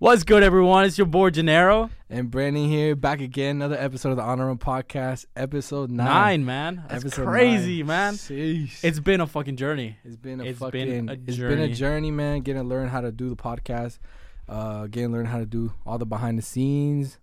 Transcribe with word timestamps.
What's 0.00 0.24
good, 0.24 0.42
everyone? 0.42 0.86
It's 0.86 0.96
your 0.96 1.06
boy 1.06 1.28
Genaro. 1.28 1.90
And 2.08 2.30
Brandon 2.30 2.66
here, 2.66 2.96
back 2.96 3.20
again, 3.20 3.56
another 3.56 3.76
episode 3.76 4.12
of 4.12 4.16
the 4.16 4.22
Honor 4.22 4.46
Room 4.46 4.56
Podcast, 4.56 5.26
episode 5.36 5.90
nine. 5.90 6.06
Nine, 6.06 6.44
man. 6.46 6.84
That's 6.88 7.04
Episode 7.04 7.26
crazy, 7.26 7.78
nine. 7.82 7.86
man. 7.86 8.14
Sheesh. 8.14 8.82
It's 8.82 8.98
been 8.98 9.20
a 9.20 9.26
fucking 9.26 9.56
journey. 9.56 9.98
it's 10.02 10.16
been 10.16 10.40
a 10.40 10.44
it's 10.44 10.58
fucking 10.58 10.86
been 10.88 11.08
a 11.10 11.12
it's 11.12 11.36
been 11.36 11.52
a 11.52 11.56
journey. 11.66 11.74
journey, 11.74 12.10
man. 12.12 12.40
Getting 12.40 12.62
to 12.62 12.66
learn 12.66 12.88
how 12.88 13.02
to 13.02 13.12
do 13.12 13.28
the 13.28 13.36
podcast, 13.36 13.98
uh, 14.48 14.86
getting 14.86 15.10
to 15.10 15.16
learn 15.18 15.26
how 15.26 15.38
to 15.38 15.44
do 15.44 15.74
all 15.84 15.98
the 15.98 16.06
behind 16.06 16.38
the 16.38 16.42
scenes. 16.42 17.18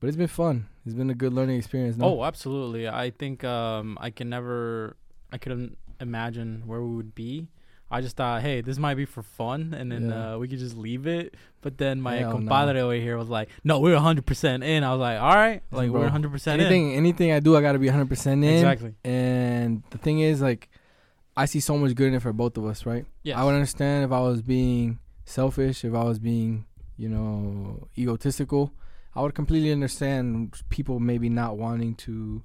But 0.00 0.06
it's 0.08 0.16
been 0.16 0.26
fun. 0.26 0.68
It's 0.86 0.94
been 0.94 1.10
a 1.10 1.14
good 1.14 1.34
learning 1.34 1.58
experience. 1.58 1.98
No? 1.98 2.06
Oh, 2.20 2.24
absolutely. 2.24 2.88
I 2.88 3.10
think 3.10 3.44
um, 3.44 3.98
I 4.00 4.08
can 4.08 4.30
never, 4.30 4.96
I 5.30 5.36
couldn't 5.36 5.76
imagine 6.00 6.62
where 6.64 6.80
we 6.82 6.96
would 6.96 7.14
be. 7.14 7.48
I 7.92 8.00
just 8.00 8.16
thought, 8.16 8.40
hey, 8.42 8.62
this 8.62 8.78
might 8.78 8.94
be 8.94 9.04
for 9.04 9.22
fun, 9.22 9.74
and 9.78 9.92
then 9.92 10.08
Yeah. 10.08 10.34
uh, 10.34 10.38
we 10.38 10.48
could 10.48 10.58
just 10.58 10.76
leave 10.76 11.06
it. 11.06 11.34
But 11.60 11.76
then 11.78 12.00
my 12.00 12.16
Hell 12.16 12.30
no. 12.30 12.36
compadre 12.36 12.80
over 12.80 12.94
here 12.94 13.16
was 13.18 13.28
like, 13.28 13.50
no, 13.62 13.78
we're 13.80 13.94
100% 13.96 14.64
in. 14.64 14.82
I 14.82 14.90
was 14.92 14.98
like, 15.00 15.20
all 15.20 15.34
right, 15.34 15.62
like 15.70 15.90
Bro, 15.90 16.00
we're 16.00 16.08
100% 16.08 16.54
in. 16.54 16.60
anything, 16.60 16.94
anything 16.94 17.32
I 17.32 17.40
do, 17.40 17.54
I 17.56 17.60
got 17.60 17.72
to 17.72 17.78
be 17.78 17.86
100 17.86 18.08
percent 18.08 18.42
in. 18.42 18.54
Exactly. 18.54 18.94
And 19.04 19.82
the 19.90 19.98
thing 19.98 20.20
is, 20.20 20.40
like, 20.40 20.70
I 21.36 21.44
see 21.44 21.60
so 21.60 21.76
much 21.78 21.94
good 21.94 22.08
in 22.08 22.14
it 22.14 22.22
for 22.22 22.32
both 22.32 22.56
of 22.56 22.64
us, 22.64 22.84
right? 22.86 23.04
Yeah. 23.22 23.40
I 23.40 23.44
would 23.44 23.54
understand 23.54 24.04
if 24.04 24.10
I 24.12 24.20
was 24.20 24.40
being 24.42 24.98
selfish, 25.24 25.84
if 25.84 25.94
I 25.94 26.02
was 26.04 26.18
being, 26.18 26.64
you 26.96 27.08
know, 27.10 27.88
egotistical. 27.98 28.72
I 29.14 29.20
would 29.20 29.34
completely 29.34 29.70
understand 29.70 30.58
people 30.70 30.98
maybe 30.98 31.28
not 31.28 31.58
wanting 31.58 31.94
to 31.96 32.42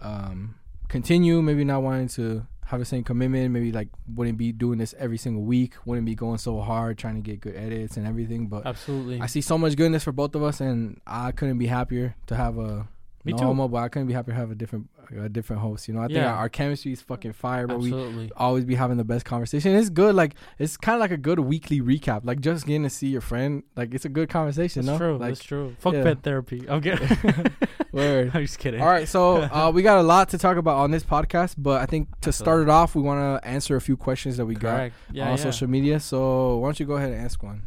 um, 0.00 0.54
continue, 0.88 1.42
maybe 1.42 1.64
not 1.64 1.82
wanting 1.82 2.08
to 2.10 2.46
have 2.66 2.80
the 2.80 2.84
same 2.84 3.04
commitment, 3.04 3.50
maybe 3.52 3.70
like 3.72 3.88
wouldn't 4.12 4.38
be 4.38 4.50
doing 4.52 4.78
this 4.78 4.94
every 4.98 5.18
single 5.18 5.42
week, 5.42 5.74
wouldn't 5.84 6.04
be 6.06 6.14
going 6.14 6.38
so 6.38 6.60
hard 6.60 6.98
trying 6.98 7.14
to 7.14 7.20
get 7.20 7.40
good 7.40 7.54
edits 7.56 7.96
and 7.96 8.06
everything. 8.06 8.48
But 8.48 8.66
Absolutely. 8.66 9.20
I 9.20 9.26
see 9.26 9.40
so 9.40 9.56
much 9.56 9.76
goodness 9.76 10.02
for 10.04 10.12
both 10.12 10.34
of 10.34 10.42
us, 10.42 10.60
and 10.60 11.00
I 11.06 11.32
couldn't 11.32 11.58
be 11.58 11.66
happier 11.68 12.16
to 12.26 12.34
have 12.36 12.58
a 12.58 12.88
Me 13.24 13.32
no 13.32 13.38
too. 13.38 13.44
homo, 13.44 13.68
but 13.68 13.78
I 13.78 13.88
couldn't 13.88 14.08
be 14.08 14.14
happier 14.14 14.34
to 14.34 14.40
have 14.40 14.50
a 14.50 14.54
different 14.56 14.88
a 15.10 15.28
different 15.28 15.62
host. 15.62 15.88
You 15.88 15.94
know, 15.94 16.00
I 16.00 16.06
think 16.06 16.16
Yeah. 16.18 16.30
our, 16.32 16.36
our 16.38 16.48
chemistry 16.48 16.92
is 16.92 17.00
fucking 17.00 17.32
fire, 17.34 17.66
but 17.66 17.78
we 17.80 17.86
Absolutely. 17.92 18.30
always 18.36 18.64
be 18.64 18.74
having 18.74 18.96
the 18.96 19.04
best 19.04 19.24
conversation. 19.24 19.74
It's 19.74 19.90
good, 19.90 20.14
like 20.14 20.34
it's 20.58 20.76
kind 20.76 20.94
of 20.96 21.00
like 21.00 21.10
a 21.10 21.16
good 21.16 21.38
weekly 21.40 21.80
recap, 21.80 22.20
like 22.24 22.40
just 22.40 22.66
getting 22.66 22.82
to 22.84 22.90
see 22.90 23.08
your 23.08 23.20
friend. 23.20 23.62
Like 23.76 23.94
it's 23.94 24.04
a 24.04 24.08
good 24.08 24.28
conversation. 24.28 24.84
That's 24.86 24.98
no? 25.00 25.06
true. 25.06 25.18
Like, 25.18 25.30
That's 25.30 25.44
true. 25.44 25.76
Fuck 25.78 25.94
yeah. 25.94 26.02
pet 26.02 26.22
therapy. 26.22 26.64
I'm 26.68 26.80
kidding. 26.80 27.08
word. 27.92 28.30
I'm 28.34 28.42
just 28.42 28.58
kidding. 28.58 28.80
All 28.80 28.88
right, 28.88 29.08
so 29.08 29.36
uh, 29.52 29.70
we 29.74 29.82
got 29.82 29.98
a 29.98 30.02
lot 30.02 30.28
to 30.30 30.38
talk 30.38 30.56
about 30.56 30.76
on 30.76 30.90
this 30.90 31.02
podcast, 31.04 31.54
but 31.58 31.80
I 31.80 31.86
think 31.86 32.08
to 32.20 32.32
start 32.32 32.62
it 32.62 32.68
off, 32.68 32.94
we 32.94 33.02
want 33.02 33.42
to 33.42 33.48
answer 33.48 33.76
a 33.76 33.80
few 33.80 33.96
questions 33.96 34.36
that 34.36 34.46
we 34.46 34.54
Correct. 34.54 34.94
got 35.08 35.14
Yeah. 35.14 35.30
on 35.30 35.38
social 35.38 35.68
media. 35.68 36.00
So 36.00 36.58
why 36.58 36.68
don't 36.68 36.80
you 36.80 36.86
go 36.86 36.94
ahead 36.94 37.12
and 37.12 37.20
ask 37.24 37.42
one? 37.42 37.62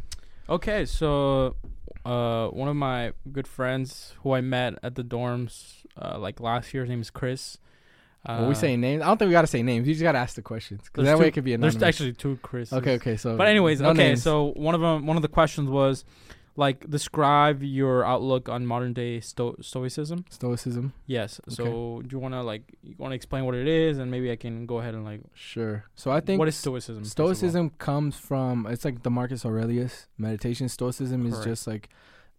Okay, 0.48 0.84
so 0.84 1.56
uh, 2.04 2.48
one 2.48 2.68
of 2.68 2.76
my 2.76 3.12
good 3.30 3.46
friends 3.46 4.14
who 4.22 4.32
I 4.32 4.40
met 4.40 4.74
at 4.82 4.94
the 4.94 5.04
dorms 5.04 5.79
uh, 6.00 6.18
like 6.18 6.40
last 6.40 6.72
year, 6.74 6.82
his 6.84 6.90
name 6.90 7.00
is 7.00 7.10
Chris. 7.10 7.58
Uh, 8.28 8.32
Are 8.32 8.48
we 8.48 8.54
saying 8.54 8.80
names? 8.82 9.02
I 9.02 9.06
don't 9.06 9.16
think 9.16 9.28
we 9.28 9.32
got 9.32 9.40
to 9.42 9.46
say 9.46 9.62
names. 9.62 9.88
You 9.88 9.94
just 9.94 10.02
got 10.02 10.12
to 10.12 10.18
ask 10.18 10.34
the 10.34 10.42
questions 10.42 10.82
because 10.84 11.06
that 11.06 11.18
way 11.18 11.28
it 11.28 11.30
could 11.32 11.44
be 11.44 11.54
anonymous. 11.54 11.76
There's 11.76 11.88
actually 11.88 12.12
two 12.12 12.38
Chris. 12.42 12.72
okay, 12.72 12.94
okay. 12.96 13.16
So, 13.16 13.36
But 13.36 13.46
anyways, 13.46 13.80
no 13.80 13.90
okay. 13.90 14.08
names. 14.08 14.22
So 14.22 14.52
one 14.56 14.74
of 14.74 14.80
them, 14.82 15.06
one 15.06 15.16
of 15.16 15.22
the 15.22 15.28
questions 15.28 15.70
was, 15.70 16.04
like, 16.54 16.90
describe 16.90 17.62
your 17.62 18.04
outlook 18.04 18.50
on 18.50 18.66
modern 18.66 18.92
day 18.92 19.20
sto- 19.20 19.56
stoicism. 19.62 20.26
stoicism. 20.28 20.92
Yes. 21.06 21.40
So 21.48 22.02
do 22.06 22.08
you 22.14 22.18
want 22.18 22.34
to 22.34 22.42
like 22.42 22.64
you 22.82 22.94
want 22.98 23.12
to 23.12 23.16
explain 23.16 23.46
what 23.46 23.54
it 23.54 23.66
is, 23.66 23.96
and 23.98 24.10
maybe 24.10 24.30
I 24.30 24.36
can 24.36 24.66
go 24.66 24.80
ahead 24.80 24.94
and 24.94 25.02
like 25.02 25.22
Sure. 25.32 25.84
So 25.94 26.10
I 26.10 26.20
think 26.20 26.38
what 26.40 26.48
is 26.48 26.56
stoicism? 26.56 27.04
first 27.04 27.18
of 27.18 27.24
all? 27.24 27.28
Stoicism 27.34 27.70
comes 27.78 28.18
from 28.18 28.66
it's 28.66 28.84
like 28.84 29.02
the 29.02 29.10
Marcus 29.10 29.46
Aurelius 29.46 30.08
meditation. 30.18 30.68
Stoicism 30.68 31.24
is 31.24 31.42
just 31.42 31.66
like, 31.66 31.88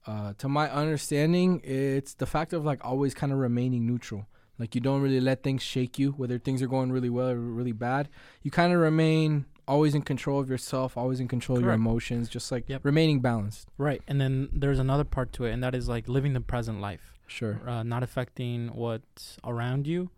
uh, 0.08 0.34
to 0.40 0.48
my 0.50 0.70
understanding, 0.70 1.62
it's 1.64 2.14
the 2.16 2.26
fact 2.26 2.54
of 2.54 2.66
like 2.66 2.84
always 2.84 3.14
kind 3.14 3.32
of 3.32 3.40
remaining 3.40 3.86
neutral. 3.86 4.28
Like 4.60 4.76
you 4.76 4.82
don't 4.82 5.02
really 5.02 5.20
let 5.22 5.42
things 5.44 5.62
shake 5.64 5.98
you, 5.98 6.12
whether 6.12 6.38
things 6.38 6.62
are 6.62 6.68
going 6.68 6.92
really 6.92 7.10
well 7.10 7.30
or 7.30 7.40
really 7.40 7.72
bad. 7.72 8.10
You 8.44 8.52
kind 8.52 8.72
of 8.74 8.80
remain 8.80 9.46
always 9.68 9.96
in 9.96 10.02
control 10.02 10.40
of 10.40 10.50
yourself, 10.50 10.98
always 10.98 11.20
in 11.20 11.28
control 11.28 11.58
of 11.58 11.64
your 11.64 11.74
emotions, 11.74 12.30
just 12.30 12.52
like 12.52 12.66
Yep. 12.68 12.86
remaining 12.86 13.22
balanced. 13.22 13.68
Right, 13.78 14.02
and 14.08 14.20
then 14.22 14.50
there's 14.54 14.80
another 14.80 15.04
part 15.04 15.34
to 15.34 15.46
it, 15.46 15.52
and 15.52 15.64
that 15.64 15.74
is 15.74 15.88
like 15.88 16.08
living 16.08 16.34
the 16.34 16.42
present 16.42 16.80
life. 16.82 17.18
Sure. 17.28 17.62
uh, 17.66 17.82
not 17.82 18.04
affecting 18.04 18.68
what's 18.76 19.38
around 19.46 19.88
you 19.88 20.12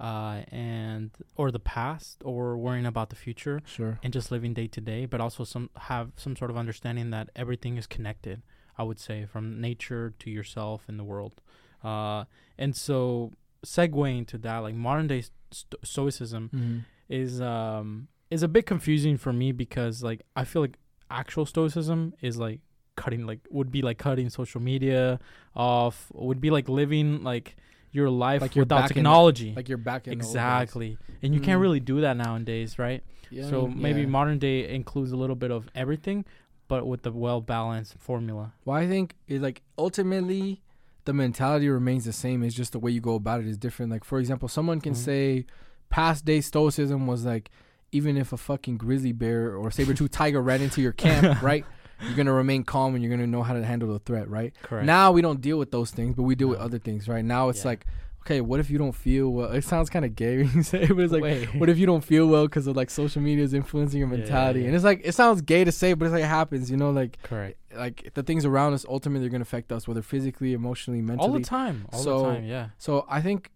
uh, 0.00 0.40
and 0.50 1.12
or 1.36 1.52
the 1.52 1.60
past 1.60 2.20
or 2.24 2.58
worrying 2.58 2.84
about 2.86 3.08
the 3.10 3.14
future 3.16 3.62
Sure. 3.64 4.00
and 4.02 4.12
just 4.12 4.32
living 4.32 4.52
day 4.52 4.66
to 4.66 4.80
day 4.80 5.06
but 5.06 5.20
also 5.20 5.44
some 5.44 5.70
have 5.78 6.10
some 6.16 6.34
sort 6.34 6.50
of 6.50 6.56
understanding 6.56 7.10
that 7.10 7.30
everything 7.36 7.76
is 7.76 7.86
connected 7.86 8.42
i 8.78 8.82
would 8.82 8.98
say 8.98 9.24
from 9.26 9.60
nature 9.60 10.14
to 10.18 10.30
yourself 10.30 10.82
and 10.88 10.98
the 10.98 11.04
world 11.04 11.40
uh, 11.84 12.24
and 12.58 12.76
so 12.76 13.32
segueing 13.64 14.26
to 14.26 14.38
that 14.38 14.58
like 14.58 14.74
modern 14.74 15.06
day 15.06 15.22
sto- 15.50 15.78
stoicism 15.82 16.50
Mm-hmm. 16.54 16.78
is 17.08 17.40
um 17.40 18.08
is 18.30 18.42
a 18.42 18.48
bit 18.48 18.66
confusing 18.66 19.16
for 19.16 19.32
me 19.32 19.52
because 19.52 20.02
like 20.02 20.22
I 20.34 20.42
feel 20.44 20.60
like 20.62 20.78
actual 21.10 21.46
stoicism 21.46 22.12
is 22.20 22.36
like 22.38 22.58
cutting 22.96 23.24
like 23.26 23.40
would 23.50 23.70
be 23.70 23.82
like 23.82 23.98
cutting 23.98 24.28
social 24.30 24.60
media 24.60 25.20
off 25.54 26.10
would 26.14 26.40
be 26.40 26.50
like 26.50 26.68
living 26.68 27.22
like 27.22 27.56
your 27.92 28.10
life 28.10 28.42
Like 28.42 28.54
without 28.56 28.80
back 28.82 28.90
in- 28.90 28.94
technology 28.96 29.52
Like 29.54 29.68
you're 29.68 29.78
back 29.78 30.06
in 30.08 30.12
exactly 30.12 30.98
and 31.22 31.32
you 31.34 31.40
can't 31.40 31.58
Mm. 31.58 31.62
really 31.62 31.80
do 31.80 32.00
that 32.00 32.16
nowadays 32.16 32.78
right 32.78 33.02
Yeah, 33.30 33.46
I 33.46 33.50
so 33.50 33.66
mean, 33.68 33.80
maybe 33.82 34.00
yeah. 34.02 34.06
modern 34.08 34.38
day 34.38 34.68
includes 34.74 35.12
a 35.12 35.16
little 35.16 35.36
bit 35.36 35.50
of 35.50 35.68
everything 35.74 36.24
but 36.68 36.86
with 36.86 37.02
the 37.02 37.12
well 37.12 37.40
balanced 37.40 37.94
formula 37.98 38.52
Well, 38.64 38.76
I 38.76 38.86
think 38.86 39.14
it 39.28 39.40
like 39.40 39.62
ultimately 39.78 40.62
the 41.04 41.12
mentality 41.12 41.68
remains 41.68 42.04
the 42.04 42.12
same. 42.12 42.42
It's 42.42 42.54
just 42.54 42.72
the 42.72 42.78
way 42.80 42.90
you 42.90 43.00
go 43.00 43.14
about 43.14 43.40
it 43.40 43.46
is 43.46 43.56
different. 43.56 43.92
Like 43.92 44.04
for 44.04 44.18
example, 44.18 44.48
someone 44.48 44.80
can 44.80 44.92
Mhm. 44.94 44.96
say 44.96 45.46
past 45.88 46.24
day 46.24 46.40
stoicism 46.40 47.06
was 47.06 47.24
like 47.24 47.50
even 47.92 48.16
if 48.16 48.32
a 48.32 48.36
fucking 48.36 48.76
grizzly 48.76 49.12
bear 49.12 49.54
or 49.56 49.70
saber 49.70 49.94
tooth 49.94 50.10
tiger 50.10 50.42
ran 50.42 50.60
into 50.60 50.82
your 50.82 50.92
camp, 50.92 51.40
right? 51.42 51.64
You're 52.04 52.16
gonna 52.16 52.32
remain 52.32 52.64
calm 52.64 52.94
and 52.94 53.02
you're 53.04 53.10
gonna 53.10 53.26
know 53.28 53.42
how 53.44 53.54
to 53.54 53.64
handle 53.64 53.90
the 53.92 54.00
threat, 54.00 54.28
right? 54.28 54.52
correct 54.62 54.84
Now 54.84 55.12
we 55.12 55.22
don't 55.22 55.40
deal 55.40 55.58
with 55.58 55.70
those 55.70 55.92
things, 55.92 56.14
but 56.16 56.24
we 56.24 56.34
deal 56.34 56.48
with 56.48 56.58
other 56.58 56.78
things, 56.80 57.08
right? 57.08 57.24
Now 57.24 57.48
it's 57.48 57.60
Yeah. 57.60 57.68
like, 57.70 57.86
okay, 58.26 58.40
what 58.40 58.58
if 58.60 58.68
you 58.70 58.76
don't 58.78 58.92
feel 58.94 59.30
well? 59.30 59.52
It 59.52 59.62
sounds 59.64 59.88
kind 59.88 60.04
of 60.04 60.14
gay 60.16 60.38
when 60.38 60.52
you 60.52 60.62
say 60.72 60.82
it, 60.82 60.88
but 60.88 60.98
it's 60.98 61.12
like, 61.12 61.22
Wait. 61.22 61.54
what 61.54 61.68
if 61.68 61.78
you 61.78 61.86
don't 61.86 62.02
feel 62.04 62.26
well 62.26 62.46
because 62.46 62.66
of 62.66 62.76
like 62.76 62.90
social 62.90 63.22
media 63.22 63.44
is 63.44 63.54
influencing 63.54 63.98
your 64.00 64.08
mentality? 64.08 64.60
yeah. 64.60 64.66
And 64.66 64.74
it's 64.74 64.84
like 64.84 65.00
it 65.04 65.12
sounds 65.14 65.40
gay 65.42 65.62
to 65.64 65.72
say, 65.72 65.94
but 65.94 66.06
it's 66.06 66.12
like 66.12 66.24
it 66.24 66.26
happens, 66.26 66.70
you 66.70 66.76
know, 66.76 66.90
like 66.90 67.18
correct 67.22 67.58
like 67.76 68.10
the 68.14 68.22
things 68.22 68.44
around 68.46 68.72
us 68.72 68.86
ultimately 68.88 69.26
are 69.26 69.30
going 69.30 69.40
to 69.40 69.46
affect 69.46 69.70
us 69.70 69.86
whether 69.86 70.00
physically 70.00 70.54
emotionally 70.54 71.02
mentally 71.02 71.28
all 71.28 71.34
the 71.34 71.44
time 71.44 71.86
all 71.92 71.98
So- 71.98 72.18
the 72.20 72.24
time 72.24 72.44
yeah 72.44 72.68
so 72.78 73.04
i 73.10 73.20
think 73.20 73.50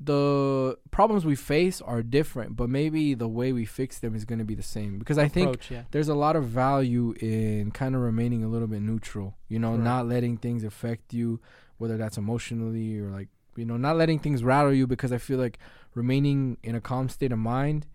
the 0.00 0.76
problems 0.90 1.24
we 1.24 1.36
face 1.36 1.80
are 1.80 2.02
different 2.02 2.56
but 2.56 2.68
maybe 2.68 3.14
the 3.14 3.28
way 3.28 3.52
we 3.52 3.64
fix 3.64 4.00
them 4.00 4.14
is 4.16 4.24
going 4.24 4.38
to 4.40 4.44
be 4.44 4.54
the 4.56 4.62
same 4.62 4.98
because 4.98 5.16
i 5.18 5.28
think 5.28 5.70
yeah 5.70 5.82
there's 5.92 6.08
a 6.08 6.14
lot 6.14 6.34
of 6.34 6.44
value 6.46 7.14
in 7.20 7.70
kind 7.70 7.94
of 7.94 8.00
remaining 8.00 8.42
a 8.42 8.48
little 8.48 8.66
bit 8.66 8.82
neutral 8.82 9.36
you 9.48 9.58
know 9.60 9.70
Correct. 9.72 9.84
not 9.84 10.08
letting 10.08 10.36
things 10.38 10.64
affect 10.64 11.14
you 11.14 11.40
whether 11.78 11.96
that's 11.96 12.18
emotionally 12.18 12.98
or 12.98 13.10
like 13.10 13.28
you 13.56 13.64
know 13.64 13.76
not 13.76 13.96
letting 13.96 14.18
things 14.18 14.42
rattle 14.42 14.72
you 14.72 14.86
because 14.86 15.12
i 15.12 15.18
feel 15.18 15.38
like 15.38 15.58
remaining 15.94 16.56
in 16.62 16.74
a 16.74 16.80
calm 16.80 17.08
state 17.08 17.32
of 17.32 17.38
mind 17.38 17.86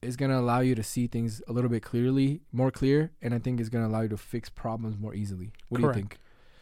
is 0.00 0.16
going 0.16 0.30
to 0.30 0.36
allow 0.38 0.60
you 0.60 0.74
to 0.74 0.82
see 0.82 1.06
things 1.06 1.42
a 1.46 1.52
little 1.52 1.70
bit 1.70 1.82
clearly 1.82 2.40
more 2.52 2.70
clear 2.70 3.10
and 3.20 3.34
i 3.34 3.38
think 3.38 3.60
it's 3.60 3.68
going 3.68 3.84
to 3.84 3.88
allow 3.90 4.00
you 4.00 4.08
to 4.08 4.16
fix 4.16 4.48
problems 4.48 4.98
more 4.98 5.14
easily 5.14 5.52
what 5.68 5.80
Correct. 5.80 5.94
do 5.94 5.98
you 6.00 6.02
think 6.02 6.18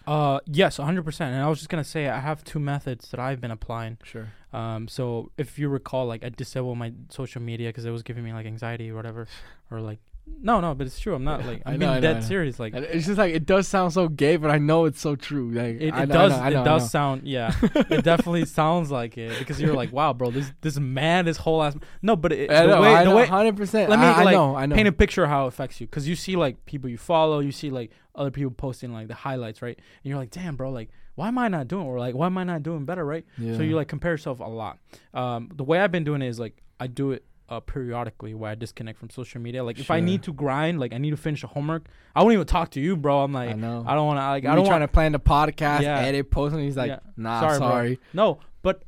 Uh, 0.07 0.41
yes, 0.47 0.79
100%. 0.79 1.21
And 1.21 1.43
I 1.43 1.49
was 1.49 1.59
just 1.59 1.69
going 1.69 1.85
to 1.85 1.89
say, 1.89 2.09
I 2.09 2.19
have 2.21 2.43
two 2.43 2.59
methods 2.59 3.11
that 3.11 3.21
I've 3.21 3.41
been 3.41 3.51
applying. 3.53 3.99
sure 4.03 4.29
Um, 4.53 4.89
so 4.89 5.31
if 5.37 5.59
you 5.59 5.69
recall, 5.69 6.07
like, 6.07 6.25
I 6.25 6.31
disabled 6.31 6.79
my 6.79 6.93
social 7.11 7.41
media 7.43 7.69
because 7.69 7.85
it 7.85 7.93
was 7.93 8.03
giving 8.03 8.25
me, 8.25 8.33
like, 8.33 8.47
anxiety 8.47 8.91
or 8.91 8.97
whatever. 8.97 9.29
Or, 9.71 9.81
like, 9.81 10.01
no, 10.43 10.61
no, 10.61 10.75
but 10.75 10.87
it's 10.87 10.99
true. 10.99 11.15
I'm 11.15 11.25
not, 11.25 11.45
like, 11.45 11.63
I 11.67 11.73
I'm 11.73 11.79
know, 11.79 11.87
being 11.87 11.91
I 11.91 11.95
know, 11.97 12.01
dead 12.01 12.17
I 12.17 12.21
know. 12.21 12.27
serious. 12.27 12.59
Like, 12.59 12.75
it's 12.75 13.07
just 13.07 13.19
like 13.19 13.35
it 13.35 13.45
does 13.47 13.69
sound 13.69 13.93
so 13.93 14.09
gay 14.09 14.37
but 14.37 14.51
i 14.51 14.59
know 14.59 14.85
it's 14.85 15.01
so 15.01 15.17
true 15.17 15.51
like 15.51 15.77
it, 15.77 15.83
it 15.89 15.95
I 15.95 16.05
know, 16.05 16.15
does, 16.15 16.33
I 16.33 16.37
know, 16.37 16.43
I 16.43 16.51
know, 16.51 16.57
it 16.57 16.61
I 16.61 16.65
does 16.65 16.91
sound, 16.91 17.23
yeah. 17.27 17.55
it 17.63 18.05
definitely 18.05 18.45
sounds 18.47 18.91
like 18.91 19.19
it 19.19 19.39
because 19.39 19.61
you're 19.61 19.75
like, 19.75 19.93
wow, 19.93 20.13
bro, 20.13 20.31
this, 20.31 20.53
this 20.61 20.79
man, 20.79 21.25
this 21.25 21.37
whole 21.37 21.63
ass. 21.63 21.77
No, 22.03 22.17
but 22.17 22.33
it, 22.33 22.51
I 22.51 22.63
the 22.63 22.69
know, 22.69 22.81
way, 22.83 22.95
I 22.95 23.05
the 23.05 23.11
know, 23.11 23.17
way, 23.17 23.27
100% 23.27 23.89
let 23.89 23.99
me, 23.99 24.05
I, 24.07 24.13
I 24.21 24.25
like, 24.25 24.35
know 24.35 24.57
i 24.57 24.67
know 24.67 24.75
paint 24.75 24.89
a 24.89 24.93
picture 24.93 25.25
of 25.25 25.31
how 25.31 25.45
it 25.45 25.49
affects 25.49 25.81
you 25.81 25.87
because 25.87 26.09
you 26.09 26.17
see 26.17 26.37
like 26.37 26.65
people 26.67 26.89
you 26.89 26.99
follow 26.99 27.41
you 27.41 27.53
see 27.53 27.71
like 27.71 27.91
other 28.15 28.31
people 28.31 28.51
posting 28.51 28.93
like 28.93 29.09
the 29.09 29.15
highlights 29.15 29.63
right 29.63 29.77
and 29.79 30.09
you're 30.09 30.19
like 30.19 30.31
damn 30.31 30.57
bro 30.57 30.71
like 30.71 30.91
why 31.15 31.29
am 31.29 31.39
i 31.39 31.49
not 31.49 31.69
doing 31.69 31.87
or 31.87 31.99
like 31.99 32.15
why 32.15 32.27
am 32.27 32.37
i 32.39 32.45
not 32.45 32.63
doing 32.63 32.85
better 32.85 33.05
right 33.05 33.25
yeah. 33.39 33.57
so 33.57 33.63
you 33.63 33.77
like 33.77 33.89
compare 33.89 34.13
yourself 34.13 34.41
a 34.41 34.45
lot 34.45 34.79
um 35.15 35.51
the 35.55 35.65
way 35.65 35.79
i've 35.81 35.93
been 35.93 36.05
doing 36.05 36.23
it 36.23 36.29
is 36.29 36.39
like 36.41 36.63
i 36.79 36.87
do 36.87 37.13
it 37.13 37.25
uh, 37.51 37.61
periodically 37.61 38.33
where 38.33 38.51
i 38.51 38.55
disconnect 38.55 38.99
from 38.99 39.11
social 39.11 39.41
media 39.41 39.63
like 39.63 39.79
if 39.79 39.91
i 39.91 40.01
need 40.01 40.23
to 40.23 40.33
grind 40.33 40.79
like 40.79 40.93
i 40.93 40.99
need 40.99 41.11
to 41.11 41.17
finish 41.17 41.43
a 41.45 41.47
homework 41.49 41.87
i 42.15 42.23
won't 42.23 42.33
even 42.33 42.47
talk 42.47 42.71
to 42.71 42.81
you 42.81 42.97
bro 42.97 43.23
i'm 43.25 43.33
like 43.33 43.51
I 43.51 43.53
know. 43.55 43.85
i 43.87 43.95
don't 43.95 44.07
want 44.07 44.19
to 44.19 44.27
like 44.29 44.45
I 44.45 44.53
i 44.53 44.55
don't 44.55 44.65
trying 44.65 44.81
want 44.81 44.91
to 44.91 44.95
plan 44.95 45.13
the 45.13 45.21
podcast, 45.21 45.83
Yeah. 45.83 45.99
edit, 45.99 46.31
post, 46.31 46.55
and 46.55 46.63
he's 46.63 46.77
like, 46.77 46.89
Yeah. 46.89 47.01
"Nah, 47.17 47.41
Sorry, 47.41 47.59
sorry." 47.59 47.99
no 48.13 48.39
but 48.63 48.85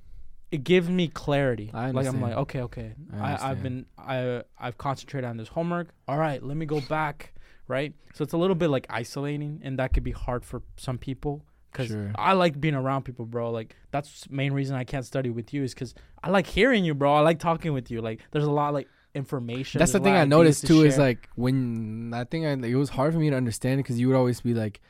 it 0.51 0.65
gives 0.65 0.89
me 0.89 1.09
clarity. 1.09 1.71
I 1.73 1.93
like 1.93 2.07
I'm 2.07 2.21
like, 2.21 2.35
okay, 2.35 2.61
okay. 2.63 2.93
I 3.13 3.33
I, 3.35 3.51
I've 3.51 3.63
been 3.63 3.87
I 3.99 4.43
I've 4.61 4.77
concentrated 4.77 5.29
on 5.29 5.39
this 5.39 5.49
homework. 5.49 5.89
All 6.07 6.19
right, 6.19 6.43
let 6.43 6.57
me 6.59 6.67
go 6.67 6.81
back 6.83 7.33
right? 7.69 7.95
So 8.15 8.23
it's 8.23 8.35
a 8.35 8.37
little 8.37 8.55
bit 8.57 8.69
like 8.69 8.87
isolating, 8.91 9.61
and 9.65 9.79
that 9.79 9.93
could 9.95 10.05
be 10.05 10.11
hard 10.11 10.45
for 10.45 10.63
some 10.77 10.99
people. 10.99 11.43
Cause 11.73 11.89
Sure. 11.89 12.11
I 12.15 12.35
like 12.35 12.61
being 12.61 12.75
around 12.75 13.05
people, 13.05 13.25
bro. 13.25 13.51
Like 13.51 13.75
that's 13.91 14.29
main 14.31 14.53
reason 14.53 14.77
I 14.77 14.85
can't 14.85 15.05
study 15.05 15.31
with 15.31 15.55
you 15.55 15.63
is 15.63 15.75
because 15.75 15.95
I 16.23 16.31
like 16.31 16.47
hearing 16.47 16.85
you, 16.85 16.95
bro. 16.95 17.15
I 17.15 17.21
like 17.21 17.39
talking 17.39 17.73
with 17.73 17.91
you. 17.91 18.01
Like 18.01 18.21
there's 18.31 18.45
a 18.45 18.51
lot 18.51 18.75
like 18.75 18.89
information. 19.15 19.79
That's 19.79 19.93
the 19.93 20.01
thing 20.01 20.15
I 20.15 20.25
noticed 20.25 20.63
to 20.63 20.67
too 20.69 20.85
is 20.85 20.99
like 20.99 21.29
when 21.35 22.13
I 22.15 22.25
think 22.25 22.47
I, 22.47 22.53
it 22.67 22.75
was 22.75 22.91
hard 22.91 23.13
for 23.13 23.19
me 23.19 23.31
to 23.31 23.37
understand 23.37 23.79
because 23.79 23.99
you 23.99 24.09
would 24.09 24.17
always 24.17 24.41
be 24.41 24.55
like, 24.55 24.81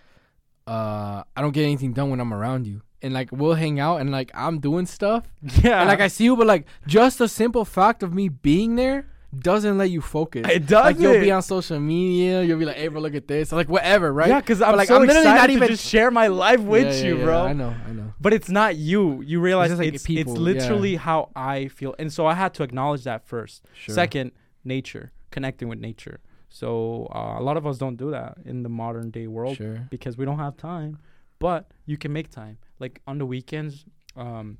uh, 0.66 1.22
I 1.36 1.40
don't 1.40 1.52
get 1.52 1.64
anything 1.64 1.92
done 1.92 2.10
when 2.10 2.20
I'm 2.20 2.32
around 2.32 2.66
you. 2.66 2.82
And 3.00 3.12
like 3.12 3.30
we'll 3.32 3.54
hang 3.54 3.80
out 3.80 4.00
and 4.00 4.12
like 4.12 4.30
I'm 4.32 4.60
doing 4.60 4.86
stuff 4.86 5.26
yeah, 5.62 5.80
and 5.80 5.88
like 5.88 6.00
I 6.00 6.06
see 6.08 6.24
you, 6.24 6.36
but 6.36 6.46
like 6.46 6.66
just 6.86 7.18
the 7.18 7.28
simple 7.28 7.64
fact 7.64 8.02
of 8.04 8.14
me 8.14 8.28
being 8.28 8.76
there 8.76 9.06
doesn't 9.38 9.78
let 9.78 9.90
you 9.90 10.00
focus. 10.00 10.46
it 10.48 10.66
does 10.66 10.84
like 10.84 10.98
you'll 10.98 11.20
be 11.20 11.30
on 11.30 11.42
social 11.42 11.80
media, 11.80 12.42
you'll 12.42 12.58
be 12.58 12.64
like, 12.64 12.76
"Hey, 12.76 12.88
bro, 12.88 13.00
look 13.00 13.14
at 13.14 13.26
this," 13.26 13.52
like 13.52 13.68
whatever, 13.68 14.12
right? 14.12 14.28
Yeah, 14.28 14.40
because 14.40 14.60
I'm 14.60 14.76
like, 14.76 14.88
so 14.88 14.96
I'm 14.96 15.06
literally 15.06 15.24
not 15.24 15.50
even- 15.50 15.68
just 15.68 15.86
share 15.86 16.10
my 16.10 16.26
life 16.26 16.60
with 16.60 16.84
Yeah, 16.84 16.92
yeah, 16.92 17.04
you, 17.04 17.18
yeah, 17.18 17.24
bro. 17.24 17.42
I 17.46 17.52
know, 17.52 17.74
I 17.86 17.92
know. 17.92 18.12
But 18.20 18.32
it's 18.32 18.48
not 18.48 18.76
you. 18.76 19.22
You 19.22 19.40
realize 19.40 19.70
it's 19.70 19.78
like 19.78 19.94
it's, 19.94 20.04
people, 20.04 20.34
literally 20.34 20.92
yeah. 20.92 20.98
how 20.98 21.30
I 21.34 21.68
feel, 21.68 21.94
and 21.98 22.12
so 22.12 22.26
I 22.26 22.34
had 22.34 22.52
to 22.54 22.62
acknowledge 22.62 23.04
that 23.04 23.26
first. 23.26 23.64
Sure. 23.74 23.94
Second, 23.94 24.32
nature, 24.64 25.12
connecting 25.30 25.68
with 25.68 25.78
nature. 25.78 26.20
So 26.48 27.10
uh, 27.14 27.36
a 27.38 27.42
lot 27.42 27.56
of 27.56 27.66
us 27.66 27.78
don't 27.78 27.96
do 27.96 28.10
that 28.10 28.36
in 28.44 28.62
the 28.62 28.68
modern 28.68 29.10
day 29.10 29.26
world 29.26 29.56
sure. 29.56 29.86
because 29.90 30.18
we 30.18 30.26
don't 30.26 30.38
have 30.38 30.56
time. 30.56 30.98
But 31.38 31.70
you 31.86 31.96
can 31.96 32.12
make 32.12 32.30
time, 32.30 32.58
like 32.78 33.00
on 33.06 33.18
the 33.18 33.26
weekends, 33.26 33.84
um, 34.16 34.58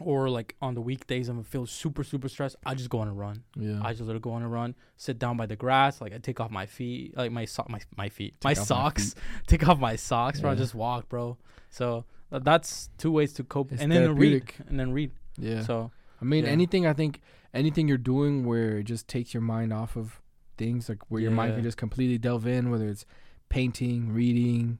or 0.00 0.28
like 0.30 0.56
on 0.62 0.74
the 0.74 0.80
weekdays. 0.80 1.28
I'm 1.28 1.42
feel 1.44 1.66
super 1.66 2.02
super 2.04 2.28
stressed. 2.28 2.56
I 2.64 2.74
just 2.74 2.90
go 2.90 2.98
on 3.00 3.08
a 3.08 3.12
run. 3.12 3.44
Yeah. 3.56 3.80
I 3.82 3.90
just 3.92 4.00
literally 4.02 4.20
go 4.20 4.32
on 4.32 4.42
a 4.42 4.48
run, 4.48 4.74
sit 4.96 5.18
down 5.18 5.36
by 5.36 5.46
the 5.46 5.56
grass. 5.56 6.00
Like 6.00 6.12
I 6.12 6.18
take 6.18 6.40
off 6.40 6.50
my 6.50 6.66
feet, 6.66 7.16
like 7.16 7.30
my 7.32 7.44
so- 7.44 7.66
my 7.68 7.80
my 7.96 8.08
feet, 8.08 8.34
Take 8.40 8.44
my 8.44 8.50
off 8.52 8.58
my 8.58 8.64
socks. 8.64 9.14
take 9.46 9.68
off 9.68 9.78
my 9.78 9.96
socks, 9.96 10.40
bro. 10.40 10.50
Yeah. 10.50 10.56
Just 10.56 10.74
walk, 10.74 11.08
bro. 11.08 11.36
So 11.70 12.04
uh, 12.30 12.38
that's 12.38 12.88
two 12.98 13.10
ways 13.12 13.32
to 13.34 13.44
cope, 13.44 13.72
It's 13.72 13.82
and 13.82 13.90
then 13.92 14.14
read, 14.16 14.44
and 14.68 14.78
then 14.80 14.92
read. 14.92 15.10
yeah. 15.38 15.62
So 15.62 15.90
I 16.20 16.24
mean, 16.24 16.44
Yeah. 16.44 16.50
anything 16.50 16.86
I 16.86 16.92
think 16.94 17.20
anything 17.54 17.86
you're 17.88 17.98
doing 17.98 18.44
where 18.46 18.78
it 18.78 18.84
just 18.84 19.08
takes 19.08 19.34
your 19.34 19.42
mind 19.42 19.72
off 19.72 19.96
of 19.96 20.20
things, 20.56 20.88
like 20.88 20.98
where 21.10 21.20
your 21.20 21.30
mind 21.30 21.54
can 21.54 21.62
just 21.62 21.76
completely 21.76 22.18
delve 22.18 22.46
in, 22.46 22.70
whether 22.70 22.88
it's 22.88 23.04
painting, 23.50 24.12
reading, 24.14 24.78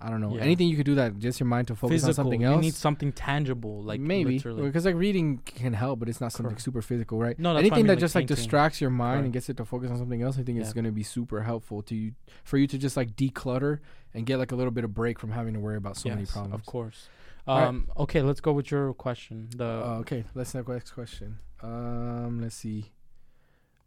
I 0.00 0.10
don't 0.10 0.20
know, 0.20 0.34
Yeah. 0.36 0.42
anything 0.42 0.68
you 0.68 0.76
could 0.76 0.86
do 0.86 0.96
that 0.96 1.18
just 1.18 1.40
your 1.40 1.46
mind 1.46 1.68
to 1.68 1.76
focus 1.76 2.02
physical. 2.02 2.10
on 2.10 2.14
something 2.14 2.42
else. 2.44 2.56
you 2.56 2.60
need 2.62 2.74
something 2.74 3.12
tangible, 3.12 3.82
like 3.82 4.00
maybe 4.00 4.38
because 4.38 4.84
like 4.84 4.96
reading 4.96 5.38
can 5.44 5.72
help, 5.72 5.98
but 6.00 6.08
it's 6.08 6.20
not 6.20 6.32
something 6.32 6.50
Correct. 6.50 6.62
super 6.62 6.82
physical, 6.82 7.18
right? 7.18 7.38
No, 7.38 7.54
I 7.54 7.60
anything 7.60 7.76
mean, 7.78 7.86
that 7.86 7.92
like 7.94 7.98
just 8.00 8.14
like 8.14 8.26
distracts 8.26 8.80
your 8.80 8.90
mind 8.90 9.24
and 9.24 9.32
gets 9.32 9.48
it 9.48 9.56
to 9.58 9.64
focus 9.64 9.90
on 9.90 9.98
something 9.98 10.20
else. 10.20 10.38
I 10.38 10.42
think 10.42 10.58
it's 10.58 10.72
gonna 10.72 10.92
be 10.92 11.04
super 11.04 11.42
helpful 11.42 11.80
to 11.82 11.94
you 11.94 12.12
for 12.42 12.58
you 12.58 12.66
to 12.66 12.76
just 12.76 12.96
like 12.96 13.16
declutter 13.16 13.78
and 14.12 14.26
get 14.26 14.38
like 14.38 14.52
a 14.52 14.56
little 14.56 14.72
bit 14.72 14.84
of 14.84 14.92
break 14.92 15.18
from 15.18 15.30
having 15.30 15.54
to 15.54 15.60
worry 15.60 15.76
about 15.76 15.96
so 15.96 16.08
many 16.10 16.26
problems. 16.26 16.54
Of 16.54 16.66
course. 16.66 17.08
All 17.46 17.58
right. 17.58 17.68
Um. 17.68 17.88
Okay, 17.96 18.20
let's 18.22 18.40
go 18.40 18.52
with 18.52 18.70
your 18.70 18.92
question. 18.94 19.48
The 19.56 19.64
Uh, 19.64 19.98
okay, 20.00 20.24
let's 20.34 20.52
have 20.54 20.66
next 20.68 20.90
question. 20.92 21.38
Um, 21.62 22.40
let's 22.42 22.56
see. 22.56 22.92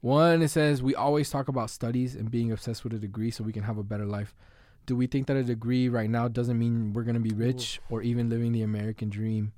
One, 0.02 0.42
it 0.42 0.50
says 0.50 0.82
we 0.82 0.96
always 0.96 1.30
talk 1.30 1.48
about 1.48 1.70
studies 1.70 2.16
and 2.16 2.30
being 2.30 2.52
obsessed 2.52 2.84
with 2.84 2.94
a 2.94 3.00
degree 3.00 3.32
so 3.32 3.44
we 3.44 3.52
can 3.52 3.64
have 3.64 3.78
a 3.78 3.84
better 3.84 4.06
life. 4.06 4.36
Do 4.88 4.96
we 4.96 5.06
think 5.06 5.28
that 5.28 5.38
a 5.38 5.44
degree 5.44 5.88
right 5.88 6.10
now 6.10 6.28
doesn't 6.28 6.58
mean 6.58 6.94
we're 6.94 7.04
gonna 7.04 7.20
be 7.20 7.36
rich 7.36 7.80
or 7.90 8.02
even 8.02 8.30
living 8.30 8.52
the 8.54 8.64
American 8.64 9.10
dream? 9.10 9.54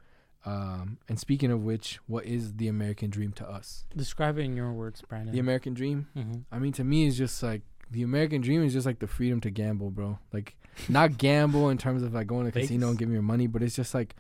Um, 0.45 0.97
and 1.07 1.19
speaking 1.19 1.51
of 1.51 1.63
which, 1.63 1.99
what 2.07 2.25
is 2.25 2.55
the 2.55 2.67
American 2.67 3.09
dream 3.09 3.31
to 3.33 3.49
us? 3.49 3.85
describe 3.95 4.37
it 4.37 4.41
in 4.41 4.55
your 4.55 4.73
words, 4.73 5.01
Brandon. 5.01 5.33
The 5.33 5.39
American 5.39 5.73
dream, 5.73 6.07
mm-hmm. 6.15 6.39
I 6.51 6.59
mean, 6.59 6.73
to 6.73 6.83
me, 6.83 7.05
is 7.05 7.17
just 7.17 7.41
like 7.41 7.61
the 7.91 8.03
American 8.03 8.41
dream 8.41 8.63
is 8.63 8.73
just 8.73 8.85
like 8.85 8.99
the 8.99 9.07
freedom 9.07 9.39
to 9.41 9.49
gamble, 9.49 9.91
bro. 9.91 10.19
Like, 10.33 10.55
not 10.87 11.17
gamble 11.17 11.69
in 11.69 11.77
terms 11.77 12.03
of 12.03 12.13
like 12.13 12.27
going 12.27 12.49
to 12.49 12.57
a 12.57 12.61
casino 12.61 12.89
and 12.89 12.97
giving 12.97 13.13
your 13.13 13.21
money, 13.21 13.47
but 13.47 13.63
it's 13.63 13.75
just 13.75 13.93
like 13.93 14.15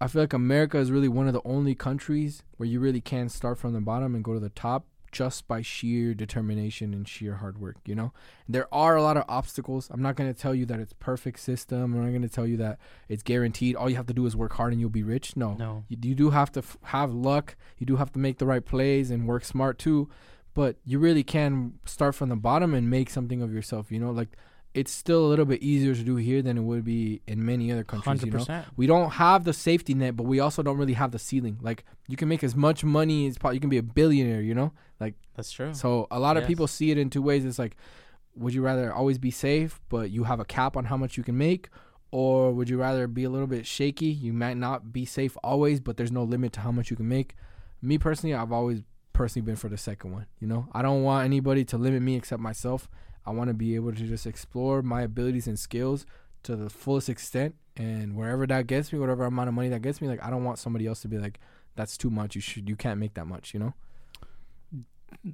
I 0.00 0.06
feel 0.06 0.22
like 0.22 0.32
America 0.32 0.78
is 0.78 0.90
really 0.90 1.08
one 1.08 1.26
of 1.26 1.32
the 1.32 1.42
only 1.44 1.74
countries 1.74 2.42
where 2.56 2.68
you 2.68 2.80
really 2.80 3.00
can 3.00 3.28
start 3.28 3.58
from 3.58 3.72
the 3.72 3.80
bottom 3.80 4.14
and 4.14 4.22
go 4.22 4.34
to 4.34 4.40
the 4.40 4.50
top 4.50 4.86
just 5.14 5.46
by 5.48 5.62
sheer 5.62 6.12
determination 6.12 6.92
and 6.92 7.08
sheer 7.08 7.36
hard 7.36 7.58
work. 7.58 7.76
You 7.86 7.94
know, 7.94 8.12
there 8.48 8.66
are 8.74 8.96
a 8.96 9.02
lot 9.02 9.16
of 9.16 9.24
obstacles. 9.28 9.88
I'm 9.90 10.02
not 10.02 10.16
gonna 10.16 10.34
tell 10.34 10.54
you 10.54 10.66
that 10.66 10.80
it's 10.80 10.92
perfect 10.94 11.38
system. 11.40 11.94
I'm 11.94 12.04
not 12.04 12.12
gonna 12.12 12.28
tell 12.28 12.46
you 12.46 12.56
that 12.58 12.78
it's 13.08 13.22
guaranteed. 13.22 13.76
All 13.76 13.88
you 13.88 13.96
have 13.96 14.06
to 14.08 14.12
do 14.14 14.26
is 14.26 14.36
work 14.36 14.54
hard 14.54 14.72
and 14.72 14.80
you'll 14.80 14.90
be 14.90 15.02
rich. 15.04 15.36
No, 15.36 15.54
No. 15.54 15.84
you, 15.88 15.96
you 16.02 16.14
do 16.14 16.30
have 16.30 16.50
to 16.52 16.58
f- 16.60 16.76
have 16.82 17.12
luck. 17.14 17.56
You 17.78 17.86
do 17.86 17.96
have 17.96 18.12
to 18.12 18.18
make 18.18 18.38
the 18.38 18.46
right 18.46 18.64
plays 18.64 19.10
and 19.10 19.26
work 19.26 19.44
smart 19.44 19.78
too. 19.78 20.10
But 20.52 20.76
you 20.84 20.98
really 20.98 21.24
can 21.24 21.74
start 21.84 22.14
from 22.14 22.28
the 22.28 22.36
bottom 22.36 22.74
and 22.74 22.90
make 22.90 23.08
something 23.10 23.40
of 23.40 23.52
yourself. 23.52 23.90
You 23.90 24.00
know, 24.00 24.10
like 24.10 24.28
it's 24.74 24.90
still 24.90 25.24
a 25.24 25.28
little 25.28 25.44
bit 25.44 25.62
easier 25.62 25.94
to 25.94 26.02
do 26.02 26.16
here 26.16 26.42
than 26.42 26.58
it 26.58 26.62
would 26.62 26.84
be 26.84 27.22
in 27.28 27.44
many 27.44 27.70
other 27.70 27.84
countries. 27.84 28.20
Hundred 28.20 28.32
You 28.32 28.46
know, 28.46 28.64
we 28.76 28.86
don't 28.88 29.10
have 29.10 29.44
the 29.44 29.52
safety 29.52 29.94
net, 29.94 30.16
but 30.16 30.24
we 30.24 30.40
also 30.40 30.62
don't 30.62 30.76
really 30.76 30.94
have 30.94 31.12
the 31.12 31.18
ceiling. 31.18 31.58
Like 31.62 31.84
you 32.08 32.16
can 32.16 32.28
make 32.28 32.42
as 32.42 32.56
much 32.56 32.82
money 32.82 33.28
as 33.28 33.38
po- 33.38 33.50
you 33.50 33.60
can 33.60 33.70
be 33.70 33.78
a 33.78 33.82
billionaire. 33.82 34.42
You 34.42 34.54
know, 34.54 34.72
like 34.98 35.14
That's 35.36 35.52
true. 35.52 35.72
so 35.74 36.08
a 36.10 36.18
lot 36.18 36.36
of 36.36 36.46
people 36.46 36.66
see 36.66 36.90
it 36.90 36.98
in 36.98 37.08
two 37.08 37.22
ways. 37.22 37.44
It's 37.44 37.58
like, 37.58 37.76
would 38.34 38.52
you 38.52 38.62
rather 38.62 38.92
always 38.92 39.18
be 39.18 39.30
safe, 39.30 39.80
but 39.88 40.10
you 40.10 40.24
have 40.24 40.40
a 40.40 40.44
cap 40.44 40.76
on 40.76 40.86
how 40.86 40.96
much 40.96 41.16
you 41.16 41.22
can 41.22 41.38
make, 41.38 41.68
or 42.10 42.52
would 42.52 42.68
you 42.68 42.76
rather 42.76 43.06
be 43.06 43.22
a 43.22 43.30
little 43.30 43.46
bit 43.46 43.66
shaky? 43.66 44.06
You 44.06 44.32
might 44.32 44.56
not 44.56 44.92
be 44.92 45.04
safe 45.04 45.36
always, 45.44 45.78
but 45.78 45.96
there's 45.96 46.12
no 46.12 46.24
limit 46.24 46.52
to 46.54 46.60
how 46.60 46.72
much 46.72 46.90
you 46.90 46.96
can 46.96 47.08
make. 47.08 47.36
Me 47.80 47.96
personally, 47.96 48.34
I've 48.34 48.50
always 48.50 48.82
personally 49.12 49.46
been 49.46 49.56
for 49.56 49.68
the 49.68 49.78
second 49.78 50.10
one. 50.12 50.26
You 50.40 50.48
know, 50.48 50.66
I 50.72 50.82
don't 50.82 51.04
want 51.04 51.24
anybody 51.24 51.64
to 51.66 51.78
limit 51.78 52.02
me 52.02 52.16
except 52.16 52.42
myself. 52.42 52.88
I 53.26 53.30
want 53.30 53.48
to 53.48 53.54
be 53.54 53.74
able 53.74 53.92
to 53.92 54.06
just 54.06 54.26
explore 54.26 54.82
my 54.82 55.02
abilities 55.02 55.46
and 55.46 55.58
skills 55.58 56.06
to 56.42 56.56
the 56.56 56.68
fullest 56.68 57.08
extent, 57.08 57.54
and 57.76 58.16
wherever 58.16 58.46
that 58.46 58.66
gets 58.66 58.92
me, 58.92 58.98
whatever 58.98 59.24
amount 59.24 59.48
of 59.48 59.54
money 59.54 59.68
that 59.70 59.82
gets 59.82 60.00
me, 60.00 60.08
like 60.08 60.22
I 60.22 60.30
don't 60.30 60.44
want 60.44 60.58
somebody 60.58 60.86
else 60.86 61.00
to 61.02 61.08
be 61.08 61.18
like, 61.18 61.40
"That's 61.74 61.96
too 61.96 62.10
much. 62.10 62.34
You 62.34 62.40
should, 62.40 62.68
you 62.68 62.76
can't 62.76 63.00
make 63.00 63.14
that 63.14 63.26
much." 63.26 63.54
You 63.54 63.60
know. 63.60 63.74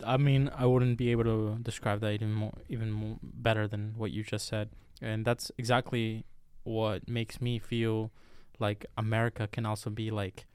I 0.07 0.19
mean, 0.19 0.51
I 0.55 0.67
wouldn't 0.67 0.99
be 0.99 1.11
able 1.11 1.25
to 1.25 1.59
describe 1.63 2.01
that 2.01 2.13
even 2.13 2.33
more, 2.33 2.53
even 2.69 2.93
more 2.93 3.19
better 3.23 3.67
than 3.67 3.95
what 3.97 4.11
you 4.11 4.23
just 4.23 4.47
said, 4.47 4.71
and 5.01 5.25
that's 5.25 5.51
exactly 5.59 6.25
what 6.63 7.09
makes 7.09 7.41
me 7.41 7.59
feel 7.59 8.11
like 8.59 8.85
America 8.97 9.49
can 9.51 9.65
also 9.65 9.89
be 9.91 10.11
like 10.11 10.47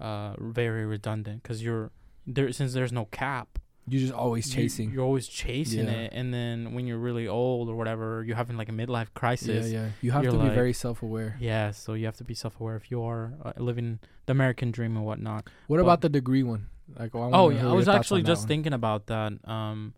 uh 0.00 0.34
very 0.38 0.86
redundant 0.86 1.42
because 1.42 1.62
you're 1.62 1.90
there 2.26 2.50
since 2.52 2.72
there's 2.72 2.92
no 2.92 3.04
cap. 3.06 3.58
You're 3.86 4.00
just 4.00 4.12
always 4.14 4.50
chasing. 4.50 4.90
You're 4.92 5.04
always 5.04 5.26
chasing 5.28 5.86
Yeah. 5.86 5.92
it, 6.08 6.12
and 6.14 6.32
then 6.32 6.72
when 6.72 6.86
you're 6.86 6.98
really 6.98 7.28
old 7.28 7.68
or 7.68 7.74
whatever, 7.76 8.24
you're 8.26 8.36
having 8.36 8.56
like 8.56 8.68
a 8.70 8.72
midlife 8.72 9.12
crisis. 9.14 9.70
Yeah, 9.70 9.80
yeah. 9.84 9.88
You 10.00 10.12
have 10.12 10.24
to 10.24 10.32
be 10.38 10.48
very 10.48 10.72
self-aware. 10.72 11.36
Yeah, 11.38 11.70
so 11.72 11.92
you 11.94 12.06
have 12.06 12.16
to 12.16 12.24
be 12.24 12.32
self-aware 12.34 12.76
if 12.76 12.90
you 12.90 13.02
are 13.02 13.34
uh, 13.44 13.52
living 13.58 13.98
the 14.26 14.32
American 14.32 14.70
dream 14.70 14.96
and 14.96 15.04
whatnot. 15.04 15.48
What 15.66 15.76
But- 15.76 15.82
about 15.82 16.00
the 16.00 16.08
degree 16.08 16.42
one? 16.42 16.68
Like, 16.98 17.12
well, 17.14 17.30
Oh 17.34 17.48
yeah, 17.50 17.68
I 17.68 17.72
was 17.72 17.88
actually 17.88 18.22
just 18.22 18.42
one. 18.42 18.48
thinking 18.48 18.72
about 18.72 19.06
that. 19.06 19.32
Um, 19.48 19.94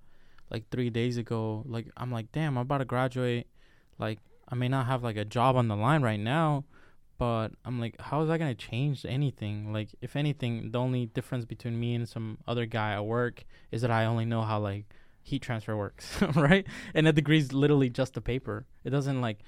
like 0.50 0.68
three 0.70 0.90
days 0.90 1.16
ago. 1.16 1.64
Like 1.66 1.86
I'm 1.96 2.10
like, 2.12 2.30
damn, 2.32 2.56
I'm 2.56 2.62
about 2.62 2.78
to 2.78 2.84
graduate. 2.84 3.46
Like 3.98 4.18
I 4.48 4.54
may 4.54 4.68
not 4.68 4.86
have 4.86 5.02
like 5.02 5.16
a 5.16 5.24
job 5.24 5.56
on 5.56 5.66
the 5.68 5.74
line 5.76 6.02
right 6.02 6.20
now, 6.20 6.64
but 7.18 7.48
I'm 7.64 7.80
like, 7.80 8.00
how 8.00 8.22
is 8.22 8.28
that 8.28 8.38
gonna 8.38 8.54
change 8.54 9.04
anything? 9.06 9.72
Like 9.72 9.88
if 10.00 10.16
anything, 10.16 10.70
the 10.70 10.78
only 10.78 11.06
difference 11.06 11.44
between 11.44 11.78
me 11.78 11.94
and 11.94 12.08
some 12.08 12.38
other 12.46 12.66
guy 12.66 12.92
at 12.94 13.04
work 13.04 13.44
is 13.70 13.82
that 13.82 13.90
I 13.90 14.04
only 14.06 14.24
know 14.24 14.42
how 14.42 14.58
like 14.60 14.84
heat 15.22 15.42
transfer 15.42 15.76
works, 15.76 16.20
right? 16.34 16.66
And 16.94 17.08
a 17.08 17.12
degree 17.12 17.38
is 17.38 17.52
literally 17.52 17.90
just 17.90 18.16
a 18.16 18.20
paper. 18.20 18.66
It 18.84 18.90
doesn't 18.90 19.20
like 19.20 19.38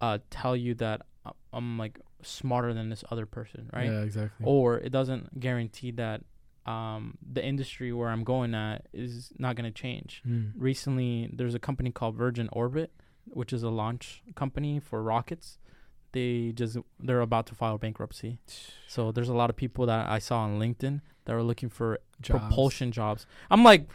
uh 0.00 0.18
tell 0.30 0.56
you 0.56 0.74
that 0.76 1.02
I- 1.26 1.32
I'm 1.52 1.78
like 1.78 2.00
smarter 2.22 2.72
than 2.72 2.88
this 2.88 3.04
other 3.10 3.26
person, 3.26 3.68
right? 3.72 3.90
Yeah, 3.90 4.02
exactly. 4.02 4.46
or 4.46 4.78
it 4.78 4.90
doesn't 4.92 5.38
guarantee 5.40 5.90
that 5.92 6.22
um, 6.64 7.18
the 7.28 7.44
industry 7.44 7.92
where 7.92 8.08
I'm 8.08 8.22
going 8.22 8.54
at 8.54 8.86
is 8.92 9.32
not 9.36 9.56
going 9.56 9.64
to 9.64 9.72
change. 9.76 10.22
Mm. 10.24 10.52
Recently, 10.56 11.28
there's 11.32 11.56
a 11.56 11.58
company 11.58 11.90
called 11.90 12.14
Virgin 12.14 12.48
Orbit, 12.52 12.92
which 13.26 13.52
is 13.52 13.64
a 13.64 13.68
launch 13.68 14.22
company 14.36 14.78
for 14.78 15.02
rockets. 15.02 15.58
They 16.12 16.52
just 16.54 16.76
they're 17.00 17.20
about 17.20 17.46
to 17.46 17.54
file 17.54 17.78
bankruptcy. 17.78 18.38
So 18.88 19.12
there's 19.12 19.28
a 19.30 19.34
lot 19.34 19.50
of 19.50 19.56
people 19.56 19.86
that 19.86 20.08
I 20.08 20.18
saw 20.18 20.40
on 20.40 20.58
LinkedIn 20.60 21.00
that 21.24 21.34
are 21.34 21.42
looking 21.42 21.68
for 21.68 21.98
Jobs. 22.20 22.40
propulsion 22.40 22.92
jobs. 22.92 23.26
I'm 23.50 23.64
like, 23.64 23.88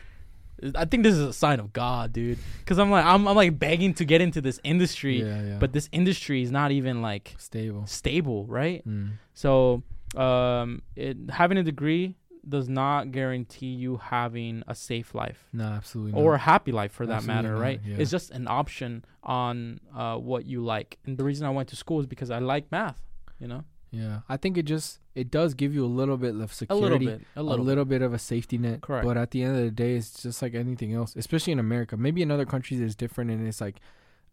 I 0.75 0.85
think 0.85 1.03
this 1.03 1.13
is 1.13 1.21
a 1.21 1.33
sign 1.33 1.59
of 1.59 1.71
God, 1.73 2.13
dude. 2.13 2.39
Because 2.59 2.79
I'm 2.79 2.89
like, 2.89 3.05
I'm, 3.05 3.27
I'm 3.27 3.35
like 3.35 3.59
begging 3.59 3.93
to 3.95 4.05
get 4.05 4.21
into 4.21 4.41
this 4.41 4.59
industry, 4.63 5.21
Yeah, 5.21 5.41
yeah. 5.43 5.57
but 5.59 5.71
this 5.73 5.87
industry 5.91 6.41
is 6.41 6.49
not 6.51 6.71
even 6.71 7.01
like 7.01 7.35
stable. 7.37 7.85
stable, 7.85 8.45
right? 8.47 8.81
Mm. 8.87 9.11
So, 9.35 9.83
um, 10.15 10.81
it, 10.95 11.17
having 11.29 11.57
a 11.59 11.63
degree 11.63 12.15
does 12.49 12.67
not 12.69 13.11
guarantee 13.11 13.67
you 13.67 13.97
having 13.97 14.63
a 14.67 14.75
safe 14.75 15.13
life 15.15 15.47
No, 15.53 15.65
absolutely. 15.65 16.21
or 16.21 16.35
a 16.35 16.37
happy 16.37 16.71
life 16.71 16.91
for 16.91 17.05
that 17.07 17.23
matter, 17.25 17.53
not, 17.53 17.61
right? 17.61 17.81
yeah. 17.85 17.97
It's 17.99 18.11
just 18.11 18.31
an 18.31 18.47
option 18.47 19.03
on 19.23 19.79
uh, 19.95 20.15
what 20.17 20.45
you 20.45 20.63
like. 20.63 20.97
And 21.05 21.17
the 21.17 21.23
reason 21.23 21.45
I 21.45 21.49
went 21.49 21.69
to 21.69 21.75
school 21.75 21.99
is 21.99 22.05
because 22.05 22.31
I 22.31 22.39
like 22.39 22.71
math, 22.71 23.01
you 23.39 23.47
know? 23.47 23.63
Yeah, 23.91 24.19
I 24.27 24.35
think 24.37 24.57
it 24.57 24.63
just 24.63 24.99
it 25.15 25.31
does 25.31 25.53
give 25.53 25.73
you 25.73 25.83
a 25.85 25.87
little 25.87 26.17
bit 26.17 26.35
of 26.35 26.53
security, 26.53 26.85
A 26.85 26.89
little 26.89 26.99
bit. 26.99 27.21
A 27.37 27.41
a 27.41 27.43
little. 27.43 27.65
little, 27.65 27.85
bit 27.85 28.01
of 28.01 28.13
a 28.13 28.19
safety 28.19 28.57
net. 28.57 28.81
Correct. 28.81 29.05
But 29.05 29.15
at 29.17 29.31
the 29.31 29.41
end 29.43 29.57
of 29.57 29.63
the 29.63 29.71
day, 29.71 29.95
it's 29.95 30.21
just 30.21 30.41
like 30.41 30.53
anything 30.55 30.93
else, 30.93 31.15
especially 31.15 31.53
in 31.53 31.59
America. 31.59 31.95
Maybe 31.95 32.21
in 32.21 32.29
other 32.29 32.45
countries 32.45 32.81
it's 32.81 32.95
different, 32.95 33.31
and 33.31 33.47
it's 33.47 33.61
like 33.61 33.77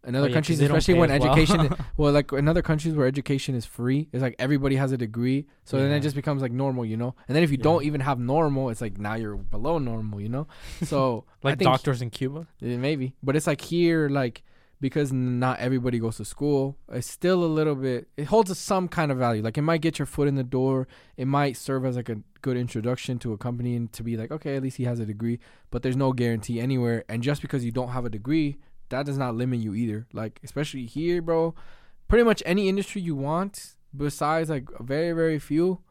in 0.05 0.15
Oh, 0.15 0.19
other 0.19 0.27
yeah, 0.29 0.33
'cause 0.33 0.47
countries, 0.47 0.61
especially 0.61 0.93
when 0.95 1.09
well. 1.09 1.21
education. 1.35 1.75
well, 1.97 2.11
like 2.13 2.31
in 2.31 2.47
other 2.47 2.61
countries 2.61 2.93
where 2.95 3.07
education 3.07 3.55
is 3.55 3.65
free, 3.65 4.07
it's 4.11 4.21
like 4.21 4.35
everybody 4.39 4.75
has 4.75 4.91
a 4.91 4.97
degree, 4.97 5.45
so 5.63 5.77
then 5.77 5.91
it 5.91 6.01
just 6.01 6.15
becomes 6.15 6.41
like 6.41 6.51
normal, 6.51 6.85
you 6.85 6.97
know. 6.97 7.15
And 7.27 7.35
then 7.35 7.43
if 7.43 7.51
you 7.51 7.57
Yeah. 7.57 7.63
don't 7.63 7.83
even 7.83 8.01
have 8.01 8.19
normal, 8.19 8.69
it's 8.69 8.81
like 8.81 8.97
now 8.97 9.15
you're 9.15 9.35
below 9.37 9.77
normal, 9.79 10.21
you 10.21 10.29
know. 10.29 10.47
So 10.85 11.25
like 11.43 11.57
doctors 11.59 12.01
in 12.01 12.09
Cuba. 12.09 12.47
yeah, 12.59 12.77
maybe, 12.77 13.15
but 13.23 13.35
it's 13.35 13.47
like 13.47 13.61
here, 13.61 14.09
like 14.09 14.43
because 14.81 15.11
not 15.11 15.57
everybody 15.59 15.97
goes 15.99 16.17
to 16.17 16.25
school, 16.25 16.77
it's 16.91 17.09
still 17.09 17.43
a 17.43 17.47
little 17.47 17.75
bit. 17.75 18.07
It 18.17 18.25
holds 18.25 18.51
a, 18.51 18.55
some 18.55 18.87
kind 18.89 19.09
of 19.11 19.17
value. 19.17 19.41
Like 19.41 19.57
it 19.57 19.61
might 19.61 19.79
get 19.81 19.97
your 19.97 20.05
foot 20.05 20.27
in 20.27 20.35
the 20.35 20.43
door. 20.43 20.87
It 21.15 21.27
might 21.27 21.55
serve 21.55 21.85
as 21.85 21.95
like 21.95 22.09
a 22.09 22.17
good 22.41 22.57
introduction 22.57 23.17
to 23.19 23.31
a 23.31 23.37
company 23.37 23.75
and 23.77 23.91
to 23.93 24.03
be 24.03 24.17
like, 24.17 24.31
okay, 24.31 24.57
at 24.57 24.61
least 24.61 24.75
he 24.77 24.83
has 24.83 24.99
a 24.99 25.05
degree. 25.05 25.39
But 25.71 25.81
there's 25.81 25.95
no 25.95 26.11
guarantee 26.11 26.59
anywhere. 26.59 27.05
And 27.07 27.23
just 27.23 27.41
because 27.41 27.63
you 27.63 27.71
don't 27.71 27.87
have 27.89 28.03
a 28.05 28.09
degree, 28.09 28.57
that 28.89 29.05
does 29.05 29.17
not 29.17 29.35
limit 29.35 29.59
you 29.59 29.73
either. 29.73 30.07
Like 30.13 30.39
especially 30.43 30.85
here, 30.85 31.21
bro. 31.21 31.55
Pretty 32.07 32.23
much 32.23 32.43
any 32.45 32.69
industry 32.69 33.01
you 33.01 33.15
want, 33.15 33.75
besides 33.95 34.49
like 34.49 34.67
very 34.79 35.11
very 35.11 35.39
few, 35.39 35.81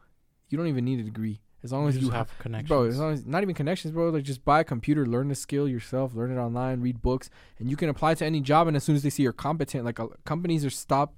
you 0.49 0.57
don't 0.57 0.67
even 0.67 0.85
need 0.85 0.99
a 0.99 1.03
degree 1.03 1.41
as 1.65 1.73
long 1.73 1.87
as 1.89 1.97
you 1.97 2.11
have 2.11 2.29
have 2.29 2.39
connections. 2.39 2.69
Bro, 2.69 2.85
as 2.85 2.99
long 2.99 3.11
as 3.11 3.25
not 3.25 3.41
even 3.41 3.55
connections, 3.55 3.91
bro. 3.91 4.09
Like 4.09 4.23
just 4.23 4.45
buy 4.45 4.61
a 4.61 4.63
computer, 4.63 5.05
learn 5.05 5.27
the 5.27 5.35
skill 5.35 5.67
yourself, 5.67 6.13
learn 6.13 6.31
it 6.31 6.39
online, 6.39 6.79
read 6.79 7.01
books, 7.01 7.29
and 7.59 7.69
you 7.69 7.75
can 7.75 7.89
apply 7.89 8.13
to 8.13 8.25
any 8.25 8.39
job. 8.39 8.67
And 8.67 8.77
as 8.77 8.83
soon 8.83 8.95
as 8.95 9.03
they 9.03 9.09
see 9.09 9.23
you're 9.23 9.33
competent, 9.33 9.83
like 9.83 9.99
uh, 9.99 10.07
companies 10.23 10.63
are 10.63 10.69
stop, 10.69 11.15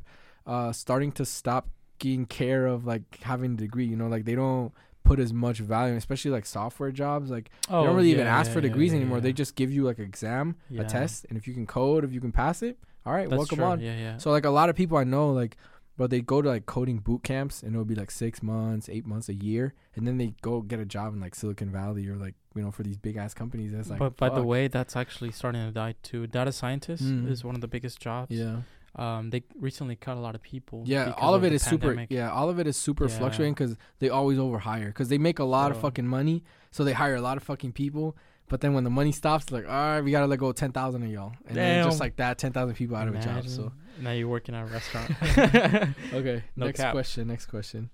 uh, 0.48 0.72
starting 0.72 1.12
to 1.14 1.26
stop 1.26 1.70
getting 2.00 2.26
care 2.26 2.66
of 2.66 2.86
like 2.86 3.20
having 3.22 3.54
a 3.54 3.58
degree. 3.58 3.86
You 3.86 3.98
know, 3.98 4.08
like 4.08 4.24
they 4.24 4.36
don't 4.36 4.72
put 5.08 5.20
as 5.20 5.32
much 5.34 5.60
value, 5.60 5.96
especially 5.96 6.32
like 6.32 6.46
software 6.46 6.92
jobs. 6.92 7.30
Like 7.30 7.50
oh, 7.70 7.82
they 7.82 7.86
don't 7.88 7.96
really 7.96 8.10
yeah, 8.10 8.16
even 8.16 8.28
ask 8.28 8.48
yeah, 8.50 8.54
for 8.56 8.62
degrees 8.62 8.92
yeah, 8.92 9.00
anymore. 9.00 9.20
They 9.22 9.34
just 9.44 9.56
give 9.56 9.72
you 9.76 9.84
like 9.90 10.00
an 10.00 10.06
exam, 10.06 10.56
a 10.78 10.84
test, 10.84 11.26
and 11.30 11.38
if 11.40 11.48
you 11.48 11.54
can 11.54 11.66
code, 11.66 12.04
if 12.04 12.12
you 12.16 12.22
can 12.22 12.32
pass 12.32 12.62
it, 12.62 12.78
all 13.06 13.14
right, 13.14 13.30
That's 13.30 13.38
welcome 13.38 13.58
true. 13.60 13.66
on. 13.72 13.80
Yeah, 13.80 13.98
yeah. 14.06 14.18
So 14.18 14.32
like 14.32 14.46
a 14.46 14.50
lot 14.60 14.68
of 14.70 14.76
people 14.76 14.98
I 14.98 15.04
know, 15.16 15.26
like, 15.42 15.56
But 16.00 16.12
they 16.12 16.22
go 16.22 16.38
to 16.46 16.50
like 16.56 16.66
coding 16.68 17.00
boot 17.08 17.22
camps 17.24 17.64
and 17.64 17.70
it'll 17.74 17.92
be 17.94 17.96
like 18.04 18.12
six 18.12 18.44
months, 18.44 18.86
eight 18.96 19.06
months, 19.12 19.30
a 19.30 19.34
year, 19.50 19.74
and 19.96 20.06
then 20.06 20.16
they 20.22 20.30
go 20.50 20.62
get 20.62 20.80
a 20.80 20.86
job 20.86 21.08
in 21.16 21.20
like 21.26 21.34
Silicon 21.34 21.72
Valley 21.72 22.06
or 22.12 22.18
like 22.26 22.36
you 22.56 22.62
know 22.64 22.70
for 22.78 22.84
these 22.84 22.98
big 23.08 23.16
ass 23.24 23.34
companies. 23.34 23.72
That's 23.74 23.90
like, 23.90 23.98
but 24.06 24.16
by 24.18 24.30
the 24.30 24.44
way, 24.54 24.68
that's 24.68 24.96
actually 24.96 25.32
starting 25.32 25.64
to 25.68 25.72
die 25.84 25.96
too. 26.10 26.28
Data 26.28 26.52
scientist 26.52 27.04
Mm. 27.04 27.32
is 27.32 27.44
one 27.50 27.56
of 27.56 27.62
the 27.62 27.72
biggest 27.76 27.98
jobs. 28.00 28.30
yeah, 28.30 28.58
Um, 28.98 29.30
they 29.30 29.44
recently 29.60 29.96
cut 29.96 30.18
a 30.18 30.20
lot 30.20 30.34
of 30.36 30.42
people. 30.42 30.84
yeah, 30.86 31.14
all 31.18 31.36
of 31.36 31.44
it 31.44 31.50
the 31.50 31.56
is 31.56 31.64
super. 31.64 32.06
Yeah, 32.10 32.32
all 32.32 32.50
of 32.50 32.60
it 32.60 32.66
is 32.68 32.76
super 32.78 33.08
Yeah. 33.08 33.18
fluctuating 33.20 33.54
because 33.54 33.78
they 34.00 34.10
always 34.10 34.38
overhire 34.40 34.88
because 34.88 35.10
they 35.10 35.18
make 35.20 35.38
a 35.40 35.44
lot 35.44 35.70
of 35.72 35.78
fucking 35.78 36.08
money, 36.08 36.44
so 36.72 36.84
they 36.84 36.94
hire 36.94 37.16
a 37.16 37.22
lot 37.22 37.38
of 37.38 37.44
fucking 37.44 37.74
people. 37.74 38.16
But 38.50 38.62
then 38.62 38.74
when 38.74 38.86
the 38.86 38.90
money 38.90 39.12
stops, 39.12 39.52
like, 39.52 39.66
all 39.66 39.72
right, 39.72 40.02
we 40.02 40.10
gotta 40.12 40.26
let 40.26 40.40
go 40.40 40.52
ten 40.52 40.72
thousand 40.72 41.04
of 41.04 41.10
y'all, 41.12 41.34
and 41.48 41.56
then 41.58 41.84
just 41.86 42.00
like 42.00 42.16
that, 42.16 42.38
ten 42.38 42.54
thousand 42.54 42.76
people 42.76 42.96
out 42.96 43.08
of 43.08 43.14
a 43.16 43.20
job. 43.22 43.48
So 43.48 43.72
now 44.02 44.12
you're 44.14 44.28
working 44.30 44.56
at 44.56 44.64
a 44.64 44.66
restaurant. 44.66 45.12
okay, 46.14 46.44
No 46.56 46.66
next 46.66 46.80
cap. 46.80 46.92
question. 46.94 47.28
Next 47.28 47.46
question. 47.48 47.90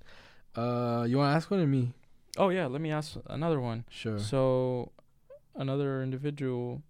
Uh, 0.55 1.05
you 1.09 1.17
want 1.17 1.31
to 1.33 1.35
ask 1.35 1.49
one 1.51 1.59
or 1.59 1.67
me? 1.67 1.93
oh 2.37 2.49
yeah, 2.49 2.67
let 2.67 2.81
me 2.81 2.91
ask 2.91 3.17
another 3.27 3.59
one. 3.59 3.83
Sure. 3.89 4.19
So, 4.19 4.91
another 5.55 6.01
individual 6.03 6.81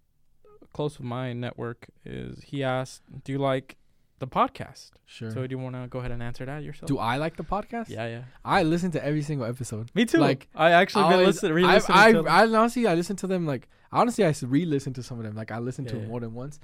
close 0.72 0.96
of 0.98 1.04
my 1.04 1.32
network 1.32 1.88
is 2.04 2.42
he 2.44 2.62
asked, 2.62 3.02
"Do 3.24 3.32
you 3.32 3.38
like 3.38 3.76
the 4.18 4.26
podcast?" 4.26 4.90
Sure. 5.06 5.30
So, 5.30 5.46
do 5.46 5.52
you 5.54 5.58
want 5.58 5.74
to 5.76 5.86
go 5.88 5.98
ahead 5.98 6.10
and 6.12 6.22
answer 6.22 6.44
that 6.46 6.62
yourself? 6.62 6.88
Do 6.88 6.98
I 6.98 7.16
like 7.16 7.36
the 7.36 7.44
podcast? 7.44 7.88
yeah, 7.88 8.06
yeah. 8.06 8.22
I 8.44 8.62
listen 8.62 8.90
to 8.92 9.04
every 9.04 9.22
single 9.22 9.46
episode. 9.46 9.90
Me 9.94 10.04
too. 10.06 10.18
Like, 10.18 10.48
I 10.54 10.70
actually 10.72 11.04
been 11.10 11.20
always- 11.20 11.44
I, 11.44 11.48
re-listening 11.48 11.98
I, 11.98 12.12
to 12.12 12.18
them. 12.18 12.28
I 12.28 12.42
honestly, 12.44 12.86
I 12.86 12.94
listen 12.94 13.16
to 13.16 13.26
them 13.26 13.46
like 13.46 13.68
honestly, 13.92 14.24
I 14.24 14.34
re-listen 14.42 14.92
to 14.94 15.02
some 15.02 15.18
of 15.18 15.24
them. 15.24 15.34
Like 15.34 15.50
I 15.52 15.58
listen 15.58 15.84
to 15.86 15.94
Yeah, 15.94 16.00
them 16.00 16.08
more 16.10 16.20
than 16.20 16.34
once. 16.34 16.58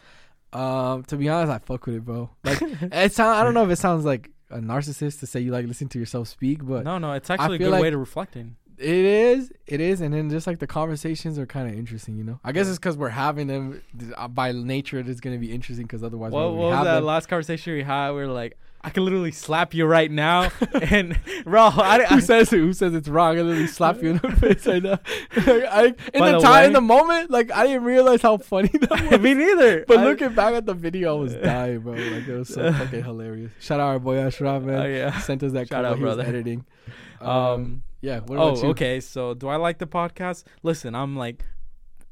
Um, 0.53 1.05
to 1.05 1.17
be 1.17 1.29
honest, 1.29 1.53
I 1.53 1.59
fuck 1.59 1.87
with 1.87 1.95
it, 1.97 2.05
bro. 2.05 2.31
Like 2.45 2.61
it 2.63 3.13
sound. 3.13 3.39
I 3.39 3.45
don't 3.45 3.55
know 3.55 3.65
if 3.65 3.71
it 3.71 3.77
sounds 3.77 4.05
like 4.05 4.31
a 4.51 4.59
narcissist 4.59 5.21
to 5.21 5.27
say 5.27 5.41
you 5.41 5.53
like 5.53 5.67
listen 5.67 5.89
to 5.91 5.99
yourself 5.99 6.27
speak, 6.29 6.65
but 6.67 6.85
no, 6.85 6.99
no, 6.99 7.13
it's 7.13 7.31
actually 7.31 7.57
a 7.57 7.59
good 7.59 7.71
like- 7.71 7.83
way 7.83 7.91
to 7.91 7.99
reflecting. 7.99 8.57
It 8.81 9.05
is. 9.05 9.53
It 9.67 9.81
is, 9.81 10.01
and 10.01 10.13
then 10.15 10.31
just 10.31 10.47
like 10.47 10.59
the 10.59 10.67
conversations 10.67 11.39
are 11.39 11.47
kind 11.47 11.69
of 11.71 11.75
interesting. 11.79 12.17
You 12.17 12.25
know, 12.25 12.41
I 12.45 12.53
guess 12.53 12.69
it's 12.69 12.79
because 12.79 12.97
we're 12.97 13.09
having 13.11 13.47
them 13.47 13.83
uh, 14.17 14.27
by 14.29 14.53
nature. 14.53 14.99
It 14.99 15.09
is 15.09 15.21
going 15.21 15.37
to 15.37 15.41
be 15.41 15.53
interesting 15.53 15.87
because 15.87 16.03
otherwise, 16.03 16.33
What, 16.33 16.55
what 16.55 16.71
was 16.71 16.85
that 16.85 16.95
them? 16.95 17.05
last 17.05 17.27
conversation 17.29 17.75
we 17.75 17.83
had? 17.83 18.11
We 18.13 18.23
are 18.23 18.27
like, 18.27 18.57
I 18.83 18.89
could 18.91 19.03
literally 19.03 19.31
slap 19.31 19.75
you 19.75 19.85
right 19.85 20.11
now, 20.11 20.51
and 20.83 21.19
bro, 21.45 21.65
I, 21.65 22.01
I, 22.03 22.05
Who 22.07 22.21
says? 22.23 22.49
Who 22.51 22.73
says 22.73 22.95
it's 22.95 23.09
wrong? 23.09 23.39
I 23.39 23.43
literally 23.43 23.67
slap 23.67 24.03
you 24.03 24.11
in 24.11 24.17
the 24.17 24.31
face 24.41 24.67
right 24.67 24.83
now. 24.83 24.99
Like, 25.37 25.65
I, 25.71 25.85
in 25.87 25.95
the 26.25 26.33
the 26.33 26.39
time, 26.41 26.65
in 26.65 26.73
the 26.73 26.81
moment, 26.81 27.31
like 27.31 27.53
I 27.53 27.67
didn't 27.67 27.85
realize 27.85 28.23
how 28.23 28.39
funny 28.39 28.69
that 28.69 28.91
was. 29.11 29.21
me 29.21 29.35
neither. 29.35 29.85
But 29.87 29.99
I- 29.99 30.05
looking 30.05 30.35
back 30.35 30.55
at 30.55 30.65
the 30.67 30.75
video, 30.75 31.17
I 31.17 31.21
was 31.21 31.35
dying, 31.35 31.81
bro. 31.81 31.93
Like 31.93 32.27
it 32.27 32.39
was 32.39 32.49
so 32.49 32.73
fucking 32.73 33.05
hilarious. 33.05 33.53
Shout 33.61 33.79
out 33.81 33.89
our 33.89 33.99
boy 33.99 34.17
Ashraf, 34.17 34.63
man. 34.63 34.81
Oh 34.81 34.87
yeah. 34.87 35.19
Sent 35.21 35.43
us 35.43 35.53
that 35.53 35.69
Shout 35.69 35.85
out, 35.85 35.99
he 35.99 36.03
was 36.03 36.17
brother. 36.17 36.29
editing. 36.29 36.65
Um, 37.21 37.29
Um, 37.29 37.83
yeah. 38.01 38.21
What 38.21 38.39
oh, 38.39 38.57
you? 38.57 38.69
okay. 38.71 39.01
So, 39.01 39.35
do 39.35 39.49
I 39.49 39.57
like 39.57 39.79
the 39.79 39.87
podcast? 39.87 40.45
Listen, 40.63 40.95
I'm 40.95 41.17
like 41.17 41.45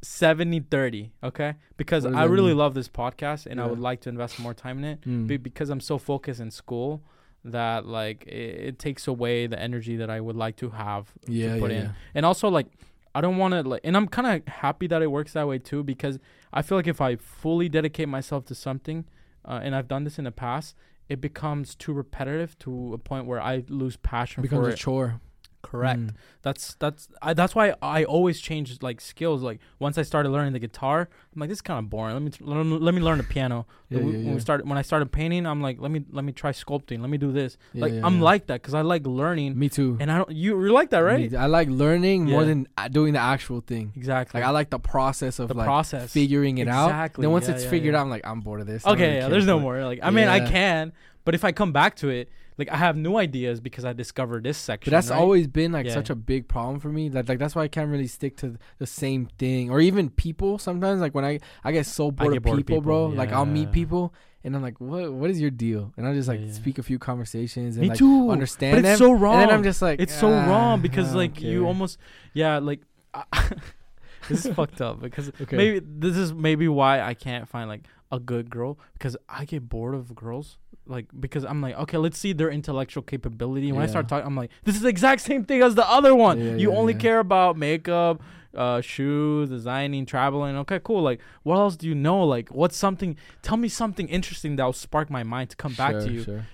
70 0.03 0.61
30, 0.71 1.13
okay? 1.25 1.55
Because 1.77 2.07
I 2.07 2.25
really 2.25 2.49
mean? 2.51 2.59
love 2.59 2.75
this 2.75 2.89
podcast 2.89 3.47
and 3.47 3.61
I 3.61 3.67
would 3.67 3.81
like 3.81 4.01
to 4.03 4.09
invest 4.09 4.39
more 4.39 4.55
time 4.55 4.79
in 4.79 4.85
it 4.85 5.01
Mm. 5.03 5.27
be- 5.27 5.37
because 5.39 5.71
I'm 5.71 5.81
so 5.81 5.99
focused 5.99 6.41
in 6.41 6.51
school 6.51 7.03
that 7.45 7.87
like 7.87 8.25
it, 8.27 8.61
it 8.69 8.79
takes 8.79 9.09
away 9.09 9.47
the 9.47 9.59
energy 9.59 9.97
that 9.97 10.11
I 10.11 10.21
would 10.21 10.37
like 10.37 10.57
to 10.57 10.71
have 10.71 11.13
yeah, 11.27 11.55
to 11.55 11.61
put 11.61 11.71
yeah, 11.73 11.77
in. 11.79 11.83
yeah. 11.87 11.93
And 12.15 12.27
also 12.27 12.49
like 12.49 12.67
I 13.15 13.21
don't 13.21 13.39
want 13.39 13.55
to 13.55 13.63
like 13.63 13.81
and 13.85 13.97
I'm 13.97 14.07
kind 14.07 14.27
of 14.43 14.53
happy 14.55 14.87
that 14.89 15.03
it 15.03 15.11
works 15.11 15.33
that 15.33 15.49
way 15.49 15.59
too 15.59 15.83
because 15.83 16.19
I 16.53 16.63
feel 16.63 16.79
like 16.79 16.87
if 16.87 17.01
I 17.01 17.17
fully 17.17 17.69
dedicate 17.69 18.09
myself 18.09 18.45
to 18.47 18.55
something 18.55 19.05
uh, 19.45 19.61
and 19.63 19.75
I've 19.75 19.89
done 19.89 20.05
this 20.05 20.19
in 20.19 20.25
the 20.25 20.31
past, 20.33 20.77
it 21.09 21.21
becomes 21.21 21.75
too 21.75 21.93
repetitive 21.93 22.59
to 22.61 22.93
a 22.95 22.99
point 22.99 23.27
where 23.27 23.41
I 23.41 23.65
lose 23.69 23.97
passion 23.97 24.41
it 24.41 24.43
Becomes 24.51 24.67
for 24.67 24.71
a 24.71 24.73
it. 24.73 24.77
chore. 24.77 25.21
Correct. 25.63 26.01
Mm. 26.01 26.15
That's 26.43 26.77
that's 26.77 27.09
I, 27.21 27.35
that's 27.35 27.55
why 27.55 27.75
I 27.83 28.05
always 28.05 28.41
change 28.41 28.81
like 28.81 29.01
skills. 29.01 29.43
Like 29.43 29.59
once 29.79 29.99
I 29.99 30.03
started 30.03 30.29
learning 30.31 30.53
the 30.53 30.61
guitar, 30.61 31.09
I'm 31.35 31.41
like 31.41 31.49
this 31.49 31.59
is 31.59 31.63
kind 31.63 31.79
of 31.79 31.91
boring. 31.91 32.15
Let 32.15 32.23
me 32.23 32.33
learn, 32.41 32.81
let 32.81 32.95
me 32.95 33.01
learn 33.01 33.19
the 33.19 33.25
piano. 33.25 33.67
Yeah, 33.89 33.99
when, 33.99 34.13
yeah, 34.13 34.19
yeah. 34.19 34.35
we 34.35 34.41
started 34.41 34.69
when 34.69 34.79
I 34.79 34.83
started 34.83 35.11
painting, 35.11 35.47
I'm 35.47 35.61
like 35.61 35.81
let 35.81 35.91
me 35.91 36.05
let 36.11 36.25
me 36.25 36.33
try 36.33 36.53
sculpting. 36.53 37.01
Let 37.01 37.11
me 37.11 37.19
do 37.19 37.33
this. 37.33 37.59
Like 37.75 37.93
I'm 37.93 38.21
like 38.21 38.47
that 38.47 38.63
because 38.63 38.75
I 38.75 38.83
like 38.83 39.05
learning. 39.07 39.59
Me 39.59 39.69
too. 39.69 39.97
And 40.01 40.13
I 40.13 40.19
don't 40.19 40.31
you 40.31 40.63
you 40.63 40.73
like 40.73 40.91
that 40.91 41.01
right? 41.01 41.31
Me- 41.31 41.37
I 41.37 41.47
like 41.47 41.69
learning 41.69 42.27
more 42.27 42.45
than 42.45 42.69
uh, 42.77 42.87
doing 42.89 43.15
the 43.15 43.21
actual 43.21 43.61
thing. 43.61 43.93
Exactly. 43.97 44.41
Like 44.41 44.49
I 44.49 44.53
like 44.53 44.71
the 44.71 44.79
process 44.79 45.41
of 45.41 45.49
the 45.49 45.55
like 45.55 45.67
process. 45.67 46.13
figuring 46.13 46.59
it 46.59 46.69
out. 46.69 46.87
Exactly. 46.87 47.23
Then 47.23 47.33
once 47.33 47.49
it's 47.49 47.65
figured 47.65 47.97
out, 47.97 48.03
I'm 48.03 48.11
like, 48.11 48.27
I'm 48.27 48.41
bored 48.41 48.61
of 48.61 48.67
this. 48.69 48.87
Okay, 48.87 49.03
really 49.03 49.17
yeah. 49.17 49.29
There's 49.29 49.47
no 49.47 49.59
more. 49.59 49.85
Like 49.85 50.01
I 50.03 50.11
mean, 50.11 50.29
I 50.29 50.49
can, 50.49 50.93
but 51.25 51.35
if 51.35 51.45
I 51.45 51.51
come 51.51 51.73
back 51.73 51.97
to 51.97 52.11
it, 52.11 52.31
like 52.59 52.69
I 52.71 52.77
have 52.77 52.97
new 52.97 53.17
ideas 53.17 53.61
because 53.61 53.85
I 53.85 53.93
discovered 53.93 54.43
this 54.45 54.59
section. 54.59 54.91
But 54.91 54.97
that's 54.97 55.11
right? 55.11 55.19
always 55.19 55.47
been 55.47 55.73
like 55.73 55.87
Yeah. 55.87 55.95
such 55.95 56.11
a 56.11 56.15
big 56.17 56.49
problem 56.49 56.81
for 56.81 56.89
me. 56.89 57.09
That 57.09 57.29
like 57.29 57.39
that's 57.39 57.55
why 57.55 57.63
I 57.63 57.69
can't 57.69 57.91
really 57.91 58.09
stick 58.09 58.37
to 58.39 58.57
the 58.79 58.87
same 58.87 59.27
thing 59.39 59.71
or 59.71 59.81
even 59.81 60.11
people. 60.11 60.59
Sometimes 60.59 61.01
like 61.01 61.15
when 61.15 61.25
I 61.25 61.39
I 61.65 61.73
get 61.73 61.87
so 61.87 62.11
bored, 62.11 62.33
get 62.33 62.39
of, 62.39 62.43
bored 62.43 62.59
of 62.61 62.67
people, 62.67 62.81
bro. 62.83 63.07
people, 63.07 63.17
Like 63.17 63.33
I'll 63.33 63.47
meet 63.47 63.71
people 63.73 64.13
and 64.45 64.55
I'm 64.57 64.63
like, 64.63 64.81
what 64.81 65.13
what 65.13 65.31
is 65.31 65.41
your 65.41 65.51
deal? 65.51 65.93
And 65.97 66.07
I 66.07 66.15
just 66.15 66.29
like 66.29 66.41
Yeah, 66.41 66.47
yeah. 66.47 66.53
speak 66.53 66.79
a 66.79 66.83
few 66.83 66.99
conversations 66.99 67.77
and 67.77 67.83
Me 67.83 67.89
like 67.91 67.99
too. 67.99 68.31
understand 68.31 68.75
But 68.75 68.79
it's 68.81 68.99
them. 68.99 69.09
so 69.09 69.13
wrong. 69.13 69.35
And 69.35 69.43
then 69.43 69.51
I'm 69.51 69.63
just 69.63 69.81
like, 69.83 70.01
it's 70.01 70.15
so 70.15 70.29
"Ah, 70.33 70.49
wrong 70.49 70.81
because 70.83 71.15
like 71.15 71.41
you 71.41 71.67
almost 71.67 71.99
yeah 72.35 72.59
like 72.59 72.81
this 74.29 74.45
is 74.47 74.53
fucked 74.59 74.81
up 74.81 75.01
because 75.01 75.31
Okay. 75.41 75.57
maybe 75.57 75.81
this 75.85 76.17
is 76.17 76.33
maybe 76.35 76.69
why 76.69 77.01
I 77.01 77.15
can't 77.15 77.49
find 77.49 77.69
like 77.69 77.85
a 78.11 78.19
good 78.19 78.49
girl 78.51 78.79
because 78.95 79.17
I 79.29 79.45
get 79.45 79.69
bored 79.69 79.95
of 79.95 80.15
girls 80.15 80.59
like 80.89 81.07
because 81.21 81.45
I'm 81.45 81.61
like 81.61 81.77
okay 81.77 81.97
let's 81.99 82.19
see 82.19 82.33
their 82.33 82.51
intellectual 82.51 83.03
capability 83.03 83.71
when 83.73 83.83
I 83.83 83.87
start 83.87 84.09
talking 84.09 84.27
I'm 84.27 84.37
like 84.37 84.51
this 84.65 84.75
is 84.75 84.83
the 84.83 84.89
exact 84.89 85.21
same 85.23 85.45
thing 85.45 85.63
as 85.63 85.75
the 85.75 85.89
other 85.89 86.15
one 86.15 86.39
Yeah, 86.39 86.57
you 86.57 86.73
yeah, 86.73 86.79
only 86.79 86.93
yeah. 86.95 86.99
care 86.99 87.19
about 87.21 87.57
makeup 87.57 88.23
uh 88.55 88.81
shoes 88.81 89.51
designing 89.51 90.07
traveling 90.07 90.57
okay 90.57 90.81
cool 90.83 91.03
like 91.03 91.21
what 91.43 91.57
else 91.57 91.77
do 91.77 91.87
you 91.87 91.95
know 91.95 92.25
like 92.25 92.49
what's 92.49 92.77
something 92.77 93.15
tell 93.43 93.59
me 93.59 93.69
something 93.69 94.09
interesting 94.09 94.57
that'll 94.57 94.73
spark 94.73 95.11
my 95.11 95.23
mind 95.23 95.51
to 95.51 95.57
come 95.57 95.75
back 95.75 95.93
to 95.99 96.11
you 96.11 96.23
sure. 96.25 96.45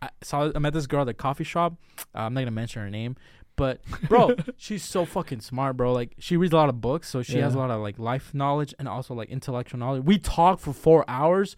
I 0.00 0.10
saw 0.22 0.50
I 0.54 0.58
met 0.60 0.72
this 0.74 0.86
girl 0.86 1.00
at 1.00 1.06
the 1.06 1.14
coffee 1.14 1.42
shop. 1.42 1.74
Uh, 2.14 2.20
I'm 2.20 2.34
not 2.34 2.42
gonna 2.42 2.52
mention 2.52 2.82
her 2.82 2.88
name, 2.90 3.16
but 3.56 3.80
bro, 4.08 4.36
she's 4.56 4.84
so 4.84 5.04
fucking 5.04 5.40
smart, 5.40 5.76
bro. 5.76 5.92
Like 5.92 6.14
she 6.20 6.36
reads 6.36 6.52
a 6.52 6.56
lot 6.56 6.68
of 6.68 6.80
books, 6.80 7.08
so 7.08 7.20
she 7.22 7.38
has 7.40 7.54
a 7.56 7.58
lot 7.58 7.72
of 7.72 7.80
like 7.80 7.98
life 7.98 8.32
knowledge 8.32 8.72
and 8.78 8.86
also 8.86 9.12
like 9.12 9.28
intellectual 9.28 9.80
knowledge. 9.80 10.04
We 10.04 10.18
talked 10.18 10.60
for 10.60 10.72
four 10.72 11.04
hours, 11.08 11.56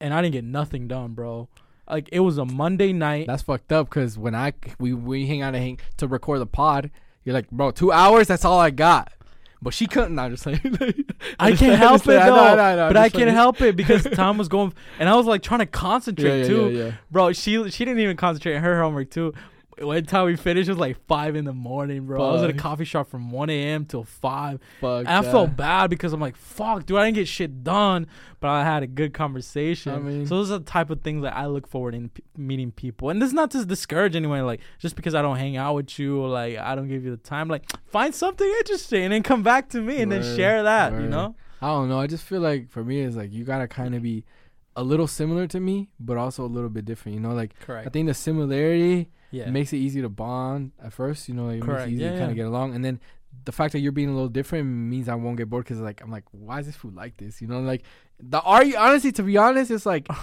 and 0.00 0.14
I 0.14 0.22
didn't 0.22 0.32
get 0.32 0.44
nothing 0.44 0.88
done, 0.88 1.12
bro. 1.14 1.48
Like 1.88 2.08
it 2.12 2.20
was 2.20 2.38
a 2.38 2.44
Monday 2.44 2.92
night. 2.92 3.26
That's 3.26 3.42
fucked 3.42 3.72
up 3.72 3.88
because 3.88 4.16
when 4.16 4.34
I 4.34 4.52
we 4.78 4.94
we 4.94 5.26
hang 5.26 5.42
out 5.42 5.54
and 5.54 5.62
hang 5.62 5.80
to 5.98 6.06
record 6.06 6.40
the 6.40 6.46
pod, 6.46 6.90
you're 7.24 7.34
like, 7.34 7.50
bro, 7.50 7.70
two 7.70 7.92
hours. 7.92 8.28
That's 8.28 8.44
all 8.44 8.58
I 8.58 8.70
got. 8.70 9.12
but 9.62 9.74
she 9.74 9.86
couldn't. 9.86 10.14
Not 10.14 10.30
just 10.30 10.42
saying. 10.42 10.60
I 11.38 11.52
can't 11.52 11.78
help 11.78 12.02
it 12.02 12.06
though. 12.06 12.18
know, 12.18 12.44
I 12.44 12.54
know, 12.54 12.62
I 12.62 12.76
know, 12.76 12.88
but 12.88 12.96
I'm 12.96 13.04
I 13.04 13.08
can't 13.08 13.30
help 13.30 13.60
it 13.60 13.76
because 13.76 14.04
time 14.14 14.38
was 14.38 14.48
going, 14.48 14.72
and 14.98 15.08
I 15.08 15.16
was 15.16 15.26
like 15.26 15.42
trying 15.42 15.60
to 15.60 15.66
concentrate 15.66 16.42
yeah, 16.42 16.46
too, 16.46 16.70
yeah, 16.70 16.84
yeah. 16.84 16.92
bro. 17.10 17.32
She 17.32 17.70
she 17.70 17.84
didn't 17.84 18.00
even 18.00 18.16
concentrate 18.16 18.56
on 18.56 18.62
her 18.62 18.80
homework 18.80 19.10
too. 19.10 19.34
One 19.80 20.04
time 20.04 20.26
we 20.26 20.36
finished, 20.36 20.68
it 20.68 20.72
was 20.72 20.78
like 20.78 20.98
five 21.06 21.36
in 21.36 21.46
the 21.46 21.54
morning, 21.54 22.04
bro. 22.06 22.22
I 22.22 22.32
was 22.32 22.42
at 22.42 22.50
a 22.50 22.54
coffee 22.54 22.84
shop 22.84 23.08
from 23.08 23.30
one 23.30 23.48
a.m. 23.48 23.86
till 23.86 24.04
five. 24.04 24.60
Fuck. 24.80 25.00
And 25.00 25.08
I 25.08 25.22
that. 25.22 25.30
felt 25.30 25.56
bad 25.56 25.88
because 25.88 26.12
I'm 26.12 26.20
like, 26.20 26.36
fuck, 26.36 26.84
dude, 26.84 26.98
I 26.98 27.06
didn't 27.06 27.14
get 27.14 27.26
shit 27.28 27.64
done, 27.64 28.06
but 28.40 28.48
I 28.48 28.62
had 28.62 28.82
a 28.82 28.86
good 28.86 29.14
conversation. 29.14 29.94
I 29.94 29.98
mean- 29.98 30.26
so 30.26 30.36
those 30.36 30.50
are 30.50 30.58
the 30.58 30.64
type 30.64 30.90
of 30.90 31.00
things 31.00 31.22
that 31.22 31.34
I 31.34 31.46
look 31.46 31.66
forward 31.66 31.94
in 31.94 32.10
p- 32.10 32.22
meeting 32.36 32.72
people. 32.72 33.08
And 33.08 33.22
this 33.22 33.28
is 33.28 33.32
not 33.32 33.50
to 33.52 33.64
discourage 33.64 34.14
anyone, 34.14 34.44
like 34.44 34.60
just 34.78 34.96
because 34.96 35.14
I 35.14 35.22
don't 35.22 35.36
hang 35.36 35.56
out 35.56 35.74
with 35.76 35.98
you 35.98 36.20
or 36.20 36.28
like 36.28 36.58
I 36.58 36.74
don't 36.74 36.88
give 36.88 37.02
you 37.04 37.10
the 37.10 37.16
time, 37.16 37.48
like 37.48 37.64
find 37.86 38.14
something 38.14 38.46
interesting 38.58 39.04
and 39.04 39.12
then 39.14 39.22
come 39.22 39.42
back 39.42 39.70
to 39.70 39.80
me 39.80 40.02
and 40.02 40.12
then 40.12 40.22
share 40.36 40.62
that, 40.62 40.92
you 40.92 41.08
know? 41.08 41.34
I 41.62 41.68
don't 41.68 41.88
know. 41.88 41.98
I 42.00 42.06
just 42.06 42.24
feel 42.24 42.40
like 42.42 42.70
for 42.70 42.84
me, 42.84 43.00
it's 43.00 43.16
like 43.16 43.32
you 43.32 43.44
gotta 43.44 43.66
kind 43.66 43.94
of 43.94 44.02
be 44.02 44.24
a 44.76 44.82
little 44.82 45.06
similar 45.06 45.46
to 45.46 45.58
me, 45.58 45.88
but 45.98 46.18
also 46.18 46.44
a 46.44 46.46
little 46.46 46.68
bit 46.70 46.84
different. 46.84 47.14
You 47.14 47.20
know, 47.20 47.32
like 47.32 47.58
Correct. 47.60 47.86
I 47.86 47.90
think 47.90 48.06
the 48.08 48.14
similarity 48.14 49.08
yeah. 49.30 49.50
makes 49.50 49.72
it 49.72 49.78
easy 49.78 50.00
to 50.02 50.08
bond 50.08 50.72
at 50.82 50.92
first. 50.92 51.28
You 51.28 51.34
know, 51.34 51.48
it 51.48 51.64
makes 51.64 51.82
it 51.82 51.88
easy 51.90 52.02
Yeah, 52.02 52.12
to 52.12 52.18
kind 52.18 52.26
yeah. 52.26 52.30
of 52.30 52.36
get 52.36 52.46
along, 52.46 52.74
and 52.74 52.84
then 52.84 53.00
the 53.44 53.52
fact 53.52 53.72
that 53.72 53.78
you're 53.80 53.92
being 53.92 54.08
a 54.08 54.12
little 54.12 54.28
different 54.28 54.66
means 54.66 55.08
I 55.08 55.14
won't 55.14 55.36
get 55.36 55.48
bored 55.48 55.64
because 55.64 55.80
like 55.80 56.02
I'm 56.02 56.10
like, 56.10 56.24
why 56.32 56.60
is 56.60 56.66
this 56.66 56.76
food 56.76 56.94
like 56.94 57.16
this? 57.16 57.40
You 57.40 57.48
know, 57.48 57.60
like 57.60 57.82
the 58.18 58.40
are 58.40 58.64
you 58.64 58.76
honestly 58.76 59.12
to 59.12 59.22
be 59.22 59.36
honest, 59.36 59.70
it's 59.70 59.86
like. 59.86 60.08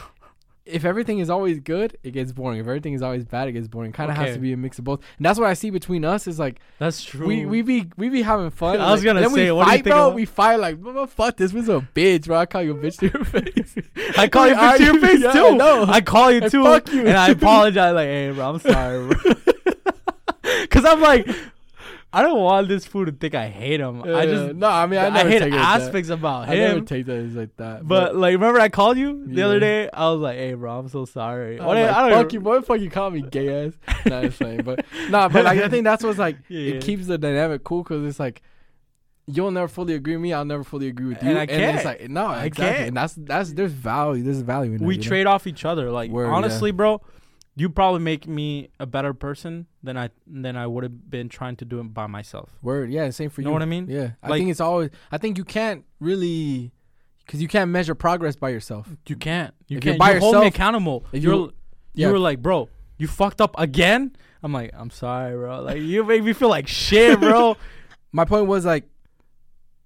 If 0.70 0.86
everything 0.86 1.20
is 1.20 1.30
always 1.30 1.60
good, 1.60 1.98
it 2.04 2.12
gets 2.12 2.32
boring. 2.32 2.60
If 2.60 2.68
everything 2.68 2.94
is 2.94 3.02
always 3.02 3.24
bad, 3.26 3.48
it 3.48 3.54
gets 3.54 3.68
boring. 3.68 3.92
Kind 3.92 4.12
of 4.12 4.18
has 4.18 4.36
to 4.36 4.40
be 4.40 4.54
a 4.54 4.58
mix 4.58 4.78
of 4.80 4.86
both, 4.86 5.02
and 5.18 5.26
that's 5.26 5.40
what 5.40 5.50
I 5.50 5.54
see 5.54 5.70
between 5.70 6.04
us. 6.06 6.28
Is 6.28 6.38
like 6.40 6.60
That's 6.80 7.04
true. 7.04 7.26
we 7.26 7.46
we 7.46 7.62
be 7.62 7.88
we 7.98 8.10
be 8.10 8.22
having 8.22 8.50
fun. 8.50 8.80
I 8.82 8.92
was 8.92 9.02
like, 9.02 9.06
gonna 9.06 9.22
then 9.22 9.30
say, 9.32 9.52
we 9.52 9.52
what 9.58 9.66
do 9.66 9.72
you 9.72 9.78
fight, 9.78 9.84
think 9.84 9.94
bro. 9.94 10.10
We 10.10 10.26
fight 10.26 10.56
like, 10.58 10.82
"Bro, 10.82 11.08
fuck 11.08 11.38
this 11.38 11.54
was 11.54 11.70
a 11.70 11.80
bitch, 11.96 12.26
bro. 12.28 12.38
I 12.38 12.46
call 12.46 12.62
you 12.64 12.72
a 12.72 12.76
bitch 12.76 12.98
to 13.00 13.08
your 13.08 13.24
face. 13.26 13.76
I 14.18 14.28
call 14.28 14.48
you 14.48 14.56
bitch 14.56 14.78
to 14.78 14.84
your 14.84 15.00
face 15.08 15.22
yeah, 15.22 15.32
too. 15.32 15.46
I 15.46 15.50
know. 15.52 15.86
I 15.88 16.02
call 16.02 16.32
you 16.32 16.42
And 16.42 16.52
too, 16.52 16.64
fuck 16.64 16.92
you. 16.92 17.00
and 17.08 17.18
I 17.18 17.30
apologize. 17.30 17.94
Like, 17.96 18.08
hey, 18.08 18.32
bro, 18.32 18.50
I'm 18.50 18.60
sorry, 18.60 19.08
bro. 19.08 19.34
Cause 20.70 20.86
I'm 20.86 21.02
like, 21.02 21.28
I 22.14 22.22
don't 22.22 22.40
want 22.40 22.70
this 22.70 22.86
fool 22.86 23.06
to 23.06 23.12
think 23.12 23.36
I 23.36 23.50
hate 23.50 23.82
him. 23.82 24.02
I 24.02 24.26
just, 24.26 24.56
no, 24.56 24.68
I 24.68 24.86
mean, 24.86 24.98
I, 24.98 25.08
I, 25.08 25.24
hate 25.24 25.40
take 25.40 25.50
it 25.50 25.58
that. 25.58 25.82
aspects 25.82 26.10
about 26.10 26.48
him. 26.48 26.54
I 26.54 26.56
never 26.56 26.82
take 26.82 27.06
that 27.06 27.18
as 27.18 27.36
like 27.36 27.56
that. 27.58 27.86
But 27.86 28.16
like, 28.16 28.32
remember 28.32 28.60
I 28.62 28.70
called 28.70 28.98
you 28.98 29.26
the 29.28 29.42
other 29.44 29.60
day? 29.60 29.90
I 29.94 30.10
was 30.10 30.22
like, 30.22 30.38
"Hey, 30.38 30.54
bro, 30.54 30.80
I'm 30.80 30.88
so 30.88 31.04
sorry." 31.06 31.60
I'm 31.60 31.66
What- 31.66 31.76
like, 31.78 31.90
I 31.90 32.10
don't 32.10 32.18
fuck 32.18 32.26
even- 32.28 32.34
you, 32.34 32.40
boy. 32.40 32.62
Fuck 32.62 32.80
you, 32.80 32.90
call 32.90 33.12
me 33.12 33.22
gay 33.22 33.66
ass. 33.66 33.74
nah, 34.06 34.22
it's 34.22 34.38
fine. 34.38 34.64
But 34.64 34.86
nah, 35.10 35.28
but 35.28 35.44
like 35.44 35.60
I 35.60 35.68
think 35.68 35.84
that's 35.84 36.04
what's 36.04 36.18
like 36.18 36.38
Yeah. 36.48 36.76
it 36.76 36.82
keeps 36.82 37.08
the 37.08 37.18
dynamic 37.18 37.64
cool 37.66 37.84
because 37.84 38.06
it's 38.06 38.20
like 38.22 38.42
you'll 39.28 39.52
never 39.52 39.68
fully 39.68 39.94
agree 39.94 40.14
with 40.16 40.24
me. 40.24 40.32
I'll 40.32 40.46
never 40.46 40.64
fully 40.64 40.88
agree 40.88 41.08
with 41.08 41.22
you. 41.22 41.30
And 41.30 41.38
I 41.38 41.44
it's 41.44 41.52
can't. 41.52 41.86
like 41.86 42.10
no, 42.10 42.28
I 42.28 42.46
exactly. 42.46 42.76
can't. 42.78 42.88
And 42.88 42.98
that's 42.98 43.14
that's 43.16 43.52
there's 43.52 43.74
value. 43.74 44.24
There's 44.24 44.40
value 44.42 44.72
in 44.72 44.78
that. 44.78 44.86
we 44.86 44.96
you 44.96 45.02
know? 45.02 45.08
trade 45.08 45.28
off 45.28 45.46
each 45.46 45.66
other. 45.66 45.92
Like, 45.92 46.10
Word, 46.10 46.28
yeah. 46.28 46.34
honestly, 46.34 46.72
bro, 46.72 47.02
you 47.60 47.70
probably 47.70 48.00
make 48.02 48.28
me 48.28 48.70
a 48.80 48.86
better 48.86 49.14
person 49.14 49.66
than 49.82 49.98
I 49.98 50.10
than 50.28 50.56
I 50.56 50.68
would 50.68 50.84
have 50.84 51.10
been 51.10 51.28
trying 51.28 51.56
to 51.58 51.66
do 51.66 51.80
it 51.80 51.92
by 51.94 52.06
myself. 52.08 52.52
Word, 52.62 52.92
yeah, 52.92 53.10
same 53.10 53.30
for 53.32 53.42
You 53.42 53.46
you. 53.46 53.50
know 53.50 53.54
what 53.54 53.62
I 53.64 53.66
mean? 53.66 53.88
Yeah, 53.90 54.12
I 54.22 54.30
think 54.30 54.50
it's 54.52 54.62
always. 54.62 54.92
I 55.12 55.18
think 55.18 55.38
you 55.40 55.44
can't 55.44 55.84
really, 56.00 56.72
because 57.26 57.42
you 57.42 57.48
can't 57.48 57.72
measure 57.72 57.96
progress 57.96 58.36
by 58.36 58.50
yourself. 58.50 58.88
You 59.08 59.16
can't. 59.16 59.54
You 59.68 59.78
If 59.78 59.84
can't. 59.84 59.98
by 60.00 60.14
you 60.14 60.20
hold 60.20 60.36
me 60.36 60.40
yourself- 60.42 60.54
accountable. 60.54 61.06
if 61.12 61.24
You're, 61.24 61.34
you- 61.34 61.54
you 61.96 62.06
yeah. 62.06 62.12
were 62.12 62.20
like, 62.20 62.42
bro, 62.44 62.70
you 63.00 63.08
fucked 63.08 63.42
up 63.42 63.56
again. 63.58 64.16
I'm 64.44 64.54
like, 64.54 64.70
I'm 64.76 64.92
sorry, 64.92 65.36
bro. 65.36 65.62
Like, 65.62 65.82
you 65.82 66.04
make 66.04 66.24
me 66.24 66.34
feel 66.34 66.50
like 66.50 66.68
shit, 66.68 67.20
bro. 67.20 67.58
My 68.12 68.24
point 68.24 68.46
was 68.46 68.66
like, 68.66 68.86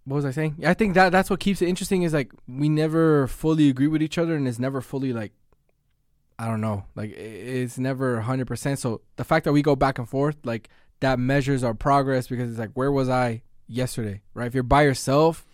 what 0.04 0.16
was 0.18 0.26
I 0.26 0.32
saying? 0.32 0.58
I 0.66 0.74
think 0.74 0.94
that 0.96 1.12
that's 1.12 1.30
what 1.30 1.40
keeps 1.40 1.62
it 1.62 1.70
interesting. 1.70 2.04
Is 2.04 2.14
like 2.14 2.32
we 2.48 2.68
never 2.68 3.28
fully 3.28 3.70
agree 3.70 3.88
with 3.88 4.02
each 4.02 4.18
other, 4.18 4.36
and 4.36 4.46
it's 4.48 4.60
never 4.60 4.82
fully 4.82 5.14
like, 5.14 5.32
I 6.42 6.48
don't 6.50 6.62
know, 6.62 6.86
like 6.96 7.12
it's 7.12 7.78
never 7.78 8.22
hundred 8.22 8.48
percent. 8.48 8.80
So 8.80 9.02
the 9.16 9.24
fact 9.24 9.44
that 9.46 9.54
we 9.54 9.62
go 9.62 9.76
back 9.76 10.00
and 10.00 10.08
forth, 10.10 10.38
like 10.44 10.70
that 11.02 11.20
measures 11.20 11.64
our 11.64 11.74
progress 11.76 12.28
because 12.28 12.50
it's 12.50 12.60
like, 12.60 12.72
where 12.74 12.92
was 12.92 13.10
I 13.10 13.44
yesterday? 13.68 14.22
Right? 14.34 14.48
If 14.48 14.54
you're 14.56 14.64
by 14.78 14.84
yourself. 14.84 15.46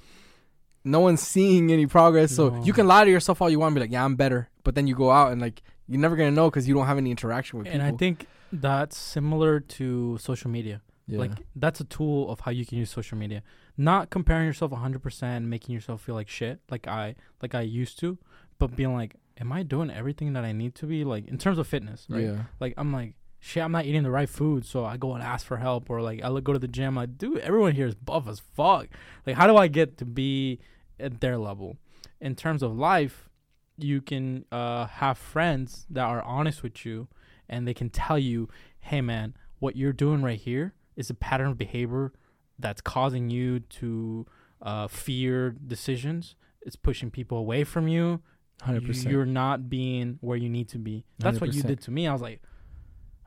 No 0.83 1.01
one's 1.01 1.19
seeing 1.21 1.69
any 1.69 1.85
progress, 1.85 2.31
so 2.33 2.47
No. 2.49 2.63
you 2.63 2.71
can 2.71 2.87
lie 2.87 3.03
to 3.03 3.11
yourself 3.11 3.41
all 3.41 3.49
you 3.49 3.59
want, 3.59 3.71
and 3.71 3.75
be 3.75 3.81
like, 3.81 3.91
"Yeah, 3.91 4.05
I'm 4.05 4.15
better," 4.15 4.47
but 4.63 4.73
then 4.75 4.87
you 4.87 4.95
go 4.95 5.11
out 5.11 5.33
and 5.33 5.41
like 5.41 5.61
you're 5.87 5.99
never 5.99 6.15
gonna 6.15 6.31
know 6.31 6.49
because 6.49 6.65
you 6.65 6.73
don't 6.73 6.85
have 6.85 6.97
any 6.97 7.11
interaction 7.11 7.59
with 7.59 7.67
and 7.67 7.73
people. 7.73 7.85
And 7.87 7.95
I 7.95 7.97
think 7.97 8.25
that's 8.53 8.95
similar 8.97 9.59
to 9.59 10.17
social 10.19 10.49
media. 10.49 10.81
yeah. 11.05 11.19
Like, 11.19 11.31
that's 11.57 11.81
a 11.81 11.83
tool 11.85 12.29
of 12.31 12.39
how 12.41 12.51
you 12.51 12.65
can 12.65 12.77
use 12.77 12.89
social 12.89 13.17
media. 13.17 13.43
Not 13.75 14.09
comparing 14.09 14.45
yourself 14.45 14.71
100%, 14.71 15.45
making 15.49 15.75
yourself 15.75 16.01
feel 16.01 16.15
like 16.15 16.29
shit, 16.29 16.61
like 16.71 16.87
I 16.87 17.15
like 17.41 17.53
I 17.53 17.61
used 17.81 17.99
to, 17.99 18.17
but 18.59 18.73
being 18.77 18.93
like, 18.93 19.15
am 19.39 19.51
I 19.51 19.63
doing 19.63 19.89
everything 19.89 20.33
that 20.33 20.43
I 20.43 20.51
need 20.51 20.75
to 20.75 20.85
be? 20.85 21.03
Like 21.03 21.27
in 21.27 21.37
terms 21.37 21.57
of 21.57 21.67
fitness, 21.67 22.05
right? 22.09 22.23
yeah, 22.23 22.43
like 22.59 22.73
I'm 22.77 22.91
like 22.91 23.13
shit 23.39 23.63
I'm 23.63 23.71
not 23.71 23.85
eating 23.85 24.03
the 24.03 24.11
right 24.11 24.29
food 24.29 24.65
so 24.65 24.83
I 24.83 24.97
go 24.97 25.13
and 25.13 25.23
ask 25.23 25.45
for 25.45 25.57
help 25.57 25.89
or 25.89 26.01
like 26.01 26.23
I 26.23 26.39
go 26.39 26.53
to 26.53 26.59
the 26.59 26.67
gym 26.67 26.95
like 26.95 27.17
dude 27.17 27.39
everyone 27.39 27.73
here 27.73 27.87
is 27.87 27.95
buff 27.95 28.27
as 28.27 28.39
fuck 28.39 28.87
like 29.25 29.35
how 29.35 29.47
do 29.47 29.55
I 29.55 29.67
get 29.67 29.97
to 29.99 30.05
be 30.05 30.59
at 30.99 31.21
their 31.21 31.37
level 31.37 31.77
in 32.19 32.35
terms 32.35 32.63
of 32.63 32.75
life 32.75 33.29
you 33.77 34.01
can 34.01 34.45
uh 34.51 34.87
have 34.87 35.17
friends 35.17 35.85
that 35.89 36.03
are 36.03 36.21
honest 36.23 36.63
with 36.63 36.85
you 36.85 37.07
and 37.47 37.67
they 37.67 37.73
can 37.73 37.89
tell 37.89 38.17
you 38.17 38.49
hey 38.79 39.01
man 39.01 39.35
what 39.59 39.75
you're 39.75 39.93
doing 39.93 40.23
right 40.23 40.39
here 40.39 40.73
is 40.95 41.09
a 41.09 41.13
pattern 41.13 41.51
of 41.51 41.57
behavior 41.57 42.11
that's 42.57 42.81
causing 42.81 43.29
you 43.29 43.59
to 43.59 44.25
uh 44.63 44.87
fear 44.87 45.51
decisions 45.51 46.35
it's 46.63 46.75
pushing 46.75 47.11
people 47.11 47.37
away 47.37 47.63
from 47.63 47.87
you 47.87 48.19
hundred 48.61 48.85
percent. 48.85 49.11
you're 49.11 49.25
not 49.25 49.69
being 49.69 50.17
where 50.21 50.37
you 50.37 50.49
need 50.49 50.69
to 50.69 50.77
be. 50.77 51.05
That's 51.19 51.39
what 51.41 51.53
you 51.53 51.61
did 51.63 51.81
to 51.81 51.91
me. 51.91 52.07
I 52.07 52.13
was 52.13 52.21
like, 52.21 52.41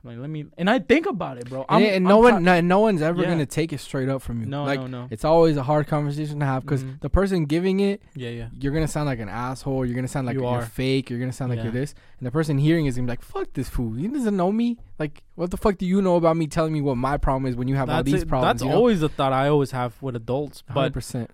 like 0.03 0.17
let 0.17 0.31
me, 0.31 0.45
and 0.57 0.67
I 0.67 0.79
think 0.79 1.05
about 1.05 1.37
it, 1.37 1.47
bro. 1.47 1.59
And, 1.69 1.69
I'm, 1.69 1.83
and 1.83 1.95
I'm 1.97 2.03
no 2.03 2.17
one, 2.17 2.37
ti- 2.37 2.43
no, 2.43 2.59
no 2.61 2.79
one's 2.79 3.03
ever 3.03 3.21
Yeah. 3.21 3.29
gonna 3.29 3.45
take 3.45 3.71
it 3.71 3.79
straight 3.79 4.09
up 4.09 4.23
from 4.23 4.39
you. 4.41 4.47
no, 4.47 4.63
like 4.63 4.79
no, 4.79 4.87
no. 4.87 5.07
it's 5.11 5.23
always 5.23 5.57
a 5.57 5.63
hard 5.63 5.85
conversation 5.85 6.39
to 6.39 6.45
have 6.45 6.63
because 6.63 6.83
Mhm. 6.83 7.01
the 7.01 7.09
person 7.11 7.45
giving 7.45 7.79
it, 7.81 8.01
Yeah, 8.15 8.29
yeah. 8.31 8.47
you're 8.59 8.73
gonna 8.73 8.87
sound 8.87 9.05
like 9.05 9.19
an 9.19 9.29
asshole. 9.29 9.85
You're 9.85 9.93
gonna 9.93 10.07
sound 10.07 10.25
like 10.25 10.33
You 10.33 10.41
you 10.41 10.47
are 10.47 10.63
fake. 10.65 11.11
You're 11.11 11.19
gonna 11.19 11.31
sound 11.31 11.49
like 11.51 11.57
Yeah. 11.57 11.65
you're 11.65 11.73
this, 11.73 11.93
and 12.17 12.25
the 12.25 12.31
person 12.31 12.57
hearing 12.57 12.87
is 12.87 12.95
gonna 12.95 13.05
be 13.05 13.11
like, 13.11 13.21
"Fuck 13.21 13.53
this 13.53 13.69
fool. 13.69 13.93
He 13.93 14.07
doesn't 14.07 14.35
know 14.35 14.51
me. 14.51 14.79
Like, 14.97 15.21
what 15.35 15.51
the 15.51 15.57
fuck 15.57 15.77
do 15.77 15.85
you 15.85 16.01
know 16.01 16.15
about 16.15 16.35
me? 16.35 16.47
Telling 16.47 16.73
me 16.73 16.81
what 16.81 16.97
my 16.97 17.17
problem 17.17 17.45
is 17.47 17.55
when 17.55 17.67
you 17.67 17.75
have 17.75 17.87
all 17.89 18.01
these 18.03 18.23
it. 18.23 18.27
problems." 18.27 18.59
That's 18.61 18.73
always 18.73 19.01
the 19.01 19.09
thought 19.09 19.33
I 19.33 19.49
always 19.49 19.69
have 19.69 20.01
with 20.01 20.15
adults. 20.15 20.63
hundred 20.67 20.73
But 20.81 20.93
percent. 20.93 21.29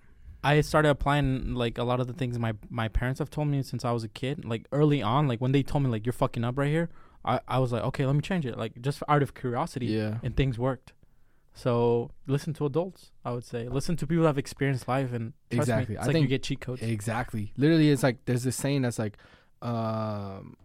I 0.51 0.61
started 0.61 0.89
applying 0.89 1.53
like 1.63 1.77
a 1.77 1.83
lot 1.83 1.99
of 1.99 2.07
the 2.07 2.13
things 2.13 2.37
my 2.47 2.53
my 2.69 2.87
parents 2.99 3.19
have 3.19 3.29
told 3.29 3.47
me 3.53 3.63
since 3.71 3.83
I 3.89 3.91
was 3.97 4.03
a 4.03 4.07
kid. 4.21 4.35
Like 4.53 4.63
early 4.71 5.01
on, 5.01 5.27
like 5.31 5.39
when 5.43 5.51
they 5.55 5.63
told 5.63 5.83
me 5.83 5.89
like 5.89 6.05
you're 6.05 6.13
fucking 6.23 6.43
up 6.43 6.57
right 6.57 6.69
here, 6.77 6.87
I 7.25 7.39
I 7.55 7.57
was 7.63 7.71
like, 7.73 7.83
okay, 7.89 8.05
let 8.05 8.15
me 8.15 8.21
change 8.21 8.45
it. 8.45 8.57
Like 8.63 8.73
just 8.87 9.01
out 9.13 9.21
of 9.25 9.33
curiosity, 9.41 9.87
Yeah, 9.87 10.13
and 10.23 10.35
things 10.35 10.57
worked. 10.57 10.93
So 11.53 12.11
listen 12.27 12.53
to 12.55 12.65
adults. 12.65 13.11
I 13.25 13.31
would 13.31 13.43
say 13.51 13.67
listen 13.67 13.95
to 13.97 14.05
people 14.07 14.23
that 14.23 14.29
have 14.29 14.37
experienced 14.37 14.87
life, 14.87 15.11
and 15.17 15.33
trust 15.49 15.69
Exactly. 15.69 15.95
Me, 15.95 15.99
it's 15.99 16.07
I 16.07 16.11
like 16.11 16.21
you 16.21 16.27
get 16.27 16.43
cheat 16.43 16.61
codes. 16.61 16.81
exactly. 16.83 17.51
Literally, 17.57 17.89
it's 17.89 18.03
like 18.03 18.17
there's 18.25 18.43
this 18.43 18.55
saying 18.55 18.83
that's 18.83 18.99
like, 18.99 19.17
um. 19.61 20.55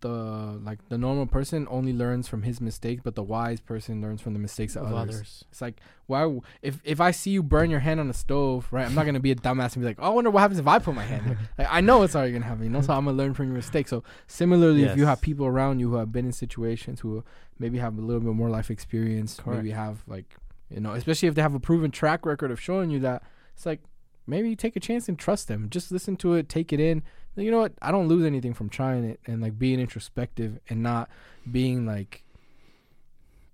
The 0.00 0.60
like 0.62 0.78
the 0.88 0.96
normal 0.98 1.26
person 1.26 1.66
only 1.70 1.92
learns 1.92 2.28
from 2.28 2.42
his 2.42 2.60
mistakes, 2.60 3.02
but 3.04 3.14
the 3.16 3.22
wise 3.22 3.60
person 3.60 4.00
learns 4.00 4.20
from 4.20 4.32
the 4.32 4.38
mistakes 4.38 4.76
of, 4.76 4.86
of 4.86 4.92
others. 4.94 5.16
others. 5.16 5.44
It's 5.50 5.60
like 5.60 5.80
why 6.06 6.20
w- 6.20 6.42
if 6.62 6.80
if 6.84 7.00
I 7.00 7.10
see 7.10 7.30
you 7.30 7.42
burn 7.42 7.68
your 7.68 7.80
hand 7.80 7.98
on 7.98 8.06
the 8.06 8.14
stove, 8.14 8.68
right? 8.70 8.86
I'm 8.86 8.94
not 8.94 9.06
gonna 9.06 9.18
be 9.18 9.32
a 9.32 9.34
dumbass 9.34 9.74
and 9.74 9.82
be 9.82 9.86
like, 9.88 9.98
oh, 9.98 10.04
I 10.04 10.08
wonder 10.10 10.30
what 10.30 10.40
happens 10.40 10.60
if 10.60 10.66
I 10.68 10.78
put 10.78 10.94
my 10.94 11.04
hand. 11.04 11.26
there. 11.26 11.38
Like 11.58 11.68
I 11.70 11.80
know 11.80 12.02
it's 12.02 12.14
already 12.14 12.32
gonna 12.32 12.44
happen, 12.44 12.62
you 12.64 12.70
know. 12.70 12.80
So 12.80 12.92
I'm 12.92 13.06
gonna 13.06 13.16
learn 13.16 13.34
from 13.34 13.46
your 13.46 13.56
mistake. 13.56 13.88
So 13.88 14.04
similarly, 14.28 14.82
if 14.92 14.96
you 14.98 15.06
have 15.06 15.20
people 15.20 15.46
around 15.46 15.80
you 15.80 15.90
who 15.90 15.96
have 15.96 16.12
been 16.12 16.26
in 16.26 16.32
situations 16.32 17.00
who 17.00 17.24
maybe 17.58 17.78
have 17.78 17.98
a 17.98 18.00
little 18.00 18.20
bit 18.20 18.34
more 18.34 18.50
life 18.50 18.70
experience, 18.70 19.40
maybe 19.56 19.70
have 19.72 20.02
like 20.06 20.36
you 20.70 20.80
know, 20.80 20.92
especially 20.92 21.28
if 21.28 21.34
they 21.34 21.42
have 21.42 21.54
a 21.54 21.60
proven 21.60 21.90
track 21.90 22.24
record 22.26 22.50
of 22.50 22.60
showing 22.60 22.90
you 22.90 23.00
that, 23.00 23.22
it's 23.54 23.66
like 23.66 23.80
maybe 24.28 24.54
take 24.54 24.76
a 24.76 24.80
chance 24.80 25.08
and 25.08 25.18
trust 25.18 25.48
them. 25.48 25.68
Just 25.70 25.90
listen 25.90 26.14
to 26.18 26.34
it, 26.34 26.48
take 26.48 26.72
it 26.72 26.78
in. 26.78 27.02
You 27.44 27.50
know 27.50 27.58
what? 27.58 27.72
I 27.80 27.90
don't 27.90 28.08
lose 28.08 28.24
anything 28.24 28.54
from 28.54 28.68
trying 28.68 29.04
it 29.04 29.20
and 29.26 29.40
like 29.40 29.58
being 29.58 29.80
introspective 29.80 30.58
and 30.68 30.82
not 30.82 31.08
being 31.50 31.86
like 31.86 32.24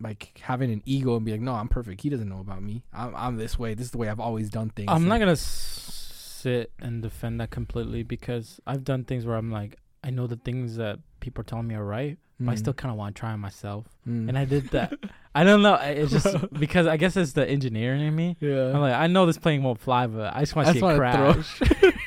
like 0.01 0.39
having 0.43 0.71
an 0.73 0.83
ego 0.85 1.17
and 1.17 1.25
be 1.25 1.33
like, 1.33 1.41
no, 1.41 1.53
I'm 1.55 1.69
perfect. 1.69 2.01
He 2.03 2.09
doesn't 2.09 2.29
know 2.29 2.41
about 2.41 2.63
me. 2.63 2.83
I'm, 2.93 3.15
I'm 3.15 3.37
this 3.37 3.59
way. 3.59 3.75
This 3.75 3.87
is 3.87 3.91
the 3.93 3.99
way 3.99 4.09
I've 4.09 4.21
always 4.21 4.51
done 4.51 4.71
things. 4.71 4.89
I'm 4.91 5.09
not 5.09 5.19
gonna 5.21 5.33
s- 5.33 6.41
sit 6.43 6.73
and 6.81 7.03
defend 7.03 7.41
that 7.41 7.51
completely 7.51 8.03
because 8.03 8.61
I've 8.67 8.85
done 8.85 9.05
things 9.05 9.25
where 9.25 9.37
I'm 9.37 9.51
like, 9.51 9.79
I 10.03 10.11
know 10.11 10.27
the 10.27 10.37
things 10.37 10.77
that 10.77 10.99
people 11.21 11.41
are 11.41 11.45
telling 11.45 11.67
me 11.67 11.75
are 11.75 11.85
right, 11.85 12.19
but 12.39 12.51
I 12.51 12.55
mm, 12.55 12.59
still 12.59 12.75
kind 12.75 12.91
of 12.93 12.99
want 12.99 13.15
to 13.17 13.21
try 13.21 13.33
it 13.33 13.39
myself, 13.39 13.87
mm. 14.07 14.29
and 14.29 14.37
I 14.37 14.45
did 14.45 14.69
that. 14.71 14.93
I 15.35 15.45
don't 15.45 15.63
know. 15.63 15.75
I- 15.75 15.91
It's 15.91 16.13
just 16.13 16.53
because 16.53 16.87
I 16.87 16.99
guess 16.99 17.17
it's 17.17 17.33
the 17.33 17.49
engineering 17.49 18.03
in 18.03 18.15
me. 18.15 18.37
yeah. 18.41 18.67
I'm 18.75 18.81
like, 18.81 18.93
I 18.95 19.07
know 19.07 19.25
this 19.25 19.39
plane 19.39 19.63
won't 19.63 19.81
fly, 19.81 20.07
but 20.07 20.35
I 20.37 20.41
just 20.41 20.55
want 20.55 20.69
to 20.69 20.75
see 20.75 20.81
it 20.85 20.97
crash. 20.97 21.61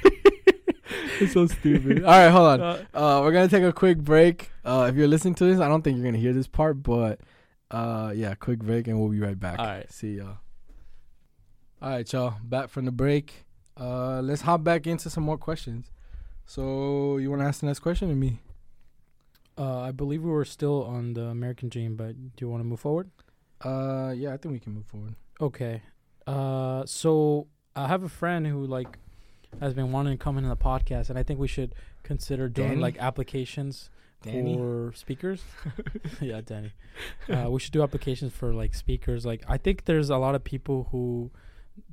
it's 1.21 1.33
so 1.33 1.47
stupid. 1.47 2.03
All 2.03 2.11
right, 2.11 2.29
hold 2.29 2.47
on. 2.47 2.61
Uh, 2.61 2.85
Uh, 2.93 3.21
we're 3.23 3.31
gonna 3.31 3.47
take 3.47 3.63
a 3.63 3.73
quick 3.73 3.97
break. 3.99 4.51
Uh, 4.65 4.87
if 4.89 4.95
you're 4.95 5.07
listening 5.07 5.35
to 5.35 5.45
this, 5.45 5.59
I 5.59 5.67
don't 5.67 5.81
think 5.83 5.97
you're 5.97 6.05
gonna 6.05 6.17
hear 6.17 6.33
this 6.33 6.47
part, 6.47 6.81
but 6.83 7.19
uh, 7.71 8.13
yeah, 8.15 8.33
quick 8.35 8.59
break 8.59 8.87
and 8.87 8.99
we'll 8.99 9.09
be 9.09 9.19
right 9.19 9.39
back. 9.39 9.59
All 9.59 9.65
right. 9.65 9.91
See 9.91 10.15
y'all. 10.15 10.37
All 11.81 11.89
right, 11.89 12.11
y'all. 12.13 12.35
Back 12.43 12.69
from 12.69 12.85
the 12.85 12.91
break. 12.91 13.45
Uh, 13.79 14.21
let's 14.21 14.41
hop 14.41 14.63
back 14.63 14.87
into 14.87 15.09
some 15.09 15.23
more 15.23 15.37
questions. 15.37 15.91
So, 16.45 17.17
you 17.17 17.29
want 17.29 17.41
to 17.41 17.45
ask 17.47 17.59
the 17.59 17.65
next 17.67 17.79
question 17.79 18.07
to 18.09 18.15
me? 18.15 18.39
Uh, 19.57 19.81
I 19.81 19.91
believe 19.91 20.23
we 20.23 20.31
were 20.31 20.45
still 20.45 20.83
on 20.85 21.13
the 21.13 21.23
American 21.25 21.67
Dream, 21.69 21.95
but 21.95 22.13
do 22.35 22.45
you 22.45 22.49
want 22.49 22.61
to 22.61 22.65
move 22.65 22.79
forward? 22.79 23.09
Uh, 23.61 24.13
yeah, 24.15 24.33
I 24.33 24.37
think 24.37 24.53
we 24.53 24.59
can 24.59 24.73
move 24.73 24.85
forward. 24.85 25.15
Okay. 25.41 25.81
Uh, 26.25 26.85
so 26.85 27.47
I 27.75 27.87
have 27.87 28.03
a 28.03 28.09
friend 28.09 28.47
who 28.47 28.65
like 28.65 28.97
has 29.59 29.73
been 29.73 29.91
wanting 29.91 30.17
to 30.17 30.23
come 30.23 30.37
into 30.37 30.49
the 30.49 30.57
podcast, 30.57 31.09
and 31.09 31.17
I 31.17 31.23
think 31.23 31.39
we 31.39 31.47
should 31.47 31.73
consider 32.03 32.47
doing 32.49 32.69
Danny? 32.69 32.81
like 32.81 32.97
applications 32.99 33.89
Danny? 34.21 34.55
for 34.55 34.91
speakers. 34.95 35.43
yeah, 36.21 36.41
Danny. 36.41 36.73
Uh, 37.29 37.49
we 37.49 37.59
should 37.59 37.73
do 37.73 37.83
applications 37.83 38.33
for 38.33 38.53
like 38.53 38.73
speakers. 38.73 39.25
Like 39.25 39.43
I 39.47 39.57
think 39.57 39.85
there's 39.85 40.09
a 40.09 40.17
lot 40.17 40.35
of 40.35 40.43
people 40.43 40.87
who 40.91 41.31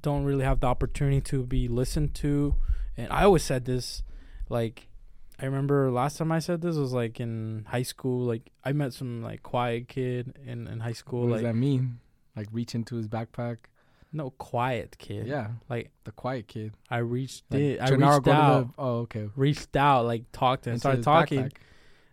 don't 0.03 0.25
really 0.25 0.45
have 0.45 0.61
the 0.61 0.67
opportunity 0.67 1.21
to 1.23 1.45
be 1.45 1.69
listened 1.69 2.15
to, 2.17 2.55
and 2.97 3.13
I 3.13 3.25
always 3.25 3.43
said 3.43 3.65
this, 3.65 4.03
like. 4.49 4.89
I 5.37 5.47
remember 5.47 5.91
last 5.91 6.17
time 6.17 6.31
I 6.31 6.39
said 6.39 6.63
this 6.63 6.77
was 6.77 6.93
like 6.93 7.19
in 7.19 7.67
high 7.69 7.83
school. 7.83 8.25
Like 8.25 8.53
I 8.65 8.71
met 8.71 8.93
some 8.93 9.21
like 9.21 9.43
quiet 9.43 9.89
kid 9.89 10.39
in, 10.47 10.69
in 10.69 10.79
high 10.79 10.93
school. 10.93 11.23
what 11.23 11.31
like 11.31 11.41
does 11.41 11.49
that 11.49 11.57
mean? 11.57 11.99
Like 12.37 12.47
reach 12.53 12.77
into 12.77 12.95
his 12.95 13.09
backpack? 13.09 13.57
No 14.15 14.31
quiet 14.31 14.97
kid. 14.97 15.27
Yeah, 15.27 15.49
Like 15.69 15.91
the 16.05 16.13
quiet 16.13 16.47
kid. 16.49 16.73
I 16.89 16.99
reached 16.99 17.45
Like, 17.51 17.61
it. 17.61 17.81
I 17.83 17.91
Genaro 17.91 18.17
reached 18.25 18.29
out. 18.29 18.67
the- 18.69 18.73
oh, 18.83 18.97
okay. 19.01 19.29
reached 19.37 19.77
out, 19.77 20.07
like 20.07 20.25
talked 20.33 20.65
to 20.65 20.71
him, 20.71 20.79
started 20.79 21.03
talking. 21.05 21.45
backpack. 21.45 21.53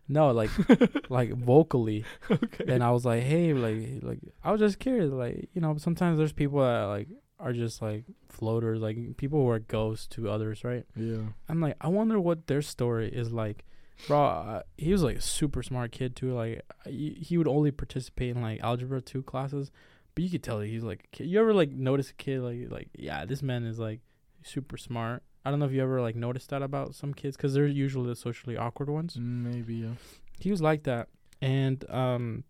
No, 0.10 0.32
like 0.32 0.50
like 1.10 1.32
vocally. 1.32 2.04
okay. 2.30 2.66
And 2.68 2.84
I 2.84 2.92
was 2.92 3.06
like, 3.06 3.24
hey, 3.24 3.54
like 3.54 4.02
like 4.04 4.20
I 4.44 4.52
was 4.52 4.60
just 4.60 4.80
curious, 4.80 5.12
like 5.12 5.48
you 5.54 5.62
know, 5.62 5.78
sometimes 5.78 6.18
there's 6.18 6.34
people 6.34 6.60
that 6.60 6.84
like 6.86 7.08
are 7.40 7.54
just 7.54 7.82
like 7.82 8.04
floaters, 8.30 8.82
like 8.82 8.98
people 9.18 9.40
who 9.40 9.50
are 9.50 9.60
ghosts 9.60 10.08
to 10.08 10.30
others, 10.30 10.64
right? 10.64 10.86
Yeah. 10.96 11.22
I'm 11.48 11.62
like, 11.62 11.78
I 11.80 11.88
wonder 11.88 12.20
what 12.20 12.48
their 12.48 12.62
story 12.62 13.10
is 13.10 13.32
like. 13.32 13.64
Bro, 14.08 14.20
uh, 14.26 14.62
he 14.78 14.92
was 14.92 15.04
like 15.04 15.18
a 15.18 15.22
super 15.22 15.62
smart 15.62 15.92
kid 15.92 16.16
too. 16.16 16.34
Like 16.34 16.62
he, 16.88 17.12
he 17.22 17.38
would 17.38 17.48
only 17.48 17.70
participate 17.72 18.36
in 18.36 18.42
like 18.42 18.60
algebra 18.62 19.00
two 19.02 19.22
classes, 19.22 19.72
but 20.16 20.24
you 20.24 20.30
could 20.30 20.44
tell 20.44 20.60
he's 20.60 20.84
like 20.84 21.06
a 21.06 21.16
kid. 21.16 21.28
You 21.28 21.40
ever 21.40 21.54
like 21.54 21.72
notice 21.72 22.10
a 22.10 22.14
kid 22.14 22.42
like 22.42 22.72
like 22.72 22.90
yeah, 22.96 23.26
this 23.26 23.42
man 23.42 23.66
is 23.66 23.80
like 23.80 24.02
super 24.44 24.78
smart. 24.78 25.24
I 25.44 25.50
don't 25.50 25.60
know 25.60 25.66
if 25.66 25.72
you 25.72 25.82
ever 25.82 26.02
like 26.02 26.16
noticed 26.16 26.50
that 26.50 26.62
about 26.62 26.94
some 26.96 27.14
kids 27.14 27.36
because 27.36 27.54
they're 27.54 27.66
usually 27.68 28.10
the 28.10 28.16
socially 28.16 28.58
awkward 28.58 28.90
ones. 28.90 29.18
Maybe. 29.20 29.76
Yeah. 29.76 29.94
He 30.40 30.52
was 30.52 30.62
like 30.62 30.84
that, 30.84 31.08
and 31.42 31.84
um, 31.90 32.44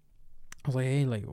I 0.64 0.68
was 0.68 0.76
like, 0.76 0.86
hey, 0.86 1.06
like, 1.06 1.24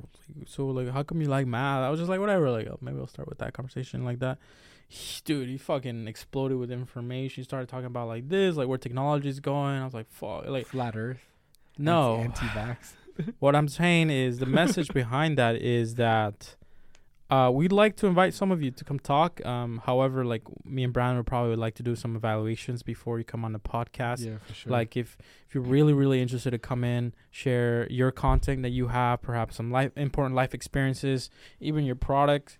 so 0.46 0.66
like, 0.66 0.88
how 0.90 1.02
come 1.02 1.20
you 1.20 1.28
like 1.28 1.46
math? 1.46 1.84
I 1.84 1.90
was 1.90 2.00
just 2.00 2.08
like, 2.08 2.20
whatever. 2.20 2.50
Like, 2.50 2.66
oh, 2.68 2.78
maybe 2.80 2.98
I'll 2.98 3.06
start 3.06 3.28
with 3.28 3.38
that 3.38 3.52
conversation 3.52 4.04
like 4.04 4.20
that. 4.20 4.38
He, 4.88 5.20
dude, 5.24 5.48
he 5.48 5.58
fucking 5.58 6.08
exploded 6.08 6.58
with 6.58 6.72
information. 6.72 7.42
He 7.42 7.44
started 7.44 7.68
talking 7.68 7.86
about 7.86 8.08
like 8.08 8.28
this, 8.28 8.56
like 8.56 8.68
where 8.68 8.78
technology 8.78 9.28
is 9.28 9.38
going. 9.38 9.76
I 9.78 9.84
was 9.84 9.94
like, 9.94 10.10
fuck, 10.10 10.46
like 10.46 10.66
Flat 10.66 10.96
Earth. 10.96 11.20
no. 11.76 12.16
Anti 12.16 12.46
vax. 12.46 12.94
What 13.38 13.54
I'm 13.56 13.68
saying 13.68 14.10
is 14.10 14.38
the 14.38 14.46
message 14.46 14.88
behind 14.94 15.38
that 15.38 15.56
is 15.56 15.96
that 15.96 16.56
uh, 17.30 17.50
we'd 17.52 17.72
like 17.72 17.94
to 17.96 18.06
invite 18.06 18.32
some 18.32 18.50
of 18.50 18.62
you 18.62 18.70
to 18.70 18.84
come 18.84 18.98
talk. 18.98 19.44
Um, 19.44 19.82
however, 19.84 20.24
like 20.24 20.42
me 20.64 20.82
and 20.82 20.92
Brandon 20.92 21.18
would 21.18 21.26
probably 21.26 21.56
like 21.56 21.74
to 21.74 21.82
do 21.82 21.94
some 21.94 22.16
evaluations 22.16 22.82
before 22.82 23.18
you 23.18 23.24
come 23.24 23.44
on 23.44 23.52
the 23.52 23.58
podcast. 23.58 24.24
Yeah, 24.24 24.38
for 24.46 24.54
sure. 24.54 24.72
Like 24.72 24.96
if 24.96 25.18
if 25.46 25.54
you're 25.54 25.62
really 25.62 25.92
really 25.92 26.22
interested 26.22 26.52
to 26.52 26.58
come 26.58 26.84
in, 26.84 27.12
share 27.30 27.86
your 27.90 28.10
content 28.10 28.62
that 28.62 28.70
you 28.70 28.88
have, 28.88 29.20
perhaps 29.20 29.56
some 29.56 29.70
life 29.70 29.92
important 29.96 30.36
life 30.36 30.54
experiences, 30.54 31.28
even 31.60 31.84
your 31.84 31.96
product. 31.96 32.58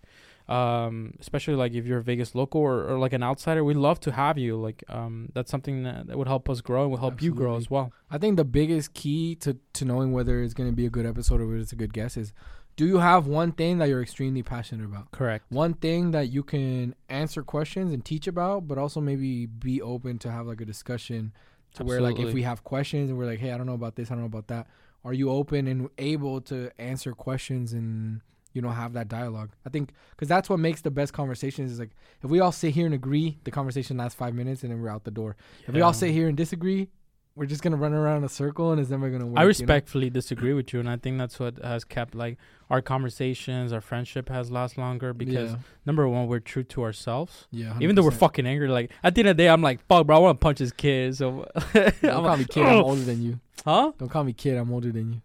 Um, 0.49 1.13
especially 1.19 1.53
like 1.53 1.73
if 1.73 1.85
you're 1.85 1.99
a 1.99 2.03
Vegas 2.03 2.33
local 2.33 2.59
or, 2.59 2.83
or 2.89 2.97
like 2.97 3.13
an 3.13 3.21
outsider, 3.21 3.63
we'd 3.63 3.77
love 3.77 3.99
to 3.99 4.11
have 4.11 4.35
you. 4.39 4.55
Like 4.55 4.83
um, 4.89 5.29
that's 5.35 5.51
something 5.51 5.83
that, 5.83 6.07
that 6.07 6.17
would 6.17 6.27
help 6.27 6.49
us 6.49 6.59
grow 6.61 6.81
and 6.81 6.91
will 6.91 6.97
help 6.97 7.21
you 7.21 7.35
grow 7.35 7.55
as 7.55 7.69
well. 7.69 7.93
I 8.09 8.17
think 8.17 8.35
the 8.35 8.43
biggest 8.43 8.95
key 8.95 9.35
to 9.35 9.57
to 9.73 9.85
knowing 9.85 10.11
whether 10.11 10.41
it's 10.41 10.55
going 10.55 10.67
to 10.67 10.75
be 10.75 10.87
a 10.87 10.89
good 10.89 11.05
episode 11.05 11.39
or 11.39 11.45
whether 11.45 11.59
it's 11.59 11.71
a 11.71 11.75
good 11.75 11.93
guest 11.93 12.17
is, 12.17 12.33
do 12.77 12.87
you 12.87 12.97
have 12.97 13.27
one 13.27 13.51
thing 13.51 13.77
that 13.77 13.89
you're 13.89 14.01
extremely 14.01 14.41
passionate 14.41 14.85
about? 14.85 15.11
Correct. 15.11 15.45
One 15.49 15.75
thing 15.75 16.11
that 16.11 16.29
you 16.29 16.41
can 16.41 16.95
answer 17.09 17.43
questions 17.43 17.93
and 17.93 18.03
teach 18.03 18.25
about, 18.25 18.67
but 18.67 18.79
also 18.79 18.99
maybe 18.99 19.45
be 19.45 19.83
open 19.83 20.17
to 20.19 20.31
have 20.31 20.47
like 20.47 20.61
a 20.61 20.65
discussion 20.65 21.31
to 21.75 21.83
where 21.83 22.01
like 22.01 22.17
if 22.17 22.33
we 22.33 22.41
have 22.41 22.63
questions 22.63 23.11
and 23.11 23.19
we're 23.19 23.27
like, 23.27 23.39
hey, 23.39 23.51
I 23.51 23.57
don't 23.57 23.67
know 23.67 23.73
about 23.73 23.95
this, 23.95 24.09
I 24.09 24.15
don't 24.15 24.21
know 24.21 24.25
about 24.25 24.47
that. 24.47 24.65
Are 25.05 25.13
you 25.13 25.29
open 25.29 25.67
and 25.67 25.89
able 25.99 26.41
to 26.41 26.71
answer 26.79 27.13
questions 27.13 27.71
and 27.73 28.21
you 28.53 28.61
know 28.61 28.69
have 28.69 28.93
that 28.93 29.07
dialogue? 29.07 29.51
I 29.65 29.69
think 29.69 29.91
because 30.11 30.27
that's 30.27 30.49
what 30.49 30.59
makes 30.59 30.81
the 30.81 30.91
best 30.91 31.13
conversations. 31.13 31.71
Is 31.71 31.79
like 31.79 31.91
if 32.23 32.29
we 32.29 32.39
all 32.39 32.51
sit 32.51 32.73
here 32.73 32.85
and 32.85 32.95
agree, 32.95 33.37
the 33.43 33.51
conversation 33.51 33.97
lasts 33.97 34.15
five 34.17 34.33
minutes 34.33 34.63
and 34.63 34.71
then 34.71 34.81
we're 34.81 34.89
out 34.89 35.03
the 35.03 35.11
door. 35.11 35.35
If 35.67 35.73
we 35.73 35.81
all 35.81 35.93
sit 35.93 36.11
here 36.11 36.27
and 36.27 36.35
disagree, 36.37 36.89
we're 37.35 37.45
just 37.45 37.61
gonna 37.61 37.77
run 37.77 37.93
around 37.93 38.17
in 38.17 38.23
a 38.25 38.29
circle 38.29 38.71
and 38.71 38.81
it's 38.81 38.89
never 38.89 39.09
gonna 39.09 39.25
work. 39.27 39.37
I 39.37 39.41
you 39.41 39.45
know? 39.45 39.47
respectfully 39.47 40.09
disagree 40.09 40.53
with 40.53 40.73
you, 40.73 40.79
and 40.79 40.89
I 40.89 40.97
think 40.97 41.17
that's 41.17 41.39
what 41.39 41.57
has 41.63 41.83
kept 41.85 42.15
like 42.15 42.37
our 42.69 42.81
conversations, 42.81 43.71
our 43.71 43.81
friendship 43.81 44.29
has 44.29 44.51
last 44.51 44.77
longer 44.77 45.13
because 45.13 45.51
yeah, 45.51 45.57
number 45.85 46.07
one, 46.07 46.27
we're 46.27 46.39
true 46.39 46.63
to 46.63 46.83
ourselves. 46.83 47.47
yeah 47.51 47.77
Even 47.79 47.95
though 47.95 48.03
we're 48.03 48.11
fucking 48.11 48.45
angry, 48.45 48.67
like 48.67 48.91
at 49.03 49.15
the 49.15 49.21
end 49.21 49.29
of 49.29 49.37
the 49.37 49.43
day, 49.43 49.49
I'm 49.49 49.61
like, 49.61 49.79
fuck, 49.87 50.05
bro, 50.07 50.17
I 50.17 50.19
want 50.19 50.39
to 50.39 50.43
punch 50.43 50.59
this 50.59 50.71
kid. 50.71 51.15
So, 51.15 51.47
Don't 51.73 51.85
I'm 51.85 51.93
call 52.01 52.23
like, 52.23 52.39
me 52.39 52.45
kid. 52.45 52.65
I'm 52.65 52.83
older 52.89 53.01
than 53.01 53.23
you. 53.23 53.39
huh? 53.63 53.91
Don't 53.97 54.09
call 54.09 54.23
me 54.23 54.33
kid. 54.33 54.57
I'm 54.57 54.71
older 54.73 54.91
than 54.91 55.13
you. 55.13 55.21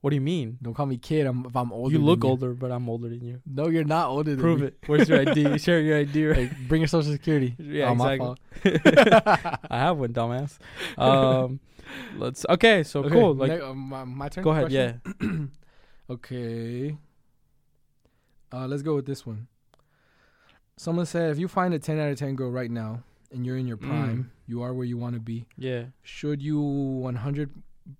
What 0.00 0.10
do 0.10 0.16
you 0.16 0.22
mean? 0.22 0.56
Don't 0.62 0.72
call 0.72 0.86
me 0.86 0.96
kid. 0.96 1.26
I'm 1.26 1.44
if 1.44 1.54
I'm 1.54 1.72
older. 1.72 1.92
you 1.92 1.98
look 2.02 2.24
older, 2.24 2.54
but 2.54 2.70
I'm 2.72 2.88
older 2.88 3.08
than 3.10 3.22
you. 3.22 3.42
No, 3.44 3.68
you're 3.68 3.84
not 3.84 4.08
older 4.08 4.30
than 4.30 4.40
Prove 4.40 4.60
me. 4.60 4.66
it. 4.68 4.78
Where's 4.86 5.08
your 5.10 5.20
ID? 5.20 5.58
Share 5.66 5.80
your 5.80 5.98
ID. 5.98 6.26
Right? 6.26 6.36
Hey, 6.48 6.50
bring 6.68 6.80
your 6.80 6.88
social 6.88 7.12
security. 7.12 7.54
Yeah, 7.60 7.90
oh, 7.90 7.94
my 7.94 8.14
exactly. 8.14 8.78
fault. 8.78 9.58
I 9.70 9.78
have 9.78 9.98
one, 9.98 10.12
dumbass. 10.14 10.56
Um, 10.96 11.60
let's. 12.16 12.46
Okay, 12.48 12.82
so 12.82 13.00
Okay, 13.00 13.10
cool. 13.14 13.34
Like, 13.34 13.50
ne- 13.52 13.60
uh, 13.60 13.74
my, 13.74 14.04
my 14.04 14.28
turn. 14.30 14.42
go 14.44 14.50
ahead. 14.50 14.70
Question? 14.70 15.02
Yeah. 15.20 15.36
Okay. 16.14 16.96
Uh, 18.52 18.66
let's 18.66 18.82
go 18.82 18.96
with 18.96 19.06
this 19.06 19.24
one. 19.24 19.46
Someone 20.76 21.06
said, 21.06 21.30
if 21.30 21.38
you 21.38 21.46
find 21.46 21.72
a 21.74 21.78
10 21.78 22.00
out 22.00 22.10
of 22.10 22.18
10 22.18 22.34
girl 22.34 22.50
right 22.50 22.70
now 22.70 23.04
and 23.30 23.46
you're 23.46 23.56
in 23.56 23.66
your 23.68 23.76
Mm. 23.76 23.86
prime, 23.88 24.32
you 24.48 24.60
are 24.62 24.74
where 24.74 24.86
you 24.86 24.96
want 24.98 25.14
to 25.14 25.20
be. 25.20 25.46
Yeah. 25.56 25.84
Should 26.02 26.42
you 26.42 26.58
100? 26.60 27.50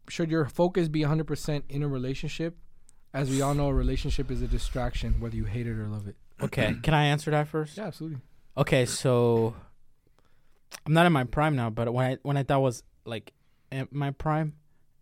Should 0.09 0.31
your 0.31 0.45
focus 0.47 0.89
be 0.89 1.01
100% 1.01 1.63
in 1.69 1.83
a 1.83 1.89
relationship? 1.89 2.57
As 3.13 3.29
we 3.31 3.41
all 3.43 3.55
know, 3.55 3.69
a 3.69 3.75
relationship 3.75 4.31
is 4.31 4.41
a 4.43 4.47
distraction, 4.47 5.19
whether 5.21 5.35
you 5.37 5.45
hate 5.45 5.67
it 5.67 5.73
or 5.79 5.87
love 5.89 6.07
it. 6.07 6.17
Okay. 6.41 6.75
Can 6.83 6.95
I 6.95 7.07
answer 7.07 7.31
that 7.33 7.49
first? 7.49 7.77
Yeah, 7.77 7.87
absolutely. 7.87 8.19
Okay, 8.57 8.87
so 8.87 9.55
I'm 10.87 10.93
not 10.93 11.07
in 11.07 11.13
my 11.13 11.25
prime 11.25 11.57
now, 11.57 11.71
but 11.71 11.93
when 11.93 12.13
I 12.13 12.19
when 12.23 12.37
I 12.37 12.43
thought 12.43 12.61
was 12.63 12.83
like 13.05 13.33
in 13.73 13.89
my 13.91 14.11
prime, 14.13 14.55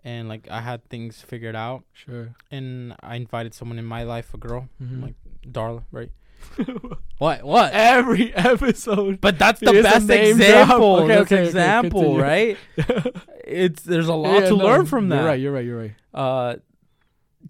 and 0.05 0.29
like 0.29 0.49
I 0.51 0.61
had 0.61 0.88
things 0.88 1.21
figured 1.21 1.57
out, 1.57 1.85
Sure. 1.93 2.35
and 2.51 2.95
I 3.03 3.17
invited 3.17 3.55
someone 3.55 3.79
in 3.79 3.85
my 3.85 4.05
life, 4.05 4.33
a 4.35 4.38
girl, 4.38 4.69
Mhm. 4.83 5.03
like 5.03 5.14
Darla, 5.47 5.85
right? 5.91 6.11
what? 7.18 7.42
What? 7.44 7.72
Every 7.72 8.35
episode. 8.35 9.20
But 9.20 9.38
that's 9.38 9.61
the 9.61 9.72
best 9.83 10.09
example. 10.11 10.96
Okay, 11.01 11.09
that's 11.09 11.20
okay, 11.33 11.37
okay, 11.37 11.46
example, 11.46 12.01
continue. 12.01 12.22
right? 12.22 12.59
It's 13.51 13.83
there's 13.83 14.09
a 14.09 14.14
lot 14.14 14.40
Yeah, 14.42 14.48
to 14.51 14.57
no, 14.57 14.64
learn 14.64 14.85
from 14.87 15.09
that. 15.09 15.16
You're 15.16 15.27
right. 15.27 15.40
You're 15.40 15.53
right. 15.53 15.64
You're 15.64 15.79
right. 15.79 15.94
uh 16.14 16.57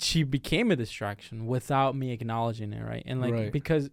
she 0.01 0.23
became 0.23 0.71
a 0.71 0.77
distraction 0.77 1.47
without 1.47 1.97
me 1.97 2.13
acknowledging 2.13 2.73
it 2.73 2.85
right 2.85 3.03
and 3.07 3.21
like 3.21 3.33
Right. 3.33 3.51
because 3.53 3.91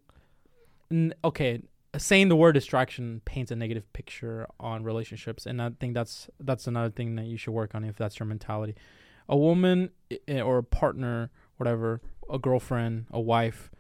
n- 0.91 1.13
okay 1.23 1.61
saying 1.97 2.27
the 2.29 2.35
word 2.35 2.51
distraction 2.51 3.21
paints 3.25 3.49
a 3.49 3.55
negative 3.55 3.91
picture 3.93 4.45
on 4.59 4.83
relationships 4.83 5.45
and 5.47 5.61
i 5.61 5.71
think 5.79 5.93
that's 5.95 6.29
that's 6.41 6.67
another 6.67 6.89
thing 6.91 7.15
that 7.15 7.25
you 7.25 7.37
should 7.37 7.53
work 7.53 7.73
on 7.73 7.83
if 7.85 7.95
that's 7.95 8.19
your 8.19 8.27
mentality 8.27 8.75
a 9.29 9.37
woman 9.37 9.89
i- 10.29 10.41
or 10.41 10.57
a 10.59 10.63
partner 10.63 11.31
whatever 11.57 12.01
a 12.29 12.37
girlfriend 12.37 13.05
a 13.11 13.19
wife 13.19 13.71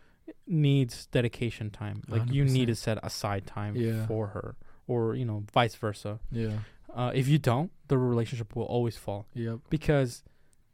needs 0.47 1.07
dedication 1.07 1.69
time 1.69 2.01
like 2.07 2.31
you 2.31 2.43
need 2.45 2.67
to 2.67 2.75
set 2.75 2.97
aside 3.03 3.45
time 3.45 3.75
Yeah. 3.75 4.05
for 4.07 4.27
her 4.27 4.55
or 4.87 5.15
you 5.15 5.25
know 5.25 5.43
vice 5.53 5.75
versa 5.75 6.19
Yeah. 6.31 6.59
uh, 6.93 7.11
if 7.13 7.27
you 7.27 7.37
don't 7.39 7.71
the 7.87 7.97
relationship 7.97 8.55
will 8.55 8.63
always 8.65 8.97
fall 8.97 9.27
Yep. 9.33 9.59
because 9.69 10.23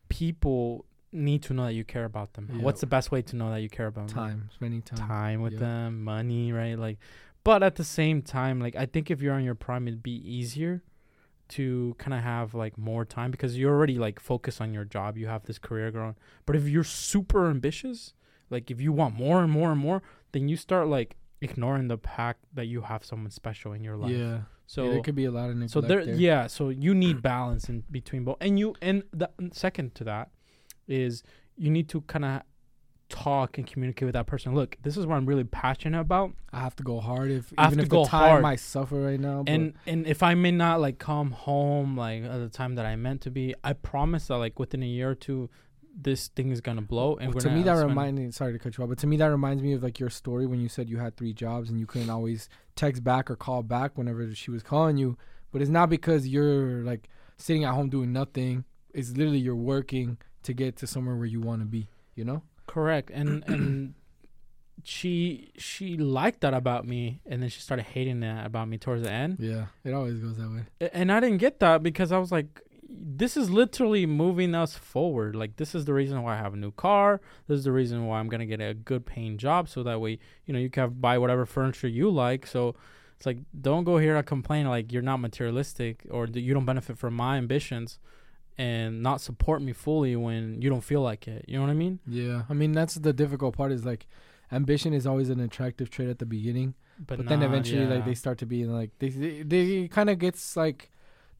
people 0.09 0.85
need 1.11 1.43
to 1.43 1.53
know 1.53 1.65
that 1.65 1.73
you 1.73 1.83
care 1.83 2.05
about 2.05 2.33
them. 2.33 2.49
Yeah. 2.53 2.61
What's 2.61 2.79
the 2.81 2.87
best 2.87 3.11
way 3.11 3.21
to 3.21 3.35
know 3.35 3.49
that 3.51 3.59
you 3.61 3.69
care 3.69 3.87
about 3.87 4.07
them? 4.07 4.15
Time. 4.15 4.49
Spending 4.53 4.81
time. 4.81 4.97
Time 5.07 5.41
with 5.41 5.53
Yeah. 5.53 5.59
them, 5.59 6.03
money, 6.03 6.51
right? 6.53 6.77
Like, 6.79 6.99
but 7.43 7.63
at 7.63 7.75
the 7.75 7.83
same 7.83 8.21
time, 8.21 8.59
like 8.59 8.75
I 8.75 8.85
think 8.85 9.11
if 9.11 9.21
you're 9.21 9.33
on 9.33 9.43
your 9.43 9.55
prime, 9.55 9.87
it'd 9.87 10.03
be 10.03 10.15
easier 10.37 10.83
to 11.49 11.95
kind 11.97 12.13
of 12.13 12.21
have 12.21 12.53
like 12.53 12.77
more 12.77 13.03
time 13.03 13.29
because 13.31 13.57
you're 13.57 13.73
already 13.73 13.97
like 13.97 14.19
focused 14.21 14.61
on 14.61 14.73
your 14.73 14.85
job. 14.85 15.17
You 15.17 15.27
have 15.27 15.43
this 15.43 15.59
career 15.59 15.91
going. 15.91 16.15
But 16.45 16.55
if 16.55 16.65
you're 16.67 16.85
super 16.85 17.49
ambitious, 17.49 18.13
like 18.51 18.69
if 18.69 18.79
you 18.79 18.91
want 18.91 19.15
more 19.15 19.41
and 19.41 19.51
more 19.51 19.71
and 19.71 19.79
more, 19.79 20.01
then 20.33 20.47
you 20.47 20.57
start 20.57 20.87
like 20.87 21.15
ignoring 21.41 21.87
the 21.87 21.97
fact 21.97 22.43
that 22.53 22.65
you 22.65 22.81
have 22.81 23.03
someone 23.03 23.31
special 23.31 23.73
in 23.73 23.83
your 23.83 23.97
life. 23.97 24.11
Yeah. 24.11 24.41
So 24.67 24.85
yeah, 24.85 24.91
there 24.91 25.01
could 25.01 25.15
be 25.15 25.25
a 25.25 25.31
lot 25.31 25.49
of 25.49 25.55
neglect 25.55 25.73
so 25.73 25.81
there, 25.81 26.05
there. 26.05 26.15
yeah. 26.15 26.47
So 26.47 26.69
you 26.69 26.93
need 26.93 27.21
balance 27.33 27.67
in 27.69 27.83
between 27.89 28.23
both, 28.23 28.37
and 28.39 28.59
you 28.59 28.75
and 28.81 29.03
the 29.11 29.29
second 29.51 29.95
to 29.95 30.03
that 30.05 30.29
is 30.87 31.23
you 31.57 31.69
need 31.69 31.89
to 31.89 32.01
kind 32.01 32.25
of 32.25 32.41
talk 33.09 33.57
and 33.57 33.67
communicate 33.67 34.05
with 34.05 34.13
that 34.13 34.25
person. 34.25 34.55
Look, 34.55 34.77
this 34.81 34.95
is 34.97 35.05
what 35.05 35.15
I'm 35.15 35.25
really 35.25 35.43
passionate 35.43 35.99
about, 35.99 36.31
I 36.53 36.59
have 36.61 36.75
to 36.77 36.83
go 36.83 36.99
hard 36.99 37.29
if 37.29 37.53
I 37.57 37.63
have 37.63 37.73
even 37.73 37.79
to 37.79 37.83
if 37.83 37.89
go 37.89 38.03
the 38.03 38.09
time 38.09 38.29
hard. 38.29 38.41
might 38.41 38.59
suffer 38.59 39.01
right 39.01 39.19
now. 39.19 39.43
but- 39.43 39.51
and 39.51 39.73
and 39.85 40.07
if 40.07 40.23
I 40.23 40.33
may 40.33 40.51
not 40.51 40.79
like 40.79 40.97
come 40.97 41.31
home 41.31 41.97
like 41.97 42.23
at 42.23 42.37
the 42.37 42.49
time 42.49 42.75
that 42.75 42.85
I 42.85 42.95
meant 42.95 43.21
to 43.21 43.31
be, 43.31 43.53
I 43.63 43.73
promise 43.73 44.27
that 44.27 44.37
like 44.37 44.57
within 44.57 44.81
a 44.81 44.87
year 44.87 45.11
or 45.11 45.15
two, 45.15 45.49
this 45.93 46.29
thing 46.29 46.51
is 46.51 46.61
gonna 46.61 46.81
blow. 46.81 47.15
And 47.17 47.33
Well, 47.33 47.41
to 47.41 47.49
me 47.49 47.63
that 47.63 47.73
reminded 47.73 48.33
sorry 48.33 48.53
to 48.53 48.59
cut 48.59 48.77
you 48.77 48.83
off 48.83 48.89
but 48.89 48.97
to 48.99 49.07
me 49.07 49.17
that 49.17 49.25
reminds 49.25 49.61
me 49.61 49.73
of 49.73 49.83
like 49.83 49.99
your 49.99 50.09
story 50.09 50.45
when 50.47 50.59
you 50.61 50.69
said 50.69 50.89
you 50.89 50.97
had 50.97 51.17
three 51.17 51.33
jobs 51.33 51.69
and 51.69 51.79
you 51.79 51.85
couldn't 51.85 52.09
always 52.09 52.49
text 52.75 53.03
back 53.03 53.29
or 53.29 53.35
call 53.35 53.61
back 53.63 53.97
whenever 53.97 54.33
she 54.33 54.51
was 54.51 54.63
calling 54.63 54.97
you 54.97 55.17
but 55.51 55.61
it's 55.61 55.69
not 55.69 55.89
because 55.89 56.27
you're 56.27 56.83
like 56.83 57.09
sitting 57.37 57.63
at 57.65 57.73
home 57.73 57.89
doing 57.89 58.13
nothing 58.13 58.63
it's 58.93 59.11
literally 59.11 59.39
you're 59.39 59.55
working 59.55 60.17
to 60.43 60.53
get 60.53 60.75
to 60.77 60.87
somewhere 60.87 61.15
where 61.15 61.25
you 61.25 61.41
want 61.41 61.61
to 61.61 61.65
be 61.65 61.89
you 62.15 62.23
know 62.23 62.41
correct, 62.67 63.09
and 63.13 63.43
and 63.47 63.93
she 64.83 65.51
she 65.57 65.97
liked 65.97 66.41
that 66.41 66.53
about 66.53 66.87
me, 66.87 67.19
and 67.25 67.41
then 67.41 67.49
she 67.49 67.59
started 67.61 67.83
hating 67.83 68.21
that 68.21 68.45
about 68.45 68.67
me 68.67 68.77
towards 68.77 69.03
the 69.03 69.11
end. 69.11 69.37
yeah 69.39 69.65
it 69.83 69.93
always 69.93 70.19
goes 70.19 70.37
that 70.37 70.49
way 70.49 70.89
and 70.93 71.11
I 71.11 71.19
didn't 71.19 71.37
get 71.37 71.59
that 71.59 71.83
because 71.83 72.11
I 72.11 72.17
was 72.17 72.31
like, 72.31 72.61
this 72.93 73.37
is 73.37 73.49
literally 73.49 74.05
moving 74.05 74.53
us 74.55 74.75
forward. 74.75 75.35
Like 75.35 75.55
this 75.57 75.73
is 75.73 75.85
the 75.85 75.93
reason 75.93 76.21
why 76.23 76.35
I 76.35 76.37
have 76.37 76.53
a 76.53 76.57
new 76.57 76.71
car. 76.71 77.21
This 77.47 77.59
is 77.59 77.63
the 77.63 77.71
reason 77.71 78.05
why 78.05 78.19
I'm 78.19 78.27
gonna 78.29 78.45
get 78.45 78.61
a 78.61 78.73
good 78.73 79.05
paying 79.05 79.37
job, 79.37 79.69
so 79.69 79.83
that 79.83 80.01
way 80.01 80.19
you 80.45 80.53
know 80.53 80.59
you 80.59 80.69
can 80.69 80.89
buy 80.89 81.17
whatever 81.17 81.45
furniture 81.45 81.87
you 81.87 82.09
like. 82.09 82.45
So 82.45 82.75
it's 83.17 83.25
like 83.25 83.37
don't 83.59 83.83
go 83.83 83.97
here 83.97 84.15
and 84.15 84.25
complain 84.25 84.67
like 84.67 84.91
you're 84.91 85.01
not 85.01 85.17
materialistic 85.17 86.05
or 86.09 86.27
that 86.27 86.41
you 86.41 86.53
don't 86.53 86.65
benefit 86.65 86.97
from 86.97 87.13
my 87.13 87.37
ambitions, 87.37 87.99
and 88.57 89.01
not 89.01 89.21
support 89.21 89.61
me 89.61 89.73
fully 89.73 90.15
when 90.15 90.61
you 90.61 90.69
don't 90.69 90.83
feel 90.83 91.01
like 91.01 91.27
it. 91.27 91.45
You 91.47 91.55
know 91.57 91.63
what 91.63 91.71
I 91.71 91.75
mean? 91.75 91.99
yeah 92.07 92.43
i 92.49 92.53
mean 92.53 92.71
that's 92.73 92.95
the 92.95 93.13
difficult 93.13 93.55
part 93.55 93.71
is 93.71 93.85
like 93.85 94.07
ambition 94.51 94.93
is 94.93 95.07
always 95.07 95.29
an 95.29 95.39
attractive 95.39 95.89
trait 95.89 96.09
at 96.09 96.19
the 96.19 96.25
beginning 96.25 96.73
but, 96.99 97.25
then 97.25 97.39
not- 97.39 97.45
eventually 97.47 97.85
like 97.85 98.05
they 98.05 98.13
start 98.13 98.37
to 98.39 98.45
be 98.45 98.65
like 98.65 98.91
they 98.99 99.09
they, 99.09 99.43
they 99.43 99.87
kind 99.87 100.09
of 100.09 100.19
gets 100.19 100.55
like 100.57 100.91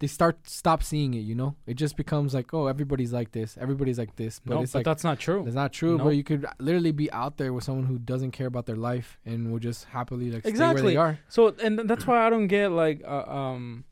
they 0.01 0.07
start 0.07 0.35
stop 0.49 0.81
seeing 0.83 1.13
it 1.13 1.23
you 1.29 1.35
know 1.41 1.55
it 1.71 1.75
just 1.83 1.95
becomes 1.95 2.33
like 2.37 2.53
oh 2.57 2.65
everybody's 2.73 3.13
like 3.19 3.31
this 3.31 3.57
everybody's 3.65 3.99
like 4.03 4.13
this 4.21 4.39
but 4.45 4.55
no, 4.55 4.61
it's 4.63 4.73
but 4.73 4.79
like 4.79 4.85
that's 4.89 5.05
not 5.09 5.17
true. 5.25 5.41
That's 5.45 5.55
not 5.63 5.71
true, 5.79 5.95
Nope. 5.97 6.05
but 6.05 6.13
you 6.19 6.23
could 6.29 6.43
literally 6.59 6.91
be 7.03 7.07
out 7.23 7.37
there 7.37 7.51
with 7.53 7.63
someone 7.63 7.85
who 7.91 7.97
doesn't 7.99 8.31
care 8.31 8.47
about 8.53 8.65
their 8.65 8.75
life 8.91 9.09
and 9.25 9.51
will 9.51 9.59
just 9.69 9.85
happily 9.97 10.27
like 10.31 10.41
stay 10.41 10.49
where 10.51 10.71
Exactly. 10.71 10.91
they 10.93 10.97
are. 11.05 11.13
So 11.29 11.39
and 11.65 11.73
that's 11.89 12.05
why 12.07 12.17
I 12.25 12.29
don't 12.33 12.47
get 12.47 12.67
like 12.83 12.99
uh, 13.07 13.25
um 13.39 13.83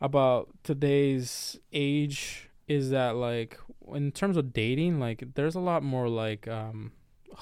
about 0.00 0.48
today's 0.64 1.58
age 1.72 2.50
is 2.68 2.90
that 2.90 3.16
like 3.16 3.58
in 3.94 4.10
terms 4.12 4.36
of 4.36 4.52
dating 4.52 4.98
like 4.98 5.22
there's 5.34 5.54
a 5.54 5.60
lot 5.60 5.82
more 5.82 6.08
like 6.08 6.48
um 6.48 6.92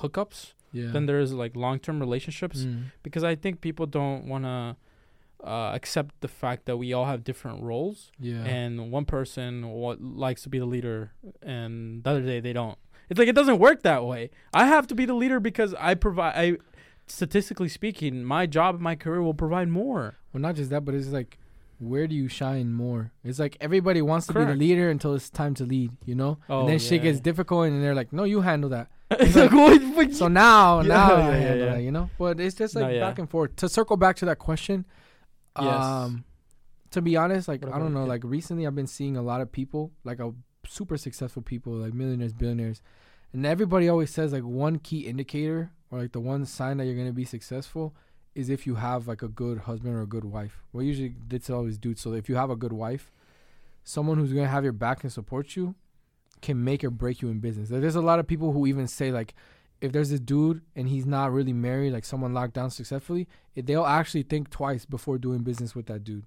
hookups 0.00 0.52
Yeah. 0.72 0.90
than 0.94 1.06
there 1.06 1.20
is 1.20 1.32
like 1.32 1.54
long-term 1.56 1.98
relationships 2.00 2.58
Mm. 2.64 2.92
because 3.02 3.24
I 3.24 3.34
think 3.42 3.60
people 3.60 3.86
don't 3.86 4.26
want 4.32 4.44
to 4.44 4.76
uh, 5.44 5.72
accept 5.74 6.20
the 6.20 6.28
fact 6.28 6.66
that 6.66 6.76
we 6.76 6.92
all 6.92 7.06
have 7.06 7.24
different 7.24 7.62
roles 7.62 8.12
Yeah. 8.20 8.44
and 8.44 8.90
one 8.92 9.04
person 9.04 9.68
wa- 9.70 9.96
likes 9.98 10.42
to 10.44 10.48
be 10.48 10.58
the 10.58 10.66
leader 10.66 11.12
and 11.42 12.04
the 12.04 12.10
other 12.10 12.22
day 12.22 12.40
they 12.40 12.52
don't. 12.52 12.78
It's 13.10 13.18
like 13.18 13.28
it 13.28 13.34
doesn't 13.34 13.58
work 13.58 13.82
that 13.82 14.04
way. 14.04 14.30
I 14.54 14.66
have 14.66 14.86
to 14.88 14.94
be 14.94 15.04
the 15.04 15.14
leader 15.14 15.40
because 15.40 15.74
I 15.78 15.94
provide 15.94 16.34
I 16.36 16.56
statistically 17.06 17.68
speaking, 17.68 18.24
my 18.24 18.46
job 18.46 18.80
my 18.80 18.94
career 18.94 19.22
will 19.22 19.34
provide 19.34 19.68
more. 19.68 20.16
well, 20.32 20.40
not 20.40 20.54
just 20.54 20.70
that, 20.70 20.84
but 20.84 20.94
it's 20.94 21.08
like, 21.08 21.38
where 21.78 22.06
do 22.06 22.14
you 22.14 22.28
shine 22.28 22.72
more? 22.72 23.10
It's 23.24 23.38
like 23.40 23.56
everybody 23.60 24.00
wants 24.02 24.28
to 24.28 24.32
be 24.34 24.44
the 24.44 24.54
leader 24.54 24.88
until 24.88 25.14
it's 25.14 25.28
time 25.28 25.54
to 25.54 25.64
lead, 25.64 25.90
you 26.06 26.14
know. 26.14 26.38
Oh, 26.48 26.60
and 26.60 26.68
then 26.68 26.78
shit 26.78 27.02
gets 27.02 27.18
difficult, 27.18 27.66
and 27.66 27.82
they're 27.82 27.94
like, 27.94 28.12
"No, 28.12 28.22
you 28.22 28.40
handle 28.42 28.70
that." 28.70 28.86
It's 29.10 29.34
like, 29.34 30.12
So 30.14 30.28
now, 30.28 30.80
Yeah, 30.80 30.86
now 30.88 31.08
yeah, 31.08 31.14
I 31.14 31.18
yeah, 31.18 31.32
handle 31.40 31.66
yeah. 31.66 31.72
that, 31.74 31.82
you 31.82 31.90
know. 31.90 32.08
But 32.18 32.38
it's 32.40 32.54
just 32.54 32.76
like 32.76 32.84
No, 32.84 32.90
yeah. 32.90 33.00
back 33.00 33.18
and 33.18 33.28
forth. 33.28 33.56
To 33.56 33.68
circle 33.68 33.96
back 33.96 34.14
to 34.16 34.24
that 34.26 34.38
question, 34.38 34.84
Yes. 35.60 35.84
um, 35.84 36.24
to 36.90 37.02
be 37.02 37.16
honest, 37.16 37.48
like 37.48 37.64
I 37.66 37.78
don't 37.78 37.94
know, 37.94 38.04
it? 38.04 38.08
like 38.08 38.22
recently 38.24 38.66
I've 38.66 38.74
been 38.74 38.86
seeing 38.86 39.16
a 39.16 39.22
lot 39.22 39.40
of 39.40 39.50
people, 39.50 39.92
like 40.04 40.20
a 40.20 40.32
super 40.66 40.96
successful 40.96 41.42
people, 41.42 41.72
like 41.74 41.94
millionaires, 41.94 42.32
billionaires, 42.32 42.82
and 43.32 43.44
everybody 43.46 43.88
always 43.88 44.10
says 44.10 44.32
like 44.32 44.44
one 44.44 44.78
key 44.78 45.00
indicator 45.00 45.70
or 45.90 46.00
like 46.00 46.12
the 46.12 46.20
one 46.20 46.44
sign 46.44 46.76
that 46.78 46.86
you're 46.86 46.96
gonna 46.96 47.12
be 47.12 47.24
successful 47.24 47.94
is 48.34 48.48
if 48.48 48.66
you 48.66 48.76
have 48.76 49.06
like 49.06 49.22
a 49.22 49.28
good 49.28 49.58
husband 49.58 49.94
or 49.94 50.02
a 50.02 50.06
good 50.06 50.24
wife. 50.24 50.62
Well, 50.72 50.82
usually 50.82 51.14
that's 51.28 51.50
always 51.50 51.78
dudes. 51.78 52.00
So 52.00 52.14
if 52.14 52.28
you 52.28 52.36
have 52.36 52.50
a 52.50 52.56
good 52.56 52.72
wife, 52.72 53.12
someone 53.84 54.18
who's 54.18 54.32
gonna 54.32 54.48
have 54.48 54.64
your 54.64 54.72
back 54.72 55.02
and 55.02 55.12
support 55.12 55.56
you, 55.56 55.74
can 56.42 56.62
make 56.62 56.84
or 56.84 56.90
break 56.90 57.22
you 57.22 57.28
in 57.28 57.38
business. 57.38 57.70
Like, 57.70 57.80
there's 57.80 57.94
a 57.94 58.02
lot 58.02 58.18
of 58.18 58.26
people 58.26 58.52
who 58.52 58.66
even 58.66 58.88
say 58.88 59.12
like, 59.12 59.34
if 59.82 59.90
there's 59.90 60.12
a 60.12 60.18
dude 60.18 60.62
and 60.76 60.88
he's 60.88 61.04
not 61.04 61.32
really 61.32 61.52
married, 61.52 61.92
like 61.92 62.04
someone 62.04 62.32
locked 62.32 62.54
down 62.54 62.70
successfully, 62.70 63.26
they'll 63.56 63.84
actually 63.84 64.22
think 64.22 64.48
twice 64.48 64.86
before 64.86 65.18
doing 65.18 65.40
business 65.40 65.74
with 65.74 65.86
that 65.86 66.04
dude, 66.04 66.24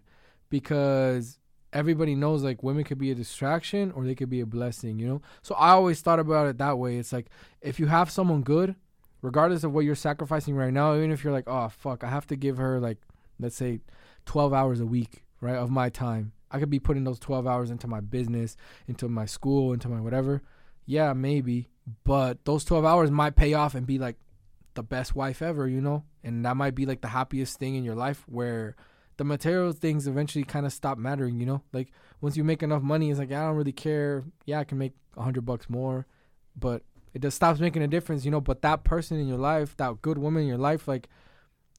because 0.50 1.40
everybody 1.72 2.16
knows 2.16 2.44
like 2.44 2.64
women 2.64 2.84
could 2.84 2.98
be 2.98 3.12
a 3.12 3.16
distraction 3.16 3.92
or 3.94 4.04
they 4.04 4.14
could 4.14 4.30
be 4.30 4.42
a 4.42 4.46
blessing, 4.46 5.00
you 5.00 5.08
know. 5.08 5.22
So 5.42 5.56
I 5.56 5.70
always 5.70 6.02
thought 6.02 6.20
about 6.20 6.48
it 6.48 6.58
that 6.58 6.78
way. 6.78 6.98
It's 6.98 7.14
like 7.14 7.28
if 7.62 7.80
you 7.80 7.88
have 7.88 8.12
someone 8.12 8.42
good, 8.42 8.76
regardless 9.22 9.64
of 9.64 9.72
what 9.74 9.86
you're 9.86 9.96
sacrificing 9.96 10.56
right 10.56 10.74
now, 10.74 10.94
even 10.96 11.12
if 11.12 11.24
you're 11.24 11.34
like, 11.34 11.48
oh 11.48 11.70
fuck, 11.70 12.04
I 12.04 12.10
have 12.10 12.28
to 12.28 12.36
give 12.36 12.58
her 12.58 12.82
like, 12.82 12.98
let's 13.40 13.56
say, 13.56 13.80
12 14.26 14.54
hours 14.54 14.82
a 14.82 14.86
week, 14.86 15.24
right, 15.40 15.56
of 15.56 15.72
my 15.72 15.88
time. 15.88 16.34
I 16.52 16.60
could 16.60 16.70
be 16.70 16.80
putting 16.80 17.06
those 17.06 17.20
12 17.20 17.48
hours 17.48 17.72
into 17.72 17.88
my 17.88 18.02
business, 18.02 18.58
into 18.86 19.08
my 19.08 19.26
school, 19.26 19.72
into 19.72 19.88
my 19.88 20.02
whatever. 20.02 20.42
Yeah, 20.86 21.14
maybe, 21.14 21.70
but 22.04 22.44
those 22.46 22.66
12 22.66 22.86
hours 22.86 23.12
might 23.12 23.36
pay 23.36 23.54
off 23.54 23.76
and 23.76 23.86
be 23.86 24.00
like 24.00 24.18
the 24.74 24.84
best 24.84 25.16
wife 25.16 25.42
ever, 25.42 25.68
you 25.68 25.82
know? 25.82 26.04
And 26.24 26.46
that 26.46 26.58
might 26.58 26.76
be 26.76 26.86
like 26.86 27.02
the 27.02 27.10
happiest 27.10 27.60
thing 27.60 27.76
in 27.76 27.84
your 27.84 27.96
life 27.96 28.24
where 28.28 28.76
the 29.18 29.24
material 29.24 29.72
things 29.72 30.08
eventually 30.08 30.44
kind 30.44 30.66
of 30.66 30.74
stop 30.74 30.98
mattering, 30.98 31.40
you 31.40 31.46
know? 31.46 31.62
Like 31.74 31.92
once 32.22 32.38
you 32.38 32.44
make 32.44 32.64
enough 32.64 32.82
money, 32.82 33.10
it's 33.10 33.20
like, 33.20 33.32
I 33.32 33.46
don't 33.46 33.56
really 33.56 33.72
care. 33.72 34.24
Yeah, 34.46 34.60
I 34.60 34.64
can 34.64 34.78
make 34.78 34.94
a 35.16 35.22
hundred 35.22 35.46
bucks 35.46 35.70
more, 35.70 36.06
but 36.56 36.84
it 37.14 37.22
just 37.22 37.38
stops 37.38 37.60
making 37.60 37.84
a 37.84 37.88
difference, 37.88 38.26
you 38.26 38.32
know? 38.32 38.42
But 38.42 38.62
that 38.64 38.84
person 38.84 39.20
in 39.20 39.28
your 39.28 39.38
life, 39.38 39.78
that 39.78 40.02
good 40.02 40.18
woman 40.18 40.44
in 40.44 40.50
your 40.50 40.58
life, 40.58 40.88
like 40.88 41.08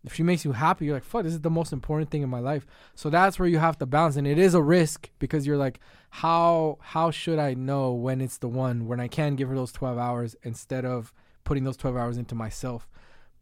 if 0.05 0.15
she 0.15 0.23
makes 0.23 0.45
you 0.45 0.53
happy, 0.53 0.85
you're 0.85 0.95
like, 0.95 1.05
fuck, 1.05 1.25
this 1.25 1.33
is 1.33 1.41
the 1.41 1.51
most 1.51 1.73
important 1.73 2.11
thing 2.11 2.23
in 2.23 2.31
my 2.31 2.39
life. 2.39 2.65
So 2.95 3.11
that's 3.11 3.41
where 3.41 3.49
you 3.49 3.59
have 3.59 3.77
to 3.79 3.87
balance. 3.87 4.15
And 4.15 4.27
it 4.27 4.39
is 4.39 4.55
a 4.55 4.63
risk 4.63 5.11
because 5.19 5.47
you're 5.47 5.57
like, 5.57 5.81
how 6.21 6.79
how 6.81 7.11
should 7.11 7.39
I 7.39 7.55
know 7.55 7.93
when 7.93 8.21
it's 8.21 8.39
the 8.39 8.49
one 8.49 8.87
when 8.87 9.01
I 9.01 9.09
can 9.09 9.37
give 9.37 9.49
her 9.49 9.55
those 9.55 9.73
twelve 9.73 9.99
hours 9.99 10.35
instead 10.43 10.85
of 10.85 11.13
putting 11.45 11.65
those 11.65 11.77
twelve 11.77 11.97
hours 11.97 12.17
into 12.17 12.35
myself? 12.35 12.89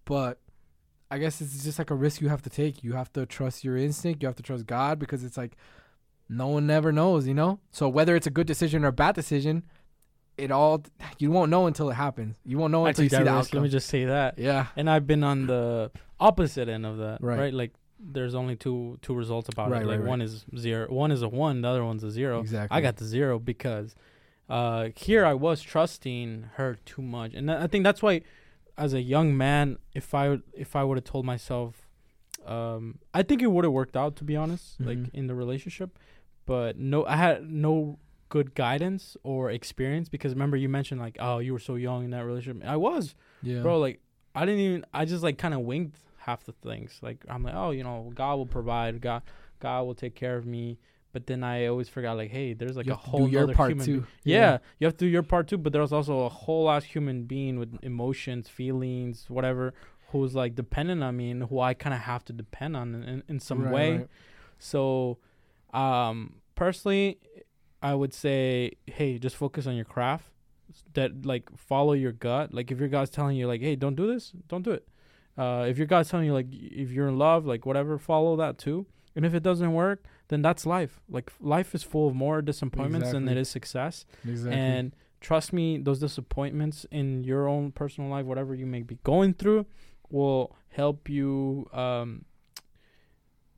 But 0.05 0.41
I 1.11 1.19
guess 1.19 1.41
it's 1.41 1.63
just 1.63 1.79
like 1.79 1.91
a 1.91 1.95
risk 1.95 2.21
you 2.21 2.29
have 2.31 2.43
to 2.43 2.51
take. 2.51 2.83
You 2.83 2.95
have 2.95 3.13
to 3.13 3.27
trust 3.27 3.63
your 3.65 3.77
instinct. 3.77 4.23
You 4.23 4.27
have 4.27 4.37
to 4.37 4.43
trust 4.43 4.67
God 4.67 4.99
because 4.99 5.23
it's 5.23 5.37
like 5.37 5.57
no 6.29 6.49
one 6.49 6.67
never 6.67 6.91
knows, 6.91 7.29
you 7.29 7.35
know. 7.35 7.61
So 7.71 7.89
whether 7.89 8.17
it's 8.17 8.27
a 8.27 8.31
good 8.31 8.47
decision 8.47 8.85
or 8.85 8.89
a 8.89 8.93
bad 8.93 9.15
decision, 9.15 9.63
it 10.37 10.51
all 10.51 10.83
you 11.19 11.31
won't 11.31 11.51
know 11.51 11.67
until 11.67 11.89
it 11.91 11.95
happens. 11.95 12.35
You 12.45 12.59
won't 12.59 12.73
know 12.73 12.87
I 12.87 12.89
until 12.89 13.05
you 13.05 13.11
see 13.11 13.23
the 13.23 13.33
risk. 13.33 13.55
Let 13.55 13.63
me 13.63 13.69
just 13.69 13.89
say 13.89 14.07
that. 14.07 14.37
Yeah, 14.39 14.67
And 14.75 14.91
I've 14.91 15.07
been 15.07 15.23
on 15.23 15.47
the 15.47 15.93
opposite 16.19 16.69
end 16.69 16.87
of 16.87 16.99
that, 16.99 17.19
Right. 17.23 17.39
right? 17.39 17.55
Like 17.55 17.73
there's 17.99 18.35
only 18.35 18.57
two 18.57 18.99
two 19.03 19.15
results 19.15 19.49
about 19.49 19.71
Right, 19.71 19.83
it. 19.83 19.87
Like 19.87 19.99
right, 19.99 20.05
right. 20.05 20.09
one 20.09 20.21
is 20.21 20.45
zero, 20.57 20.89
one 20.89 21.11
is 21.13 21.23
a 21.23 21.29
one, 21.29 21.61
the 21.63 21.69
other 21.69 21.85
one's 21.85 22.05
a 22.05 22.11
zero. 22.11 22.41
exactly. 22.41 22.77
I 22.77 22.81
got 22.81 22.97
the 22.97 23.05
zero 23.05 23.39
because 23.39 23.95
uh, 24.49 24.89
here 24.97 25.25
I 25.25 25.35
was 25.35 25.63
trusting 25.63 26.51
her 26.55 26.77
too 26.85 27.03
much, 27.03 27.33
and 27.35 27.51
I 27.51 27.67
think 27.67 27.83
that's 27.85 28.03
why, 28.03 28.23
as 28.77 28.93
a 28.93 29.01
young 29.01 29.37
man, 29.37 29.79
if 29.95 30.15
I 30.15 30.39
if 30.53 30.77
I 30.77 30.85
would 30.85 30.97
have 30.99 31.05
told 31.05 31.25
myself, 31.25 31.89
um, 32.47 32.99
I 33.15 33.23
think 33.23 33.43
it 33.43 33.47
would 33.47 33.65
have 33.65 33.73
worked 33.73 33.97
out 33.97 34.17
to 34.17 34.25
be 34.25 34.37
honest, 34.37 34.81
like 34.81 34.99
Mhm. 34.99 35.11
in 35.15 35.27
the 35.29 35.35
relationship, 35.35 35.99
but 36.47 36.77
no, 36.79 37.07
I 37.07 37.17
had 37.17 37.51
no 37.51 37.99
good 38.29 38.55
guidance 38.55 39.17
or 39.23 39.51
experience 39.51 40.09
because 40.09 40.33
remember 40.33 40.57
you 40.57 40.69
mentioned 40.69 41.01
like 41.01 41.17
oh 41.21 41.39
you 41.39 41.53
were 41.53 41.59
so 41.61 41.77
young 41.77 42.05
in 42.05 42.11
that 42.11 42.25
relationship 42.25 42.67
I 42.69 42.77
was 42.77 43.15
yeah, 43.45 43.61
bro 43.61 43.79
like 43.79 44.01
I 44.35 44.45
didn't 44.45 44.61
even 44.61 44.85
I 44.93 45.05
just 45.05 45.23
like 45.23 45.39
kind 45.39 45.55
of 45.55 45.61
winged 45.61 45.93
half 46.27 46.45
the 46.45 46.53
things. 46.53 46.99
Like 47.03 47.25
I'm 47.29 47.43
like 47.43 47.55
oh 47.55 47.71
you 47.71 47.85
know 47.85 48.11
God 48.15 48.35
will 48.37 48.47
provide. 48.47 49.01
God 49.01 49.23
God 49.61 49.83
will 49.87 49.95
take 49.95 50.15
care 50.15 50.37
of 50.37 50.47
me. 50.47 50.79
But 51.13 51.27
then 51.29 51.45
I 51.45 51.67
always 51.67 51.89
forgot 51.89 52.17
like 52.17 52.31
hey 52.31 52.55
there's 52.55 52.77
like 52.77 52.87
you 52.87 52.93
a 52.93 52.97
whole 52.97 53.27
do 53.27 53.33
your 53.33 53.43
nother 53.43 53.55
part 53.55 53.71
human 53.71 53.87
too. 53.87 54.01
be- 54.01 54.07
yeah, 54.33 54.59
you 54.79 54.87
have 54.87 54.97
to 54.97 55.05
do 55.05 55.11
your 55.11 55.23
part 55.23 55.47
too 55.49 55.59
but 55.59 55.73
there's 55.73 55.93
also 55.93 56.21
a 56.21 56.29
whole 56.29 56.69
ass 56.69 56.85
human 56.85 57.23
being 57.25 57.59
with 57.61 57.79
emotions 57.83 58.49
feelings 58.49 59.27
whatever 59.29 59.75
who's 60.11 60.35
like 60.35 60.55
dependent 60.57 61.03
on 61.05 61.17
me 61.17 61.31
and 61.31 61.45
who 61.45 61.61
I 61.61 61.73
kind 61.75 61.95
of 61.95 62.01
have 62.01 62.25
to 62.27 62.33
depend 62.33 62.77
on 62.77 62.95
in, 62.95 63.23
in 63.29 63.39
some 63.41 63.63
Right, 63.63 63.73
way. 63.73 63.91
right. 63.99 64.09
so 64.59 65.19
um 65.73 66.35
personally 66.55 67.19
I 67.83 67.95
would 67.95 68.13
say 68.15 68.73
hey 68.87 69.19
just 69.19 69.37
focus 69.37 69.67
on 69.67 69.77
your 69.77 69.85
craft 69.85 70.27
that 70.95 71.25
like 71.25 71.45
follow 71.57 71.93
your 71.93 72.13
gut. 72.13 72.53
Like 72.53 72.73
if 72.73 72.81
your 72.81 72.89
gut's 72.89 73.11
telling 73.11 73.37
you 73.37 73.47
like 73.47 73.61
hey 73.61 73.77
don't 73.77 73.95
do 73.95 74.07
this 74.13 74.33
don't 74.49 74.63
do 74.65 74.73
it 74.73 74.87
uh 75.37 75.67
if 75.69 75.79
your 75.79 75.87
gut's 75.87 76.11
telling 76.11 76.27
you 76.27 76.33
like 76.33 76.47
if 76.51 76.91
you're 76.91 77.09
in 77.09 77.19
love 77.19 77.45
like 77.47 77.67
whatever 77.67 77.99
follow 77.99 78.37
that 78.37 78.59
too 78.59 78.87
and 79.17 79.25
if 79.25 79.35
it 79.35 79.43
doesn't 79.43 79.73
work 79.73 80.05
then 80.29 80.43
that's 80.43 80.65
life 80.67 81.01
like 81.09 81.33
life 81.41 81.75
is 81.75 81.83
full 81.83 82.09
of 82.09 82.15
more 82.15 82.41
disappointments 82.43 83.11
than 83.13 83.29
it 83.29 83.37
is 83.37 83.49
success 83.49 84.07
Exactly. 84.25 84.59
and 84.59 84.93
trust 85.25 85.55
me, 85.55 85.79
those 85.79 85.99
disappointments 85.99 86.87
in 86.93 87.25
your 87.25 87.49
own 87.49 87.73
personal 87.73 88.11
life, 88.11 88.27
whatever 88.27 88.55
you 88.55 88.67
may 88.67 88.83
be 88.83 88.99
going 89.03 89.33
through, 89.33 89.65
will 90.11 90.55
help 90.69 91.09
you 91.09 91.67
um, 91.73 92.27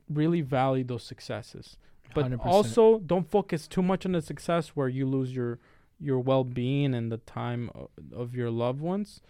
really 0.09 0.41
value 0.41 0.85
those 0.85 1.03
successes. 1.03 1.77
But 2.15 2.31
100%. 2.31 2.47
also, 2.47 3.01
don't 3.01 3.29
focus 3.29 3.67
too 3.67 3.83
much 3.83 4.07
on 4.07 4.13
the 4.13 4.23
success 4.23 4.69
where 4.71 4.89
you 4.89 5.07
lose 5.07 5.35
your 5.35 5.59
your 5.99 6.21
well 6.21 6.45
being 6.45 6.95
and 6.95 7.11
the 7.11 7.17
time 7.19 7.71
of 8.15 8.35
your 8.35 8.51
loved 8.51 8.81
ones. 8.81 9.21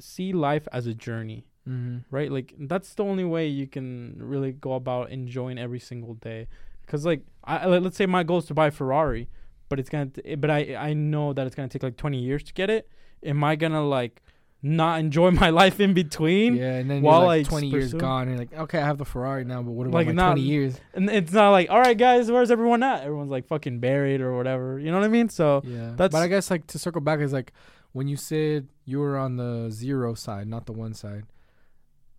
See 0.00 0.32
life 0.32 0.66
as 0.72 0.86
a 0.86 0.94
journey 0.94 1.44
Mm-hmm. 1.68 1.98
right? 2.14 2.30
Like 2.30 2.54
that's 2.58 2.94
the 2.94 3.04
only 3.04 3.24
way 3.24 3.46
you 3.46 3.66
can 3.66 4.16
really 4.18 4.52
go 4.52 4.72
about 4.74 5.10
enjoying 5.10 5.58
every 5.58 5.78
single 5.80 6.14
day. 6.14 6.48
Because 6.84 7.06
like, 7.06 7.22
I 7.44 7.66
let's 7.66 7.96
say 7.96 8.06
my 8.06 8.22
goal 8.24 8.38
is 8.38 8.46
to 8.46 8.54
buy 8.54 8.66
a 8.66 8.70
Ferrari, 8.70 9.28
but 9.68 9.78
it's 9.78 9.88
gonna, 9.88 10.06
t- 10.06 10.34
but 10.34 10.50
I 10.50 10.74
I 10.74 10.92
know 10.92 11.32
that 11.32 11.46
it's 11.46 11.54
gonna 11.54 11.68
take 11.68 11.82
like 11.82 11.96
twenty 11.96 12.18
years 12.18 12.42
to 12.44 12.52
get 12.52 12.68
it. 12.70 12.88
Am 13.24 13.44
I 13.44 13.54
gonna 13.56 13.86
like 13.86 14.20
not 14.64 14.98
enjoy 15.00 15.30
my 15.44 15.50
life 15.50 15.78
in 15.78 15.94
between? 15.94 16.56
Yeah, 16.56 16.74
and 16.78 16.90
then 16.90 17.02
while 17.02 17.20
you're 17.20 17.26
like 17.28 17.46
I 17.46 17.50
20 17.50 17.66
years 17.68 17.94
gone, 17.94 18.22
and 18.22 18.30
you're 18.32 18.38
like, 18.38 18.54
okay, 18.64 18.78
I 18.78 18.84
have 18.86 18.98
the 18.98 19.04
Ferrari 19.04 19.44
now, 19.44 19.62
but 19.62 19.70
what 19.72 19.86
about 19.86 19.98
Like, 19.98 20.06
my 20.08 20.12
not- 20.12 20.26
20 20.34 20.40
years? 20.40 20.80
And 20.94 21.08
it's 21.10 21.32
not 21.32 21.50
like, 21.50 21.70
all 21.70 21.80
right, 21.80 21.96
guys, 21.96 22.30
where's 22.30 22.50
everyone 22.50 22.82
at? 22.82 23.02
Everyone's 23.04 23.30
like 23.30 23.46
fucking 23.46 23.78
buried 23.78 24.20
or 24.20 24.36
whatever. 24.36 24.78
You 24.80 24.90
know 24.90 24.98
what 24.98 25.04
I 25.04 25.08
mean? 25.08 25.28
So 25.28 25.62
Yeah, 25.64 25.90
that's- 25.96 26.10
but 26.10 26.18
I 26.22 26.26
guess 26.28 26.50
like 26.50 26.66
to 26.68 26.78
circle 26.78 27.00
back 27.00 27.20
is 27.20 27.32
like 27.32 27.52
when 27.92 28.08
you 28.08 28.16
said 28.16 28.68
you 28.84 28.98
were 28.98 29.16
on 29.16 29.36
the 29.36 29.68
zero 29.70 30.14
side, 30.14 30.48
not 30.48 30.66
the 30.66 30.72
one 30.72 30.94
side. 30.94 31.24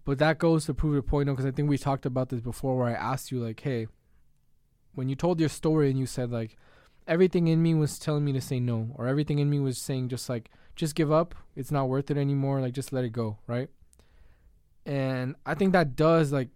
But 0.05 0.19
that 0.19 0.37
goes 0.37 0.65
to 0.65 0.73
prove 0.73 0.93
your 0.93 1.01
point, 1.01 1.27
though, 1.27 1.33
because 1.33 1.45
I 1.45 1.51
think 1.51 1.69
we 1.69 1.77
talked 1.77 2.05
about 2.05 2.29
this 2.29 2.41
before, 2.41 2.77
where 2.77 2.89
I 2.89 2.93
asked 2.93 3.31
you 3.31 3.39
like, 3.39 3.59
hey, 3.61 3.87
when 4.95 5.09
you 5.09 5.15
told 5.15 5.39
your 5.39 5.49
story 5.49 5.89
and 5.89 5.99
you 5.99 6.05
said 6.05 6.31
like 6.31 6.57
everything 7.07 7.47
in 7.47 7.61
me 7.61 7.73
was 7.73 7.99
telling 7.99 8.23
me 8.23 8.33
to 8.33 8.41
say 8.41 8.59
no, 8.59 8.91
or 8.95 9.07
everything 9.07 9.39
in 9.39 9.49
me 9.49 9.59
was 9.59 9.77
saying 9.77 10.09
just 10.09 10.29
like 10.29 10.49
just 10.75 10.95
give 10.95 11.11
up, 11.11 11.35
it's 11.55 11.71
not 11.71 11.89
worth 11.89 12.09
it 12.09 12.17
anymore, 12.17 12.61
like 12.61 12.73
just 12.73 12.93
let 12.93 13.03
it 13.03 13.11
go, 13.11 13.37
right? 13.47 13.69
And 14.85 15.35
I 15.45 15.53
think 15.53 15.73
that 15.73 15.95
does 15.95 16.31
like 16.31 16.49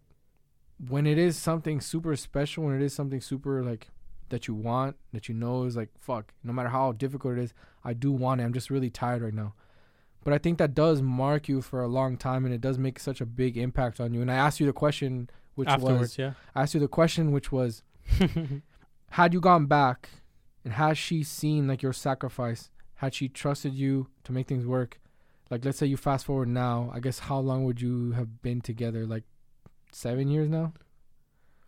when 0.87 1.07
it 1.07 1.17
is 1.17 1.37
something 1.37 1.81
super 1.81 2.15
special, 2.15 2.65
when 2.65 2.75
it 2.75 2.81
is 2.81 2.93
something 2.93 3.21
super 3.21 3.63
like 3.63 3.89
that 4.29 4.47
you 4.47 4.53
want, 4.53 4.95
that 5.13 5.27
you 5.27 5.35
know 5.35 5.63
is 5.63 5.75
like 5.75 5.89
fuck, 5.99 6.33
no 6.43 6.53
matter 6.53 6.69
how 6.69 6.91
difficult 6.91 7.37
it 7.37 7.41
is, 7.41 7.53
I 7.83 7.93
do 7.93 8.11
want 8.11 8.41
it. 8.41 8.43
I'm 8.43 8.53
just 8.53 8.69
really 8.69 8.89
tired 8.89 9.21
right 9.21 9.33
now. 9.33 9.53
But 10.27 10.33
I 10.33 10.39
think 10.39 10.57
that 10.57 10.75
does 10.75 11.01
mark 11.01 11.47
you 11.47 11.61
for 11.61 11.81
a 11.81 11.87
long 11.87 12.17
time 12.17 12.43
and 12.43 12.53
it 12.53 12.59
does 12.59 12.77
make 12.77 12.99
such 12.99 13.21
a 13.21 13.25
big 13.25 13.57
impact 13.57 14.01
on 14.01 14.13
you. 14.13 14.21
And 14.21 14.29
I 14.29 14.35
asked 14.35 14.59
you 14.59 14.65
the 14.65 14.73
question 14.73 15.29
which 15.55 15.69
afterwards, 15.69 16.17
was 16.17 16.33
I 16.53 16.63
asked 16.63 16.73
you 16.73 16.81
the 16.81 16.89
question 16.89 17.31
which 17.31 17.49
was 17.49 17.81
had 19.11 19.33
you 19.33 19.39
gone 19.39 19.67
back 19.67 20.09
and 20.65 20.73
has 20.73 20.97
she 20.97 21.23
seen 21.23 21.65
like 21.69 21.81
your 21.81 21.93
sacrifice, 21.93 22.71
had 22.95 23.13
she 23.13 23.29
trusted 23.29 23.73
you 23.73 24.07
to 24.25 24.33
make 24.33 24.47
things 24.47 24.65
work, 24.65 24.99
like 25.49 25.63
let's 25.63 25.77
say 25.77 25.85
you 25.85 25.95
fast 25.95 26.25
forward 26.25 26.49
now, 26.49 26.91
I 26.93 26.99
guess 26.99 27.19
how 27.19 27.39
long 27.39 27.63
would 27.63 27.79
you 27.79 28.11
have 28.11 28.41
been 28.41 28.59
together? 28.59 29.05
Like 29.05 29.23
seven 29.93 30.27
years 30.27 30.49
now? 30.49 30.73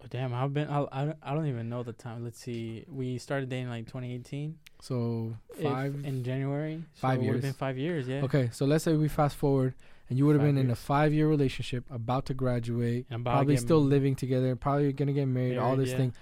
oh, 0.04 0.08
damn, 0.10 0.34
I've 0.34 0.54
been. 0.54 0.67
I, 0.67 0.86
I 0.91 1.13
I 1.24 1.34
don't 1.34 1.48
even 1.48 1.69
know 1.69 1.84
the 1.84 1.93
time. 1.93 2.26
Let's 2.26 2.41
see. 2.41 2.84
We 2.89 3.19
started 3.19 3.48
dating 3.48 3.69
like 3.69 3.86
2018. 3.86 4.58
So 4.82 5.36
if- 5.58 5.63
five 5.63 5.96
in 6.04 6.24
January. 6.24 6.84
five 6.94 7.18
so 7.18 7.22
It 7.24 7.26
would 7.26 7.26
have 7.26 7.34
years. 7.36 7.42
been 7.42 7.54
five 7.54 7.78
years. 7.78 8.08
Yeah. 8.08 8.24
Okay, 8.24 8.50
so 8.52 8.65
let's 8.65 8.84
say 8.84 8.96
we 8.96 9.08
fast 9.08 9.36
forward 9.36 9.74
and 10.10 10.18
you 10.18 10.26
would 10.26 10.36
have 10.36 10.44
been 10.44 10.58
in 10.58 10.70
a 10.72 10.76
five 10.76 11.13
year 11.13 11.28
relationship, 11.28 11.84
about 11.89 12.26
to 12.28 12.34
graduate, 12.34 13.06
about 13.12 13.32
probably 13.34 13.56
getting 13.56 13.68
still 13.68 13.84
living 13.84 14.15
together, 14.15 14.56
probably 14.56 14.92
gonna 14.94 15.13
get 15.13 15.28
married, 15.28 15.58
all 15.58 15.76
this 15.76 15.89
yeah. 15.92 15.98
thing. 15.98 16.13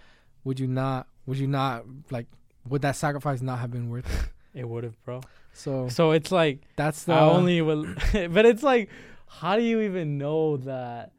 Would 0.44 0.60
you 0.60 0.68
not 0.68 1.08
would 1.26 1.38
you 1.38 1.48
not 1.48 1.86
like 2.10 2.28
would 2.68 2.82
that 2.82 2.96
sacrifice 2.96 3.42
not 3.42 3.60
have 3.60 3.72
been 3.72 3.90
worth 3.90 4.06
it? 4.12 4.30
It 4.54 4.68
would 4.68 4.84
have, 4.86 4.98
bro. 5.06 5.22
So 5.54 5.88
So 5.90 6.12
it's 6.12 6.32
like 6.32 6.62
that's 6.76 7.04
the 7.04 7.14
I 7.14 7.20
only 7.20 7.62
will, 7.62 7.86
but 8.14 8.46
it's 8.48 8.64
like, 8.64 8.90
how 9.28 9.56
do 9.56 9.62
you 9.62 9.82
even 9.82 10.18
know 10.18 10.58
that? 10.58 11.12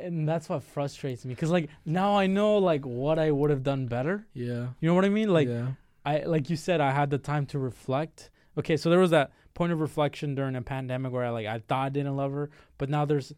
And 0.00 0.28
that's 0.28 0.50
what 0.50 0.62
frustrates 0.62 1.24
me, 1.24 1.34
cause 1.34 1.50
like 1.50 1.70
now 1.86 2.18
I 2.18 2.26
know 2.26 2.58
like 2.58 2.84
what 2.84 3.18
I 3.18 3.30
would 3.30 3.48
have 3.48 3.62
done 3.62 3.86
better. 3.86 4.26
Yeah. 4.34 4.68
You 4.80 4.88
know 4.88 4.94
what 4.94 5.06
I 5.06 5.08
mean? 5.08 5.30
Like 5.32 5.48
yeah. 5.48 5.68
I 6.04 6.20
like 6.20 6.50
you 6.50 6.56
said, 6.56 6.80
I 6.80 6.92
had 6.92 7.10
the 7.10 7.18
time 7.18 7.46
to 7.46 7.58
reflect. 7.58 8.30
Okay, 8.56 8.76
so 8.76 8.90
there 8.90 8.98
was 8.98 9.10
that 9.10 9.32
point 9.54 9.72
of 9.72 9.80
reflection 9.80 10.34
during 10.34 10.56
a 10.56 10.62
pandemic 10.62 11.12
where 11.12 11.24
I 11.24 11.30
like 11.30 11.46
I 11.46 11.58
thought 11.58 11.86
I 11.86 11.88
didn't 11.88 12.16
love 12.16 12.32
her, 12.32 12.50
but 12.78 12.88
now 12.88 13.04
there's 13.04 13.32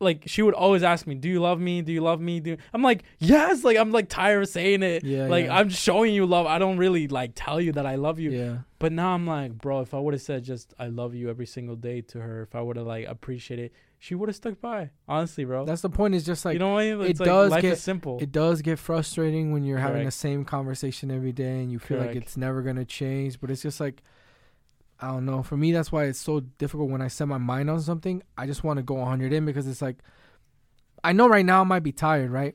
like 0.00 0.24
she 0.26 0.42
would 0.42 0.54
always 0.54 0.82
ask 0.82 1.06
me, 1.06 1.14
"Do 1.14 1.28
you 1.28 1.40
love 1.40 1.60
me? 1.60 1.82
Do 1.82 1.92
you 1.92 2.00
love 2.00 2.20
me?" 2.20 2.40
Do 2.40 2.50
you-" 2.50 2.56
I'm 2.72 2.82
like, 2.82 3.04
"Yes." 3.18 3.64
Like 3.64 3.76
I'm 3.76 3.90
like 3.92 4.08
tired 4.08 4.42
of 4.42 4.48
saying 4.48 4.82
it. 4.82 5.04
Yeah. 5.04 5.26
like 5.26 5.46
yeah. 5.46 5.56
I'm 5.56 5.68
showing 5.68 6.14
you 6.14 6.26
love. 6.26 6.46
I 6.46 6.58
don't 6.58 6.78
really 6.78 7.08
like 7.08 7.32
tell 7.34 7.60
you 7.60 7.72
that 7.72 7.86
I 7.86 7.96
love 7.96 8.18
you. 8.18 8.30
Yeah. 8.30 8.58
But 8.78 8.92
now 8.92 9.14
I'm 9.14 9.26
like, 9.26 9.52
bro, 9.56 9.80
if 9.80 9.94
I 9.94 9.98
would 9.98 10.14
have 10.14 10.22
said 10.22 10.44
just 10.44 10.74
I 10.78 10.88
love 10.88 11.14
you 11.14 11.30
every 11.30 11.46
single 11.46 11.76
day 11.76 12.00
to 12.02 12.20
her, 12.20 12.42
if 12.42 12.54
I 12.54 12.60
would 12.60 12.76
have 12.76 12.86
like 12.86 13.06
appreciated, 13.06 13.70
she 14.04 14.14
would 14.14 14.28
have 14.28 14.36
stuck 14.36 14.60
by. 14.60 14.90
Honestly, 15.08 15.44
bro. 15.46 15.64
That's 15.64 15.80
the 15.80 15.88
point. 15.88 16.14
Is 16.14 16.24
just 16.26 16.44
like 16.44 16.52
you 16.52 16.58
know 16.58 16.74
what 16.74 16.82
I 16.84 16.94
mean? 16.94 17.00
it 17.10 17.18
like 17.20 17.26
does 17.26 17.50
life 17.50 17.62
get- 17.62 17.72
is 17.72 17.82
simple. 17.82 18.18
it 18.20 18.30
does 18.32 18.60
get 18.60 18.78
frustrating 18.78 19.50
when 19.50 19.64
you're 19.64 19.78
having 19.78 20.04
the 20.04 20.10
same 20.10 20.44
conversation 20.44 21.10
every 21.10 21.32
day 21.32 21.60
and 21.62 21.72
you 21.72 21.78
feel 21.78 21.98
like 21.98 22.14
it's 22.14 22.36
never 22.36 22.60
gonna 22.60 22.84
change. 22.84 23.40
But 23.40 23.50
it's 23.50 23.62
just 23.62 23.80
like 23.80 24.02
I 25.00 25.08
don't 25.08 25.24
know. 25.24 25.42
For 25.42 25.56
me, 25.56 25.72
that's 25.72 25.90
why 25.90 26.04
it's 26.04 26.18
so 26.20 26.40
difficult 26.40 26.90
when 26.90 27.00
I 27.00 27.08
set 27.08 27.28
my 27.28 27.38
mind 27.38 27.70
on 27.70 27.80
something. 27.80 28.22
I 28.36 28.44
just 28.46 28.62
want 28.62 28.76
to 28.76 28.82
go 28.82 28.94
100 28.96 29.32
in 29.32 29.46
because 29.46 29.66
it's 29.66 29.80
like 29.80 29.96
I 31.02 31.12
know 31.12 31.26
right 31.26 31.44
now 31.46 31.62
I 31.62 31.64
might 31.64 31.82
be 31.82 31.92
tired, 31.92 32.30
right? 32.30 32.54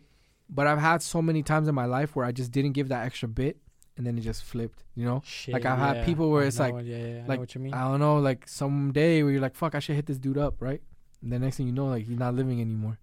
But 0.51 0.67
I've 0.67 0.77
had 0.79 1.01
so 1.01 1.19
many 1.19 1.41
times 1.41 1.67
in 1.67 1.73
my 1.73 1.85
life 1.85 2.15
where 2.15 2.25
I 2.27 2.31
just 2.31 2.51
didn't 2.51 2.73
give 2.73 2.89
that 2.89 3.05
extra 3.07 3.27
bit 3.27 3.57
and 3.97 4.05
then 4.05 4.17
it 4.19 4.21
just 4.21 4.43
flipped. 4.43 4.83
You 4.95 5.05
know, 5.05 5.21
Shit, 5.25 5.53
like, 5.53 5.65
I've 5.65 5.79
had 5.79 6.05
people 6.05 6.29
where 6.29 6.43
it's 6.45 6.59
like- 6.59 6.73
what- 6.73 6.85
yeah, 6.85 6.97
yeah, 7.07 7.23
I 7.23 7.27
like, 7.27 7.39
what 7.39 7.55
you 7.55 7.61
mean. 7.61 7.73
I 7.73 7.81
don't 7.89 7.99
know, 7.99 8.17
like 8.19 8.47
some 8.47 8.91
day 8.93 9.23
where 9.23 9.31
you're 9.31 9.41
like, 9.41 9.55
"Fuck, 9.55 9.73
I 9.75 9.79
should 9.79 9.95
hit 9.95 10.05
this 10.05 10.17
dude 10.19 10.37
up," 10.37 10.61
right? 10.61 10.81
And 11.21 11.31
the 11.31 11.39
next 11.39 11.57
thing 11.57 11.67
you 11.67 11.73
know, 11.73 11.87
like 11.87 12.05
he's 12.05 12.17
not 12.19 12.35
living 12.35 12.61
anymore. 12.61 12.97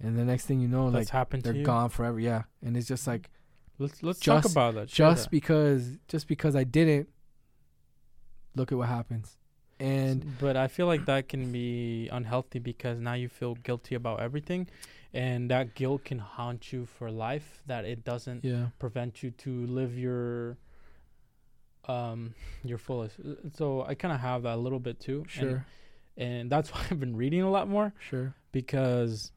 And 0.00 0.16
the 0.18 0.24
next 0.24 0.44
thing 0.46 0.60
you 0.60 0.68
know, 0.68 0.86
like 0.86 0.94
That's 0.94 1.10
happened 1.10 1.42
they're 1.42 1.62
gone 1.62 1.88
forever. 1.88 2.20
Yeah, 2.20 2.42
and 2.62 2.76
it's 2.76 2.86
just 2.86 3.06
like 3.06 3.30
Let's 3.78 4.02
let's 4.02 4.20
talk 4.20 4.44
about 4.44 4.74
that. 4.74 4.88
Just 4.88 5.24
that. 5.24 5.30
because 5.30 5.98
just 6.08 6.28
because 6.28 6.56
I 6.56 6.64
didn't 6.64 7.08
look 8.54 8.72
at 8.72 8.78
what 8.78 8.88
happens. 8.88 9.36
And 9.78 10.38
but 10.38 10.56
I 10.56 10.68
feel 10.68 10.86
like 10.86 11.04
that 11.04 11.28
can 11.28 11.52
be 11.52 12.08
unhealthy 12.10 12.58
because 12.58 12.98
now 12.98 13.12
you 13.12 13.28
feel 13.28 13.54
guilty 13.56 13.94
about 13.94 14.20
everything, 14.20 14.68
and 15.12 15.50
that 15.50 15.74
guilt 15.74 16.04
can 16.04 16.18
haunt 16.18 16.72
you 16.72 16.86
for 16.86 17.10
life. 17.10 17.62
That 17.66 17.84
it 17.84 18.02
doesn't 18.02 18.42
yeah, 18.42 18.68
prevent 18.78 19.22
you 19.22 19.32
to 19.32 19.66
live 19.66 19.98
your 19.98 20.56
um 21.86 22.34
your 22.64 22.78
fullest. 22.78 23.16
So 23.54 23.84
I 23.86 23.94
kind 23.94 24.14
of 24.14 24.20
have 24.20 24.44
that 24.44 24.54
a 24.54 24.56
little 24.56 24.80
bit 24.80 24.98
too. 25.00 25.26
sure, 25.28 25.66
and 26.16 26.50
that's 26.50 26.70
why 26.72 26.80
I've 26.90 27.00
been 27.00 27.16
reading 27.16 27.42
a 27.42 27.50
lot 27.50 27.68
more 27.68 27.92
sure. 27.98 28.34
because 28.52 29.32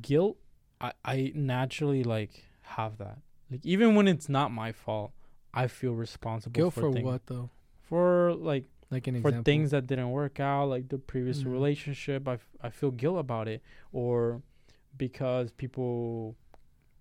guilt 0.00 0.36
I, 0.80 0.92
I 1.04 1.32
naturally 1.34 2.02
like 2.04 2.44
have 2.62 2.98
that 2.98 3.18
like 3.50 3.60
even 3.64 3.94
when 3.94 4.08
it's 4.08 4.28
not 4.28 4.50
my 4.50 4.72
fault 4.72 5.12
i 5.54 5.66
feel 5.68 5.92
responsible 5.92 6.52
Guilt 6.52 6.74
for, 6.74 6.80
for 6.80 6.92
things- 6.92 7.04
what 7.04 7.26
though? 7.26 7.50
for 7.88 8.34
like 8.34 8.64
Like 8.90 9.06
an 9.06 9.20
for 9.22 9.28
example. 9.28 9.44
things 9.44 9.70
that 9.70 9.86
didn't 9.86 10.10
work 10.10 10.40
out 10.40 10.66
like 10.68 10.88
the 10.88 10.98
previous 10.98 11.42
Mhm. 11.42 11.52
relationship 11.52 12.26
I, 12.28 12.34
f- 12.34 12.48
I 12.60 12.70
feel 12.70 12.90
guilt 12.90 13.18
about 13.18 13.46
it 13.48 13.62
or 13.92 14.42
because 14.96 15.52
people 15.52 16.34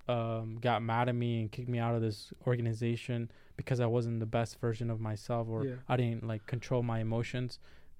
um 0.07 0.57
got 0.61 0.83
mad 0.83 1.09
at 1.09 1.15
me 1.15 1.41
and 1.41 1.51
kicked 1.51 1.69
me 1.69 1.79
out 1.79 1.95
of 1.95 2.01
this 2.01 2.31
organization 2.45 3.31
because 3.57 3.79
i 3.79 3.85
wasn't 3.87 4.19
the 4.19 4.25
best 4.27 4.59
version 4.59 4.91
of 4.91 4.99
myself 4.99 5.47
or 5.49 5.65
Yeah. 5.65 5.75
i 5.89 5.97
didn't 5.97 6.27
like 6.27 6.45
control 6.45 6.83
my 6.83 6.99
emotions 6.99 7.57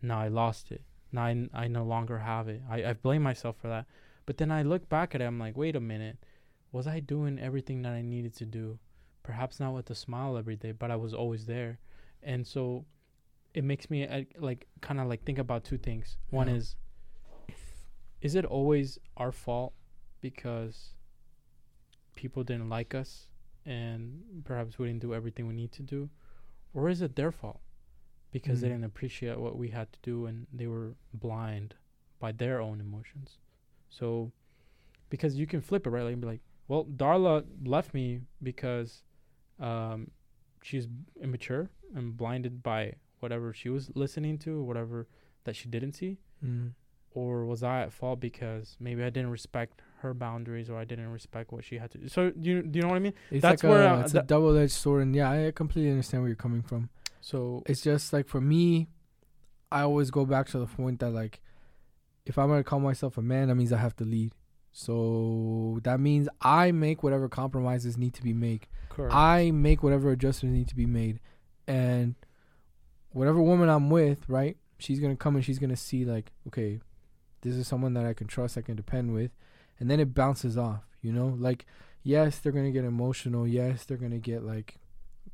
now 0.08 0.20
i 0.20 0.28
lost 0.28 0.72
it. 0.72 0.82
Now 1.12 1.26
i, 1.26 1.32
n- 1.32 1.50
I 1.54 1.68
no 1.68 1.84
longer 1.84 2.20
have 2.20 2.48
it. 2.48 2.62
I, 2.70 2.84
I 2.86 2.94
blame 2.94 3.24
myself 3.24 3.56
for 3.62 3.68
that. 3.68 3.86
But 4.26 4.38
then 4.38 4.52
i 4.52 4.62
look 4.64 4.88
back 4.90 5.14
at 5.16 5.22
it 5.22 5.26
i'm 5.26 5.40
like 5.40 5.56
wait 5.58 5.76
a 5.76 5.80
minute. 5.80 6.18
Was 6.72 6.88
i 6.88 7.00
doing 7.00 7.40
everything 7.40 7.82
that 7.84 7.94
i 7.94 8.02
needed 8.02 8.36
to 8.38 8.46
do? 8.46 8.80
Perhaps 9.24 9.60
not 9.60 9.74
with 9.74 9.90
a 9.90 9.96
smile 9.96 10.38
every 10.38 10.56
day 10.56 10.72
but 10.72 10.92
i 10.92 10.96
was 10.96 11.14
always 11.14 11.46
there. 11.46 11.80
And 12.24 12.46
so 12.46 12.86
it 13.54 13.64
makes 13.64 13.90
me 13.90 14.06
uh, 14.08 14.24
like 14.40 14.68
kind 14.82 15.00
of 15.00 15.08
like 15.08 15.24
think 15.24 15.38
about 15.38 15.64
two 15.64 15.78
things. 15.78 16.18
One 16.30 16.48
Yeah. 16.48 16.56
is 16.56 16.76
is 18.22 18.36
it 18.36 18.46
always 18.46 18.98
our 19.18 19.32
fault 19.32 19.74
because 20.22 20.94
people 22.16 22.44
didn't 22.44 22.70
like 22.70 22.96
us 22.96 23.28
and 23.66 24.22
perhaps 24.44 24.78
we 24.80 24.88
didn't 24.88 25.02
do 25.02 25.14
everything 25.14 25.48
we 25.48 25.54
need 25.54 25.72
to 25.74 25.84
do? 25.84 26.10
Or 26.74 26.90
is 26.90 27.02
it 27.02 27.16
their 27.16 27.32
fault 27.32 27.62
because 28.32 28.62
they 28.62 28.68
Mm. 28.68 28.72
didn't 28.72 28.86
appreciate 28.86 29.40
what 29.40 29.58
we 29.58 29.70
had 29.70 29.92
to 29.94 30.00
do 30.02 30.26
and 30.26 30.48
they 30.54 30.68
were 30.68 30.96
blind 31.14 31.76
by 32.20 32.32
their 32.32 32.60
own 32.62 32.80
emotions 32.82 33.38
so 33.90 34.32
because 35.10 35.36
you 35.36 35.48
can 35.48 35.62
flip 35.62 35.86
it 35.88 35.90
right 35.90 36.04
like 36.04 36.14
and 36.14 36.22
be 36.22 36.28
like 36.28 36.42
well 36.68 36.86
darla 36.86 37.46
left 37.64 37.94
me 37.94 38.22
because 38.44 39.04
um 39.60 40.10
she's 40.62 40.88
immature 41.22 41.70
and 41.96 42.18
blinded 42.18 42.62
by 42.64 42.94
whatever 43.20 43.54
she 43.54 43.70
was 43.70 43.92
listening 43.96 44.38
to 44.38 44.62
whatever 44.64 45.08
that 45.46 45.56
she 45.56 45.68
didn't 45.68 45.94
see 45.94 46.18
Mm. 46.44 46.72
or 47.12 47.46
was 47.46 47.64
I 47.64 47.84
at 47.84 47.94
fault 47.94 48.20
because 48.20 48.76
maybe 48.80 49.02
I 49.02 49.10
didn't 49.10 49.30
respect 49.32 49.82
her 50.00 50.14
boundaries 50.14 50.70
or 50.70 50.78
I 50.78 50.84
didn't 50.84 51.08
respect 51.10 51.52
what 51.54 51.64
she 51.64 51.78
had 51.78 51.90
to 51.92 51.98
do? 51.98 52.08
So 52.10 52.30
do 52.32 52.50
you 52.50 52.62
do 52.62 52.78
you 52.78 52.82
know 52.84 52.90
what 52.90 52.98
I 52.98 53.00
mean? 53.00 53.14
It's 53.32 53.42
That's 53.42 53.64
like 53.64 53.72
where, 53.72 53.84
a, 53.88 54.02
it's 54.02 54.14
a 54.14 54.22
double 54.22 54.56
edged 54.58 54.74
sword, 54.74 55.04
and 55.04 55.16
yeah, 55.16 55.32
I 55.32 55.52
completely 55.52 55.90
understand 55.92 56.24
where 56.24 56.28
you're 56.30 56.36
coming 56.36 56.62
from. 56.62 56.90
So 57.26 57.64
it's 57.66 57.82
just 57.82 58.14
like 58.14 58.28
for 58.28 58.40
me, 58.40 58.88
I 59.72 59.82
always 59.82 60.12
go 60.12 60.28
back 60.28 60.46
to 60.50 60.60
the 60.60 60.68
point 60.68 61.00
that 61.00 61.10
like, 61.10 61.42
if 62.24 62.38
I'm 62.38 62.50
gonna 62.50 62.64
call 62.64 62.80
myself 62.80 63.18
a 63.18 63.24
man, 63.24 63.48
that 63.48 63.56
means 63.56 63.74
I 63.74 63.78
have 63.78 63.96
to 63.96 64.04
lead. 64.04 64.34
So 64.72 65.80
that 65.82 66.00
means 66.00 66.30
I 66.40 66.72
make 66.72 67.02
whatever 67.02 67.28
compromises 67.28 67.98
need 67.98 68.14
to 68.14 68.22
be 68.22 68.32
made. 68.32 68.68
correct. 68.90 69.12
I 69.12 69.50
make 69.50 69.82
whatever 69.82 70.12
adjustments 70.12 70.56
need 70.56 70.68
to 70.68 70.76
be 70.76 70.86
made, 70.86 71.20
and 71.68 72.14
whatever 73.10 73.42
woman 73.42 73.70
I'm 73.70 73.90
with, 73.90 74.30
right? 74.30 74.56
She's 74.78 75.00
gonna 75.00 75.16
come 75.16 75.36
and 75.36 75.44
she's 75.44 75.58
gonna 75.58 75.76
see 75.76 76.06
like, 76.06 76.32
okay, 76.50 76.80
this 77.42 77.56
is 77.56 77.68
someone 77.68 77.96
that 77.96 78.06
I 78.06 78.14
can 78.14 78.28
trust, 78.28 78.56
I 78.56 78.62
can 78.62 78.76
depend 78.76 79.16
with, 79.16 79.32
and 79.80 79.90
then 79.90 80.00
it 80.00 80.14
bounces 80.14 80.60
off. 80.60 80.84
You 81.02 81.12
know, 81.12 81.36
like 81.40 81.66
yes, 82.04 82.38
they're 82.38 82.52
gonna 82.52 82.70
get 82.70 82.86
emotional. 82.86 83.48
Yes, 83.48 83.84
they're 83.84 83.98
gonna 83.98 84.20
get 84.20 84.44
like, 84.44 84.78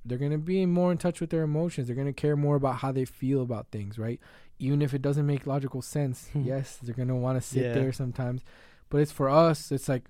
they're 0.06 0.18
gonna 0.18 0.38
be 0.38 0.66
more 0.66 0.92
in 0.92 0.98
touch 0.98 1.22
with 1.22 1.30
their 1.30 1.44
emotions. 1.44 1.88
They're 1.88 1.96
gonna 1.96 2.14
care 2.14 2.36
more 2.36 2.56
about 2.56 2.78
how 2.78 2.92
they 2.92 3.06
feel 3.06 3.42
about 3.42 3.68
things, 3.72 3.98
right? 4.00 4.20
Even 4.60 4.82
if 4.82 4.94
it 4.94 5.02
doesn't 5.02 5.26
make 5.26 5.46
logical 5.48 5.82
sense. 5.82 6.30
Hmm. 6.34 6.42
yes, 6.44 6.78
they're 6.82 6.96
gonna 6.96 7.16
want 7.16 7.42
to 7.42 7.48
sit 7.48 7.66
Yeah. 7.68 7.74
there 7.74 7.92
sometimes, 7.94 8.44
but 8.90 9.00
it's 9.02 9.12
for 9.12 9.30
us. 9.30 9.72
It's 9.72 9.88
like 9.90 10.04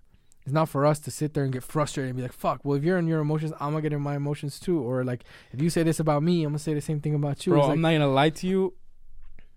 it's 0.44 0.54
not 0.54 0.70
for 0.70 0.88
us 0.88 0.98
to 1.02 1.12
sit 1.12 1.36
there 1.36 1.44
and 1.44 1.54
get 1.54 1.62
frustrated 1.62 2.10
and 2.10 2.18
be 2.18 2.24
like, 2.24 2.34
fuck, 2.34 2.62
well, 2.66 2.76
if 2.76 2.84
you're 2.84 2.98
in 2.98 3.06
your 3.08 3.20
emotions, 3.20 3.54
I'm 3.60 3.72
gonna 3.74 3.82
get 3.84 3.94
in 3.94 4.02
my 4.02 4.16
emotions 4.16 4.60
too. 4.60 4.80
Or 4.80 5.04
like, 5.04 5.24
if 5.52 5.62
you 5.62 5.70
say 5.70 5.84
this 5.84 6.00
about 6.00 6.24
me, 6.24 6.44
I'm 6.44 6.50
gonna 6.52 6.58
say 6.60 6.74
the 6.74 6.82
same 6.82 7.00
thing 7.00 7.14
about 7.14 7.46
you. 7.46 7.52
Bro, 7.52 7.60
It's 7.60 7.68
like, 7.68 7.76
I'm 7.76 7.82
not 7.82 7.92
gonna 7.92 8.08
lie 8.10 8.30
to 8.32 8.48
you. 8.48 8.74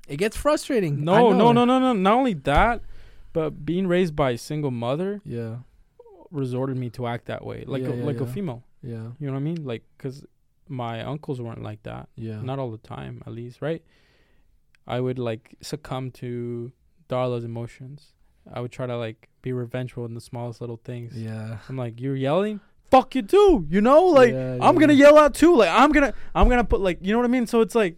it 0.09 0.17
gets 0.19 0.37
frustrating. 0.37 1.03
No, 1.05 1.31
no, 1.33 1.53
no, 1.53 1.65
no, 1.65 1.79
no. 1.79 1.93
Not 1.95 2.13
only 2.15 2.35
that, 2.35 2.83
but 3.33 3.65
being 3.65 3.87
raised 3.87 4.15
by 4.15 4.33
a 4.33 4.39
single 4.39 4.71
mother 4.71 5.23
Yeah, 5.25 5.57
resorted 6.31 6.77
me 6.77 6.91
to 6.91 7.07
act 7.07 7.27
that 7.27 7.45
way, 7.45 7.65
like 7.67 7.83
Yeah, 7.83 7.89
a, 7.91 7.97
yeah, 7.97 8.05
like 8.05 8.21
a 8.21 8.27
female. 8.27 8.63
Yeah, 8.85 9.09
You 9.19 9.27
know 9.27 9.33
what 9.33 9.39
I 9.39 9.51
mean? 9.51 9.65
Like, 9.65 9.83
cause 9.99 10.25
my 10.69 11.03
uncles 11.03 11.41
weren't 11.41 11.63
like 11.63 11.83
that. 11.85 12.09
yeah. 12.17 12.41
Not 12.43 12.59
all 12.59 12.71
the 12.71 12.79
time, 12.79 13.23
at 13.27 13.33
least, 13.33 13.61
right? 13.63 13.83
I 14.87 15.01
would 15.01 15.19
like 15.19 15.57
succumb 15.63 16.11
to 16.23 16.73
Darla's 17.09 17.45
emotions. 17.45 18.13
I 18.53 18.61
would 18.61 18.73
try 18.73 18.87
to 18.87 18.97
like 18.97 19.29
be 19.43 19.53
revengeful 19.53 20.05
in 20.05 20.15
the 20.15 20.21
smallest 20.21 20.61
little 20.61 20.81
things. 20.85 21.17
yeah. 21.17 21.59
I'm 21.69 21.77
like, 21.77 22.01
you're 22.01 22.17
yelling, 22.17 22.61
fuck 22.91 23.15
you 23.15 23.23
too. 23.23 23.67
You 23.71 23.81
know, 23.81 24.05
like 24.05 24.33
Yeah, 24.33 24.59
I'm 24.61 24.75
yeah. 24.75 24.81
gonna 24.81 24.93
yell 24.93 25.17
out 25.19 25.35
too. 25.35 25.57
Like 25.57 25.71
I'm 25.71 25.91
gonna, 25.93 26.13
I'm 26.35 26.49
gonna 26.49 26.65
put 26.65 26.81
like, 26.81 26.99
you 27.03 27.13
know 27.13 27.19
what 27.19 27.25
I 27.25 27.29
mean? 27.29 27.47
So 27.47 27.61
it's 27.63 27.75
like, 27.75 27.97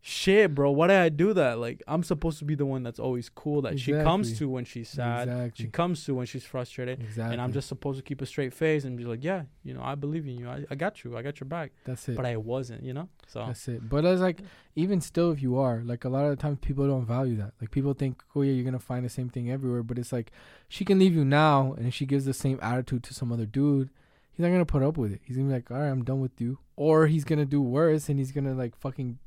shit, 0.00 0.54
bro. 0.54 0.70
Why 0.70 0.86
did 0.88 0.96
I 0.96 1.08
do 1.08 1.32
that? 1.34 1.58
Like 1.58 1.82
I'm 1.86 2.02
supposed 2.02 2.38
to 2.38 2.44
be 2.44 2.54
the 2.54 2.66
one 2.66 2.82
that's 2.82 2.98
always 2.98 3.28
cool 3.28 3.62
that 3.62 3.78
she 3.78 3.92
comes 3.92 4.38
to 4.38 4.48
when 4.48 4.64
she's 4.64 4.88
sad. 4.88 5.28
Exactly. 5.28 5.64
She 5.64 5.70
comes 5.70 6.04
to 6.04 6.14
when 6.14 6.26
she's 6.26 6.44
frustrated. 6.44 7.00
exactly. 7.00 7.32
And 7.34 7.42
I'm 7.42 7.52
just 7.52 7.68
supposed 7.68 7.98
to 7.98 8.02
keep 8.02 8.20
a 8.22 8.26
straight 8.26 8.54
face 8.54 8.84
and 8.84 8.96
be 8.96 9.04
like, 9.04 9.22
yeah, 9.22 9.42
you 9.64 9.74
know, 9.74 9.82
I 9.82 9.94
believe 9.94 10.26
in 10.26 10.36
you. 10.38 10.48
I, 10.48 10.64
I 10.70 10.74
got 10.74 11.04
you. 11.04 11.16
I 11.16 11.22
got 11.22 11.40
your 11.40 11.48
back. 11.48 11.72
that's 11.84 12.08
it. 12.08 12.16
But 12.16 12.26
I 12.26 12.36
wasn't, 12.36 12.82
you 12.82 12.92
know. 12.94 13.08
So 13.26 13.44
That's 13.46 13.68
it. 13.68 13.88
But 13.88 14.04
it's 14.04 14.22
like, 14.22 14.40
even 14.74 15.00
still, 15.00 15.32
if 15.32 15.42
you 15.42 15.58
are, 15.58 15.82
like, 15.84 16.04
a 16.04 16.08
lot 16.08 16.24
of 16.24 16.30
the 16.30 16.36
times 16.36 16.58
people 16.62 16.86
don't 16.86 17.04
value 17.04 17.36
that. 17.36 17.52
Like, 17.60 17.70
people 17.70 17.92
think, 17.92 18.22
oh, 18.34 18.40
yeah, 18.42 18.52
you're 18.52 18.64
going 18.64 18.72
to 18.72 18.78
find 18.78 19.04
the 19.04 19.10
same 19.10 19.28
thing 19.28 19.50
everywhere. 19.50 19.82
But 19.82 19.98
it's 19.98 20.12
like, 20.12 20.32
she 20.68 20.84
can 20.84 20.98
leave 20.98 21.14
you 21.14 21.24
now, 21.26 21.74
and 21.76 21.86
if 21.86 21.92
she 21.92 22.06
gives 22.06 22.24
the 22.24 22.32
same 22.32 22.58
attitude 22.62 23.02
to 23.04 23.12
some 23.14 23.30
other 23.30 23.44
dude, 23.44 23.90
he's 24.32 24.42
not 24.44 24.48
going 24.48 24.60
to 24.60 24.64
put 24.64 24.82
up 24.82 24.96
with 24.96 25.12
it. 25.12 25.20
He's 25.24 25.36
going 25.36 25.48
to 25.48 25.52
be 25.52 25.56
like, 25.56 25.70
all 25.70 25.76
right, 25.76 25.90
I'm 25.90 26.04
done 26.04 26.20
with 26.20 26.40
you. 26.40 26.58
Or 26.76 27.06
he's 27.06 27.24
going 27.24 27.38
to 27.38 27.44
do 27.44 27.60
worse, 27.60 28.08
and 28.08 28.18
he's 28.18 28.32
going 28.32 28.44
to, 28.46 28.54
like, 28.54 28.74
fucking, 28.76 29.18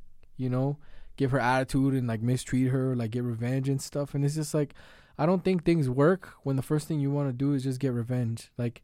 you 0.42 0.50
know, 0.50 0.78
give 1.18 1.32
her 1.32 1.39
attitude 1.39 1.94
and, 1.94 2.08
like, 2.08 2.22
mistreat 2.22 2.68
her, 2.70 2.96
like, 2.96 3.12
get 3.12 3.24
revenge 3.24 3.70
and 3.70 3.82
stuff. 3.82 4.14
And 4.16 4.26
it's 4.26 4.36
just 4.36 4.54
like, 4.54 4.74
I 5.18 5.26
don't 5.26 5.44
think 5.44 5.64
things 5.64 5.89
work 5.89 6.30
when 6.44 6.56
the 6.56 6.62
first 6.64 6.88
thing 6.88 7.00
you 7.00 7.12
want 7.12 7.30
to 7.30 7.34
do 7.34 7.54
is 7.54 7.64
just 7.64 7.80
get 7.80 7.94
revenge. 7.94 8.50
Like, 8.58 8.82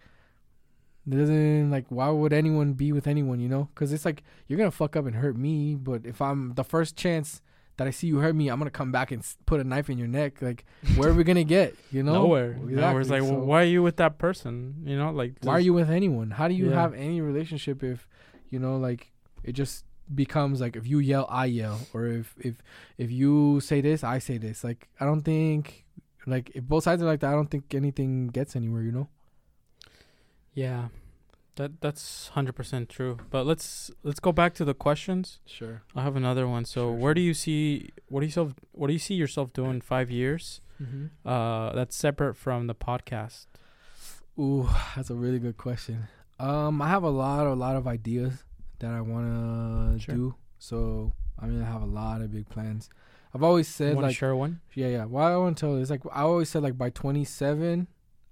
it 1.10 1.16
doesn't 1.16 1.72
like 1.72 1.86
why 1.88 2.10
would 2.10 2.34
anyone 2.34 2.74
be 2.74 2.92
with 2.92 3.08
anyone 3.08 3.40
you 3.40 3.48
know 3.48 3.70
because 3.74 3.94
it's 3.94 4.04
like 4.04 4.24
you're 4.48 4.58
gonna 4.58 4.70
fuck 4.70 4.98
up 4.98 5.06
and 5.06 5.16
hurt 5.16 5.38
me 5.38 5.74
but 5.74 6.06
if 6.06 6.22
i'm 6.22 6.54
the 6.56 6.66
first 6.66 6.98
chance 6.98 7.42
that 7.78 7.88
i 7.88 7.92
see 7.92 8.08
you 8.08 8.18
hurt 8.18 8.36
me 8.36 8.50
i'm 8.50 8.58
gonna 8.60 8.70
come 8.70 8.92
back 8.92 9.10
and 9.14 9.26
put 9.46 9.62
a 9.62 9.64
knife 9.64 9.90
in 9.90 9.98
your 9.98 10.10
neck 10.10 10.42
like 10.42 10.66
where 10.98 11.10
are 11.12 11.14
we 11.14 11.24
gonna 11.24 11.46
get 11.46 11.74
you 11.92 12.04
know 12.04 12.12
nowhere. 12.12 12.52
Exactly. 12.52 12.76
Nowhere. 12.76 13.00
It's 13.02 13.10
like, 13.10 13.22
So 13.22 13.32
well, 13.32 13.40
why 13.46 13.62
are 13.62 13.72
you 13.76 13.82
with 13.84 13.96
that 13.98 14.18
person? 14.18 14.84
You 14.86 14.98
know, 14.98 15.12
like 15.12 15.36
why 15.44 15.54
are 15.54 15.62
you 15.62 15.72
with 15.72 15.90
anyone 15.90 16.32
how 16.32 16.50
do 16.50 16.54
you 16.54 16.72
Yeah. 16.72 16.76
have 16.82 16.94
any 16.94 17.22
relationship 17.22 17.84
if 17.84 18.06
you 18.50 18.60
know 18.60 18.76
like 18.76 19.14
it 19.46 19.54
just 19.54 19.86
becomes 20.14 20.62
like 20.62 20.76
if 20.76 20.88
you 20.88 21.00
yell 21.00 21.26
i 21.30 21.46
yell 21.46 21.80
or 21.94 22.06
if 22.08 22.34
if 22.40 22.56
if 22.98 23.12
you 23.12 23.60
say 23.60 23.82
this 23.82 24.04
i 24.04 24.20
say 24.20 24.38
this 24.38 24.64
like 24.64 24.88
i 25.00 25.06
don't 25.06 25.22
think 25.24 25.84
like 26.26 26.52
if 26.56 26.64
both 26.64 26.84
sides 26.84 27.02
are 27.02 27.06
like 27.06 27.20
that 27.20 27.30
i 27.30 27.34
don't 27.34 27.50
think 27.52 27.74
anything 27.76 28.28
gets 28.28 28.56
anywhere 28.56 28.82
you 28.84 28.92
know 28.92 29.08
Yeah, 30.54 30.88
that 31.56 31.82
that's 31.82 32.30
hundred 32.30 32.54
percent 32.54 32.90
true. 32.90 33.18
But 33.30 33.46
let's 33.46 33.92
let's 34.04 34.20
go 34.20 34.32
back 34.32 34.54
to 34.56 34.66
the 34.66 34.74
questions. 34.74 35.40
sure 35.46 35.84
I 35.96 36.02
have 36.02 36.16
another 36.16 36.48
one. 36.48 36.66
So 36.66 36.82
Sure, 36.90 36.92
where 36.94 37.10
sure. 37.12 37.14
do 37.16 37.22
you 37.22 37.34
see 37.34 37.90
what 38.10 38.22
do 38.22 38.26
you 38.26 38.32
self 38.32 38.54
what 38.72 38.88
do 38.88 38.94
you 38.94 39.00
see 39.00 39.14
yourself 39.16 39.54
doing 39.54 39.72
in 39.72 39.82
five 39.82 40.10
years? 40.10 40.62
mm-hmm. 40.82 41.08
Uh, 41.28 41.74
that's 41.74 41.96
separate 41.96 42.36
from 42.36 42.68
the 42.68 42.76
podcast. 42.76 43.46
Ooh, 44.40 44.70
that's 44.96 45.10
a 45.10 45.16
really 45.16 45.40
good 45.40 45.58
question. 45.58 46.08
Um, 46.40 46.82
I 46.82 46.90
have 46.90 47.04
a 47.04 47.10
lot, 47.10 47.48
a 47.48 47.54
lot 47.54 47.76
of 47.76 47.88
ideas 47.88 48.44
that 48.80 48.92
I 48.92 49.02
wanna 49.02 49.98
Sure. 50.00 50.16
do. 50.16 50.36
So 50.60 51.14
I 51.40 51.46
mean, 51.48 51.62
I 51.62 51.66
have 51.66 51.82
a 51.84 51.86
lot 51.86 52.22
of 52.22 52.32
big 52.32 52.50
plans. 52.50 52.90
I've 53.34 53.44
always 53.44 53.68
said 53.68 53.96
Want 53.96 54.06
to 54.06 54.08
like, 54.08 54.16
share 54.16 54.36
one? 54.36 54.62
yeah, 54.74 54.88
yeah. 54.88 55.06
Why 55.06 55.32
I 55.34 55.38
want 55.38 55.58
to 55.58 55.62
tell 55.62 55.76
is 55.76 55.90
like 55.90 56.02
I 56.12 56.22
always 56.22 56.50
said 56.50 56.64
like 56.64 56.78
by 56.78 56.90
27, 56.90 57.88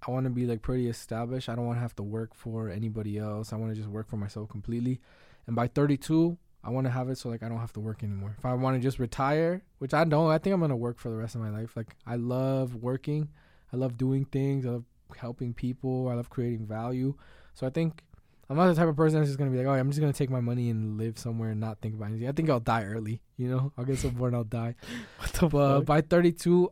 I 0.07 0.11
want 0.11 0.23
to 0.25 0.29
be 0.29 0.45
like 0.45 0.61
pretty 0.61 0.87
established. 0.89 1.49
I 1.49 1.55
don't 1.55 1.65
want 1.65 1.77
to 1.77 1.81
have 1.81 1.95
to 1.97 2.03
work 2.03 2.33
for 2.33 2.69
anybody 2.69 3.17
else. 3.17 3.53
I 3.53 3.57
want 3.57 3.71
to 3.71 3.75
just 3.75 3.89
work 3.89 4.07
for 4.07 4.17
myself 4.17 4.49
completely. 4.49 5.01
And 5.47 5.55
by 5.55 5.67
32, 5.67 6.37
I 6.63 6.71
want 6.71 6.85
to 6.87 6.91
have 6.91 7.09
it 7.09 7.17
so 7.19 7.29
like 7.29 7.43
I 7.43 7.49
don't 7.49 7.59
have 7.59 7.73
to 7.73 7.79
work 7.79 8.03
anymore. 8.03 8.33
If 8.39 8.45
I 8.45 8.53
want 8.53 8.75
to 8.75 8.81
just 8.81 8.97
retire, 8.97 9.61
which 9.77 9.93
I 9.93 10.03
don't, 10.03 10.31
I 10.31 10.39
think 10.39 10.53
I'm 10.55 10.61
gonna 10.61 10.75
work 10.75 10.97
for 10.97 11.09
the 11.09 11.15
rest 11.15 11.35
of 11.35 11.41
my 11.41 11.49
life. 11.51 11.75
Like 11.77 11.95
I 12.07 12.15
love 12.15 12.73
working, 12.75 13.29
I 13.71 13.77
love 13.77 13.97
doing 13.97 14.25
things, 14.25 14.65
I 14.65 14.69
love 14.69 14.85
helping 15.15 15.53
people, 15.53 16.07
I 16.09 16.15
love 16.15 16.31
creating 16.31 16.65
value. 16.65 17.13
So 17.53 17.67
I 17.67 17.69
think 17.69 18.03
I'm 18.49 18.55
not 18.57 18.67
the 18.67 18.75
type 18.75 18.87
of 18.87 18.95
person 18.95 19.19
that's 19.19 19.29
just 19.29 19.39
gonna 19.39 19.51
be 19.51 19.57
like, 19.57 19.65
oh, 19.67 19.71
I'm 19.73 19.89
just 19.89 19.99
gonna 19.99 20.13
take 20.13 20.29
my 20.29 20.39
money 20.39 20.69
and 20.69 20.97
live 20.97 21.17
somewhere 21.17 21.49
and 21.49 21.59
not 21.59 21.79
think 21.81 21.95
about 21.95 22.09
anything. 22.09 22.27
I 22.27 22.31
think 22.31 22.49
I'll 22.49 22.59
die 22.59 22.83
early. 22.83 23.21
You 23.37 23.49
know, 23.49 23.71
I'll 23.77 23.85
get 23.85 23.97
so 23.97 24.09
bored 24.09 24.33
and 24.33 24.37
I'll 24.37 24.43
die. 24.43 24.75
What 25.19 25.33
the 25.33 25.47
But 25.47 25.77
fuck? 25.79 25.85
by 25.85 26.01
32, 26.01 26.71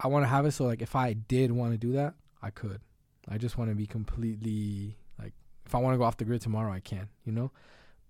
I 0.00 0.08
want 0.08 0.24
to 0.24 0.28
have 0.28 0.44
it 0.46 0.52
so 0.52 0.64
like 0.64 0.82
if 0.82 0.96
I 0.96 1.12
did 1.12 1.52
want 1.52 1.72
to 1.72 1.78
do 1.78 1.92
that, 1.92 2.14
I 2.42 2.50
could. 2.50 2.80
I 3.28 3.38
just 3.38 3.56
want 3.56 3.70
to 3.70 3.74
be 3.76 3.86
completely 3.86 4.96
like 5.18 5.32
if 5.66 5.74
I 5.74 5.78
want 5.78 5.94
to 5.94 5.98
go 5.98 6.04
off 6.04 6.16
the 6.16 6.24
grid 6.24 6.40
tomorrow, 6.40 6.72
I 6.72 6.80
can. 6.80 7.08
You 7.24 7.32
know. 7.32 7.52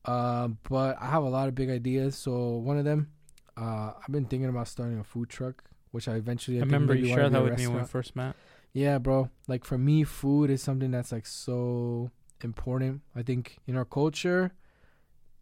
Um, 0.06 0.58
but 0.68 0.96
I 1.00 1.06
have 1.06 1.22
a 1.22 1.28
lot 1.28 1.48
of 1.48 1.54
big 1.54 1.70
ideas. 1.70 2.16
So 2.16 2.56
one 2.56 2.78
of 2.78 2.84
them, 2.84 3.10
uh, 3.56 3.92
I've 4.00 4.10
been 4.12 4.26
thinking 4.26 4.48
about 4.48 4.68
starting 4.68 4.98
a 4.98 5.04
food 5.04 5.28
truck, 5.30 5.62
which 5.92 6.08
I 6.08 6.14
eventually 6.16 6.58
I 6.58 6.60
think 6.60 6.72
remember 6.72 6.94
you 6.94 7.06
shared 7.06 7.32
that 7.32 7.42
with 7.42 7.58
me 7.58 7.66
when 7.66 7.80
we 7.80 7.84
first 7.86 8.16
met. 8.16 8.34
Yeah, 8.72 8.98
bro. 8.98 9.30
Like 9.46 9.64
for 9.64 9.78
me, 9.78 10.04
food 10.04 10.50
is 10.50 10.62
something 10.62 10.90
that's 10.90 11.12
like 11.12 11.26
so 11.26 12.10
important. 12.44 13.02
I 13.16 13.22
think 13.22 13.58
in 13.66 13.76
our 13.76 13.84
culture, 13.84 14.52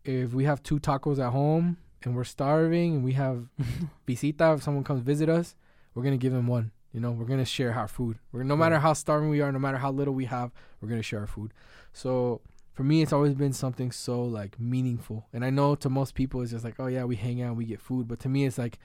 if 0.05 0.32
we 0.32 0.44
have 0.44 0.62
two 0.62 0.78
tacos 0.78 1.18
at 1.18 1.32
home 1.32 1.76
and 2.03 2.16
we're 2.16 2.24
starving 2.24 2.96
and 2.96 3.05
we 3.05 3.12
have 3.12 3.48
visita, 4.07 4.53
if 4.53 4.62
someone 4.62 4.84
comes 4.84 5.03
visit 5.03 5.28
us, 5.28 5.55
we're 5.94 6.03
gonna 6.03 6.16
give 6.16 6.32
them 6.32 6.46
one. 6.46 6.72
You 6.92 7.00
know, 7.00 7.11
we're 7.11 7.26
gonna 7.26 7.44
share 7.44 7.72
our 7.74 7.88
food. 7.88 8.18
We're 8.32 8.42
no 8.42 8.57
matter 8.57 8.78
how 8.78 8.92
starving 8.92 9.30
we 9.30 9.40
are, 9.40 9.50
no 9.50 9.59
matter 9.59 9.78
how 9.78 9.90
little 9.90 10.14
we 10.14 10.26
have, 10.26 10.53
we're 10.80 10.88
gonna 10.88 11.03
share 11.03 11.20
our 11.20 11.26
food. 11.26 11.53
So 11.92 12.40
for 12.72 12.84
me, 12.84 13.03
it's 13.03 13.12
always 13.12 13.34
been 13.34 13.53
something 13.53 13.92
so 13.92 14.22
like 14.24 14.59
meaningful. 14.59 15.26
And 15.32 15.44
I 15.44 15.50
know 15.50 15.74
to 15.76 15.90
most 15.90 16.14
people, 16.14 16.40
it's 16.40 16.53
just 16.53 16.64
like, 16.64 16.76
oh 16.78 16.86
yeah, 16.86 17.05
we 17.05 17.16
hang 17.16 17.42
out, 17.42 17.57
we 17.57 17.64
get 17.64 17.80
food. 17.80 18.09
But 18.09 18.18
to 18.20 18.28
me, 18.28 18.46
it's 18.46 18.59
like 18.59 18.78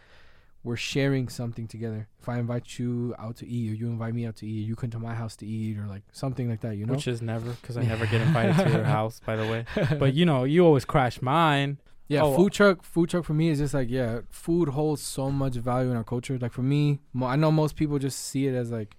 we're 0.67 0.75
sharing 0.93 1.29
something 1.29 1.65
together. 1.67 2.01
If 2.21 2.27
I 2.27 2.37
invite 2.39 2.77
you 2.77 3.15
out 3.17 3.35
to 3.37 3.45
eat, 3.47 3.71
or 3.71 3.75
you 3.75 3.87
invite 3.87 4.13
me 4.13 4.25
out 4.27 4.35
to 4.41 4.45
eat, 4.45 4.67
you 4.67 4.75
come 4.75 4.89
to 4.91 4.99
my 4.99 5.15
house 5.21 5.35
to 5.37 5.45
eat, 5.45 5.77
or 5.79 5.85
like 5.87 6.03
something 6.11 6.49
like 6.49 6.61
that, 6.61 6.75
you 6.77 6.85
know. 6.85 6.93
Which 6.93 7.07
is 7.07 7.21
never 7.21 7.51
because 7.59 7.77
I 7.77 7.83
never 7.93 8.05
get 8.05 8.21
invited 8.21 8.55
to 8.63 8.69
your 8.77 8.83
house, 8.83 9.21
by 9.25 9.35
the 9.37 9.47
way. 9.51 9.61
But 10.03 10.13
you 10.13 10.25
know, 10.25 10.43
you 10.43 10.65
always 10.65 10.85
crash 10.85 11.21
mine. 11.21 11.77
Yeah, 12.09 12.23
Oh, 12.23 12.35
food 12.35 12.51
truck. 12.53 12.83
Food 12.83 13.09
truck 13.09 13.23
for 13.25 13.33
me 13.33 13.49
is 13.49 13.59
just 13.59 13.73
like 13.73 13.89
yeah, 13.89 14.19
food 14.29 14.69
holds 14.69 15.01
so 15.01 15.31
much 15.31 15.55
value 15.55 15.89
in 15.91 15.97
our 15.97 16.03
culture. 16.13 16.37
Like 16.37 16.53
for 16.53 16.61
me, 16.63 16.99
mo- 17.13 17.27
I 17.27 17.35
know 17.37 17.51
most 17.51 17.75
people 17.75 17.97
just 17.99 18.19
see 18.19 18.47
it 18.47 18.53
as 18.55 18.69
like, 18.71 18.95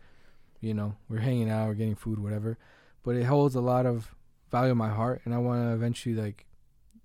you 0.61 0.75
know, 0.75 0.95
we're 1.09 1.21
hanging 1.29 1.51
out, 1.51 1.69
we're 1.69 1.75
getting 1.83 1.95
food, 1.95 2.19
whatever. 2.19 2.59
But 3.05 3.17
it 3.17 3.25
holds 3.25 3.55
a 3.55 3.61
lot 3.73 3.85
of 3.87 4.15
value 4.51 4.73
in 4.73 4.79
my 4.79 4.89
heart, 5.01 5.21
and 5.25 5.35
I 5.35 5.39
want 5.39 5.63
to 5.65 5.73
eventually 5.75 6.15
like 6.15 6.47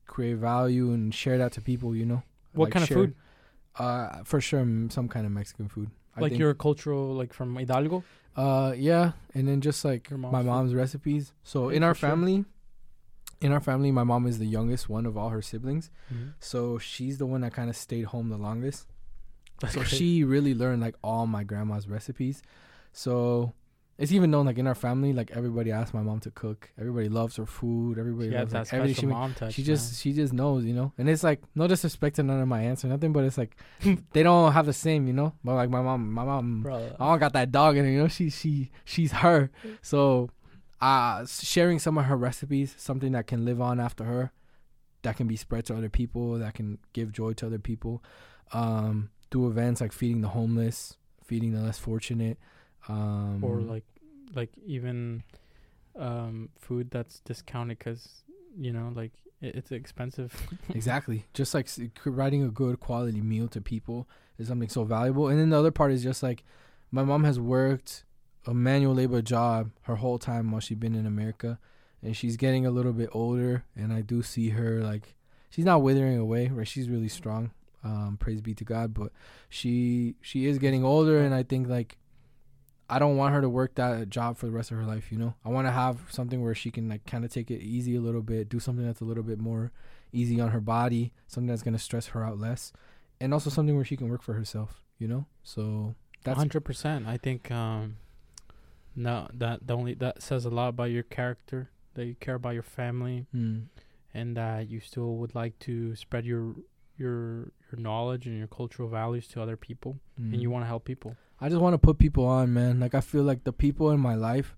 create 0.07 0.37
value 0.37 0.91
and 0.91 1.13
share 1.13 1.37
that 1.37 1.51
to 1.53 1.61
people. 1.61 1.95
You 1.95 2.05
know, 2.05 2.23
What 2.53 2.65
Like, 2.65 2.73
kind 2.73 2.85
share- 2.87 2.97
of 2.97 3.03
food? 3.05 3.15
Uh, 3.77 4.23
for 4.23 4.39
sure, 4.41 4.65
some 4.89 5.07
kind 5.09 5.25
of 5.25 5.31
Mexican 5.31 5.67
food. 5.67 5.89
I 6.15 6.21
Like 6.21 6.31
think. 6.31 6.39
your 6.39 6.53
cultural, 6.53 7.13
like 7.15 7.33
from 7.33 7.55
Hidalgo? 7.55 8.03
Uh, 8.35 8.73
yeah, 8.77 9.13
and 9.33 9.47
then 9.47 9.61
just 9.61 9.83
like 9.83 10.09
mom's 10.11 10.31
my 10.31 10.39
food. 10.41 10.45
mom's 10.47 10.73
recipes. 10.75 11.33
So 11.43 11.69
Yeah, 11.69 11.77
in 11.77 11.83
our 11.83 11.93
for 11.93 11.99
sure. 12.01 12.09
family, 12.09 12.45
in 13.41 13.51
our 13.51 13.59
family, 13.59 13.91
my 13.91 14.03
mom 14.03 14.25
is 14.27 14.37
the 14.39 14.45
youngest 14.45 14.89
one 14.89 15.05
of 15.05 15.17
all 15.17 15.29
her 15.29 15.41
siblings. 15.41 15.89
Mm-hmm. 16.13 16.29
So 16.39 16.77
she's 16.77 17.17
the 17.17 17.25
one 17.25 17.41
that 17.41 17.53
kind 17.53 17.69
of 17.69 17.75
stayed 17.75 18.05
home 18.05 18.29
the 18.29 18.37
longest. 18.37 18.87
That's 19.59 19.73
So 19.73 19.79
great. 19.81 19.89
she 19.89 20.23
really 20.23 20.53
learned 20.53 20.81
like 20.81 20.95
all 21.03 21.25
my 21.27 21.43
grandma's 21.43 21.87
recipes. 21.87 22.41
So 22.91 23.53
it's 23.97 24.11
even 24.11 24.31
known 24.31 24.45
like 24.45 24.57
in 24.57 24.65
our 24.65 24.75
family, 24.75 25.13
like 25.13 25.31
everybody 25.31 25.71
asks 25.71 25.93
my 25.93 26.01
mom 26.01 26.19
to 26.21 26.31
cook. 26.31 26.71
Everybody 26.79 27.09
loves 27.09 27.35
her 27.35 27.45
food. 27.45 27.99
Everybody 27.99 28.29
She 28.31 28.35
loves 28.35 28.51
that 28.51 28.59
like, 28.59 28.73
everything 28.73 28.95
she 29.01 29.05
mom 29.05 29.33
touch. 29.35 29.53
she 29.53 29.61
man. 29.61 29.65
just 29.67 30.01
she 30.01 30.13
just 30.13 30.33
knows, 30.33 30.65
you 30.65 30.73
know. 30.73 30.93
And 30.97 31.07
it's 31.07 31.23
like 31.23 31.41
no 31.53 31.67
disrespect 31.67 32.15
to 32.15 32.23
none 32.23 32.41
of 32.41 32.47
my 32.47 32.61
aunts 32.61 32.83
or 32.83 32.87
nothing, 32.87 33.13
but 33.13 33.23
it's 33.23 33.37
like 33.37 33.55
they 34.13 34.23
don't 34.23 34.51
have 34.51 34.65
the 34.65 34.73
same, 34.73 35.07
you 35.07 35.13
know. 35.13 35.33
But 35.43 35.55
like 35.55 35.69
my 35.69 35.81
mom, 35.81 36.11
my 36.11 36.23
mom, 36.25 36.63
bro. 36.63 36.95
my 36.99 37.05
mom 37.05 37.19
got 37.19 37.33
that 37.33 37.51
dog 37.51 37.77
in 37.77 37.85
her, 37.85 37.91
you 37.91 37.99
know. 37.99 38.07
She 38.07 38.29
she 38.29 38.71
she's 38.83 39.11
her. 39.11 39.51
So, 39.81 40.31
uh, 40.81 41.25
sharing 41.27 41.77
some 41.79 41.97
of 41.97 42.05
her 42.05 42.17
recipes, 42.17 42.73
something 42.77 43.11
that 43.11 43.27
can 43.27 43.45
live 43.45 43.61
on 43.61 43.79
after 43.79 44.03
her, 44.05 44.31
that 45.03 45.17
can 45.17 45.27
be 45.27 45.35
spread 45.35 45.65
to 45.67 45.75
other 45.75 45.89
people, 45.89 46.39
that 46.39 46.55
can 46.55 46.79
give 46.93 47.11
joy 47.11 47.33
to 47.33 47.45
other 47.45 47.59
people. 47.59 48.03
Um, 48.53 49.11
do 49.29 49.47
events 49.47 49.81
like 49.81 49.91
feeding 49.91 50.21
the 50.21 50.29
homeless, 50.29 50.97
feeding 51.23 51.53
the 51.53 51.61
less 51.61 51.77
fortunate. 51.77 52.37
Um, 52.87 53.43
or 53.43 53.61
like 53.61 53.85
like 54.35 54.49
even 54.65 55.23
um 55.97 56.49
food 56.57 56.89
that's 56.91 57.19
discounted 57.19 57.77
because 57.77 58.23
you 58.57 58.73
know 58.73 58.91
like 58.95 59.11
it, 59.41 59.55
it's 59.55 59.71
expensive. 59.71 60.33
Exactly. 60.73 61.25
Just 61.33 61.53
like 61.53 61.67
providing 61.95 62.43
a 62.43 62.49
good 62.49 62.79
quality 62.79 63.21
meal 63.21 63.47
to 63.49 63.61
people 63.61 64.07
is 64.37 64.47
something 64.47 64.69
so 64.69 64.83
valuable. 64.83 65.27
And 65.27 65.39
then 65.39 65.49
the 65.49 65.59
other 65.59 65.71
part 65.71 65.91
is 65.91 66.01
just 66.01 66.23
like 66.23 66.43
my 66.91 67.03
mom 67.03 67.23
has 67.25 67.39
worked 67.39 68.05
a 68.45 68.53
manual 68.53 68.93
labor 68.93 69.21
job 69.21 69.71
her 69.83 69.95
whole 69.95 70.19
time 70.19 70.51
while 70.51 70.59
she's 70.59 70.77
been 70.77 70.95
in 70.95 71.05
america 71.05 71.59
and 72.01 72.15
she's 72.15 72.35
getting 72.35 72.65
a 72.65 72.71
little 72.71 72.91
bit 72.91 73.09
older 73.13 73.63
and 73.75 73.93
i 73.93 74.01
do 74.01 74.21
see 74.21 74.49
her 74.49 74.81
like 74.81 75.15
she's 75.49 75.65
not 75.65 75.81
withering 75.81 76.17
away 76.17 76.49
right? 76.49 76.67
She's 76.67 76.89
really 76.89 77.07
strong. 77.07 77.51
Um 77.83 78.17
praise 78.19 78.41
be 78.41 78.53
to 78.55 78.63
god 78.63 78.93
but 78.93 79.11
she 79.49 80.15
she 80.21 80.45
is 80.45 80.57
getting 80.57 80.83
older 80.85 81.19
and 81.19 81.33
i 81.33 81.43
think 81.43 81.67
like 81.67 81.97
I 82.89 82.99
don't 82.99 83.17
want 83.17 83.33
her 83.33 83.41
to 83.41 83.49
work 83.49 83.75
that 83.75 84.09
job 84.09 84.37
for 84.37 84.45
the 84.45 84.51
rest 84.51 84.71
of 84.71 84.77
her 84.77 84.85
life, 84.85 85.11
you 85.11 85.17
know. 85.17 85.35
I 85.45 85.49
want 85.49 85.67
to 85.67 85.71
have 85.71 85.99
something 86.09 86.43
where 86.43 86.53
she 86.53 86.69
can 86.69 86.89
like 86.89 87.05
kind 87.05 87.23
of 87.25 87.31
take 87.31 87.49
it 87.49 87.61
easy 87.61 87.95
a 87.95 88.01
little 88.01 88.21
bit, 88.21 88.49
do 88.49 88.59
something 88.59 88.85
that's 88.85 89.01
a 89.01 89.05
little 89.05 89.23
bit 89.23 89.39
more 89.39 89.71
easy 90.11 90.39
on 90.39 90.49
her 90.49 90.59
body, 90.59 91.11
something 91.27 91.47
that's 91.47 91.63
going 91.63 91.75
to 91.75 91.79
stress 91.79 92.07
her 92.07 92.23
out 92.23 92.39
less, 92.39 92.73
and 93.19 93.33
also 93.33 93.49
something 93.49 93.75
where 93.75 93.85
she 93.85 93.97
can 93.97 94.09
work 94.09 94.21
for 94.21 94.33
herself, 94.33 94.81
you 94.99 95.07
know? 95.07 95.25
So 95.43 95.95
that's 96.23 96.37
hundred 96.37 96.61
percent. 96.61 97.07
I 97.07 97.17
think 97.17 97.51
um, 97.51 97.97
no, 98.95 99.27
that 99.33 99.65
the 99.67 99.75
only 99.75 99.93
that 99.95 100.21
says 100.21 100.45
a 100.45 100.49
lot 100.49 100.69
about 100.69 100.91
your 100.91 101.03
character. 101.03 101.69
That 101.95 102.05
you 102.05 102.15
care 102.15 102.35
about 102.35 102.55
your 102.55 102.63
family, 102.63 103.27
mm, 103.35 103.65
and 104.15 104.35
that 104.35 104.67
you 104.67 104.79
still 104.79 105.17
would 105.17 105.35
like 105.35 105.59
to 105.59 105.95
spread 105.95 106.25
your 106.25 106.55
your 106.97 107.51
your 107.71 107.79
knowledge 107.79 108.25
and 108.25 108.35
your 108.35 108.47
cultural 108.47 108.89
values 108.89 109.27
to 109.29 109.41
other 109.41 109.57
people, 109.57 109.99
and 110.17 110.41
you 110.41 110.49
mm. 110.49 110.51
want 110.53 110.63
to 110.63 110.67
help 110.67 110.85
people. 110.85 111.15
I 111.41 111.49
just 111.49 111.61
want 111.61 111.73
to 111.73 111.77
put 111.77 111.97
people 111.99 112.25
on, 112.25 112.53
man. 112.53 112.79
Like 112.79 112.95
I 112.95 113.01
feel 113.01 113.23
like 113.23 113.43
the 113.43 113.53
people 113.53 113.91
in 113.91 113.99
my 113.99 114.15
life 114.15 114.55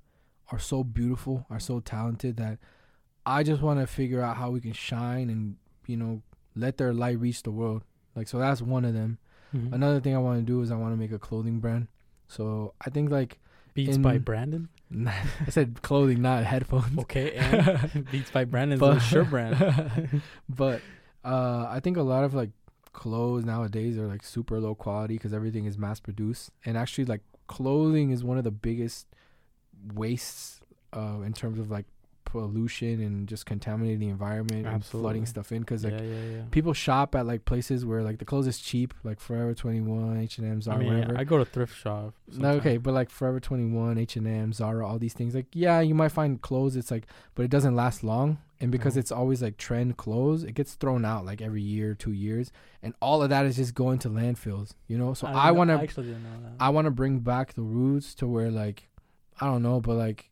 are 0.51 0.59
so 0.59 0.83
beautiful, 0.83 1.45
are 1.49 1.59
so 1.59 1.79
talented 1.79 2.37
that 2.37 2.59
I 3.25 3.43
just 3.43 3.61
want 3.61 3.79
to 3.79 3.87
figure 3.87 4.21
out 4.21 4.37
how 4.37 4.51
we 4.51 4.61
can 4.61 4.73
shine 4.73 5.29
and, 5.29 5.55
you 5.87 5.97
know, 5.97 6.21
let 6.55 6.77
their 6.77 6.93
light 6.93 7.19
reach 7.19 7.43
the 7.43 7.51
world. 7.51 7.83
Like 8.15 8.27
so 8.27 8.37
that's 8.39 8.61
one 8.61 8.85
of 8.85 8.93
them. 8.93 9.17
Mhm. 9.55 9.73
Another 9.73 9.99
thing 9.99 10.15
I 10.15 10.19
want 10.19 10.39
to 10.39 10.45
do 10.45 10.61
is 10.61 10.71
I 10.71 10.75
want 10.75 10.93
to 10.93 10.97
make 10.97 11.11
a 11.11 11.19
clothing 11.19 11.59
brand. 11.59 11.87
So 12.27 12.73
I 12.85 12.89
think 12.89 13.09
like 13.11 13.39
Beats 13.73 13.97
by 13.97 14.17
Brandon. 14.19 14.69
I 15.07 15.49
said 15.49 15.81
clothing, 15.81 16.21
not 16.21 16.43
headphones. 16.45 16.97
Okay, 16.99 17.33
and 17.33 18.07
Beats 18.11 18.31
by 18.31 18.45
Brandon's 18.45 18.81
a 18.81 18.99
shirt 18.99 19.29
brand. 19.29 20.21
but 20.49 20.81
uh, 21.25 21.67
I 21.69 21.79
think 21.81 21.97
a 21.97 22.01
lot 22.03 22.23
of 22.23 22.33
like 22.33 22.51
clothes 22.95 23.43
nowadays 23.43 23.97
are 23.97 24.07
like 24.07 24.23
super 24.23 24.59
low 24.59 24.73
quality 24.73 25.15
because 25.15 25.33
everything 25.33 25.65
is 25.65 25.77
mass 25.77 25.99
produced, 25.99 26.49
and 26.65 26.77
actually 26.77 27.05
like 27.05 27.21
clothing 27.47 28.09
is 28.09 28.23
one 28.23 28.37
of 28.37 28.43
the 28.43 28.51
biggest 28.51 29.05
wastes 29.93 30.61
uh, 30.93 31.19
in 31.25 31.33
terms 31.33 31.59
of 31.59 31.69
like 31.69 31.85
pollution 32.41 33.01
and 33.01 33.27
just 33.27 33.45
contaminating 33.45 33.99
the 33.99 34.09
environment 34.09 34.65
and 34.67 34.83
flooding 34.83 35.25
stuff 35.25 35.51
in 35.51 35.59
because 35.61 35.83
like 35.83 35.93
yeah, 35.93 36.01
yeah, 36.01 36.23
yeah. 36.37 36.41
people 36.51 36.73
shop 36.73 37.15
at 37.15 37.25
like 37.25 37.45
places 37.45 37.85
where 37.85 38.03
like 38.03 38.17
the 38.19 38.25
clothes 38.25 38.47
is 38.47 38.59
cheap, 38.59 38.93
like 39.03 39.19
Forever 39.19 39.53
Twenty 39.53 39.81
One, 39.81 40.19
H 40.19 40.37
and 40.37 40.47
M, 40.47 40.57
I 40.57 40.59
Zara, 40.61 40.79
mean, 40.79 40.93
whatever. 40.99 41.17
I 41.17 41.23
go 41.23 41.37
to 41.37 41.45
thrift 41.45 41.75
shop. 41.77 42.13
No, 42.37 42.49
okay, 42.53 42.77
but 42.77 42.93
like 42.93 43.09
Forever 43.09 43.39
Twenty 43.39 43.65
One, 43.65 43.97
H 43.97 44.15
and 44.17 44.27
M, 44.27 44.51
Zara, 44.53 44.85
all 44.87 44.99
these 44.99 45.13
things. 45.13 45.33
Like, 45.33 45.47
yeah, 45.53 45.79
you 45.79 45.95
might 45.95 46.09
find 46.11 46.41
clothes. 46.41 46.75
It's 46.75 46.91
like, 46.91 47.07
but 47.35 47.43
it 47.43 47.51
doesn't 47.51 47.75
last 47.75 48.03
long, 48.03 48.39
and 48.59 48.71
because 48.71 48.95
Mhm. 48.95 48.99
it's 48.99 49.11
always 49.11 49.41
like 49.41 49.57
trend 49.57 49.97
clothes, 49.97 50.43
it 50.43 50.53
gets 50.55 50.73
thrown 50.75 51.05
out 51.05 51.25
like 51.25 51.41
every 51.41 51.61
year, 51.61 51.93
two 51.95 52.11
years, 52.11 52.51
and 52.83 52.93
all 53.01 53.21
of 53.23 53.29
that 53.29 53.45
is 53.45 53.55
just 53.55 53.73
going 53.75 53.99
to 53.99 54.09
landfills. 54.09 54.73
You 54.87 54.97
know, 54.97 55.13
so 55.13 55.27
I 55.27 55.51
want 55.51 55.69
to, 55.69 55.75
actually 55.79 56.07
didn't 56.07 56.23
know 56.23 56.41
that. 56.43 56.51
I 56.59 56.69
want 56.69 56.85
to 56.85 56.91
bring 56.91 57.19
back 57.19 57.53
the 57.53 57.61
roots 57.63 58.13
to 58.15 58.27
where 58.27 58.51
like, 58.51 58.87
I 59.41 59.45
don't 59.47 59.63
know, 59.63 59.79
but 59.81 59.95
like 59.95 60.29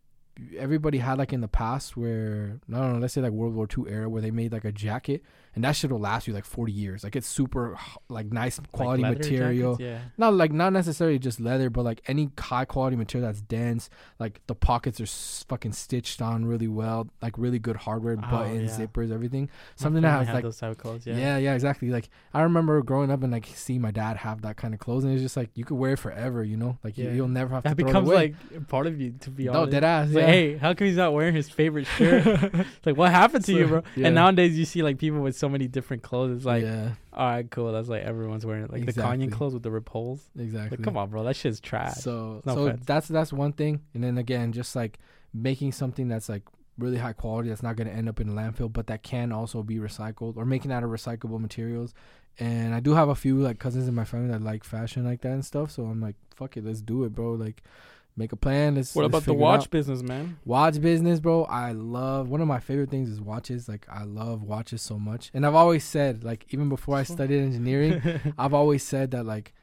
everybody 0.58 0.98
had 0.98 1.18
like 1.18 1.34
in 1.34 1.42
the 1.42 1.48
past 1.48 1.96
where 1.96 2.60
I 2.72 2.78
don't 2.78 2.94
know, 2.94 3.00
let's 3.00 3.14
say 3.14 3.22
like 3.22 3.32
World 3.32 3.54
War 3.54 3.68
II 3.78 3.86
era 3.92 4.10
where 4.10 4.22
they 4.22 4.32
made 4.32 4.52
like 4.52 4.66
a 4.66 4.72
jacket 4.72 5.24
and 5.56 5.64
that 5.64 5.76
shit 5.76 5.92
will 5.92 6.00
last 6.00 6.28
you 6.28 6.34
like 6.34 6.46
forty 6.46 6.72
years. 6.72 7.04
Like 7.04 7.16
it's 7.16 7.28
super 7.28 7.78
like 8.10 8.32
nice 8.32 8.60
quality 8.72 9.04
leather 9.04 9.18
material 9.18 9.74
jackets? 9.78 9.90
Yeah. 9.92 10.00
not 10.18 10.34
like 10.34 10.52
not 10.52 10.74
necessarily 10.74 11.20
just 11.20 11.40
leather, 11.40 11.70
but 11.70 11.84
like 11.84 12.02
any 12.08 12.30
high 12.40 12.66
quality 12.66 12.96
material 12.96 13.28
that's 13.30 13.42
dense. 13.42 13.90
Like 14.20 14.42
the 14.48 14.56
pockets 14.56 15.00
are 15.00 15.04
s- 15.04 15.46
fucking 15.48 15.74
stitched 15.74 16.22
on 16.22 16.46
really 16.46 16.68
well, 16.68 17.08
like 17.22 17.38
really 17.38 17.60
good 17.60 17.76
hardware, 17.76 18.18
Oh, 18.18 18.32
buttons, 18.32 18.78
yeah. 18.80 18.86
zippers, 18.86 19.12
everything. 19.12 19.50
Something 19.76 20.02
that 20.04 20.26
has 20.26 20.34
like 20.34 20.44
those 20.44 20.58
type 20.58 20.72
of 20.72 20.78
clothes. 20.78 21.06
yeah. 21.06 21.18
Yeah. 21.18 21.38
yeah, 21.38 21.54
exactly. 21.54 21.90
Like 21.90 22.10
I 22.34 22.42
remember 22.42 22.82
growing 22.82 23.12
up 23.12 23.24
and 23.24 23.32
like 23.32 23.46
seeing 23.54 23.82
my 23.82 23.92
dad 23.92 24.18
have 24.18 24.42
that 24.44 24.58
kind 24.58 24.74
of 24.74 24.80
clothes, 24.80 25.04
and 25.04 25.14
it's 25.14 25.22
just 25.22 25.38
like 25.38 25.50
you 25.56 25.64
could 25.66 25.76
wear 25.78 25.94
it 25.94 26.00
forever, 26.00 26.44
you 26.44 26.58
know, 26.58 26.78
like 26.84 26.98
you, 26.98 27.06
Yeah. 27.06 27.12
you'll 27.14 27.28
never 27.28 27.54
have 27.54 27.64
That 27.64 27.72
to 27.72 27.76
throw 27.76 27.86
becomes 27.88 28.10
it 28.10 28.14
away. 28.14 28.36
like 28.54 28.68
part 28.68 28.88
of 28.88 29.00
you. 29.00 29.14
To 29.22 29.30
be 29.30 29.46
no 29.46 29.54
honest. 29.54 29.72
dead 29.72 29.84
ass. 29.84 30.10
Like, 30.10 30.26
hey, 30.26 30.58
how 30.58 30.74
come 30.74 30.88
he's 30.88 30.98
not 30.98 31.14
wearing 31.14 31.36
his 31.36 31.50
favorite 31.50 31.86
shirt? 31.86 32.24
Like, 32.86 32.98
what 32.98 33.12
happened 33.12 33.46
to 33.46 33.52
So, 33.52 33.58
you, 33.58 33.68
bro? 33.68 33.84
And 33.96 34.16
nowadays, 34.16 34.58
you 34.58 34.66
see 34.66 34.84
like 34.84 34.98
people 34.98 35.22
with 35.22 35.36
so 35.44 35.50
many 35.50 35.68
different 35.68 36.04
clothes. 36.04 36.38
It's 36.38 36.46
like, 36.46 36.64
yeah, 36.64 36.92
all 37.12 37.28
right, 37.28 37.50
cool. 37.52 37.72
That's 37.74 37.90
like 37.90 38.04
everyone's 38.04 38.46
wearing 38.46 38.64
it. 38.64 38.72
Like 38.72 38.84
Exactly. 38.84 39.18
the 39.18 39.26
Kanye 39.28 39.32
clothes 39.32 39.54
with 39.54 39.64
the 39.64 39.72
rip 39.72 39.90
holes. 39.90 40.30
exactly. 40.40 40.78
Like, 40.78 40.86
come 40.86 40.96
on, 40.96 41.10
bro. 41.10 41.24
That 41.24 41.36
shit's 41.36 41.60
trash. 41.60 41.96
So 41.96 42.42
No 42.46 42.56
so 42.56 42.68
offense. 42.68 42.86
that's 42.86 43.08
that's 43.10 43.34
one 43.34 43.52
thing, 43.54 43.82
and 43.94 44.04
then 44.04 44.18
again, 44.18 44.54
just 44.54 44.76
like 44.76 45.00
making 45.34 45.74
something 45.74 46.08
that's 46.08 46.30
like 46.30 46.44
really 46.78 46.98
high 46.98 47.14
quality 47.14 47.50
that's 47.50 47.62
not 47.62 47.76
going 47.76 47.88
to 47.88 47.94
end 47.94 48.08
up 48.10 48.20
in 48.22 48.30
a 48.30 48.32
landfill, 48.32 48.72
but 48.72 48.88
that 48.88 49.04
can 49.04 49.32
also 49.32 49.62
be 49.64 49.76
recycled 49.76 50.38
or 50.38 50.46
making 50.46 50.72
out 50.72 50.84
of 50.84 50.90
recyclable 50.90 51.40
materials. 51.40 51.94
And 52.40 52.74
I 52.74 52.80
do 52.80 52.94
have 52.94 53.10
a 53.10 53.16
few 53.16 53.38
like 53.38 53.60
cousins 53.60 53.88
in 53.88 53.94
my 53.94 54.06
family 54.06 54.30
that 54.30 54.42
like 54.42 54.64
fashion 54.64 55.04
like 55.06 55.22
that 55.22 55.34
and 55.34 55.46
stuff, 55.46 55.70
so 55.72 55.84
I'm 55.84 56.02
like, 56.02 56.16
fuck 56.36 56.58
it, 56.58 56.66
let's 56.66 56.82
do 56.82 57.04
it, 57.04 57.14
bro. 57.14 57.34
Like, 57.34 57.62
make 58.16 58.32
a 58.32 58.36
plan. 58.36 58.76
Let's. 58.76 58.96
what 58.96 59.04
let's 59.04 59.12
about 59.12 59.24
the 59.26 59.34
watch 59.34 59.70
business, 59.70 60.02
man? 60.02 60.38
Watch 60.46 60.82
business, 60.82 61.20
bro. 61.20 61.44
I 61.46 61.72
love 61.72 62.30
one 62.30 62.42
of 62.42 62.48
my 62.48 62.60
favorite 62.60 62.90
things 62.90 63.10
is 63.10 63.22
watches. 63.22 63.68
Like 63.68 63.88
I 63.90 64.04
love 64.04 64.44
watches 64.44 64.82
so 64.82 65.00
much, 65.00 65.32
and 65.34 65.46
I've 65.46 65.56
always 65.56 65.84
said, 65.84 66.24
like 66.24 66.46
even 66.50 66.70
before 66.70 66.96
I 66.96 67.04
studied 67.04 67.42
engineering, 67.42 68.02
I've 68.38 68.54
always 68.54 68.84
said 68.84 69.12
that 69.12 69.26
like 69.26 69.54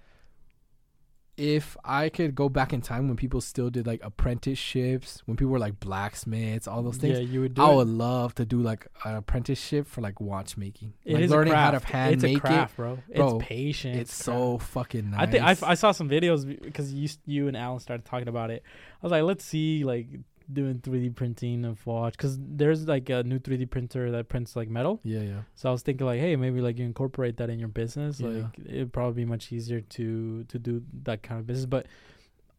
if 1.40 1.76
I 1.84 2.10
could 2.10 2.34
go 2.34 2.48
back 2.50 2.72
in 2.74 2.82
time 2.82 3.08
when 3.08 3.16
people 3.16 3.40
still 3.40 3.70
did 3.70 3.86
like 3.86 4.00
apprenticeships, 4.04 5.22
when 5.26 5.36
people 5.36 5.50
were 5.52 5.58
like 5.58 5.80
blacksmiths, 5.80 6.68
all 6.68 6.82
those 6.82 6.98
things, 6.98 7.18
Yeah, 7.18 7.24
you 7.24 7.40
would 7.40 7.54
do 7.54 7.62
I 7.62 7.72
it. 7.72 7.76
would 7.76 7.88
love 7.88 8.34
to 8.36 8.44
do 8.44 8.60
like 8.60 8.86
an 9.04 9.16
apprenticeship 9.16 9.86
for 9.86 10.00
like 10.02 10.20
watchmaking. 10.20 10.92
It 11.04 11.14
like 11.14 11.22
is 11.24 11.30
learning 11.30 11.54
a 11.54 11.56
how 11.56 11.70
to 11.72 11.86
hand 11.86 12.14
it's 12.14 12.22
make 12.22 12.38
a 12.38 12.40
craft, 12.40 12.76
bro. 12.76 12.98
Bro, 13.14 13.36
It's 13.38 13.46
patience. 13.46 13.96
it. 13.96 14.00
It's 14.00 14.14
so 14.14 14.58
fucking 14.58 15.10
nice. 15.12 15.20
I 15.20 15.26
think 15.26 15.62
I 15.62 15.74
saw 15.74 15.92
some 15.92 16.08
videos 16.08 16.46
because 16.62 16.92
you 16.92 17.08
you 17.26 17.48
and 17.48 17.56
Alan 17.56 17.80
started 17.80 18.04
talking 18.04 18.28
about 18.28 18.50
it. 18.50 18.62
I 19.02 19.06
was 19.06 19.12
like, 19.12 19.22
let's 19.22 19.44
see 19.44 19.82
like 19.84 20.08
doing 20.52 20.78
3D 20.80 21.14
printing 21.14 21.64
of 21.64 21.84
watch 21.86 22.16
because 22.16 22.38
there's 22.40 22.86
like 22.86 23.08
a 23.10 23.22
new 23.22 23.38
3D 23.38 23.70
printer 23.70 24.10
that 24.10 24.28
prints 24.28 24.56
like 24.56 24.68
metal. 24.68 25.00
yeah, 25.04 25.20
yeah. 25.20 25.40
So 25.54 25.68
I 25.68 25.72
was 25.72 25.82
thinking 25.82 26.06
like, 26.06 26.20
hey, 26.20 26.36
maybe 26.36 26.60
like 26.60 26.78
you 26.78 26.84
incorporate 26.84 27.36
that 27.38 27.50
in 27.50 27.58
your 27.58 27.68
business. 27.68 28.20
Yeah. 28.20 28.28
Like 28.28 28.58
it'd 28.66 28.92
probably 28.92 29.24
be 29.24 29.28
much 29.28 29.52
easier 29.52 29.80
to 29.80 30.44
to 30.44 30.58
do 30.58 30.82
that 31.04 31.22
kind 31.22 31.40
of 31.40 31.46
business. 31.46 31.66
But 31.66 31.86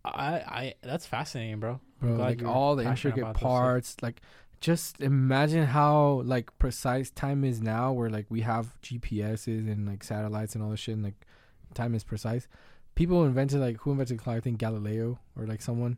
I 0.03 0.11
I 0.11 0.73
that's 0.81 1.05
fascinating, 1.05 1.59
bro. 1.59 1.79
Bro 1.99 2.15
like 2.15 2.43
all 2.43 2.75
the 2.75 2.83
intricate 2.83 3.19
about 3.19 3.33
those 3.35 3.41
stuff. 3.41 3.49
parts 3.49 3.95
like 4.01 4.21
just 4.61 5.01
imagine 5.01 5.65
how 5.65 6.21
like 6.23 6.57
precise 6.59 7.09
time 7.09 7.43
is 7.43 7.61
now 7.61 7.91
where 7.91 8.09
like 8.09 8.27
we 8.29 8.41
have 8.41 8.79
gps's 8.83 9.47
and 9.47 9.87
like 9.87 10.03
satellites 10.03 10.53
and 10.53 10.63
all 10.63 10.69
this 10.69 10.79
shit 10.79 10.93
and 10.93 11.03
like 11.03 11.25
time 11.73 11.95
is 11.95 12.03
precise 12.03 12.47
people 12.93 13.25
invented 13.25 13.59
like 13.59 13.77
who 13.77 13.91
invented 13.91 14.19
clock 14.19 14.37
i 14.37 14.39
think 14.39 14.59
galileo 14.59 15.19
or 15.35 15.45
like 15.47 15.61
someone 15.61 15.97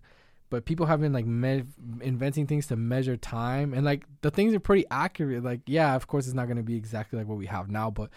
but 0.53 0.65
people 0.65 0.85
have 0.85 1.01
been 1.01 1.11
like 1.11 1.25
me- 1.25 1.63
inventing 2.01 2.45
things 2.45 2.67
to 2.67 2.75
measure 2.75 3.17
time 3.17 3.73
and 3.73 3.83
like 3.83 4.05
the 4.21 4.29
things 4.29 4.53
are 4.53 4.59
pretty 4.59 4.85
accurate 4.91 5.43
like 5.43 5.61
yeah 5.65 5.95
of 5.95 6.05
course 6.05 6.27
it's 6.27 6.35
not 6.35 6.45
going 6.45 6.57
to 6.57 6.61
be 6.63 6.75
exactly 6.75 7.17
like 7.17 7.27
what 7.27 7.39
we 7.39 7.47
have 7.47 7.71
now 7.71 7.89
but 7.89 8.11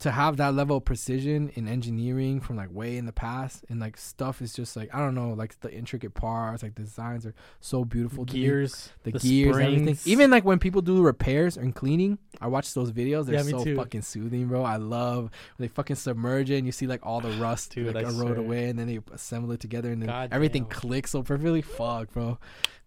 to 0.00 0.12
have 0.12 0.36
that 0.36 0.54
level 0.54 0.76
of 0.76 0.84
precision 0.84 1.50
in 1.54 1.66
engineering 1.66 2.40
from 2.40 2.54
like 2.56 2.72
way 2.72 2.96
in 2.96 3.04
the 3.04 3.12
past 3.12 3.64
and 3.68 3.80
like 3.80 3.96
stuff 3.96 4.40
is 4.40 4.52
just 4.52 4.76
like 4.76 4.94
I 4.94 5.00
don't 5.00 5.14
know 5.16 5.30
like 5.32 5.58
the 5.60 5.72
intricate 5.74 6.14
parts 6.14 6.62
like 6.62 6.76
designs 6.76 7.26
are 7.26 7.34
so 7.60 7.84
beautiful 7.84 8.24
gears, 8.24 8.90
the, 9.02 9.10
the 9.10 9.18
gears 9.18 9.56
everything. 9.56 9.98
even 10.04 10.30
like 10.30 10.44
when 10.44 10.60
people 10.60 10.82
do 10.82 11.02
repairs 11.02 11.56
and 11.56 11.74
cleaning 11.74 12.18
I 12.40 12.46
watch 12.46 12.72
those 12.74 12.92
videos. 12.92 13.26
They're 13.26 13.34
Yeah, 13.36 13.42
so 13.42 13.64
too. 13.64 13.74
fucking 13.74 14.02
soothing 14.02 14.46
bro. 14.46 14.62
I 14.62 14.76
love 14.76 15.22
when 15.56 15.64
they 15.64 15.68
fucking 15.68 15.96
submerge 15.96 16.50
it 16.50 16.58
and 16.58 16.66
you 16.66 16.70
see 16.72 16.86
like 16.86 17.04
all 17.04 17.20
the 17.20 17.30
rust 17.40 17.74
Dude, 17.74 17.92
like 17.92 18.06
erode 18.06 18.38
away 18.38 18.68
and 18.68 18.78
then 18.78 18.86
they 18.86 19.00
assemble 19.12 19.50
it 19.50 19.58
together 19.58 19.90
and 19.90 20.00
then 20.00 20.06
God 20.08 20.28
everything 20.32 20.62
damn. 20.62 20.70
clicks 20.78 21.10
so 21.10 21.24
perfectly. 21.24 21.60
Fuck 21.62 22.12
bro. 22.12 22.38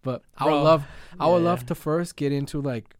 But 0.02 0.22
I 0.38 0.46
would 0.46 0.62
love 0.62 0.84
I 1.20 1.28
would 1.28 1.42
love 1.42 1.66
to 1.66 1.74
first 1.74 2.16
get 2.16 2.32
into 2.32 2.62
like 2.62 2.94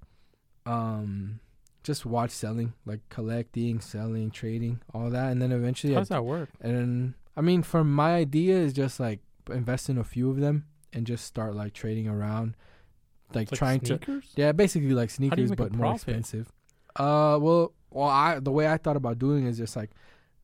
um 0.67 1.41
just 1.83 2.07
watch 2.07 2.31
selling, 2.31 2.73
like 2.87 3.01
collecting, 3.09 3.81
selling, 3.81 4.31
trading, 4.31 4.81
all 4.95 5.11
that, 5.11 5.33
and 5.33 5.43
then 5.43 5.53
eventually, 5.53 5.95
How 5.95 5.99
I, 5.99 6.03
does 6.03 6.09
that 6.11 6.25
work? 6.25 6.49
and 6.61 7.15
I 7.37 7.41
mean, 7.41 7.63
for 7.63 7.83
my 7.83 8.15
idea 8.15 8.57
is 8.57 8.73
just 8.73 9.01
like 9.01 9.21
invest 9.51 9.89
in 9.89 9.99
a 9.99 10.05
few 10.05 10.31
of 10.31 10.39
them 10.39 10.67
and 10.93 11.07
just 11.07 11.25
start 11.25 11.55
like 11.55 11.73
trading 11.73 12.09
around, 12.09 12.57
like, 13.35 13.51
like 13.51 13.59
trying 13.59 13.81
to 13.81 13.87
sneakers? 13.99 14.33
yeah, 14.37 14.53
basically 14.53 14.93
like 14.93 15.11
sneakers 15.11 15.51
but 15.53 15.75
more 15.75 15.95
expensive. 15.95 16.53
Uh, 16.95 17.39
well, 17.41 17.73
well, 17.91 18.09
I 18.09 18.39
the 18.39 18.53
way 18.53 18.69
I 18.69 18.77
thought 18.77 18.97
about 18.97 19.19
doing 19.19 19.47
it 19.47 19.51
is 19.51 19.59
just 19.59 19.77
like 19.77 19.91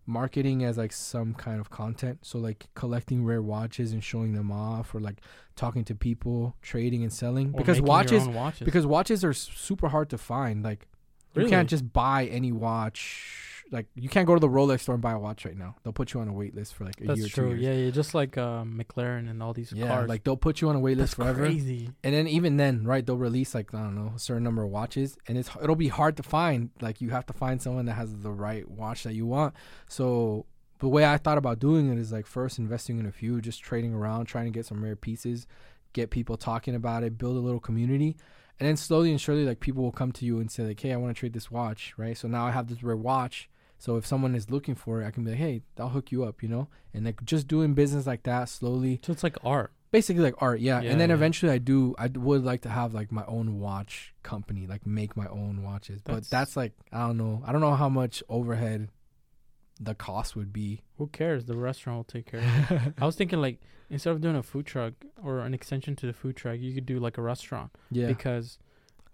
marketing 0.06 0.64
as 0.64 0.78
like 0.78 0.92
some 0.92 1.34
kind 1.34 1.60
of 1.60 1.68
content. 1.68 2.20
So 2.22 2.38
like 2.38 2.66
collecting 2.74 3.24
rare 3.24 3.42
watches 3.42 3.92
and 3.92 4.02
showing 4.02 4.32
them 4.32 4.50
off, 4.50 4.94
or 4.94 5.00
like 5.00 5.20
talking 5.54 5.84
to 5.84 5.94
people, 5.94 6.56
trading 6.62 7.02
and 7.02 7.12
selling. 7.12 7.48
Or 7.52 7.58
because 7.58 7.80
watches, 7.80 8.26
watches. 8.26 8.64
because 8.64 8.86
watches 8.86 9.22
are 9.24 9.34
super 9.34 9.88
hard 9.88 10.08
to 10.10 10.18
find. 10.18 10.64
Like 10.64 10.88
you 11.34 11.48
can't 11.48 11.68
just 11.68 11.92
buy 11.92 12.26
any 12.26 12.52
watch. 12.52 13.44
Like 13.70 13.86
you 13.94 14.08
can't 14.08 14.26
go 14.26 14.32
to 14.34 14.40
the 14.40 14.48
Rolex 14.48 14.80
store 14.80 14.94
and 14.94 15.02
buy 15.02 15.12
a 15.12 15.18
watch 15.18 15.44
right 15.44 15.56
now. 15.56 15.76
They'll 15.82 15.92
put 15.92 16.14
you 16.14 16.20
on 16.20 16.28
a 16.28 16.32
wait 16.32 16.54
list 16.54 16.74
for 16.74 16.84
like 16.86 16.98
a 17.02 17.04
That's 17.04 17.18
year, 17.18 17.26
or 17.26 17.28
two 17.28 17.34
true. 17.34 17.54
Yeah, 17.54 17.72
yeah, 17.74 17.90
just 17.90 18.14
like 18.14 18.38
um, 18.38 18.82
McLaren 18.82 19.28
and 19.28 19.42
all 19.42 19.52
these 19.52 19.72
Yeah, 19.72 19.88
cars. 19.88 20.08
like 20.08 20.24
they'll 20.24 20.38
put 20.38 20.62
you 20.62 20.70
on 20.70 20.76
a 20.76 20.80
wait 20.80 20.94
that's 20.96 21.10
list 21.10 21.16
forever. 21.16 21.40
crazy. 21.42 21.90
And 22.02 22.14
then 22.14 22.26
even 22.28 22.56
then, 22.56 22.84
right, 22.84 23.04
they'll 23.04 23.18
release 23.18 23.54
like 23.54 23.74
I 23.74 23.82
don't 23.82 23.94
know 23.94 24.14
a 24.16 24.18
certain 24.18 24.42
number 24.42 24.62
of 24.62 24.70
watches, 24.70 25.18
and 25.26 25.36
it's 25.36 25.50
it'll 25.62 25.76
be 25.76 25.88
hard 25.88 26.16
to 26.16 26.22
find. 26.22 26.70
Like 26.80 27.02
you 27.02 27.10
have 27.10 27.26
to 27.26 27.34
find 27.34 27.60
someone 27.60 27.84
that 27.86 27.92
has 27.94 28.16
the 28.22 28.32
right 28.32 28.66
watch 28.70 29.02
that 29.02 29.12
you 29.14 29.26
want. 29.26 29.52
So 29.86 30.46
the 30.78 30.88
way 30.88 31.04
I 31.04 31.18
thought 31.18 31.36
about 31.36 31.58
doing 31.58 31.92
it 31.92 31.98
is 31.98 32.10
like 32.10 32.26
first 32.26 32.58
investing 32.58 32.98
in 32.98 33.04
a 33.04 33.12
few, 33.12 33.42
just 33.42 33.60
trading 33.62 33.92
around, 33.92 34.24
trying 34.26 34.46
to 34.46 34.50
get 34.50 34.64
some 34.64 34.82
rare 34.82 34.96
pieces, 34.96 35.46
get 35.92 36.08
people 36.08 36.38
talking 36.38 36.74
about 36.74 37.02
it, 37.02 37.18
build 37.18 37.36
a 37.36 37.40
little 37.40 37.60
community, 37.60 38.16
and 38.60 38.68
then 38.68 38.76
slowly 38.76 39.10
and 39.10 39.20
surely 39.20 39.44
like 39.44 39.60
people 39.60 39.82
will 39.82 39.92
come 39.92 40.12
to 40.12 40.24
you 40.24 40.38
and 40.40 40.50
say 40.50 40.64
like, 40.64 40.80
hey, 40.80 40.92
I 40.92 40.96
want 40.96 41.14
to 41.14 41.18
trade 41.18 41.32
this 41.32 41.50
watch, 41.50 41.94
right? 41.96 42.16
So 42.16 42.28
now 42.28 42.46
I 42.46 42.50
have 42.50 42.68
this 42.68 42.82
rare 42.82 42.96
watch. 42.96 43.48
So 43.78 43.96
if 43.96 44.04
someone 44.06 44.34
is 44.34 44.50
looking 44.50 44.74
for 44.74 45.00
it, 45.02 45.06
I 45.06 45.12
can 45.12 45.22
be 45.24 45.30
like, 45.30 45.38
hey, 45.38 45.62
I'll 45.78 45.90
hook 45.90 46.10
you 46.10 46.24
up, 46.24 46.42
you 46.42 46.48
know, 46.48 46.66
and 46.92 47.04
like 47.04 47.24
just 47.24 47.46
doing 47.46 47.74
business 47.74 48.06
like 48.06 48.24
that 48.24 48.48
slowly 48.48 48.98
So 49.04 49.12
it's 49.12 49.22
like 49.22 49.36
art. 49.44 49.70
basically 49.92 50.22
like 50.24 50.34
art 50.42 50.58
yeah, 50.60 50.80
Yeah, 50.80 50.90
and 50.90 51.00
then 51.00 51.10
yeah. 51.10 51.14
eventually 51.14 51.52
i 51.52 51.58
do 51.58 51.94
i 51.98 52.08
would 52.08 52.44
like 52.44 52.62
to 52.62 52.68
have 52.68 52.92
like 52.92 53.10
my 53.12 53.24
own 53.26 53.58
watch 53.60 54.12
company 54.22 54.66
like 54.66 54.84
make 54.86 55.16
my 55.16 55.26
own 55.28 55.62
watches 55.62 56.00
but 56.02 56.12
That's- 56.12 56.28
that's 56.28 56.56
like 56.56 56.72
i 56.92 57.06
don't 57.06 57.16
know 57.16 57.42
i 57.46 57.52
don't 57.52 57.60
know 57.62 57.74
how 57.74 57.88
much 57.88 58.22
overhead 58.28 58.88
the 59.80 59.94
cost 59.94 60.34
would 60.36 60.52
be 60.52 60.82
Who 60.98 61.06
cares? 61.08 61.44
The 61.46 61.56
restaurant 61.56 61.96
will 61.98 62.04
take 62.04 62.26
care 62.26 62.40
of 62.40 62.70
it. 62.70 62.94
I 63.00 63.06
was 63.06 63.16
thinking 63.16 63.40
like 63.40 63.60
instead 63.90 64.10
of 64.10 64.20
doing 64.20 64.36
a 64.36 64.42
food 64.42 64.66
truck 64.66 64.94
or 65.22 65.40
an 65.40 65.54
extension 65.54 65.94
to 65.96 66.06
the 66.06 66.12
food 66.12 66.36
truck, 66.36 66.58
you 66.58 66.74
could 66.74 66.86
do 66.86 66.98
like 66.98 67.16
a 67.18 67.22
restaurant 67.22 67.70
yeah 67.90 68.06
because 68.08 68.58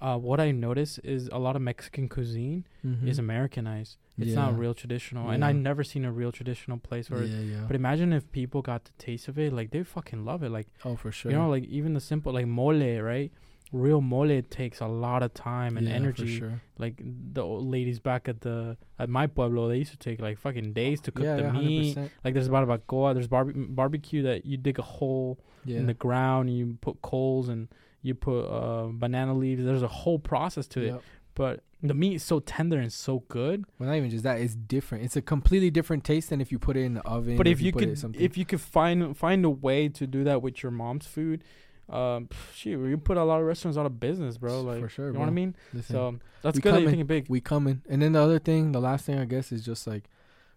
uh, 0.01 0.19
what 0.19 0.41
I 0.41 0.51
notice 0.51 0.99
is 0.99 1.29
a 1.33 1.39
lot 1.39 1.55
of 1.57 1.63
Mexican 1.63 2.09
cuisine 2.09 2.67
Mhm. 2.85 3.07
is 3.09 3.19
Americanized. 3.19 3.97
It's 4.17 4.35
not 4.37 4.57
real 4.57 4.75
traditional, 4.75 5.31
and 5.31 5.45
I've 5.45 5.57
never 5.57 5.83
seen 5.83 6.05
a 6.05 6.13
real 6.13 6.31
traditional 6.31 6.79
place 6.79 7.11
where. 7.11 7.25
yeah 7.25 7.41
yeah 7.41 7.65
But 7.67 7.75
imagine 7.77 8.13
if 8.13 8.31
people 8.31 8.63
got 8.63 8.85
the 8.85 8.93
taste 9.07 9.27
of 9.29 9.39
it, 9.39 9.53
like 9.53 9.71
they 9.71 9.83
fucking 9.83 10.25
love 10.25 10.43
it. 10.45 10.51
Like 10.51 10.69
oh 10.85 10.95
for 10.97 11.11
sure 11.11 11.33
you 11.33 11.37
know, 11.39 11.49
like 11.51 11.65
even 11.65 11.95
the 11.95 12.01
simple 12.01 12.33
like 12.33 12.47
mole, 12.47 13.01
right? 13.01 13.33
Real 13.75 14.01
mole 14.01 14.41
takes 14.51 14.81
a 14.81 14.87
lot 14.87 15.25
of 15.25 15.35
time 15.35 15.77
and 15.77 15.89
Yeah, 15.89 15.95
energy. 15.95 16.27
for 16.27 16.39
sure 16.39 16.63
Like 16.79 17.03
the 17.05 17.43
old 17.43 17.67
ladies 17.69 17.99
back 17.99 18.29
at 18.29 18.41
the 18.43 18.77
at 18.99 19.09
my 19.09 19.27
pueblo, 19.27 19.69
they 19.69 19.79
used 19.79 19.91
to 19.91 19.97
take 19.99 20.21
like 20.21 20.39
fucking 20.39 20.73
days 20.75 21.01
to 21.03 21.11
cook 21.11 21.25
yeah, 21.25 21.37
the 21.37 21.43
yeah, 21.43 21.53
meat. 21.53 21.97
100%. 21.97 22.11
Like 22.25 22.35
there's 22.35 22.49
barbacoa, 22.49 23.15
there's 23.15 23.27
barbe- 23.27 23.75
barbecue 23.75 24.23
that 24.23 24.47
you 24.47 24.57
dig 24.57 24.79
a 24.79 24.83
hole 24.83 25.41
in 25.67 25.87
the 25.87 25.95
ground, 25.95 26.49
and 26.49 26.57
you 26.59 26.79
put 26.81 27.03
coals 27.03 27.49
and 27.49 27.69
you 28.03 28.15
put 28.15 28.43
uh, 28.45 28.87
banana 28.93 29.35
leaves. 29.35 29.65
There's 29.65 29.83
a 29.83 29.89
whole 29.89 30.19
process 30.21 30.69
to 30.69 30.81
it, 30.83 31.01
but 31.35 31.65
the 31.83 31.95
meat 31.95 32.15
is 32.15 32.23
so 32.23 32.41
tender 32.41 32.79
and 32.79 32.93
so 32.93 33.25
good. 33.29 33.65
well 33.79 33.89
not 33.89 33.97
even 33.97 34.09
just 34.09 34.25
that 34.25 34.41
it's 34.41 34.55
different 34.55 35.05
it's 35.05 35.17
a 35.17 35.21
completely 35.23 35.71
different 35.71 36.03
taste 36.03 36.31
than 36.31 36.41
if 36.41 36.51
you 36.51 36.59
put 36.59 36.79
it 36.79 36.83
in 36.83 36.95
the 36.95 37.03
oven 37.03 37.37
but 37.37 37.47
or 37.47 37.51
if 37.51 37.61
you 37.61 37.69
it 37.69 37.77
could, 37.77 38.17
if 38.17 38.39
you 38.39 38.47
could 38.47 38.61
find 38.61 39.15
find 39.17 39.45
a 39.45 39.51
way 39.51 39.89
to 39.91 40.07
do 40.07 40.25
that 40.25 40.41
with 40.41 40.63
your 40.63 40.73
mom's 40.73 41.07
food, 41.07 41.45
um, 41.89 42.29
shit, 42.55 42.73
you 42.73 42.99
put 42.99 43.17
a 43.17 43.25
lot 43.25 43.41
of 43.41 43.47
restaurants 43.47 43.77
out 43.79 43.87
of 43.87 44.01
business, 44.01 44.39
bro. 44.39 44.63
Like, 44.63 44.81
for 44.81 44.89
sure 44.89 45.07
you 45.07 45.13
know 45.13 45.19
bro. 45.19 45.27
what 45.27 45.29
I 45.29 45.33
mean? 45.33 45.57
Listen, 45.73 45.95
So 45.95 46.19
that's 46.45 46.59
good 46.59 46.75
that 46.75 46.77
coming. 46.77 46.89
thinking 46.91 47.07
big. 47.07 47.27
we 47.29 47.41
coming 47.41 47.83
and 47.89 48.03
then 48.03 48.13
the 48.13 48.21
other 48.21 48.39
thing 48.39 48.73
the 48.73 48.81
last 48.81 49.07
thing 49.07 49.19
i 49.19 49.25
guess 49.25 49.51
is 49.51 49.65
just 49.65 49.87
like 49.87 50.05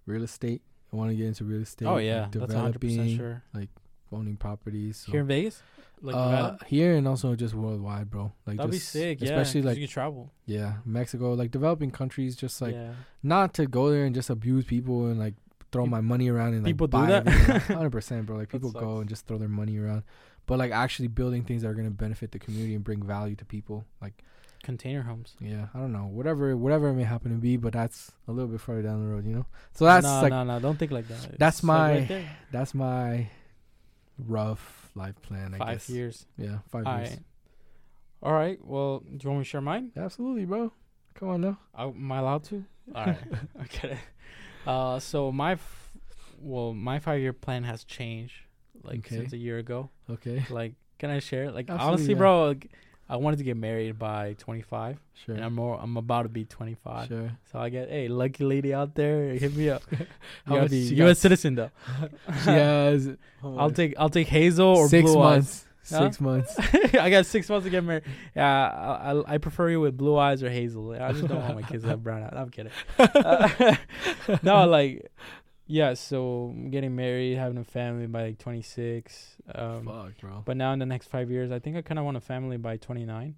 real 0.06 0.22
estate 0.22 0.62
i 0.94 0.96
want 0.96 1.10
to 1.10 1.16
get 1.16 1.26
into 1.26 1.46
real 1.46 1.62
estate 1.62 1.86
oh 1.86 1.94
like, 1.94 2.06
yeah, 2.06 2.28
that's 2.30 2.54
hundred 2.54 2.80
percent 2.80 3.10
developing 3.10 3.42
Like 3.54 3.70
owning 4.12 4.38
properties 4.38 5.04
so. 5.06 5.12
Here 5.12 5.22
in 5.22 5.28
Vegas, 5.28 5.62
like 6.02 6.16
uh, 6.16 6.56
here 6.68 6.96
and 6.96 7.08
also 7.08 7.36
just 7.36 7.54
worldwide, 7.54 8.10
bro. 8.10 8.32
Like 8.46 8.58
that'd 8.58 8.72
be 8.72 8.78
just, 8.78 8.90
sick. 8.90 9.18
Yeah, 9.20 9.44
like 9.64 9.78
you 9.78 9.88
travel. 9.88 10.32
yeah, 10.46 10.76
Mexico, 10.86 11.34
like 11.34 11.52
developing 11.52 11.92
countries. 11.92 12.36
Just 12.36 12.62
like 12.62 12.74
yeah. 12.74 12.92
not 13.24 13.54
to 13.56 13.66
go 13.66 13.90
there 13.90 14.06
and 14.06 14.16
just 14.16 14.30
abuse 14.30 14.64
people 14.64 15.08
and 15.08 15.20
like 15.20 15.34
throw 15.72 15.86
my 15.86 16.00
money 16.00 16.30
around 16.30 16.54
and 16.54 16.64
like 16.64 16.70
people 16.70 16.88
do 16.88 16.98
buy 16.98 17.08
that? 17.08 17.28
Hundred 17.64 17.92
percent, 17.92 18.26
bro. 18.28 18.38
Like 18.38 18.50
people 18.50 18.72
go 18.72 19.00
and 19.00 19.10
just 19.10 19.28
throw 19.28 19.38
their 19.38 19.50
money 19.50 19.78
around, 19.78 20.04
but 20.48 20.58
like 20.58 20.72
actually 20.72 21.08
building 21.10 21.44
things 21.44 21.62
that 21.62 21.68
are 21.70 21.74
gonna 21.76 21.92
benefit 21.92 22.32
the 22.32 22.40
community 22.40 22.74
and 22.74 22.84
bring 22.84 23.04
value 23.04 23.36
to 23.36 23.46
people. 23.46 23.86
Like 24.02 24.24
Container 24.64 25.04
homes. 25.04 25.36
yeah, 25.40 25.68
I 25.74 25.78
don't 25.78 25.94
know, 25.94 26.08
whatever, 26.12 26.58
whatever 26.58 26.90
it 26.90 26.94
may 26.96 27.04
happen 27.04 27.32
to 27.32 27.38
be, 27.38 27.56
but 27.58 27.72
that's 27.74 28.12
a 28.28 28.32
little 28.32 28.50
bit 28.50 28.60
further 28.60 28.82
down 28.82 29.02
the 29.06 29.14
road, 29.14 29.26
you 29.26 29.34
know. 29.36 29.46
So 29.74 29.86
that's 29.86 30.04
no, 30.06 30.22
like 30.24 30.32
no, 30.32 30.44
no. 30.44 30.60
Don't 30.60 30.78
think 30.80 30.92
like 30.92 31.08
that. 31.10 31.38
that's 31.38 31.60
It's, 31.60 31.64
like, 31.64 31.68
my- 31.68 31.92
right 32.00 32.08
there. 32.08 32.38
that's 32.52 32.74
my 32.74 33.30
rough 34.18 34.90
life 34.96 35.22
plan. 35.22 35.54
I 35.54 35.58
five 35.60 35.68
guess. 35.78 35.90
years. 35.90 36.26
Yeah, 36.38 36.58
five 36.72 36.86
All 36.88 36.98
years. 36.98 37.10
right. 37.12 37.20
All 38.24 38.34
right. 38.34 38.60
Well, 38.66 39.00
do 39.00 39.18
you 39.22 39.30
want 39.30 39.40
me 39.40 39.44
to 39.46 39.50
share 39.50 39.62
mine? 39.62 39.92
Absolutely, 39.96 40.46
bro. 40.46 40.72
Come 41.14 41.30
on 41.30 41.42
now. 41.42 41.60
I, 41.74 41.84
am 41.86 42.12
I 42.12 42.18
allowed 42.20 42.44
to? 42.46 42.66
All 42.96 43.06
right. 43.06 43.18
okay. 43.64 43.98
Uh, 44.66 45.00
so 45.00 45.32
my, 45.32 45.54
f- 45.54 45.92
well, 46.40 46.74
my 46.74 47.00
five 47.00 47.20
year 47.22 47.32
plan 47.34 47.64
has 47.64 47.84
changed, 47.84 48.34
like 48.88 49.00
Okay. 49.00 49.18
since 49.18 49.34
a 49.34 49.38
year 49.38 49.58
ago. 49.58 49.90
Okay. 50.10 50.44
Like, 50.50 50.74
can 51.00 51.10
I 51.10 51.20
share? 51.20 51.52
Like, 51.52 51.70
Absolutely, 51.70 51.88
honestly, 51.88 52.14
yeah. 52.14 52.18
bro, 52.18 52.48
like, 52.48 52.72
I 53.10 53.16
wanted 53.18 53.38
to 53.38 53.44
get 53.46 53.56
married 53.56 53.98
by 53.98 54.36
25, 54.40 55.00
Sure. 55.26 55.36
and 55.36 55.44
I'm 55.46 55.54
more. 55.56 55.80
I'm 55.82 55.96
about 55.96 56.24
to 56.24 56.30
be 56.30 56.44
25. 56.44 57.08
Sure. 57.08 57.32
So 57.52 57.60
I 57.60 57.70
get, 57.70 57.90
hey, 57.90 58.08
lucky 58.10 58.44
lady 58.44 58.74
out 58.74 58.96
there, 58.96 59.30
hit 59.34 59.56
me 59.56 59.70
up. 59.70 59.84
How 60.46 60.58
much 60.62 60.72
U.S. 60.72 61.20
citizen 61.20 61.56
though. 61.56 61.72
Yes. 62.46 63.08
I'll 63.44 63.72
take 63.72 63.94
I'll 63.98 64.10
take 64.10 64.28
Hazel 64.28 64.68
or 64.68 64.90
six 64.90 65.10
Blue 65.10 65.20
months. 65.20 65.64
Huh? 65.90 66.00
Six 66.00 66.20
months. 66.20 66.54
I 66.96 67.10
got 67.10 67.26
six 67.26 67.48
months 67.48 67.64
to 67.64 67.70
get 67.70 67.82
married. 67.82 68.04
Yeah, 68.36 68.44
I, 68.68 69.14
I, 69.14 69.36
I 69.36 69.38
prefer 69.38 69.70
you 69.70 69.80
with 69.80 69.96
blue 69.96 70.18
eyes 70.18 70.44
or 70.44 70.50
Hazel. 70.50 70.92
I 70.92 71.14
just 71.14 71.30
don't 71.30 71.40
want 71.40 71.56
my 71.56 71.62
kids 71.62 71.84
to 71.84 71.90
have 71.90 72.04
brown 72.04 72.24
eyes. 72.24 72.34
I'm 72.36 72.50
kidding. 72.50 72.74
Uh, 73.00 73.76
no, 74.44 74.66
like, 74.68 75.10
yeah. 75.68 75.94
So 75.94 76.56
getting 76.70 76.96
married, 76.96 77.38
having 77.38 77.58
a 77.58 77.64
family 77.64 78.08
by 78.08 78.24
like 78.28 78.38
26. 78.40 79.38
Um, 79.54 79.86
Fuck, 79.86 80.18
bro. 80.22 80.42
but 80.46 80.58
now 80.58 80.74
in 80.74 80.80
the 80.80 80.86
next 80.86 81.08
five 81.08 81.30
years, 81.30 81.52
I 81.52 81.60
think 81.60 81.76
I 81.78 81.82
kind 81.82 82.00
of 82.00 82.06
want 82.06 82.18
a 82.18 82.22
family 82.22 82.58
by 82.58 82.78
29. 82.78 83.36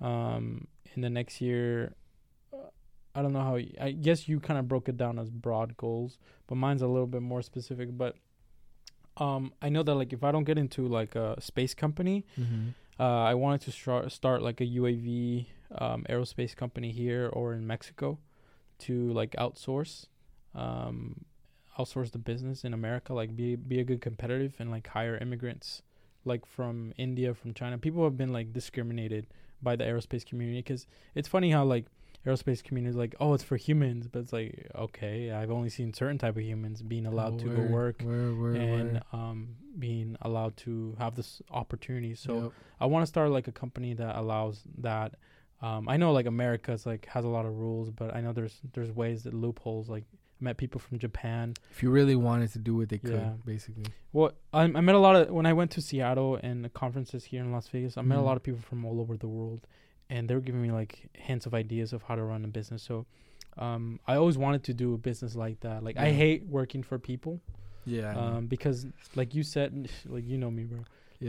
Um, 0.00 0.66
in 0.94 1.02
the 1.02 1.10
next 1.10 1.40
year, 1.40 1.94
uh, 2.52 2.56
I 3.14 3.22
don't 3.22 3.32
know 3.32 3.40
how. 3.42 3.56
I 3.80 3.92
guess 3.92 4.28
you 4.28 4.40
kind 4.40 4.58
of 4.58 4.68
broke 4.68 4.88
it 4.88 4.96
down 4.96 5.18
as 5.18 5.30
broad 5.30 5.76
goals, 5.76 6.18
but 6.46 6.56
mine's 6.56 6.82
a 6.82 6.86
little 6.86 7.06
bit 7.06 7.22
more 7.22 7.42
specific. 7.42 7.96
But 7.96 8.16
um, 9.16 9.52
I 9.62 9.68
know 9.68 9.82
that 9.82 9.94
like 9.94 10.12
if 10.12 10.24
I 10.24 10.32
don't 10.32 10.44
get 10.44 10.58
into 10.58 10.86
like 10.88 11.14
a 11.14 11.40
space 11.40 11.74
company, 11.74 12.24
Mm-hmm. 12.38 12.68
uh, 13.00 13.22
I 13.24 13.34
wanted 13.34 13.60
to 13.62 13.72
start 13.72 14.10
start 14.12 14.42
like 14.42 14.60
a 14.60 14.66
UAV 14.66 15.46
um, 15.78 16.04
aerospace 16.08 16.54
company 16.54 16.90
here 16.92 17.28
or 17.32 17.54
in 17.54 17.66
Mexico 17.66 18.18
to 18.80 19.12
like 19.12 19.32
outsource, 19.38 20.06
um, 20.54 21.24
outsource 21.78 22.10
the 22.12 22.18
business 22.18 22.64
in 22.64 22.72
America. 22.74 23.12
Like 23.14 23.34
be 23.36 23.56
be 23.56 23.80
a 23.80 23.84
good 23.84 24.00
competitive 24.00 24.54
and 24.58 24.70
like 24.70 24.86
hire 24.88 25.16
immigrants 25.18 25.82
like 26.24 26.46
from 26.46 26.92
India, 26.96 27.34
from 27.34 27.52
China. 27.54 27.76
People 27.78 28.04
have 28.04 28.16
been 28.16 28.32
like 28.32 28.52
discriminated 28.52 29.26
by 29.62 29.76
the 29.76 29.84
aerospace 29.84 30.24
community 30.26 30.58
because 30.60 30.86
it's 31.14 31.28
funny 31.28 31.50
how 31.50 31.64
like 31.64 31.86
aerospace 32.26 32.62
community 32.64 32.90
is 32.90 32.96
like 32.96 33.14
oh 33.20 33.34
it's 33.34 33.44
for 33.44 33.56
humans, 33.56 34.08
but 34.08 34.20
it's 34.20 34.32
like 34.32 34.70
okay 34.74 35.30
I've 35.30 35.50
only 35.50 35.68
seen 35.68 35.92
certain 35.92 36.16
type 36.18 36.36
of 36.36 36.42
humans 36.42 36.80
being 36.82 37.04
allowed 37.06 37.38
to 37.40 37.48
go 37.48 37.60
work 37.60 38.00
Where, 38.02 38.32
where, 38.34 38.52
and 38.54 38.92
where? 39.12 39.20
um 39.20 39.56
being 39.78 40.16
allowed 40.22 40.56
to 40.58 40.96
have 40.98 41.16
this 41.16 41.42
opportunity. 41.50 42.14
So 42.14 42.42
Yep. 42.44 42.52
I 42.80 42.86
want 42.86 43.02
to 43.02 43.06
start 43.06 43.30
like 43.30 43.48
a 43.48 43.52
company 43.52 43.92
that 43.94 44.16
allows 44.16 44.62
that 44.78 45.14
Um, 45.62 45.88
I 45.88 45.96
know 45.96 46.12
like 46.12 46.26
America's 46.26 46.84
like 46.84 47.06
has 47.06 47.24
a 47.24 47.28
lot 47.36 47.46
of 47.46 47.52
rules, 47.64 47.90
but 47.90 48.14
I 48.16 48.20
know 48.22 48.32
there's 48.32 48.60
there's 48.74 48.92
ways 48.92 49.22
that 49.24 49.32
loopholes. 49.34 49.88
Like 49.88 50.04
met 50.44 50.56
people 50.56 50.80
from 50.80 50.98
Japan. 50.98 51.54
If 51.72 51.82
you 51.82 51.90
really 51.90 52.14
wanted 52.28 52.52
to 52.52 52.58
do 52.58 52.80
it, 52.82 52.88
they 52.90 52.98
could 52.98 53.14
Yeah. 53.14 53.32
basically. 53.44 53.86
Well, 54.12 54.32
I, 54.52 54.62
I 54.62 54.80
met 54.88 54.94
a 54.94 54.98
lot 55.00 55.16
of 55.16 55.30
when 55.30 55.46
I 55.46 55.52
went 55.52 55.70
to 55.72 55.80
Seattle 55.80 56.36
and 56.42 56.64
the 56.64 56.68
conferences 56.68 57.24
here 57.24 57.42
in 57.42 57.50
Las 57.50 57.66
Vegas. 57.68 57.96
I 57.96 58.02
met 58.02 58.18
a 58.18 58.20
Mhm. 58.20 58.24
lot 58.30 58.36
of 58.36 58.42
people 58.42 58.60
from 58.60 58.84
all 58.84 59.00
over 59.00 59.16
the 59.16 59.28
world, 59.38 59.66
and 60.08 60.28
they 60.28 60.34
were 60.34 60.40
giving 60.48 60.62
me 60.62 60.70
like 60.70 61.08
hints 61.14 61.46
of 61.46 61.52
ideas 61.54 61.92
of 61.92 62.02
how 62.02 62.14
to 62.14 62.22
run 62.22 62.44
a 62.44 62.48
business. 62.48 62.82
So, 62.82 63.06
um, 63.58 64.00
I 64.06 64.14
always 64.16 64.36
wanted 64.38 64.62
to 64.64 64.74
do 64.74 64.94
a 64.94 64.98
business 64.98 65.34
like 65.34 65.60
that. 65.60 65.82
Like 65.82 65.96
I 65.96 66.10
hate 66.12 66.40
working 66.46 66.82
for 66.82 66.98
people, 66.98 67.40
Yeah. 67.86 68.14
um, 68.16 68.46
because 68.46 68.86
like 69.16 69.34
you 69.34 69.42
said, 69.42 69.88
like 70.06 70.26
you 70.26 70.36
know 70.38 70.50
me, 70.50 70.64
bro. 70.64 70.80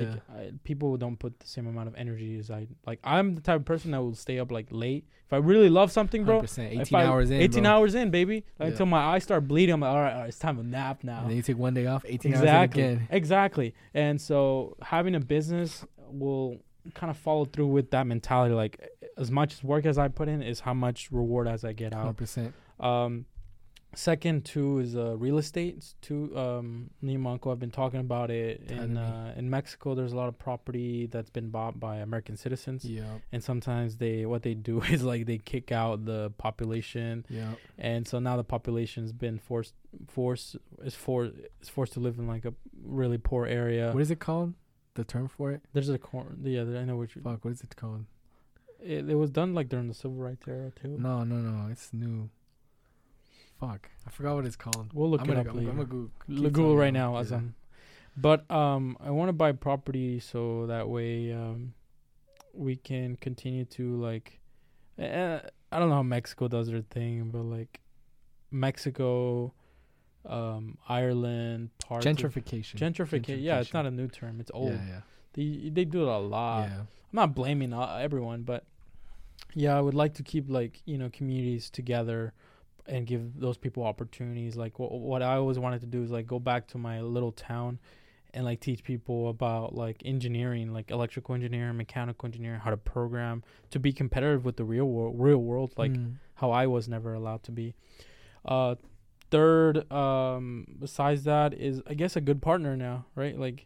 Yeah. 0.04 0.10
Like, 0.10 0.22
I, 0.30 0.52
people 0.64 0.96
don't 0.98 1.18
put 1.18 1.39
the 1.39 1.48
same 1.48 1.68
amount 1.68 1.88
of 1.88 1.96
energy 1.96 2.38
as 2.39 2.50
I. 2.52 2.68
Like 2.86 3.00
I'm 3.04 3.36
the 3.36 3.41
type 3.41 3.58
of 3.62 3.66
person 3.66 3.91
that 3.91 4.02
will 4.02 4.16
stay 4.16 4.39
up 4.39 4.52
like 4.52 4.68
late 4.72 5.06
if 5.26 5.34
I 5.34 5.38
really 5.38 5.70
love 5.70 5.91
something, 5.91 6.24
bro. 6.24 6.41
100%. 6.41 6.74
if 6.74 6.82
18 6.82 7.00
I- 7.00 7.06
hours 7.06 7.32
in. 7.32 7.41
18 7.41 7.64
bro. 7.64 7.72
hours 7.72 7.96
in, 7.96 8.12
baby. 8.12 8.43
Like, 8.60 8.68
Yeah. 8.68 8.68
Until 8.68 8.86
my 8.86 9.00
eyes 9.00 9.24
start 9.24 9.48
bleeding, 9.48 9.74
I'm 9.74 9.80
like, 9.80 9.89
all 9.89 9.98
right, 10.02 10.14
all 10.14 10.20
right, 10.22 10.28
it's 10.28 10.38
time 10.39 10.58
to 10.58 10.64
nap 10.64 11.04
now. 11.04 11.22
And 11.22 11.30
then 11.30 11.38
you 11.38 11.41
take 11.43 11.58
one 11.58 11.74
day 11.74 11.88
off. 11.88 12.04
18 12.08 12.32
exactly, 12.32 12.84
hours 12.84 12.91
in 12.91 12.96
again. 12.98 13.08
exactly. 13.10 13.76
And 13.93 14.22
so 14.22 14.76
having 14.82 15.16
a 15.16 15.20
business 15.20 15.84
will 16.12 16.60
kind 16.93 17.10
of 17.10 17.18
follow 17.18 17.46
through 17.46 17.68
with 17.68 17.89
that 17.91 18.06
mentality. 18.06 18.54
Like 18.54 18.88
as 19.18 19.32
much 19.32 19.64
work 19.64 19.86
as 19.88 19.98
I 19.98 20.10
put 20.10 20.28
in 20.28 20.43
is 20.43 20.60
how 20.60 20.74
much 20.76 21.12
reward 21.12 21.48
as 21.48 21.66
I 21.66 21.74
get 21.74 21.93
out. 21.93 22.16
100%. 22.18 22.54
Um, 22.80 23.26
second, 23.96 24.46
two 24.46 24.80
is 24.80 24.96
uh, 24.96 25.16
real 25.18 25.38
estate. 25.38 25.93
Two, 26.02 26.36
um, 26.38 26.89
me 27.02 27.16
and 27.16 27.24
my 27.24 27.32
uncle 27.32 27.52
have 27.52 27.60
been 27.60 27.72
talking 27.72 28.00
about 28.00 28.30
it. 28.32 28.62
In 28.70 28.98
uh, 28.98 29.34
in 29.36 29.50
Mexico, 29.50 29.96
there's 29.96 30.14
a 30.14 30.16
lot 30.16 30.28
of 30.28 30.38
property 30.38 31.08
that's 31.08 31.30
been 31.30 31.50
bought 31.50 31.80
by 31.80 31.98
American 31.98 32.38
citizens, 32.38 32.86
Yeah. 32.86 33.04
and 33.32 33.43
sometimes 33.43 33.98
they 33.98 34.26
what 34.26 34.43
they 34.43 34.54
do 34.54 34.82
is 34.96 35.04
like 35.04 35.26
they 35.26 35.38
kick 35.38 35.72
out 35.72 36.06
the 36.06 36.32
population, 36.38 37.26
Yeah. 37.30 37.54
and 37.78 38.08
so 38.08 38.20
now 38.20 38.38
the 38.38 38.43
population's 38.43 39.12
been 39.12 39.38
forced 39.39 39.74
forced 40.08 40.58
is 40.84 40.96
for 40.96 41.32
is 41.62 41.70
forced 41.70 41.93
to 41.93 42.00
live 42.00 42.20
in 42.20 42.28
like 42.28 42.46
a 42.46 42.54
really 42.84 43.18
poor 43.18 43.46
area. 43.48 43.91
What 43.93 44.02
is 44.02 44.12
it 44.12 44.20
called? 44.20 44.54
The 44.96 45.04
term 45.04 45.28
for 45.28 45.52
it? 45.52 45.62
There's 45.74 45.89
a 45.89 45.98
cor- 45.98 46.36
yeah, 46.41 46.62
I 46.62 46.86
know 46.86 46.96
what 46.98 47.16
you. 47.16 47.22
Fuck, 47.22 47.43
what 47.43 47.52
is 47.54 47.62
it 47.62 47.76
called? 47.76 48.06
It, 48.82 49.10
it 49.10 49.16
was 49.16 49.30
done 49.32 49.54
like 49.54 49.68
during 49.68 49.88
the 49.88 49.93
civil 49.93 50.18
rights 50.18 50.48
era 50.48 50.72
too. 50.82 50.96
No, 51.00 51.24
no, 51.24 51.36
no. 51.38 51.72
It's 51.72 51.91
new. 51.91 52.30
Fuck. 53.60 53.89
I 54.06 54.10
forgot 54.10 54.36
what 54.36 54.45
it's 54.45 54.56
called. 54.56 54.91
We'll 54.93 55.10
look 55.10 55.22
I'm 55.22 55.30
it 55.30 55.38
up 55.38 55.47
I'm, 55.47 55.58
later. 55.58 55.70
I'm 55.70 55.78
gonna 55.78 55.88
Google, 55.88 56.12
Google 56.28 56.78
right 56.78 56.93
now 56.93 57.18
as 57.18 57.32
Yeah. 57.32 57.41
But 58.18 58.49
um, 58.49 58.97
I 59.03 59.12
want 59.12 59.30
to 59.30 59.34
buy 59.34 59.51
property 59.51 60.20
so 60.20 60.68
that 60.68 60.88
way 60.88 61.34
um, 61.34 61.74
we 62.53 62.76
can 62.76 63.16
continue 63.18 63.66
to 63.66 64.01
like. 64.01 64.39
Uh, 64.99 65.39
I 65.72 65.80
don't 65.80 65.89
know 65.89 65.95
how 65.95 66.03
Mexico 66.03 66.47
does 66.47 66.68
their 66.68 66.82
thing, 66.82 67.30
but 67.32 67.41
like 67.43 67.82
Mexico, 68.51 69.53
um, 70.26 70.78
Ireland, 70.88 71.72
parts 71.80 72.06
of- 72.06 72.16
Gentrification. 72.16 72.76
gentrification. 72.76 73.41
Yeah, 73.41 73.60
it's 73.60 73.74
not 73.74 73.86
a 73.86 73.91
new 73.91 74.08
term. 74.08 74.39
It's 74.39 74.51
old. 74.53 74.72
Yeah, 74.72 74.88
yeah. 74.88 75.01
They 75.34 75.70
they 75.70 75.86
do 75.86 76.03
it 76.03 76.08
a 76.08 76.18
lot. 76.18 76.70
yeah. 76.70 76.80
I'm 76.80 76.88
not 77.12 77.36
blaming 77.36 77.74
uh, 77.74 77.99
everyone, 78.01 78.43
but 78.43 78.64
yeah, 79.53 79.78
I 79.78 79.82
would 79.82 79.93
like 79.93 80.14
to 80.16 80.24
keep 80.24 80.49
like 80.49 80.82
you 80.86 80.97
know 80.97 81.10
communities 81.12 81.70
together 81.70 82.34
and 82.88 83.08
give 83.08 83.40
those 83.40 83.58
people 83.58 83.84
opportunities. 83.84 84.56
Like 84.56 84.78
what 84.80 84.92
what 84.92 85.22
I 85.22 85.36
always 85.36 85.58
wanted 85.60 85.82
to 85.82 85.88
do 85.88 86.04
is 86.04 86.12
like 86.12 86.28
go 86.28 86.40
back 86.40 86.68
to 86.70 86.78
my 86.78 87.02
little 87.02 87.32
town 87.32 87.80
and 88.34 88.44
like 88.44 88.60
teach 88.60 88.84
people 88.84 89.30
about 89.30 89.74
like 89.76 90.02
engineering, 90.06 90.74
like 90.74 90.92
electrical 90.92 91.36
engineering, 91.36 91.78
mechanical 91.78 92.28
engineering, 92.28 92.60
how 92.60 92.70
to 92.70 92.78
program 92.78 93.44
to 93.72 93.80
be 93.80 93.94
competitive 93.94 94.44
with 94.46 94.58
the 94.58 94.64
real 94.66 94.86
world, 94.86 95.16
real 95.18 95.38
world, 95.38 95.74
like 95.78 95.92
Mm. 95.94 96.16
how 96.36 96.52
I 96.52 96.68
was 96.68 96.88
never 96.90 97.14
allowed 97.14 97.44
to 97.44 97.52
be. 97.52 97.74
Uh, 98.44 98.76
third, 99.32 99.90
um, 99.92 100.66
besides 100.80 101.24
that 101.24 101.54
is 101.54 101.82
I 101.88 101.94
guess 101.94 102.16
a 102.16 102.22
good 102.22 102.42
partner 102.42 102.76
now, 102.76 103.06
right? 103.16 103.38
Like 103.40 103.66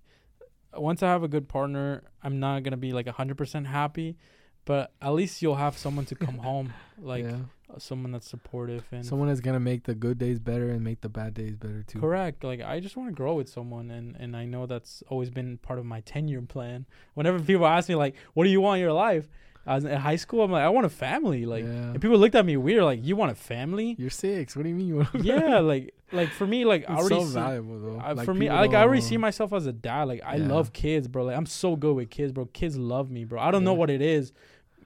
once 0.74 1.02
I 1.04 1.08
have 1.08 1.24
a 1.24 1.28
good 1.28 1.48
partner, 1.50 2.04
I'm 2.24 2.40
not 2.40 2.64
gonna 2.64 2.78
be 2.78 2.94
like 2.94 3.08
hundred 3.08 3.38
percent 3.38 3.68
happy, 3.68 4.18
but 4.66 4.94
at 5.02 5.10
least 5.10 5.42
you'll 5.42 5.56
have 5.56 5.78
someone 5.78 6.06
to 6.06 6.16
come 6.16 6.38
home, 6.50 6.74
like 7.02 7.26
yeah. 7.26 7.38
Someone 7.78 8.12
that's 8.12 8.28
supportive 8.30 8.84
and 8.92 9.06
someone 9.06 9.28
that's 9.28 9.42
gonna 9.42 9.60
make 9.60 9.84
the 9.84 9.96
good 9.96 10.18
days 10.18 10.40
better 10.40 10.70
and 10.70 10.84
make 10.84 11.02
the 11.02 11.10
bad 11.10 11.34
days 11.34 11.56
better 11.56 11.84
too. 11.84 12.00
correct. 12.00 12.44
Like 12.44 12.62
I 12.62 12.80
just 12.80 12.98
want 12.98 13.10
to 13.10 13.14
grow 13.16 13.36
with 13.36 13.50
someone, 13.50 13.92
and 13.92 14.16
and 14.18 14.36
I 14.36 14.46
know 14.46 14.66
that's 14.66 15.04
always 15.08 15.30
been 15.30 15.58
part 15.60 15.80
of 15.80 15.86
my 15.86 16.02
ten 16.02 16.28
year 16.28 16.42
plan. 16.42 16.86
Whenever 17.14 17.40
people 17.40 17.66
ask 17.68 17.88
me 17.90 17.96
like, 17.96 18.16
"What 18.34 18.44
do 18.46 18.50
you 18.50 18.62
want 18.62 18.78
in 18.78 18.82
your 18.82 18.94
life?" 18.94 19.28
I 19.68 19.76
was 19.76 19.86
in 19.86 19.92
high 19.96 20.16
school. 20.16 20.42
I'm 20.44 20.52
like, 20.52 20.64
I 20.64 20.70
want 20.70 20.88
a 20.88 20.90
family. 20.90 21.46
Like, 21.46 21.64
yeah. 21.64 21.70
and 21.92 22.02
people 22.02 22.18
looked 22.18 22.34
at 22.34 22.46
me 22.46 22.58
weird, 22.58 22.82
like, 22.84 23.06
"You 23.06 23.16
want 23.16 23.32
a 23.32 23.36
family?" 23.36 23.96
You're 24.00 24.10
six. 24.10 24.56
What 24.56 24.64
do 24.64 24.70
you 24.70 24.76
mean? 24.76 24.88
You 24.88 24.96
want 24.96 25.16
yeah, 25.24 25.60
like 25.60 25.94
like 26.12 26.30
for 26.30 26.48
me, 26.48 26.66
like 26.66 26.90
I 26.90 26.94
It's 26.94 27.02
already 27.02 27.22
so 27.22 27.26
see, 27.28 27.34
valuable 27.34 27.80
though. 27.80 28.00
I, 28.04 28.14
Like, 28.14 28.26
for 28.26 28.34
me, 28.34 28.50
like 28.50 28.74
I 28.74 28.82
already 28.82 29.02
see 29.02 29.18
myself 29.18 29.54
as 29.54 29.68
a 29.68 29.74
dad. 29.74 30.04
Like 30.08 30.22
I 30.26 30.38
Yeah. 30.38 30.48
love 30.48 30.74
kids, 30.74 31.08
bro. 31.08 31.26
Like 31.26 31.38
I'm 31.38 31.46
so 31.46 31.76
good 31.76 31.94
with 31.96 32.10
kids, 32.10 32.32
bro. 32.32 32.46
Kids 32.46 32.78
love 32.78 33.12
me, 33.12 33.26
bro. 33.26 33.40
I 33.40 33.52
don't 33.52 33.64
know 33.64 33.74
what 33.76 33.92
it 33.92 34.02
is. 34.02 34.32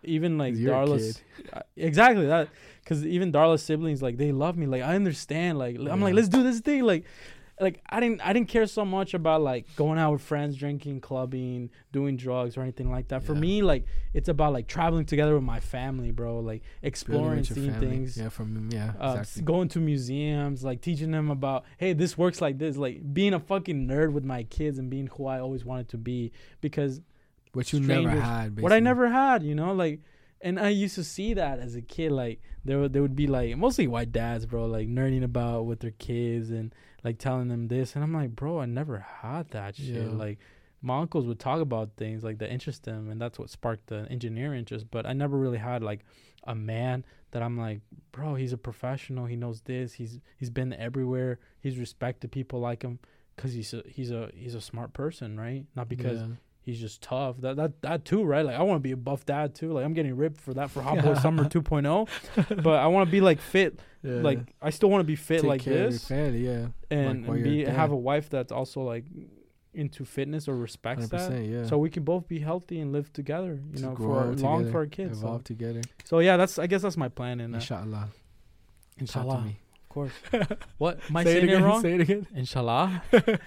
Even 0.05 0.37
like 0.37 0.55
Darla's, 0.55 1.21
exactly 1.77 2.25
that. 2.25 2.49
Because 2.83 3.05
even 3.05 3.31
Darla's 3.31 3.63
siblings, 3.63 4.01
like 4.01 4.17
they 4.17 4.31
love 4.31 4.57
me. 4.57 4.65
Like 4.65 4.83
I 4.83 4.95
understand. 4.95 5.57
Like 5.57 5.77
I'm 5.77 6.01
like, 6.01 6.13
let's 6.13 6.27
do 6.29 6.43
this 6.43 6.59
thing. 6.59 6.83
Like, 6.83 7.05
like 7.61 7.81
I 7.89 7.99
didn't, 7.99 8.19
I 8.21 8.33
didn't 8.33 8.49
care 8.49 8.65
so 8.65 8.83
much 8.83 9.13
about 9.13 9.41
like 9.41 9.67
going 9.75 9.97
out 9.99 10.11
with 10.11 10.21
friends, 10.21 10.57
drinking, 10.57 10.99
clubbing, 11.01 11.69
doing 11.91 12.17
drugs 12.17 12.57
or 12.57 12.61
anything 12.61 12.91
like 12.91 13.07
that. 13.09 13.23
For 13.23 13.35
me, 13.35 13.61
like 13.61 13.85
it's 14.13 14.27
about 14.27 14.53
like 14.53 14.67
traveling 14.67 15.05
together 15.05 15.33
with 15.35 15.43
my 15.43 15.59
family, 15.59 16.11
bro. 16.11 16.39
Like 16.39 16.63
exploring, 16.81 17.43
seeing 17.43 17.71
family. 17.71 17.87
things 17.87 18.17
Yeah, 18.17 18.29
from 18.29 18.69
yeah, 18.71 18.93
uh, 18.99 19.17
exactly. 19.19 19.43
going 19.43 19.69
to 19.69 19.79
museums, 19.79 20.63
like 20.63 20.81
teaching 20.81 21.11
them 21.11 21.29
about, 21.29 21.63
hey, 21.77 21.93
this 21.93 22.17
works 22.17 22.41
like 22.41 22.57
this, 22.57 22.75
like 22.75 23.13
being 23.13 23.33
a 23.33 23.39
fucking 23.39 23.87
nerd 23.87 24.11
with 24.11 24.25
my 24.25 24.43
kids 24.43 24.77
and 24.79 24.89
being 24.89 25.07
who 25.07 25.27
I 25.27 25.39
always 25.39 25.63
wanted 25.63 25.87
to 25.89 25.97
be 25.97 26.31
because 26.59 27.01
What 27.53 27.71
you 27.71 27.79
never 27.79 28.09
had. 28.09 28.59
what 28.59 28.73
I 28.73 28.79
never 28.79 29.09
had, 29.09 29.43
you 29.43 29.53
know, 29.55 29.73
like, 29.73 30.01
and 30.43 30.59
I 30.59 30.69
used 30.69 30.95
to 30.95 31.03
see 31.03 31.33
that 31.33 31.57
as 31.59 31.75
a 31.75 31.81
kid, 31.81 32.11
like 32.11 32.41
there 32.65 32.79
would 32.79 32.93
there 32.93 33.01
would 33.01 33.15
be 33.15 33.27
like 33.27 33.57
mostly 33.57 33.87
white 33.87 34.11
dads, 34.11 34.45
bro, 34.45 34.65
like 34.67 34.87
nerding 34.87 35.23
about 35.23 35.65
with 35.65 35.79
their 35.79 35.91
kids 35.91 36.51
and 36.51 36.73
like 37.03 37.17
telling 37.17 37.47
them 37.47 37.67
this, 37.69 37.95
and 37.95 38.03
I'm 38.03 38.13
like, 38.13 38.35
bro, 38.35 38.59
I 38.59 38.65
never 38.65 38.99
had 38.99 39.49
that 39.51 39.75
shit, 39.75 39.87
Yeah. 39.87 40.09
like. 40.09 40.39
My 40.85 40.99
uncles 40.99 41.25
would 41.27 41.39
talk 41.39 41.61
about 41.61 41.91
things 41.95 42.25
like 42.25 42.39
that 42.39 42.51
interest 42.51 42.83
them, 42.83 43.09
and 43.09 43.21
that's 43.21 43.39
what 43.39 43.49
sparked 43.49 43.87
the 43.87 44.05
engineer 44.11 44.53
interest. 44.53 44.87
But 44.91 45.05
I 45.05 45.13
never 45.13 45.37
really 45.37 45.57
had 45.57 45.81
like 45.81 46.01
a 46.43 46.53
man 46.53 47.05
that 47.31 47.41
I'm 47.41 47.57
like, 47.57 47.79
bro, 48.11 48.35
he's 48.35 48.51
a 48.51 48.57
professional. 48.57 49.25
He 49.25 49.37
knows 49.37 49.61
this. 49.61 49.93
He's 49.93 50.19
he's 50.35 50.49
been 50.49 50.73
everywhere. 50.73 51.39
He's 51.61 51.77
respected 51.77 52.33
people 52.33 52.59
like 52.59 52.81
him 52.83 52.99
because 53.33 53.53
he's 53.53 53.73
a 53.73 53.81
he's 53.87 54.11
a 54.11 54.29
he's 54.35 54.55
a 54.55 54.59
smart 54.59 54.91
person, 54.91 55.39
right? 55.39 55.63
Not 55.73 55.87
because 55.87 56.19
Yeah. 56.19 56.27
He's 56.63 56.79
just 56.79 57.01
tough. 57.01 57.37
That 57.41 57.55
that 57.57 57.81
that 57.81 58.05
too, 58.05 58.23
right? 58.23 58.45
Like 58.45 58.55
I 58.55 58.63
want 58.63 58.77
to 58.77 58.83
be 58.83 58.91
a 58.91 58.97
buff 58.97 59.25
dad 59.25 59.53
too. 59.55 59.71
Like 59.73 59.85
I'm 59.85 59.93
getting 59.93 60.15
ripped 60.17 60.41
for 60.41 60.53
that 60.55 60.69
for 60.71 60.81
Hot 60.81 61.01
Boy 61.03 61.13
Summer 61.21 61.45
2.0, 61.45 62.63
but 62.63 62.79
I 62.79 62.87
want 62.87 63.07
to 63.07 63.11
be 63.11 63.21
like 63.21 63.39
fit. 63.39 63.79
Yeah. 64.01 64.15
Like 64.15 64.39
I 64.61 64.69
still 64.71 64.89
want 64.89 65.01
to 65.01 65.05
be 65.07 65.15
fit 65.15 65.41
Take 65.41 65.49
like 65.49 65.61
care 65.61 65.73
of 65.73 65.79
your 65.79 65.89
this, 65.91 66.07
family, 66.07 66.45
yeah, 66.45 66.67
and, 66.91 67.27
like 67.27 67.35
and 67.37 67.43
be 67.43 67.63
have 67.65 67.91
a 67.91 67.95
wife 67.95 68.29
that's 68.29 68.51
also 68.51 68.81
like 68.81 69.05
into 69.75 70.05
fitness 70.05 70.47
or 70.47 70.55
respects 70.55 71.07
that. 71.09 71.31
yeah. 71.43 71.65
So 71.65 71.77
we 71.79 71.89
can 71.89 72.03
both 72.03 72.27
be 72.27 72.39
healthy 72.39 72.79
and 72.79 72.91
live 72.91 73.11
together, 73.13 73.59
you 73.71 73.77
To 73.77 73.81
know, 73.81 73.95
for 73.95 74.25
long 74.25 74.35
together, 74.65 74.71
for 74.71 74.77
our 74.79 74.85
kids. 74.87 75.19
So, 75.19 75.25
evolve 75.25 75.43
together. 75.45 75.81
so 76.03 76.19
yeah, 76.19 76.37
that's 76.37 76.59
I 76.59 76.67
guess 76.67 76.81
that's 76.83 76.97
my 76.97 77.09
plan. 77.09 77.39
And 77.39 77.55
uh, 77.55 77.57
Inshallah. 77.57 78.09
Inshallah, 78.99 79.37
to 79.37 79.43
me. 79.45 79.49
of 79.51 79.55
course. 79.93 80.11
what 80.77 80.99
am 81.09 81.17
I 81.17 81.23
Say 81.23 81.29
it 81.29 81.33
saying 81.33 81.43
it, 81.43 81.53
again. 81.53 81.63
wrong? 81.63 81.81
Say 81.81 81.93
it 81.93 82.01
again. 82.01 82.27
Inshallah. 82.35 83.03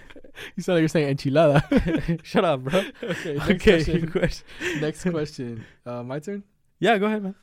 You 0.55 0.61
sound 0.61 0.75
like 0.75 0.81
you're 0.81 0.87
saying 0.87 1.17
enchilada. 1.17 2.23
Shut 2.23 2.45
up, 2.45 2.63
bro. 2.63 2.83
okay. 3.01 3.33
Next 3.33 3.49
okay. 3.49 3.57
question. 3.57 4.11
question. 4.11 4.45
next 4.81 5.03
question. 5.03 5.65
Uh, 5.83 6.03
my 6.03 6.19
turn. 6.19 6.43
Yeah, 6.79 6.99
go 6.99 7.07
ahead, 7.07 7.23
man. 7.23 7.35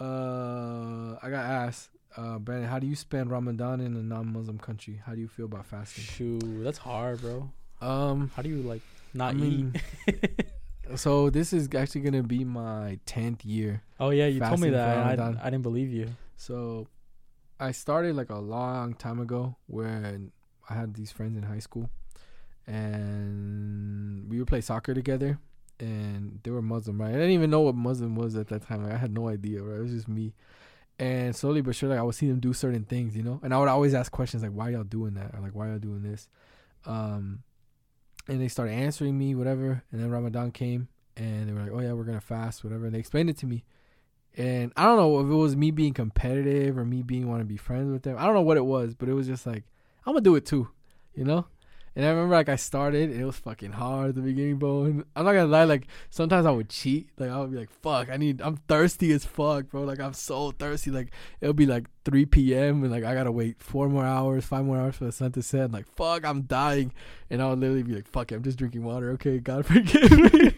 Uh, 0.00 1.16
I 1.22 1.30
got 1.30 1.44
asked, 1.44 1.90
uh, 2.16 2.40
Brandon, 2.40 2.68
how 2.68 2.80
do 2.80 2.88
you 2.88 2.96
spend 2.96 3.30
Ramadan 3.30 3.80
in 3.80 3.94
a 3.94 4.02
non-Muslim 4.02 4.58
country? 4.58 5.00
How 5.06 5.14
do 5.14 5.20
you 5.20 5.28
feel 5.28 5.44
about 5.46 5.66
fasting? 5.66 6.02
Shoot, 6.02 6.64
that's 6.64 6.78
hard, 6.78 7.20
bro. 7.20 7.50
Um, 7.80 8.32
How 8.34 8.42
do 8.42 8.48
you 8.48 8.62
like 8.62 8.82
not 9.12 9.34
I 9.34 9.36
mean, 9.36 9.74
eat? 10.08 10.46
so 10.96 11.30
this 11.30 11.52
is 11.52 11.68
actually 11.74 12.00
gonna 12.00 12.22
be 12.22 12.44
my 12.44 12.98
tenth 13.06 13.44
year. 13.44 13.82
Oh 14.00 14.10
yeah, 14.10 14.26
you 14.26 14.40
told 14.40 14.60
me 14.60 14.70
that. 14.70 15.20
I, 15.20 15.34
I 15.40 15.50
didn't 15.50 15.62
believe 15.62 15.92
you. 15.92 16.08
So 16.36 16.88
I 17.58 17.70
started 17.70 18.16
like 18.16 18.30
a 18.30 18.38
long 18.38 18.94
time 18.94 19.20
ago 19.20 19.56
when 19.66 20.32
I 20.68 20.74
had 20.74 20.94
these 20.94 21.12
friends 21.12 21.36
in 21.36 21.44
high 21.44 21.60
school 21.60 21.88
and 22.66 24.28
we 24.28 24.38
would 24.38 24.48
play 24.48 24.60
soccer 24.60 24.94
together 24.94 25.38
and 25.78 26.40
they 26.42 26.50
were 26.50 26.62
Muslim, 26.62 27.00
right? 27.00 27.10
I 27.10 27.12
didn't 27.12 27.30
even 27.30 27.50
know 27.50 27.60
what 27.60 27.74
Muslim 27.74 28.16
was 28.16 28.36
at 28.36 28.48
that 28.48 28.66
time. 28.66 28.84
Like, 28.84 28.94
I 28.94 28.96
had 28.96 29.12
no 29.12 29.28
idea, 29.28 29.62
right? 29.62 29.78
It 29.78 29.82
was 29.82 29.92
just 29.92 30.08
me. 30.08 30.34
And 30.98 31.34
slowly 31.34 31.60
but 31.60 31.74
surely 31.74 31.96
I 31.96 32.02
would 32.02 32.14
see 32.14 32.28
them 32.28 32.40
do 32.40 32.52
certain 32.52 32.84
things, 32.84 33.16
you 33.16 33.22
know? 33.22 33.40
And 33.42 33.52
I 33.52 33.58
would 33.58 33.68
always 33.68 33.94
ask 33.94 34.10
questions 34.10 34.42
like 34.42 34.52
why 34.52 34.70
y'all 34.70 34.84
doing 34.84 35.14
that? 35.14 35.34
Or 35.34 35.40
like 35.40 35.54
why 35.54 35.68
y'all 35.68 35.78
doing 35.78 36.02
this? 36.02 36.28
Um 36.86 37.42
and 38.26 38.40
they 38.40 38.48
started 38.48 38.72
answering 38.72 39.18
me, 39.18 39.34
whatever. 39.34 39.82
And 39.92 40.00
then 40.00 40.10
Ramadan 40.10 40.50
came 40.50 40.88
and 41.16 41.48
they 41.48 41.52
were 41.52 41.60
like, 41.60 41.72
Oh 41.72 41.80
yeah, 41.80 41.92
we're 41.92 42.04
gonna 42.04 42.20
fast, 42.20 42.62
whatever. 42.64 42.86
And 42.86 42.94
they 42.94 43.00
explained 43.00 43.30
it 43.30 43.36
to 43.38 43.46
me 43.46 43.64
And 44.36 44.72
I 44.76 44.84
don't 44.84 44.96
know 44.96 45.20
if 45.20 45.26
it 45.26 45.34
was 45.34 45.56
me 45.56 45.70
being 45.70 45.94
competitive 45.94 46.76
or 46.76 46.84
me 46.84 47.02
being 47.02 47.28
want 47.28 47.40
to 47.40 47.44
be 47.44 47.56
friends 47.56 47.92
with 47.92 48.02
them. 48.02 48.16
I 48.18 48.24
don't 48.26 48.34
know 48.34 48.42
what 48.42 48.56
it 48.56 48.64
was, 48.64 48.94
but 48.94 49.08
it 49.08 49.12
was 49.12 49.26
just 49.26 49.46
like 49.46 49.64
I'm 50.06 50.14
gonna 50.14 50.22
do 50.22 50.34
it 50.34 50.44
too, 50.44 50.68
you 51.14 51.24
know. 51.24 51.46
And 51.96 52.04
I 52.04 52.08
remember 52.08 52.34
like 52.34 52.48
I 52.48 52.56
started, 52.56 53.12
it 53.12 53.24
was 53.24 53.36
fucking 53.36 53.70
hard 53.70 54.08
at 54.08 54.14
the 54.16 54.20
beginning, 54.20 54.56
bro. 54.56 54.84
And 54.84 55.04
I'm 55.14 55.24
not 55.24 55.32
gonna 55.32 55.46
lie, 55.46 55.62
like 55.62 55.86
sometimes 56.10 56.44
I 56.44 56.50
would 56.50 56.68
cheat. 56.68 57.10
Like 57.18 57.30
I 57.30 57.38
would 57.38 57.52
be 57.52 57.58
like, 57.58 57.70
"Fuck, 57.70 58.10
I 58.10 58.16
need, 58.16 58.40
I'm 58.40 58.56
thirsty 58.56 59.12
as 59.12 59.24
fuck, 59.24 59.68
bro. 59.70 59.84
Like 59.84 60.00
I'm 60.00 60.12
so 60.12 60.50
thirsty. 60.50 60.90
Like 60.90 61.12
it'll 61.40 61.54
be 61.54 61.66
like 61.66 61.86
3 62.04 62.26
p.m. 62.26 62.82
and 62.82 62.90
like 62.90 63.04
I 63.04 63.14
gotta 63.14 63.30
wait 63.30 63.62
four 63.62 63.88
more 63.88 64.04
hours, 64.04 64.44
five 64.44 64.64
more 64.64 64.78
hours 64.78 64.96
for 64.96 65.04
the 65.04 65.12
sun 65.12 65.30
to 65.32 65.42
set. 65.42 65.70
Like 65.70 65.86
fuck, 65.94 66.24
I'm 66.24 66.42
dying. 66.42 66.92
And 67.30 67.40
I 67.40 67.48
would 67.48 67.60
literally 67.60 67.84
be 67.84 67.94
like, 67.94 68.08
"Fuck, 68.08 68.32
it, 68.32 68.34
I'm 68.34 68.42
just 68.42 68.58
drinking 68.58 68.82
water. 68.82 69.12
Okay, 69.12 69.38
God 69.38 69.64
forgive 69.66 70.10
me." 70.10 70.52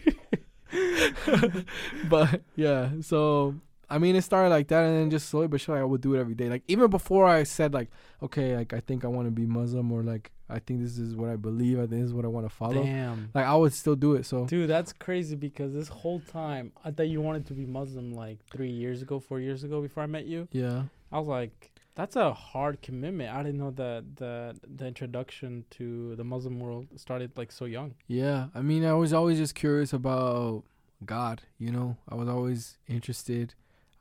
but 2.09 2.41
yeah, 2.55 2.89
so 3.01 3.55
I 3.89 3.97
mean, 3.99 4.15
it 4.15 4.21
started 4.23 4.49
like 4.49 4.67
that, 4.67 4.83
and 4.83 4.95
then 4.97 5.09
just 5.09 5.29
slowly 5.29 5.47
but 5.47 5.61
surely, 5.61 5.81
I 5.81 5.85
would 5.85 6.01
do 6.01 6.13
it 6.15 6.19
every 6.19 6.35
day. 6.35 6.49
Like 6.49 6.63
even 6.67 6.89
before 6.89 7.25
I 7.25 7.43
said 7.43 7.73
like, 7.73 7.89
okay, 8.21 8.55
like 8.55 8.73
I 8.73 8.81
think 8.81 9.05
I 9.05 9.07
want 9.07 9.27
to 9.27 9.31
be 9.31 9.45
Muslim, 9.45 9.91
or 9.91 10.03
like 10.03 10.31
I 10.49 10.59
think 10.59 10.81
this 10.81 10.97
is 10.97 11.15
what 11.15 11.29
I 11.29 11.35
believe. 11.35 11.77
I 11.77 11.81
think 11.81 12.01
this 12.01 12.07
is 12.09 12.13
what 12.13 12.25
I 12.25 12.29
want 12.29 12.49
to 12.49 12.53
follow. 12.55 12.83
Damn. 12.83 13.29
Like 13.33 13.45
I 13.45 13.55
would 13.55 13.73
still 13.73 13.95
do 13.95 14.15
it. 14.15 14.25
So 14.25 14.45
Dude, 14.45 14.69
that's 14.69 14.93
crazy 14.93 15.35
because 15.35 15.73
this 15.73 15.87
whole 15.87 16.19
time 16.19 16.71
I 16.83 16.91
thought 16.91 17.07
you 17.07 17.21
wanted 17.21 17.45
to 17.47 17.53
be 17.53 17.65
Muslim 17.65 18.13
like 18.13 18.39
three 18.51 18.69
years 18.71 19.01
ago, 19.01 19.19
four 19.19 19.39
years 19.39 19.63
ago 19.63 19.81
before 19.81 20.03
I 20.03 20.07
met 20.07 20.25
you. 20.25 20.47
yeah, 20.51 20.83
I 21.11 21.19
was 21.19 21.27
like, 21.27 21.71
that's 21.95 22.15
a 22.15 22.33
hard 22.33 22.81
commitment. 22.81 23.33
I 23.33 23.41
didn't 23.43 23.57
know 23.59 23.71
that 23.71 24.17
the 24.17 24.55
the 24.67 24.85
introduction 24.85 25.65
to 25.71 26.15
the 26.15 26.23
Muslim 26.23 26.59
world 26.59 26.87
started 26.97 27.31
like 27.37 27.51
so 27.51 27.65
young. 27.65 27.95
yeah. 28.07 28.47
I 28.53 28.61
mean, 28.61 28.83
I 28.85 28.93
was 28.93 29.13
always 29.13 29.37
just 29.37 29.55
curious 29.55 29.93
about 29.93 30.63
God. 31.05 31.43
You 31.57 31.71
know, 31.71 31.97
I 32.09 32.15
was 32.15 32.27
always 32.27 32.77
interested. 32.87 33.53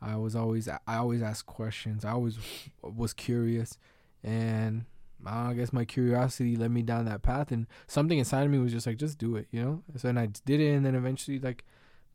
I 0.07 0.17
was 0.17 0.37
always 0.37 0.69
I 0.69 0.79
always 0.97 1.23
asked 1.23 1.47
questions. 1.47 2.05
I 2.05 2.13
always 2.13 2.39
was 2.83 3.13
curious, 3.13 3.77
and 4.23 4.85
I 5.27 5.55
guess 5.55 5.73
my 5.73 5.85
curiosity 5.85 6.57
led 6.57 6.71
me 6.71 6.83
down 6.83 7.07
that 7.07 7.23
path. 7.23 7.51
And 7.51 7.67
something 7.87 8.19
inside 8.19 8.45
of 8.45 8.51
me 8.51 8.59
was 8.59 8.73
just 8.73 8.87
like, 8.87 8.97
just 8.99 9.19
do 9.19 9.37
it, 9.37 9.49
you 9.51 9.61
know. 9.63 9.83
So 9.97 10.09
then 10.09 10.19
I 10.19 10.27
did 10.27 10.61
it, 10.61 10.73
and 10.75 10.85
then 10.87 10.95
eventually, 10.95 11.39
like, 11.41 11.65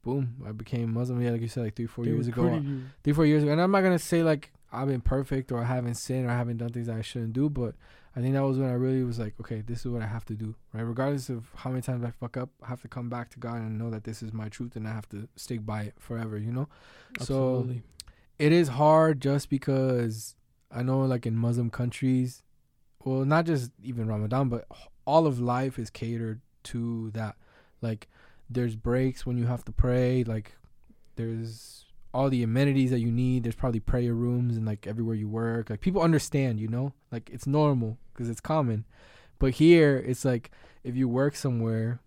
boom, 0.04 0.38
I 0.48 0.52
became 0.52 0.94
Muslim. 0.94 1.22
Yeah, 1.22 1.32
like 1.32 1.42
you 1.42 1.48
said, 1.48 1.64
like 1.64 1.76
three, 1.76 1.88
four 1.88 2.06
years 2.06 2.28
ago. 2.28 2.44
You- 2.64 2.82
three 3.04 3.14
four 3.14 3.26
years 3.26 3.44
ago 3.44 3.52
and 3.52 3.62
i'm 3.62 3.72
not 3.72 3.82
gonna 3.82 4.00
say 4.00 4.24
like 4.24 4.52
i've 4.72 4.88
been 4.88 5.02
perfect 5.02 5.52
or 5.52 5.60
i 5.60 5.66
haven't 5.66 5.96
sinned 5.96 6.26
or 6.26 6.30
i 6.30 6.38
haven't 6.38 6.58
done 6.58 6.70
things 6.70 6.88
that 6.88 6.96
i 6.96 7.02
shouldn't 7.02 7.34
do 7.34 7.50
but 7.50 7.76
i 8.16 8.22
think 8.22 8.34
that 8.34 8.42
was 8.42 8.58
when 8.58 8.70
i 8.70 8.74
really 8.74 9.04
was 9.04 9.20
like 9.20 9.34
okay 9.40 9.62
this 9.62 9.80
is 9.80 9.88
what 9.88 10.02
i 10.02 10.08
have 10.08 10.26
to 10.26 10.34
do 10.34 10.56
right? 10.74 10.82
Regardless 10.82 11.30
of 11.30 11.46
how 11.56 11.70
many 11.70 11.82
times 11.82 12.04
i 12.04 12.12
fuck 12.12 12.38
up 12.38 12.50
i 12.64 12.68
have 12.68 12.82
to 12.82 12.88
come 12.88 13.10
back 13.10 13.30
to 13.30 13.40
god 13.40 13.58
and 13.58 13.78
know 13.78 13.90
that 13.90 14.04
this 14.04 14.22
is 14.22 14.34
my 14.34 14.50
truth 14.50 14.76
and 14.76 14.88
i 14.88 14.92
have 14.92 15.08
to 15.10 15.28
stick 15.36 15.66
by 15.66 15.84
it 15.84 15.96
forever 16.00 16.38
you 16.38 16.52
know? 16.52 16.68
So 17.20 17.68
it 18.38 18.52
is 18.52 18.70
hard 18.70 19.22
just 19.22 19.50
because 19.50 20.36
i 20.72 20.84
know 20.84 21.02
like 21.02 21.26
in 21.26 21.36
muslim 21.36 21.70
countries 21.70 22.44
well 23.04 23.26
not 23.26 23.46
just 23.46 23.72
even 23.84 24.08
ramadan 24.08 24.50
but 24.50 24.66
all 25.06 25.28
of 25.28 25.40
life 25.40 25.80
is 25.80 25.90
catered 25.90 26.42
to 26.64 27.12
that. 27.12 27.36
Like 27.82 28.08
there's 28.50 28.76
breaks 28.76 29.26
when 29.26 29.38
you 29.38 29.46
have 29.48 29.64
to 29.66 29.72
pray 29.72 30.24
like 30.24 30.58
there's 31.16 31.86
all 32.14 32.30
the 32.30 32.44
amenities 32.44 32.92
that 32.92 33.00
you 33.00 33.12
need. 33.12 33.44
There's 33.44 33.56
probably 33.56 33.80
prayer 33.80 34.14
rooms 34.14 34.58
and 34.58 34.66
like 34.66 34.86
everywhere 34.88 35.16
you 35.16 35.28
work. 35.30 35.70
Like 35.70 35.82
people 35.82 36.02
understand 36.02 36.60
you 36.60 36.68
know? 36.68 36.94
Like 37.12 37.30
it's 37.32 37.48
normal 37.48 37.98
because 38.14 38.30
it's 38.30 38.42
common. 38.42 38.86
But 39.40 39.54
here 39.54 39.98
it's 39.98 40.24
like 40.26 40.52
if 40.84 40.96
you 40.96 41.08
work 41.08 41.36
somewhere 41.36 42.00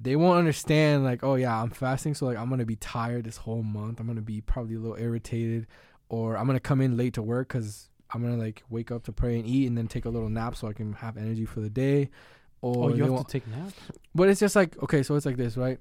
they 0.00 0.14
won't 0.14 0.38
understand 0.38 1.02
like 1.02 1.24
oh 1.24 1.34
yeah 1.34 1.60
i'm 1.60 1.70
fasting 1.70 2.14
so 2.14 2.24
like 2.26 2.36
i'm 2.38 2.48
gonna 2.48 2.64
be 2.64 2.76
tired 2.76 3.24
this 3.24 3.36
whole 3.38 3.62
month. 3.64 3.98
I'm 3.98 4.06
gonna 4.06 4.20
be 4.20 4.40
probably 4.40 4.76
a 4.76 4.78
little 4.78 4.96
irritated 4.96 5.66
or 6.08 6.36
i'm 6.36 6.46
gonna 6.46 6.60
come 6.60 6.80
in 6.80 6.96
late 6.96 7.14
to 7.14 7.22
work 7.22 7.48
because 7.48 7.88
i'm 8.12 8.22
gonna 8.22 8.36
like 8.36 8.62
wake 8.70 8.92
up 8.92 9.02
to 9.04 9.12
pray 9.12 9.38
and 9.40 9.46
eat 9.46 9.66
and 9.66 9.76
then 9.76 9.88
take 9.88 10.04
a 10.04 10.08
little 10.08 10.28
nap 10.28 10.54
so 10.56 10.68
i 10.68 10.72
can 10.72 10.92
have 10.92 11.16
energy 11.16 11.44
for 11.44 11.58
the 11.60 11.68
day 11.70 12.10
oh, 12.62 12.74
or 12.74 12.90
Oh, 12.90 12.94
you 12.94 13.02
have 13.02 13.12
won't- 13.12 13.28
to 13.28 13.32
take 13.40 13.48
naps. 13.48 13.74
but 14.14 14.28
it's 14.28 14.38
just 14.40 14.54
like 14.54 14.80
okay 14.84 15.02
so 15.02 15.16
it's 15.16 15.26
like 15.26 15.36
this 15.36 15.56
right 15.56 15.78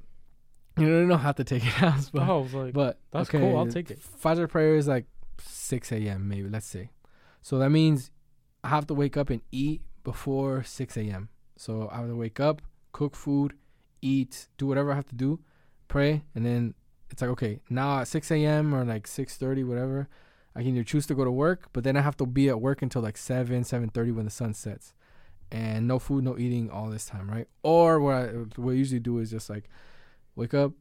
you 0.77 0.87
don't 0.87 1.07
know 1.07 1.17
how 1.17 1.31
to 1.31 1.43
take 1.43 1.65
it 1.65 1.83
out 1.83 2.09
but, 2.13 2.27
oh, 2.27 2.47
like, 2.53 2.73
but 2.73 2.99
that's 3.11 3.29
okay, 3.29 3.39
cool, 3.39 3.57
I'll 3.57 3.67
take 3.67 3.91
it. 3.91 4.01
Fajr 4.23 4.49
prayer 4.49 4.75
is 4.75 4.87
like 4.87 5.05
6 5.39 5.91
a.m. 5.91 6.27
maybe 6.27 6.49
let's 6.49 6.67
say. 6.67 6.91
So 7.41 7.59
that 7.59 7.69
means 7.69 8.11
I 8.63 8.69
have 8.69 8.87
to 8.87 8.93
wake 8.93 9.17
up 9.17 9.29
and 9.29 9.41
eat 9.51 9.81
before 10.03 10.63
6 10.63 10.97
a.m. 10.97 11.29
So 11.57 11.89
I 11.91 11.97
have 11.97 12.07
to 12.07 12.15
wake 12.15 12.39
up, 12.39 12.61
cook 12.91 13.15
food, 13.15 13.53
eat, 14.01 14.47
do 14.57 14.67
whatever 14.67 14.91
I 14.91 14.95
have 14.95 15.07
to 15.07 15.15
do, 15.15 15.39
pray, 15.87 16.23
and 16.35 16.45
then 16.45 16.73
it's 17.09 17.21
like 17.21 17.31
okay 17.31 17.61
now 17.69 17.99
at 17.99 18.07
6 18.07 18.31
a.m. 18.31 18.73
or 18.73 18.83
like 18.83 19.07
6:30 19.07 19.65
whatever. 19.65 20.07
I 20.55 20.61
can 20.61 20.69
either 20.69 20.83
choose 20.83 21.05
to 21.07 21.15
go 21.15 21.23
to 21.23 21.31
work, 21.31 21.69
but 21.71 21.83
then 21.83 21.95
I 21.95 22.01
have 22.01 22.17
to 22.17 22.25
be 22.25 22.49
at 22.49 22.59
work 22.59 22.81
until 22.81 23.03
like 23.03 23.15
7, 23.15 23.63
7:30 23.63 24.15
when 24.15 24.25
the 24.25 24.31
sun 24.31 24.53
sets. 24.53 24.93
And 25.51 25.87
no 25.87 25.99
food, 25.99 26.23
no 26.23 26.37
eating 26.37 26.69
all 26.69 26.89
this 26.89 27.05
time, 27.05 27.29
right? 27.29 27.47
Or 27.63 27.99
what 28.01 28.15
I 28.15 28.25
what 28.55 28.71
I 28.71 28.75
usually 28.75 28.99
do 28.99 29.19
is 29.19 29.31
just 29.31 29.49
like 29.49 29.69
wake 30.37 30.53
up, 30.53 30.71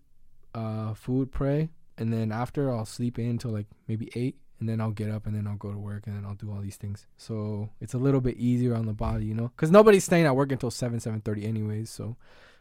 uh, 0.55 0.95
food, 0.95 1.33
pray, 1.33 1.71
and 1.99 2.13
then 2.13 2.31
after 2.31 2.71
I'll 2.71 2.85
sleep 2.85 3.19
in 3.19 3.39
till 3.39 3.51
like 3.51 3.67
maybe 3.89 4.11
eight, 4.15 4.37
and 4.61 4.69
then 4.69 4.81
I'll 4.81 4.91
get 4.93 5.11
up 5.11 5.27
and 5.27 5.35
then 5.35 5.47
I'll 5.47 5.57
go 5.57 5.71
to 5.71 5.79
work 5.79 6.07
and 6.07 6.17
then 6.17 6.25
I'll 6.25 6.35
do 6.35 6.51
all 6.51 6.61
these 6.61 6.77
things. 6.77 7.07
So 7.19 7.69
it's 7.81 7.93
a 7.93 7.99
little 7.99 8.21
bit 8.23 8.37
easier 8.39 8.75
on 8.75 8.87
the 8.87 8.95
body, 8.95 9.27
you 9.27 9.35
know, 9.35 9.49
because 9.49 9.71
nobody's 9.71 10.05
staying 10.05 10.25
at 10.25 10.35
work 10.37 10.51
until 10.53 10.71
seven, 10.71 11.01
seven 11.01 11.21
thirty, 11.21 11.45
anyways. 11.45 11.91
So 11.91 12.17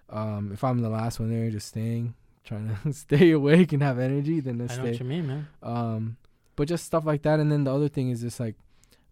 um, 0.10 0.52
if 0.52 0.64
I'm 0.64 0.80
the 0.80 0.90
last 0.90 1.20
one 1.20 1.30
there, 1.30 1.50
just 1.52 1.68
staying, 1.68 2.16
trying 2.44 2.76
to 2.84 2.94
stay 3.06 3.32
awake 3.32 3.72
and 3.74 3.82
have 3.84 4.00
energy, 4.00 4.40
then 4.40 4.58
let's 4.58 4.74
I 4.74 4.78
know 4.78 4.82
stay. 4.84 4.92
what 4.92 5.00
you 5.00 5.06
mean, 5.06 5.28
man. 5.28 5.48
Um, 5.64 6.18
but 6.56 6.68
just 6.68 6.86
stuff 6.86 7.06
like 7.06 7.22
that. 7.24 7.40
And 7.40 7.52
then 7.52 7.64
the 7.66 7.74
other 7.74 7.88
thing 7.90 8.10
is 8.10 8.22
just 8.22 8.40
like 8.40 8.56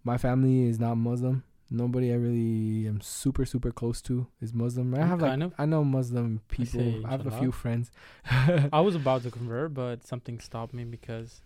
my 0.04 0.18
family 0.18 0.64
is 0.64 0.80
not 0.80 0.96
Muslim. 0.96 1.44
Nobody 1.74 2.12
I 2.12 2.16
really 2.16 2.88
am 2.88 3.02
super 3.02 3.46
super 3.46 3.72
close 3.72 4.00
to 4.04 4.28
is 4.40 4.54
Muslim. 4.54 4.94
I 4.94 5.06
have 5.06 5.22
like 5.22 5.42
of. 5.42 5.54
I 5.58 5.66
know 5.66 5.84
Muslim 5.84 6.42
people. 6.48 6.80
say 6.80 7.02
I, 7.04 7.10
have 7.10 7.26
a 7.26 7.32
few 7.32 7.52
friends. 7.52 7.92
I 8.72 8.80
was 8.80 8.96
about 8.96 9.24
to 9.24 9.32
convert, 9.32 9.74
but 9.74 10.06
something 10.06 10.40
stopped 10.40 10.74
me 10.74 10.84
because 10.84 11.42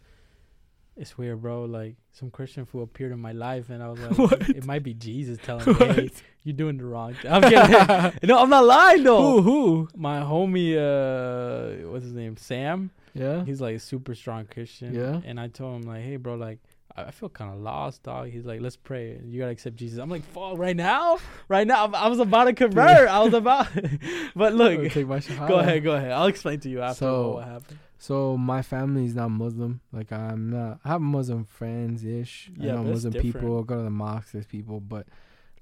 it's 0.97 1.17
weird, 1.17 1.41
bro. 1.41 1.63
Like 1.63 1.95
some 2.11 2.30
Christian 2.30 2.65
fool 2.65 2.84
appeared 2.84 3.13
in 3.13 3.19
my 3.19 3.32
life, 3.32 3.69
and 3.69 3.82
I 3.82 3.88
was 3.88 3.99
like, 4.01 4.17
What? 4.17 4.49
it 4.49 4.65
might 4.65 4.84
be 4.84 4.93
Jesus 4.93 5.39
telling 5.41 5.65
me, 5.65 5.73
"Hey, 5.73 6.09
you're 6.43 6.57
doing 6.57 6.78
the 6.78 6.86
wrong." 6.86 7.13
Thing. 7.13 7.32
I'm 7.32 7.41
kidding. 7.43 8.19
no, 8.28 8.39
I'm 8.39 8.49
not 8.49 8.65
lying 8.65 9.03
though. 9.03 9.41
who 9.41 9.41
who? 9.41 9.89
My 9.95 10.19
homie, 10.19 10.75
uh, 10.75 11.88
what's 11.89 12.03
his 12.03 12.13
name, 12.13 12.36
Sam. 12.36 12.91
Yeah. 13.13 13.45
He's 13.45 13.61
like 13.61 13.75
a 13.78 13.80
super 13.80 14.13
strong 14.13 14.45
Christian. 14.45 14.93
Yeah. 14.93 15.21
And 15.25 15.39
I 15.39 15.47
told 15.47 15.82
him 15.82 15.89
like, 15.89 16.03
hey, 16.03 16.17
bro, 16.17 16.36
like. 16.36 16.59
I 16.98 17.04
I 17.04 17.12
feel 17.12 17.30
kind 17.30 17.54
of 17.54 17.60
lost, 17.60 18.04
dog. 18.04 18.30
He's 18.30 18.45
like, 18.45 18.60
let's 18.62 18.76
pray. 18.76 19.22
You 19.24 19.39
gotta 19.39 19.52
accept 19.52 19.76
Jesus. 19.76 20.00
I'm 20.00 20.10
like, 20.10 20.24
fuck, 20.24 20.58
right 20.58 20.76
now, 20.76 21.20
right 21.48 21.68
now. 21.68 21.86
I 21.93 22.08
was 22.08 22.20
about 22.20 22.45
to 22.45 22.54
convert. 22.54 23.08
I 23.08 23.20
was 23.24 23.34
about, 23.34 23.68
but 24.36 24.54
look, 24.62 24.91
Take 24.91 25.08
my 25.08 25.20
shahada. 25.20 25.48
Go 25.50 25.56
ahead, 25.60 25.84
go 25.84 25.91
ahead. 25.93 26.12
I'll 26.12 26.28
explain 26.28 26.60
to 26.62 26.70
you 26.70 26.82
after 26.82 27.00
So- 27.06 27.32
what 27.36 27.43
happened. 27.45 27.80
So 28.00 28.38
my 28.38 28.62
family 28.62 29.06
is 29.06 29.16
not 29.16 29.32
Muslim. 29.32 29.82
Like 29.91 30.12
I'm 30.12 30.52
not. 30.52 30.80
I 30.86 30.89
have 30.89 31.02
Muslim 31.02 31.45
friends 31.45 32.04
ish. 32.06 32.52
Yeah, 32.56 32.74
I 32.74 32.76
know 32.76 32.84
Muslim 32.84 33.12
different. 33.14 33.36
people. 33.38 33.64
Go 33.64 33.78
to 33.78 33.84
the 33.84 33.89
mosque. 33.89 34.34
There's 34.34 34.45
people, 34.45 34.80
but 34.80 35.08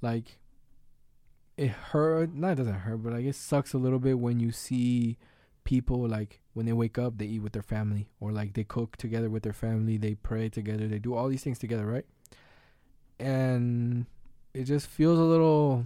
like 0.02 0.38
it 1.56 1.70
hurt. 1.70 2.34
Not 2.34 2.52
it 2.52 2.56
doesn't 2.56 2.74
hurt, 2.74 2.98
but 3.04 3.14
like 3.14 3.24
it 3.24 3.36
sucks 3.36 3.74
a 3.74 3.78
little 3.78 4.00
bit 4.00 4.20
when 4.20 4.42
you 4.42 4.52
see 4.52 5.18
people 5.66 6.08
like 6.08 6.40
when 6.54 6.66
they 6.66 6.74
wake 6.74 6.98
up, 6.98 7.18
they 7.18 7.26
eat 7.26 7.40
with 7.40 7.52
their 7.52 7.62
family, 7.62 8.08
or 8.22 8.32
like 8.32 8.54
they 8.54 8.64
cook 8.64 8.96
together 8.96 9.30
with 9.30 9.44
their 9.44 9.54
family. 9.54 9.98
They 9.98 10.16
pray 10.16 10.48
together. 10.48 10.88
They 10.88 11.00
do 11.00 11.14
all 11.14 11.28
these 11.28 11.44
things 11.44 11.60
together, 11.60 11.86
right? 11.86 12.06
And 13.20 14.06
it 14.54 14.64
just 14.64 14.88
feels 14.88 15.20
a 15.20 15.24
little 15.24 15.86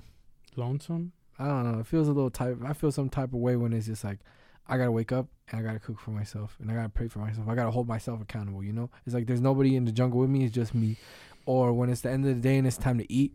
Lonesome? 0.55 1.13
I 1.38 1.45
don't 1.45 1.71
know. 1.71 1.80
It 1.80 1.88
feels 1.88 2.07
a 2.07 2.11
little 2.11 2.30
type. 2.30 2.57
I 2.65 2.73
feel 2.73 2.91
some 2.91 3.09
type 3.09 3.30
of 3.30 3.39
way 3.39 3.55
when 3.55 3.73
it's 3.73 3.88
just 3.88 4.03
like 4.03 4.19
I 4.67 4.77
gotta 4.77 4.91
wake 4.91 5.11
up 5.11 5.27
and 5.49 5.59
I 5.59 5.63
gotta 5.63 5.80
cook 5.80 5.99
for 5.99 6.11
myself 6.11 6.57
and 6.59 6.69
I 6.69 6.75
gotta 6.75 6.89
pray 6.89 7.07
for 7.07 7.19
myself. 7.19 7.47
I 7.47 7.55
gotta 7.55 7.71
hold 7.71 7.88
myself 7.88 8.21
accountable. 8.21 8.63
You 8.63 8.73
know, 8.73 8.89
it's 9.05 9.15
like 9.15 9.25
there's 9.25 9.41
nobody 9.41 9.75
in 9.75 9.86
the 9.86 9.91
jungle 9.91 10.19
with 10.19 10.30
me. 10.30 10.43
It's 10.43 10.53
just 10.53 10.75
me. 10.75 10.97
Or 11.45 11.73
when 11.73 11.89
it's 11.89 12.01
the 12.01 12.11
end 12.11 12.25
of 12.27 12.36
the 12.36 12.41
day 12.41 12.57
and 12.57 12.67
it's 12.67 12.77
time 12.77 12.97
to 12.99 13.11
eat, 13.11 13.34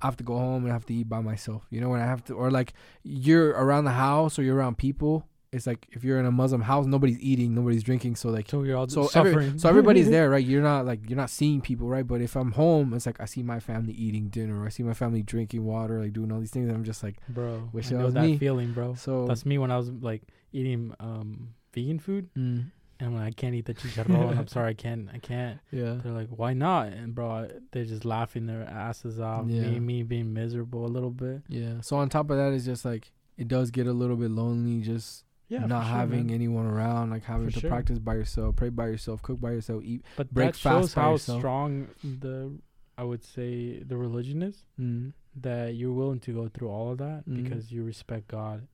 I 0.00 0.06
have 0.06 0.16
to 0.16 0.24
go 0.24 0.36
home 0.36 0.64
and 0.64 0.72
I 0.72 0.74
have 0.74 0.86
to 0.86 0.94
eat 0.94 1.08
by 1.08 1.20
myself. 1.20 1.66
You 1.70 1.80
know, 1.80 1.90
when 1.90 2.00
I 2.00 2.06
have 2.06 2.24
to, 2.24 2.34
or 2.34 2.50
like 2.50 2.72
you're 3.02 3.50
around 3.50 3.84
the 3.84 3.92
house 3.92 4.38
or 4.38 4.42
you're 4.42 4.56
around 4.56 4.78
people. 4.78 5.26
It's 5.54 5.66
like 5.66 5.86
if 5.92 6.02
you're 6.04 6.18
in 6.18 6.26
a 6.26 6.30
Muslim 6.32 6.60
house, 6.62 6.84
nobody's 6.86 7.18
eating, 7.20 7.54
nobody's 7.54 7.82
drinking. 7.82 8.16
So 8.16 8.28
like 8.28 8.48
So 8.50 8.62
you're 8.64 8.76
all 8.76 8.88
so 8.88 9.08
every- 9.14 9.58
so 9.58 9.68
everybody's 9.68 10.10
there, 10.16 10.28
right? 10.28 10.44
You're 10.44 10.62
not 10.62 10.84
like 10.84 11.08
you're 11.08 11.16
not 11.16 11.30
seeing 11.30 11.60
people, 11.60 11.86
right? 11.88 12.06
But 12.06 12.20
if 12.20 12.36
I'm 12.36 12.52
home, 12.52 12.92
it's 12.94 13.06
like 13.06 13.20
I 13.20 13.24
see 13.26 13.42
my 13.42 13.60
family 13.60 13.92
eating 13.94 14.28
dinner, 14.28 14.66
I 14.66 14.68
see 14.70 14.82
my 14.82 14.94
family 14.94 15.22
drinking 15.22 15.64
water, 15.64 16.00
like 16.02 16.12
doing 16.12 16.30
all 16.32 16.40
these 16.40 16.50
things. 16.50 16.68
And 16.68 16.76
I'm 16.76 16.84
just 16.84 17.02
like, 17.02 17.16
bro. 17.28 17.68
Wish 17.72 17.92
I 17.92 17.96
that 17.96 18.04
was 18.04 18.14
that 18.14 18.22
me. 18.22 18.36
feeling, 18.38 18.72
bro. 18.72 18.94
so 18.94 19.26
That's 19.26 19.46
me 19.46 19.56
when 19.58 19.70
I 19.70 19.76
was 19.78 19.90
like 19.90 20.22
eating 20.52 20.94
um 21.00 21.54
vegan 21.72 21.98
food, 21.98 22.28
mm, 22.36 22.70
and 23.00 23.08
I'm 23.08 23.14
like, 23.16 23.26
I 23.26 23.30
can't 23.32 23.54
eat 23.54 23.66
the 23.66 23.74
chicharron. 23.74 24.30
and 24.30 24.38
I'm 24.40 24.46
sorry, 24.56 24.70
I 24.70 24.74
can't. 24.74 25.08
I 25.12 25.18
can't. 25.18 25.58
yeah, 25.72 25.94
They're 26.02 26.12
like, 26.12 26.28
why 26.30 26.52
not? 26.54 26.88
And 26.88 27.14
bro, 27.14 27.28
I- 27.30 27.50
they're 27.72 27.84
just 27.84 28.04
laughing 28.04 28.46
their 28.46 28.62
asses 28.62 29.18
off. 29.20 29.46
Yeah. 29.48 29.62
Me, 29.62 29.80
me 29.80 30.02
being 30.04 30.32
miserable 30.32 30.84
a 30.86 30.92
little 30.96 31.10
bit. 31.10 31.42
yeah. 31.48 31.80
So 31.80 31.96
on 31.96 32.08
top 32.08 32.30
of 32.30 32.36
that, 32.36 32.52
it's 32.52 32.64
just 32.64 32.84
like 32.84 33.10
it 33.36 33.48
does 33.48 33.72
get 33.72 33.88
a 33.88 33.92
little 33.92 34.14
bit 34.16 34.30
lonely, 34.30 34.80
just 34.80 35.23
Yeah, 35.48 35.66
not 35.66 35.82
sure, 35.84 35.92
having 35.96 36.26
man. 36.26 36.34
anyone 36.34 36.66
around, 36.66 37.10
like 37.10 37.24
having 37.24 37.48
For 37.48 37.54
to 37.54 37.60
sure. 37.60 37.70
practice 37.70 37.98
by 37.98 38.14
yourself, 38.14 38.56
pray 38.56 38.70
by 38.70 38.86
yourself, 38.86 39.22
cook 39.22 39.40
by 39.40 39.50
yourself, 39.52 39.82
eat. 39.84 40.02
But 40.16 40.32
break 40.32 40.52
that 40.52 40.56
fast 40.56 40.80
shows 40.80 40.94
how 40.94 41.12
yourself. 41.12 41.40
strong 41.40 41.88
the 42.02 42.58
I 42.96 43.02
would 43.04 43.24
say 43.24 43.82
the 43.82 43.96
religion 43.96 44.42
is 44.42 44.64
Mm. 44.80 45.12
that 45.36 45.74
you're 45.74 45.92
willing 45.92 46.20
to 46.20 46.32
go 46.32 46.48
through 46.48 46.68
all 46.68 46.92
of 46.92 46.98
that 46.98 47.28
Mhm. 47.28 47.42
because 47.42 47.72
you 47.72 47.82
respect 47.84 48.28
God 48.28 48.68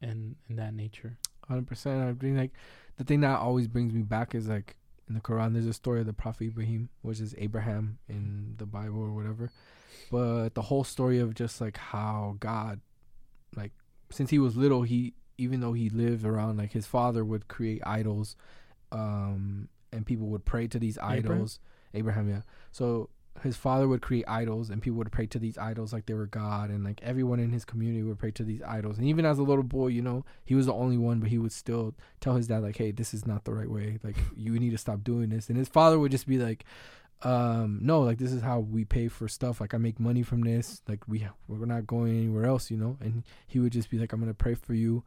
and 0.00 0.36
in 0.48 0.56
that 0.56 0.72
nature. 0.74 1.18
Hundred 1.46 1.66
percent. 1.66 2.02
I 2.02 2.12
think 2.14 2.36
like 2.38 2.52
the 2.96 3.04
thing 3.04 3.20
that 3.20 3.38
always 3.38 3.68
brings 3.68 3.92
me 3.92 4.02
back 4.02 4.34
is 4.34 4.48
like 4.48 4.76
in 5.08 5.14
the 5.14 5.20
Quran. 5.20 5.52
There's 5.52 5.66
a 5.66 5.72
story 5.74 6.00
of 6.00 6.06
the 6.06 6.12
Prophet 6.14 6.46
Ibrahim, 6.48 6.88
which 7.02 7.20
is 7.20 7.34
Abraham 7.38 7.98
in 8.08 8.54
the 8.56 8.66
Bible 8.66 8.98
or 9.00 9.12
whatever. 9.12 9.50
But 10.10 10.54
the 10.54 10.62
whole 10.62 10.82
story 10.84 11.18
of 11.20 11.34
just 11.34 11.60
like 11.60 11.76
how 11.76 12.36
God, 12.40 12.80
like 13.54 13.72
since 14.10 14.30
he 14.30 14.38
was 14.38 14.56
little, 14.56 14.82
he 14.82 15.14
even 15.38 15.60
though 15.60 15.72
he 15.72 15.88
lived 15.88 16.24
around 16.24 16.58
like 16.58 16.72
his 16.72 16.86
father 16.86 17.24
would 17.24 17.48
create 17.48 17.82
idols, 17.86 18.36
um, 18.92 19.68
and 19.92 20.06
people 20.06 20.26
would 20.28 20.44
pray 20.44 20.66
to 20.68 20.78
these 20.78 20.98
Abraham? 20.98 21.32
idols. 21.32 21.60
Abraham, 21.94 22.28
yeah. 22.28 22.42
So 22.72 23.10
his 23.42 23.56
father 23.56 23.86
would 23.88 24.02
create 24.02 24.24
idols 24.26 24.70
and 24.70 24.80
people 24.80 24.98
would 24.98 25.12
pray 25.12 25.26
to 25.26 25.38
these 25.38 25.58
idols 25.58 25.92
like 25.92 26.06
they 26.06 26.14
were 26.14 26.26
God 26.26 26.70
and 26.70 26.84
like 26.84 27.00
everyone 27.02 27.38
in 27.38 27.52
his 27.52 27.64
community 27.64 28.02
would 28.02 28.18
pray 28.18 28.30
to 28.32 28.44
these 28.44 28.62
idols. 28.62 28.98
And 28.98 29.06
even 29.06 29.24
as 29.24 29.38
a 29.38 29.42
little 29.42 29.64
boy, 29.64 29.88
you 29.88 30.02
know, 30.02 30.24
he 30.44 30.54
was 30.54 30.66
the 30.66 30.72
only 30.72 30.96
one, 30.96 31.20
but 31.20 31.28
he 31.28 31.38
would 31.38 31.52
still 31.52 31.94
tell 32.20 32.34
his 32.34 32.48
dad 32.48 32.62
like, 32.62 32.76
Hey, 32.76 32.90
this 32.92 33.12
is 33.14 33.26
not 33.26 33.44
the 33.44 33.54
right 33.54 33.70
way. 33.70 33.98
Like 34.02 34.16
you 34.36 34.58
need 34.58 34.70
to 34.70 34.78
stop 34.78 35.04
doing 35.04 35.30
this. 35.30 35.48
And 35.48 35.58
his 35.58 35.68
father 35.68 35.98
would 35.98 36.10
just 36.10 36.26
be 36.26 36.38
like, 36.38 36.64
um, 37.22 37.78
no, 37.82 38.00
like 38.02 38.18
this 38.18 38.32
is 38.32 38.42
how 38.42 38.60
we 38.60 38.84
pay 38.84 39.08
for 39.08 39.26
stuff. 39.28 39.60
Like 39.60 39.74
I 39.74 39.78
make 39.78 39.98
money 39.98 40.22
from 40.22 40.42
this. 40.42 40.82
Like 40.86 41.06
we 41.08 41.26
we're 41.48 41.64
not 41.64 41.86
going 41.86 42.16
anywhere 42.16 42.44
else, 42.44 42.70
you 42.70 42.76
know. 42.76 42.98
And 43.00 43.24
he 43.46 43.58
would 43.58 43.72
just 43.72 43.90
be 43.90 43.98
like, 43.98 44.12
I'm 44.12 44.20
gonna 44.20 44.34
pray 44.34 44.54
for 44.54 44.74
you, 44.74 45.02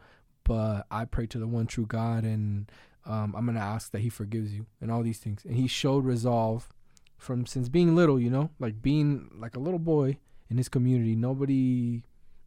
but 0.49 0.85
I 0.91 1.05
pray 1.05 1.25
to 1.27 1.37
the 1.39 1.47
one 1.47 1.67
true 1.67 1.85
God, 1.85 2.23
and 2.23 2.69
um, 3.05 3.33
I'm 3.37 3.45
gonna 3.45 3.59
ask 3.75 3.91
that 3.91 4.01
He 4.01 4.09
forgives 4.09 4.53
you 4.53 4.65
and 4.81 4.91
all 4.91 5.03
these 5.03 5.19
things. 5.19 5.45
And 5.45 5.55
he 5.55 5.67
showed 5.67 6.03
resolve 6.05 6.67
from 7.17 7.45
since 7.45 7.69
being 7.69 7.95
little, 7.95 8.19
you 8.19 8.29
know, 8.29 8.49
like 8.59 8.81
being 8.81 9.29
like 9.45 9.55
a 9.55 9.59
little 9.59 9.79
boy 9.79 10.17
in 10.49 10.57
his 10.57 10.69
community. 10.69 11.15
Nobody, 11.15 12.03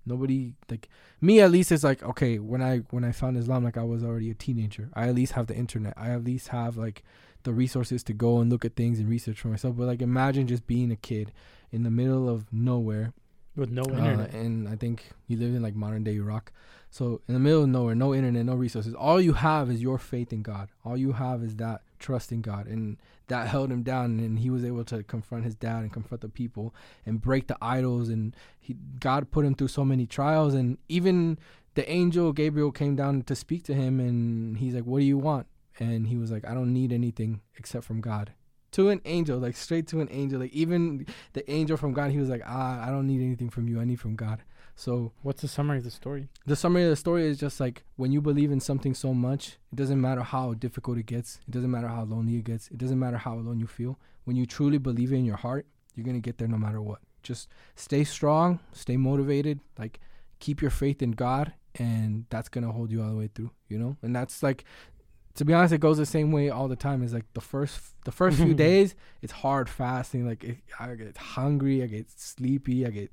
nobody 0.06 0.54
like 0.70 0.88
me 1.20 1.40
at 1.40 1.50
least 1.50 1.70
is 1.72 1.84
like 1.84 2.02
okay. 2.02 2.38
When 2.38 2.62
I 2.62 2.78
when 2.90 3.04
I 3.04 3.12
found 3.12 3.36
Islam, 3.36 3.64
like 3.64 3.76
I 3.76 3.84
was 3.84 4.02
already 4.04 4.30
a 4.30 4.34
teenager. 4.34 4.90
I 4.94 5.08
at 5.08 5.14
least 5.14 5.32
have 5.32 5.46
the 5.46 5.56
internet. 5.56 5.94
I 5.96 6.10
at 6.10 6.24
least 6.24 6.48
have 6.48 6.76
like 6.76 7.02
the 7.44 7.52
resources 7.52 8.02
to 8.04 8.12
go 8.12 8.38
and 8.40 8.50
look 8.50 8.64
at 8.64 8.76
things 8.76 8.98
and 9.00 9.08
research 9.08 9.40
for 9.40 9.48
myself. 9.48 9.76
But 9.76 9.86
like 9.86 10.02
imagine 10.02 10.46
just 10.46 10.66
being 10.66 10.90
a 10.90 10.96
kid 10.96 11.32
in 11.70 11.82
the 11.82 11.90
middle 11.90 12.28
of 12.28 12.52
nowhere 12.52 13.12
With 13.56 13.70
no 13.70 13.82
uh, 13.82 13.96
internet. 13.96 14.32
and 14.32 14.68
I 14.68 14.76
think 14.76 15.10
he 15.28 15.36
lived 15.36 15.54
in 15.54 15.62
like 15.62 15.74
modern 15.74 16.04
day 16.04 16.14
Iraq. 16.14 16.52
So 16.92 17.22
in 17.26 17.32
the 17.32 17.40
middle 17.40 17.62
of 17.62 17.70
nowhere, 17.70 17.94
no 17.94 18.14
internet, 18.14 18.44
no 18.44 18.54
resources. 18.54 18.92
All 18.92 19.18
you 19.18 19.32
have 19.32 19.70
is 19.70 19.80
your 19.80 19.96
faith 19.96 20.30
in 20.30 20.42
God. 20.42 20.68
All 20.84 20.94
you 20.94 21.12
have 21.12 21.42
is 21.42 21.56
that 21.56 21.80
trust 21.98 22.30
in 22.32 22.42
God, 22.42 22.66
and 22.66 22.98
that 23.28 23.48
held 23.48 23.72
him 23.72 23.82
down. 23.82 24.20
And 24.20 24.38
he 24.38 24.50
was 24.50 24.62
able 24.62 24.84
to 24.84 25.02
confront 25.02 25.44
his 25.44 25.54
dad 25.54 25.84
and 25.84 25.90
confront 25.90 26.20
the 26.20 26.28
people 26.28 26.74
and 27.06 27.18
break 27.18 27.46
the 27.46 27.56
idols. 27.62 28.10
And 28.10 28.36
he 28.60 28.76
God 29.00 29.30
put 29.30 29.46
him 29.46 29.54
through 29.54 29.68
so 29.68 29.86
many 29.86 30.04
trials. 30.04 30.52
And 30.52 30.76
even 30.90 31.38
the 31.76 31.90
angel 31.90 32.30
Gabriel 32.34 32.70
came 32.70 32.94
down 32.94 33.22
to 33.22 33.34
speak 33.34 33.62
to 33.64 33.74
him, 33.74 33.98
and 33.98 34.58
he's 34.58 34.74
like, 34.74 34.84
"What 34.84 34.98
do 34.98 35.06
you 35.06 35.16
want?" 35.16 35.46
And 35.80 36.08
he 36.08 36.18
was 36.18 36.30
like, 36.30 36.46
"I 36.46 36.52
don't 36.52 36.74
need 36.74 36.92
anything 36.92 37.40
except 37.56 37.86
from 37.86 38.02
God." 38.02 38.34
To 38.72 38.90
an 38.90 39.00
angel, 39.06 39.38
like 39.38 39.56
straight 39.56 39.86
to 39.88 40.00
an 40.00 40.08
angel, 40.10 40.40
like 40.40 40.52
even 40.52 41.06
the 41.32 41.50
angel 41.50 41.78
from 41.78 41.94
God, 41.94 42.10
he 42.10 42.18
was 42.18 42.30
like, 42.30 42.42
ah, 42.46 42.82
I 42.82 42.88
don't 42.88 43.06
need 43.06 43.20
anything 43.20 43.50
from 43.50 43.68
you. 43.68 43.78
I 43.78 43.84
need 43.84 44.00
from 44.00 44.16
God. 44.16 44.42
So 44.74 45.12
What's 45.22 45.42
the 45.42 45.48
summary 45.48 45.78
of 45.78 45.84
the 45.84 45.90
story? 45.90 46.28
the 46.46 46.56
summary 46.56 46.84
of 46.84 46.90
the 46.90 46.96
story 46.96 47.26
is 47.26 47.38
just 47.38 47.60
like 47.60 47.84
when 47.96 48.10
you 48.12 48.20
believe 48.20 48.50
in 48.50 48.60
something 48.60 48.94
so 48.94 49.14
much, 49.14 49.58
it 49.72 49.76
doesn't 49.76 50.00
matter 50.00 50.22
how 50.22 50.54
difficult 50.54 50.98
it 50.98 51.06
gets. 51.06 51.38
It 51.46 51.52
doesn't 51.52 51.70
matter 51.70 51.88
how 51.88 52.04
lonely 52.04 52.36
it 52.36 52.44
gets. 52.44 52.68
It 52.68 52.78
doesn't 52.78 52.98
matter 52.98 53.18
how 53.18 53.34
alone 53.34 53.60
you 53.60 53.66
feel. 53.66 53.98
When 54.24 54.36
you 54.36 54.46
truly 54.46 54.78
believe 54.78 55.12
it 55.12 55.16
in 55.16 55.24
your 55.24 55.36
heart, 55.36 55.66
you're 55.94 56.06
gonna 56.06 56.20
get 56.20 56.38
there 56.38 56.48
no 56.48 56.58
matter 56.58 56.80
what. 56.80 57.00
Just 57.22 57.48
stay 57.76 58.02
strong, 58.04 58.60
stay 58.72 58.96
motivated, 58.96 59.60
like 59.78 60.00
keep 60.40 60.60
your 60.60 60.70
faith 60.70 61.02
in 61.02 61.12
God, 61.12 61.52
and 61.76 62.24
that's 62.30 62.48
gonna 62.48 62.72
hold 62.72 62.90
you 62.90 63.02
all 63.02 63.10
the 63.10 63.16
way 63.16 63.28
through. 63.32 63.50
You 63.68 63.78
know, 63.78 63.96
and 64.02 64.14
that's 64.16 64.42
like. 64.42 64.64
To 65.36 65.44
be 65.44 65.54
honest, 65.54 65.72
it 65.72 65.78
goes 65.78 65.98
the 65.98 66.06
same 66.06 66.30
way 66.30 66.50
all 66.50 66.68
the 66.68 66.76
time. 66.76 67.02
It's 67.02 67.12
like 67.12 67.24
the 67.32 67.40
first, 67.40 67.80
the 68.04 68.12
first 68.12 68.36
few 68.36 68.54
days, 68.68 68.94
it's 69.22 69.32
hard 69.32 69.68
fasting. 69.68 70.26
Like 70.26 70.44
it, 70.44 70.58
I 70.78 70.94
get 70.94 71.16
hungry, 71.16 71.82
I 71.82 71.86
get 71.86 72.10
sleepy, 72.10 72.86
I 72.86 72.90
get 72.90 73.10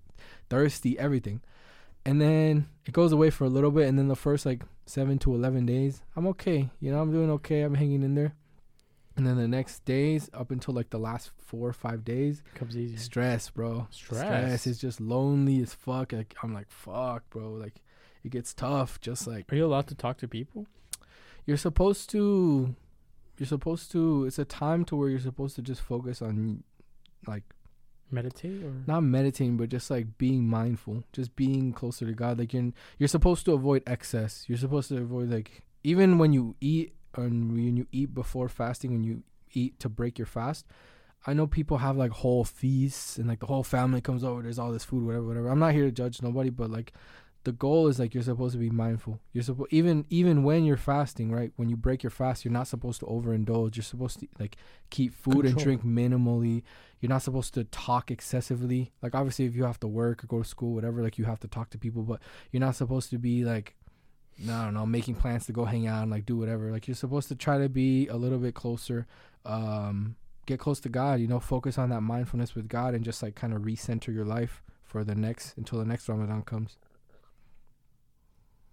thirsty, 0.49 0.99
everything. 0.99 1.41
And 2.05 2.21
then 2.21 2.67
it 2.85 2.93
goes 2.93 3.11
away 3.11 3.29
for 3.29 3.43
a 3.45 3.49
little 3.49 3.71
bit, 3.71 3.87
and 3.87 3.97
then 3.97 4.07
the 4.07 4.15
first 4.15 4.45
like 4.45 4.63
seven 4.85 5.19
to 5.19 5.33
eleven 5.33 5.65
days, 5.65 6.01
I'm 6.15 6.27
okay. 6.27 6.69
You 6.79 6.91
know, 6.91 7.01
I'm 7.01 7.11
doing 7.11 7.29
okay. 7.31 7.61
I'm 7.61 7.75
hanging 7.75 8.03
in 8.03 8.15
there. 8.15 8.33
And 9.15 9.27
then 9.27 9.35
the 9.35 9.49
next 9.49 9.83
days, 9.83 10.29
up 10.33 10.49
until 10.49 10.73
like 10.73 10.91
the 10.91 10.97
last 10.97 11.31
four 11.37 11.67
or 11.67 11.73
five 11.73 12.05
days, 12.05 12.41
comes 12.55 12.77
easy. 12.77 12.95
stress, 12.95 13.49
bro. 13.49 13.87
Stress. 13.91 14.65
is 14.65 14.79
just 14.79 15.01
lonely 15.01 15.61
as 15.61 15.73
fuck. 15.73 16.13
Like 16.13 16.35
I'm 16.41 16.53
like 16.53 16.69
fuck, 16.69 17.29
bro. 17.29 17.51
Like 17.51 17.81
it 18.23 18.31
gets 18.31 18.53
tough. 18.53 18.99
Just 19.01 19.27
like 19.27 19.51
Are 19.51 19.55
you 19.55 19.65
allowed 19.65 19.87
to 19.87 19.95
talk 19.95 20.17
to 20.19 20.27
people? 20.27 20.67
You're 21.49 21.57
supposed 21.57 22.09
to. 22.11 22.75
You're 23.39 23.47
supposed 23.47 23.91
to. 23.93 24.25
It's 24.25 24.37
a 24.37 24.45
time 24.45 24.85
to 24.85 24.95
where 24.95 25.09
you're 25.09 25.19
supposed 25.19 25.55
to 25.55 25.61
just 25.61 25.81
focus 25.81 26.21
on, 26.21 26.63
like 27.25 27.43
Meditate 28.11 28.63
or 28.63 28.73
not 28.87 29.01
meditating, 29.01 29.57
but 29.57 29.69
just 29.69 29.91
like 29.91 30.17
being 30.17 30.47
mindful, 30.47 31.03
just 31.13 31.35
being 31.35 31.73
closer 31.73 32.05
to 32.05 32.13
God. 32.13 32.39
Like 32.39 32.53
you're 32.53 32.71
you're 32.97 33.07
supposed 33.07 33.45
to 33.45 33.53
avoid 33.53 33.83
excess. 33.85 34.45
You're 34.47 34.57
supposed 34.57 34.89
to 34.89 34.97
avoid 34.97 35.29
like 35.29 35.61
even 35.83 36.17
when 36.17 36.33
you 36.33 36.55
eat 36.59 36.93
and 37.15 37.51
when 37.51 37.77
you 37.77 37.87
eat 37.91 38.13
before 38.13 38.49
fasting, 38.49 38.91
when 38.91 39.03
you 39.03 39.23
eat 39.53 39.79
to 39.79 39.89
break 39.89 40.17
your 40.17 40.25
fast. 40.25 40.65
I 41.27 41.33
know 41.33 41.45
people 41.45 41.77
have 41.77 41.97
like 41.97 42.11
whole 42.11 42.43
feasts 42.43 43.17
and 43.17 43.27
like 43.27 43.41
the 43.41 43.45
whole 43.45 43.63
family 43.63 44.01
comes 44.01 44.23
over. 44.23 44.41
There's 44.41 44.57
all 44.57 44.71
this 44.71 44.85
food, 44.85 45.03
whatever, 45.05 45.25
whatever. 45.25 45.49
I'm 45.49 45.59
not 45.59 45.73
here 45.73 45.85
to 45.85 45.91
judge 45.91 46.21
nobody, 46.21 46.49
but 46.49 46.71
like 46.71 46.93
the 47.45 47.51
goal 47.53 47.87
is 47.87 47.99
like 47.99 48.13
you're 48.13 48.23
supposed 48.23 48.53
to 48.53 48.59
be 48.59 48.69
mindful. 48.69 49.19
You're 49.31 49.43
supposed 49.43 49.71
even 49.71 50.05
even 50.09 50.43
when 50.43 50.65
you're 50.65 50.77
fasting, 50.77 51.31
right? 51.31 51.51
When 51.55 51.69
you 51.69 51.77
break 51.77 52.03
your 52.03 52.09
fast, 52.09 52.43
you're 52.43 52.51
not 52.51 52.67
supposed 52.67 52.99
to 52.99 53.05
overindulge. 53.05 53.75
You're 53.75 53.83
supposed 53.83 54.19
to 54.19 54.27
like 54.39 54.57
keep 54.89 55.13
food 55.13 55.45
and 55.45 55.57
drink 55.57 55.83
minimally. 55.83 56.63
You're 56.99 57.09
not 57.09 57.21
supposed 57.21 57.53
to 57.53 57.63
talk 57.65 58.11
excessively. 58.11 58.91
Like 59.01 59.15
obviously, 59.15 59.45
if 59.45 59.55
you 59.55 59.63
have 59.63 59.79
to 59.79 59.87
work 59.87 60.23
or 60.23 60.27
go 60.27 60.43
to 60.43 60.47
school, 60.47 60.73
whatever, 60.73 61.01
like 61.01 61.17
you 61.17 61.25
have 61.25 61.39
to 61.39 61.47
talk 61.47 61.69
to 61.69 61.77
people. 61.77 62.03
But 62.03 62.21
you're 62.51 62.59
not 62.59 62.75
supposed 62.75 63.09
to 63.11 63.17
be 63.17 63.45
like, 63.45 63.75
I 64.43 64.65
don't 64.65 64.73
know, 64.73 64.85
making 64.85 65.15
plans 65.15 65.45
to 65.45 65.53
go 65.53 65.63
hang 65.63 65.87
out 65.87 66.03
and 66.03 66.11
like 66.11 66.25
do 66.25 66.35
whatever. 66.35 66.71
Like 66.71 66.87
you're 66.87 66.95
supposed 66.95 67.29
to 67.29 67.35
try 67.35 67.57
to 67.57 67.69
be 67.69 68.07
a 68.07 68.17
little 68.17 68.39
bit 68.39 68.53
closer. 68.53 69.07
Um, 69.45 70.17
get 70.45 70.59
close 70.59 70.81
to 70.81 70.89
God. 70.89 71.21
You 71.21 71.27
know, 71.27 71.39
focus 71.39 71.77
on 71.77 71.89
that 71.89 72.01
mindfulness 72.01 72.53
with 72.53 72.67
God 72.67 72.93
and 72.93 73.05
just 73.05 73.23
like 73.23 73.35
kind 73.35 73.53
of 73.53 73.61
recenter 73.61 74.13
your 74.13 74.25
life 74.25 74.61
for 74.83 75.05
the 75.05 75.15
next 75.15 75.55
until 75.55 75.79
the 75.79 75.85
next 75.85 76.09
Ramadan 76.09 76.41
comes. 76.41 76.77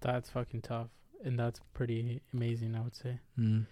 That's 0.00 0.30
fucking 0.30 0.62
tough, 0.62 0.88
and 1.24 1.38
that's 1.38 1.60
pretty 1.74 2.20
amazing. 2.32 2.74
I 2.76 2.80
would 2.82 2.94
say. 2.94 3.20
Mm. 3.38 3.66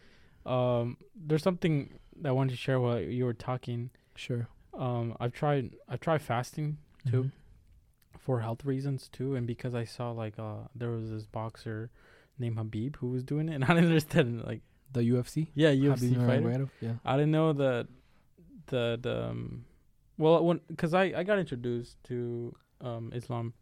Um, 0.46 0.96
there's 1.14 1.42
something 1.42 1.94
that 2.20 2.28
I 2.28 2.32
wanted 2.32 2.50
to 2.50 2.56
share 2.56 2.80
while 2.80 3.00
you 3.00 3.24
were 3.24 3.34
talking. 3.34 3.90
Sure. 4.14 4.48
Um, 4.72 5.16
I've 5.20 5.32
tried 5.32 5.76
I've 5.88 6.00
tried 6.00 6.22
fasting 6.22 6.78
too 7.08 7.24
Mhm. 7.24 7.30
for 8.18 8.40
health 8.40 8.64
reasons 8.64 9.08
too, 9.08 9.34
and 9.36 9.46
because 9.46 9.74
I 9.74 9.84
saw 9.84 10.10
like 10.10 10.38
uh 10.38 10.68
there 10.74 10.90
was 10.90 11.10
this 11.10 11.26
boxer 11.26 11.90
named 12.38 12.56
Khabib 12.56 12.96
who 12.96 13.08
was 13.08 13.22
doing 13.22 13.48
it, 13.48 13.54
and 13.56 13.64
I 13.64 13.68
didn't 13.68 13.84
understand 13.86 14.42
like 14.44 14.62
The 14.92 15.00
UFC. 15.02 15.48
yeah 15.54 15.70
Khabib 15.70 15.98
UFC 15.98 16.26
fighter. 16.26 16.42
Nurmagomedov? 16.42 16.70
Yeah. 16.80 16.94
I 17.04 17.16
didn't 17.16 17.32
know 17.32 17.52
that 17.52 17.86
the 18.66 18.98
the 19.00 19.28
um, 19.30 19.64
well 20.18 20.44
when 20.44 20.60
because 20.68 20.94
I 20.94 21.04
I 21.16 21.22
got 21.22 21.38
introduced 21.38 22.02
to 22.04 22.54
um 22.80 23.12
Islam 23.14 23.54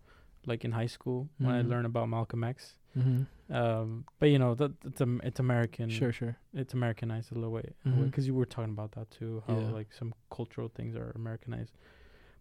like 0.47 0.65
in 0.65 0.73
high 0.73 0.87
school 0.87 1.29
when 1.39 1.55
I 1.55 1.63
Mhm. 1.63 1.69
learned 1.69 1.87
about 1.87 2.09
Malcolm 2.09 2.43
X. 2.45 2.77
Mm-hmm. 2.99 3.55
Um, 3.55 4.05
but 4.19 4.27
you 4.31 4.39
know 4.39 4.55
that 4.55 4.73
it's 4.85 5.01
um, 5.01 5.21
it's 5.25 5.41
American. 5.41 5.89
Sure. 5.91 6.13
Sure. 6.13 6.37
it's 6.55 6.75
Americanized 6.75 7.33
a 7.33 7.35
little 7.35 7.51
way 7.53 7.75
because 7.85 8.27
you 8.27 8.35
were 8.35 8.47
talking 8.47 8.73
about 8.73 8.93
that 8.93 9.11
too. 9.11 9.43
How 9.47 9.59
Yeah. 9.59 9.71
like 9.71 9.93
some 9.93 10.15
cultural 10.31 10.69
things 10.69 10.95
are 10.97 11.13
Americanized, 11.15 11.73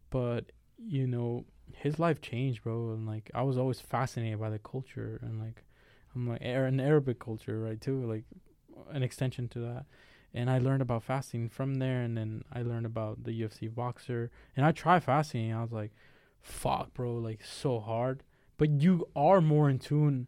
but 0.09 0.51
you 0.77 1.07
know 1.07 1.45
his 1.73 1.99
life 1.99 2.21
changed, 2.21 2.63
bro. 2.63 2.91
And 2.91 3.05
like 3.07 3.29
I 3.33 3.43
was 3.43 3.57
always 3.57 3.79
fascinated 3.79 4.39
by 4.39 4.49
the 4.49 4.59
culture 4.59 5.19
and 5.21 5.39
like 5.39 5.63
I'm 6.15 6.27
like 6.27 6.41
an 6.41 6.79
Arabic 6.79 7.19
culture, 7.19 7.59
right? 7.59 7.79
Too 7.79 8.05
like 8.05 8.23
an 8.91 9.03
extension 9.03 9.47
to 9.49 9.59
that. 9.59 9.85
And 10.33 10.49
I 10.49 10.59
learned 10.59 10.81
about 10.81 11.03
fasting 11.03 11.49
from 11.49 11.75
there, 11.75 12.01
and 12.03 12.17
then 12.17 12.43
I 12.53 12.61
learned 12.61 12.85
about 12.85 13.25
the 13.25 13.33
UFC 13.41 13.67
boxer, 13.73 14.31
and 14.55 14.65
I 14.65 14.71
tried 14.71 15.03
fasting. 15.03 15.49
And 15.51 15.59
I 15.59 15.61
was 15.61 15.73
like, 15.73 15.91
"Fuck, 16.41 16.93
bro! 16.93 17.15
Like 17.15 17.43
so 17.43 17.79
hard." 17.79 18.23
But 18.57 18.81
you 18.81 19.07
are 19.15 19.41
more 19.41 19.69
in 19.69 19.79
tune 19.79 20.27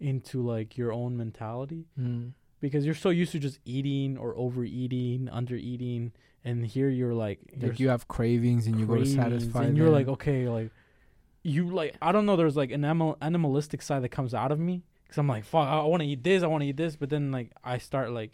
into 0.00 0.42
like 0.42 0.76
your 0.78 0.92
own 0.92 1.16
mentality 1.16 1.84
Mm. 1.98 2.32
because 2.60 2.84
you're 2.86 2.94
so 2.94 3.10
used 3.10 3.32
to 3.32 3.38
just 3.38 3.60
eating 3.64 4.16
or 4.16 4.34
overeating, 4.36 5.28
undereating, 5.32 6.12
and 6.44 6.66
here 6.66 6.88
you're 6.88 7.14
like, 7.14 7.38
you're 7.56 7.70
Like 7.70 7.80
you 7.80 7.90
have 7.90 8.08
cravings 8.08 8.66
and 8.66 8.80
you 8.80 8.86
go 8.86 8.96
to 8.96 9.06
satisfy 9.06 9.64
and 9.64 9.76
you're 9.76 9.90
like, 9.90 10.08
okay, 10.08 10.48
like 10.48 10.70
you 11.42 11.68
like 11.68 11.96
I 12.00 12.12
don't 12.12 12.26
know. 12.26 12.36
There's 12.36 12.56
like 12.56 12.70
an 12.70 12.84
animal 12.84 13.16
animalistic 13.20 13.82
side 13.82 14.02
that 14.02 14.10
comes 14.10 14.34
out 14.34 14.52
of 14.52 14.58
me 14.58 14.82
Cause 15.08 15.18
I'm 15.18 15.26
like, 15.26 15.44
fuck, 15.44 15.66
I 15.66 15.82
want 15.82 16.02
to 16.02 16.08
eat 16.08 16.22
this, 16.22 16.44
I 16.44 16.46
want 16.46 16.62
to 16.62 16.68
eat 16.68 16.76
this, 16.76 16.94
but 16.94 17.10
then 17.10 17.32
like 17.32 17.50
I 17.64 17.78
start 17.78 18.12
like, 18.12 18.30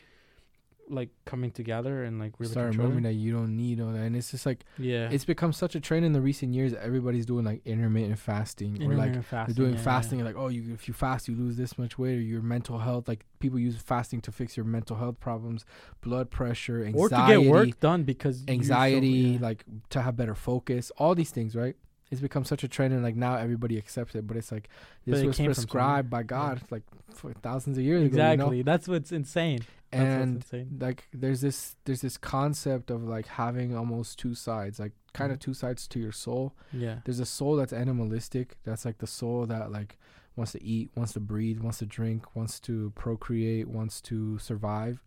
like 0.89 1.11
coming 1.25 1.51
together 1.51 2.05
and 2.05 2.19
like 2.19 2.33
really 2.39 2.53
Start 2.53 2.77
remembering 2.77 3.05
that 3.05 3.15
you 3.15 3.33
don't 3.33 3.57
need 3.57 3.81
all 3.81 3.93
that, 3.93 4.01
and 4.01 4.17
it's 4.17 4.31
just 4.31 4.47
like 4.47 4.65
yeah, 4.79 5.09
it's 5.11 5.25
become 5.25 5.53
such 5.53 5.75
a 5.75 5.81
trend 5.81 6.05
in 6.05 6.13
the 6.13 6.21
recent 6.21 6.55
years. 6.55 6.75
Everybody's 6.75 7.27
doing 7.27 7.45
like 7.45 7.63
intermittent 7.65 8.19
fasting, 8.19 8.83
or 8.83 8.95
like 8.95 9.09
Intermittent 9.09 9.47
they're 9.47 9.55
doing 9.55 9.73
yeah, 9.73 9.77
yeah. 9.79 9.85
fasting. 9.85 10.25
Like, 10.25 10.37
oh, 10.37 10.49
you 10.49 10.73
if 10.73 10.89
you 10.89 10.95
fast, 10.95 11.29
you 11.29 11.37
lose 11.37 11.57
this 11.57 11.79
much 11.79 11.99
weight, 11.99 12.17
or 12.17 12.21
your 12.21 12.43
mental 12.43 12.79
health. 12.79 13.09
Like 13.09 13.25
people 13.39 13.59
use 13.59 13.77
fasting 13.77 14.21
to 14.23 14.33
fix 14.33 14.57
your 14.57 14.67
mental 14.67 14.97
health 14.97 15.21
problems, 15.21 15.65
blood 16.01 16.31
pressure, 16.31 16.85
anxiety, 16.85 16.99
or 16.99 17.09
to 17.09 17.41
get 17.43 17.51
work 17.51 17.81
done 17.81 18.05
because 18.05 18.41
you're 18.41 18.49
so- 18.49 18.53
anxiety, 18.53 19.09
yeah. 19.09 19.39
like 19.41 19.65
to 19.91 20.03
have 20.03 20.17
better 20.17 20.35
focus. 20.35 20.91
All 20.99 21.15
these 21.15 21.31
things, 21.31 21.57
right? 21.57 21.77
It's 22.11 22.21
become 22.21 22.45
such 22.45 22.63
a 22.63 22.69
trend, 22.69 22.95
and 22.95 23.03
like 23.03 23.17
now 23.17 23.37
everybody 23.37 23.77
accepts 23.79 24.15
it. 24.15 24.27
But 24.27 24.37
it's 24.37 24.53
like 24.53 24.69
this 25.07 25.21
it 25.21 25.27
was 25.27 25.37
came 25.37 25.47
from 25.47 25.55
somewhere. 25.55 25.67
prescribed 25.67 26.11
by 26.11 26.23
God, 26.23 26.61
like 26.71 26.83
for 27.15 27.33
thousands 27.43 27.79
of 27.79 27.85
years 27.85 28.01
ago. 28.03 28.07
exactly. 28.07 28.59
You 28.59 28.63
know? 28.63 28.73
That's 28.73 28.87
what's 28.89 29.11
insane. 29.13 29.61
That's 29.91 30.03
And 30.05 30.35
what's 30.37 30.53
insane. 30.53 30.79
like 30.81 31.05
there's 31.13 31.41
this 31.41 31.75
there's 31.85 32.01
this 32.03 32.17
concept 32.17 32.91
of 32.91 33.03
like 33.05 33.27
having 33.27 33.77
almost 33.77 34.19
two 34.19 34.35
sides 34.35 34.79
like 34.79 34.93
kind 35.15 35.33
of 35.33 35.39
Mhm. 35.39 35.43
two 35.43 35.55
sides 35.55 35.87
to 35.89 35.99
your 35.99 36.13
soul 36.13 36.55
Yeah, 36.73 36.99
there's 37.05 37.21
a 37.21 37.27
soul 37.27 37.57
that's 37.57 37.73
animalistic 37.73 38.57
that's 38.65 38.85
like 38.85 38.99
the 38.99 39.07
soul 39.07 39.47
that 39.47 39.71
like 39.73 39.97
wants 40.37 40.53
to 40.53 40.63
eat 40.63 40.91
wants 40.97 41.13
to 41.15 41.21
breathe 41.21 41.61
wants 41.61 41.79
to 41.79 41.87
drink 41.87 42.35
wants 42.37 42.61
to 42.61 42.91
procreate 42.97 43.69
wants 43.69 44.01
to 44.03 44.39
survive 44.39 45.03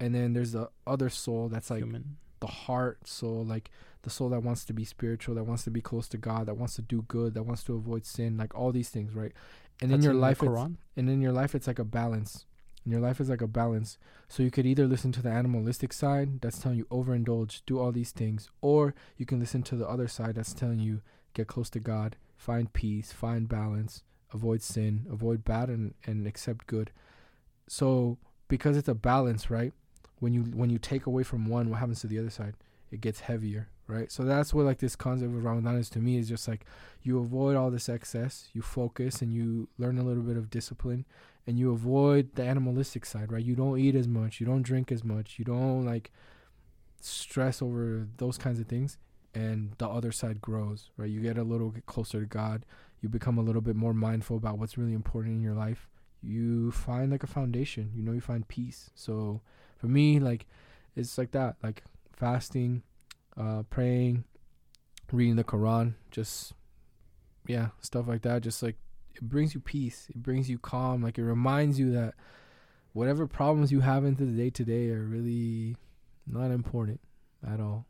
and 0.00 0.14
then 0.14 0.32
there's 0.32 0.52
the 0.52 0.68
other 0.86 1.08
soul 1.08 1.48
that's 1.48 1.70
like 1.70 1.80
human. 1.84 2.16
The 2.42 2.46
heart 2.66 3.06
soul 3.06 3.44
like 3.44 3.70
the 4.02 4.10
soul 4.10 4.28
that 4.28 4.42
wants 4.42 4.64
to 4.64 4.72
be 4.72 4.84
spiritual 4.84 5.34
that 5.34 5.44
wants 5.44 5.62
to 5.64 5.70
be 5.70 5.80
close 5.80 6.08
to 6.08 6.18
god 6.18 6.46
that 6.46 6.56
wants 6.56 6.74
to 6.74 6.82
do 6.82 7.02
good 7.08 7.34
that 7.34 7.44
wants 7.44 7.62
to 7.62 7.74
avoid 7.74 8.04
sin 8.04 8.36
like 8.36 8.54
all 8.54 8.72
these 8.72 8.90
things 8.90 9.14
right? 9.14 9.32
And 9.80 9.90
in 9.92 10.02
your 10.02 10.12
the 10.12 10.20
life 10.20 10.42
and 10.96 11.08
in 11.08 11.20
your 11.20 11.32
life 11.32 11.54
it's 11.54 11.66
like 11.66 11.78
a 11.78 11.84
balance. 11.84 12.46
In 12.84 12.92
your 12.92 13.00
life 13.00 13.20
is 13.20 13.28
like 13.28 13.40
a 13.40 13.46
balance. 13.46 13.96
So 14.28 14.42
you 14.42 14.50
could 14.50 14.66
either 14.66 14.86
listen 14.86 15.12
to 15.12 15.22
the 15.22 15.30
animalistic 15.30 15.92
side 15.92 16.40
that's 16.40 16.58
telling 16.58 16.78
you 16.78 16.84
overindulge 16.86 17.62
do 17.66 17.78
all 17.78 17.92
these 17.92 18.12
things 18.12 18.50
or 18.60 18.94
you 19.16 19.26
can 19.26 19.40
listen 19.40 19.62
to 19.64 19.76
the 19.76 19.88
other 19.88 20.08
side 20.08 20.36
that's 20.36 20.54
telling 20.54 20.78
you 20.78 21.00
get 21.34 21.46
close 21.46 21.70
to 21.70 21.80
god 21.80 22.16
find 22.36 22.72
peace 22.72 23.12
find 23.12 23.48
balance 23.48 24.02
avoid 24.34 24.62
sin 24.62 25.06
avoid 25.10 25.44
bad 25.44 25.68
and, 25.68 25.94
and 26.04 26.26
accept 26.26 26.66
good. 26.66 26.90
So 27.68 28.18
because 28.48 28.76
it's 28.76 28.88
a 28.88 28.94
balance 28.94 29.50
right 29.50 29.72
when 30.22 30.32
you 30.32 30.42
when 30.54 30.70
you 30.70 30.78
take 30.78 31.06
away 31.06 31.24
from 31.24 31.46
one 31.46 31.68
what 31.68 31.80
happens 31.80 32.00
to 32.00 32.06
the 32.06 32.18
other 32.18 32.30
side? 32.30 32.54
It 32.92 33.00
gets 33.00 33.20
heavier 33.20 33.68
right? 33.88 34.10
So 34.12 34.22
that's 34.22 34.54
what 34.54 34.64
like 34.64 34.78
this 34.78 34.94
concept 34.94 35.34
of 35.34 35.44
ramadan 35.44 35.76
is 35.76 35.90
to 35.90 35.98
me 35.98 36.16
is 36.16 36.28
just 36.28 36.46
like 36.46 36.64
you 37.02 37.18
avoid 37.18 37.56
all 37.56 37.72
this 37.72 37.88
excess 37.88 38.48
you 38.52 38.62
focus 38.62 39.20
and 39.20 39.34
you 39.34 39.68
learn 39.78 39.98
a 39.98 40.04
little 40.04 40.22
bit 40.22 40.36
of 40.36 40.48
discipline 40.48 41.04
and 41.44 41.58
you 41.58 41.72
avoid 41.72 42.36
the 42.36 42.44
animalistic 42.44 43.04
side 43.04 43.32
right? 43.32 43.44
You 43.44 43.56
don't 43.56 43.80
eat 43.80 43.96
as 43.96 44.06
much 44.06 44.38
you 44.38 44.46
don't 44.46 44.62
drink 44.62 44.92
as 44.92 45.02
much 45.02 45.40
you 45.40 45.44
don't 45.44 45.84
like 45.84 46.12
stress 47.00 47.60
over 47.60 48.06
those 48.18 48.38
kinds 48.38 48.60
of 48.60 48.68
things 48.68 48.98
and 49.34 49.72
the 49.78 49.88
other 49.88 50.12
side 50.12 50.40
grows 50.40 50.90
right? 50.96 51.10
You 51.10 51.20
get 51.20 51.36
a 51.36 51.42
little 51.42 51.70
bit 51.70 51.86
closer 51.86 52.20
to 52.20 52.26
god 52.26 52.64
you 53.00 53.08
become 53.08 53.38
a 53.38 53.42
little 53.42 53.62
bit 53.62 53.74
more 53.74 53.92
mindful 53.92 54.36
about 54.36 54.56
what's 54.56 54.78
really 54.78 54.94
important 54.94 55.34
in 55.34 55.42
your 55.42 55.54
life 55.54 55.88
you 56.22 56.70
find 56.70 57.10
like 57.10 57.24
a 57.24 57.26
foundation 57.26 57.90
you 57.96 58.04
know 58.04 58.12
you 58.12 58.20
find 58.20 58.46
peace. 58.46 58.90
So 58.94 59.40
for 59.82 59.88
me 59.88 60.20
like 60.20 60.46
it's 60.94 61.18
like 61.18 61.32
that 61.32 61.56
like 61.60 61.82
fasting 62.16 62.82
uh 63.36 63.64
praying 63.68 64.22
reading 65.10 65.34
the 65.34 65.42
quran 65.44 65.94
just 66.12 66.52
yeah 67.48 67.68
stuff 67.80 68.06
like 68.06 68.22
that 68.22 68.42
just 68.42 68.62
like 68.62 68.76
it 69.16 69.22
brings 69.22 69.54
you 69.54 69.60
peace 69.60 70.06
it 70.08 70.22
brings 70.22 70.48
you 70.48 70.56
calm 70.56 71.02
like 71.02 71.18
it 71.18 71.24
reminds 71.24 71.80
you 71.80 71.90
that 71.90 72.14
whatever 72.92 73.26
problems 73.26 73.72
you 73.72 73.80
have 73.80 74.04
into 74.04 74.24
the 74.24 74.36
day 74.36 74.50
to 74.50 74.64
day 74.64 74.88
are 74.88 75.02
really 75.02 75.76
not 76.28 76.52
important 76.52 77.00
at 77.44 77.58
all 77.58 77.84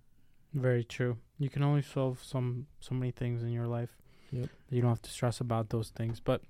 Very 0.55 0.84
true. 0.84 1.16
You 1.38 1.49
can 1.49 1.62
only 1.62 1.82
solve 1.82 2.22
some 2.22 2.66
so 2.80 2.95
many 2.95 3.11
things 3.11 3.43
in 3.43 3.53
your 3.53 3.66
life. 3.66 3.90
Yep. 4.30 4.49
You 4.70 4.80
don't 4.80 4.90
have 4.90 5.03
to 5.03 5.11
stress 5.11 5.40
about 5.40 5.68
those 5.70 5.90
things. 5.90 6.20
But 6.20 6.40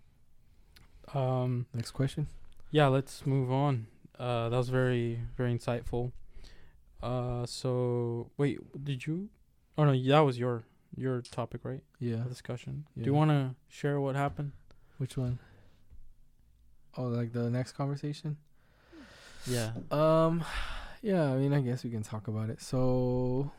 um 1.15 1.67
next 1.75 1.93
question 1.93 2.27
yeah, 2.71 2.89
let's 2.89 3.27
move 3.27 3.51
on. 3.53 3.87
Uh 4.19 4.49
that 4.49 4.57
was 4.57 4.69
very 4.69 5.21
very 5.37 5.53
insightful. 5.57 6.13
Uh 7.03 7.47
so 7.47 8.31
wait, 8.37 8.59
did 8.85 9.07
you 9.07 9.29
Oh 9.79 9.85
no, 9.85 9.93
that 10.09 10.21
was 10.21 10.39
your 10.39 10.65
your 10.97 11.23
topic, 11.23 11.63
right? 11.65 11.83
yeah 11.99 12.25
discussion. 12.29 12.85
Do 12.97 13.05
you 13.05 13.15
want 13.15 13.31
to 13.31 13.55
share 13.69 14.01
what 14.01 14.17
happened? 14.17 14.53
which 14.99 15.17
one 15.17 15.39
oh 16.97 17.05
like 17.05 17.33
the 17.33 17.51
next 17.51 17.73
conversation 17.73 18.37
Yeah. 19.47 19.73
Um, 19.91 20.45
yeah, 21.03 21.33
I 21.33 21.37
mean, 21.37 21.53
I 21.53 21.61
guess 21.61 21.83
we 21.83 21.91
can 21.91 22.03
talk 22.05 22.29
about 22.29 22.49
it. 22.51 22.61
So, 22.63 23.51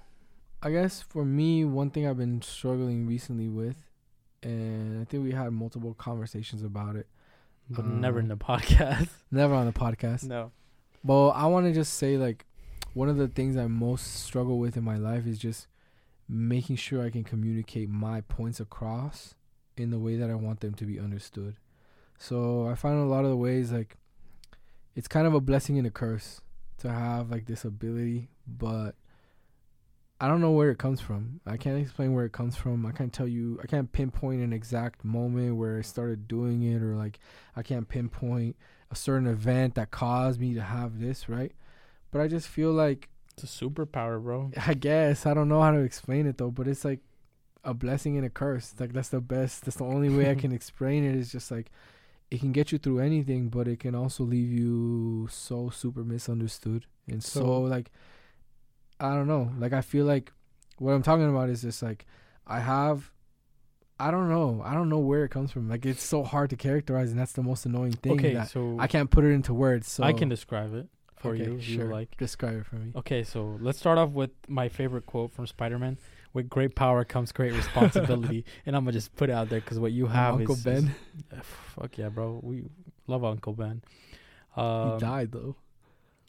I 0.62 0.72
guess 0.72 1.02
for 1.02 1.26
me, 1.26 1.66
one 1.66 1.90
thing 1.90 2.08
I've 2.08 2.16
been 2.18 2.42
struggling 2.42 3.06
recently 3.06 3.50
with, 3.50 3.76
and 4.42 5.02
I 5.02 5.04
think 5.06 5.24
we 5.26 5.32
had 5.34 5.52
multiple 5.52 5.94
conversations 5.94 6.64
about 6.64 6.96
it, 6.96 7.08
But 7.70 7.86
never 7.86 8.20
in 8.20 8.32
Um, 8.32 8.38
the 8.38 8.44
podcast. 8.46 9.10
never 9.32 9.54
on 9.54 9.66
the 9.66 9.74
podcast. 9.74 10.24
no. 10.26 10.52
But 11.04 11.30
I 11.32 11.48
want 11.48 11.66
to 11.66 11.74
just 11.74 11.96
say, 11.96 12.18
like, 12.18 12.46
one 12.94 13.10
of 13.10 13.18
the 13.18 13.28
things 13.28 13.58
I 13.58 13.68
most 13.68 14.24
struggle 14.24 14.58
with 14.60 14.78
in 14.78 14.84
my 14.84 14.96
life 14.98 15.26
is 15.28 15.38
just 15.38 15.68
making 16.30 16.78
sure 16.78 17.04
I 17.04 17.10
can 17.10 17.24
communicate 17.26 17.90
my 17.90 18.22
points 18.22 18.60
across 18.62 19.36
in 19.76 19.90
the 19.92 20.00
way 20.00 20.16
that 20.16 20.30
I 20.30 20.36
want 20.36 20.62
them 20.62 20.74
to 20.76 20.86
be 20.86 21.00
understood. 21.00 21.58
So 22.18 22.68
I 22.68 22.76
find 22.76 22.98
a 23.00 23.04
lot 23.06 23.26
of 23.26 23.32
the 23.32 23.36
ways 23.36 23.72
like 23.72 23.98
it's 24.96 25.08
kind 25.10 25.28
of 25.28 25.34
a 25.34 25.42
blessing 25.42 25.78
and 25.78 25.86
a 25.88 25.92
curse 25.92 26.40
to 26.78 26.90
have 26.90 27.30
like 27.32 27.48
this 27.48 27.66
ability, 27.66 28.30
but 28.48 28.96
I 30.24 30.28
don't 30.30 30.40
know 30.40 30.52
where 30.52 30.72
it 30.72 30.78
comes 30.78 31.02
from. 31.02 31.42
I 31.46 31.58
can't 31.58 31.78
explain 31.82 32.14
where 32.14 32.24
it 32.24 32.32
comes 32.32 32.56
from. 32.56 32.86
I 32.86 32.92
can't 32.94 33.12
tell 33.12 33.28
you. 33.28 33.60
I 33.62 33.68
can't 33.68 33.92
pinpoint 33.92 34.42
an 34.42 34.54
exact 34.54 35.04
moment 35.04 35.58
where 35.58 35.78
I 35.78 35.82
started 35.82 36.30
doing 36.30 36.64
it, 36.64 36.82
or 36.82 36.96
like 36.96 37.20
I 37.58 37.62
can't 37.62 37.90
pinpoint 37.90 38.56
a 38.90 38.96
certain 38.96 39.28
event 39.28 39.76
that 39.76 39.92
caused 39.92 40.40
me 40.40 40.54
to 40.54 40.62
have 40.62 41.00
this, 41.00 41.28
right? 41.28 41.52
But 42.12 42.22
I 42.22 42.28
just 42.30 42.48
feel 42.48 42.72
like 42.72 43.10
It's 43.38 43.44
a 43.44 43.48
superpower, 43.66 44.22
bro. 44.24 44.52
I 44.68 44.76
guess 44.76 45.26
I 45.26 45.34
don't 45.34 45.50
know 45.50 45.62
how 45.62 45.72
to 45.72 45.80
explain 45.80 46.26
it 46.26 46.38
though, 46.38 46.52
but 46.52 46.68
it's 46.70 46.86
like 46.86 47.00
a 47.66 47.74
blessing 47.74 48.16
and 48.16 48.26
a 48.26 48.30
curse. 48.30 48.74
Like 48.80 48.94
that's 48.94 49.10
the 49.10 49.20
best. 49.20 49.66
That's 49.66 49.78
the 49.78 49.86
only 49.86 50.10
way 50.10 50.32
I 50.32 50.36
can 50.36 50.52
explain 50.60 51.04
it. 51.04 51.16
Is 51.16 51.34
just 51.34 51.52
like 51.52 51.70
it 52.32 52.40
can 52.40 52.54
get 52.54 52.72
you 52.72 52.78
through 52.78 53.00
anything, 53.00 53.50
but 53.50 53.68
it 53.68 53.80
can 53.82 53.94
also 53.94 54.24
leave 54.24 54.52
you 54.52 55.28
so 55.30 55.70
super 55.70 56.04
misunderstood 56.06 56.86
and 57.08 57.22
so, 57.22 57.42
So- 57.42 57.62
like 57.64 57.92
I 59.04 59.14
don't 59.16 59.28
know. 59.28 59.52
Like 59.60 59.74
I 59.74 59.82
feel 59.82 60.06
like 60.06 60.32
what 60.78 60.92
I'm 60.94 61.04
talking 61.04 61.30
about 61.30 61.50
is 61.50 61.62
just 61.62 61.84
like 61.84 62.06
I 62.48 62.60
have. 62.60 63.12
I 64.00 64.10
don't 64.12 64.28
know. 64.30 64.62
I 64.66 64.74
don't 64.74 64.90
know 64.90 64.98
where 65.00 65.24
it 65.24 65.30
comes 65.30 65.52
from. 65.52 65.70
Like 65.70 65.86
it's 65.86 66.02
so 66.04 66.24
hard 66.24 66.50
to 66.50 66.56
characterize, 66.56 67.12
and 67.12 67.20
that's 67.20 67.34
the 67.34 67.44
most 67.44 67.66
annoying 67.66 67.92
thing. 67.94 68.14
okay, 68.14 68.34
that 68.34 68.50
so 68.50 68.78
I 68.80 68.88
can't 68.88 69.10
put 69.12 69.24
it 69.24 69.30
into 69.32 69.54
words. 69.54 69.88
So 69.88 70.04
I 70.04 70.14
can 70.14 70.30
describe 70.30 70.74
it 70.74 70.88
for 71.18 71.36
Okay, 71.36 71.44
you 71.46 71.56
if 71.58 71.68
you 71.70 71.76
sure. 71.78 71.92
like. 71.92 72.18
describe 72.18 72.56
it 72.62 72.66
for 72.66 72.76
me. 72.78 72.92
Okay, 72.96 73.24
so 73.24 73.58
let's 73.62 73.78
start 73.78 73.98
off 73.98 74.10
with 74.10 74.32
my 74.48 74.68
favorite 74.68 75.06
quote 75.06 75.32
from 75.32 75.46
Spider-Man. 75.48 76.00
With 76.34 76.50
great 76.50 76.76
power 76.76 77.06
comes 77.06 77.32
great 77.32 77.54
responsibility, 77.62 78.46
and 78.66 78.76
I'm 78.76 78.84
gonna 78.84 78.94
just 78.94 79.16
put 79.16 79.30
it 79.30 79.34
out 79.34 79.50
there 79.50 79.60
because 79.60 79.80
what 79.80 79.92
you 79.92 80.08
have 80.08 80.36
Uncle 80.36 80.56
is, 80.56 80.64
Ben. 80.64 80.96
is- 81.32 81.40
fuck 81.76 81.98
yeah, 81.98 82.10
bro. 82.10 82.40
We 82.42 82.64
love 83.08 83.24
Uncle 83.24 83.54
Ben. 83.54 83.84
Um, 84.58 84.94
he 84.94 85.00
died 85.00 85.32
though. 85.32 85.56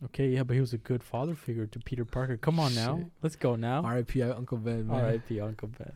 Okay, 0.06 0.28
yeah, 0.28 0.42
but 0.42 0.54
he 0.54 0.60
was 0.60 0.72
a 0.72 0.78
good 0.78 1.02
father 1.02 1.34
figure 1.34 1.66
to 1.66 1.78
Peter 1.78 2.04
Parker. 2.04 2.36
Come 2.36 2.60
on 2.60 2.74
now, 2.74 2.98
Shit. 2.98 3.06
let's 3.22 3.36
go 3.36 3.56
now. 3.56 3.82
R.I.P. 3.82 4.22
Uncle 4.22 4.58
Ben. 4.58 4.86
Man. 4.86 5.00
R.I.P. 5.00 5.40
Uncle 5.40 5.68
Ben. 5.68 5.92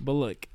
But 0.00 0.12
look, 0.12 0.48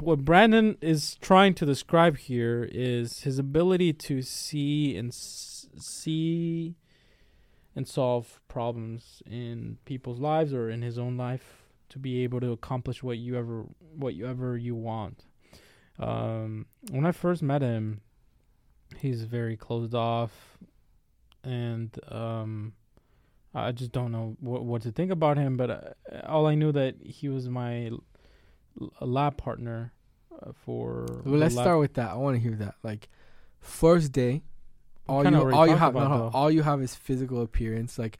what 0.00 0.24
Brandon 0.24 0.76
is 0.80 1.16
trying 1.20 1.54
to 1.54 1.64
describe 1.66 2.18
here 2.18 2.68
is 2.70 3.20
his 3.22 3.38
ability 3.38 3.92
to 3.94 4.20
see 4.22 4.96
and 4.96 5.08
s- 5.10 5.68
see 5.78 6.74
and 7.74 7.88
solve 7.88 8.40
problems 8.48 9.22
in 9.24 9.78
people's 9.86 10.20
lives 10.20 10.52
or 10.52 10.68
in 10.68 10.82
his 10.82 10.98
own 10.98 11.16
life 11.16 11.62
to 11.88 11.98
be 11.98 12.22
able 12.24 12.40
to 12.40 12.52
accomplish 12.52 13.02
what 13.02 13.16
you 13.18 13.36
ever 13.38 13.64
what 13.96 14.14
you 14.14 14.26
ever 14.26 14.56
you 14.56 14.74
want. 14.74 15.24
Um, 15.98 16.66
when 16.90 17.06
I 17.06 17.12
first 17.12 17.42
met 17.42 17.62
him, 17.62 18.00
he's 18.98 19.22
very 19.24 19.56
closed 19.56 19.94
off, 19.94 20.58
and 21.44 21.96
um, 22.08 22.72
I 23.54 23.72
just 23.72 23.92
don't 23.92 24.12
know 24.12 24.36
what 24.40 24.64
what 24.64 24.82
to 24.82 24.92
think 24.92 25.10
about 25.10 25.36
him. 25.36 25.56
But 25.56 25.70
uh, 25.70 25.80
all 26.26 26.46
I 26.46 26.54
knew 26.54 26.72
that 26.72 26.96
he 27.02 27.28
was 27.28 27.48
my 27.48 27.86
l- 27.86 28.02
lab 29.00 29.36
partner 29.36 29.92
uh, 30.40 30.52
for. 30.64 31.06
Well, 31.24 31.38
let's 31.38 31.54
lab- 31.54 31.64
start 31.64 31.80
with 31.80 31.94
that. 31.94 32.10
I 32.10 32.14
want 32.16 32.36
to 32.36 32.40
hear 32.42 32.56
that. 32.56 32.74
Like, 32.82 33.08
first 33.60 34.12
day, 34.12 34.42
all 35.08 35.28
you 35.28 35.50
all 35.52 35.66
you 35.66 35.76
have, 35.76 35.94
no, 35.94 36.30
all 36.32 36.50
you 36.50 36.62
have 36.62 36.80
is 36.82 36.94
physical 36.94 37.42
appearance. 37.42 37.98
Like, 37.98 38.18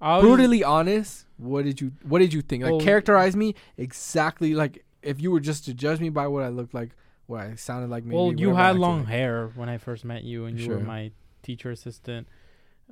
I 0.00 0.16
was- 0.16 0.24
brutally 0.24 0.64
honest. 0.64 1.26
What 1.36 1.64
did 1.64 1.80
you 1.80 1.92
What 2.02 2.20
did 2.20 2.32
you 2.32 2.42
think? 2.42 2.62
Like, 2.62 2.72
Well- 2.72 2.80
characterize 2.80 3.36
me 3.36 3.54
exactly. 3.76 4.54
Like, 4.54 4.84
if 5.02 5.20
you 5.20 5.30
were 5.30 5.40
just 5.40 5.64
to 5.66 5.74
judge 5.74 6.00
me 6.00 6.08
by 6.08 6.26
what 6.26 6.42
I 6.42 6.48
looked 6.48 6.74
like, 6.74 6.90
where 7.26 7.40
I 7.40 7.54
sounded 7.56 7.90
like 7.90 8.04
maybe. 8.04 8.16
well, 8.16 8.32
you 8.32 8.54
had 8.54 8.76
long 8.76 9.00
like. 9.00 9.08
hair 9.08 9.48
when 9.54 9.68
I 9.68 9.78
first 9.78 10.04
met 10.04 10.24
you, 10.24 10.46
and 10.46 10.58
you 10.58 10.70
were 10.70 10.80
my 10.80 11.12
teacher 11.42 11.70
assistant. 11.70 12.26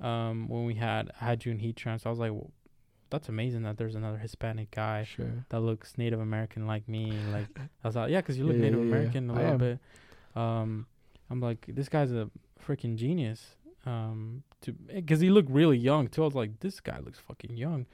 Um, 0.03 0.49
when 0.49 0.65
we 0.65 0.75
had 0.75 1.11
had 1.17 1.45
you 1.45 1.53
in 1.53 1.59
heat 1.59 1.77
transfer, 1.77 2.09
I 2.09 2.11
was 2.11 2.19
like, 2.19 2.33
well, 2.33 2.51
"That's 3.11 3.29
amazing 3.29 3.63
that 3.63 3.77
there's 3.77 3.95
another 3.95 4.19
Hispanic 4.19 4.71
guy 4.73 5.05
Sure. 5.05 5.45
that 5.51 5.61
looks 5.61 5.97
Native 5.97 6.21
American 6.21 6.67
like 6.67 6.89
me." 6.89 7.13
Like 7.33 7.47
I 7.85 7.89
was 7.89 7.95
like, 7.97 8.11
yeah, 8.11 8.21
because 8.21 8.37
you 8.37 8.45
look 8.45 8.57
Yeah, 8.57 8.63
yeah, 8.65 8.71
Native 8.71 8.81
yeah, 8.81 8.85
yeah. 8.87 8.97
American 8.97 9.31
a 9.31 9.33
I 9.33 9.37
little 9.37 9.53
am. 9.53 9.59
bit." 9.59 9.79
Um, 10.35 10.87
I'm 11.31 11.41
like, 11.41 11.65
"This 11.69 11.89
guy's 11.89 12.11
a 12.13 12.29
freaking 12.67 12.97
genius." 12.97 13.57
Um, 13.87 14.43
to 14.63 14.73
because 14.73 15.21
he 15.21 15.29
looked 15.31 15.51
really 15.51 15.77
young 15.79 16.09
too. 16.09 16.23
I 16.23 16.25
was 16.27 16.35
like, 16.35 16.59
"This 16.61 16.81
guy 16.81 16.99
looks 16.99 17.19
fucking 17.21 17.57
young," 17.57 17.87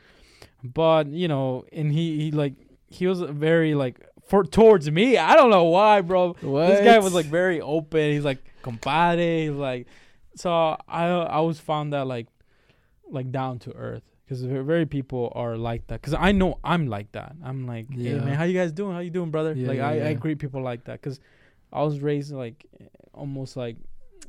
but 0.65 1.07
you 1.09 1.29
know, 1.29 1.65
and 1.73 1.93
he 1.93 2.17
he 2.21 2.31
like 2.31 2.55
he 2.89 3.07
was 3.07 3.21
very 3.21 3.75
like 3.75 4.01
for 4.27 4.45
towards 4.45 4.91
me. 4.91 5.19
I 5.19 5.35
don't 5.35 5.51
know 5.51 5.65
why, 5.65 6.01
bro. 6.01 6.35
What? 6.41 6.69
This 6.69 6.81
guy 6.85 6.99
was 6.99 7.13
like 7.13 7.27
very 7.27 7.61
open. 7.61 8.13
He's 8.13 8.25
like 8.25 8.39
compadre. 8.63 9.49
He's 9.49 9.57
like, 9.57 9.87
so 10.41 10.51
I 10.89 11.05
I 11.07 11.37
always 11.41 11.61
found 11.61 11.93
that 11.93 12.07
like 12.07 12.29
like 13.11 13.31
down 13.31 13.59
to 13.61 13.73
earth 13.75 14.03
because 14.25 14.43
very 14.43 14.87
people 14.87 15.33
are 15.35 15.57
like 15.57 15.87
that. 15.89 16.01
Because 16.01 16.15
I 16.15 16.31
know 16.33 16.59
I'm 16.63 16.87
like 16.87 17.11
that. 17.13 17.35
I'm 17.45 17.67
like, 17.67 17.87
hey 17.93 18.15
Yeah. 18.15 18.25
man, 18.25 18.35
how 18.37 18.45
you 18.45 18.55
guys 18.55 18.73
doing? 18.73 18.93
How 18.95 19.01
you 19.01 19.11
doing, 19.11 19.31
brother? 19.31 19.53
Yeah, 19.55 19.69
like 19.69 19.79
yeah, 19.79 19.89
I, 19.89 20.09
I 20.11 20.13
greet 20.15 20.39
people 20.39 20.63
like 20.63 20.85
that 20.85 21.01
because 21.03 21.19
I 21.73 21.83
was 21.83 22.01
raised 22.01 22.33
like 22.33 22.65
almost 23.13 23.57
like 23.57 23.77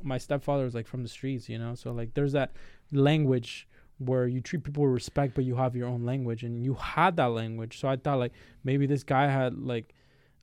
my 0.02 0.18
stepfather 0.18 0.64
was 0.64 0.74
like 0.74 0.88
from 0.88 1.02
the 1.02 1.08
streets, 1.08 1.48
you 1.48 1.58
know. 1.58 1.74
So 1.74 1.92
like 1.92 2.14
there's 2.14 2.32
that 2.32 2.50
language 2.90 3.68
where 3.98 4.26
you 4.26 4.40
treat 4.40 4.64
people 4.64 4.82
with 4.82 4.92
respect, 4.92 5.34
but 5.34 5.44
you 5.44 5.54
have 5.54 5.76
your 5.76 5.86
own 5.88 6.04
language, 6.04 6.42
and 6.42 6.64
you 6.64 6.74
had 6.74 7.16
that 7.16 7.30
language. 7.30 7.78
So 7.80 7.88
I 7.88 7.96
thought 7.96 8.18
like 8.18 8.32
maybe 8.64 8.86
this 8.86 9.04
guy 9.04 9.26
had 9.28 9.58
like 9.58 9.94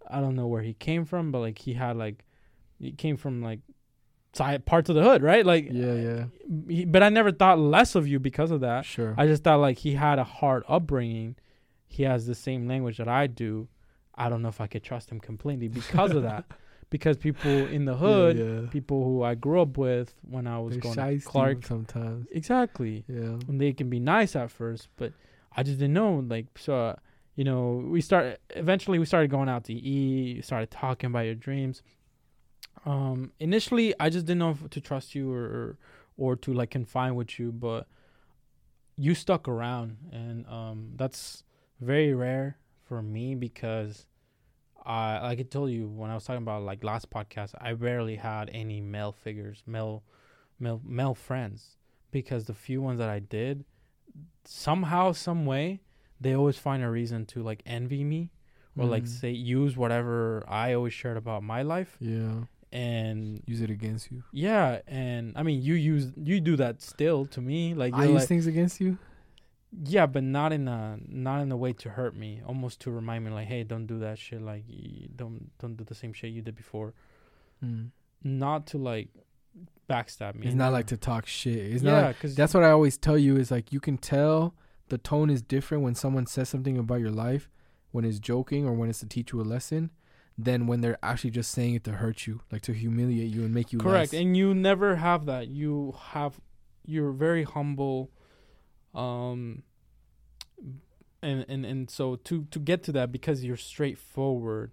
I 0.09 0.21
don't 0.21 0.35
know 0.35 0.47
where 0.47 0.61
he 0.63 0.73
came 0.73 1.03
from, 1.05 1.31
but 1.31 1.39
like 1.39 1.59
he 1.59 1.73
had 1.73 1.97
like 1.97 2.23
he 2.79 2.91
came 2.93 3.17
from 3.17 3.41
like 3.43 3.59
side 4.34 4.65
parts 4.65 4.89
of 4.89 4.95
the 4.95 5.03
hood, 5.03 5.22
right? 5.23 5.45
Like 5.45 5.68
Yeah, 5.72 5.93
yeah. 5.93 6.23
he, 6.68 6.85
but 6.85 7.01
I 7.03 7.10
never 7.10 7.31
thought 7.31 7.60
less 7.60 7.95
of 7.95 8.07
you 8.07 8.19
because 8.19 8.51
of 8.51 8.61
that. 8.61 8.85
Sure. 8.85 9.15
I 9.18 9.26
just 9.26 9.43
thought 9.43 9.60
like 9.60 9.77
he 9.80 9.93
had 9.93 10.19
a 10.19 10.23
hard 10.23 10.64
upbringing. 10.68 11.35
He 11.88 12.03
has 12.03 12.27
the 12.27 12.35
same 12.35 12.68
language 12.68 12.97
that 12.97 13.07
I 13.07 13.27
do. 13.27 13.68
I 14.15 14.30
don't 14.30 14.41
know 14.41 14.49
if 14.49 14.61
I 14.61 14.68
could 14.68 14.84
trust 14.84 15.10
him 15.11 15.19
completely 15.19 15.68
because 15.68 16.11
of 16.11 16.23
that. 16.23 16.45
Because 16.91 17.18
people 17.18 17.51
in 17.51 17.85
the 17.85 17.95
hood, 17.95 18.35
Yeah, 18.35 18.61
yeah. 18.61 18.68
people 18.72 19.03
who 19.03 19.22
I 19.22 19.35
grew 19.35 19.61
up 19.61 19.77
with 19.77 20.15
when 20.27 20.47
I 20.47 20.57
was 20.57 20.72
They're 20.73 20.81
going 20.81 21.19
to 21.19 21.23
Clark, 21.23 21.64
sometimes. 21.64 22.26
exactly. 22.31 23.06
Yeah. 23.07 23.38
And 23.47 23.61
they 23.61 23.73
can 23.73 23.91
be 23.91 23.99
nice 23.99 24.35
at 24.35 24.49
first, 24.49 24.88
but 24.97 25.14
I 25.56 25.61
just 25.61 25.77
didn't 25.77 25.93
know. 25.93 26.26
Like 26.27 26.47
so, 26.57 26.73
uh, 26.76 26.95
you 27.35 27.43
know, 27.43 27.85
we 27.88 28.01
start 28.01 28.39
eventually 28.56 28.97
we 28.97 29.06
started 29.06 29.30
going 29.30 29.49
out 29.49 29.65
to 29.65 29.73
eat, 29.73 30.43
started 30.43 30.72
talking 30.72 31.11
about 31.11 31.26
your 31.26 31.35
dreams. 31.35 31.84
Um, 32.85 33.31
initially, 33.39 33.93
I 33.99 34.10
just 34.10 34.26
didn't 34.26 34.39
know 34.39 34.51
if 34.51 34.69
to 34.69 34.81
trust 34.81 35.15
you 35.15 35.31
or, 35.34 35.77
or 36.18 36.35
to 36.38 36.53
like 36.53 36.72
confine 36.72 37.15
with 37.15 37.39
you, 37.39 37.51
but 37.51 37.88
you 38.95 39.15
stuck 39.15 39.47
around, 39.47 39.97
and 40.11 40.45
um, 40.47 40.91
that's 40.95 41.43
very 41.80 42.14
rare 42.14 42.57
for 42.88 43.01
me 43.01 43.35
because 43.35 44.06
I 44.85 45.19
like 45.22 45.39
I 45.39 45.43
told 45.43 45.72
you 45.72 45.88
when 45.88 46.10
I 46.10 46.15
was 46.15 46.26
talking 46.26 46.41
about 46.41 46.64
like 46.64 46.84
last 46.84 47.10
podcast, 47.10 47.53
I 47.60 47.72
rarely 47.73 48.15
had 48.18 48.49
any 48.53 48.81
male 48.81 49.11
figures, 49.11 49.64
male 49.65 50.03
male 50.60 50.81
male 50.85 51.15
friends 51.15 51.77
because 52.11 52.45
the 52.45 52.53
few 52.53 52.81
ones 52.81 52.97
that 52.99 53.10
I 53.10 53.19
did, 53.19 53.64
somehow, 54.43 55.11
some 55.11 55.45
way, 55.45 55.81
they 56.19 56.34
always 56.34 56.57
find 56.57 56.84
a 56.84 56.89
reason 56.89 57.26
to 57.27 57.43
like 57.43 57.61
envy 57.65 58.03
me 58.03 58.31
or 58.77 58.85
like 58.85 59.03
Mm. 59.03 59.07
say 59.07 59.31
use 59.31 59.77
whatever 59.77 60.43
I 60.47 60.73
always 60.73 60.93
shared 60.93 61.18
about 61.18 61.43
my 61.43 61.61
life 61.61 61.97
Yeah. 61.99 62.43
And 62.71 63.41
Use 63.47 63.61
it 63.61 63.69
against 63.69 64.11
you. 64.11 64.23
yeah 64.31 64.79
and 64.87 65.33
I 65.35 65.43
mean 65.43 65.61
you 65.61 65.73
use 65.73 66.11
you 66.15 66.39
do 66.39 66.55
that 66.57 66.81
still 66.81 67.25
to 67.27 67.41
me 67.41 67.73
like 67.73 67.93
I 67.93 68.05
use 68.05 68.13
like, 68.21 68.27
things 68.27 68.45
against 68.47 68.79
you. 68.79 68.97
yeah 69.85 70.05
but 70.05 70.23
not 70.23 70.53
in 70.53 70.67
a 70.67 70.97
not 71.07 71.41
in 71.41 71.51
a 71.51 71.57
way 71.57 71.73
to 71.73 71.89
hurt 71.89 72.15
me 72.15 72.41
almost 72.45 72.79
to 72.81 72.91
remind 72.91 73.25
me 73.25 73.31
like 73.31 73.47
hey 73.47 73.63
don't 73.63 73.85
do 73.87 73.99
that 73.99 74.17
shit 74.19 74.41
like 74.41 74.63
don't 75.15 75.49
don't 75.59 75.75
do 75.77 75.83
the 75.83 75.95
same 75.95 76.13
shit 76.13 76.31
you 76.31 76.41
did 76.41 76.55
before 76.55 76.93
Mm. 77.63 77.89
not 78.23 78.67
to 78.67 78.77
like 78.77 79.09
backstab 79.89 80.35
me 80.35 80.47
It's 80.47 80.55
not 80.55 80.71
like 80.71 80.85
to 80.87 80.97
talk 80.97 81.25
shit. 81.25 81.57
It's 81.73 81.83
yeah 81.83 82.01
not. 82.01 82.13
because 82.15 82.35
That's 82.35 82.53
what 82.53 82.63
I 82.63 82.71
always 82.71 82.97
tell 82.97 83.17
you 83.17 83.35
is 83.37 83.51
like 83.51 83.73
you 83.73 83.79
can 83.79 83.97
tell 83.97 84.53
the 84.89 84.97
tone 84.97 85.29
is 85.29 85.41
different 85.41 85.83
when 85.83 85.95
someone 85.95 86.25
says 86.25 86.47
something 86.49 86.77
about 86.77 86.99
your 87.01 87.11
life 87.11 87.49
when 87.91 88.05
it's 88.05 88.19
joking 88.19 88.65
or 88.65 88.73
when 88.73 88.89
it's 88.89 88.99
to 88.99 89.07
teach 89.07 89.33
you 89.33 89.41
a 89.41 89.43
lesson 89.43 89.89
than 90.43 90.67
when 90.67 90.81
they're 90.81 90.97
actually 91.03 91.31
just 91.31 91.51
saying 91.51 91.75
it 91.75 91.83
to 91.83 91.91
hurt 91.93 92.25
you, 92.27 92.41
like 92.51 92.61
to 92.63 92.73
humiliate 92.73 93.31
you 93.33 93.43
and 93.43 93.53
make 93.53 93.73
you 93.73 93.79
correct 93.79 94.13
less. 94.13 94.21
and 94.21 94.37
you 94.37 94.53
never 94.53 94.95
have 94.95 95.25
that 95.25 95.47
you 95.49 95.95
have 96.11 96.39
you're 96.85 97.11
very 97.11 97.43
humble 97.43 98.09
um 98.95 99.61
and 101.21 101.45
and 101.49 101.65
and 101.65 101.89
so 101.89 102.15
to 102.15 102.45
to 102.51 102.59
get 102.59 102.81
to 102.83 102.91
that 102.91 103.11
because 103.11 103.43
you're 103.43 103.57
straightforward 103.57 104.71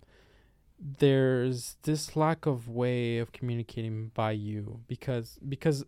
there's 0.99 1.77
this 1.83 2.17
lack 2.17 2.47
of 2.47 2.69
way 2.69 3.19
of 3.19 3.33
communicating 3.33 4.11
by 4.15 4.31
you 4.31 4.81
because 4.87 5.39
because 5.49 5.85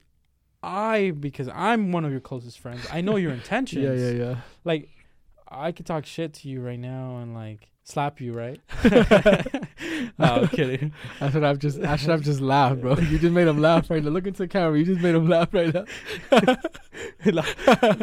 I 0.63 1.13
because 1.19 1.49
I'm 1.49 1.93
one 1.93 2.05
of 2.05 2.11
your 2.11 2.21
closest 2.21 2.59
friends. 2.59 2.87
I 2.91 3.01
know 3.01 3.17
your 3.17 3.33
intentions. 3.41 3.85
yeah, 3.85 3.93
yeah, 3.93 4.11
yeah. 4.11 4.37
Like 4.65 4.89
I 5.49 5.73
could 5.73 5.87
talk 5.87 6.05
shit 6.07 6.33
to 6.35 6.49
you 6.49 6.61
right 6.61 6.79
now 6.81 7.19
and 7.19 7.35
like 7.35 7.71
slap 7.89 8.21
you, 8.21 8.33
right? 8.33 8.61
no, 8.85 8.95
I'm 10.19 10.49
kidding. 10.49 10.93
I 11.21 11.31
should 11.31 11.43
have 11.43 11.59
just 11.59 11.81
I 11.81 11.97
should 11.97 12.11
have 12.11 12.23
just 12.23 12.41
laughed, 12.41 12.81
bro. 12.83 12.97
You 12.99 13.19
just 13.19 13.33
made 13.33 13.49
him 13.49 13.61
laugh 13.61 13.91
right 13.91 14.03
now. 14.03 14.11
Look 14.11 14.27
into 14.27 14.39
the 14.39 14.49
camera. 14.49 14.79
You 14.79 14.85
just 14.85 15.01
made 15.01 15.15
him 15.15 15.29
laugh 15.29 15.53
right 15.53 15.73
now. 15.73 15.85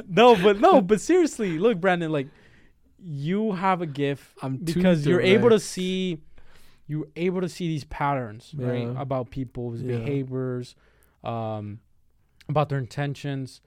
no, 0.10 0.36
but 0.36 0.60
no, 0.60 0.82
but 0.82 1.00
seriously, 1.02 1.60
look, 1.60 1.80
Brandon, 1.80 2.12
like 2.12 2.28
you 3.00 3.52
have 3.52 3.82
a 3.82 3.86
gift 3.86 4.36
I'm 4.42 4.58
because 4.58 5.06
you're 5.06 5.22
able 5.22 5.50
to 5.50 5.60
see 5.60 6.20
you're 6.88 7.08
able 7.16 7.42
to 7.42 7.50
see 7.50 7.68
these 7.68 7.84
patterns, 7.84 8.54
right? 8.56 8.90
About 8.98 9.30
people's 9.30 9.82
Yeah. 9.82 9.98
behaviors, 9.98 10.76
um, 11.24 11.80
about 12.50 12.70
their 12.70 12.80
intentions. 12.80 13.62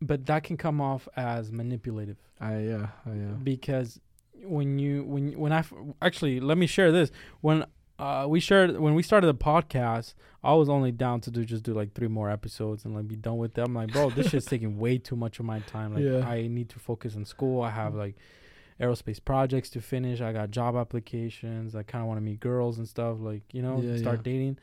But 0.00 0.26
that 0.26 0.44
can 0.44 0.58
come 0.58 0.82
off 0.82 1.08
as 1.16 1.50
manipulative 1.50 2.18
I 2.40 2.58
yeah, 2.58 2.88
I 3.06 3.10
yeah. 3.10 3.26
because 3.42 4.00
when 4.44 4.78
you 4.78 5.04
when 5.04 5.32
when 5.38 5.52
I 5.52 5.64
actually 6.02 6.40
let 6.40 6.58
me 6.58 6.66
share 6.66 6.92
this. 6.92 7.10
When 7.40 7.64
uh 7.98 8.26
we 8.28 8.40
shared 8.40 8.78
when 8.80 8.94
we 8.94 9.02
started 9.04 9.28
the 9.28 9.34
podcast 9.34 10.14
I 10.42 10.52
was 10.54 10.68
only 10.68 10.90
down 10.90 11.20
to 11.22 11.30
do 11.30 11.44
just 11.44 11.62
do 11.62 11.72
like 11.72 11.94
three 11.94 12.08
more 12.08 12.28
episodes 12.28 12.84
and 12.84 12.92
like 12.94 13.06
be 13.06 13.14
done 13.14 13.36
with 13.38 13.54
them 13.54 13.66
I'm 13.66 13.74
like 13.86 13.92
bro 13.92 14.10
this 14.10 14.30
shit's 14.30 14.46
taking 14.46 14.78
way 14.78 14.98
too 14.98 15.14
much 15.14 15.38
of 15.38 15.44
my 15.44 15.60
time. 15.60 15.94
Like 15.94 16.02
Yeah. 16.02 16.26
I 16.28 16.48
need 16.48 16.68
to 16.70 16.80
focus 16.80 17.14
on 17.14 17.24
school. 17.24 17.62
I 17.62 17.70
have 17.70 17.94
like 17.94 18.16
aerospace 18.80 19.24
projects 19.24 19.70
to 19.70 19.80
finish. 19.80 20.20
I 20.20 20.32
got 20.32 20.50
job 20.50 20.74
applications. 20.74 21.76
I 21.76 21.84
kind 21.84 22.02
of 22.02 22.08
want 22.08 22.18
to 22.18 22.22
meet 22.22 22.40
girls 22.40 22.78
and 22.78 22.88
stuff 22.88 23.18
like 23.20 23.42
you 23.52 23.62
know 23.62 23.80
Yeah, 23.80 23.96
start 23.98 24.18
yeah. 24.18 24.32
dating. 24.32 24.58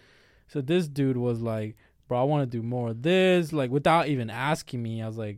So 0.50 0.60
this 0.60 0.90
dude 0.90 1.16
was 1.18 1.42
like 1.42 1.78
bro 2.10 2.20
I 2.20 2.24
want 2.24 2.50
to 2.52 2.58
do 2.58 2.62
more 2.62 2.90
of 2.90 3.02
this. 3.02 3.54
Like 3.54 3.72
without 3.72 4.10
even 4.10 4.30
asking 4.30 4.84
me 4.84 5.02
I 5.02 5.08
was 5.08 5.18
like 5.18 5.38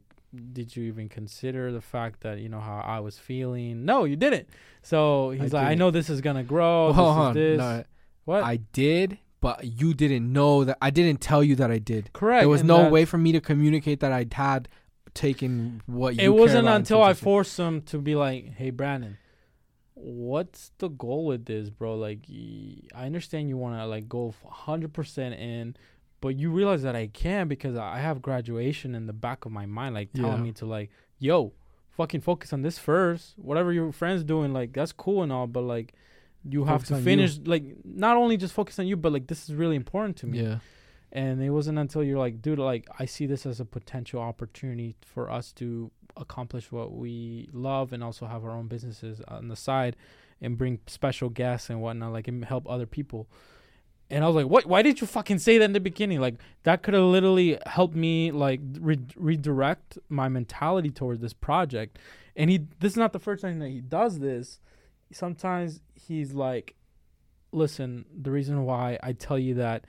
did 0.53 0.75
you 0.75 0.83
even 0.85 1.09
consider 1.09 1.71
the 1.71 1.81
fact 1.81 2.21
that 2.21 2.39
you 2.39 2.49
know 2.49 2.59
how 2.59 2.83
I 2.85 2.99
was 2.99 3.17
feeling? 3.19 3.85
No, 3.85 4.03
you 4.05 4.15
didn't. 4.15 4.49
So 4.81 5.31
he's 5.31 5.53
I 5.53 5.57
like, 5.57 5.65
I 5.65 5.69
didn't. 5.69 5.79
know 5.79 5.91
this 5.91 6.09
is 6.09 6.21
gonna 6.21 6.43
grow. 6.43 6.85
Well, 6.85 6.93
hold 6.93 7.37
on. 7.37 7.57
No, 7.57 7.83
what? 8.25 8.43
I 8.43 8.57
did, 8.57 9.19
but 9.41 9.63
you 9.63 9.93
didn't 9.93 10.31
know 10.31 10.63
that. 10.63 10.77
I 10.81 10.89
didn't 10.89 11.21
tell 11.21 11.43
you 11.43 11.55
that 11.55 11.71
I 11.71 11.77
did. 11.77 12.11
Correct. 12.13 12.41
There 12.41 12.49
was 12.49 12.63
no 12.63 12.89
way 12.89 13.05
for 13.05 13.17
me 13.17 13.31
to 13.33 13.41
communicate 13.41 13.99
that 13.99 14.11
I 14.11 14.25
had 14.33 14.69
taken 15.13 15.81
what 15.85 16.15
you. 16.15 16.23
It 16.23 16.29
wasn't 16.37 16.67
until 16.67 17.03
I 17.03 17.13
forced 17.13 17.57
him 17.57 17.81
to 17.83 17.99
be 17.99 18.15
like, 18.15 18.55
"Hey, 18.55 18.71
Brandon, 18.71 19.17
what's 19.93 20.71
the 20.79 20.89
goal 20.89 21.25
with 21.25 21.45
this, 21.45 21.69
bro? 21.69 21.95
Like, 21.95 22.19
I 22.95 23.05
understand 23.05 23.49
you 23.49 23.57
want 23.57 23.75
to 23.77 23.85
like 23.85 24.09
go 24.09 24.33
hundred 24.47 24.93
percent 24.93 25.35
in, 25.35 25.75
but 26.23 26.31
you 26.41 26.49
realize 26.59 26.81
that 26.87 26.95
I 26.95 27.07
can 27.07 27.47
because 27.47 27.75
I 27.75 27.99
have 27.99 28.21
graduation 28.29 28.89
in 28.95 29.03
the 29.11 29.13
back 29.27 29.39
of 29.45 29.51
my 29.51 29.65
mind, 29.67 29.93
like 29.99 30.09
telling 30.13 30.37
Yeah. 30.37 30.47
me 30.49 30.51
to 30.53 30.65
like, 30.65 30.89
yo, 31.19 31.37
fucking 31.91 32.21
focus 32.21 32.53
on 32.53 32.61
this 32.63 32.77
first. 32.79 33.37
Whatever 33.37 33.69
your 33.73 33.91
friends 33.91 34.23
doing, 34.23 34.53
like 34.59 34.69
that's 34.73 34.91
cool 34.91 35.21
and 35.23 35.31
all, 35.31 35.47
but 35.47 35.61
like." 35.75 35.93
You 36.45 36.65
have 36.65 36.83
to 36.89 36.95
on 36.95 36.99
you. 36.99 37.05
finish, 37.05 37.39
like, 37.45 37.63
not 37.85 38.17
only 38.17 38.35
just 38.35 38.53
focus 38.53 38.77
on 38.77 38.85
you, 38.85 38.97
but 38.97 39.13
like, 39.13 39.27
this 39.27 39.47
is 39.47 39.55
really 39.55 39.77
important 39.77 40.17
to 40.17 40.27
me. 40.27 40.41
Yeah. 40.43 40.57
And 41.13 41.41
it 41.41 41.51
wasn't 41.51 41.77
until 41.79 42.03
you're 42.03 42.19
like, 42.19 42.41
dude, 42.41 42.59
like 42.59 42.85
I 42.99 43.05
see 43.05 43.25
this 43.27 43.45
as 43.45 43.61
a 43.61 43.65
potential 43.65 44.19
opportunity 44.21 44.97
for 45.05 45.31
us 45.31 45.53
to 45.53 45.89
accomplish 46.17 46.69
what 46.69 46.91
we 47.03 47.47
love 47.53 47.93
and 47.93 48.03
also 48.03 48.25
have 48.25 48.43
our 48.43 48.51
own 48.51 48.67
businesses 48.67 49.21
on 49.29 49.47
the 49.47 49.55
side 49.55 49.95
and 50.41 50.57
bring 50.57 50.79
special 50.85 51.29
guests 51.29 51.69
and 51.69 51.81
whatnot, 51.81 52.11
like 52.11 52.27
and 52.27 52.43
help 52.43 52.67
other 52.69 52.85
people. 52.97 53.21
And 54.13 54.23
I 54.23 54.27
was 54.27 54.35
like, 54.35 54.45
what? 54.45 54.67
Why 54.67 54.83
did 54.83 55.01
you 55.01 55.07
fucking 55.07 55.39
say 55.39 55.57
that 55.57 55.65
in 55.65 55.73
the 55.73 55.79
beginning? 55.79 56.21
Like 56.21 56.35
that 56.63 56.83
could 56.83 56.93
have 56.93 57.03
literally 57.03 57.57
helped 57.65 57.95
me 57.95 58.31
like 58.31 58.61
re- 58.79 58.99
redirect 59.15 59.97
my 60.07 60.29
mentality 60.29 60.91
towards 60.91 61.19
this 61.19 61.33
project. 61.33 61.97
And 62.35 62.49
he, 62.49 62.67
this 62.79 62.93
is 62.93 62.97
not 62.97 63.11
the 63.11 63.19
first 63.19 63.41
time 63.41 63.59
that 63.59 63.69
he 63.69 63.81
does 63.81 64.19
this. 64.19 64.59
Sometimes 65.11 65.81
he's 65.95 66.33
like, 66.33 66.75
listen, 67.51 68.05
the 68.15 68.29
reason 68.29 68.65
why 68.65 68.99
I 69.01 69.13
tell 69.13 69.39
you 69.39 69.55
that 69.55 69.85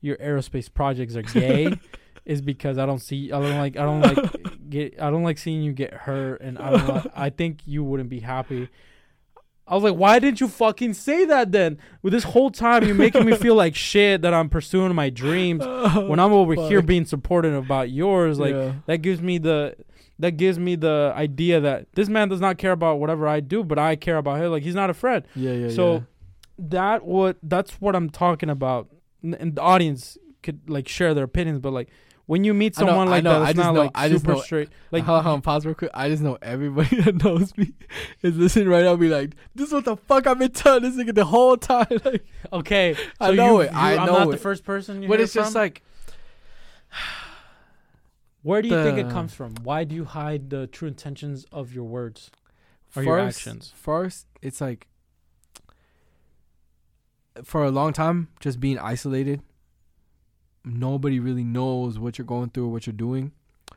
your 0.00 0.16
aerospace 0.16 0.72
projects 0.72 1.14
are 1.14 1.22
gay 1.22 1.72
is 2.24 2.42
because 2.42 2.78
I 2.78 2.86
don't 2.86 3.00
see 3.00 3.32
I 3.32 3.40
don't 3.40 3.58
like 3.58 3.76
I 3.76 3.82
don't 3.82 4.00
like 4.00 4.68
get 4.70 5.00
I 5.00 5.10
don't 5.10 5.22
like 5.22 5.38
seeing 5.38 5.62
you 5.62 5.72
get 5.72 5.94
hurt 5.94 6.40
and 6.40 6.58
I 6.58 6.70
don't 6.70 6.88
like, 6.88 7.12
I 7.14 7.30
think 7.30 7.60
you 7.64 7.84
wouldn't 7.84 8.10
be 8.10 8.20
happy. 8.20 8.68
I 9.70 9.74
was 9.74 9.84
like, 9.84 9.94
why 9.94 10.18
didn't 10.18 10.40
you 10.40 10.48
fucking 10.48 10.94
say 10.94 11.24
that 11.26 11.52
then? 11.52 11.78
With 12.02 12.12
this 12.12 12.24
whole 12.24 12.50
time, 12.50 12.84
you're 12.84 12.94
making 12.94 13.26
me 13.26 13.34
feel 13.36 13.54
like 13.64 13.74
shit 13.74 14.22
that 14.22 14.32
I'm 14.32 14.48
pursuing 14.48 14.94
my 14.94 15.10
dreams 15.10 15.62
oh, 15.66 16.06
when 16.08 16.18
I'm 16.18 16.32
over 16.32 16.54
here 16.54 16.80
being 16.82 17.04
supportive 17.04 17.54
about 17.54 17.90
yours. 17.90 18.38
Like 18.38 18.54
Yeah. 18.54 18.72
that 18.86 18.98
gives 18.98 19.20
me 19.20 19.38
the 19.38 19.76
that 20.20 20.32
gives 20.32 20.58
me 20.58 20.74
the 20.74 21.12
idea 21.14 21.60
that 21.60 21.86
this 21.94 22.08
man 22.08 22.28
does 22.28 22.40
not 22.40 22.58
care 22.58 22.72
about 22.72 22.98
whatever 22.98 23.28
I 23.28 23.40
do, 23.40 23.62
but 23.62 23.78
I 23.78 23.94
care 23.94 24.16
about 24.16 24.40
him. 24.40 24.50
Like 24.50 24.62
he's 24.64 24.74
not 24.74 24.90
a 24.90 24.94
friend. 24.94 25.24
yeah, 25.36 25.52
yeah, 25.52 25.68
So 25.70 25.92
yeah. 25.94 26.00
that 26.58 27.04
what 27.04 27.36
that's 27.42 27.80
what 27.80 27.94
I'm 27.94 28.10
talking 28.10 28.50
about. 28.50 28.88
And 29.22 29.54
the 29.54 29.62
audience 29.62 30.16
could 30.42 30.68
like 30.70 30.88
share 30.88 31.12
their 31.14 31.24
opinions, 31.24 31.58
but 31.60 31.72
like 31.72 31.88
when 32.28 32.44
you 32.44 32.52
meet 32.52 32.78
I 32.78 32.82
know- 32.82 32.86
someone 32.88 33.08
like 33.08 33.24
know, 33.24 33.40
that, 33.40 33.46
I 33.46 33.50
it's 33.50 33.56
just 33.56 33.66
not 33.66 33.74
know- 33.74 33.80
like 33.80 33.90
I 33.94 34.08
just 34.10 34.22
super 34.22 34.34
know- 34.36 34.40
straight. 34.42 34.68
Like, 34.92 35.04
hold 35.04 35.26
on, 35.26 35.40
pause 35.42 35.64
real 35.66 35.74
quick. 35.74 35.90
I 35.94 36.08
just 36.08 36.22
know 36.22 36.36
everybody 36.42 37.00
that 37.02 37.24
knows 37.24 37.56
me 37.56 37.72
is 38.22 38.36
listening 38.36 38.68
right 38.68 38.84
now. 38.84 38.96
Be 38.96 39.08
like, 39.08 39.34
this 39.54 39.68
is 39.68 39.72
what 39.72 39.84
the 39.86 39.96
fuck 39.96 40.26
I've 40.26 40.38
been 40.38 40.50
telling 40.52 40.82
this 40.82 40.94
nigga 40.94 41.14
the 41.14 41.24
whole 41.24 41.56
time. 41.56 41.86
Like, 42.04 42.24
okay, 42.52 42.94
so 42.94 43.00
I 43.20 43.30
know 43.32 43.60
you- 43.60 43.66
it, 43.68 43.74
I 43.74 43.94
you- 43.94 43.98
I'm 44.00 44.06
know 44.06 44.18
not 44.20 44.30
the 44.30 44.36
first 44.36 44.62
person. 44.64 45.02
You 45.02 45.08
but 45.08 45.20
it's 45.20 45.32
just 45.32 45.54
like, 45.54 45.82
where 48.42 48.62
do 48.62 48.68
you 48.68 48.82
think 48.82 48.98
it 48.98 49.10
comes 49.10 49.34
from? 49.34 49.54
Why 49.62 49.84
do 49.84 49.94
you 49.94 50.04
hide 50.04 50.50
the 50.50 50.66
true 50.66 50.88
intentions 50.88 51.44
of 51.50 51.72
your 51.72 51.84
words 51.84 52.30
or 52.94 53.02
your 53.02 53.18
actions? 53.18 53.72
first, 53.74 54.26
it's 54.42 54.60
like, 54.60 54.86
for 57.44 57.64
a 57.64 57.70
long 57.70 57.92
time, 57.92 58.28
just 58.40 58.58
being 58.60 58.78
isolated. 58.78 59.42
Nobody 60.68 61.18
really 61.20 61.44
knows 61.44 61.98
what 61.98 62.18
you're 62.18 62.26
going 62.26 62.50
through 62.50 62.66
or 62.66 62.68
what 62.68 62.86
you're 62.86 62.92
doing. 62.94 63.32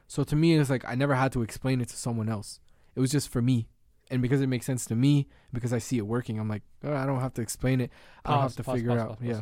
So 0.07 0.23
to 0.23 0.35
me, 0.35 0.55
it's 0.55 0.69
like 0.69 0.83
I 0.87 0.95
never 0.95 1.15
had 1.15 1.31
to 1.33 1.41
explain 1.41 1.81
it 1.81 1.89
to 1.89 1.95
someone 1.97 2.29
else. 2.29 2.59
It 2.95 2.99
was 2.99 3.11
just 3.11 3.29
for 3.29 3.41
me. 3.41 3.67
And 4.09 4.21
because 4.21 4.41
it 4.41 4.47
makes 4.47 4.65
sense 4.65 4.85
to 4.87 4.95
me, 4.95 5.27
because 5.53 5.71
I 5.71 5.77
see 5.79 5.97
it 5.97 6.05
working, 6.05 6.37
I'm 6.37 6.49
like, 6.49 6.63
oh, 6.83 6.93
I 6.93 7.05
don't 7.05 7.21
have 7.21 7.33
to 7.35 7.41
explain 7.41 7.79
it. 7.79 7.91
I 8.25 8.31
don't 8.31 8.39
Pause, 8.41 8.51
have 8.51 8.57
to 8.57 8.63
pause, 8.63 8.75
figure 8.75 8.89
pause, 8.91 8.99
out. 8.99 9.17
Yeah. 9.21 9.41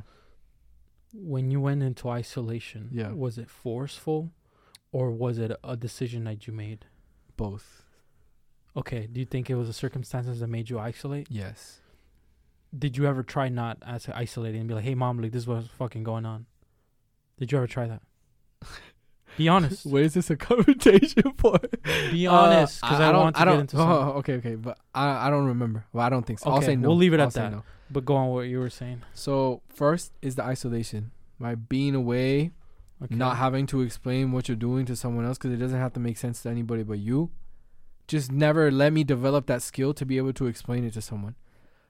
When 1.13 1.49
you 1.49 1.59
went 1.59 1.81
into 1.81 2.07
isolation, 2.09 2.89
Yeah. 2.91 3.11
was 3.11 3.39
it 3.39 3.49
forceful, 3.49 4.31
or 4.91 5.09
was 5.09 5.39
it 5.39 5.51
a 5.63 5.75
decision 5.75 6.25
that 6.25 6.45
you 6.45 6.53
made? 6.53 6.85
Both. 7.35 7.83
Okay, 8.77 9.07
do 9.11 9.19
you 9.19 9.25
think 9.25 9.49
it 9.49 9.55
was 9.55 9.67
the 9.67 9.73
circumstances 9.73 10.39
that 10.39 10.47
made 10.47 10.69
you 10.69 10.77
isolate? 10.77 11.27
Yes. 11.31 11.79
Did 12.77 12.95
you 12.95 13.07
ever 13.07 13.23
try 13.23 13.49
not 13.49 13.79
as 13.83 14.07
isolating 14.09 14.59
and 14.61 14.67
be 14.67 14.75
like, 14.75 14.83
"Hey, 14.83 14.93
mom, 14.93 15.17
like 15.19 15.31
this 15.31 15.43
is 15.43 15.47
what's 15.47 15.67
fucking 15.69 16.03
going 16.03 16.25
on"? 16.27 16.45
Did 17.39 17.51
you 17.51 17.57
ever 17.57 17.67
try 17.67 17.87
that? 17.87 18.01
Be 19.37 19.47
honest. 19.47 19.85
What 19.91 20.01
is 20.01 20.13
this 20.13 20.29
a 20.29 20.35
conversation 20.35 21.23
for? 21.37 21.57
Be 22.11 22.27
honest, 22.27 22.81
because 22.81 22.99
Uh, 22.99 23.03
I, 23.03 23.11
don't. 23.11 23.21
want 23.21 23.35
to 23.37 23.41
I 23.41 23.45
don't. 23.45 23.55
get 23.55 23.61
into 23.61 23.77
oh, 23.77 24.13
okay, 24.19 24.33
okay, 24.33 24.55
but 24.55 24.77
I 24.93 25.27
I 25.27 25.29
don't 25.29 25.45
remember. 25.47 25.85
Well, 25.93 26.05
I 26.05 26.09
don't 26.09 26.25
think 26.25 26.39
so. 26.39 26.49
I'll 26.49 26.57
Okay, 26.57 26.65
say 26.67 26.75
no. 26.75 26.89
we'll 26.89 26.97
leave 26.97 27.13
it 27.13 27.19
I'll 27.19 27.27
at 27.27 27.33
that. 27.33 27.51
no. 27.51 27.63
But 27.89 28.05
go 28.05 28.15
on 28.15 28.29
what 28.29 28.41
you 28.41 28.59
were 28.59 28.69
saying. 28.69 29.01
So 29.13 29.61
first 29.69 30.11
is 30.21 30.35
the 30.35 30.43
isolation. 30.43 31.11
My 31.39 31.55
being 31.55 31.95
away, 31.95 32.51
Okay. 33.01 33.15
not 33.15 33.37
having 33.37 33.65
to 33.67 33.79
explain 33.81 34.33
what 34.33 34.49
you're 34.49 34.57
doing 34.57 34.85
to 34.87 34.95
someone 34.95 35.25
else 35.25 35.37
because 35.37 35.53
it 35.53 35.57
doesn't 35.57 35.79
have 35.79 35.93
to 35.93 35.99
make 36.01 36.17
sense 36.17 36.41
to 36.43 36.49
anybody 36.49 36.83
but 36.83 36.99
you. 36.99 37.31
Just 38.09 38.31
never 38.31 38.69
let 38.71 38.91
me 38.91 39.03
develop 39.05 39.45
that 39.45 39.61
skill 39.61 39.93
to 39.93 40.05
be 40.05 40.17
able 40.17 40.33
to 40.33 40.47
explain 40.47 40.83
it 40.83 40.93
to 40.93 41.01
someone. 41.01 41.35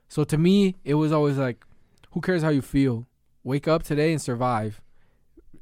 So 0.07 0.23
to 0.25 0.37
me, 0.37 0.75
it 0.83 0.93
was 0.95 1.11
always 1.11 1.37
like, 1.37 1.65
who 2.11 2.21
cares 2.21 2.43
how 2.43 2.49
you 2.49 2.61
feel? 2.61 3.07
Wake 3.43 3.67
up 3.67 3.81
today 3.83 4.11
and 4.11 4.21
survive. 4.21 4.81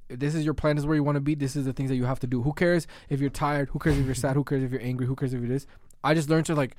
This 0.09 0.35
is 0.35 0.45
your 0.45 0.53
plan. 0.53 0.75
This 0.75 0.83
is 0.83 0.87
where 0.87 0.95
you 0.95 1.03
want 1.03 1.15
to 1.17 1.21
be. 1.21 1.35
This 1.35 1.55
is 1.55 1.65
the 1.65 1.73
things 1.73 1.89
that 1.89 1.95
you 1.95 2.05
have 2.05 2.19
to 2.21 2.27
do. 2.27 2.41
Who 2.41 2.53
cares 2.53 2.87
if 3.09 3.19
you're 3.19 3.29
tired? 3.29 3.69
Who 3.69 3.79
cares 3.79 3.97
if 3.97 4.05
you're 4.05 4.15
sad? 4.15 4.35
Who 4.35 4.43
cares 4.43 4.63
if 4.63 4.71
you're 4.71 4.81
angry? 4.81 5.05
Who 5.05 5.15
cares 5.15 5.33
if 5.33 5.41
you're 5.41 5.49
this? 5.49 5.67
I 6.03 6.13
just 6.13 6.29
learned 6.29 6.45
to 6.47 6.55
like 6.55 6.77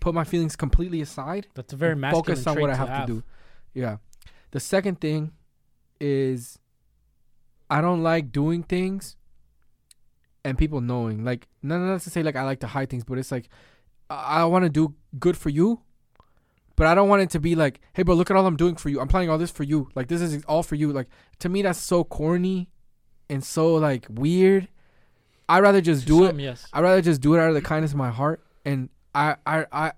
put 0.00 0.14
my 0.14 0.24
feelings 0.24 0.56
completely 0.56 1.00
aside 1.00 1.46
That's 1.54 1.72
a 1.72 1.76
very 1.76 1.96
masculine 1.96 2.24
focus 2.24 2.46
on 2.46 2.60
what 2.60 2.70
I 2.70 2.74
to 2.74 2.78
have, 2.78 3.06
to 3.06 3.12
do. 3.12 3.24
Yeah. 3.72 3.96
The 4.50 4.60
second 4.60 5.00
thing 5.00 5.32
is 6.00 6.58
I 7.68 7.80
don't 7.80 8.02
like 8.02 8.32
doing 8.32 8.62
things 8.62 9.16
and 10.44 10.58
people 10.58 10.80
knowing. 10.80 11.24
Like 11.24 11.48
not 11.62 11.78
not 11.78 12.00
to 12.02 12.10
say 12.10 12.22
like 12.22 12.36
I 12.36 12.42
like 12.42 12.60
to 12.60 12.66
hide 12.66 12.90
things, 12.90 13.04
but 13.04 13.18
it's 13.18 13.30
like 13.30 13.48
I, 14.08 14.42
I 14.42 14.44
want 14.44 14.64
to 14.64 14.68
do 14.68 14.94
good 15.18 15.36
for 15.36 15.48
you. 15.50 15.82
But 16.80 16.86
I 16.86 16.94
don't 16.94 17.10
want 17.10 17.20
it 17.20 17.28
to 17.32 17.40
be 17.40 17.54
like, 17.56 17.78
hey, 17.92 18.04
bro, 18.04 18.14
look 18.14 18.30
at 18.30 18.38
all 18.38 18.46
I'm 18.46 18.56
doing 18.56 18.74
for 18.74 18.88
you. 18.88 19.02
I'm 19.02 19.06
planning 19.06 19.28
all 19.28 19.36
this 19.36 19.50
for 19.50 19.64
you. 19.64 19.90
Like 19.94 20.08
this 20.08 20.22
is 20.22 20.42
all 20.44 20.62
for 20.62 20.76
you. 20.76 20.90
Like 20.90 21.08
to 21.40 21.50
me, 21.50 21.60
that's 21.60 21.78
so 21.78 22.04
corny 22.04 22.70
and 23.28 23.44
so 23.44 23.74
like 23.74 24.06
weird. 24.08 24.66
I'd 25.46 25.62
rather 25.62 25.82
just 25.82 26.06
do 26.06 26.24
it 26.24 26.40
Yes. 26.40 26.66
I'd 26.72 26.80
rather 26.80 27.02
just 27.02 27.20
do 27.20 27.34
it 27.34 27.38
out 27.38 27.50
of 27.50 27.54
the 27.54 27.60
kindness 27.60 27.90
of 27.90 27.98
my 27.98 28.08
heart. 28.08 28.42
And 28.64 28.88
I, 29.14 29.36
I, 29.44 29.66
I, 29.70 29.92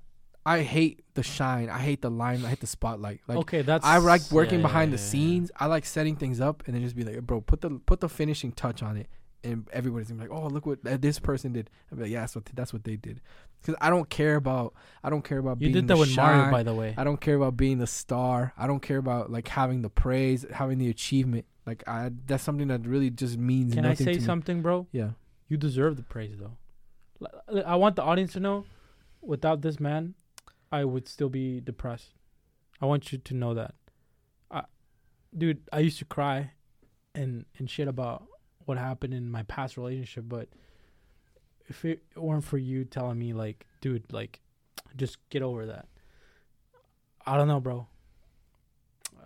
I 0.45 0.63
hate 0.63 1.05
the 1.15 1.23
shine. 1.23 1.71
I 1.71 1.79
hate 1.79 2.03
the 2.03 2.11
line. 2.11 2.45
I 2.45 2.49
hate 2.49 2.59
the 2.59 2.67
spotlight. 2.67 3.21
Like 3.29 3.39
okay, 3.39 3.63
that's. 3.63 3.87
I 3.87 3.99
like 3.99 4.23
working 4.33 4.59
yeah, 4.59 4.67
behind 4.67 4.91
yeah, 4.91 4.97
the 4.97 5.03
yeah. 5.05 5.09
scenes. 5.09 5.53
I 5.61 5.67
like 5.67 5.85
setting 5.85 6.17
things 6.17 6.41
up 6.41 6.65
and 6.67 6.75
then 6.75 6.83
just 6.83 6.97
be 6.97 7.05
like, 7.05 7.21
bro, 7.23 7.43
put 7.43 7.61
the 7.61 7.71
put 7.71 8.01
the 8.01 8.09
finishing 8.09 8.51
touch 8.51 8.83
on 8.83 8.97
it, 8.97 9.07
and 9.45 9.69
everybody's 9.73 10.09
gonna 10.09 10.23
be 10.23 10.29
like, 10.29 10.39
oh, 10.39 10.47
look 10.49 10.67
what 10.67 10.79
uh, 10.87 10.97
this 10.99 11.19
person 11.19 11.53
did. 11.53 11.71
I'd 11.91 11.99
be 11.99 12.05
like, 12.05 12.13
yeah, 12.13 12.21
that's 12.21 12.35
what 12.35 12.45
that's 12.55 12.73
what 12.73 12.85
they 12.85 12.97
did. 12.97 13.21
Because 13.61 13.77
I 13.81 13.91
don't 13.91 14.09
care 14.09 14.37
about 14.37 14.75
I 15.05 15.11
don't 15.11 15.23
care 15.23 15.39
about 15.39 15.61
You 15.61 15.67
being 15.69 15.73
did 15.75 15.89
that 15.89 15.95
the 15.95 16.01
with 16.01 16.17
Mario, 16.17 16.51
by 16.51 16.63
the 16.63 16.75
way. 16.75 16.95
I 16.97 17.05
don't 17.05 17.21
care 17.21 17.37
about 17.37 17.57
being 17.57 17.79
the 17.79 17.87
star. 17.87 18.53
I 18.57 18.67
don't 18.67 18.81
care 18.81 18.99
about 18.99 19.31
like 19.31 19.49
having 19.49 19.83
the 19.83 19.91
praise, 19.91 20.45
having 20.53 20.79
the 20.79 20.89
achievement. 20.89 21.47
Like 21.67 21.85
I, 21.87 22.11
that's 22.27 22.43
something 22.43 22.69
that 22.69 22.87
really 22.87 23.11
just 23.11 23.39
means 23.39 23.75
Can 23.75 23.85
I 23.85 23.91
nothing 23.91 24.07
say 24.07 24.15
to 24.15 24.21
me. 24.21 24.25
something, 24.27 24.63
bro? 24.63 24.87
Yeah. 24.91 25.11
You 25.49 25.57
deserve 25.57 25.97
the 25.97 26.03
praise, 26.03 26.37
though. 26.39 26.57
I 27.65 27.77
want 27.77 27.95
the 27.97 28.03
audience 28.03 28.33
to 28.33 28.41
know, 28.41 28.65
without 29.21 29.61
this 29.61 29.79
man, 29.79 30.15
I 30.73 30.85
would 30.85 31.07
still 31.07 31.29
be 31.29 31.61
depressed. 31.61 32.15
I 32.81 32.87
want 32.87 33.13
you 33.13 33.19
to 33.19 33.35
know 33.35 33.55
that. 33.55 33.75
I, 34.51 34.65
dude, 35.37 35.61
I 35.73 35.81
used 35.81 35.99
to 35.99 36.05
cry, 36.05 36.53
and 37.15 37.45
and 37.59 37.71
shit 37.71 37.87
about 37.87 38.25
what 38.67 38.79
happened 38.79 39.15
in 39.15 39.31
my 39.31 39.43
past 39.45 39.77
relationship, 39.77 40.25
but 40.29 40.49
if 41.69 41.85
it 41.85 42.03
weren't 42.17 42.45
for 42.45 42.59
you 42.59 42.85
telling 42.85 43.19
me, 43.19 43.33
like, 43.33 43.67
dude, 43.81 44.13
like, 44.13 44.41
just 44.97 45.17
get 45.31 45.43
over 45.43 45.67
that. 45.67 45.87
I 47.25 47.37
don't 47.37 47.49
know, 47.49 47.61
bro. 47.61 47.87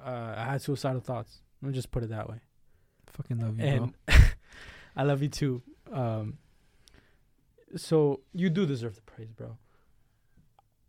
Uh, 0.04 0.34
I 0.36 0.44
had 0.44 0.62
suicidal 0.62 1.00
thoughts. 1.00 1.40
Let 1.62 1.68
me 1.68 1.74
just 1.74 1.90
put 1.90 2.02
it 2.04 2.10
that 2.10 2.28
way 2.28 2.40
Fucking 3.16 3.38
love 3.38 3.58
you, 3.58 3.92
bro. 4.06 4.16
I 4.96 5.02
love 5.02 5.22
you 5.22 5.28
too. 5.28 5.62
Um, 5.90 6.38
so 7.76 8.20
you 8.32 8.50
do 8.50 8.66
deserve 8.66 8.94
the 8.94 9.02
praise, 9.02 9.32
bro. 9.32 9.56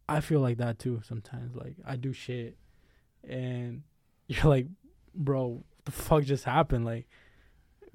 I 0.09 0.21
feel 0.21 0.39
like 0.39 0.57
that 0.57 0.79
too 0.79 1.01
sometimes. 1.07 1.55
Like 1.55 1.75
I 1.85 1.95
do 1.95 2.13
shit, 2.13 2.57
and 3.27 3.83
you're 4.27 4.45
like, 4.45 4.67
bro, 5.13 5.47
what 5.47 5.85
the 5.85 5.91
fuck 5.91 6.23
just 6.23 6.43
happened? 6.43 6.85
Like 6.85 7.07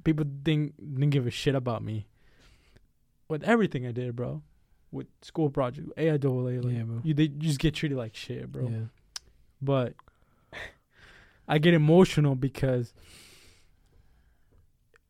people 0.04 0.24
didn't 0.24 0.76
didn't 0.94 1.10
give 1.10 1.26
a 1.26 1.30
shit 1.30 1.54
about 1.54 1.82
me 1.82 2.06
with 3.28 3.42
everything 3.44 3.86
I 3.86 3.92
did, 3.92 4.14
bro. 4.16 4.42
With 4.90 5.06
school 5.22 5.48
project, 5.48 5.88
AIAA, 5.96 6.62
like 6.64 6.74
Yeah, 6.76 6.82
bro. 6.82 7.00
you, 7.02 7.14
they 7.14 7.28
just 7.28 7.58
get 7.58 7.74
treated 7.74 7.96
like 7.96 8.14
shit, 8.14 8.52
bro 8.52 8.68
Yeah. 8.68 8.84
but 9.60 9.94
I 11.48 11.58
get 11.58 11.72
emotional 11.74 12.34
because 12.34 12.92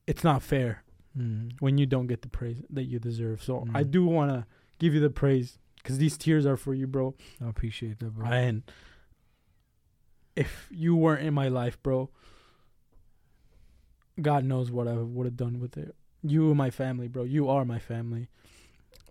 it's 0.07 0.25
not 0.25 0.43
fair 0.43 0.83
Mm. 1.19 1.53
when 1.61 1.77
you 1.79 1.85
don't 1.87 2.07
get 2.07 2.23
the 2.23 2.29
praise 2.29 2.63
that 2.71 2.85
you 2.85 2.99
deserve. 2.99 3.43
So 3.43 3.67
I 3.75 3.85
Mm. 3.85 3.91
do 3.91 4.07
want 4.07 4.31
to 4.31 4.47
give 4.79 4.95
you 4.95 5.01
the 5.01 5.11
praise 5.11 5.59
because 5.77 5.99
these 5.99 6.17
tears 6.17 6.47
are 6.47 6.57
for 6.57 6.75
you, 6.75 6.87
bro. 6.87 7.15
I 7.41 7.49
appreciate 7.49 7.99
that, 7.99 8.15
bro. 8.15 8.27
And 8.27 8.63
if 10.37 10.69
you 10.71 10.97
weren't 10.97 11.23
in 11.27 11.35
my 11.35 11.49
life, 11.49 11.83
bro, 11.83 12.09
God 14.21 14.45
knows 14.45 14.71
what 14.71 14.87
I 14.89 14.95
would 14.95 15.25
have 15.27 15.37
done 15.37 15.59
with 15.61 15.77
it. 15.77 15.95
You 16.23 16.49
and 16.49 16.57
my 16.59 16.71
family, 16.71 17.09
bro. 17.09 17.25
You 17.25 17.49
are 17.49 17.65
my 17.65 17.79
family. 17.79 18.29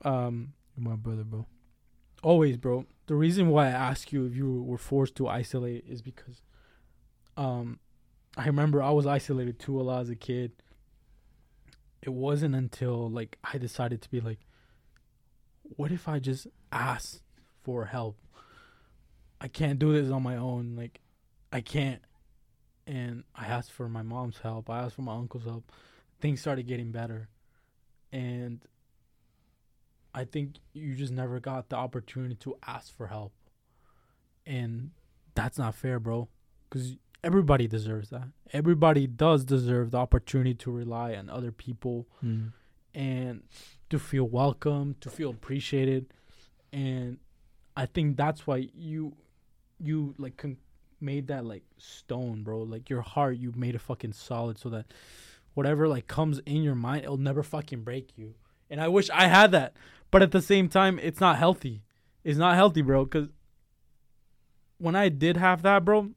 Um, 0.04 0.54
You're 0.78 0.90
my 0.90 0.96
brother, 0.96 1.24
bro. 1.24 1.46
always, 2.24 2.58
bro. 2.58 2.86
The 3.08 3.16
reason 3.16 3.50
why 3.50 3.68
I 3.68 3.72
ask 3.72 4.12
you 4.14 4.26
if 4.26 4.36
you 4.36 4.62
were 4.64 4.78
forced 4.78 5.16
to 5.16 5.28
isolate 5.28 5.86
is 5.88 6.02
because 6.02 6.42
um 7.38 7.80
I 8.38 8.46
remember 8.46 8.82
I 8.82 8.92
was 8.92 9.06
isolated 9.06 9.60
too 9.60 9.80
a 9.80 9.84
lot 9.84 10.02
as 10.02 10.10
a 10.10 10.16
kid. 10.16 10.52
It 12.02 12.14
wasn't 12.14 12.56
until 12.56 13.10
like 13.10 13.38
I 13.44 13.58
decided 13.58 14.02
to 14.04 14.10
be 14.10 14.22
like 14.22 14.40
what 15.76 15.92
if 15.92 16.08
I 16.08 16.20
just 16.20 16.48
ask 16.72 17.22
for 17.64 17.86
help? 17.86 18.18
I 19.40 19.48
can't 19.48 19.80
do 19.80 19.92
this 19.94 20.12
on 20.12 20.24
my 20.24 20.38
own. 20.38 20.76
Like 20.78 21.00
I 21.52 21.62
can't 21.62 22.02
and 22.88 23.24
I 23.36 23.46
asked 23.48 23.72
for 23.72 23.88
my 23.90 24.02
mom's 24.02 24.40
help. 24.40 24.70
I 24.70 24.80
asked 24.80 24.96
for 24.96 25.02
my 25.04 25.16
uncle's 25.16 25.46
help. 25.46 25.72
Things 26.20 26.42
started 26.42 26.68
getting 26.68 26.92
better. 26.92 27.30
And 28.12 28.60
I 30.14 30.26
think 30.26 30.56
you 30.74 30.96
just 30.96 31.14
never 31.14 31.40
got 31.40 31.70
the 31.70 31.78
opportunity 31.78 32.36
to 32.36 32.56
ask 32.68 32.96
for 32.96 33.08
help. 33.08 33.34
And 34.46 34.92
that's 35.36 35.58
not 35.58 35.76
fair, 35.76 36.00
bro. 36.00 36.28
because 36.70 36.96
everybody 37.24 37.68
deserves 37.68 38.10
that. 38.10 38.28
Everybody 38.54 39.06
does 39.08 39.44
deserve 39.46 39.92
the 39.92 39.98
opportunity 39.98 40.54
to 40.56 40.72
rely 40.72 41.14
on 41.16 41.30
other 41.30 41.52
people 41.52 42.08
Mm. 42.24 42.54
and 42.96 43.44
to 43.90 44.00
feel 44.00 44.24
welcome, 44.28 44.96
to 45.02 45.10
feel 45.10 45.30
appreciated, 45.32 46.14
and 46.74 47.20
I 47.76 47.86
think 47.86 48.18
that's 48.18 48.48
why 48.48 48.70
you 48.74 49.16
you 49.80 50.14
like 50.18 50.38
con- 50.38 50.58
made 51.02 51.28
that 51.28 51.46
like 51.46 51.64
stone, 51.78 52.44
bro. 52.44 52.60
Like 52.60 52.90
your 52.90 53.02
heart, 53.02 53.38
you 53.38 53.54
made 53.56 53.76
it 53.76 53.82
fucking 53.82 54.14
solid 54.14 54.58
so 54.58 54.70
that 54.70 54.86
whatever 55.54 55.88
like 55.88 56.08
comes 56.08 56.40
in 56.46 56.64
your 56.64 56.76
mind, 56.76 57.04
it'll 57.04 57.18
never 57.18 57.44
fucking 57.44 57.84
break 57.84 58.18
you. 58.18 58.36
And 58.70 58.80
I 58.80 58.88
wish 58.88 59.10
I 59.10 59.28
had 59.28 59.52
that, 59.52 59.74
but 60.12 60.22
at 60.22 60.32
the 60.32 60.42
same 60.42 60.70
time, 60.70 61.00
it's 61.00 61.20
not 61.20 61.38
healthy. 61.38 61.84
It's 62.24 62.38
not 62.38 62.56
healthy, 62.56 62.82
bro. 62.82 63.06
Because 63.06 63.30
when 64.78 64.96
I 64.96 65.10
did 65.10 65.38
have 65.38 65.62
that, 65.64 65.84
bro, 65.84 66.12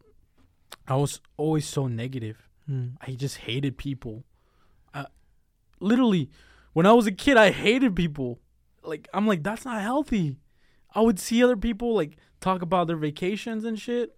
I 0.86 0.96
was 0.96 1.20
always 1.36 1.66
so 1.66 1.86
negative. 1.86 2.48
Mm. 2.70 2.92
I 3.00 3.12
just 3.12 3.38
hated 3.38 3.76
people. 3.76 4.24
I, 4.92 5.06
literally, 5.80 6.30
when 6.72 6.86
I 6.86 6.92
was 6.92 7.06
a 7.06 7.12
kid, 7.12 7.36
I 7.36 7.50
hated 7.50 7.96
people. 7.96 8.40
Like 8.82 9.08
I'm 9.14 9.26
like 9.26 9.42
that's 9.42 9.64
not 9.64 9.80
healthy. 9.80 10.36
I 10.94 11.00
would 11.00 11.18
see 11.18 11.42
other 11.42 11.56
people 11.56 11.94
like 11.94 12.16
talk 12.40 12.62
about 12.62 12.86
their 12.86 12.96
vacations 12.96 13.64
and 13.64 13.78
shit, 13.78 14.16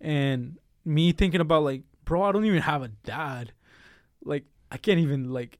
and 0.00 0.58
me 0.84 1.12
thinking 1.12 1.40
about 1.40 1.62
like, 1.62 1.82
bro, 2.04 2.22
I 2.22 2.32
don't 2.32 2.44
even 2.44 2.62
have 2.62 2.82
a 2.82 2.88
dad. 2.88 3.52
Like 4.24 4.44
I 4.70 4.76
can't 4.76 5.00
even 5.00 5.32
like 5.32 5.58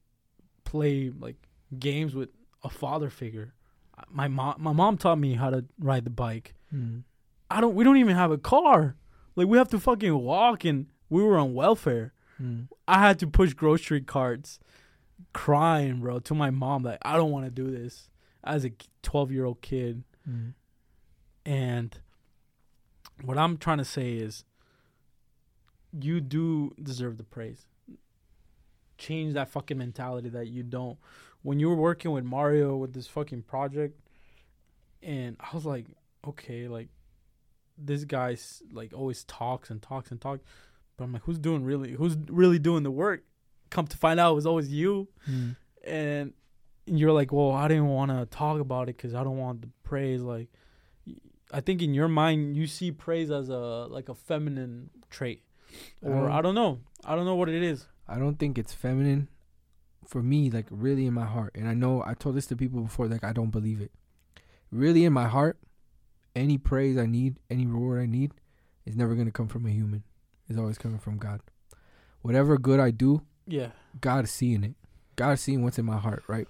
play 0.64 1.10
like 1.10 1.36
games 1.78 2.14
with 2.14 2.30
a 2.62 2.68
father 2.68 3.10
figure. 3.10 3.54
My 4.10 4.28
mom, 4.28 4.56
my 4.58 4.72
mom 4.72 4.98
taught 4.98 5.18
me 5.18 5.34
how 5.34 5.50
to 5.50 5.64
ride 5.78 6.04
the 6.04 6.10
bike. 6.10 6.54
Mm. 6.74 7.04
I 7.50 7.60
don't. 7.60 7.74
We 7.74 7.84
don't 7.84 7.96
even 7.96 8.16
have 8.16 8.30
a 8.30 8.38
car. 8.38 8.96
Like 9.36 9.48
we 9.48 9.58
have 9.58 9.68
to 9.68 9.80
fucking 9.80 10.14
walk, 10.18 10.64
and 10.64 10.86
we 11.08 11.22
were 11.22 11.38
on 11.38 11.54
welfare. 11.54 12.12
Mm. 12.40 12.68
I 12.86 13.00
had 13.00 13.18
to 13.20 13.26
push 13.26 13.54
grocery 13.54 14.02
carts, 14.02 14.58
crying, 15.32 16.00
bro, 16.00 16.18
to 16.20 16.34
my 16.34 16.50
mom 16.50 16.82
like 16.82 16.98
I 17.02 17.16
don't 17.16 17.30
want 17.30 17.46
to 17.46 17.50
do 17.50 17.70
this 17.70 18.10
as 18.44 18.64
a 18.64 18.72
12 19.02 19.32
year 19.32 19.44
old 19.44 19.60
kid. 19.62 20.04
Mm. 20.28 20.54
And 21.44 21.98
what 23.22 23.38
I'm 23.38 23.56
trying 23.58 23.78
to 23.78 23.84
say 23.84 24.14
is, 24.14 24.44
you 25.98 26.20
do 26.20 26.72
deserve 26.82 27.16
the 27.16 27.24
praise. 27.24 27.66
Change 28.98 29.34
that 29.34 29.48
fucking 29.48 29.78
mentality 29.78 30.28
that 30.30 30.48
you 30.48 30.62
don't. 30.62 30.98
When 31.42 31.60
you 31.60 31.68
were 31.68 31.76
working 31.76 32.10
with 32.10 32.24
Mario 32.24 32.76
with 32.76 32.92
this 32.92 33.06
fucking 33.06 33.42
project, 33.42 33.98
and 35.02 35.36
I 35.40 35.54
was 35.54 35.64
like, 35.64 35.86
okay, 36.26 36.66
like 36.68 36.88
this 37.78 38.04
guy's 38.04 38.62
like 38.72 38.92
always 38.94 39.24
talks 39.24 39.70
and 39.70 39.80
talks 39.80 40.10
and 40.10 40.20
talks, 40.20 40.42
but 40.96 41.04
I'm 41.04 41.12
like, 41.12 41.22
who's 41.22 41.38
doing 41.38 41.62
really? 41.64 41.92
Who's 41.92 42.16
really 42.28 42.58
doing 42.58 42.82
the 42.82 42.90
work? 42.90 43.22
Come 43.70 43.86
to 43.86 43.96
find 43.96 44.18
out, 44.18 44.32
it 44.32 44.36
was 44.36 44.46
always 44.46 44.72
you 44.72 45.08
Mm. 45.30 45.56
and 45.84 46.32
you're 46.86 47.12
like, 47.12 47.32
well, 47.32 47.50
I 47.52 47.68
didn't 47.68 47.88
want 47.88 48.10
to 48.12 48.26
talk 48.26 48.60
about 48.60 48.88
it 48.88 48.96
because 48.96 49.14
I 49.14 49.24
don't 49.24 49.38
want 49.38 49.60
the 49.62 49.68
praise. 49.82 50.22
Like, 50.22 50.48
I 51.52 51.60
think 51.60 51.80
in 51.82 51.94
your 51.94 52.08
mind 52.08 52.56
you 52.56 52.66
see 52.66 52.90
praise 52.92 53.30
as 53.30 53.48
a 53.48 53.86
like 53.88 54.08
a 54.08 54.14
feminine 54.14 54.90
trait, 55.10 55.42
I 56.04 56.08
or 56.08 56.10
don't- 56.22 56.30
I 56.32 56.42
don't 56.42 56.54
know, 56.54 56.80
I 57.04 57.14
don't 57.14 57.24
know 57.24 57.36
what 57.36 57.48
it 57.48 57.62
is. 57.62 57.86
I 58.08 58.18
don't 58.18 58.36
think 58.38 58.58
it's 58.58 58.72
feminine 58.72 59.28
for 60.06 60.22
me, 60.22 60.50
like 60.50 60.66
really 60.70 61.06
in 61.06 61.14
my 61.14 61.24
heart. 61.26 61.52
And 61.56 61.68
I 61.68 61.74
know 61.74 62.02
I 62.06 62.14
told 62.14 62.36
this 62.36 62.46
to 62.46 62.56
people 62.56 62.80
before, 62.80 63.06
like 63.08 63.24
I 63.24 63.32
don't 63.32 63.50
believe 63.50 63.80
it. 63.80 63.90
Really 64.70 65.04
in 65.04 65.12
my 65.12 65.26
heart, 65.26 65.58
any 66.34 66.58
praise 66.58 66.96
I 66.98 67.06
need, 67.06 67.36
any 67.50 67.66
reward 67.66 68.00
I 68.02 68.06
need, 68.06 68.32
is 68.84 68.96
never 68.96 69.14
gonna 69.14 69.30
come 69.32 69.48
from 69.48 69.66
a 69.66 69.70
human. 69.70 70.02
It's 70.48 70.58
always 70.58 70.78
coming 70.78 70.98
from 70.98 71.18
God. 71.18 71.40
Whatever 72.22 72.58
good 72.58 72.80
I 72.80 72.90
do, 72.90 73.22
Yeah, 73.46 73.70
God 74.00 74.24
is 74.24 74.30
seeing 74.30 74.64
it. 74.64 74.74
God 75.16 75.32
is 75.32 75.40
seeing 75.40 75.62
what's 75.62 75.78
in 75.78 75.84
my 75.84 75.98
heart, 75.98 76.24
right? 76.28 76.46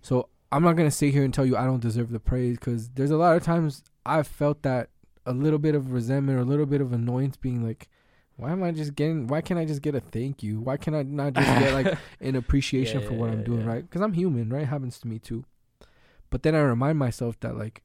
So 0.00 0.28
I'm 0.50 0.62
not 0.62 0.74
gonna 0.76 0.90
sit 0.90 1.12
here 1.12 1.24
and 1.24 1.32
tell 1.34 1.46
you 1.46 1.56
I 1.56 1.64
don't 1.64 1.80
deserve 1.80 2.10
the 2.10 2.20
praise 2.20 2.56
because 2.58 2.88
there's 2.90 3.10
a 3.10 3.16
lot 3.16 3.36
of 3.36 3.42
times 3.42 3.82
I've 4.04 4.26
felt 4.26 4.62
that 4.62 4.90
a 5.24 5.32
little 5.32 5.58
bit 5.58 5.74
of 5.74 5.92
resentment 5.92 6.38
or 6.38 6.42
a 6.42 6.44
little 6.44 6.66
bit 6.66 6.80
of 6.80 6.92
annoyance, 6.92 7.36
being 7.36 7.64
like, 7.64 7.88
why 8.36 8.50
am 8.50 8.62
I 8.62 8.72
just 8.72 8.94
getting? 8.94 9.26
Why 9.26 9.40
can't 9.40 9.60
I 9.60 9.64
just 9.64 9.82
get 9.82 9.94
a 9.94 10.00
thank 10.00 10.42
you? 10.42 10.60
Why 10.60 10.76
can 10.76 10.94
I 10.94 11.02
not 11.02 11.34
just 11.34 11.58
get 11.60 11.74
like 11.74 11.98
an 12.20 12.34
appreciation 12.34 13.00
Yeah, 13.00 13.06
for 13.08 13.14
what 13.14 13.26
yeah, 13.26 13.32
I'm 13.32 13.44
doing, 13.44 13.60
yeah. 13.60 13.66
right? 13.66 13.82
Because 13.82 14.00
I'm 14.00 14.14
human, 14.14 14.48
right? 14.50 14.62
It 14.62 14.66
happens 14.68 14.98
to 15.00 15.08
me 15.08 15.18
too. 15.18 15.44
But 16.30 16.42
then 16.42 16.54
I 16.54 16.60
remind 16.60 16.98
myself 16.98 17.38
that 17.40 17.56
like 17.56 17.82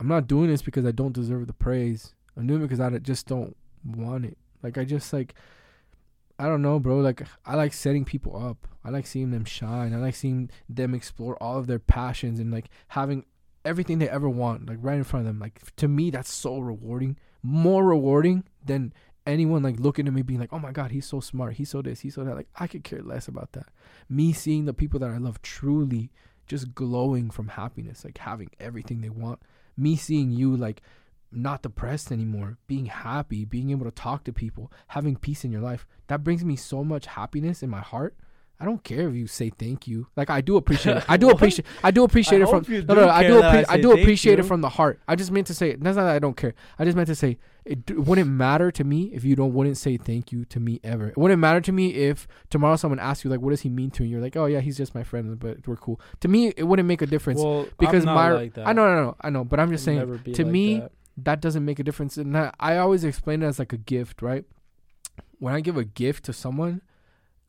I'm 0.00 0.08
not 0.08 0.26
doing 0.26 0.48
this 0.50 0.62
because 0.62 0.84
I 0.84 0.90
don't 0.92 1.12
deserve 1.12 1.46
the 1.46 1.52
praise. 1.52 2.14
I'm 2.36 2.46
doing 2.46 2.60
it 2.60 2.64
because 2.64 2.80
I 2.80 2.98
just 2.98 3.26
don't 3.26 3.56
want 3.84 4.24
it. 4.24 4.38
Like 4.62 4.78
I 4.78 4.84
just 4.84 5.12
like 5.12 5.34
I 6.38 6.46
don't 6.46 6.62
know, 6.62 6.80
bro. 6.80 6.98
Like 6.98 7.22
I 7.46 7.54
like 7.54 7.72
setting 7.72 8.04
people 8.04 8.36
up. 8.36 8.66
I 8.84 8.90
like 8.90 9.06
seeing 9.06 9.30
them 9.30 9.44
shine. 9.44 9.94
I 9.94 9.98
like 9.98 10.14
seeing 10.16 10.50
them 10.68 10.94
explore 10.94 11.36
all 11.40 11.58
of 11.58 11.66
their 11.68 11.78
passions 11.78 12.40
and 12.40 12.50
like 12.50 12.66
having 12.88 13.24
everything 13.64 13.98
they 13.98 14.08
ever 14.08 14.28
want 14.28 14.68
like 14.68 14.78
right 14.80 14.96
in 14.96 15.04
front 15.04 15.26
of 15.26 15.32
them. 15.32 15.38
Like 15.38 15.60
to 15.76 15.88
me 15.88 16.10
that's 16.10 16.32
so 16.32 16.58
rewarding. 16.58 17.16
More 17.42 17.84
rewarding 17.84 18.44
than 18.64 18.92
anyone 19.26 19.62
like 19.62 19.80
looking 19.80 20.06
at 20.06 20.12
me 20.12 20.22
being 20.22 20.40
like, 20.40 20.52
"Oh 20.52 20.58
my 20.58 20.72
god, 20.72 20.90
he's 20.90 21.06
so 21.06 21.20
smart. 21.20 21.54
He's 21.54 21.70
so 21.70 21.82
this, 21.82 22.00
he's 22.00 22.14
so 22.14 22.24
that." 22.24 22.36
Like 22.36 22.48
I 22.58 22.66
could 22.66 22.84
care 22.84 23.02
less 23.02 23.28
about 23.28 23.52
that. 23.52 23.66
Me 24.08 24.32
seeing 24.32 24.64
the 24.64 24.74
people 24.74 25.00
that 25.00 25.10
I 25.10 25.18
love 25.18 25.42
truly 25.42 26.10
just 26.46 26.74
glowing 26.74 27.30
from 27.30 27.48
happiness, 27.48 28.04
like 28.04 28.18
having 28.18 28.50
everything 28.60 29.00
they 29.00 29.08
want. 29.08 29.40
Me 29.76 29.96
seeing 29.96 30.30
you 30.30 30.56
like 30.56 30.82
not 31.30 31.62
depressed 31.62 32.12
anymore, 32.12 32.58
being 32.66 32.86
happy, 32.86 33.44
being 33.44 33.70
able 33.70 33.86
to 33.86 33.90
talk 33.90 34.24
to 34.24 34.32
people, 34.32 34.70
having 34.88 35.16
peace 35.16 35.44
in 35.44 35.52
your 35.52 35.62
life. 35.62 35.86
That 36.08 36.22
brings 36.22 36.44
me 36.44 36.56
so 36.56 36.84
much 36.84 37.06
happiness 37.06 37.62
in 37.62 37.70
my 37.70 37.80
heart. 37.80 38.16
I 38.62 38.64
don't 38.64 38.84
care 38.84 39.08
if 39.08 39.16
you 39.16 39.26
say 39.26 39.50
thank 39.50 39.88
you. 39.88 40.06
Like 40.14 40.30
I 40.30 40.40
do 40.40 40.56
appreciate 40.56 40.98
it. 40.98 41.04
I 41.08 41.16
do 41.16 41.30
appreciate 41.36 41.66
I 41.82 41.90
do 41.90 42.04
appreciate 42.04 42.40
I 42.40 42.44
it 42.44 42.48
from 42.48 42.72
you 42.72 42.84
no, 42.84 42.94
no, 42.94 43.08
I 43.08 43.26
do 43.26 43.40
that 43.40 43.68
I 43.68 43.74
I, 43.74 43.80
do 43.80 43.90
appreciate 43.90 44.38
it 44.38 44.44
from 44.44 44.60
the 44.60 44.68
heart. 44.68 45.00
I 45.08 45.16
just 45.16 45.32
meant 45.32 45.48
to 45.48 45.54
say 45.54 45.74
that's 45.74 45.96
not 45.96 46.04
that 46.04 46.14
I 46.14 46.20
don't 46.20 46.36
care. 46.36 46.54
I 46.78 46.84
just 46.84 46.96
meant 46.96 47.08
to 47.08 47.16
say 47.16 47.38
it 47.64 47.86
d- 47.86 47.94
wouldn't 47.94 48.30
matter 48.30 48.70
to 48.70 48.84
me 48.84 49.10
if 49.12 49.24
you 49.24 49.34
don't 49.34 49.52
wouldn't 49.52 49.78
say 49.78 49.96
thank 49.96 50.30
you 50.30 50.44
to 50.44 50.60
me 50.60 50.78
ever. 50.84 51.08
It 51.08 51.16
wouldn't 51.16 51.40
matter 51.40 51.60
to 51.60 51.72
me 51.72 51.94
if 51.94 52.28
tomorrow 52.50 52.76
someone 52.76 53.00
asks 53.00 53.24
you 53.24 53.30
like 53.30 53.40
what 53.40 53.50
does 53.50 53.62
he 53.62 53.68
mean 53.68 53.90
to 53.92 54.04
you? 54.04 54.04
And 54.04 54.10
you're 54.12 54.20
like, 54.20 54.36
"Oh 54.36 54.46
yeah, 54.46 54.60
he's 54.60 54.76
just 54.76 54.94
my 54.94 55.02
friend, 55.02 55.40
but 55.40 55.66
we're 55.66 55.74
cool." 55.74 56.00
To 56.20 56.28
me, 56.28 56.52
it 56.56 56.62
wouldn't 56.62 56.86
make 56.86 57.02
a 57.02 57.06
difference 57.06 57.40
well, 57.40 57.66
because 57.80 58.06
my 58.06 58.30
like. 58.30 58.56
I 58.58 58.72
know, 58.72 58.86
no, 58.86 59.02
no, 59.02 59.16
I 59.22 59.30
know, 59.30 59.42
but 59.44 59.58
I'm 59.58 59.72
just 59.72 59.84
saying 59.84 59.98
to 59.98 60.44
like 60.44 60.52
me, 60.52 60.78
that. 60.78 60.92
that 61.16 61.40
doesn't 61.40 61.64
make 61.64 61.80
a 61.80 61.82
difference. 61.82 62.16
And 62.16 62.38
I, 62.38 62.52
I 62.60 62.76
always 62.76 63.02
explain 63.02 63.42
it 63.42 63.46
as 63.46 63.58
like 63.58 63.72
a 63.72 63.76
gift, 63.76 64.22
right? 64.22 64.44
When 65.40 65.52
I 65.52 65.60
give 65.60 65.76
a 65.76 65.84
gift 65.84 66.24
to 66.26 66.32
someone, 66.32 66.82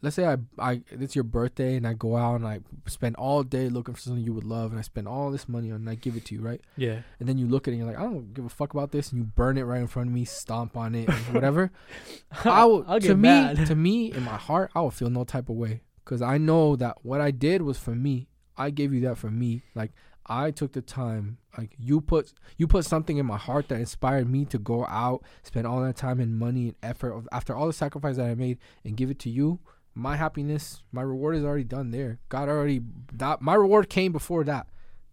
let's 0.04 0.16
say 0.18 0.26
I, 0.26 0.38
I 0.60 0.82
it's 0.92 1.16
your 1.16 1.24
birthday 1.24 1.76
and 1.78 1.88
I 1.88 1.94
go 1.94 2.18
out 2.18 2.36
and 2.36 2.46
I 2.46 2.60
spend 2.88 3.16
all 3.16 3.42
day 3.42 3.70
looking 3.70 3.96
for 3.96 4.02
something 4.02 4.22
you 4.24 4.34
would 4.34 4.44
love 4.44 4.72
and 4.72 4.78
I 4.78 4.84
spend 4.84 5.08
all 5.08 5.32
this 5.32 5.48
money 5.50 5.72
on 5.72 5.78
and 5.78 5.90
I 5.90 5.96
give 5.96 6.16
it 6.16 6.26
to 6.26 6.36
you, 6.36 6.42
right? 6.42 6.62
yeah, 6.78 7.00
And 7.20 7.28
then 7.28 7.38
you 7.38 7.48
look 7.48 7.68
at 7.68 7.72
it 7.72 7.78
and 7.78 7.86
you're 7.86 7.92
like, 7.92 8.00
I 8.00 8.04
don't 8.04 8.34
give 8.34 8.46
a 8.46 8.50
fuck 8.50 8.74
about 8.74 8.92
this, 8.92 9.12
and 9.12 9.20
you 9.20 9.24
burn 9.24 9.58
it 9.58 9.64
right 9.64 9.82
in 9.82 9.88
front 9.88 10.10
of 10.10 10.14
me, 10.14 10.26
stomp 10.26 10.78
on 10.78 10.94
it, 10.94 11.10
whatever. 11.32 11.72
I 12.44 12.66
will, 12.66 12.84
I'll 12.88 13.00
to 13.00 13.16
me, 13.16 13.22
mad. 13.22 13.66
to 13.66 13.76
me, 13.76 14.12
in 14.12 14.24
my 14.24 14.38
heart, 14.38 14.72
I 14.76 14.82
will 14.82 14.92
feel 14.92 15.10
no 15.10 15.24
type 15.24 15.50
of 15.50 15.56
way 15.56 15.82
because 16.04 16.22
I 16.22 16.38
know 16.38 16.76
that 16.76 16.98
what 17.04 17.22
I 17.22 17.32
did 17.32 17.62
was 17.62 17.80
for 17.80 17.96
me. 17.96 18.28
I 18.58 18.70
gave 18.70 18.94
you 18.94 19.00
that 19.02 19.18
for 19.18 19.32
me. 19.32 19.64
Like 19.74 19.94
I 20.28 20.52
took 20.52 20.74
the 20.74 20.82
time. 20.82 21.38
Like 21.58 21.76
you 21.80 22.02
put 22.02 22.34
you 22.58 22.68
put 22.68 22.86
something 22.86 23.18
in 23.18 23.26
my 23.26 23.38
heart 23.38 23.70
that 23.70 23.80
inspired 23.80 24.30
me 24.30 24.46
to 24.46 24.58
go 24.60 24.86
out, 24.86 25.24
spend 25.44 25.66
all 25.66 25.82
that 25.82 25.96
time 25.96 26.20
and 26.20 26.38
money 26.38 26.68
and 26.68 26.76
effort 26.84 27.14
of, 27.14 27.28
after 27.32 27.56
all 27.56 27.68
the 27.68 27.74
sacrifice 27.74 28.18
that 28.18 28.26
I 28.28 28.36
made, 28.36 28.58
and 28.84 28.98
give 28.98 29.10
it 29.10 29.20
to 29.20 29.30
you. 29.30 29.60
My 29.96 30.16
happiness, 30.16 30.82
my 30.92 31.02
reward 31.02 31.36
is 31.36 31.44
already 31.44 31.64
done 31.64 31.92
there. 31.92 32.20
God 32.30 32.50
already 32.50 32.82
that 33.14 33.42
my 33.42 33.54
reward 33.54 33.90
came 33.90 34.12
before 34.12 34.44
that. 34.46 34.68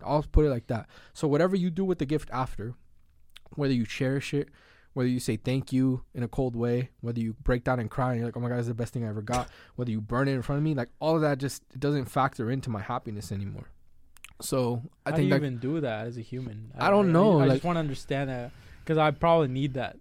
I'll 0.05 0.23
put 0.23 0.47
it 0.47 0.51
like 0.51 0.66
that. 0.69 0.89
So 1.12 1.28
whatever 1.28 1.55
you 1.57 1.70
do 1.70 1.85
with 1.85 1.98
the 1.98 2.07
gift 2.07 2.31
after, 2.32 2.74
whether 3.55 3.74
you 3.74 3.85
cherish 3.85 4.32
it, 4.32 4.48
whether 4.94 5.09
you 5.09 5.20
say 5.20 5.36
thank 5.36 5.73
you 5.73 6.02
in 6.15 6.23
a 6.23 6.28
cold 6.28 6.57
way, 6.57 6.90
whether 7.01 7.20
you 7.20 7.35
break 7.43 7.65
down 7.65 7.78
and 7.78 7.90
cry 7.90 8.11
and 8.12 8.19
you're 8.19 8.27
like, 8.27 8.36
oh 8.36 8.40
my 8.40 8.48
god, 8.48 8.57
this 8.57 8.62
is 8.62 8.69
the 8.69 8.74
best 8.74 8.93
thing 8.94 9.05
I 9.05 9.09
ever 9.09 9.23
got, 9.23 9.48
whether 9.77 9.90
you 9.90 10.01
burn 10.01 10.28
it 10.28 10.32
in 10.32 10.43
front 10.43 10.59
of 10.59 10.65
me, 10.65 10.74
like 10.74 10.89
all 10.98 11.16
of 11.16 11.20
that 11.23 11.39
just 11.39 11.62
it 11.74 11.81
doesn't 11.81 12.07
factor 12.07 12.51
into 12.51 12.70
my 12.70 12.81
happiness 12.81 13.31
anymore. 13.31 13.69
So 14.40 14.82
I 15.05 15.11
How 15.11 15.16
think 15.16 15.24
do 15.24 15.24
you 15.24 15.31
that 15.31 15.36
even 15.47 15.59
do 15.59 15.81
that 15.81 16.07
as 16.07 16.16
a 16.16 16.23
human? 16.23 16.73
I 16.78 16.89
don't 16.89 17.12
know, 17.12 17.40
I, 17.40 17.44
like- 17.44 17.51
just 17.57 17.65
want 17.65 17.77
to 17.77 17.81
understand 17.81 18.31
that 18.31 18.51
because 18.82 18.97
I 18.97 19.11
probably 19.11 19.48
need 19.48 19.74
that. 19.74 19.97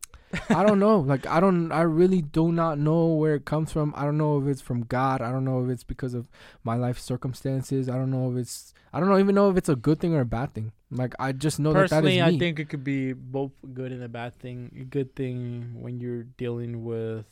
I 0.49 0.63
don't 0.65 0.79
know. 0.79 0.99
Like 0.99 1.25
I 1.25 1.39
don't 1.39 1.71
I 1.71 1.81
really 1.81 2.21
do 2.21 2.51
not 2.51 2.77
know 2.77 3.07
where 3.07 3.35
it 3.35 3.45
comes 3.45 3.71
from. 3.71 3.93
I 3.95 4.03
don't 4.03 4.17
know 4.17 4.39
if 4.39 4.47
it's 4.47 4.61
from 4.61 4.83
God. 4.83 5.21
I 5.21 5.31
don't 5.31 5.45
know 5.45 5.63
if 5.63 5.69
it's 5.69 5.83
because 5.83 6.13
of 6.13 6.29
my 6.63 6.75
life 6.75 6.99
circumstances. 6.99 7.89
I 7.89 7.95
don't 7.95 8.11
know 8.11 8.31
if 8.31 8.37
it's 8.37 8.73
I 8.93 8.99
don't 8.99 9.09
know 9.09 9.17
even 9.17 9.35
know 9.35 9.49
if 9.49 9.57
it's 9.57 9.69
a 9.69 9.75
good 9.75 9.99
thing 9.99 10.13
or 10.13 10.21
a 10.21 10.25
bad 10.25 10.53
thing. 10.53 10.71
Like 10.91 11.13
I 11.19 11.31
just 11.31 11.59
know 11.59 11.73
that 11.73 11.89
that 11.89 12.01
Personally, 12.01 12.15
me. 12.15 12.21
I 12.21 12.37
think 12.37 12.59
it 12.59 12.69
could 12.69 12.83
be 12.83 13.13
both 13.13 13.51
good 13.73 13.91
and 13.91 14.03
a 14.03 14.09
bad 14.09 14.37
thing. 14.39 14.71
A 14.79 14.83
good 14.83 15.15
thing 15.15 15.77
when 15.81 15.99
you're 15.99 16.23
dealing 16.23 16.83
with, 16.83 17.25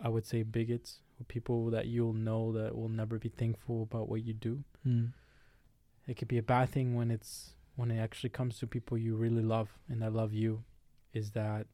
I 0.00 0.08
would 0.08 0.26
say, 0.26 0.42
bigots, 0.42 0.98
or 1.20 1.24
people 1.24 1.70
that 1.70 1.86
you'll 1.86 2.12
know 2.12 2.52
that 2.52 2.76
will 2.76 2.88
never 2.88 3.18
be 3.18 3.28
thankful 3.28 3.82
about 3.82 4.08
what 4.08 4.24
you 4.24 4.34
do. 4.34 4.62
Mm. 4.86 5.12
It 6.06 6.16
could 6.16 6.28
be 6.28 6.38
a 6.38 6.42
bad 6.42 6.70
thing 6.70 6.94
when 6.94 7.10
it's 7.10 7.50
when 7.74 7.90
it 7.90 7.98
actually 7.98 8.30
comes 8.30 8.58
to 8.58 8.66
people 8.66 8.98
you 8.98 9.16
really 9.16 9.42
love 9.42 9.68
and 9.88 10.02
that 10.02 10.12
love 10.12 10.32
you, 10.32 10.62
is 11.12 11.32
that 11.32 11.66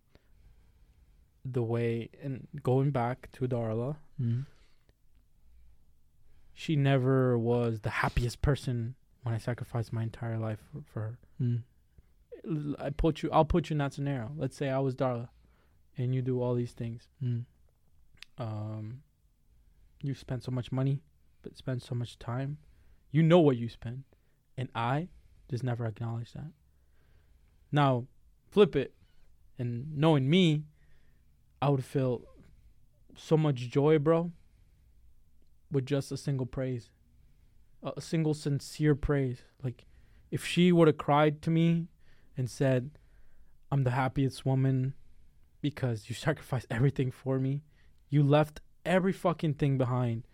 the 1.45 1.63
way 1.63 2.09
and 2.23 2.49
going 2.63 2.91
back 2.91 3.29
to 3.33 3.47
Darla, 3.47 3.97
Mm. 4.21 4.47
she 6.55 6.75
never 6.77 7.39
was 7.39 7.81
the 7.81 7.91
happiest 7.91 8.41
person 8.43 8.95
when 9.23 9.35
I 9.35 9.39
sacrificed 9.39 9.93
my 9.93 10.03
entire 10.03 10.39
life 10.39 10.59
for, 10.73 10.83
for 10.93 11.01
her. 11.01 11.19
Mm. 11.41 12.77
I 12.79 12.91
put 12.91 13.23
you. 13.23 13.31
I'll 13.33 13.45
put 13.45 13.69
you 13.71 13.75
in 13.75 13.79
that 13.79 13.93
scenario. 13.93 14.33
Let's 14.37 14.57
say 14.57 14.71
I 14.71 14.79
was 14.79 14.95
Darla, 14.95 15.29
and 15.99 16.15
you 16.15 16.23
do 16.23 16.41
all 16.41 16.55
these 16.55 16.73
things. 16.73 17.09
Mm. 17.23 17.45
Um, 18.39 19.03
you 20.03 20.15
spend 20.15 20.43
so 20.45 20.51
much 20.53 20.71
money, 20.71 21.03
but 21.43 21.57
spend 21.57 21.83
so 21.83 21.95
much 21.95 22.19
time. 22.19 22.59
You 23.11 23.23
know 23.23 23.41
what 23.41 23.57
you 23.57 23.69
spend, 23.69 24.05
and 24.57 24.69
I 24.75 25.09
just 25.51 25.65
never 25.65 25.85
acknowledge 25.87 26.33
that. 26.33 26.53
Now, 27.73 28.07
flip 28.51 28.77
it, 28.77 28.95
and 29.59 29.97
knowing 29.97 30.29
me, 30.29 30.65
I 31.61 31.71
would 31.71 31.85
feel 31.85 32.23
so 33.17 33.37
much 33.37 33.57
joy, 33.57 33.99
bro. 33.99 34.33
With 35.71 35.87
just 35.87 36.13
a 36.13 36.17
single 36.17 36.47
praise, 36.47 36.91
a 37.83 38.01
single 38.01 38.35
sincere 38.35 38.95
praise. 38.95 39.43
Like, 39.63 39.85
if 40.31 40.45
she 40.45 40.71
would 40.71 40.87
have 40.87 40.99
cried 40.99 41.43
to 41.43 41.51
me 41.51 41.89
and 42.37 42.49
said, 42.49 42.99
"I'm 43.73 43.83
the 43.83 43.91
happiest 43.91 44.47
woman 44.47 44.95
because 45.61 46.09
you 46.09 46.15
sacrificed 46.27 46.67
everything 46.71 47.11
for 47.11 47.39
me. 47.41 47.63
You 48.09 48.23
left 48.23 48.61
every 48.85 49.13
fucking 49.13 49.55
thing 49.55 49.77
behind 49.77 50.29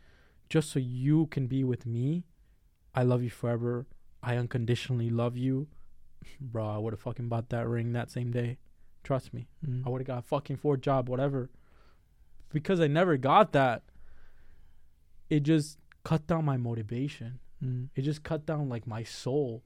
just 0.51 0.70
so 0.70 0.78
you 0.78 1.27
can 1.28 1.47
be 1.47 1.65
with 1.65 1.86
me. 1.86 2.24
I 2.94 3.03
love 3.05 3.23
you 3.23 3.31
forever. 3.31 3.86
I 4.23 4.36
unconditionally 4.36 5.09
love 5.09 5.36
you." 5.36 5.69
Bro, 6.40 6.69
I 6.69 6.78
would 6.78 6.93
have 6.93 7.01
fucking 7.01 7.28
bought 7.28 7.49
that 7.51 7.66
ring 7.66 7.93
that 7.93 8.11
same 8.11 8.31
day. 8.31 8.59
Trust 9.03 9.35
me. 9.35 9.49
Mm. 9.66 9.87
I 9.87 9.91
would 9.91 10.01
have 10.01 10.07
got 10.07 10.19
a 10.19 10.23
fucking 10.23 10.57
four 10.57 10.77
job, 10.77 11.09
whatever. 11.09 11.51
Because 12.53 12.81
I 12.81 12.87
never 12.87 13.16
got 13.16 13.53
that, 13.53 13.83
it 15.31 15.41
just 15.41 15.79
cut 16.05 16.27
down 16.27 16.45
my 16.45 16.57
motivation. 16.57 17.39
Mm. 17.65 17.89
It 17.95 18.03
just 18.03 18.23
cut 18.23 18.47
down 18.47 18.69
like 18.69 18.87
my 18.87 19.03
soul. 19.03 19.62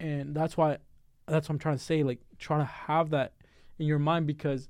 And 0.00 0.34
that's 0.34 0.56
why 0.56 0.78
that's 1.26 1.48
what 1.48 1.54
I'm 1.54 1.58
trying 1.58 1.78
to 1.78 1.84
say. 1.84 2.02
Like 2.02 2.20
try 2.38 2.58
to 2.58 2.64
have 2.64 3.10
that 3.10 3.34
in 3.78 3.86
your 3.86 3.98
mind 3.98 4.26
because 4.26 4.68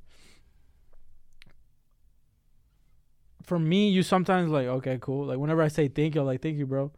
for 3.42 3.58
me, 3.58 3.88
you 3.88 4.02
sometimes 4.02 4.50
like, 4.50 4.66
okay, 4.66 4.98
cool. 5.00 5.26
Like 5.26 5.38
whenever 5.38 5.62
I 5.62 5.68
say 5.68 5.88
thank 5.88 6.14
you, 6.14 6.20
I'm 6.20 6.26
like, 6.26 6.42
thank 6.42 6.58
you, 6.58 6.66
bro. 6.66 6.92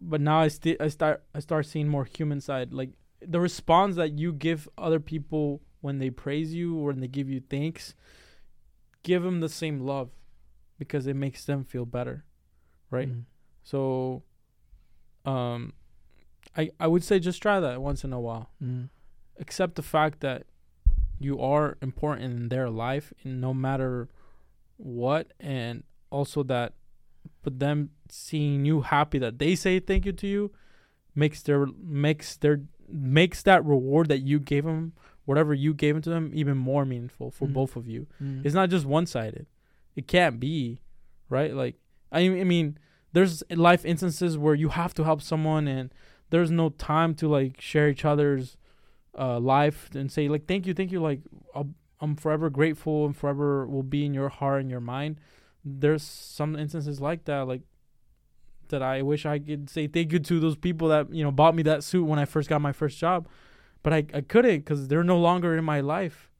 But 0.00 0.20
now 0.20 0.40
I 0.40 0.48
sti- 0.48 0.76
I 0.80 0.88
start 0.88 1.22
I 1.34 1.40
start 1.40 1.66
seeing 1.66 1.88
more 1.88 2.04
human 2.04 2.40
side. 2.40 2.72
Like 2.72 2.90
the 3.20 3.40
response 3.40 3.96
that 3.96 4.18
you 4.18 4.32
give 4.32 4.68
other 4.78 5.00
people 5.00 5.60
when 5.80 5.98
they 5.98 6.10
praise 6.10 6.54
you 6.54 6.76
or 6.76 6.88
when 6.88 7.00
they 7.00 7.08
give 7.08 7.28
you 7.28 7.40
thanks, 7.40 7.94
give 9.02 9.22
them 9.22 9.40
the 9.40 9.48
same 9.48 9.80
love 9.80 10.10
because 10.78 11.06
it 11.06 11.16
makes 11.16 11.44
them 11.44 11.64
feel 11.64 11.84
better, 11.84 12.24
right? 12.90 13.08
Mm. 13.08 13.24
So, 13.62 14.22
um, 15.24 15.74
I 16.56 16.70
I 16.80 16.86
would 16.86 17.04
say 17.04 17.18
just 17.18 17.42
try 17.42 17.60
that 17.60 17.80
once 17.80 18.04
in 18.04 18.12
a 18.12 18.20
while. 18.20 18.50
Mm. 18.62 18.88
Accept 19.38 19.74
the 19.76 19.82
fact 19.82 20.20
that 20.20 20.44
you 21.18 21.38
are 21.40 21.76
important 21.82 22.24
in 22.24 22.48
their 22.48 22.70
life, 22.70 23.12
and 23.22 23.40
no 23.40 23.52
matter 23.52 24.08
what, 24.76 25.32
and 25.38 25.84
also 26.10 26.42
that, 26.44 26.72
but 27.42 27.58
them 27.58 27.90
seeing 28.08 28.64
you 28.64 28.80
happy 28.80 29.18
that 29.18 29.38
they 29.38 29.54
say 29.54 29.78
thank 29.78 30.06
you 30.06 30.12
to 30.12 30.26
you, 30.26 30.50
makes 31.14 31.42
their 31.42 31.66
makes 31.82 32.36
their 32.36 32.62
makes 32.88 33.42
that 33.42 33.64
reward 33.64 34.08
that 34.08 34.20
you 34.20 34.40
gave 34.40 34.64
them, 34.64 34.94
whatever 35.24 35.54
you 35.54 35.74
gave 35.74 35.96
into 35.96 36.10
them, 36.10 36.30
even 36.34 36.56
more 36.56 36.84
meaningful 36.84 37.30
for 37.30 37.46
Mm. 37.46 37.52
both 37.52 37.76
of 37.76 37.86
you. 37.88 38.06
Mm. 38.22 38.44
It's 38.44 38.54
not 38.54 38.70
just 38.70 38.84
one 38.86 39.06
sided. 39.06 39.46
It 39.96 40.06
can't 40.08 40.40
be, 40.40 40.80
right? 41.28 41.54
Like 41.54 41.76
I 42.12 42.20
I 42.20 42.44
mean, 42.44 42.78
there's 43.12 43.42
life 43.50 43.84
instances 43.84 44.36
where 44.38 44.54
you 44.54 44.68
have 44.70 44.94
to 44.94 45.04
help 45.04 45.20
someone 45.22 45.68
and 45.68 45.92
there's 46.30 46.50
no 46.50 46.68
time 46.70 47.14
to 47.16 47.28
like 47.28 47.60
share 47.60 47.88
each 47.88 48.04
other's 48.04 48.56
uh 49.18 49.38
life 49.40 49.90
and 49.94 50.10
say 50.10 50.28
like 50.28 50.46
thank 50.46 50.66
you, 50.66 50.74
thank 50.74 50.92
you 50.92 51.00
like 51.00 51.20
I'll, 51.54 51.70
I'm 52.00 52.16
forever 52.16 52.48
grateful 52.50 53.04
and 53.06 53.16
forever 53.16 53.66
will 53.66 53.82
be 53.82 54.04
in 54.06 54.14
your 54.14 54.28
heart 54.28 54.60
and 54.62 54.70
your 54.70 54.80
mind. 54.80 55.20
There's 55.64 56.02
some 56.02 56.56
instances 56.56 57.00
like 57.00 57.24
that 57.26 57.46
like 57.46 57.62
that 58.68 58.82
I 58.82 59.02
wish 59.02 59.26
I 59.26 59.38
could 59.40 59.68
say 59.68 59.86
thank 59.88 60.12
you 60.12 60.20
to 60.20 60.38
those 60.40 60.56
people 60.56 60.88
that, 60.88 61.12
you 61.12 61.24
know, 61.24 61.32
bought 61.32 61.54
me 61.56 61.62
that 61.64 61.82
suit 61.82 62.04
when 62.04 62.18
I 62.20 62.24
first 62.24 62.48
got 62.48 62.60
my 62.60 62.72
first 62.72 62.98
job. 62.98 63.26
But 63.82 63.92
I 63.92 64.04
I 64.14 64.20
couldn't 64.20 64.64
cuz 64.66 64.88
they're 64.88 65.04
no 65.04 65.18
longer 65.18 65.56
in 65.56 65.64
my 65.64 65.80
life. 65.80 66.30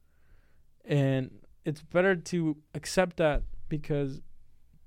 And 0.84 1.30
it's 1.64 1.82
better 1.82 2.16
to 2.16 2.56
accept 2.74 3.16
that 3.18 3.42
because 3.68 4.20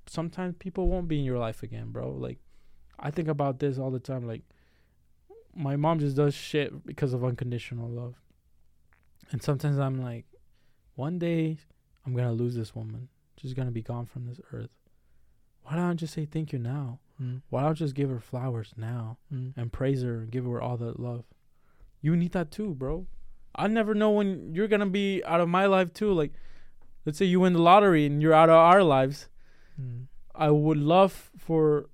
sometimes 0.08 0.56
people 0.60 0.88
won't 0.88 1.08
be 1.08 1.20
in 1.20 1.26
your 1.26 1.40
life 1.40 1.64
again, 1.64 1.92
bro. 1.92 2.12
Like 2.12 2.40
I 3.00 3.12
think 3.12 3.28
about 3.28 3.60
this 3.60 3.78
all 3.78 3.92
the 3.92 4.00
time. 4.00 4.28
Like 4.28 4.44
my 5.56 5.76
mom 5.76 6.00
just 6.00 6.16
does 6.16 6.34
shit 6.34 6.86
because 6.86 7.14
of 7.14 7.24
unconditional 7.24 7.90
love. 7.90 8.16
And 9.32 9.42
sometimes 9.42 9.80
I'm 9.80 10.02
like, 10.02 10.26
one 10.96 11.18
day 11.20 11.58
I'm 12.06 12.16
gonna 12.16 12.34
lose 12.34 12.56
this 12.56 12.76
woman. 12.76 13.10
She's 13.38 13.54
gonna 13.54 13.72
be 13.72 13.82
gone 13.82 14.06
from 14.06 14.26
this 14.28 14.40
earth. 14.52 14.76
Why 15.64 15.76
don't 15.76 15.90
I 15.90 15.94
just 15.94 16.14
say 16.14 16.26
thank 16.26 16.52
you 16.52 16.60
now? 16.60 17.00
Mm. 17.22 17.42
Why 17.50 17.62
don't 17.62 17.72
I 17.72 17.74
just 17.74 17.96
give 17.96 18.10
her 18.10 18.20
flowers 18.20 18.74
now 18.76 19.18
Mm. 19.34 19.54
and 19.56 19.72
praise 19.72 20.02
her 20.04 20.20
and 20.22 20.32
give 20.32 20.46
her 20.46 20.62
all 20.62 20.78
that 20.78 21.00
love? 21.00 21.26
You 22.04 22.16
need 22.18 22.34
that 22.34 22.52
too, 22.52 22.76
bro. 22.76 23.08
I 23.56 23.68
never 23.68 23.96
know 23.96 24.12
when 24.12 24.54
you're 24.54 24.68
gonna 24.68 24.86
be 24.86 25.24
out 25.24 25.40
of 25.40 25.48
my 25.48 25.66
life 25.66 25.94
too. 25.94 26.12
Like, 26.12 26.34
let's 27.06 27.18
say 27.18 27.26
you 27.26 27.40
win 27.40 27.54
the 27.54 27.62
lottery 27.62 28.06
and 28.06 28.22
you're 28.22 28.34
out 28.34 28.50
of 28.50 28.56
our 28.56 28.84
lives. 28.84 29.30
Mm. 29.82 30.08
I 30.36 30.52
would 30.52 30.78
love 30.78 31.32
for. 31.40 31.90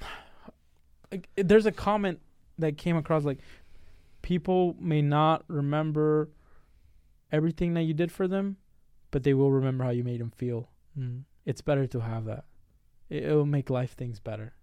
Like, 1.12 1.28
there's 1.36 1.66
a 1.66 1.72
comment 1.72 2.18
that 2.58 2.76
came 2.76 2.96
across 2.96 3.22
like, 3.22 3.38
people 4.22 4.74
may 4.80 5.00
not 5.00 5.44
remember 5.46 6.30
everything 7.30 7.74
that 7.74 7.82
you 7.82 7.94
did 7.94 8.10
for 8.10 8.26
them, 8.26 8.56
but 9.12 9.22
they 9.22 9.32
will 9.32 9.52
remember 9.52 9.84
how 9.84 9.90
you 9.90 10.02
made 10.02 10.20
them 10.20 10.32
feel. 10.32 10.68
Mm. 10.98 11.22
It's 11.44 11.60
better 11.60 11.86
to 11.86 12.00
have 12.00 12.24
that. 12.24 12.44
It, 13.08 13.22
it 13.22 13.32
will 13.32 13.46
make 13.46 13.70
life 13.70 13.94
things 13.94 14.18
better. 14.18 14.54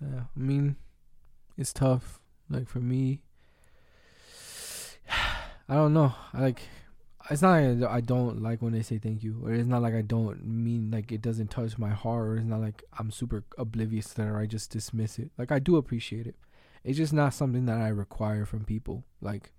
Yeah, 0.00 0.22
I 0.34 0.40
mean, 0.40 0.76
it's 1.58 1.74
tough. 1.74 2.21
Like 2.52 2.68
for 2.68 2.80
me, 2.80 3.22
I 5.68 5.74
don't 5.74 5.94
know. 5.94 6.14
I 6.34 6.40
like. 6.40 6.62
It's 7.30 7.40
not 7.40 7.62
like 7.62 7.88
I 7.88 8.00
don't 8.00 8.42
like 8.42 8.60
when 8.60 8.72
they 8.72 8.82
say 8.82 8.98
thank 8.98 9.22
you, 9.22 9.40
or 9.44 9.52
it's 9.52 9.68
not 9.68 9.80
like 9.80 9.94
I 9.94 10.02
don't 10.02 10.44
mean 10.44 10.90
like 10.90 11.12
it 11.12 11.22
doesn't 11.22 11.50
touch 11.50 11.78
my 11.78 11.90
heart, 11.90 12.28
or 12.28 12.36
it's 12.36 12.44
not 12.44 12.60
like 12.60 12.82
I'm 12.98 13.10
super 13.10 13.44
oblivious 13.56 14.08
to 14.08 14.16
that, 14.16 14.28
or 14.28 14.38
I 14.38 14.46
just 14.46 14.70
dismiss 14.70 15.18
it. 15.18 15.30
Like 15.38 15.50
I 15.50 15.60
do 15.60 15.76
appreciate 15.76 16.26
it. 16.26 16.34
It's 16.84 16.98
just 16.98 17.12
not 17.12 17.32
something 17.32 17.64
that 17.66 17.78
I 17.78 17.88
require 17.88 18.44
from 18.44 18.64
people. 18.64 19.04
Like, 19.20 19.52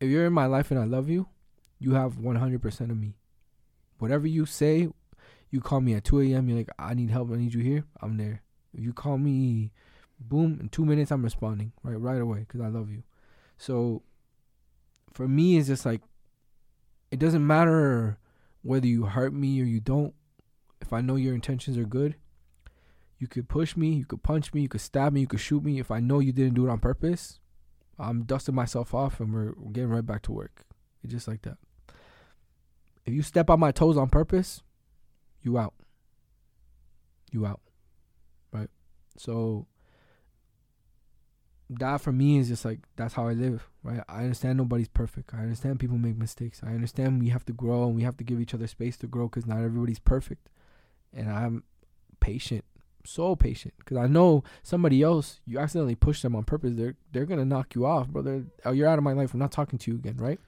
if 0.00 0.08
you're 0.08 0.26
in 0.26 0.32
my 0.32 0.46
life 0.46 0.70
and 0.70 0.78
I 0.78 0.84
love 0.84 1.08
you, 1.08 1.28
you 1.80 1.94
have 1.94 2.14
100% 2.14 2.80
of 2.90 2.96
me. 2.96 3.16
Whatever 3.98 4.28
you 4.28 4.46
say, 4.46 4.88
you 5.50 5.60
call 5.60 5.80
me 5.80 5.94
at 5.94 6.04
2 6.04 6.20
a.m. 6.20 6.48
You're 6.48 6.58
like, 6.58 6.70
I 6.78 6.94
need 6.94 7.10
help. 7.10 7.32
I 7.32 7.36
need 7.36 7.52
you 7.52 7.62
here. 7.62 7.84
I'm 8.00 8.16
there. 8.16 8.42
If 8.72 8.80
you 8.80 8.92
call 8.92 9.18
me, 9.18 9.72
boom, 10.28 10.58
in 10.60 10.68
two 10.68 10.84
minutes 10.84 11.10
I'm 11.10 11.22
responding 11.22 11.72
right 11.82 12.00
right 12.00 12.20
away 12.20 12.40
because 12.40 12.60
I 12.60 12.68
love 12.68 12.90
you. 12.90 13.02
So 13.58 14.02
for 15.12 15.28
me, 15.28 15.56
it's 15.56 15.68
just 15.68 15.86
like 15.86 16.02
it 17.10 17.18
doesn't 17.18 17.46
matter 17.46 18.18
whether 18.62 18.86
you 18.86 19.04
hurt 19.04 19.32
me 19.32 19.60
or 19.60 19.64
you 19.64 19.80
don't. 19.80 20.14
If 20.80 20.92
I 20.92 21.00
know 21.00 21.16
your 21.16 21.34
intentions 21.34 21.78
are 21.78 21.84
good, 21.84 22.16
you 23.18 23.28
could 23.28 23.48
push 23.48 23.76
me, 23.76 23.90
you 23.90 24.04
could 24.04 24.22
punch 24.22 24.52
me, 24.52 24.62
you 24.62 24.68
could 24.68 24.80
stab 24.80 25.12
me, 25.12 25.20
you 25.20 25.26
could 25.26 25.40
shoot 25.40 25.62
me. 25.62 25.78
If 25.78 25.90
I 25.90 26.00
know 26.00 26.18
you 26.18 26.32
didn't 26.32 26.54
do 26.54 26.66
it 26.66 26.70
on 26.70 26.80
purpose, 26.80 27.38
I'm 27.98 28.24
dusting 28.24 28.54
myself 28.54 28.94
off 28.94 29.20
and 29.20 29.32
we're, 29.32 29.52
getting 29.72 29.90
right 29.90 30.04
back 30.04 30.22
to 30.22 30.32
work. 30.32 30.64
It's 31.04 31.12
just 31.12 31.28
like 31.28 31.42
that. 31.42 31.58
If 33.04 33.14
you 33.14 33.22
step 33.22 33.50
on 33.50 33.60
my 33.60 33.70
toes 33.70 33.96
on 33.96 34.08
purpose, 34.08 34.62
you 35.40 35.58
out. 35.58 35.74
You 37.30 37.46
out. 37.46 37.60
Right? 38.52 38.70
So 39.16 39.66
that 41.78 42.00
for 42.00 42.12
me 42.12 42.38
is 42.38 42.48
just 42.48 42.64
like 42.64 42.80
that's 42.96 43.14
how 43.14 43.28
I 43.28 43.32
live, 43.32 43.68
right? 43.82 44.00
I 44.08 44.22
understand 44.22 44.58
nobody's 44.58 44.88
perfect. 44.88 45.34
I 45.34 45.38
understand 45.38 45.80
people 45.80 45.98
make 45.98 46.16
mistakes. 46.16 46.60
I 46.64 46.68
understand 46.70 47.20
we 47.20 47.28
have 47.30 47.44
to 47.46 47.52
grow 47.52 47.84
and 47.84 47.96
we 47.96 48.02
have 48.02 48.16
to 48.18 48.24
give 48.24 48.40
each 48.40 48.54
other 48.54 48.66
space 48.66 48.96
to 48.98 49.06
grow 49.06 49.28
because 49.28 49.46
not 49.46 49.58
everybody's 49.58 49.98
perfect. 49.98 50.48
And 51.12 51.30
I'm 51.30 51.64
patient, 52.20 52.64
so 53.04 53.36
patient, 53.36 53.74
because 53.78 53.96
I 53.98 54.06
know 54.06 54.44
somebody 54.62 55.02
else. 55.02 55.40
You 55.46 55.58
accidentally 55.58 55.94
push 55.94 56.22
them 56.22 56.34
on 56.34 56.44
purpose. 56.44 56.72
They're 56.74 56.96
they're 57.12 57.26
gonna 57.26 57.44
knock 57.44 57.74
you 57.74 57.86
off, 57.86 58.08
brother. 58.08 58.44
Oh, 58.64 58.72
you're 58.72 58.88
out 58.88 58.98
of 58.98 59.04
my 59.04 59.12
life. 59.12 59.34
I'm 59.34 59.40
not 59.40 59.52
talking 59.52 59.78
to 59.78 59.90
you 59.90 59.96
again, 59.96 60.16
right? 60.16 60.40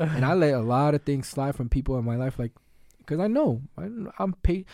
and 0.00 0.24
I 0.24 0.34
let 0.34 0.54
a 0.54 0.60
lot 0.60 0.94
of 0.94 1.02
things 1.02 1.28
slide 1.28 1.54
from 1.54 1.68
people 1.68 1.98
in 1.98 2.04
my 2.04 2.16
life, 2.16 2.38
like, 2.38 2.52
because 2.98 3.20
I 3.20 3.26
know 3.26 3.62
I, 3.76 3.88
I'm 4.18 4.32
pa- 4.42 4.64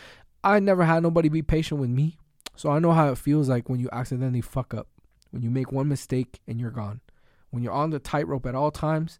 I 0.43 0.59
never 0.59 0.83
had 0.83 1.03
nobody 1.03 1.29
be 1.29 1.41
patient 1.41 1.79
with 1.79 1.89
me, 1.89 2.17
so 2.55 2.69
I 2.69 2.79
know 2.79 2.91
how 2.91 3.11
it 3.11 3.17
feels 3.17 3.49
like 3.49 3.69
when 3.69 3.79
you 3.79 3.89
accidentally 3.91 4.41
fuck 4.41 4.73
up, 4.73 4.87
when 5.35 5.43
you 5.43 5.49
make 5.51 5.69
one 5.73 5.89
mistake 5.89 6.39
and 6.47 6.61
you're 6.61 6.71
gone, 6.71 7.01
when 7.49 7.61
you're 7.61 7.73
on 7.73 7.89
the 7.89 7.99
tightrope 7.99 8.45
at 8.45 8.55
all 8.55 8.71
times, 8.71 9.19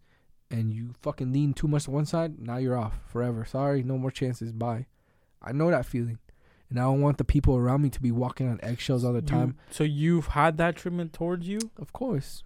and 0.49 0.71
you 0.71 0.93
fucking 1.01 1.33
lean 1.33 1.53
too 1.53 1.67
much 1.67 1.83
to 1.83 1.91
one 1.91 2.05
side, 2.05 2.39
now 2.39 2.55
you're 2.55 2.77
off 2.77 2.99
forever. 3.05 3.43
Sorry, 3.43 3.83
no 3.83 3.97
more 3.97 4.11
chances. 4.11 4.53
Bye. 4.53 4.85
I 5.41 5.51
know 5.51 5.69
that 5.71 5.85
feeling. 5.85 6.19
And 6.69 6.79
I 6.79 6.83
don't 6.83 7.01
want 7.01 7.17
the 7.17 7.25
people 7.25 7.57
around 7.57 7.81
me 7.81 7.89
to 7.89 8.01
be 8.01 8.11
walking 8.11 8.47
on 8.47 8.59
eggshells 8.63 9.03
all 9.03 9.11
the 9.11 9.19
You- 9.19 9.27
time. 9.27 9.57
so 9.69 9.83
you've 9.83 10.27
had 10.27 10.55
that 10.57 10.77
treatment 10.77 11.11
towards 11.11 11.47
you? 11.49 11.59
Of 11.77 11.91
course. 11.91 12.43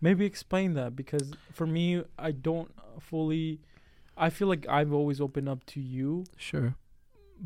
Maybe 0.00 0.26
explain 0.26 0.74
that 0.74 0.94
because 0.94 1.32
for 1.52 1.66
me, 1.66 2.04
I 2.18 2.32
don't 2.32 2.70
fully. 3.00 3.60
I 4.16 4.28
feel 4.28 4.48
like 4.48 4.66
I've 4.68 4.92
always 4.92 5.20
opened 5.20 5.48
up 5.48 5.64
to 5.66 5.80
you, 5.80 6.24
Sure. 6.36 6.74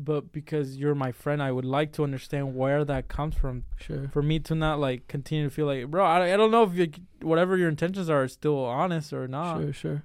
But 0.01 0.31
because 0.31 0.77
you're 0.77 0.95
my 0.95 1.11
friend, 1.11 1.43
I 1.43 1.51
would 1.51 1.65
like 1.65 1.91
to 1.93 2.03
understand 2.03 2.55
where 2.55 2.85
that 2.85 3.09
comes 3.09 3.35
from. 3.35 3.65
Sure. 3.75 4.09
For 4.13 4.23
me 4.23 4.39
to 4.39 4.55
not 4.55 4.79
like 4.79 5.07
continue 5.09 5.43
to 5.43 5.49
feel 5.49 5.65
like, 5.65 5.87
bro, 5.87 6.05
I, 6.05 6.33
I 6.33 6.37
don't 6.37 6.51
know 6.51 6.63
if 6.63 6.73
you, 6.73 6.89
whatever 7.21 7.57
your 7.57 7.67
intentions 7.67 8.09
are 8.09 8.23
is 8.23 8.31
still 8.31 8.63
honest 8.63 9.11
or 9.11 9.27
not. 9.27 9.59
Sure, 9.59 9.73
sure. 9.73 10.03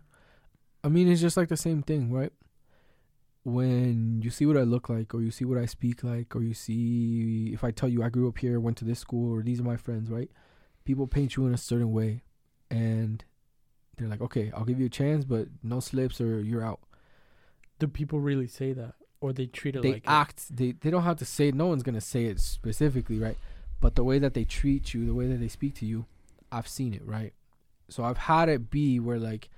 I 0.83 0.89
mean, 0.89 1.09
it's 1.09 1.21
just 1.21 1.37
like 1.37 1.49
the 1.49 1.57
same 1.57 1.83
thing, 1.83 2.12
right? 2.12 2.33
When 3.45 4.21
you 4.23 4.31
see 4.31 4.47
what 4.47 4.57
I 4.57 4.62
look 4.62 4.89
like, 4.89 5.15
or 5.15 5.23
you 5.23 5.31
see 5.31 5.45
what 5.45 5.59
I 5.59 5.66
speak 5.66 6.03
like, 6.03 6.35
or 6.35 6.43
you 6.43 6.55
see 6.55 7.51
if 7.53 7.62
I 7.62 7.71
tell 7.71 7.89
you 7.89 8.03
I 8.03 8.09
grew 8.09 8.27
up 8.27 8.39
here, 8.39 8.59
went 8.59 8.77
to 8.79 8.85
this 8.85 8.99
school, 8.99 9.33
or 9.33 9.43
these 9.43 9.61
are 9.61 9.65
my 9.65 9.77
friends, 9.77 10.11
right? 10.11 10.31
People 10.85 11.07
paint 11.07 11.37
you 11.37 11.47
in 11.47 11.55
a 11.55 11.59
certain 11.59 11.93
way, 11.93 12.23
and 12.71 13.25
they're 13.97 14.09
like, 14.09 14.23
okay, 14.23 14.51
I'll 14.57 14.65
give 14.65 14.81
you 14.81 14.87
a 14.87 14.91
chance, 14.91 15.25
but 15.25 15.49
no 15.62 15.79
slips 15.79 16.21
or 16.21 16.41
you're 16.41 16.65
out. 16.65 16.81
Do 17.79 17.87
people 17.87 18.19
really 18.19 18.49
say 18.49 18.73
that, 18.73 18.95
or 19.24 19.32
they 19.32 19.46
treat 19.46 19.74
it 19.74 19.80
they 19.80 19.92
like 19.94 20.05
it? 20.05 20.09
act. 20.10 20.55
They 20.55 20.72
they 20.72 20.90
don't 20.90 21.02
have 21.02 21.16
to 21.16 21.24
say. 21.24 21.51
No 21.51 21.66
one's 21.66 21.82
gonna 21.82 22.02
say 22.02 22.26
it 22.26 22.38
specifically, 22.38 23.18
right? 23.18 23.38
But 23.80 23.94
the 23.94 24.05
way 24.05 24.18
that 24.18 24.34
they 24.34 24.44
treat 24.44 24.92
you, 24.92 25.06
the 25.06 25.14
way 25.14 25.26
that 25.28 25.40
they 25.40 25.48
speak 25.48 25.74
to 25.76 25.86
you, 25.86 26.05
I've 26.52 26.68
seen 26.68 26.92
it, 26.92 27.02
right? 27.06 27.32
So 27.88 28.05
I've 28.05 28.18
had 28.18 28.51
it 28.51 28.70
be 28.70 29.01
where 29.01 29.18
like 29.18 29.48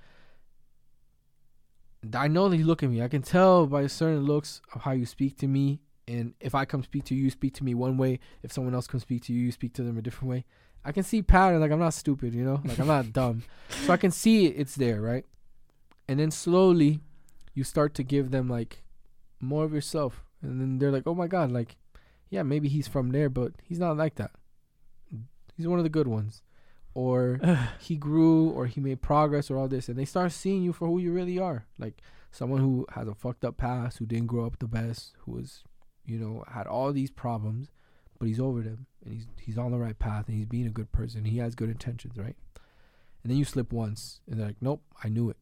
I 2.15 2.29
know 2.29 2.47
that 2.47 2.55
you 2.55 2.65
look 2.65 2.81
at 2.81 2.89
me. 2.89 3.01
I 3.01 3.09
can 3.09 3.21
tell 3.21 3.67
by 3.67 3.85
certain 3.87 4.23
looks 4.23 4.61
of 4.73 4.83
how 4.83 4.91
you 4.91 5.05
speak 5.05 5.37
to 5.39 5.47
me. 5.47 5.81
And 6.07 6.33
if 6.39 6.55
I 6.55 6.63
come 6.63 6.81
speak 6.81 7.03
to 7.05 7.15
you, 7.15 7.23
you 7.25 7.29
speak 7.29 7.53
to 7.55 7.65
me 7.65 7.73
one 7.75 7.97
way. 7.97 8.19
If 8.41 8.53
someone 8.53 8.73
else 8.73 8.87
comes 8.87 9.03
speak 9.03 9.23
to 9.23 9.33
you, 9.33 9.41
you 9.41 9.51
speak 9.51 9.73
to 9.73 9.83
them 9.83 9.97
a 9.97 10.01
different 10.01 10.29
way. 10.29 10.45
I 10.85 10.93
can 10.93 11.03
see 11.03 11.21
pattern. 11.21 11.59
Like 11.59 11.71
I'm 11.71 11.79
not 11.79 11.93
stupid, 11.93 12.33
you 12.33 12.45
know. 12.45 12.61
Like 12.63 12.79
I'm 12.79 12.87
not 12.87 13.11
dumb. 13.19 13.43
So 13.85 13.91
I 13.91 13.97
can 13.97 14.11
see 14.11 14.45
it. 14.45 14.55
It's 14.55 14.75
there, 14.75 15.01
right? 15.01 15.25
And 16.07 16.21
then 16.21 16.31
slowly, 16.31 17.01
you 17.53 17.65
start 17.65 17.93
to 17.95 18.03
give 18.03 18.31
them 18.31 18.47
like 18.47 18.83
more 19.39 19.63
of 19.63 19.73
yourself, 19.73 20.23
and 20.41 20.59
then 20.61 20.79
they're 20.79 20.91
like, 20.91 21.07
"Oh 21.07 21.15
my 21.15 21.27
god, 21.27 21.51
like, 21.51 21.77
yeah, 22.29 22.43
maybe 22.43 22.67
he's 22.67 22.87
from 22.87 23.11
there, 23.11 23.29
but 23.29 23.53
he's 23.63 23.79
not 23.79 23.97
like 23.97 24.15
that. 24.15 24.31
He's 25.55 25.67
one 25.67 25.79
of 25.79 25.83
the 25.83 25.89
good 25.89 26.07
ones." 26.07 26.43
Or 26.93 27.39
he 27.79 27.95
grew 27.95 28.49
or 28.49 28.65
he 28.65 28.81
made 28.81 29.01
progress 29.01 29.51
or 29.51 29.57
all 29.57 29.67
this. 29.67 29.87
And 29.87 29.97
they 29.97 30.05
start 30.05 30.31
seeing 30.31 30.63
you 30.63 30.73
for 30.73 30.87
who 30.87 30.97
you 30.97 31.13
really 31.13 31.37
are. 31.37 31.67
Like 31.77 32.01
someone 32.31 32.59
who 32.59 32.87
has 32.93 33.07
a 33.07 33.13
fucked 33.13 33.45
up 33.45 33.57
past 33.57 33.99
who 33.99 34.07
didn't 34.07 34.27
grow 34.27 34.47
up 34.47 34.57
the 34.57 34.67
best 34.67 35.13
who 35.19 35.33
was 35.33 35.63
you 36.05 36.17
know 36.17 36.43
had 36.51 36.65
all 36.65 36.91
these 36.91 37.11
problems 37.11 37.69
but 38.17 38.27
he's 38.27 38.39
over 38.39 38.61
them. 38.61 38.87
And 39.05 39.13
he's 39.13 39.27
he's 39.39 39.57
on 39.59 39.71
the 39.71 39.77
right 39.77 39.97
path 39.99 40.27
and 40.27 40.37
he's 40.37 40.47
being 40.47 40.65
a 40.65 40.71
good 40.71 40.91
person. 40.91 41.25
He 41.25 41.37
has 41.37 41.53
good 41.53 41.69
intentions 41.69 42.17
right? 42.17 42.35
And 43.21 43.31
then 43.31 43.37
you 43.37 43.45
slip 43.45 43.71
once 43.71 44.21
and 44.27 44.39
they're 44.39 44.47
like 44.47 44.61
nope 44.61 44.81
i 45.03 45.09
knew 45.09 45.29
it 45.29 45.37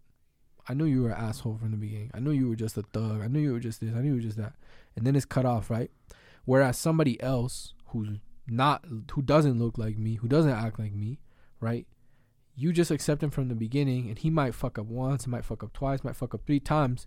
i 0.67 0.73
knew 0.73 0.85
you 0.85 1.03
were 1.03 1.11
an 1.11 1.23
asshole 1.23 1.57
from 1.57 1.71
the 1.71 1.77
beginning 1.77 2.11
i 2.13 2.19
knew 2.19 2.31
you 2.31 2.49
were 2.49 2.55
just 2.55 2.77
a 2.77 2.81
thug 2.81 3.21
i 3.21 3.27
knew 3.27 3.39
you 3.39 3.53
were 3.53 3.59
just 3.59 3.81
this 3.81 3.93
i 3.95 4.01
knew 4.01 4.09
you 4.09 4.15
were 4.15 4.21
just 4.21 4.37
that 4.37 4.53
and 4.95 5.05
then 5.05 5.15
it's 5.15 5.25
cut 5.25 5.45
off 5.45 5.69
right 5.69 5.91
whereas 6.45 6.77
somebody 6.77 7.21
else 7.21 7.73
who's 7.87 8.09
not 8.47 8.85
who 9.11 9.21
doesn't 9.21 9.59
look 9.59 9.77
like 9.77 9.97
me 9.97 10.15
who 10.15 10.27
doesn't 10.27 10.51
act 10.51 10.79
like 10.79 10.93
me 10.93 11.19
right? 11.59 11.87
You 12.55 12.71
just 12.71 12.91
accept 12.91 13.21
him 13.21 13.31
from 13.31 13.49
the 13.49 13.55
beginning, 13.55 14.07
and 14.07 14.17
he 14.17 14.29
might 14.29 14.55
fuck 14.55 14.79
up 14.79 14.85
once, 14.85 15.27
might 15.27 15.43
fuck 15.43 15.63
up 15.63 15.73
twice, 15.73 16.03
might 16.03 16.15
fuck 16.15 16.33
up 16.33 16.45
three 16.45 16.59
times. 16.59 17.05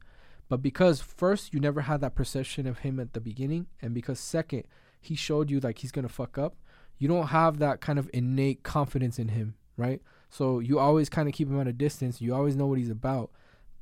But 0.48 0.62
because 0.62 1.00
first 1.00 1.52
you 1.54 1.60
never 1.60 1.82
had 1.82 2.00
that 2.00 2.14
perception 2.14 2.66
of 2.66 2.80
him 2.80 2.98
at 3.00 3.12
the 3.12 3.20
beginning, 3.20 3.66
and 3.80 3.94
because 3.94 4.18
second 4.18 4.64
he 5.00 5.14
showed 5.14 5.50
you 5.50 5.60
like 5.60 5.78
he's 5.78 5.92
gonna 5.92 6.08
fuck 6.08 6.36
up, 6.36 6.56
you 6.98 7.08
don't 7.08 7.28
have 7.28 7.58
that 7.58 7.80
kind 7.80 7.98
of 7.98 8.10
innate 8.12 8.62
confidence 8.62 9.18
in 9.18 9.28
him, 9.28 9.54
right? 9.76 10.02
So 10.28 10.58
you 10.58 10.78
always 10.78 11.08
kind 11.08 11.28
of 11.28 11.34
keep 11.34 11.48
him 11.48 11.60
at 11.60 11.68
a 11.68 11.72
distance. 11.72 12.20
You 12.20 12.34
always 12.34 12.56
know 12.56 12.66
what 12.66 12.78
he's 12.78 12.90
about, 12.90 13.30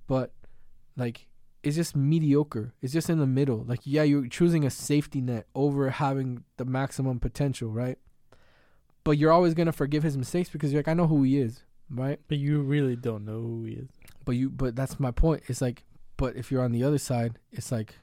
but 0.06 0.32
like 0.96 1.28
it's 1.62 1.76
just 1.76 1.96
mediocre. 1.96 2.74
It's 2.80 2.92
just 2.92 3.10
in 3.10 3.18
the 3.18 3.26
middle. 3.26 3.64
Like 3.66 3.80
yeah, 3.84 4.02
you're 4.02 4.28
choosing 4.28 4.64
a 4.64 4.70
safety 4.70 5.20
net 5.20 5.46
over 5.54 5.90
having 5.90 6.44
the 6.56 6.64
maximum 6.64 7.18
potential, 7.20 7.70
right? 7.70 7.98
but 9.06 9.18
you're 9.18 9.30
always 9.30 9.54
gonna 9.54 9.70
forgive 9.70 10.02
his 10.02 10.18
mistakes 10.18 10.48
because 10.48 10.72
you're 10.72 10.80
like, 10.80 10.88
I 10.88 10.94
know 10.94 11.06
who 11.06 11.22
he 11.22 11.38
is, 11.38 11.62
right? 11.88 12.18
But 12.26 12.38
you 12.38 12.60
really 12.60 12.96
don't 12.96 13.24
know 13.24 13.40
who 13.40 13.64
he 13.64 13.74
is. 13.74 13.88
But 14.24 14.32
you, 14.32 14.50
but 14.50 14.74
that's 14.74 14.98
my 14.98 15.12
point. 15.12 15.44
It's 15.46 15.60
like, 15.60 15.84
but 16.16 16.34
if 16.34 16.50
you're 16.50 16.64
on 16.64 16.72
the 16.72 16.82
other 16.82 16.98
side, 16.98 17.38
it's 17.52 17.70
like, 17.70 18.00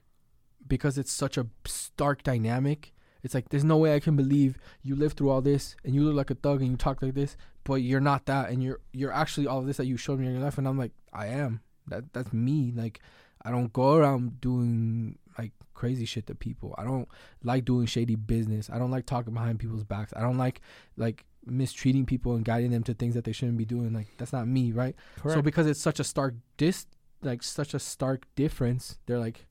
because 0.65 0.97
it's 0.97 1.11
such 1.11 1.37
a 1.37 1.47
stark 1.65 2.23
dynamic. 2.23 2.93
It's 3.21 3.33
like 3.33 3.49
there's 3.49 3.65
no 3.65 3.75
way 3.75 3.93
I 3.93 3.99
can 3.99 4.15
believe 4.15 4.57
you 4.81 4.95
lived 4.95 5.17
through 5.17 5.29
all 5.29 5.41
this 5.41 5.75
and 5.83 5.93
you 5.93 6.03
look 6.03 6.15
like 6.15 6.31
a 6.31 6.35
thug 6.35 6.61
and 6.61 6.71
you 6.71 6.77
talk 6.77 7.01
like 7.01 7.15
this, 7.15 7.35
but 7.65 7.81
you're 7.81 7.99
not 7.99 8.25
that 8.27 8.49
and 8.49 8.63
you're 8.63 8.79
you're 8.93 9.11
actually 9.11 9.45
all 9.45 9.59
of 9.59 9.65
this 9.65 9.77
that 9.77 9.87
you 9.87 9.97
showed 9.97 10.19
me 10.19 10.27
in 10.27 10.33
your 10.33 10.41
life 10.41 10.57
and 10.57 10.65
I'm 10.65 10.77
like 10.77 10.93
I 11.11 11.27
am 11.27 11.59
that 11.87 12.13
that's 12.13 12.33
me. 12.33 12.73
Like 12.75 12.99
I 13.43 13.51
don't 13.51 13.71
go 13.73 13.95
around 13.95 14.41
doing 14.41 15.17
like 15.37 15.51
crazy 15.73 16.05
shit 16.05 16.27
to 16.27 16.35
people. 16.35 16.75
I 16.77 16.83
don't 16.83 17.07
like 17.43 17.65
doing 17.65 17.85
shady 17.85 18.15
business. 18.15 18.69
I 18.71 18.79
don't 18.79 18.91
like 18.91 19.05
talking 19.05 19.33
behind 19.33 19.59
people's 19.59 19.83
backs. 19.83 20.13
I 20.15 20.21
don't 20.21 20.37
like 20.37 20.61
like 20.97 21.25
mistreating 21.45 22.05
people 22.05 22.35
and 22.35 22.45
guiding 22.45 22.71
them 22.71 22.83
to 22.83 22.93
things 22.93 23.15
that 23.15 23.25
they 23.25 23.33
shouldn't 23.33 23.57
be 23.57 23.65
doing. 23.65 23.93
Like 23.93 24.07
that's 24.17 24.33
not 24.33 24.47
me, 24.47 24.71
right? 24.71 24.95
So 25.35 25.41
because 25.41 25.67
it's 25.67 25.81
such 25.81 25.99
a 25.99 26.03
stark 26.03 26.35
dis 26.57 26.85
like 27.21 27.43
such 27.43 27.73
a 27.73 27.79
stark 27.79 28.25
difference, 28.35 28.99
they're 29.05 29.19
like, 29.19 29.45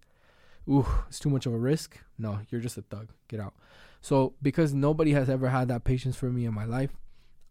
Ooh, 0.69 0.87
it's 1.09 1.19
too 1.19 1.31
much 1.31 1.47
of 1.47 1.53
a 1.53 1.59
risk. 1.59 1.99
No, 2.19 2.41
you're 2.51 2.61
just 2.61 2.79
a 2.79 2.83
thug. 2.83 3.09
Get 3.29 3.41
out. 3.41 3.55
So 4.01 4.35
because 4.43 4.75
nobody 4.75 5.13
has 5.13 5.29
ever 5.29 5.49
had 5.49 5.69
that 5.69 5.85
patience 5.85 6.17
for 6.17 6.27
me 6.27 6.45
in 6.45 6.55
my 6.55 6.65
life, 6.65 6.97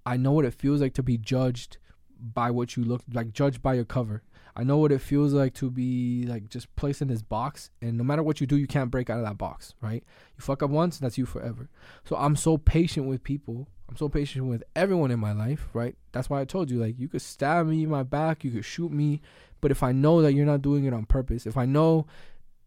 I 0.06 0.18
know 0.18 0.32
what 0.32 0.46
it 0.46 0.54
feels 0.54 0.82
like 0.82 0.94
to 0.96 1.04
be 1.04 1.18
judged 1.18 1.78
by 2.20 2.52
what 2.52 2.76
you 2.76 2.84
look 2.84 3.02
like, 3.12 3.34
judged 3.34 3.62
by 3.62 3.74
your 3.74 3.86
cover. 3.86 4.24
I 4.56 4.64
know 4.64 4.78
what 4.78 4.92
it 4.92 5.00
feels 5.00 5.34
like 5.34 5.54
to 5.56 5.70
be 5.70 6.26
like 6.28 6.50
just 6.50 6.76
placed 6.76 7.02
in 7.02 7.08
this 7.08 7.22
box, 7.22 7.70
and 7.82 7.98
no 7.98 8.04
matter 8.04 8.24
what 8.24 8.42
you 8.42 8.48
do, 8.48 8.58
you 8.58 8.68
can't 8.68 8.92
break 8.92 9.10
out 9.10 9.20
of 9.20 9.26
that 9.26 9.38
box, 9.38 9.74
right? 9.82 10.04
You 10.38 10.42
fuck 10.42 10.62
up 10.62 10.70
once, 10.70 11.00
that's 11.00 11.18
you 11.18 11.26
forever. 11.26 11.70
So 12.04 12.16
I'm 12.16 12.36
so 12.36 12.58
patient 12.58 13.08
with 13.08 13.24
people. 13.24 13.68
I'm 13.90 13.98
so 13.98 14.08
patient 14.08 14.46
with 14.46 14.64
everyone 14.74 15.12
in 15.12 15.20
my 15.20 15.34
life, 15.34 15.68
right? 15.74 15.96
That's 16.14 16.30
why 16.30 16.40
I 16.40 16.46
told 16.46 16.72
you, 16.72 16.80
like, 16.80 16.98
you 16.98 17.10
could 17.10 17.22
stab 17.22 17.68
me 17.68 17.84
in 17.84 17.90
my 17.90 18.04
back, 18.04 18.46
you 18.46 18.52
could 18.52 18.64
shoot 18.64 18.92
me, 18.92 19.22
but 19.60 19.70
if 19.70 19.84
I 19.84 19.92
know 19.92 20.22
that 20.22 20.34
you're 20.34 20.46
not 20.46 20.62
doing 20.62 20.86
it 20.86 20.94
on 20.94 21.06
purpose, 21.06 21.46
if 21.46 21.58
I 21.58 21.66
know 21.66 22.08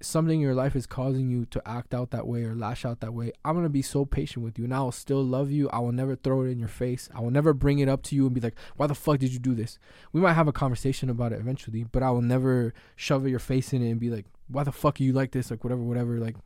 something 0.01 0.37
in 0.37 0.41
your 0.41 0.55
life 0.55 0.77
is 0.77 0.87
causing 0.87 1.31
you 1.31 1.47
to 1.47 1.63
act 1.67 1.95
out 1.95 2.11
that 2.11 2.27
way 2.27 2.45
or 2.45 2.55
lash 2.55 2.85
out 2.85 3.01
that 3.01 3.15
way, 3.15 3.33
I'm 3.45 3.55
gonna 3.55 3.69
be 3.69 3.83
so 3.83 4.05
patient 4.05 4.45
with 4.45 4.59
you, 4.59 4.65
and 4.65 4.75
I 4.75 4.81
will 4.81 4.93
still 4.93 5.23
love 5.23 5.51
you. 5.51 5.69
I 5.71 5.79
will 5.79 5.93
never 5.93 6.17
throw 6.17 6.43
it 6.43 6.51
in 6.51 6.59
your 6.59 6.69
face. 6.69 7.09
I 7.15 7.21
will 7.21 7.31
never 7.31 7.53
bring 7.53 7.79
it 7.79 7.89
up 7.89 8.03
to 8.05 8.15
you 8.15 8.27
and 8.27 8.35
be 8.35 8.41
like, 8.41 8.57
"Why 8.77 8.87
the 8.87 8.95
fuck 8.95 9.19
did 9.19 9.33
you 9.33 9.39
do 9.39 9.55
this?" 9.55 9.79
We 10.13 10.21
might 10.21 10.35
have 10.35 10.49
a 10.49 10.53
conversation 10.53 11.11
about 11.11 11.33
it 11.33 11.41
eventually, 11.41 11.85
but 11.85 12.03
I 12.03 12.11
will 12.11 12.23
never 12.23 12.75
shove 12.97 13.27
your 13.27 13.39
face 13.39 13.73
in 13.73 13.83
it 13.83 13.91
and 13.91 14.01
be 14.01 14.11
like, 14.11 14.27
"Why 14.49 14.65
the 14.65 14.73
fuck 14.73 15.01
are 15.01 15.05
you 15.05 15.13
like 15.13 15.33
this?" 15.33 15.51
Like 15.51 15.65
whatever, 15.65 15.83
whatever. 15.83 16.19
Like, 16.19 16.37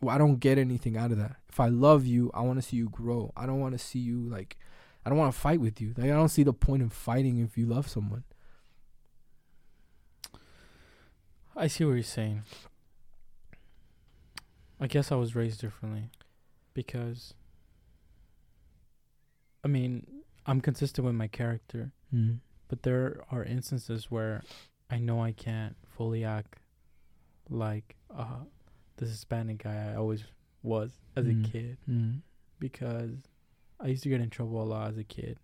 well, 0.00 0.14
I 0.14 0.18
don't 0.18 0.40
get 0.40 0.58
anything 0.58 0.96
out 0.96 1.12
of 1.12 1.18
that. 1.18 1.36
If 1.48 1.60
I 1.60 1.68
love 1.68 2.04
you, 2.04 2.30
I 2.34 2.40
want 2.42 2.60
to 2.60 2.62
see 2.62 2.76
you 2.76 2.88
grow. 2.88 3.32
I 3.36 3.46
don't 3.46 3.60
want 3.60 3.72
to 3.72 3.78
see 3.78 4.00
you 4.00 4.28
like, 4.28 4.58
I 5.06 5.10
don't 5.10 5.18
want 5.18 5.32
to 5.32 5.40
fight 5.40 5.60
with 5.60 5.80
you. 5.80 5.94
Like, 5.96 6.10
I 6.10 6.14
don't 6.14 6.28
see 6.28 6.42
the 6.42 6.52
point 6.52 6.82
in 6.82 6.88
fighting 6.88 7.38
if 7.38 7.56
you 7.56 7.66
love 7.66 7.88
someone. 7.88 8.24
I 11.54 11.66
see 11.68 11.84
what 11.84 11.92
you're 11.92 12.02
saying. 12.02 12.42
I 14.82 14.88
guess 14.88 15.12
I 15.12 15.14
was 15.14 15.36
raised 15.36 15.60
differently 15.60 16.10
because 16.74 17.34
I 19.64 19.68
mean, 19.68 20.04
I'm 20.44 20.60
consistent 20.60 21.04
with 21.04 21.14
my 21.14 21.28
character, 21.28 21.92
Mm. 22.12 22.40
but 22.66 22.82
there 22.82 23.22
are 23.30 23.44
instances 23.44 24.10
where 24.10 24.42
I 24.90 24.98
know 24.98 25.22
I 25.22 25.30
can't 25.32 25.76
fully 25.96 26.24
act 26.24 26.58
like 27.48 27.94
uh 28.10 28.40
the 28.96 29.06
Hispanic 29.06 29.62
guy 29.62 29.92
I 29.92 29.94
always 29.94 30.24
was 30.64 30.98
as 31.14 31.26
Mm. 31.26 31.46
a 31.46 31.48
kid 31.48 31.78
Mm. 31.88 32.22
because 32.58 33.22
I 33.78 33.86
used 33.86 34.02
to 34.02 34.08
get 34.08 34.20
in 34.20 34.30
trouble 34.30 34.60
a 34.62 34.64
lot 34.64 34.90
as 34.90 34.98
a 34.98 35.04
kid. 35.04 35.38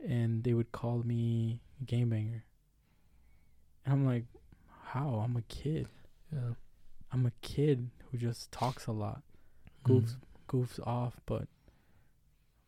And 0.00 0.44
they 0.44 0.54
would 0.54 0.70
call 0.70 1.02
me 1.02 1.60
a 1.80 1.84
game 1.84 2.10
banger. 2.10 2.44
And 3.84 3.92
I'm 3.94 4.06
like, 4.06 4.26
how? 4.92 5.16
I'm 5.24 5.36
a 5.36 5.42
kid. 5.42 5.88
Yeah. 6.32 6.54
I'm 7.12 7.26
a 7.26 7.30
kid 7.42 7.90
who 8.10 8.18
just 8.18 8.50
talks 8.52 8.86
a 8.86 8.92
lot, 8.92 9.22
goofs 9.84 10.16
goofs 10.48 10.78
off, 10.86 11.20
but 11.26 11.48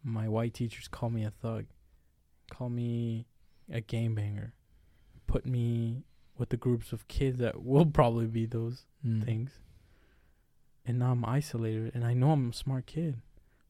my 0.03 0.29
white 0.29 0.55
teachers 0.55 0.89
call 0.89 1.11
me 1.11 1.25
a 1.25 1.31
thug, 1.31 1.67
call 2.51 2.69
me 2.69 3.27
a 3.71 3.81
game 3.81 4.15
banger, 4.15 4.53
put 5.27 5.47
me 5.47 6.03
with 6.37 6.49
the 6.49 6.57
groups 6.57 6.93
of 6.93 7.07
kids 7.09 7.39
that 7.39 7.63
will 7.65 7.87
probably 7.87 8.27
be 8.27 8.47
those 8.47 8.85
Mm. 9.07 9.25
things. 9.25 9.61
And 10.85 10.99
now 10.99 11.13
I'm 11.13 11.25
isolated 11.25 11.95
and 11.95 12.05
I 12.05 12.15
know 12.15 12.33
I'm 12.33 12.51
a 12.51 12.53
smart 12.53 12.87
kid. 12.87 13.21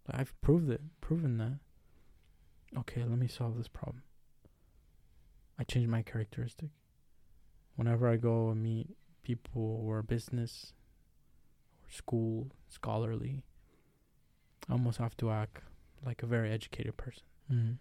Like 0.06 0.20
I've 0.20 0.40
proved 0.40 0.70
it, 0.70 0.80
proven 1.02 1.36
that. 1.38 1.58
Okay, 2.78 3.02
let 3.02 3.18
me 3.18 3.26
solve 3.28 3.58
this 3.58 3.68
problem. 3.68 4.02
I 5.58 5.64
change 5.64 5.86
my 5.86 6.00
characteristic. 6.02 6.70
Whenever 7.76 8.08
I 8.08 8.16
go 8.16 8.48
and 8.50 8.62
meet 8.62 8.96
people 9.22 9.82
or 9.84 10.02
business 10.02 10.72
school, 11.88 12.50
scholarly, 12.68 13.42
I 14.68 14.72
almost 14.72 14.98
have 14.98 15.16
to 15.18 15.30
act 15.30 15.62
like 16.04 16.22
a 16.22 16.26
very 16.26 16.50
educated 16.52 16.96
person 16.96 17.24
Mm. 17.50 17.78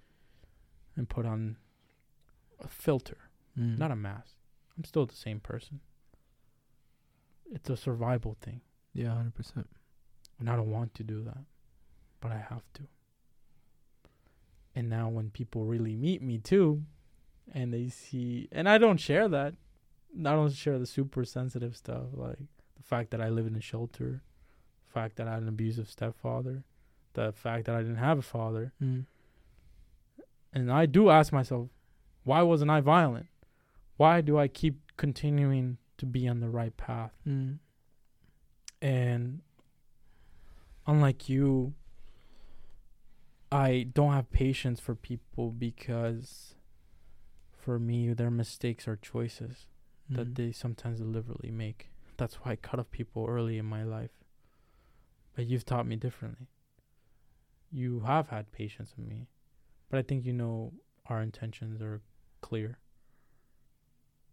and 0.96 1.10
put 1.10 1.26
on 1.26 1.58
a 2.60 2.68
filter, 2.68 3.30
Mm. 3.58 3.78
not 3.78 3.92
a 3.92 3.96
mask. 3.96 4.36
I'm 4.78 4.84
still 4.86 5.06
the 5.06 5.16
same 5.16 5.40
person. 5.40 5.82
It's 7.52 7.70
a 7.70 7.78
survival 7.78 8.36
thing. 8.42 8.62
yeah, 8.94 9.14
hundred 9.14 9.36
percent. 9.36 9.70
And 10.40 10.50
I 10.50 10.56
don't 10.56 10.72
want 10.72 10.94
to 10.96 11.04
do 11.04 11.24
that, 11.24 11.44
but 12.20 12.32
I 12.32 12.38
have 12.40 12.64
to. 12.76 12.88
And 14.76 14.90
now 14.90 15.10
when 15.10 15.30
people 15.30 15.66
really 15.66 15.96
meet 15.96 16.22
me 16.22 16.38
too, 16.40 16.84
and 17.52 17.74
they 17.74 17.90
see, 17.90 18.48
and 18.52 18.68
I 18.70 18.78
don't 18.78 18.98
share 19.00 19.28
that, 19.30 19.54
I 20.20 20.24
don't 20.32 20.52
share 20.52 20.78
the 20.80 20.86
super 20.86 21.26
sensitive 21.26 21.76
stuff, 21.76 22.08
like 22.14 22.40
the 22.78 22.84
fact 22.84 23.12
that 23.12 23.22
I 23.22 23.30
live 23.30 23.48
in 23.48 23.56
a 23.56 23.62
shelter, 23.62 24.22
the 24.86 24.94
fact 24.94 25.16
that 25.18 25.28
I 25.28 25.34
had 25.34 25.42
an 25.42 25.50
abusive 25.50 25.90
stepfather, 25.90 26.64
the 27.14 27.32
fact 27.34 27.66
that 27.66 27.76
I 27.76 27.80
didn't 27.80 27.98
have 27.98 28.20
a 28.20 28.22
father. 28.24 28.72
Mm. 28.82 29.06
And 30.54 30.72
I 30.72 30.86
do 30.86 31.10
ask 31.10 31.34
myself, 31.34 31.70
why 32.24 32.42
wasn't 32.42 32.72
I 32.72 32.82
violent? 32.82 33.28
Why 33.98 34.22
do 34.22 34.38
I 34.38 34.48
keep 34.48 34.80
continuing 34.98 35.78
to 35.98 36.06
be 36.06 36.28
on 36.28 36.40
the 36.40 36.50
right 36.50 36.76
path? 36.78 37.12
Mm. 37.28 37.58
and 38.82 39.42
unlike 40.86 41.28
you 41.28 41.74
i 43.52 43.88
don't 43.94 44.14
have 44.14 44.30
patience 44.32 44.80
for 44.80 44.94
people 44.94 45.50
because 45.50 46.54
for 47.52 47.80
me 47.80 48.14
their 48.14 48.30
mistakes 48.30 48.88
are 48.88 48.96
choices 48.96 49.66
that 50.10 50.28
Mm. 50.28 50.36
they 50.36 50.52
sometimes 50.52 51.00
deliberately 51.00 51.50
make 51.52 51.90
that's 52.18 52.36
why 52.36 52.52
i 52.54 52.56
cut 52.56 52.80
off 52.80 52.92
people 52.92 53.26
early 53.28 53.58
in 53.58 53.66
my 53.66 53.84
life. 53.84 54.12
But 55.36 55.46
you've 55.46 55.66
taught 55.66 55.86
me 55.86 55.96
differently. 55.96 56.48
You 57.72 58.02
have 58.02 58.30
had 58.30 58.52
patience 58.52 58.94
with 58.98 59.08
me 59.08 59.28
but 59.90 59.98
i 59.98 60.02
think 60.02 60.26
you 60.26 60.34
know 60.34 60.74
our 61.08 61.22
intentions 61.22 61.82
are 61.82 62.02
clear. 62.42 62.80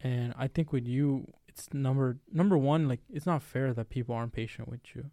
And 0.00 0.34
i 0.36 0.48
think 0.48 0.72
with 0.72 0.86
you 0.86 1.32
it's 1.48 1.72
number 1.72 2.18
number 2.32 2.58
one 2.58 2.88
like 2.88 3.00
it's 3.08 3.26
not 3.26 3.42
fair 3.42 3.72
that 3.72 3.90
people 3.90 4.14
aren't 4.14 4.32
patient 4.32 4.68
with 4.68 4.94
you 4.94 5.10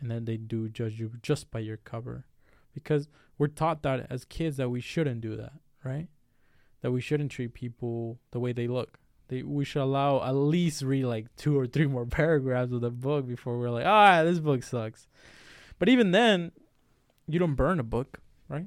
and 0.00 0.10
that 0.10 0.24
they 0.24 0.36
do 0.36 0.68
judge 0.68 0.98
you 0.98 1.10
just 1.22 1.50
by 1.50 1.58
your 1.58 1.76
cover. 1.76 2.26
Because 2.72 3.08
we're 3.36 3.48
taught 3.48 3.82
that 3.82 4.06
as 4.08 4.24
kids 4.24 4.56
that 4.56 4.70
we 4.70 4.80
shouldn't 4.80 5.20
do 5.20 5.36
that 5.36 5.52
right? 5.84 6.08
That 6.82 6.92
we 6.92 7.00
shouldn't 7.00 7.32
treat 7.32 7.54
people 7.54 8.20
the 8.30 8.40
way 8.40 8.52
they 8.52 8.68
look 8.68 8.99
they 9.30 9.42
we 9.42 9.64
should 9.64 9.82
allow 9.82 10.22
at 10.22 10.34
least 10.34 10.82
read 10.82 11.06
like 11.06 11.34
two 11.36 11.58
or 11.58 11.66
three 11.66 11.86
more 11.86 12.06
paragraphs 12.20 12.72
of 12.72 12.82
the 12.82 12.90
book 12.90 13.26
before 13.26 13.58
we're 13.58 13.70
like 13.70 13.86
ah 13.86 14.22
this 14.22 14.38
book 14.38 14.62
sucks 14.62 15.08
but 15.78 15.88
even 15.88 16.10
then 16.10 16.52
you 17.26 17.38
don't 17.38 17.54
burn 17.54 17.80
a 17.80 17.84
book 17.84 18.20
right 18.48 18.66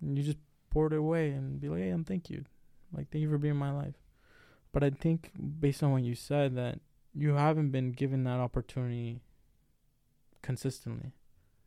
you 0.00 0.22
just 0.22 0.38
pour 0.70 0.86
it 0.86 0.92
away 0.92 1.30
and 1.30 1.60
be 1.60 1.68
like 1.68 1.80
hey 1.80 1.88
and 1.88 2.06
thank 2.06 2.30
you 2.30 2.44
like 2.92 3.10
thank 3.10 3.22
you 3.22 3.28
for 3.28 3.38
being 3.38 3.54
in 3.54 3.58
my 3.58 3.72
life 3.72 3.94
but 4.76 4.84
I 4.84 4.90
think 4.90 5.30
based 5.58 5.82
on 5.82 5.90
what 5.90 6.02
you 6.02 6.14
said 6.14 6.54
that 6.56 6.80
you 7.14 7.32
haven't 7.32 7.70
been 7.70 7.92
given 7.92 8.24
that 8.24 8.40
opportunity 8.40 9.22
consistently, 10.42 11.12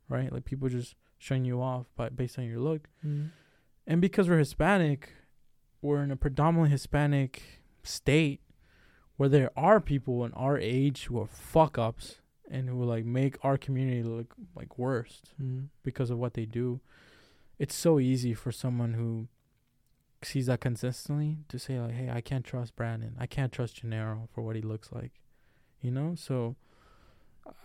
right? 0.08 0.32
Like 0.32 0.46
people 0.46 0.70
just 0.70 0.94
showing 1.18 1.44
you 1.44 1.60
off 1.60 1.88
by 1.96 2.10
based 2.10 2.38
on 2.38 2.46
your 2.46 2.60
look. 2.60 2.88
Mm. 3.04 3.32
And 3.88 4.00
because 4.00 4.30
we're 4.30 4.38
Hispanic, 4.38 5.10
we're 5.82 6.04
in 6.04 6.12
a 6.12 6.16
predominantly 6.16 6.70
Hispanic 6.70 7.59
state 7.84 8.42
where 9.18 9.30
there 9.30 9.52
are 9.58 9.80
people 9.80 10.24
in 10.26 10.34
our 10.34 10.58
age 10.58 11.06
who 11.06 11.20
are 11.20 11.28
fuck 11.28 11.78
ups 11.78 12.20
and 12.50 12.70
who 12.70 12.84
like 12.84 13.06
make 13.06 13.38
our 13.44 13.58
community 13.58 14.02
look 14.04 14.34
like 14.56 14.78
worst 14.78 15.34
Mm. 15.42 15.68
because 15.84 16.10
of 16.10 16.18
what 16.18 16.34
they 16.34 16.46
do. 16.46 16.80
It's 17.60 17.76
so 17.76 18.00
easy 18.00 18.34
for 18.34 18.52
someone 18.54 18.94
who 18.94 19.28
sees 20.24 20.46
that 20.48 20.62
consistently 20.62 21.38
to 21.50 21.60
say 21.60 21.80
like, 21.80 21.94
"Hey, 21.94 22.10
I 22.10 22.22
can't 22.22 22.46
trust 22.46 22.76
Brandon. 22.76 23.16
I 23.20 23.26
can't 23.26 23.52
trust 23.52 23.84
Genaro 23.84 24.30
for 24.30 24.42
what 24.42 24.56
he 24.56 24.62
looks 24.62 24.92
like." 24.92 25.12
You 25.82 25.92
know, 25.92 26.16
so 26.16 26.56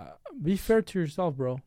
uh, 0.01 0.13
be 0.43 0.57
fair 0.57 0.83
to 0.83 0.99
yourself, 0.99 1.37
bro. 1.37 1.61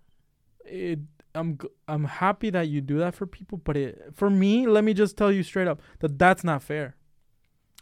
It, 0.66 1.00
I'm 1.34 1.58
g- 1.58 1.70
I'm 1.88 2.04
happy 2.06 2.50
that 2.50 2.68
you 2.68 2.82
do 2.82 2.98
that 3.00 3.16
for 3.16 3.26
people, 3.26 3.58
but 3.58 3.78
it 3.78 4.12
for 4.14 4.30
me, 4.30 4.68
let 4.68 4.84
me 4.84 4.94
just 4.94 5.16
tell 5.18 5.32
you 5.32 5.44
straight 5.44 5.68
up 5.68 5.82
that 6.00 6.20
that's 6.20 6.44
not 6.44 6.62
fair. 6.62 6.96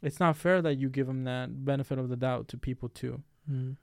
It's 0.01 0.19
not 0.19 0.35
fair 0.37 0.61
that 0.61 0.75
you 0.77 0.89
give 0.89 1.07
them 1.07 1.23
that 1.23 1.65
benefit 1.65 1.97
of 1.97 2.09
the 2.09 2.15
doubt 2.17 2.47
to 2.49 2.57
people 2.57 2.89
too, 2.89 3.23
Mm. 3.49 3.77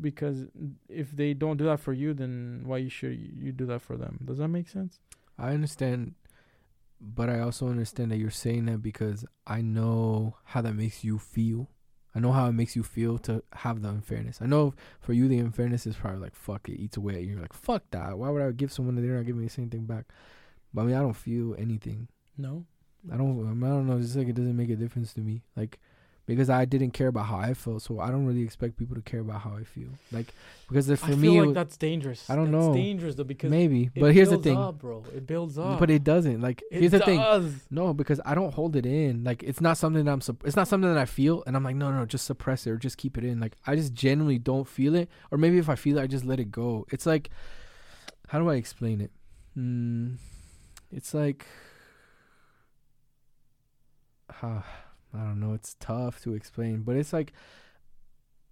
because 0.00 0.46
if 0.88 1.12
they 1.12 1.34
don't 1.34 1.56
do 1.58 1.64
that 1.64 1.80
for 1.80 1.92
you, 1.92 2.14
then 2.14 2.62
why 2.64 2.78
you 2.78 2.88
should 2.88 3.16
you 3.18 3.52
do 3.52 3.66
that 3.66 3.82
for 3.82 3.96
them? 3.96 4.20
Does 4.24 4.38
that 4.38 4.48
make 4.48 4.68
sense? 4.68 4.98
I 5.38 5.52
understand, 5.52 6.14
but 7.00 7.28
I 7.28 7.40
also 7.40 7.68
understand 7.68 8.10
that 8.10 8.18
you're 8.18 8.30
saying 8.30 8.66
that 8.66 8.82
because 8.82 9.24
I 9.46 9.60
know 9.62 10.36
how 10.44 10.60
that 10.62 10.74
makes 10.74 11.04
you 11.04 11.18
feel. 11.18 11.68
I 12.14 12.18
know 12.18 12.32
how 12.32 12.48
it 12.48 12.52
makes 12.52 12.74
you 12.74 12.82
feel 12.82 13.18
to 13.18 13.42
have 13.52 13.82
the 13.82 13.88
unfairness. 13.88 14.42
I 14.42 14.46
know 14.46 14.74
for 15.00 15.12
you 15.12 15.28
the 15.28 15.38
unfairness 15.38 15.86
is 15.86 15.94
probably 15.96 16.20
like 16.20 16.34
fuck 16.34 16.68
it 16.68 16.80
eats 16.80 16.96
away. 16.96 17.22
You're 17.22 17.40
like 17.40 17.52
fuck 17.52 17.84
that. 17.92 18.18
Why 18.18 18.30
would 18.30 18.42
I 18.42 18.50
give 18.52 18.72
someone 18.72 18.96
that 18.96 19.02
they're 19.02 19.16
not 19.16 19.26
giving 19.26 19.40
me 19.40 19.46
the 19.46 19.52
same 19.52 19.70
thing 19.70 19.84
back? 19.84 20.06
But 20.74 20.82
I 20.82 20.84
mean 20.86 20.96
I 20.96 21.00
don't 21.00 21.14
feel 21.14 21.54
anything. 21.56 22.08
No. 22.36 22.64
I 23.12 23.16
don't. 23.16 23.40
I, 23.46 23.68
don't 23.68 23.86
know. 23.86 23.96
It's 23.96 24.06
just 24.06 24.16
like 24.16 24.28
it 24.28 24.34
doesn't 24.34 24.56
make 24.56 24.70
a 24.70 24.76
difference 24.76 25.12
to 25.14 25.20
me. 25.20 25.42
Like 25.56 25.78
because 26.26 26.48
I 26.48 26.64
didn't 26.64 26.92
care 26.92 27.08
about 27.08 27.26
how 27.26 27.38
I 27.38 27.54
felt, 27.54 27.82
so 27.82 27.98
I 27.98 28.10
don't 28.10 28.24
really 28.24 28.42
expect 28.42 28.76
people 28.76 28.94
to 28.94 29.02
care 29.02 29.18
about 29.20 29.40
how 29.40 29.56
I 29.56 29.64
feel. 29.64 29.88
Like 30.12 30.32
because 30.68 30.86
for 31.00 31.06
I 31.06 31.14
me, 31.16 31.28
feel 31.28 31.46
like 31.46 31.54
that's 31.54 31.76
dangerous. 31.76 32.28
I 32.30 32.36
don't 32.36 32.52
That's 32.52 32.66
know. 32.66 32.74
dangerous 32.74 33.16
though 33.16 33.24
because 33.24 33.50
maybe. 33.50 33.90
it 33.94 34.00
But 34.00 34.14
here's 34.14 34.30
the 34.30 34.38
thing. 34.38 34.56
up, 34.56 34.78
bro. 34.78 35.02
It 35.14 35.26
builds 35.26 35.58
up. 35.58 35.80
But 35.80 35.90
it 35.90 36.04
doesn't. 36.04 36.40
Like 36.40 36.62
It 36.70 36.80
here's 36.80 36.92
the 36.92 37.00
thing. 37.00 37.20
No, 37.70 37.92
because 37.92 38.20
I 38.24 38.36
don't 38.36 38.54
hold 38.54 38.76
it 38.76 38.86
in. 38.86 39.24
Like 39.24 39.42
it's 39.42 39.60
not 39.60 39.76
something 39.76 40.04
that 40.04 40.12
I'm. 40.12 40.20
Supp- 40.20 40.44
it's 40.46 40.56
not 40.56 40.68
something 40.68 40.92
that 40.92 41.00
I 41.00 41.06
feel, 41.06 41.42
and 41.46 41.56
I'm 41.56 41.64
like, 41.64 41.76
no, 41.76 41.90
no, 41.90 42.06
just 42.06 42.26
suppress 42.26 42.66
it 42.66 42.70
or 42.70 42.76
just 42.76 42.96
keep 42.96 43.18
it 43.18 43.24
in. 43.24 43.40
Like 43.40 43.56
I 43.66 43.74
just 43.74 43.92
genuinely 43.92 44.38
don't 44.38 44.68
feel 44.68 44.94
it, 44.94 45.08
or 45.32 45.38
maybe 45.38 45.58
if 45.58 45.68
I 45.68 45.74
feel 45.74 45.98
it, 45.98 46.02
I 46.02 46.06
just 46.06 46.24
let 46.24 46.38
it 46.38 46.52
go. 46.52 46.86
It's 46.92 47.06
like, 47.06 47.30
how 48.28 48.38
do 48.38 48.48
I 48.48 48.54
explain 48.54 49.00
it? 49.00 49.10
Mm, 49.58 50.16
it's 50.92 51.12
like, 51.12 51.46
uh, 54.42 54.62
I 55.14 55.18
don't 55.18 55.40
know. 55.40 55.54
It's 55.54 55.76
tough 55.80 56.20
to 56.22 56.34
explain, 56.34 56.82
but 56.82 56.96
it's 56.96 57.12
like, 57.12 57.32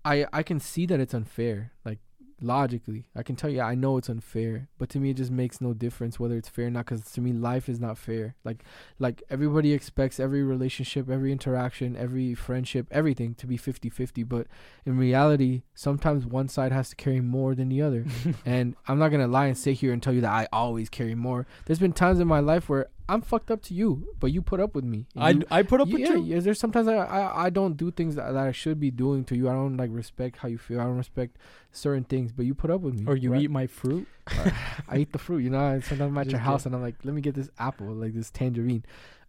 I 0.04 0.26
I 0.32 0.42
can 0.42 0.60
see 0.60 0.86
that 0.86 1.00
it's 1.00 1.14
unfair. 1.14 1.72
Like 1.84 1.98
logically, 2.40 3.06
I 3.16 3.22
can 3.22 3.36
tell 3.36 3.50
you 3.50 3.60
I 3.60 3.74
know 3.74 3.96
it's 3.96 4.08
unfair, 4.08 4.68
but 4.78 4.88
to 4.90 4.98
me 4.98 5.10
it 5.10 5.16
just 5.16 5.30
makes 5.30 5.60
no 5.60 5.72
difference 5.72 6.18
whether 6.18 6.36
it's 6.36 6.48
fair 6.48 6.66
or 6.66 6.70
not. 6.70 6.86
Because 6.86 7.10
to 7.12 7.20
me 7.20 7.32
life 7.32 7.68
is 7.68 7.78
not 7.78 7.98
fair. 7.98 8.34
Like 8.44 8.64
like 8.98 9.22
everybody 9.30 9.72
expects 9.72 10.18
every 10.18 10.42
relationship, 10.42 11.08
every 11.08 11.30
interaction, 11.30 11.96
every 11.96 12.34
friendship, 12.34 12.86
everything 12.90 13.34
to 13.36 13.46
be 13.46 13.58
50-50, 13.58 14.28
but 14.28 14.46
in 14.84 14.96
reality, 14.96 15.62
sometimes 15.74 16.26
one 16.26 16.48
side 16.48 16.72
has 16.72 16.90
to 16.90 16.96
carry 16.96 17.20
more 17.20 17.54
than 17.54 17.68
the 17.68 17.82
other. 17.82 18.04
and 18.44 18.74
I'm 18.86 18.98
not 18.98 19.10
gonna 19.10 19.28
lie 19.28 19.46
and 19.46 19.58
sit 19.58 19.76
here 19.76 19.92
and 19.92 20.02
tell 20.02 20.12
you 20.12 20.22
that 20.22 20.32
I 20.32 20.48
always 20.52 20.88
carry 20.88 21.14
more. 21.14 21.46
There's 21.66 21.78
been 21.78 21.92
times 21.92 22.20
in 22.20 22.28
my 22.28 22.40
life 22.40 22.68
where 22.68 22.88
I'm 23.10 23.22
fucked 23.22 23.50
up 23.50 23.62
to 23.62 23.74
you, 23.74 24.08
but 24.20 24.32
you 24.32 24.42
put 24.42 24.60
up 24.60 24.74
with 24.74 24.84
me. 24.84 25.06
And 25.14 25.24
I, 25.24 25.30
you- 25.30 25.44
I 25.50 25.62
put 25.62 25.80
up 25.80 25.88
with 25.88 26.00
yeah, 26.00 26.14
you. 26.14 26.22
yeah, 26.24 26.40
there's 26.40 26.60
sometimes 26.60 26.88
I, 26.88 26.94
I 26.96 27.46
I 27.46 27.50
don't 27.50 27.76
do 27.76 27.90
things 27.90 28.16
that, 28.16 28.32
that 28.32 28.46
I 28.46 28.52
should 28.52 28.78
be 28.78 28.90
doing 28.90 29.24
to 29.24 29.36
you. 29.36 29.48
I 29.48 29.52
don't 29.52 29.76
like 29.76 29.90
respect 29.92 30.36
how 30.38 30.48
you 30.48 30.58
feel. 30.58 30.80
I 30.80 30.84
don't 30.84 30.98
respect 30.98 31.38
certain 31.72 32.04
things, 32.04 32.32
but 32.32 32.44
you 32.44 32.54
put 32.54 32.70
up 32.70 32.82
with 32.82 32.94
me. 32.94 33.04
Or 33.06 33.16
you 33.16 33.32
right? 33.32 33.42
eat 33.42 33.50
my 33.50 33.66
fruit. 33.66 34.06
I 34.88 34.98
eat 34.98 35.12
the 35.12 35.18
fruit. 35.18 35.38
You 35.38 35.50
know, 35.50 35.58
I- 35.60 35.80
sometimes 35.80 36.10
I'm 36.10 36.18
at 36.18 36.30
your 36.30 36.40
house 36.40 36.66
and 36.66 36.74
I'm 36.74 36.82
like, 36.82 36.96
let 37.04 37.14
me 37.14 37.20
get 37.20 37.34
this 37.34 37.50
apple, 37.58 37.86
like 37.94 38.12
this 38.14 38.30
tangerine. 38.30 38.84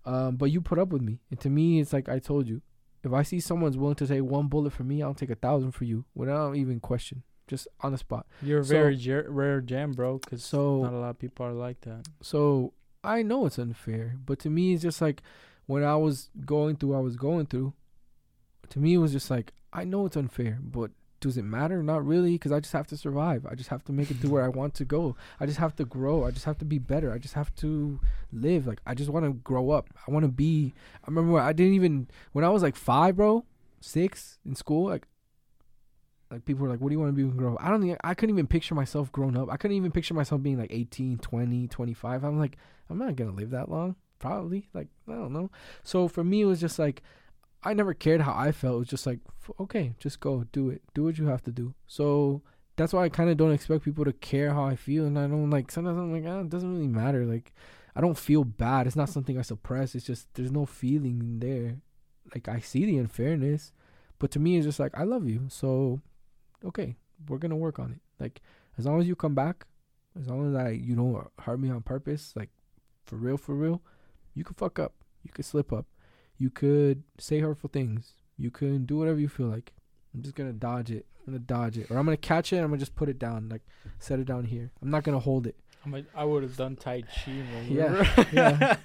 Um, 0.06 0.36
but 0.38 0.52
you 0.52 0.62
put 0.62 0.80
up 0.80 0.90
with 0.90 1.02
me, 1.02 1.20
and 1.30 1.40
to 1.42 1.50
me, 1.50 1.80
it's 1.80 1.94
like 1.94 2.08
I 2.10 2.20
told 2.20 2.48
you, 2.48 2.62
if 3.04 3.14
I 3.14 3.24
see 3.24 3.40
someone's 3.40 3.78
willing 3.78 3.96
to 3.96 4.08
take 4.08 4.24
one 4.24 4.48
bullet 4.48 4.74
for 4.74 4.84
me, 4.84 5.02
I'll 5.04 5.14
take 5.14 5.30
a 5.30 5.36
thousand 5.36 5.72
for 5.72 5.84
you 5.86 6.06
without 6.16 6.56
even 6.56 6.80
question, 6.80 7.24
just 7.48 7.68
on 7.82 7.92
the 7.92 7.98
spot. 7.98 8.26
You're 8.42 8.60
a 8.62 8.64
So- 8.66 8.74
very 8.74 8.96
jer- 8.96 9.28
rare 9.30 9.62
gem, 9.62 9.92
bro. 9.92 10.18
Because 10.18 10.44
So 10.44 10.82
not 10.84 10.94
a 10.94 10.98
lot 10.98 11.10
of 11.12 11.20
people 11.20 11.46
are 11.46 11.54
like 11.54 11.82
that. 11.82 12.08
So 12.22 12.74
I 13.04 13.22
know 13.22 13.46
it's 13.46 13.58
unfair, 13.58 14.18
but 14.26 14.40
to 14.40 14.50
me, 14.50 14.74
it's 14.74 14.84
just 14.84 15.02
like 15.02 15.22
when 15.68 15.84
I 15.84 15.96
was 15.96 16.30
going 16.46 16.76
through, 16.76 16.96
I 16.96 17.00
was 17.00 17.16
going 17.16 17.46
through. 17.46 17.74
To 18.70 18.80
me, 18.80 18.96
it 18.96 18.98
was 18.98 19.12
just 19.12 19.32
like 19.32 19.54
I 19.72 19.84
know 19.84 20.06
it's 20.06 20.18
unfair, 20.18 20.60
but 20.62 20.92
does 21.22 21.38
it 21.38 21.44
matter? 21.44 21.84
Not 21.84 22.06
really, 22.06 22.34
because 22.34 22.52
I 22.52 22.60
just 22.60 22.74
have 22.74 22.88
to 22.88 22.98
survive. 22.98 23.46
I 23.46 23.56
just 23.56 23.70
have 23.70 23.84
to 23.86 23.92
make 23.92 24.10
it 24.10 24.22
to 24.22 24.30
where 24.30 24.44
I 24.44 24.48
want 24.48 24.74
to 24.76 24.86
go. 24.86 25.16
I 25.40 25.46
just 25.46 25.60
have 25.60 25.76
to 25.78 25.86
grow. 25.86 26.26
I 26.26 26.32
just 26.32 26.46
have 26.46 26.58
to 26.60 26.66
be 26.66 26.78
better. 26.78 27.12
I 27.12 27.18
just 27.18 27.34
have 27.34 27.54
to 27.58 28.00
live. 28.32 28.68
Like 28.68 28.82
I 28.86 28.94
just 28.94 29.10
want 29.10 29.26
to 29.26 29.34
grow 29.34 29.72
up. 29.72 29.90
I 30.08 30.12
want 30.12 30.24
to 30.24 30.32
be. 30.32 30.74
I 31.04 31.08
remember 31.08 31.40
I 31.40 31.54
didn't 31.54 31.74
even 31.74 32.08
when 32.34 32.46
I 32.46 32.50
was 32.50 32.64
like 32.64 32.76
five, 32.76 33.16
bro, 33.16 33.46
six 33.80 34.40
in 34.46 34.56
school, 34.56 34.90
like. 34.90 35.06
Like 36.32 36.46
people 36.46 36.64
were 36.64 36.70
like, 36.70 36.80
what 36.80 36.90
do 36.90 36.94
you 36.94 37.00
want 37.00 37.10
to 37.12 37.16
be 37.16 37.24
when 37.24 37.34
you 37.34 37.38
grow 37.38 37.56
up? 37.56 37.64
I 37.64 37.70
don't 37.70 37.82
think 37.82 37.98
I 38.04 38.14
couldn't 38.14 38.36
even 38.36 38.48
picture 38.48 38.76
myself 38.76 39.12
grown 39.12 39.36
up. 39.36 39.50
I 39.52 39.58
couldn't 39.58 39.78
even 39.78 39.92
picture 39.92 40.14
myself 40.14 40.42
being 40.42 40.60
like 40.60 40.72
18, 40.72 41.18
20, 41.20 41.68
25. 41.68 42.24
I'm 42.24 42.40
like, 42.40 42.58
I'm 42.90 43.00
not 43.00 43.16
gonna 43.16 43.32
live 43.32 43.52
that 43.52 43.70
long. 43.70 43.96
Probably. 44.20 44.70
Like, 44.74 44.88
I 45.08 45.14
don't 45.14 45.34
know. 45.34 45.50
So 45.84 46.08
for 46.08 46.24
me 46.24 46.42
it 46.42 46.46
was 46.46 46.62
just 46.62 46.78
like 46.78 47.02
I 47.64 47.74
never 47.74 47.94
cared 47.94 48.22
how 48.22 48.34
I 48.34 48.52
felt. 48.52 48.76
It 48.76 48.80
was 48.80 48.88
just 48.88 49.06
like, 49.06 49.20
okay, 49.60 49.94
just 50.00 50.20
go, 50.20 50.46
do 50.52 50.70
it, 50.70 50.82
do 50.94 51.04
what 51.04 51.18
you 51.18 51.28
have 51.28 51.44
to 51.44 51.52
do. 51.52 51.74
So 51.88 52.42
that's 52.78 52.94
why 52.94 53.04
I 53.04 53.10
kind 53.10 53.30
of 53.30 53.38
don't 53.38 53.52
expect 53.52 53.84
people 53.84 54.06
to 54.06 54.14
care 54.14 54.54
how 54.54 54.64
I 54.64 54.76
feel, 54.76 55.06
and 55.06 55.20
I 55.20 55.28
don't 55.28 55.50
like. 55.50 55.70
Sometimes 55.72 55.98
I'm 55.98 56.14
like, 56.14 56.24
ah, 56.26 56.42
it 56.42 56.50
doesn't 56.50 56.72
really 56.72 56.88
matter. 56.88 57.26
Like, 57.26 57.52
I 57.96 58.02
don't 58.02 58.18
feel 58.18 58.46
bad. 58.46 58.88
It's 58.88 58.96
not 58.96 59.10
something 59.10 59.38
I 59.38 59.42
suppress. 59.42 59.96
It's 59.96 60.06
just 60.06 60.34
there's 60.36 60.52
no 60.52 60.66
feeling 60.66 61.40
there. 61.40 61.78
Like 62.34 62.48
I 62.48 62.60
see 62.60 62.86
the 62.86 62.98
unfairness, 62.98 63.74
but 64.20 64.32
to 64.32 64.40
me, 64.40 64.58
it's 64.58 64.66
just 64.66 64.80
like 64.80 64.98
I 64.98 65.04
love 65.04 65.28
you. 65.28 65.48
So, 65.50 66.00
okay, 66.66 66.96
we're 67.28 67.38
gonna 67.38 67.56
work 67.56 67.80
on 67.80 67.92
it. 67.92 68.00
Like 68.20 68.42
as 68.78 68.86
long 68.86 69.00
as 69.00 69.08
you 69.08 69.16
come 69.16 69.36
back, 69.36 69.66
as 70.20 70.28
long 70.28 70.48
as 70.50 70.56
I 70.56 70.70
you 70.72 70.96
don't 70.96 71.28
hurt 71.40 71.60
me 71.60 71.70
on 71.70 71.82
purpose, 71.82 72.34
like 72.36 72.50
for 73.06 73.16
real, 73.16 73.38
for 73.38 73.56
real, 73.56 73.82
you 74.34 74.44
could 74.44 74.58
fuck 74.58 74.80
up. 74.80 74.94
You 75.24 75.32
could 75.32 75.46
slip 75.46 75.72
up. 75.74 75.86
You 76.38 76.50
could 76.50 77.04
say 77.18 77.40
hurtful 77.40 77.70
things. 77.72 78.14
You 78.38 78.52
can 78.52 78.86
do 78.86 78.98
whatever 78.98 79.20
you 79.20 79.28
feel 79.28 79.48
like. 79.48 79.74
I'm 80.14 80.22
just 80.22 80.36
gonna 80.36 80.54
dodge 80.54 80.92
it. 80.92 81.06
I'm 81.28 81.34
gonna 81.34 81.40
dodge 81.40 81.78
it, 81.78 81.92
or 81.92 81.98
I'm 81.98 82.06
gonna 82.06 82.18
catch 82.18 82.52
it. 82.54 82.58
and 82.58 82.66
I'm 82.66 82.72
gonna 82.72 82.80
just 82.80 82.96
put 82.96 83.10
it 83.10 83.20
down, 83.20 83.50
like 83.50 83.62
set 84.00 84.20
it 84.20 84.26
down 84.26 84.46
here. 84.46 84.72
I'm 84.82 84.90
not 84.90 85.04
gonna 85.04 85.20
hold 85.20 85.46
it. 85.48 85.56
I'm 85.86 85.92
like, 85.94 86.06
I 86.16 86.26
would 86.26 86.44
have 86.44 86.58
done 86.58 86.76
Tai 86.76 87.02
Chi. 87.04 87.32
Yeah, 87.70 88.26
yeah. 88.34 88.76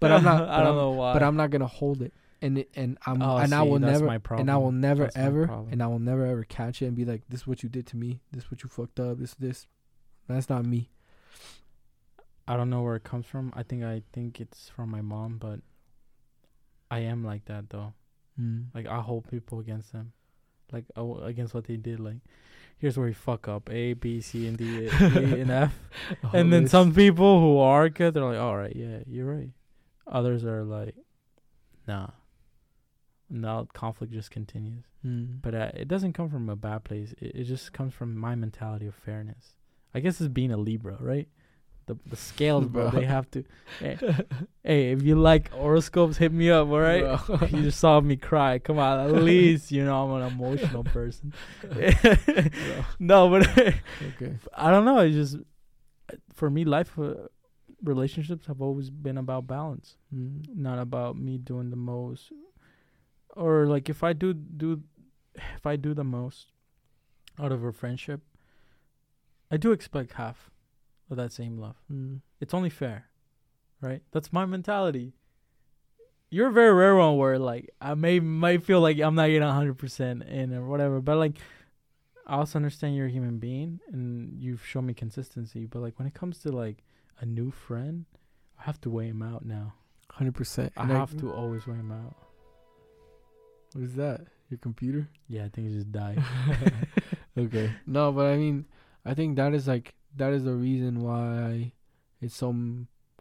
But 0.00 0.10
I'm 0.12 0.24
not- 0.24 0.48
I 0.48 0.58
don't 0.58 0.66
I'm- 0.68 0.76
know 0.76 0.90
why. 0.92 1.12
But 1.12 1.22
I'm 1.22 1.36
not 1.36 1.50
gonna 1.50 1.66
hold 1.66 2.02
it. 2.02 2.12
And 2.42 2.64
and 2.74 2.96
I'm 3.06 3.20
Oh, 3.22 3.36
and 3.36 3.54
I 3.54 3.62
see, 3.64 3.68
will 3.68 3.78
never 3.78 4.06
my 4.06 4.18
problem. 4.18 4.42
and 4.48 4.50
I 4.50 4.56
will 4.56 4.72
never 4.72 5.10
ever 5.14 5.44
and 5.70 5.82
I 5.82 5.86
will 5.88 5.98
never 5.98 6.24
ever 6.24 6.44
catch 6.44 6.80
it 6.80 6.86
and 6.86 6.96
be 6.96 7.04
like, 7.04 7.22
this 7.28 7.40
is 7.42 7.46
what 7.46 7.62
you 7.62 7.68
did 7.68 7.86
to 7.88 7.96
me. 7.98 8.20
This 8.32 8.44
is 8.44 8.50
what 8.50 8.62
you 8.62 8.68
fucked 8.70 8.98
up. 9.00 9.18
This 9.18 9.34
this. 9.34 9.66
That's 10.28 10.48
not 10.48 10.64
me. 10.64 10.90
I 12.48 12.56
don't 12.56 12.70
know 12.70 12.82
where 12.82 12.96
it 12.96 13.04
comes 13.04 13.26
from. 13.26 13.52
I 13.54 13.62
think 13.62 13.84
I 13.84 14.02
think 14.12 14.40
it's 14.40 14.68
from 14.70 14.90
my 14.90 15.02
mom, 15.02 15.38
but 15.38 15.60
I 16.90 17.00
am 17.00 17.24
like 17.24 17.44
that 17.46 17.70
though. 17.70 17.92
Mm. 18.40 18.66
Like 18.74 18.86
I 18.86 19.00
hold 19.00 19.28
people 19.28 19.60
against 19.60 19.92
them, 19.92 20.12
like 20.72 20.84
I 20.96 21.00
w- 21.00 21.22
against 21.22 21.52
what 21.52 21.64
they 21.64 21.76
did. 21.76 22.00
Like, 22.00 22.16
here's 22.78 22.96
where 22.96 23.06
you 23.08 23.14
fuck 23.14 23.48
up: 23.48 23.68
A, 23.70 23.92
B, 23.92 24.20
C, 24.20 24.46
and 24.46 24.56
D, 24.56 24.86
E, 24.86 24.88
and 25.00 25.50
F. 25.50 25.78
and 26.32 26.52
then 26.52 26.66
some 26.68 26.94
people 26.94 27.38
who 27.40 27.58
are 27.58 27.88
good, 27.88 28.14
they're 28.14 28.24
like, 28.24 28.38
"All 28.40 28.56
right, 28.56 28.74
yeah, 28.74 29.00
you're 29.06 29.26
right." 29.26 29.50
Others 30.06 30.44
are 30.44 30.64
like, 30.64 30.94
"Nah." 31.86 32.08
Now 33.30 33.66
conflict 33.72 34.12
just 34.12 34.30
continues, 34.30 34.84
Mm. 35.06 35.40
but 35.40 35.54
uh, 35.54 35.70
it 35.74 35.86
doesn't 35.88 36.12
come 36.14 36.28
from 36.28 36.48
a 36.50 36.56
bad 36.56 36.84
place. 36.84 37.14
It, 37.20 37.32
it 37.36 37.44
just 37.44 37.72
comes 37.72 37.94
from 37.94 38.16
my 38.16 38.34
mentality 38.34 38.86
of 38.86 38.94
fairness. 38.94 39.54
I 39.94 40.00
guess 40.00 40.20
it's 40.20 40.28
being 40.28 40.50
a 40.52 40.56
Libra, 40.56 40.96
right? 41.00 41.28
The 41.86 41.96
the 42.06 42.16
scales, 42.16 42.66
bro. 42.66 42.90
Bro. 42.90 43.00
They 43.00 43.06
have 43.06 43.30
to. 43.30 43.44
Hey, 43.78 43.96
hey, 44.64 44.92
if 44.92 45.02
you 45.02 45.14
like 45.14 45.50
horoscopes, 45.50 46.16
hit 46.18 46.32
me 46.32 46.50
up. 46.50 46.68
All 46.68 46.78
right. 46.80 47.18
You 47.50 47.62
just 47.62 47.78
saw 47.80 48.00
me 48.00 48.16
cry. 48.16 48.58
Come 48.58 48.78
on, 48.78 49.00
at 49.06 49.22
least 49.30 49.70
you 49.72 49.84
know 49.84 50.04
I'm 50.04 50.22
an 50.22 50.26
emotional 50.32 50.84
person. 50.84 51.32
no, 52.98 53.28
but 53.30 53.48
okay. 53.48 54.36
I 54.56 54.70
don't 54.70 54.84
know. 54.84 54.98
It's 54.98 55.14
just 55.16 55.36
for 56.34 56.50
me, 56.50 56.64
life 56.64 56.98
uh, 56.98 57.14
relationships 57.82 58.46
have 58.46 58.60
always 58.60 58.90
been 58.90 59.18
about 59.18 59.46
balance, 59.46 59.96
Mm. 60.14 60.56
not 60.56 60.78
about 60.78 61.16
me 61.16 61.38
doing 61.38 61.70
the 61.70 61.76
most, 61.76 62.32
or 63.36 63.66
like 63.66 63.88
if 63.88 64.02
I 64.02 64.12
do 64.12 64.32
do, 64.34 64.82
if 65.34 65.66
I 65.66 65.76
do 65.76 65.94
the 65.94 66.04
most 66.04 66.52
out 67.38 67.52
of 67.52 67.64
a 67.64 67.72
friendship, 67.72 68.20
I 69.50 69.56
do 69.56 69.72
expect 69.72 70.12
half 70.14 70.50
of 71.10 71.16
that 71.16 71.32
same 71.32 71.58
love. 71.58 71.76
Mm. 71.92 72.20
It's 72.40 72.54
only 72.54 72.70
fair, 72.70 73.06
right? 73.80 74.02
That's 74.12 74.32
my 74.32 74.46
mentality. 74.46 75.14
You're 76.30 76.48
a 76.48 76.52
very 76.52 76.72
rare 76.72 76.94
one 76.94 77.16
where 77.16 77.38
like 77.38 77.70
I 77.80 77.94
may 77.94 78.20
might 78.20 78.62
feel 78.62 78.80
like 78.80 78.98
I'm 79.00 79.16
not 79.16 79.26
getting 79.26 79.42
hundred 79.42 79.78
percent 79.78 80.22
in 80.22 80.54
or 80.54 80.66
whatever, 80.66 81.00
but 81.00 81.16
like 81.16 81.36
I 82.26 82.36
also 82.36 82.58
understand 82.58 82.94
you're 82.94 83.06
a 83.06 83.10
human 83.10 83.38
being 83.38 83.80
and 83.90 84.40
you've 84.40 84.64
shown 84.64 84.86
me 84.86 84.94
consistency. 84.94 85.66
But 85.66 85.80
like 85.80 85.98
when 85.98 86.06
it 86.06 86.14
comes 86.14 86.38
to 86.40 86.52
like 86.52 86.84
a 87.18 87.26
new 87.26 87.50
friend, 87.50 88.04
I 88.58 88.62
have 88.62 88.80
to 88.82 88.90
weigh 88.90 89.08
him 89.08 89.22
out 89.22 89.44
now. 89.44 89.74
Hundred 90.10 90.36
percent. 90.36 90.72
I 90.76 90.86
have 90.86 91.16
to 91.18 91.32
always 91.32 91.66
weigh 91.66 91.74
him 91.74 91.90
out. 91.90 92.14
What 93.72 93.84
is 93.84 93.94
that? 93.94 94.22
Your 94.48 94.58
computer? 94.58 95.08
Yeah, 95.28 95.44
I 95.44 95.48
think 95.48 95.68
it 95.68 95.74
just 95.74 95.92
died. 95.92 96.22
okay. 97.38 97.70
No, 97.86 98.10
but 98.12 98.26
I 98.26 98.36
mean, 98.36 98.66
I 99.04 99.14
think 99.14 99.36
that 99.36 99.54
is 99.54 99.68
like 99.68 99.94
that 100.16 100.32
is 100.32 100.44
the 100.44 100.54
reason 100.54 101.02
why 101.02 101.72
it's 102.20 102.34
so 102.36 102.54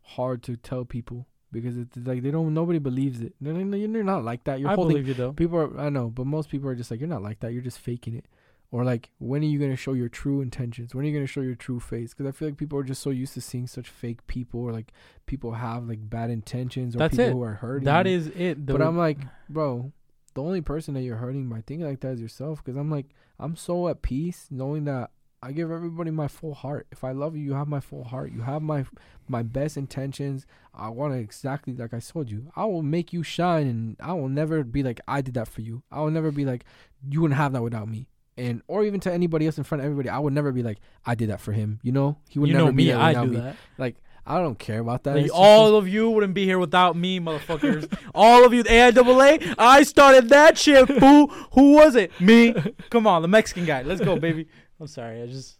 hard 0.03 0.41
to 0.43 0.57
tell 0.57 0.85
people 0.85 1.27
because 1.51 1.77
it's 1.77 1.95
like 1.97 2.23
they 2.23 2.31
don't. 2.31 2.53
Nobody 2.53 2.79
believes 2.79 3.21
it. 3.21 3.33
They're, 3.39 3.53
they're 3.53 3.75
you're 3.79 4.03
not 4.03 4.23
like 4.23 4.43
that. 4.45 4.59
You're 4.59 4.69
I 4.69 4.75
holding. 4.75 4.93
believe 4.93 5.07
you 5.07 5.13
though. 5.13 5.33
People 5.33 5.59
are. 5.59 5.79
I 5.79 5.89
know, 5.89 6.09
but 6.09 6.25
most 6.25 6.49
people 6.49 6.69
are 6.69 6.75
just 6.75 6.91
like 6.91 6.99
you're 6.99 7.09
not 7.09 7.23
like 7.23 7.39
that. 7.41 7.53
You're 7.53 7.61
just 7.61 7.79
faking 7.79 8.15
it. 8.15 8.25
Or 8.71 8.83
like, 8.83 9.09
when 9.17 9.41
are 9.41 9.47
you 9.47 9.57
gonna 9.57 9.75
show 9.75 9.93
your 9.93 10.09
true 10.09 10.41
intentions? 10.41 10.93
When 10.93 11.03
are 11.03 11.07
you 11.07 11.13
gonna 11.13 11.25
show 11.25 11.41
your 11.41 11.55
true 11.55 11.79
face? 11.79 12.13
Because 12.13 12.27
I 12.27 12.31
feel 12.31 12.49
like 12.49 12.57
people 12.57 12.77
are 12.77 12.83
just 12.83 13.01
so 13.01 13.09
used 13.09 13.33
to 13.33 13.41
seeing 13.41 13.65
such 13.65 13.89
fake 13.89 14.25
people, 14.27 14.61
or 14.61 14.71
like 14.71 14.93
people 15.25 15.53
have 15.53 15.87
like 15.87 16.07
bad 16.07 16.29
intentions, 16.29 16.95
or 16.95 16.99
That's 16.99 17.13
people 17.13 17.25
it. 17.25 17.33
who 17.33 17.41
are 17.43 17.53
hurting. 17.55 17.85
That 17.85 18.05
is 18.05 18.27
it. 18.27 18.63
But 18.65 18.83
I'm 18.83 18.97
like, 18.97 19.17
bro, 19.49 19.91
the 20.39 20.45
only 20.45 20.61
person 20.61 20.93
that 20.93 21.01
you're 21.01 21.17
hurting 21.17 21.49
by 21.49 21.61
thinking 21.67 21.85
like 21.85 21.99
that 21.99 22.13
is 22.13 22.21
yourself. 22.21 22.63
Because 22.63 22.77
I'm 22.77 22.89
like, 22.89 23.07
I'm 23.39 23.57
so 23.57 23.89
at 23.89 24.01
peace 24.01 24.47
knowing 24.49 24.85
that 24.85 25.11
I 25.43 25.51
give 25.51 25.69
everybody 25.69 26.11
my 26.11 26.29
full 26.29 26.53
heart. 26.53 26.87
If 26.93 27.03
I 27.03 27.11
love 27.11 27.35
you, 27.35 27.43
you 27.43 27.53
have 27.55 27.67
my 27.67 27.81
full 27.81 28.05
heart. 28.05 28.31
You 28.31 28.41
have 28.41 28.61
my 28.61 28.85
my 29.27 29.43
best 29.43 29.75
intentions. 29.75 30.45
I 30.73 30.87
want 30.89 31.13
to 31.13 31.19
exactly 31.19 31.75
like 31.75 31.93
I 31.93 31.99
told 31.99 32.31
you. 32.31 32.53
I 32.55 32.63
will 32.65 32.83
make 32.83 33.11
you 33.11 33.21
shine, 33.21 33.67
and 33.67 33.97
I 33.99 34.13
will 34.13 34.29
never 34.29 34.63
be 34.63 34.81
like 34.81 35.01
I 35.09 35.19
did 35.19 35.33
that 35.33 35.49
for 35.49 35.59
you. 35.59 35.83
I 35.91 35.99
will 35.99 36.11
never 36.11 36.31
be 36.31 36.45
like 36.45 36.63
you 37.09 37.19
wouldn't 37.21 37.37
have 37.37 37.51
that 37.51 37.61
without 37.61 37.89
me. 37.89 38.07
And 38.37 38.61
or 38.69 38.85
even 38.85 39.01
to 39.01 39.11
anybody 39.11 39.45
else 39.45 39.57
in 39.57 39.65
front 39.65 39.81
of 39.81 39.85
everybody, 39.85 40.07
I 40.07 40.19
would 40.19 40.31
never 40.31 40.53
be 40.53 40.63
like 40.63 40.77
I 41.05 41.15
did 41.15 41.29
that 41.31 41.41
for 41.41 41.51
him. 41.51 41.81
You 41.83 41.91
know, 41.91 42.17
he 42.29 42.39
would 42.39 42.47
you 42.47 42.53
never 42.53 42.67
know 42.67 42.71
be 42.71 42.85
me, 42.85 42.91
there 42.91 42.97
I 42.97 43.13
do 43.13 43.25
me. 43.25 43.35
that. 43.37 43.57
Like 43.77 43.97
I 44.29 44.39
don't 44.39 44.59
care 44.59 44.79
about 44.79 45.03
that. 45.03 45.15
Like, 45.17 45.31
all 45.33 45.75
of 45.75 45.87
you 45.87 46.09
wouldn't 46.11 46.35
be 46.35 46.45
here 46.45 46.59
without 46.59 46.95
me, 46.95 47.19
motherfuckers. 47.19 47.91
all 48.13 48.45
of 48.45 48.53
you, 48.53 48.63
AIAA, 48.63 49.55
I 49.57 49.81
started 49.83 50.29
that 50.29 50.57
shit, 50.57 50.87
fool. 50.99 51.27
Who 51.53 51.73
was 51.73 51.95
it? 51.95 52.11
Me. 52.21 52.53
Come 52.91 53.07
on, 53.07 53.23
the 53.23 53.27
Mexican 53.27 53.65
guy. 53.65 53.81
Let's 53.81 54.01
go, 54.01 54.17
baby. 54.19 54.47
I'm 54.79 54.87
sorry. 54.87 55.21
I 55.23 55.25
just. 55.27 55.57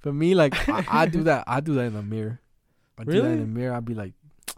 For 0.00 0.12
me, 0.12 0.34
like 0.34 0.68
I, 0.68 0.84
I 1.02 1.06
do 1.06 1.22
that. 1.24 1.44
I 1.46 1.60
do 1.60 1.74
that 1.74 1.82
in 1.82 1.94
the 1.94 2.02
mirror. 2.02 2.40
I 2.98 3.04
do 3.04 3.12
that 3.12 3.16
Really? 3.18 3.32
in 3.34 3.40
the 3.40 3.46
mirror. 3.46 3.74
I'd 3.74 3.84
be 3.84 3.94
like, 3.94 4.12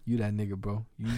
"You 0.06 0.16
that 0.18 0.32
nigga, 0.32 0.56
bro. 0.56 0.86
You, 0.98 1.10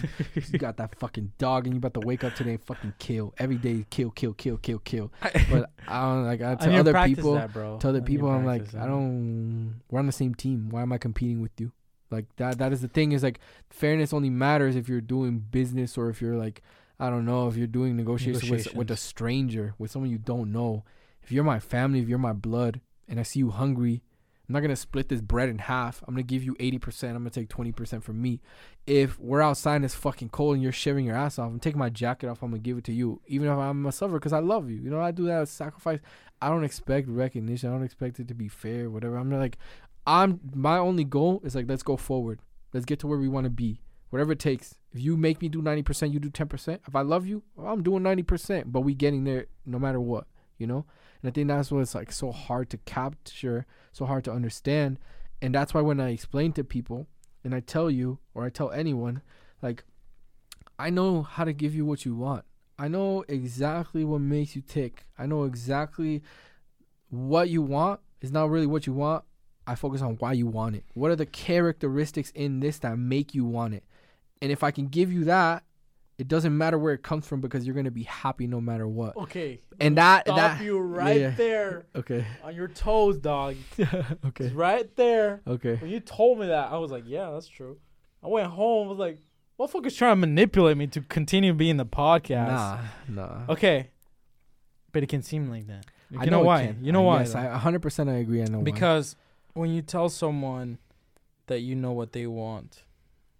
you 0.51 0.59
got 0.59 0.75
that 0.77 0.97
fucking 0.99 1.31
dog, 1.37 1.65
and 1.65 1.73
you 1.73 1.77
about 1.77 1.93
to 1.95 2.01
wake 2.01 2.23
up 2.25 2.35
today 2.35 2.51
and 2.51 2.61
fucking 2.63 2.93
kill 2.99 3.33
every 3.37 3.57
day. 3.57 3.85
Kill, 3.89 4.11
kill, 4.11 4.33
kill, 4.33 4.57
kill, 4.57 4.79
kill." 4.79 5.11
But 5.49 5.71
I 5.87 6.01
don't 6.01 6.25
like. 6.25 6.41
I 6.41 6.51
I 6.51 6.55
to 6.55 6.69
need 6.69 6.79
other 6.79 6.93
people, 7.05 7.33
that, 7.35 7.53
bro. 7.53 7.77
to 7.79 7.89
other 7.89 7.99
I 7.99 8.01
people, 8.01 8.29
I'm 8.29 8.45
like, 8.45 8.63
practice 8.63 8.79
I 8.81 8.85
don't. 8.87 9.81
We're 9.89 9.99
on 9.99 10.05
the 10.07 10.11
same 10.11 10.35
team. 10.35 10.67
Why 10.69 10.81
am 10.81 10.91
I 10.91 10.97
competing 10.97 11.41
with 11.41 11.51
you? 11.59 11.71
Like 12.11 12.25
that. 12.37 12.57
That 12.59 12.73
is 12.73 12.81
the 12.81 12.87
thing. 12.87 13.11
Is 13.11 13.23
like 13.23 13.39
fairness 13.69 14.13
only 14.13 14.29
matters 14.29 14.75
if 14.75 14.87
you're 14.87 15.01
doing 15.01 15.39
business 15.39 15.97
or 15.97 16.09
if 16.09 16.21
you're 16.21 16.35
like, 16.35 16.61
I 16.99 17.09
don't 17.09 17.25
know, 17.25 17.47
if 17.47 17.55
you're 17.55 17.67
doing 17.67 17.95
negotiations, 17.95 18.49
with 18.49 18.75
with 18.75 18.91
a 18.91 18.97
stranger, 18.97 19.73
with 19.77 19.91
someone 19.91 20.11
you 20.11 20.19
don't 20.19 20.51
know. 20.51 20.83
If 21.23 21.31
you're 21.31 21.43
my 21.43 21.59
family, 21.59 21.99
if 21.99 22.09
you're 22.09 22.17
my 22.17 22.33
blood, 22.33 22.81
and 23.07 23.19
I 23.19 23.23
see 23.23 23.39
you 23.39 23.49
hungry, 23.49 24.03
I'm 24.47 24.53
not 24.53 24.59
gonna 24.59 24.75
split 24.75 25.07
this 25.07 25.21
bread 25.21 25.49
in 25.49 25.57
half. 25.57 26.03
I'm 26.07 26.13
gonna 26.13 26.23
give 26.23 26.43
you 26.43 26.53
80%. 26.55 27.09
I'm 27.09 27.17
gonna 27.19 27.29
take 27.29 27.47
20% 27.47 28.03
from 28.03 28.21
me. 28.21 28.41
If 28.85 29.17
we're 29.17 29.41
outside 29.41 29.77
and 29.77 29.85
it's 29.85 29.95
fucking 29.95 30.29
cold 30.29 30.55
and 30.55 30.63
you're 30.63 30.73
shivering 30.73 31.05
your 31.05 31.15
ass 31.15 31.39
off, 31.39 31.49
I'm 31.49 31.59
taking 31.59 31.79
my 31.79 31.89
jacket 31.89 32.27
off. 32.27 32.43
I'm 32.43 32.49
gonna 32.49 32.59
give 32.59 32.77
it 32.77 32.83
to 32.85 32.93
you, 32.93 33.21
even 33.25 33.47
if 33.47 33.57
I'm 33.57 33.85
a 33.85 33.91
sufferer, 33.91 34.19
because 34.19 34.33
I 34.33 34.39
love 34.39 34.69
you. 34.69 34.77
You 34.77 34.89
know, 34.89 35.01
I 35.01 35.11
do 35.11 35.25
that 35.27 35.43
as 35.43 35.49
sacrifice. 35.49 35.99
I 36.41 36.49
don't 36.49 36.65
expect 36.65 37.07
recognition. 37.07 37.69
I 37.69 37.73
don't 37.73 37.83
expect 37.83 38.19
it 38.19 38.27
to 38.27 38.33
be 38.33 38.49
fair, 38.49 38.89
whatever. 38.89 39.15
I'm 39.15 39.29
not 39.29 39.39
like, 39.39 39.57
I'm 40.05 40.39
my 40.53 40.77
only 40.77 41.03
goal 41.03 41.41
is 41.43 41.55
like, 41.55 41.67
let's 41.67 41.83
go 41.83 41.97
forward. 41.97 42.39
Let's 42.73 42.85
get 42.85 42.99
to 42.99 43.07
where 43.07 43.19
we 43.19 43.27
want 43.27 43.45
to 43.45 43.49
be. 43.49 43.79
Whatever 44.09 44.33
it 44.33 44.39
takes. 44.39 44.75
If 44.91 44.99
you 44.99 45.17
make 45.17 45.41
me 45.41 45.49
do 45.49 45.61
90%, 45.61 46.13
you 46.13 46.19
do 46.19 46.29
10%. 46.29 46.79
If 46.87 46.95
I 46.95 47.01
love 47.01 47.25
you, 47.25 47.41
I'm 47.57 47.81
doing 47.81 48.03
90%. 48.03 48.65
But 48.67 48.81
we 48.81 48.93
getting 48.93 49.23
there 49.23 49.47
no 49.65 49.79
matter 49.79 49.99
what, 49.99 50.27
you 50.57 50.67
know? 50.67 50.85
And 51.21 51.29
I 51.29 51.31
think 51.31 51.47
that's 51.47 51.71
what 51.71 51.79
it's 51.79 51.95
like 51.95 52.11
so 52.11 52.31
hard 52.31 52.69
to 52.71 52.77
capture, 52.77 53.65
so 53.91 54.05
hard 54.05 54.23
to 54.25 54.31
understand. 54.31 54.99
And 55.41 55.55
that's 55.55 55.73
why 55.73 55.81
when 55.81 55.99
I 55.99 56.09
explain 56.09 56.53
to 56.53 56.63
people 56.63 57.07
and 57.43 57.55
I 57.55 57.59
tell 57.59 57.89
you 57.89 58.19
or 58.35 58.45
I 58.45 58.49
tell 58.49 58.71
anyone, 58.71 59.21
like, 59.61 59.83
I 60.77 60.89
know 60.89 61.23
how 61.23 61.43
to 61.43 61.53
give 61.53 61.73
you 61.73 61.85
what 61.85 62.05
you 62.05 62.15
want. 62.15 62.45
I 62.77 62.87
know 62.87 63.23
exactly 63.27 64.03
what 64.03 64.21
makes 64.21 64.55
you 64.55 64.61
tick. 64.61 65.05
I 65.17 65.25
know 65.25 65.43
exactly 65.43 66.21
what 67.09 67.49
you 67.49 67.61
want 67.61 67.99
is 68.21 68.31
not 68.31 68.49
really 68.49 68.67
what 68.67 68.85
you 68.85 68.93
want. 68.93 69.23
I 69.65 69.75
focus 69.75 70.01
on 70.01 70.15
why 70.15 70.33
you 70.33 70.47
want 70.47 70.75
it. 70.75 70.83
What 70.93 71.11
are 71.11 71.15
the 71.15 71.25
characteristics 71.25 72.31
in 72.35 72.59
this 72.59 72.79
that 72.79 72.97
make 72.97 73.33
you 73.33 73.45
want 73.45 73.73
it? 73.73 73.83
And 74.41 74.51
if 74.51 74.63
I 74.63 74.71
can 74.71 74.87
give 74.87 75.11
you 75.11 75.23
that, 75.25 75.63
it 76.17 76.27
doesn't 76.27 76.55
matter 76.55 76.77
where 76.77 76.93
it 76.93 77.01
comes 77.01 77.25
from 77.25 77.41
because 77.41 77.65
you're 77.65 77.75
gonna 77.75 77.89
be 77.91 78.03
happy 78.03 78.45
no 78.45 78.61
matter 78.61 78.87
what. 78.87 79.15
Okay. 79.17 79.61
And 79.79 79.97
that 79.97 80.25
Stop 80.27 80.35
that 80.37 80.61
you 80.63 80.79
right 80.79 81.19
yeah. 81.19 81.29
there 81.31 81.85
okay 81.95 82.25
on 82.43 82.55
your 82.55 82.67
toes, 82.67 83.17
dog. 83.17 83.55
okay 83.79 84.45
It's 84.45 84.53
right 84.53 84.93
there. 84.95 85.41
okay 85.47 85.75
When 85.75 85.89
you 85.89 85.99
told 85.99 86.39
me 86.39 86.47
that, 86.47 86.71
I 86.71 86.77
was 86.77 86.91
like, 86.91 87.03
yeah, 87.07 87.31
that's 87.31 87.47
true. 87.47 87.77
I 88.23 88.27
went 88.27 88.47
home. 88.47 88.87
I 88.87 88.89
was 88.91 88.99
like, 88.99 89.19
Motherfuckers 89.59 89.95
trying 89.95 90.13
to 90.13 90.15
manipulate 90.17 90.77
me 90.77 90.87
to 90.87 91.01
continue 91.01 91.53
being 91.53 91.77
the 91.77 91.85
podcast. 91.85 92.47
Nah, 92.47 92.77
nah. 93.07 93.39
Okay. 93.49 93.89
But 94.91 95.03
it 95.03 95.09
can 95.09 95.21
seem 95.21 95.49
like 95.49 95.67
that. 95.67 95.85
You 96.09 96.19
I 96.19 96.25
know, 96.25 96.41
it 96.41 96.45
why? 96.45 96.75
You 96.81 96.91
know 96.91 97.03
I 97.03 97.05
why? 97.05 97.19
Yes? 97.21 97.35
I 97.35 97.45
100% 97.57 98.09
I 98.09 98.13
agree. 98.15 98.41
I 98.41 98.45
know 98.45 98.59
why. 98.59 98.63
because 98.63 99.15
when 99.53 99.71
you 99.71 99.81
tell 99.81 100.09
someone 100.09 100.77
that 101.47 101.59
you 101.59 101.75
know 101.75 101.91
what 101.91 102.11
they 102.13 102.25
want 102.27 102.83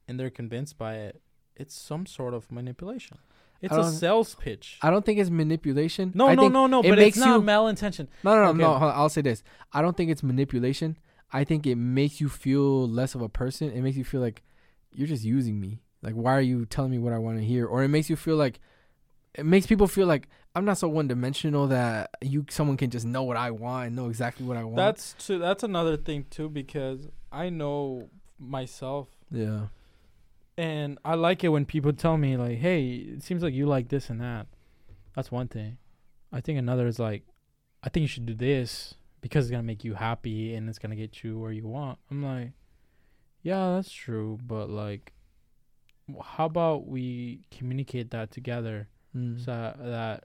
and 0.07 0.19
they're 0.19 0.29
convinced 0.29 0.77
by 0.77 0.95
it, 0.95 1.21
it's 1.55 1.75
some 1.75 2.05
sort 2.05 2.33
of 2.33 2.51
manipulation. 2.51 3.17
It's 3.61 3.73
a 3.73 3.89
sales 3.89 4.35
pitch. 4.35 4.77
I 4.81 4.89
don't 4.89 5.05
think 5.05 5.19
it's 5.19 5.29
manipulation. 5.29 6.11
No, 6.13 6.27
I 6.27 6.35
no, 6.35 6.41
think 6.41 6.53
no, 6.53 6.67
no. 6.67 6.81
it 6.81 6.89
But 6.89 6.99
makes 6.99 7.15
it's 7.15 7.25
not 7.25 7.39
you- 7.39 7.45
malintention. 7.45 8.07
No, 8.21 8.35
no, 8.35 8.41
no, 8.43 8.49
Okay. 8.73 8.81
no. 8.81 8.87
I'll 8.89 9.07
say 9.07 9.21
this. 9.21 9.41
I 9.71 9.81
don't 9.81 9.95
think 9.95 10.11
it's 10.11 10.21
manipulation. 10.21 10.97
I 11.31 11.45
think 11.45 11.65
it 11.65 11.75
makes 11.75 12.19
you 12.19 12.27
feel 12.27 12.87
less 12.89 13.15
of 13.15 13.21
a 13.21 13.29
person. 13.29 13.71
It 13.71 13.81
makes 13.81 13.95
you 13.95 14.03
feel 14.03 14.19
like 14.19 14.43
you're 14.91 15.07
just 15.07 15.23
using 15.23 15.61
me. 15.61 15.81
Like, 16.01 16.13
why 16.15 16.33
are 16.33 16.41
you 16.41 16.65
telling 16.65 16.91
me 16.91 16.97
what 16.99 17.13
I 17.13 17.17
want 17.19 17.37
to 17.37 17.43
hear? 17.45 17.65
Or 17.65 17.81
it 17.83 17.87
makes 17.87 18.09
you 18.09 18.17
feel 18.17 18.35
like 18.35 18.59
it 19.35 19.45
makes 19.45 19.65
people 19.65 19.87
feel 19.87 20.07
like 20.07 20.27
I'm 20.55 20.65
not 20.65 20.77
so 20.77 20.87
one 20.87 21.07
dimensional 21.07 21.67
that 21.67 22.11
you 22.21 22.45
someone 22.49 22.77
can 22.77 22.89
just 22.89 23.05
know 23.05 23.23
what 23.23 23.37
I 23.37 23.51
want 23.51 23.87
and 23.87 23.95
know 23.95 24.07
exactly 24.07 24.45
what 24.45 24.57
I 24.57 24.63
want. 24.63 24.75
That's 24.75 25.13
too, 25.13 25.39
that's 25.39 25.63
another 25.63 25.97
thing 25.97 26.25
too 26.29 26.49
because 26.49 27.07
I 27.31 27.49
know 27.49 28.09
myself 28.37 29.07
yeah. 29.31 29.67
and 30.57 30.99
I 31.03 31.15
like 31.15 31.43
it 31.43 31.49
when 31.49 31.65
people 31.65 31.93
tell 31.93 32.17
me 32.17 32.37
like, 32.37 32.59
"Hey, 32.59 32.93
it 32.93 33.23
seems 33.23 33.41
like 33.41 33.53
you 33.53 33.65
like 33.65 33.89
this 33.89 34.09
and 34.09 34.21
that." 34.21 34.47
That's 35.15 35.31
one 35.31 35.47
thing. 35.47 35.77
I 36.31 36.41
think 36.41 36.59
another 36.59 36.85
is 36.85 36.99
like, 36.99 37.23
"I 37.81 37.89
think 37.89 38.01
you 38.01 38.07
should 38.07 38.27
do 38.27 38.35
this 38.35 38.93
because 39.21 39.45
it's 39.45 39.51
gonna 39.51 39.63
make 39.63 39.83
you 39.83 39.95
happy 39.95 40.53
and 40.53 40.69
it's 40.69 40.79
gonna 40.79 40.95
get 40.95 41.23
you 41.23 41.39
where 41.39 41.51
you 41.51 41.67
want." 41.67 41.97
I'm 42.11 42.21
like, 42.21 42.51
"Yeah, 43.41 43.75
that's 43.75 43.91
true, 43.91 44.37
but 44.45 44.69
like, 44.69 45.13
how 46.21 46.45
about 46.45 46.85
we 46.85 47.45
communicate 47.49 48.11
that 48.11 48.29
together 48.29 48.89
Mm. 49.15 49.43
so 49.43 49.73
that 49.79 50.23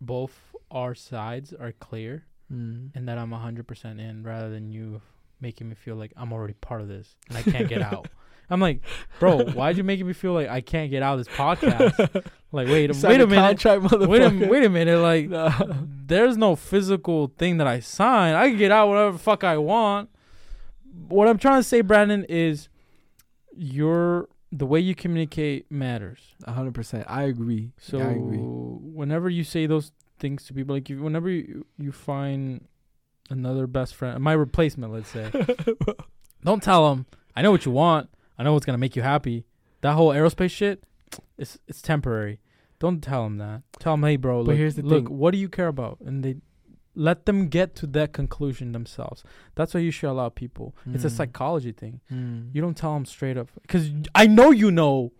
both 0.00 0.32
our 0.70 0.94
sides 0.94 1.52
are 1.52 1.72
clear 1.72 2.24
Mm. 2.52 2.90
and 2.94 3.08
that 3.08 3.18
I'm 3.18 3.30
100% 3.32 3.98
in 4.00 4.22
rather 4.22 4.48
than 4.50 4.70
you 4.70 5.00
making 5.40 5.68
me 5.68 5.74
feel 5.74 5.96
like 5.96 6.12
I'm 6.16 6.32
already 6.32 6.54
part 6.54 6.80
of 6.80 6.86
this 6.88 7.16
and 7.28 7.36
I 7.36 7.42
can't 7.52 7.68
get 7.68 7.82
out. 7.82 8.06
I'm 8.48 8.60
like, 8.60 8.80
bro, 9.18 9.42
why'd 9.46 9.76
you 9.76 9.82
make 9.82 10.04
me 10.04 10.12
feel 10.12 10.32
like 10.32 10.48
I 10.48 10.60
can't 10.60 10.88
get 10.90 11.02
out 11.02 11.18
of 11.18 11.24
this 11.26 11.34
podcast? 11.36 12.24
Like, 12.52 12.68
wait, 12.68 12.82
You 12.82 12.88
wait 12.90 12.96
signed 12.96 13.20
a 13.20 13.26
minute. 13.26 13.64
Wait 14.08 14.22
a, 14.22 14.46
wait 14.48 14.64
a 14.64 14.68
minute. 14.70 14.98
Like, 15.00 15.28
Nah. 15.28 15.50
there's 16.06 16.36
no 16.38 16.54
physical 16.56 17.26
thing 17.36 17.58
that 17.58 17.66
I 17.66 17.80
sign. 17.80 18.34
I 18.34 18.48
can 18.48 18.56
get 18.56 18.70
out 18.70 18.88
whatever 18.88 19.12
the 19.12 19.18
fuck 19.18 19.42
I 19.44 19.58
want. 19.58 20.08
What 21.08 21.26
I'm 21.28 21.36
trying 21.38 21.58
to 21.58 21.64
say, 21.68 21.80
Brandon, 21.82 22.24
is 22.28 22.68
your 23.54 24.28
the 24.52 24.66
way 24.66 24.80
you 24.80 24.94
communicate 24.94 25.70
matters. 25.70 26.34
A 26.44 26.52
hundred 26.52 26.74
percent. 26.74 27.04
I 27.08 27.24
agree. 27.24 27.72
So 27.78 27.98
I 27.98 28.12
agree. 28.12 28.38
whenever 28.38 29.28
you 29.28 29.44
say 29.44 29.66
those 29.66 29.92
things 30.18 30.44
to 30.46 30.54
people, 30.54 30.74
like 30.74 30.88
you, 30.88 31.02
whenever 31.02 31.28
you, 31.28 31.66
you 31.78 31.92
find 31.92 32.66
another 33.30 33.66
best 33.66 33.94
friend, 33.94 34.22
my 34.22 34.32
replacement, 34.32 34.92
let's 34.92 35.08
say, 35.08 35.30
don't 36.44 36.62
tell 36.62 36.88
them. 36.88 37.06
I 37.34 37.42
know 37.42 37.50
what 37.50 37.66
you 37.66 37.72
want. 37.72 38.08
I 38.38 38.42
know 38.42 38.52
what's 38.52 38.66
gonna 38.66 38.78
make 38.78 38.96
you 38.96 39.02
happy. 39.02 39.44
That 39.80 39.94
whole 39.94 40.10
aerospace 40.10 40.50
shit, 40.50 40.84
it's 41.38 41.58
it's 41.66 41.82
temporary. 41.82 42.40
Don't 42.78 43.02
tell 43.02 43.24
them 43.24 43.38
that. 43.38 43.62
Tell 43.78 43.94
them, 43.94 44.04
hey, 44.04 44.16
bro. 44.16 44.40
But 44.40 44.50
look, 44.50 44.58
here's 44.58 44.74
the 44.74 44.82
look, 44.82 45.06
thing. 45.06 45.16
what 45.16 45.30
do 45.30 45.38
you 45.38 45.48
care 45.48 45.68
about? 45.68 45.98
And 46.04 46.22
they 46.22 46.36
let 46.98 47.26
them 47.26 47.48
get 47.48 47.74
to 47.76 47.86
that 47.88 48.12
conclusion 48.14 48.72
themselves. 48.72 49.22
That's 49.54 49.74
why 49.74 49.80
you 49.80 49.90
should 49.90 50.08
allow 50.10 50.30
people. 50.30 50.74
It's 50.94 51.04
a 51.04 51.08
Mm. 51.08 51.16
psychology 51.18 51.72
thing. 51.72 52.00
Mm. 52.10 52.50
You 52.54 52.60
don't 52.62 52.76
tell 52.76 52.94
them 52.94 53.04
straight 53.04 53.36
up 53.36 53.48
because 53.62 53.90
I 54.14 54.26
know 54.26 54.50
you 54.50 54.70
know 54.70 55.12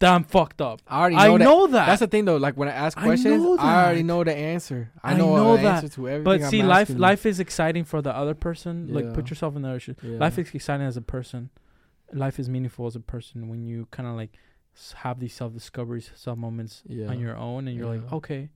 that 0.00 0.14
I'm 0.14 0.24
fucked 0.24 0.60
up. 0.62 0.80
I 0.86 1.00
already 1.00 1.16
I 1.16 1.26
know 1.26 1.38
that. 1.38 1.44
know 1.44 1.66
that. 1.68 1.86
That's 1.86 2.00
the 2.00 2.06
thing 2.06 2.24
though. 2.24 2.36
Like 2.38 2.56
when 2.56 2.68
I 2.68 2.72
ask 2.72 2.96
questions, 2.96 3.42
know 3.42 3.58
I 3.58 3.84
already 3.84 4.02
know 4.04 4.24
the 4.24 4.34
answer. 4.34 4.90
I 5.02 5.12
I 5.12 5.16
know, 5.18 5.36
know 5.36 5.56
the 5.56 5.62
that. 5.64 5.74
answer 5.84 5.88
to 5.96 6.08
everything. 6.08 6.24
But 6.24 6.42
I'm 6.44 6.50
see, 6.50 6.62
life 6.62 6.88
life 6.90 7.26
is 7.26 7.40
exciting 7.40 7.84
for 7.84 8.00
the 8.00 8.14
other 8.16 8.34
person. 8.34 8.88
Like 8.94 9.12
put 9.12 9.28
yourself 9.28 9.54
in 9.56 9.62
their 9.62 9.78
shoes. 9.80 9.96
Yeah. 10.02 10.18
Life 10.18 10.38
is 10.38 10.54
exciting 10.54 10.86
as 10.86 10.96
a 10.96 11.02
person. 11.02 11.50
Life 12.12 12.38
is 12.40 12.48
meaningful 12.48 12.86
as 12.86 12.96
a 12.96 13.00
person 13.00 13.48
when 13.50 13.66
you 13.66 13.86
kind 13.90 14.08
of 14.08 14.14
like 14.16 14.32
have 15.04 15.18
these 15.18 15.34
self 15.34 15.52
discoveries, 15.52 16.10
self 16.14 16.38
moments 16.38 16.82
Yeah. 16.86 17.08
on 17.08 17.18
your 17.18 17.36
own, 17.36 17.66
and 17.68 17.76
you're 17.76 17.92
like, 17.94 18.10
okay, 18.12 18.48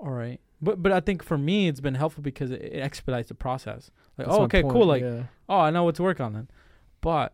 all 0.00 0.10
right. 0.12 0.40
But 0.62 0.82
but 0.82 0.92
I 0.92 1.00
think 1.00 1.22
for 1.22 1.38
me, 1.38 1.68
it's 1.68 1.80
been 1.80 1.94
helpful 1.94 2.22
because 2.22 2.50
it, 2.50 2.60
it 2.60 2.80
expedites 2.80 3.28
the 3.28 3.34
process. 3.34 3.90
Like, 4.18 4.26
That's 4.26 4.38
oh, 4.38 4.42
okay, 4.42 4.62
point, 4.62 4.74
cool. 4.74 4.86
Like, 4.86 5.02
yeah. 5.02 5.22
oh, 5.48 5.58
I 5.58 5.70
know 5.70 5.84
what 5.84 5.94
to 5.96 6.02
work 6.02 6.20
on 6.20 6.34
then. 6.34 6.48
But 7.00 7.32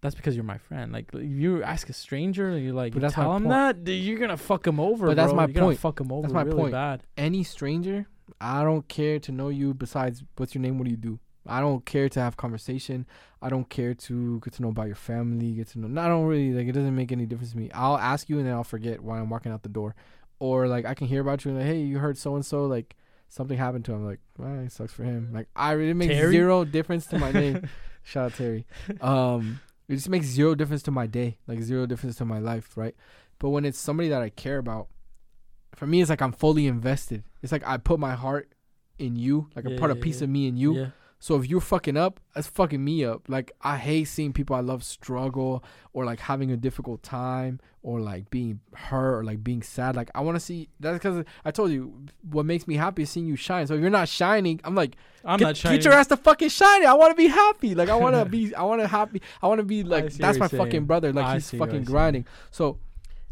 that's 0.00 0.14
because 0.14 0.36
you're 0.36 0.44
my 0.44 0.58
friend. 0.58 0.92
Like, 0.92 1.10
you 1.12 1.62
ask 1.62 1.88
a 1.88 1.92
stranger, 1.92 2.56
you 2.56 2.72
like 2.72 2.92
But 2.92 3.02
that's 3.02 3.14
tell 3.14 3.34
him 3.34 3.44
point. 3.44 3.50
that, 3.50 3.84
dude, 3.84 4.02
you're 4.02 4.18
gonna 4.18 4.36
fuck 4.36 4.66
him 4.66 4.78
over. 4.78 5.08
But 5.08 5.16
that's 5.16 5.32
bro. 5.32 5.36
my 5.36 5.46
You're 5.46 5.62
point. 5.64 5.78
Fuck 5.78 6.00
him 6.00 6.12
over. 6.12 6.22
That's 6.22 6.34
my 6.34 6.42
really 6.42 6.56
point. 6.56 6.72
Bad. 6.72 7.02
any 7.16 7.42
stranger, 7.42 8.06
I 8.40 8.62
don't 8.62 8.86
care 8.86 9.18
to 9.20 9.32
know 9.32 9.48
you. 9.48 9.74
Besides, 9.74 10.22
what's 10.36 10.54
your 10.54 10.62
name? 10.62 10.78
What 10.78 10.84
do 10.84 10.90
you 10.90 10.96
do? 10.96 11.18
I 11.48 11.60
don't 11.60 11.84
care 11.84 12.08
to 12.10 12.20
have 12.20 12.36
conversation. 12.36 13.06
I 13.40 13.48
don't 13.48 13.68
care 13.68 13.94
to 13.94 14.38
get 14.40 14.52
to 14.54 14.62
know 14.62 14.68
about 14.68 14.86
your 14.86 14.96
family. 14.96 15.52
Get 15.52 15.68
to 15.68 15.78
know. 15.80 16.00
I 16.00 16.06
don't 16.06 16.26
really 16.26 16.52
like. 16.52 16.68
It 16.68 16.72
doesn't 16.72 16.94
make 16.94 17.10
any 17.10 17.26
difference 17.26 17.52
to 17.52 17.58
me. 17.58 17.70
I'll 17.72 17.96
ask 17.96 18.28
you 18.28 18.38
and 18.38 18.46
then 18.46 18.54
I'll 18.54 18.64
forget 18.64 19.02
while 19.02 19.20
I'm 19.20 19.30
walking 19.30 19.50
out 19.50 19.62
the 19.62 19.68
door, 19.68 19.94
or 20.40 20.68
like 20.68 20.84
I 20.84 20.94
can 20.94 21.06
hear 21.06 21.20
about 21.20 21.44
you 21.44 21.50
and 21.50 21.58
like, 21.60 21.66
hey, 21.68 21.80
you 21.80 21.98
heard 21.98 22.16
so 22.18 22.34
and 22.34 22.44
so 22.44 22.66
like 22.66 22.96
something 23.28 23.58
happened 23.58 23.84
to 23.86 23.92
him. 23.92 24.04
Like, 24.04 24.20
well, 24.36 24.60
it 24.60 24.72
sucks 24.72 24.92
for 24.92 25.04
him. 25.04 25.30
Like, 25.32 25.48
I 25.56 25.74
it 25.74 25.94
makes 25.94 26.14
Terry? 26.14 26.32
zero 26.32 26.64
difference 26.64 27.06
to 27.06 27.18
my 27.18 27.32
name. 27.32 27.68
Shout 28.02 28.32
out 28.32 28.34
Terry. 28.34 28.66
Um, 29.00 29.60
it 29.88 29.96
just 29.96 30.08
makes 30.08 30.26
zero 30.26 30.54
difference 30.54 30.82
to 30.84 30.90
my 30.90 31.06
day. 31.06 31.38
Like 31.46 31.60
zero 31.62 31.86
difference 31.86 32.16
to 32.16 32.24
my 32.24 32.38
life, 32.38 32.76
right? 32.76 32.94
But 33.38 33.50
when 33.50 33.64
it's 33.64 33.78
somebody 33.78 34.08
that 34.08 34.22
I 34.22 34.30
care 34.30 34.58
about, 34.58 34.88
for 35.74 35.86
me, 35.86 36.00
it's 36.00 36.10
like 36.10 36.22
I'm 36.22 36.32
fully 36.32 36.66
invested. 36.66 37.24
It's 37.42 37.52
like 37.52 37.66
I 37.66 37.76
put 37.76 38.00
my 38.00 38.14
heart 38.14 38.52
in 38.98 39.14
you, 39.16 39.48
like 39.54 39.64
Yeah, 39.64 39.76
I 39.76 39.78
put 39.78 39.90
a 39.90 39.94
yeah, 39.96 40.02
piece 40.02 40.20
yeah. 40.20 40.24
of 40.24 40.30
me 40.30 40.48
in 40.48 40.56
you. 40.56 40.92
So 41.20 41.36
if 41.36 41.48
you're 41.48 41.60
fucking 41.60 41.96
up, 41.96 42.20
that's 42.34 42.46
fucking 42.46 42.82
me 42.82 43.04
up. 43.04 43.28
Like 43.28 43.50
I 43.60 43.76
hate 43.76 44.04
seeing 44.04 44.32
people 44.32 44.54
I 44.54 44.60
love 44.60 44.84
struggle 44.84 45.64
or 45.92 46.04
like 46.04 46.20
having 46.20 46.52
a 46.52 46.56
difficult 46.56 47.02
time 47.02 47.58
or 47.82 48.00
like 48.00 48.30
being 48.30 48.60
hurt 48.72 49.18
or 49.18 49.24
like 49.24 49.42
being 49.42 49.62
sad. 49.62 49.96
Like 49.96 50.10
I 50.14 50.20
want 50.20 50.36
to 50.36 50.40
see. 50.40 50.68
That's 50.78 50.96
because 50.96 51.24
I 51.44 51.50
told 51.50 51.72
you 51.72 52.06
what 52.30 52.46
makes 52.46 52.68
me 52.68 52.76
happy 52.76 53.02
is 53.02 53.10
seeing 53.10 53.26
you 53.26 53.34
shine. 53.34 53.66
So 53.66 53.74
if 53.74 53.80
you're 53.80 53.90
not 53.90 54.08
shining, 54.08 54.60
I'm 54.62 54.76
like, 54.76 54.96
I'm 55.24 55.38
get, 55.40 55.44
not 55.44 55.56
shining. 55.56 55.78
get 55.78 55.84
your 55.86 55.94
ass 55.94 56.06
to 56.08 56.16
fucking 56.16 56.50
shining. 56.50 56.86
I 56.86 56.94
want 56.94 57.10
to 57.10 57.16
be 57.16 57.26
happy. 57.26 57.74
Like 57.74 57.88
I 57.88 57.96
want 57.96 58.14
to 58.14 58.24
be. 58.24 58.54
I 58.54 58.62
want 58.62 58.80
to 58.80 58.86
happy. 58.86 59.20
I 59.42 59.48
want 59.48 59.58
to 59.58 59.64
be 59.64 59.82
like. 59.82 60.12
That's 60.12 60.38
my 60.38 60.48
you're 60.50 60.60
fucking 60.60 60.84
brother. 60.84 61.12
Like 61.12 61.24
I 61.24 61.34
he's 61.34 61.50
fucking 61.50 61.70
saying. 61.70 61.84
grinding. 61.84 62.26
So 62.52 62.78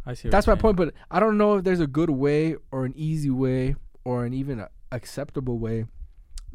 I 0.05 0.15
see. 0.15 0.29
that's 0.29 0.49
my 0.49 0.55
saying. 0.55 0.61
point. 0.61 0.77
But 0.77 0.95
I 1.09 1.21
don't 1.21 1.39
know 1.39 1.59
if 1.59 1.65
there's 1.65 1.81
a 1.81 1.87
good 1.87 2.11
way 2.11 2.57
or 2.73 2.85
an 2.85 2.95
easy 2.97 3.31
way 3.31 3.77
or 4.03 4.25
an 4.25 4.35
even 4.35 4.67
acceptable 4.91 5.59
way 5.59 5.87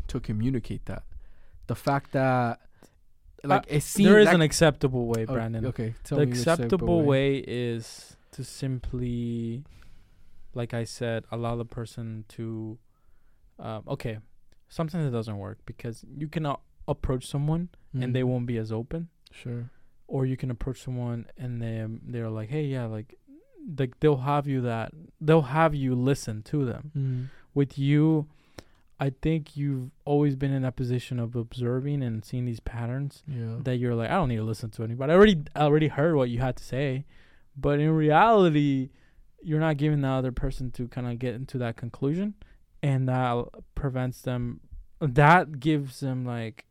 to 0.08 0.20
communicate 0.20 0.86
that. 0.88 1.03
The 1.72 1.76
fact 1.76 2.11
that 2.11 2.60
like 3.45 3.64
it 3.69 3.81
seems 3.81 4.10
There 4.10 4.19
is 4.19 4.26
like, 4.26 4.35
an 4.35 4.41
acceptable 4.41 5.06
way, 5.07 5.26
oh, 5.27 5.34
Brandon. 5.34 5.65
Okay, 5.68 5.95
tell 6.03 6.18
the 6.18 6.23
acceptable 6.23 7.02
way. 7.03 7.38
is 7.38 8.18
to 8.34 8.43
simply, 8.43 9.64
like 10.53 10.73
I 10.73 10.84
said, 10.84 11.23
allow 11.31 11.56
the 11.56 11.64
person 11.80 12.26
to. 12.35 12.77
Um, 13.57 13.84
okay, 13.88 14.18
sometimes 14.68 15.06
it 15.06 15.11
doesn't 15.11 15.38
work 15.38 15.60
because 15.65 16.03
you 16.22 16.27
cannot 16.27 16.60
approach 16.89 17.26
someone 17.27 17.69
and 17.93 18.14
they 18.15 18.22
Mhm. 18.22 18.27
won't 18.31 18.45
be 18.48 18.57
as 18.57 18.69
open, 18.72 19.07
Sure. 19.31 19.69
or 20.07 20.26
you 20.26 20.35
can 20.35 20.52
approach 20.52 20.81
someone 20.81 21.26
and 21.38 21.61
they 21.61 21.85
they're 22.11 22.30
like, 22.30 22.49
hey, 22.49 22.65
yeah, 22.65 22.85
like, 22.85 23.15
like 23.80 23.98
they'll 24.02 24.23
have 24.34 24.45
you 24.45 24.60
that 24.61 24.91
they'll 25.22 25.49
have 25.60 25.73
you 25.73 25.95
listen 25.95 26.43
to 26.52 26.65
them. 26.65 26.91
Mm. 26.98 27.30
With 27.53 27.77
you, 27.80 28.27
I 29.02 29.10
think 29.22 29.57
you've 29.57 29.90
always 30.06 30.36
been 30.36 30.53
in 30.53 30.61
that 30.61 30.76
position 30.76 31.19
of 31.19 31.36
observing 31.36 32.03
and 32.03 32.23
seeing 32.23 32.45
these 32.45 32.60
patterns 32.60 33.23
Yeah. 33.28 33.57
that 33.64 33.78
you're 33.78 33.95
like, 33.95 34.11
I 34.11 34.14
don't 34.14 34.30
need 34.30 34.36
to 34.38 34.44
listen 34.44 34.69
to 34.72 34.84
anybody. 34.84 35.11
I 35.11 35.15
already 35.15 35.44
I 35.56 35.61
already 35.61 35.88
heard 35.88 36.15
what 36.15 36.30
you 36.30 36.40
had 36.40 36.56
to 36.57 36.64
say, 36.64 37.06
but 37.57 37.80
in 37.80 37.90
reality, 37.90 38.91
you're 39.41 39.60
not 39.60 39.78
giving 39.78 40.02
the 40.02 40.07
other 40.07 40.32
person 40.32 40.69
to 40.73 40.88
kind 40.88 41.07
of 41.07 41.18
get 41.18 41.34
into 41.34 41.57
that 41.57 41.76
conclusion, 41.78 42.36
and 42.84 43.10
that 43.10 43.45
prevents 43.73 44.22
them. 44.22 44.60
That 44.99 45.60
gives 45.60 45.99
them 46.02 46.23
like 46.26 46.65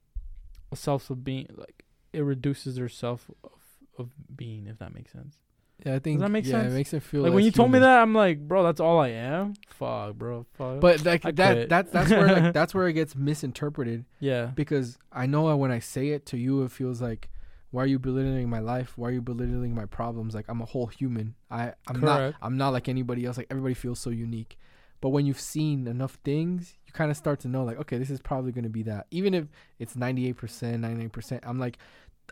a 0.71 0.77
self 0.77 1.11
of 1.11 1.25
being 1.25 1.49
like 1.57 1.85
it 2.13 2.21
reduces 2.23 2.77
their 2.77 2.89
self 2.89 3.29
of, 3.43 3.51
of 3.99 4.11
being, 4.37 4.69
if 4.69 4.79
that 4.79 4.95
makes 4.95 5.11
sense. 5.13 5.39
Yeah, 5.85 5.95
I 5.95 5.99
think 5.99 6.21
that 6.21 6.31
make 6.31 6.45
yeah, 6.45 6.53
sense? 6.53 6.73
it 6.73 6.77
makes 6.77 6.93
it 6.93 7.03
feel 7.03 7.23
like 7.23 7.33
when 7.33 7.45
you 7.45 7.51
told 7.51 7.71
me 7.71 7.79
human. 7.79 7.91
that, 7.91 8.03
I'm 8.03 8.15
like, 8.15 8.41
bro, 8.41 8.63
that's 8.63 8.81
all 8.81 8.99
I 8.99 9.09
am. 9.09 9.55
Fuck, 9.69 10.15
bro. 10.17 10.47
Fuck. 10.55 10.81
But 10.81 11.05
like 11.05 11.25
I 11.25 11.31
that 11.33 11.55
quit. 11.55 11.69
that 11.71 11.93
that's 11.93 12.11
where 12.11 12.27
like 12.27 12.53
that's 12.55 12.75
where 12.75 12.89
it 12.89 12.93
gets 12.95 13.17
misinterpreted 13.17 14.05
yeah, 14.21 14.47
because 14.47 14.99
I 15.13 15.27
know 15.27 15.55
when 15.57 15.71
I 15.71 15.79
say 15.79 16.09
it 16.09 16.27
to 16.27 16.37
you, 16.37 16.63
it 16.65 16.71
feels 16.71 17.01
like, 17.01 17.29
why 17.71 17.85
are 17.85 17.87
you 17.87 17.99
belittling 17.99 18.51
my 18.51 18.59
life? 18.59 18.93
Why 18.97 19.09
are 19.09 19.13
you 19.13 19.23
belittling 19.23 19.75
my 19.75 19.87
problems? 19.87 20.35
Like 20.35 20.47
I'm 20.49 20.61
a 20.61 20.67
whole 20.67 20.87
human. 20.87 21.35
I 21.51 21.73
I'm 21.87 22.01
not 22.01 22.35
I'm 22.43 22.57
not 22.57 22.71
like 22.71 22.89
anybody 22.89 23.25
else. 23.25 23.37
Like 23.37 23.49
everybody 23.51 23.75
feels 23.75 23.99
so 24.01 24.11
unique. 24.11 24.59
But 25.01 25.11
when 25.11 25.25
you've 25.25 25.41
seen 25.41 25.87
enough 25.87 26.19
things, 26.25 26.75
you 26.87 26.93
kind 26.93 27.11
of 27.11 27.17
start 27.17 27.41
to 27.41 27.49
know 27.49 27.65
like, 27.65 27.79
okay, 27.79 27.97
this 27.97 28.11
is 28.11 28.21
probably 28.21 28.53
gonna 28.53 28.69
be 28.69 28.83
that. 28.83 29.07
Even 29.11 29.33
if 29.33 29.47
it's 29.79 29.97
98 29.97 30.37
percent, 30.37 30.81
99 30.81 31.11
percent, 31.11 31.43
I'm 31.47 31.59
like, 31.59 31.79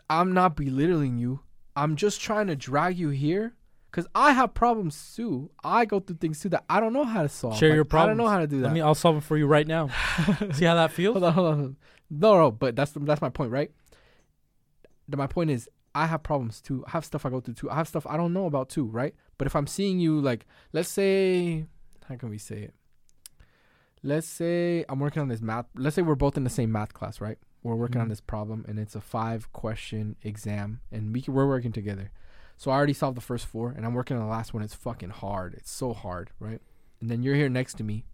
I'm 0.09 0.33
not 0.33 0.55
belittling 0.55 1.17
you. 1.17 1.39
I'm 1.79 1.95
just 1.95 2.19
trying 2.21 2.47
to 2.47 2.55
drag 2.55 2.97
you 2.97 3.09
here 3.09 3.55
Because 3.89 4.05
I 4.13 4.33
have 4.33 4.53
problems 4.53 5.13
too. 5.15 5.49
I 5.63 5.85
go 5.85 5.99
through 5.99 6.17
things 6.17 6.39
too 6.39 6.49
that 6.49 6.65
I 6.69 6.79
don't 6.79 6.93
know 6.93 7.05
how 7.05 7.23
to 7.23 7.29
solve. 7.29 7.57
Share 7.57 7.69
Like, 7.69 7.91
your 7.91 8.01
I 8.01 8.05
don't 8.05 8.17
know 8.17 8.27
how 8.27 8.39
to 8.39 8.47
do 8.47 8.57
that. 8.59 8.67
Let 8.67 8.73
me. 8.73 8.81
I'll 8.81 8.95
solve 8.95 9.17
it 9.17 9.23
for 9.23 9.37
you 9.37 9.47
right 9.47 9.65
now. 9.67 9.87
See 10.53 10.65
how 10.65 10.75
that 10.75 10.91
feels? 10.91 11.13
hold 11.13 11.23
on, 11.23 11.33
hold 11.33 11.47
on. 11.47 11.77
No, 12.09 12.37
no, 12.37 12.51
but 12.51 12.75
that's 12.75 12.91
that's 12.95 13.21
my 13.21 13.29
point, 13.29 13.51
right? 13.51 13.71
My 15.07 15.27
point 15.27 15.49
is, 15.49 15.67
I 15.95 16.05
have 16.05 16.21
problems 16.21 16.61
too. 16.61 16.83
I 16.87 16.91
have 16.91 17.05
stuff 17.05 17.25
I 17.25 17.29
go 17.29 17.39
through 17.39 17.55
too. 17.55 17.69
I 17.69 17.75
have 17.75 17.87
stuff 17.87 18.05
I 18.07 18.17
don't 18.17 18.33
know 18.33 18.45
about 18.45 18.69
too, 18.69 18.85
right? 18.85 19.15
But 19.37 19.47
if 19.47 19.55
I'm 19.55 19.67
seeing 19.67 19.99
you, 19.99 20.19
like, 20.19 20.45
let's 20.71 20.89
say, 20.89 21.65
how 22.07 22.15
can 22.15 22.29
we 22.29 22.37
say 22.37 22.57
it? 22.63 22.73
Let's 24.03 24.27
say 24.27 24.85
I'm 24.87 24.99
working 24.99 25.21
on 25.21 25.27
this 25.27 25.41
math. 25.41 25.65
Let's 25.75 25.95
say 25.95 26.01
we're 26.03 26.15
both 26.15 26.37
in 26.37 26.43
the 26.43 26.49
same 26.49 26.71
math 26.71 26.93
class, 26.93 27.19
right? 27.19 27.37
We're 27.61 27.75
working 27.75 27.99
on 27.99 28.07
Mhm. 28.07 28.11
this 28.11 28.21
problem, 28.21 28.65
and 28.67 28.79
it's 28.79 28.95
a 28.95 29.01
five 29.01 29.51
question 29.53 30.15
exam, 30.23 30.79
and 30.91 31.13
we 31.13 31.21
can, 31.21 31.33
we're 31.33 31.47
working 31.47 31.71
together. 31.71 32.11
So 32.57 32.71
I 32.71 32.75
already 32.75 32.93
solved 32.93 33.17
the 33.17 33.21
first 33.21 33.45
four, 33.45 33.71
and 33.71 33.85
I'm 33.85 33.93
working 33.93 34.17
on 34.17 34.23
the 34.23 34.29
last 34.29 34.53
one. 34.53 34.63
It's 34.63 34.73
fucking 34.75 35.09
hard. 35.11 35.53
It's 35.55 35.71
so 35.71 35.93
hard, 35.93 36.31
right? 36.39 36.61
And 37.01 37.09
then 37.09 37.23
you're 37.23 37.35
here 37.35 37.49
next 37.49 37.75
to 37.75 37.83
me, 37.83 38.05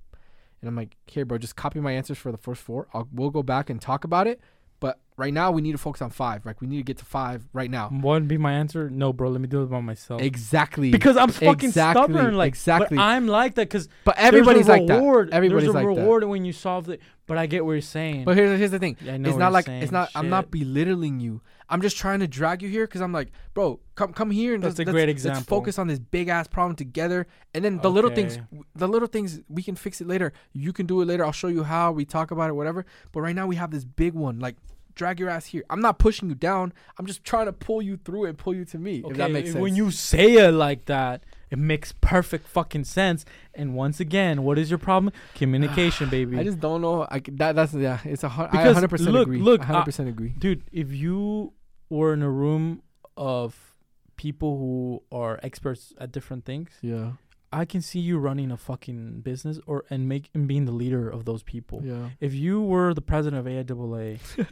and 0.62 0.68
I'm 0.68 0.76
like, 0.76 0.98
"Here, 1.08 1.26
bro, 1.26 1.38
just 1.38 1.56
copy 1.56 1.80
my 1.80 1.92
answers 1.92 2.18
for 2.18 2.32
the 2.32 2.38
first 2.38 2.62
four. 2.62 2.88
I'll 2.94 3.08
we'll 3.12 3.32
go 3.32 3.44
back 3.44 3.70
and 3.70 3.82
talk 3.82 4.04
about 4.04 4.28
it. 4.28 4.40
But 4.80 5.00
right 5.18 5.34
now, 5.34 5.52
we 5.52 5.62
need 5.62 5.72
to 5.74 5.78
focus 5.78 6.02
on 6.02 6.10
five. 6.10 6.46
Like 6.46 6.62
we 6.62 6.68
need 6.68 6.78
to 6.78 6.84
get 6.84 6.98
to 6.98 7.06
five 7.06 7.46
right 7.54 7.70
now. 7.70 7.90
What 7.90 8.14
would 8.14 8.28
be 8.28 8.38
my 8.38 8.54
answer? 8.54 8.90
No, 8.90 9.14
bro. 9.14 9.30
Let 9.30 9.42
me 9.42 9.48
do 9.48 9.64
it 9.64 9.68
by 9.68 9.80
myself. 9.82 10.22
Exactly. 10.22 10.92
Because 10.92 11.18
I'm 11.18 11.30
fucking 11.30 11.70
Exactly, 11.70 12.04
stubborn. 12.14 12.36
Like, 12.36 12.50
exactly. 12.50 12.98
But 12.98 13.04
I'm 13.04 13.28
like 13.28 13.56
that 13.56 13.70
because 13.70 13.88
but 14.04 14.18
everybody's 14.18 14.68
like 14.68 14.88
that. 14.88 14.98
reward. 14.98 15.30
Everybody's 15.32 15.66
there's 15.66 15.76
a 15.76 15.78
like 15.78 15.96
that. 15.96 16.02
reward 16.02 16.24
when 16.26 16.46
you 16.46 16.54
solve 16.54 16.90
it. 16.90 17.02
But 17.28 17.38
I 17.40 17.48
get 17.48 17.66
what 17.66 17.72
you're 17.72 17.82
saying. 17.82 18.24
But 18.26 18.36
here's 18.38 18.58
here's 18.60 18.72
the 18.72 18.78
thing. 18.80 18.98
Yeah, 19.02 19.14
I 19.14 19.18
know 19.18 19.30
It's 19.30 19.38
not 19.38 19.52
like 19.52 19.66
saying. 19.66 19.82
it's 19.82 19.92
not. 19.92 20.10
I'm 20.16 20.30
not 20.30 20.52
belittling 20.52 21.20
you. 21.20 21.42
I'm 21.68 21.82
just 21.82 21.98
trying 21.98 22.20
to 22.20 22.28
drag 22.28 22.62
you 22.62 22.70
here 22.70 22.86
because 22.86 23.02
I'm 23.02 23.12
like, 23.12 23.32
bro, 23.56 23.80
come 23.96 24.14
come 24.14 24.30
here 24.30 24.54
and 24.54 24.64
That's 24.64 24.78
let's, 24.78 24.88
a 24.88 24.94
let's- 24.94 25.06
great 25.24 25.26
Let's 25.26 25.46
focus 25.48 25.80
on 25.80 25.88
this 25.88 25.98
big 25.98 26.28
ass 26.28 26.48
problem 26.48 26.76
together, 26.76 27.26
and 27.56 27.66
then 27.66 27.80
the 27.80 27.90
little 27.90 28.12
things, 28.12 28.38
the 28.76 28.88
little 28.88 29.08
things 29.08 29.42
we 29.50 29.64
can 29.64 29.76
fix 29.76 30.02
it 30.02 30.08
later. 30.08 30.34
You 30.54 30.72
can 30.72 30.86
do 30.86 31.02
it 31.02 31.06
later. 31.06 31.26
I'll 31.26 31.32
show 31.32 31.48
you 31.48 31.64
how. 31.64 31.92
We 31.92 32.06
talk 32.06 32.30
about 32.30 32.50
it, 32.52 32.54
whatever. 32.54 32.86
But 33.12 33.22
right 33.22 33.36
now 33.36 33.48
we 33.48 33.56
have 33.56 33.72
this 33.72 33.86
big 33.86 34.14
one. 34.14 34.40
Like, 34.40 34.56
drag 34.96 35.20
your 35.20 35.30
ass 35.30 35.46
here. 35.48 35.64
I'm 35.70 35.82
not 35.82 36.00
pushing 36.00 36.30
you 36.30 36.36
down. 36.36 36.74
I'm 36.98 37.06
just 37.06 37.24
trying 37.24 37.46
to 37.46 37.54
pull 37.54 37.82
you 37.82 37.98
through 37.98 38.26
and 38.26 38.38
pull 38.38 38.56
you 38.56 38.66
to 38.66 38.78
me. 38.80 39.04
if 39.06 39.18
that 39.18 39.32
makes 39.32 39.52
sense. 39.52 39.62
When 39.62 39.76
you 39.76 39.92
say 39.92 40.34
it 40.48 40.52
like 40.52 40.86
that, 40.86 41.24
it 41.52 41.60
makes 41.60 41.94
perfect 42.02 42.48
fucking 42.48 42.86
sense. 42.86 43.24
And 43.54 43.76
once 43.76 44.00
again, 44.00 44.44
what 44.44 44.58
is 44.58 44.70
your 44.72 44.80
problem? 44.80 45.14
Communication, 45.36 46.10
baby. 46.18 46.40
I 46.40 46.44
just 46.44 46.60
don't 46.60 46.82
know. 46.82 47.06
I 47.10 47.22
that 47.34 47.56
that's 47.56 47.74
yeah. 47.74 48.00
It's 48.04 48.24
a 48.24 48.30
hun- 48.30 48.50
I 48.52 48.66
100 48.66 48.90
percent 48.90 49.12
look, 49.12 49.24
agree. 49.28 49.40
look, 49.40 49.60
100 49.60 49.80
uh, 49.80 49.84
percent 49.84 50.10
agree. 50.10 50.34
Dude, 50.38 50.64
if 50.72 50.92
you 50.92 51.54
were 51.90 52.14
in 52.14 52.22
a 52.24 52.30
room 52.32 52.82
of 53.16 53.76
people 54.18 54.58
who 54.58 55.04
are 55.12 55.40
experts 55.44 55.94
at 56.00 56.12
different 56.12 56.46
things, 56.46 56.70
Yeah, 56.82 57.12
I 57.52 57.64
can 57.66 57.82
see 57.82 58.00
you 58.00 58.18
running 58.18 58.50
a 58.52 58.58
fucking 58.58 59.22
business 59.22 59.60
or 59.68 59.86
and 59.90 60.10
make 60.10 60.30
and 60.34 60.48
being 60.48 60.66
the 60.66 60.72
leader 60.72 61.10
of 61.10 61.26
those 61.26 61.44
people. 61.44 61.82
yeah. 61.84 62.10
If 62.20 62.34
you 62.34 62.62
were 62.62 62.94
the 62.94 63.02
president 63.02 63.46
of 63.46 63.52
AIAA 63.54 64.20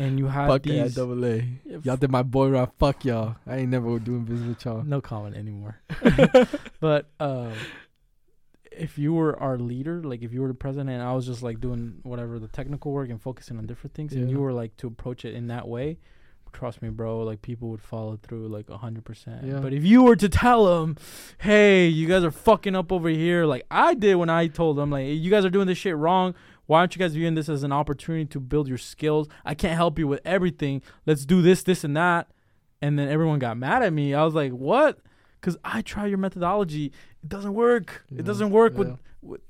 and 0.00 0.18
you 0.18 0.26
had 0.26 0.48
Fuck 0.48 0.62
these 0.62 0.74
yeah, 0.74 0.88
double 0.88 1.24
A. 1.24 1.44
Y'all 1.82 1.96
did 1.96 2.10
my 2.10 2.22
boy 2.22 2.48
rap. 2.48 2.72
Fuck 2.78 3.04
y'all. 3.04 3.36
I 3.46 3.58
ain't 3.58 3.70
never 3.70 3.98
doing 3.98 4.24
business 4.24 4.48
with 4.48 4.64
y'all. 4.64 4.82
no 4.82 5.00
comment 5.00 5.36
anymore. 5.36 5.80
but 6.80 7.10
um, 7.20 7.52
if 8.72 8.96
you 8.98 9.12
were 9.12 9.38
our 9.38 9.58
leader, 9.58 10.02
like 10.02 10.22
if 10.22 10.32
you 10.32 10.40
were 10.40 10.48
the 10.48 10.54
president, 10.54 10.90
and 10.90 11.02
I 11.02 11.12
was 11.12 11.26
just 11.26 11.42
like 11.42 11.60
doing 11.60 12.00
whatever 12.02 12.38
the 12.38 12.48
technical 12.48 12.92
work 12.92 13.10
and 13.10 13.20
focusing 13.20 13.58
on 13.58 13.66
different 13.66 13.94
things, 13.94 14.14
and 14.14 14.30
you 14.30 14.40
were 14.40 14.52
like 14.52 14.76
to 14.78 14.86
approach 14.86 15.26
it 15.26 15.34
in 15.34 15.48
that 15.48 15.68
way, 15.68 15.98
trust 16.52 16.80
me, 16.80 16.88
bro, 16.88 17.20
like 17.20 17.42
people 17.42 17.68
would 17.68 17.82
follow 17.82 18.18
through 18.22 18.48
like 18.48 18.70
a 18.70 18.78
hundred 18.78 19.04
percent. 19.04 19.44
Yeah. 19.44 19.58
But 19.58 19.74
if 19.74 19.84
you 19.84 20.02
were 20.02 20.16
to 20.16 20.28
tell 20.28 20.64
them, 20.64 20.96
hey, 21.38 21.88
you 21.88 22.08
guys 22.08 22.24
are 22.24 22.30
fucking 22.30 22.74
up 22.74 22.90
over 22.90 23.08
here, 23.10 23.44
like 23.44 23.66
I 23.70 23.94
did 23.94 24.14
when 24.14 24.30
I 24.30 24.46
told 24.46 24.78
them, 24.78 24.90
like 24.90 25.06
you 25.06 25.30
guys 25.30 25.44
are 25.44 25.50
doing 25.50 25.66
this 25.66 25.78
shit 25.78 25.96
wrong. 25.96 26.34
Why 26.70 26.78
aren't 26.78 26.94
you 26.94 27.00
guys 27.00 27.14
viewing 27.14 27.34
this 27.34 27.48
as 27.48 27.64
an 27.64 27.72
opportunity 27.72 28.26
to 28.26 28.38
build 28.38 28.68
your 28.68 28.78
skills? 28.78 29.26
I 29.44 29.56
can't 29.56 29.74
help 29.74 29.98
you 29.98 30.06
with 30.06 30.20
everything. 30.24 30.82
Let's 31.04 31.26
do 31.26 31.42
this, 31.42 31.64
this, 31.64 31.82
and 31.82 31.96
that. 31.96 32.30
And 32.80 32.96
then 32.96 33.08
everyone 33.08 33.40
got 33.40 33.56
mad 33.56 33.82
at 33.82 33.92
me. 33.92 34.14
I 34.14 34.22
was 34.24 34.34
like, 34.36 34.52
what? 34.52 35.00
Because 35.40 35.56
I 35.64 35.82
try 35.82 36.06
your 36.06 36.18
methodology. 36.18 36.92
It 37.24 37.28
doesn't 37.28 37.54
work. 37.54 38.04
Yeah, 38.08 38.20
It 38.20 38.24
doesn't 38.24 38.50
work 38.50 38.74
yeah. 38.74 38.78
with, 38.78 38.98
with 39.20 39.40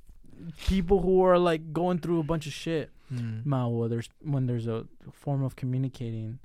people 0.66 1.02
who 1.02 1.20
are 1.22 1.38
like 1.38 1.74
going 1.74 1.98
through 1.98 2.20
a 2.20 2.22
bunch 2.22 2.46
of 2.46 2.54
shit. 2.54 2.88
Mm. 3.12 3.44
Ma, 3.44 3.68
well, 3.68 3.90
there's 3.90 4.08
when 4.22 4.46
there's 4.46 4.66
a 4.66 4.86
form 5.12 5.42
of 5.44 5.56
communicating 5.56 6.38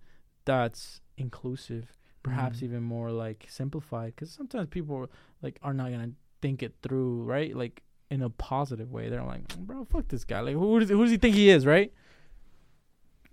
that's 0.44 1.00
inclusive, 1.16 1.94
perhaps 2.22 2.60
Mhm. 2.60 2.64
even 2.64 2.84
more 2.84 3.12
like 3.12 3.46
simplified. 3.48 4.14
Because 4.14 4.30
sometimes 4.30 4.68
people 4.68 5.10
like 5.42 5.58
are 5.64 5.74
not 5.74 5.92
gonna 5.92 6.12
think 6.42 6.62
it 6.62 6.74
through, 6.84 7.24
right? 7.24 7.56
Like 7.56 7.82
in 8.10 8.22
a 8.22 8.30
positive 8.30 8.92
way. 8.92 9.10
They're 9.10 9.24
like, 9.24 9.56
bro, 9.58 9.86
fuck 9.86 10.08
this 10.08 10.24
guy. 10.24 10.40
Like, 10.42 10.56
who 10.56 10.80
does, 10.80 10.90
who 10.90 11.02
does 11.04 11.12
he 11.12 11.18
think 11.18 11.36
he 11.36 11.50
is, 11.50 11.66
right? 11.66 11.92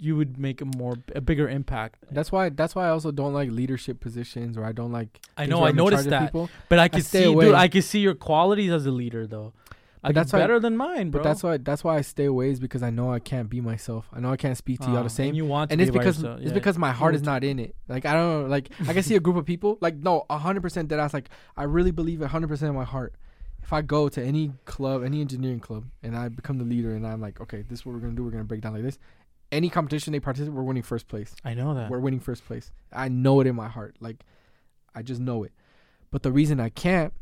You 0.00 0.16
would 0.16 0.36
make 0.36 0.60
a 0.60 0.64
more 0.64 0.96
a 1.14 1.20
bigger 1.20 1.48
impact. 1.48 2.04
That's 2.10 2.32
why. 2.32 2.48
That's 2.48 2.74
why 2.74 2.86
I 2.86 2.90
also 2.90 3.12
don't 3.12 3.32
like 3.32 3.50
leadership 3.50 4.00
positions, 4.00 4.56
or 4.56 4.64
I 4.64 4.72
don't 4.72 4.90
like. 4.90 5.20
I 5.36 5.46
know. 5.46 5.62
I 5.62 5.68
I'm 5.68 5.76
noticed 5.76 6.10
that, 6.10 6.26
People. 6.26 6.50
but 6.68 6.80
I 6.80 6.88
can 6.88 7.02
stay 7.02 7.20
see, 7.20 7.24
away. 7.24 7.44
dude. 7.44 7.54
I 7.54 7.68
can 7.68 7.82
see 7.82 8.00
your 8.00 8.14
qualities 8.14 8.72
as 8.72 8.84
a 8.84 8.90
leader, 8.90 9.28
though. 9.28 9.52
But 10.02 10.16
that's 10.16 10.32
better 10.32 10.58
than 10.58 10.76
mine, 10.76 11.10
bro. 11.10 11.22
But 11.22 11.28
that's 11.28 11.42
why. 11.44 11.56
That's 11.58 11.84
why 11.84 11.98
I 11.98 12.00
stay 12.00 12.24
away 12.24 12.50
is 12.50 12.58
because 12.58 12.82
I 12.82 12.90
know 12.90 13.12
I 13.12 13.20
can't 13.20 13.48
be 13.48 13.60
myself. 13.60 14.08
I 14.12 14.18
know 14.18 14.32
I 14.32 14.36
can't 14.36 14.56
speak 14.58 14.80
to 14.80 14.86
y'all 14.88 14.96
Ah, 14.96 15.02
the 15.04 15.10
same. 15.10 15.28
And 15.28 15.36
you 15.36 15.46
want 15.46 15.70
to 15.70 15.74
and 15.74 15.80
it's 15.80 15.92
because 15.92 16.16
yourself, 16.16 16.40
it's 16.40 16.48
yeah. 16.48 16.54
because 16.54 16.76
my 16.76 16.90
heart 16.90 17.14
is 17.14 17.22
not 17.22 17.44
in 17.44 17.60
it. 17.60 17.76
Like 17.86 18.04
I 18.04 18.14
don't 18.14 18.42
know, 18.42 18.48
like 18.48 18.70
I 18.88 18.94
can 18.94 19.04
see 19.04 19.14
a 19.14 19.20
group 19.20 19.36
of 19.36 19.46
people. 19.46 19.78
Like 19.80 19.94
no, 19.94 20.26
hundred 20.28 20.62
percent 20.62 20.88
dead 20.88 20.98
ass. 20.98 21.14
Like 21.14 21.28
I 21.56 21.62
really 21.62 21.92
believe 21.92 22.20
hundred 22.22 22.48
percent 22.48 22.70
in 22.70 22.74
my 22.74 22.84
heart. 22.84 23.14
If 23.62 23.72
I 23.72 23.82
go 23.82 24.08
to 24.08 24.22
any 24.22 24.52
club, 24.64 25.04
any 25.04 25.20
engineering 25.20 25.60
club, 25.60 25.84
and 26.02 26.16
I 26.16 26.28
become 26.28 26.58
the 26.58 26.64
leader, 26.64 26.94
and 26.94 27.06
I'm 27.06 27.20
like, 27.20 27.40
okay, 27.40 27.62
this 27.62 27.80
is 27.80 27.86
what 27.86 27.94
we're 27.94 28.00
gonna 28.00 28.14
do. 28.14 28.24
We're 28.24 28.30
gonna 28.30 28.44
break 28.44 28.60
down 28.60 28.74
like 28.74 28.82
this. 28.82 28.98
Any 29.50 29.68
competition 29.68 30.12
they 30.12 30.20
participate, 30.20 30.54
we're 30.54 30.62
winning 30.62 30.82
first 30.82 31.08
place. 31.08 31.34
I 31.44 31.54
know 31.54 31.74
that. 31.74 31.90
We're 31.90 32.00
winning 32.00 32.20
first 32.20 32.44
place. 32.46 32.72
I 32.92 33.08
know 33.08 33.40
it 33.40 33.46
in 33.46 33.54
my 33.54 33.68
heart. 33.68 33.96
Like 34.00 34.24
I 34.94 35.02
just 35.02 35.20
know 35.20 35.44
it. 35.44 35.52
But 36.10 36.22
the 36.22 36.32
reason 36.32 36.60
I 36.60 36.68
can't 36.68 37.12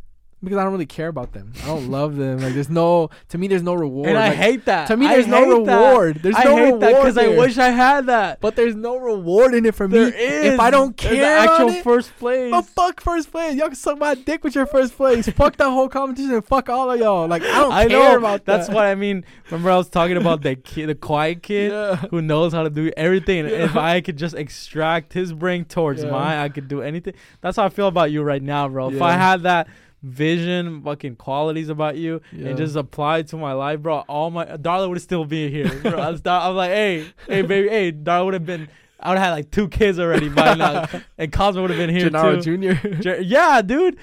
because 0.42 0.56
I 0.58 0.62
don't 0.62 0.72
really 0.72 0.86
care 0.86 1.08
about 1.08 1.32
them. 1.34 1.52
I 1.62 1.66
don't 1.66 1.90
love 1.90 2.16
them. 2.16 2.38
Like 2.40 2.54
there's 2.54 2.70
no 2.70 3.10
to 3.28 3.36
me 3.38 3.46
there's 3.46 3.62
no 3.62 3.74
reward. 3.74 4.08
and 4.08 4.16
I 4.16 4.28
Like, 4.28 4.38
hate 4.38 4.64
that. 4.64 4.86
to 4.88 4.96
me 4.96 5.06
there's 5.06 5.26
no 5.26 5.44
hate 5.58 5.66
that. 5.66 5.76
reward. 5.76 6.20
There's 6.22 6.34
I 6.36 6.44
no 6.44 6.56
hate 6.56 6.64
reward 6.64 6.80
because 6.80 7.18
I 7.18 7.28
wish 7.28 7.58
I 7.58 7.68
had 7.68 8.06
that. 8.06 8.40
But 8.40 8.56
there's 8.56 8.74
no 8.74 8.96
reward 8.96 9.54
in 9.54 9.66
it 9.66 9.74
for 9.74 9.86
There 9.86 10.06
me. 10.10 10.16
is. 10.16 10.54
If 10.54 10.60
I 10.60 10.70
don't 10.70 10.96
There's 10.96 11.10
the 11.10 11.16
care 11.18 11.38
actual 11.38 11.68
it, 11.68 11.84
first 11.84 12.16
place. 12.18 12.50
but 12.50 12.62
fuck 12.62 13.00
first 13.02 13.30
place. 13.30 13.54
Y'all 13.56 13.66
can 13.66 13.76
suck 13.76 13.98
my 13.98 14.14
dick 14.14 14.42
with 14.42 14.54
your 14.54 14.66
first 14.66 14.96
place. 14.96 15.28
fuck 15.28 15.56
that 15.58 15.70
whole 15.70 15.88
competition. 15.88 16.32
and 16.34 16.44
Fuck 16.46 16.68
all 16.70 16.90
of 16.90 16.98
y'all. 16.98 17.28
Like 17.28 17.42
I 17.42 17.58
don't 17.60 17.72
I 17.72 17.86
care 17.86 17.98
know. 18.12 18.16
about 18.18 18.44
that. 18.46 18.56
That's 18.56 18.68
what 18.68 18.84
I 18.86 18.94
mean. 18.94 19.24
Remember, 19.50 19.70
I 19.70 19.76
was 19.76 19.88
talking 19.90 20.16
about 20.16 20.42
the 20.42 20.56
kid, 20.56 20.86
the 20.88 20.94
quiet 20.94 21.42
kid 21.42 21.70
Yeah. 21.72 21.96
who 21.96 22.22
knows 22.22 22.52
how 22.54 22.62
to 22.62 22.70
do 22.70 22.90
everything. 22.96 23.44
Yeah. 23.46 23.64
if 23.64 23.76
I 23.76 24.00
could 24.00 24.16
just 24.16 24.34
extract 24.34 25.12
his 25.12 25.32
brain 25.32 25.64
towards 25.66 26.02
Yeah. 26.02 26.10
mine, 26.10 26.38
I 26.38 26.48
could 26.48 26.66
do 26.68 26.80
anything. 26.82 27.14
That's 27.42 27.56
how 27.56 27.64
I 27.64 27.68
feel 27.68 27.88
about 27.88 28.10
you 28.10 28.22
right 28.22 28.42
now, 28.42 28.68
bro. 28.68 28.90
If 28.90 29.02
I 29.02 29.12
had 29.12 29.42
that 29.42 29.68
vision, 30.02 30.82
fucking 30.82 31.16
qualities 31.16 31.68
about 31.68 31.96
you, 31.96 32.20
Yeah. 32.32 32.48
and 32.48 32.56
just 32.58 32.76
applied 32.76 33.28
to 33.28 33.36
my 33.36 33.52
life, 33.52 33.80
bro, 33.80 33.98
all 34.08 34.30
my 34.30 34.44
Darla 34.46 34.88
would 34.88 35.00
still 35.02 35.24
be 35.24 35.50
here. 35.50 35.68
Bro. 35.82 35.98
I 35.98 36.10
was, 36.10 36.22
I 36.26 36.48
was 36.48 36.56
like, 36.56 36.70
hey, 36.70 37.06
hey, 37.26 37.42
baby, 37.42 37.68
hey, 37.68 37.92
Darla 37.92 38.24
would 38.26 38.34
have 38.34 38.46
been. 38.46 38.68
I 39.02 39.08
would 39.10 39.18
have 39.18 39.28
had 39.28 39.32
like 39.32 39.50
two 39.50 39.68
kids 39.68 39.98
already 39.98 40.28
by 40.28 40.54
now, 40.54 40.86
and 41.18 41.32
Cosmo 41.32 41.62
would 41.62 41.70
have 41.70 41.78
been 41.78 41.88
here 41.88 42.10
Genaro 42.10 42.42
too. 42.42 42.58
Jr. 43.02 43.08
Yeah, 43.22 43.62
dude. 43.62 43.96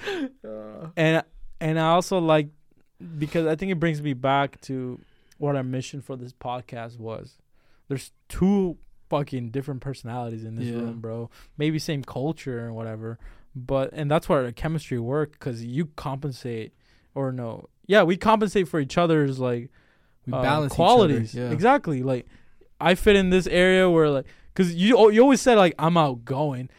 Uh, 0.44 0.88
and 0.96 1.24
and 1.62 1.80
I 1.80 1.90
also 1.90 2.18
like 2.20 2.50
because 3.20 3.46
I 3.46 3.56
think 3.56 3.72
it 3.72 3.80
brings 3.80 4.02
me 4.02 4.14
back 4.14 4.60
to 4.62 5.00
what 5.38 5.56
our 5.56 5.64
mission 5.64 6.02
for 6.02 6.16
this 6.16 6.34
podcast 6.34 6.98
was. 6.98 7.38
There's 7.90 8.12
two 8.28 8.78
fucking 9.10 9.52
different 9.52 9.82
personalities 9.82 10.44
in 10.44 10.56
this 10.56 10.66
Yeah. 10.66 10.78
room, 10.80 11.00
bro. 11.00 11.30
Maybe 11.60 11.78
same 11.78 12.04
culture 12.04 12.66
and 12.66 12.76
whatever, 12.76 13.20
but 13.56 13.90
and 13.94 14.10
that's 14.10 14.28
where 14.30 14.44
the 14.44 14.52
chemistry 14.54 15.00
work 15.00 15.32
because 15.34 15.64
you 15.64 15.88
compensate 15.96 16.74
or 17.16 17.32
no, 17.32 17.68
yeah, 17.88 18.04
we 18.04 18.18
compensate 18.18 18.68
for 18.68 18.80
each 18.80 18.98
other's 18.98 19.40
like 19.40 19.70
we 20.26 20.34
uh, 20.34 20.42
balance 20.42 20.74
qualities. 20.74 21.34
Yeah. 21.34 21.52
Exactly, 21.52 22.04
like 22.04 22.28
I 22.80 22.96
fit 22.96 23.16
in 23.16 23.30
this 23.30 23.48
area 23.48 23.90
where 23.90 24.10
like 24.10 24.26
because 24.54 24.74
you 24.76 25.12
you 25.12 25.22
always 25.22 25.42
said 25.42 25.56
like 25.58 25.74
I'm 25.80 25.98
outgoing. 25.98 26.70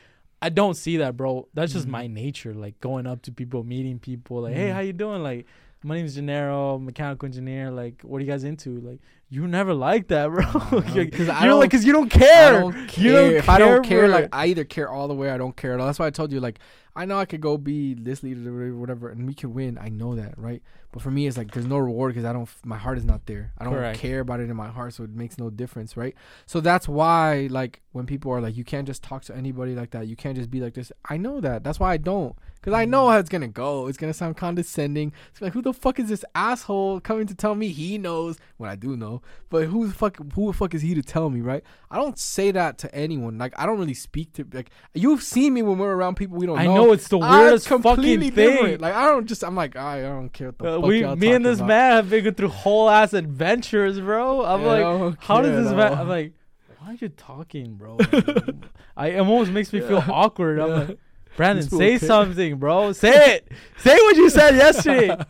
I 0.41 0.51
don't 0.51 0.75
see 0.75 0.99
that, 0.99 1.17
bro. 1.17 1.49
That's 1.53 1.73
just 1.73 1.89
Mhm. 1.89 1.91
my 1.91 2.07
nature. 2.07 2.55
Like 2.55 2.79
going 2.79 3.09
up 3.09 3.23
to 3.23 3.33
people, 3.33 3.65
meeting 3.65 3.99
people, 3.99 4.43
like, 4.43 4.55
hey, 4.55 4.69
Mhm. 4.69 4.73
how 4.75 4.81
you 4.81 4.93
doing? 4.93 5.21
Like, 5.25 5.47
my 5.83 5.97
name 5.97 6.07
is 6.07 6.17
Genaro, 6.17 6.83
mechanical 6.83 7.27
engineer. 7.27 7.71
Like, 7.71 8.03
what 8.03 8.19
are 8.19 8.21
you 8.25 8.31
guys 8.31 8.45
into? 8.45 8.81
Like, 8.81 9.01
you 9.31 9.47
never 9.47 9.75
like 9.75 10.09
that, 10.09 10.29
bro. 10.31 10.83
You're 10.95 11.05
Because 11.05 11.29
I 11.29 11.47
don't, 11.47 11.61
like, 11.61 11.71
cause 11.71 11.85
you 11.85 11.93
don't 11.93 12.09
care. 12.09 12.23
I 12.23 12.51
care. 12.51 12.61
don't 12.61 12.89
care. 12.89 13.05
You 13.05 13.13
don't 13.13 13.33
if 13.35 13.49
I 13.49 13.59
don't 13.59 13.83
care 13.83 14.01
care, 14.01 14.07
for 14.07 14.23
like. 14.23 14.29
I 14.33 14.47
either 14.47 14.65
care 14.65 14.89
all 14.91 15.07
the 15.09 15.15
way, 15.15 15.31
I 15.31 15.39
don't 15.39 15.57
care 15.57 15.75
at 15.75 15.81
all. 15.81 15.87
That's 15.87 15.99
why 15.99 16.07
I 16.07 16.11
told 16.11 16.33
you, 16.33 16.41
like 16.41 16.59
I 16.99 17.05
know 17.05 17.17
I 17.17 17.27
could 17.27 17.41
go 17.41 17.57
be 17.57 17.95
this 17.95 18.25
leader 18.25 18.71
or 18.71 18.75
whatever, 18.75 19.11
and 19.11 19.25
we 19.25 19.33
could 19.33 19.51
win. 19.51 19.79
I 19.81 19.89
know 19.89 20.17
that, 20.17 20.37
right? 20.37 20.61
But 20.91 21.01
for 21.01 21.13
me, 21.13 21.29
it's 21.29 21.37
like 21.37 21.53
there's 21.53 21.67
no 21.67 21.79
reward 21.79 22.13
because 22.13 22.25
I 22.25 22.33
don't. 22.33 22.49
My 22.65 22.77
heart 22.77 22.99
is 22.99 23.05
not 23.05 23.25
there. 23.27 23.53
I 23.57 23.63
don't 23.65 23.75
Correct. 23.75 24.01
care 24.01 24.19
about 24.19 24.41
it 24.41 24.51
in 24.51 24.57
my 24.57 24.67
heart, 24.67 24.95
so 24.95 25.05
it 25.05 25.11
makes 25.11 25.39
no 25.39 25.49
difference, 25.49 25.97
right? 25.97 26.17
So 26.47 26.61
that's 26.61 26.89
why, 26.89 27.47
like, 27.53 27.83
when 27.93 28.05
people 28.05 28.33
are 28.33 28.41
like, 28.41 28.57
you 28.57 28.65
can't 28.65 28.85
just 28.85 29.05
talk 29.05 29.23
to 29.25 29.37
anybody 29.37 29.77
like 29.77 29.91
that. 29.91 30.09
You 30.09 30.17
can't 30.17 30.37
just 30.37 30.51
be 30.51 30.61
like 30.61 30.75
this. 30.75 30.91
I 31.09 31.19
know 31.19 31.41
that. 31.41 31.63
That's 31.63 31.79
why 31.79 31.93
I 31.93 31.99
don't. 31.99 32.35
Because 32.61 32.75
I 32.75 32.85
know 32.87 33.09
how 33.09 33.19
it's 33.19 33.29
gonna 33.29 33.47
go. 33.49 33.87
It's 33.87 33.97
gonna 33.97 34.13
sound 34.13 34.37
condescending. 34.37 35.13
It's 35.31 35.41
like, 35.41 35.53
who 35.53 35.63
the 35.63 35.73
fuck 35.73 35.99
is 36.01 36.09
this 36.09 36.25
asshole 36.35 37.01
coming 37.01 37.27
to 37.29 37.35
tell 37.35 37.55
me 37.55 37.69
he 37.69 37.99
knows 37.99 38.37
when 38.57 38.69
I 38.69 38.75
do 38.75 38.97
know? 38.97 39.23
But 39.49 39.67
who 39.67 39.87
the 39.87 39.95
fuck? 39.95 40.19
Who 40.35 40.49
the 40.49 40.53
fuck 40.53 40.75
is 40.75 40.83
he 40.83 40.95
to 40.95 41.03
tell 41.03 41.31
me, 41.31 41.41
right? 41.41 41.63
I 41.91 41.97
don't 41.97 42.19
say 42.19 42.51
that 42.51 42.77
to 42.79 42.95
anyone. 42.95 43.39
Like 43.39 43.55
I 43.59 43.65
don't 43.67 43.79
really 43.79 43.95
speak 43.95 44.33
to 44.35 44.47
like 44.53 44.71
you've 44.95 45.23
seen 45.23 45.55
me 45.55 45.63
when 45.63 45.79
we're 45.79 45.95
around 45.95 46.17
people 46.17 46.37
we 46.37 46.47
don't 46.47 46.59
I 46.59 46.67
know. 46.67 46.75
know 46.75 46.93
it's 46.93 47.09
the 47.09 47.19
I'm 47.21 47.41
weirdest 47.45 47.69
fucking 47.69 48.21
thing. 48.21 48.31
different. 48.35 48.81
Like 48.81 48.95
I 48.95 49.07
don't 49.07 49.27
just. 49.27 49.45
I'm 49.45 49.55
like 49.55 49.77
I 49.77 50.03
don't 50.03 50.31
care 50.31 50.49
what 50.49 50.59
the 50.59 50.69
Uh, 50.69 50.81
fuck 50.81 50.89
we, 50.89 51.03
me 51.17 51.33
and 51.33 51.45
this 51.47 51.59
about. 51.59 51.69
man 51.69 51.93
have 51.93 52.11
been 52.11 52.25
going 52.25 52.35
through 52.35 52.49
whole 52.49 52.91
ass 52.91 53.13
adventures, 53.15 54.01
bro. 54.01 54.45
I'm 54.45 54.63
Yeah, 54.63 54.67
like, 54.89 55.15
how 55.23 55.41
does 55.41 55.65
this 55.65 55.73
man? 55.75 55.93
I'm 55.95 56.09
like, 56.09 56.33
why 56.81 56.89
are 56.91 56.95
you 56.95 57.09
talking, 57.11 57.75
bro? 57.75 57.99
I 58.97 59.09
it 59.09 59.19
almost 59.19 59.51
makes 59.53 59.73
me 59.73 59.81
feel 59.81 60.03
awkward. 60.09 60.59
I'm 60.59 60.69
Yeah. 60.69 60.75
like, 60.77 60.99
Brandon, 61.39 61.71
say 61.71 61.99
something, 61.99 62.57
bro. 62.59 62.93
Say 63.05 63.37
it. 63.37 63.53
Say 63.79 63.95
what 63.95 64.17
you 64.17 64.29
said 64.29 64.57
yesterday. 64.57 65.17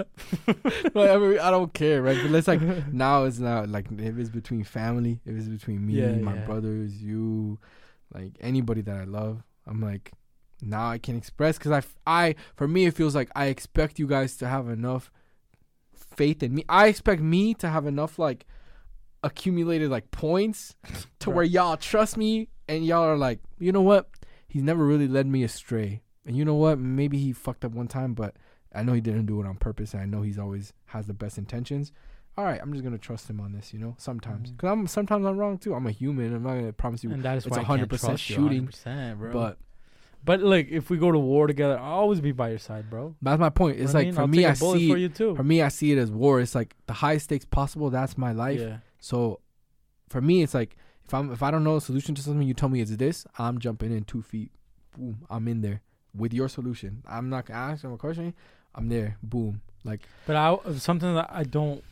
Like, 0.94 1.10
I, 1.10 1.16
mean, 1.16 1.38
I 1.38 1.50
don't 1.50 1.72
care, 1.72 2.02
right? 2.02 2.18
But 2.20 2.34
it's 2.34 2.48
like 2.48 2.60
now 2.92 3.24
it's 3.24 3.38
not 3.38 3.68
like 3.68 3.86
if 3.92 4.18
it's 4.18 4.30
between 4.30 4.64
family, 4.64 5.20
if 5.24 5.36
it's 5.36 5.48
between 5.48 5.86
me, 5.86 5.94
Yeah, 5.94 6.12
my 6.12 6.34
yeah. 6.34 6.46
brothers, 6.46 7.00
you, 7.00 7.58
like 8.12 8.32
anybody 8.40 8.80
that 8.82 8.96
I 8.96 9.04
love, 9.04 9.42
I'm 9.66 9.80
like 9.80 10.12
now 10.60 10.88
I 10.88 10.98
can 10.98 11.16
express 11.16 11.56
because 11.58 11.72
I, 11.72 11.82
I 12.06 12.34
for 12.56 12.66
me 12.66 12.86
it 12.86 12.94
feels 12.94 13.14
like 13.14 13.30
I 13.36 13.46
expect 13.46 13.98
you 13.98 14.06
guys 14.06 14.36
to 14.38 14.48
have 14.48 14.68
enough 14.68 15.10
faith 15.94 16.42
in 16.42 16.54
me. 16.54 16.64
I 16.68 16.88
expect 16.88 17.22
me 17.22 17.54
to 17.54 17.68
have 17.68 17.86
enough 17.86 18.18
like 18.18 18.46
accumulated 19.22 19.90
like 19.90 20.10
points 20.10 20.74
to 21.20 21.30
where 21.34 21.44
y'all 21.44 21.76
trust 21.76 22.16
me 22.16 22.48
and 22.68 22.84
y'all 22.84 23.04
are 23.04 23.16
like, 23.16 23.40
you 23.58 23.72
know 23.72 23.82
what? 23.82 24.08
He's 24.48 24.62
never 24.62 24.84
really 24.84 25.08
led 25.08 25.26
me 25.26 25.44
astray. 25.44 26.02
And 26.26 26.36
you 26.36 26.44
know 26.44 26.54
what? 26.54 26.78
Maybe 26.78 27.18
he 27.18 27.32
fucked 27.32 27.64
up 27.64 27.72
one 27.72 27.88
time, 27.88 28.14
but 28.14 28.36
I 28.74 28.82
know 28.82 28.92
he 28.92 29.00
didn't 29.00 29.26
do 29.26 29.40
it 29.40 29.46
on 29.46 29.56
purpose. 29.56 29.92
And 29.94 30.02
I 30.02 30.06
know 30.06 30.22
he's 30.22 30.38
always 30.38 30.72
has 30.86 31.06
the 31.06 31.14
best 31.14 31.38
intentions. 31.38 31.92
All 32.36 32.44
right, 32.44 32.60
I'm 32.62 32.72
just 32.72 32.84
gonna 32.84 32.98
trust 32.98 33.28
him 33.28 33.40
on 33.40 33.52
this. 33.52 33.72
You 33.74 33.80
know, 33.80 33.96
sometimes 33.98 34.48
mm-hmm. 34.48 34.56
because 34.56 34.70
I'm 34.70 34.86
sometimes 34.86 35.26
I'm 35.26 35.36
wrong 35.36 35.58
too. 35.58 35.74
I'm 35.74 35.86
a 35.86 35.90
human. 35.90 36.34
I'm 36.34 36.44
not 36.44 36.54
gonna 36.54 36.72
promise 36.72 37.02
you. 37.02 37.10
and 37.10 37.22
that 37.24 37.36
is 37.36 37.46
it's 37.46 37.56
why 37.56 37.62
I 37.62 37.64
can't 37.64 37.88
100% 37.88 38.10
you 38.10 38.16
shooting, 38.16 38.68
100%, 38.68 39.18
bro. 39.18 39.32
But 39.32 39.58
but 40.24 40.40
look, 40.40 40.66
if 40.68 40.88
we 40.88 40.98
go 40.98 41.10
to 41.10 41.18
war 41.18 41.46
together, 41.46 41.78
I'll 41.78 42.00
always 42.00 42.20
be 42.20 42.32
by 42.32 42.50
your 42.50 42.58
side, 42.58 42.90
bro. 42.90 43.16
that's 43.22 43.40
my 43.40 43.50
point. 43.50 43.80
It's 43.80 43.94
I 43.94 43.98
like 43.98 44.06
mean? 44.06 44.14
for 44.14 44.20
I'll 44.22 44.26
me, 44.28 44.46
I 44.46 44.52
see 44.52 44.88
for 44.88 44.96
you 44.96 45.08
too. 45.08 45.34
for 45.34 45.42
me, 45.42 45.62
I 45.62 45.68
see 45.68 45.90
it 45.90 45.98
as 45.98 46.10
war. 46.12 46.40
It's 46.40 46.54
like 46.54 46.76
the 46.86 46.92
highest 46.92 47.24
stakes 47.24 47.44
possible. 47.44 47.90
That's 47.90 48.16
my 48.16 48.32
life. 48.32 48.60
Yeah. 48.60 48.78
So 49.00 49.40
for 50.08 50.20
me, 50.20 50.42
it's 50.42 50.54
like 50.54 50.76
if 51.08 51.14
I'm 51.14 51.32
if 51.32 51.42
I 51.42 51.50
don't 51.50 51.64
know 51.64 51.76
a 51.76 51.80
solution 51.80 52.14
to 52.14 52.22
something, 52.22 52.46
you 52.46 52.54
tell 52.54 52.68
me 52.68 52.80
it's 52.82 52.94
this. 52.96 53.26
I'm 53.38 53.58
jumping 53.58 53.90
in 53.96 54.04
two 54.04 54.20
feet. 54.22 54.52
Boom, 54.96 55.24
I'm 55.30 55.48
in 55.48 55.62
there 55.62 55.80
with 56.14 56.32
your 56.34 56.48
solution. 56.48 57.02
I'm 57.08 57.28
not 57.30 57.46
gonna 57.46 57.72
ask 57.72 57.82
him 57.82 57.92
a 57.92 57.96
question. 57.98 58.34
I'm 58.74 58.88
there. 58.88 59.16
Boom. 59.22 59.62
Like 59.84 60.00
But 60.26 60.36
I 60.36 60.56
something 60.76 61.14
that 61.14 61.30
I 61.32 61.44
don't. 61.44 61.82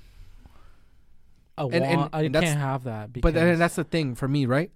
I 1.59 1.63
And- 1.65 1.75
and- 1.75 2.09
I 2.13 2.23
and 2.25 2.35
can't 2.35 2.59
have 2.61 2.85
that. 2.85 3.13
Because 3.13 3.33
But 3.33 3.35
then 3.39 3.59
that's 3.59 3.77
the 3.77 3.85
thing 3.85 4.15
for 4.15 4.29
me, 4.29 4.45
right? 4.47 4.71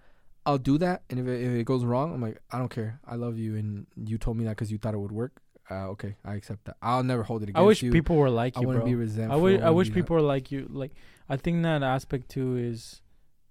I'll 0.47 0.57
do 0.59 0.79
that, 0.79 1.03
and 1.11 1.21
if 1.21 1.27
it, 1.27 1.43
if 1.43 1.51
it 1.53 1.65
goes 1.67 1.85
wrong, 1.85 2.15
I'm 2.15 2.23
like, 2.23 2.41
I 2.51 2.57
don't 2.59 2.71
care. 2.71 2.99
I 3.07 3.17
love 3.17 3.37
you, 3.37 3.57
and 3.57 3.87
you 3.95 4.17
told 4.17 4.39
me 4.39 4.45
that 4.45 4.51
because 4.53 4.73
you 4.73 4.79
thought 4.79 4.95
it 4.95 4.99
would 4.99 5.13
work. 5.13 5.43
Uh, 5.71 5.89
okay, 5.91 6.17
I 6.25 6.35
accept 6.35 6.65
that. 6.65 6.77
I'll 6.81 7.03
never 7.05 7.23
hold 7.23 7.43
it 7.43 7.51
against 7.51 7.59
I 7.59 7.67
wish 7.67 7.83
you. 7.83 7.93
people 7.93 8.17
were 8.17 8.31
like 8.31 8.57
I 8.57 8.63
you, 8.63 8.67
wouldn't 8.67 8.85
bro. 8.87 8.91
be 8.91 8.95
resentful. 8.97 9.47
I. 9.47 9.67
I 9.67 9.71
wish 9.71 9.93
people 9.93 10.17
were 10.17 10.23
like 10.23 10.51
you. 10.51 10.67
Like 10.71 10.93
I 11.29 11.37
think 11.37 11.63
that 11.65 11.83
aspect 11.83 12.31
too 12.31 12.57
is 12.57 13.03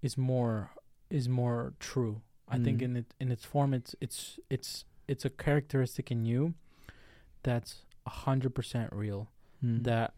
is 0.01 0.17
more 0.17 0.71
is 1.09 1.27
more 1.29 1.73
true. 1.79 2.21
I 2.47 2.57
think 2.57 2.79
Mm. 2.79 2.83
in 2.83 2.95
it 2.97 3.13
in 3.19 3.31
its 3.31 3.45
form, 3.45 3.73
it's 3.73 3.95
it's 4.01 4.39
it's 4.49 4.85
it's 5.07 5.25
a 5.25 5.29
characteristic 5.29 6.11
in 6.11 6.25
you 6.25 6.53
that's 7.43 7.85
a 8.05 8.09
hundred 8.09 8.53
percent 8.55 8.91
real. 8.93 9.29
Mm. 9.63 9.83
That 9.83 10.13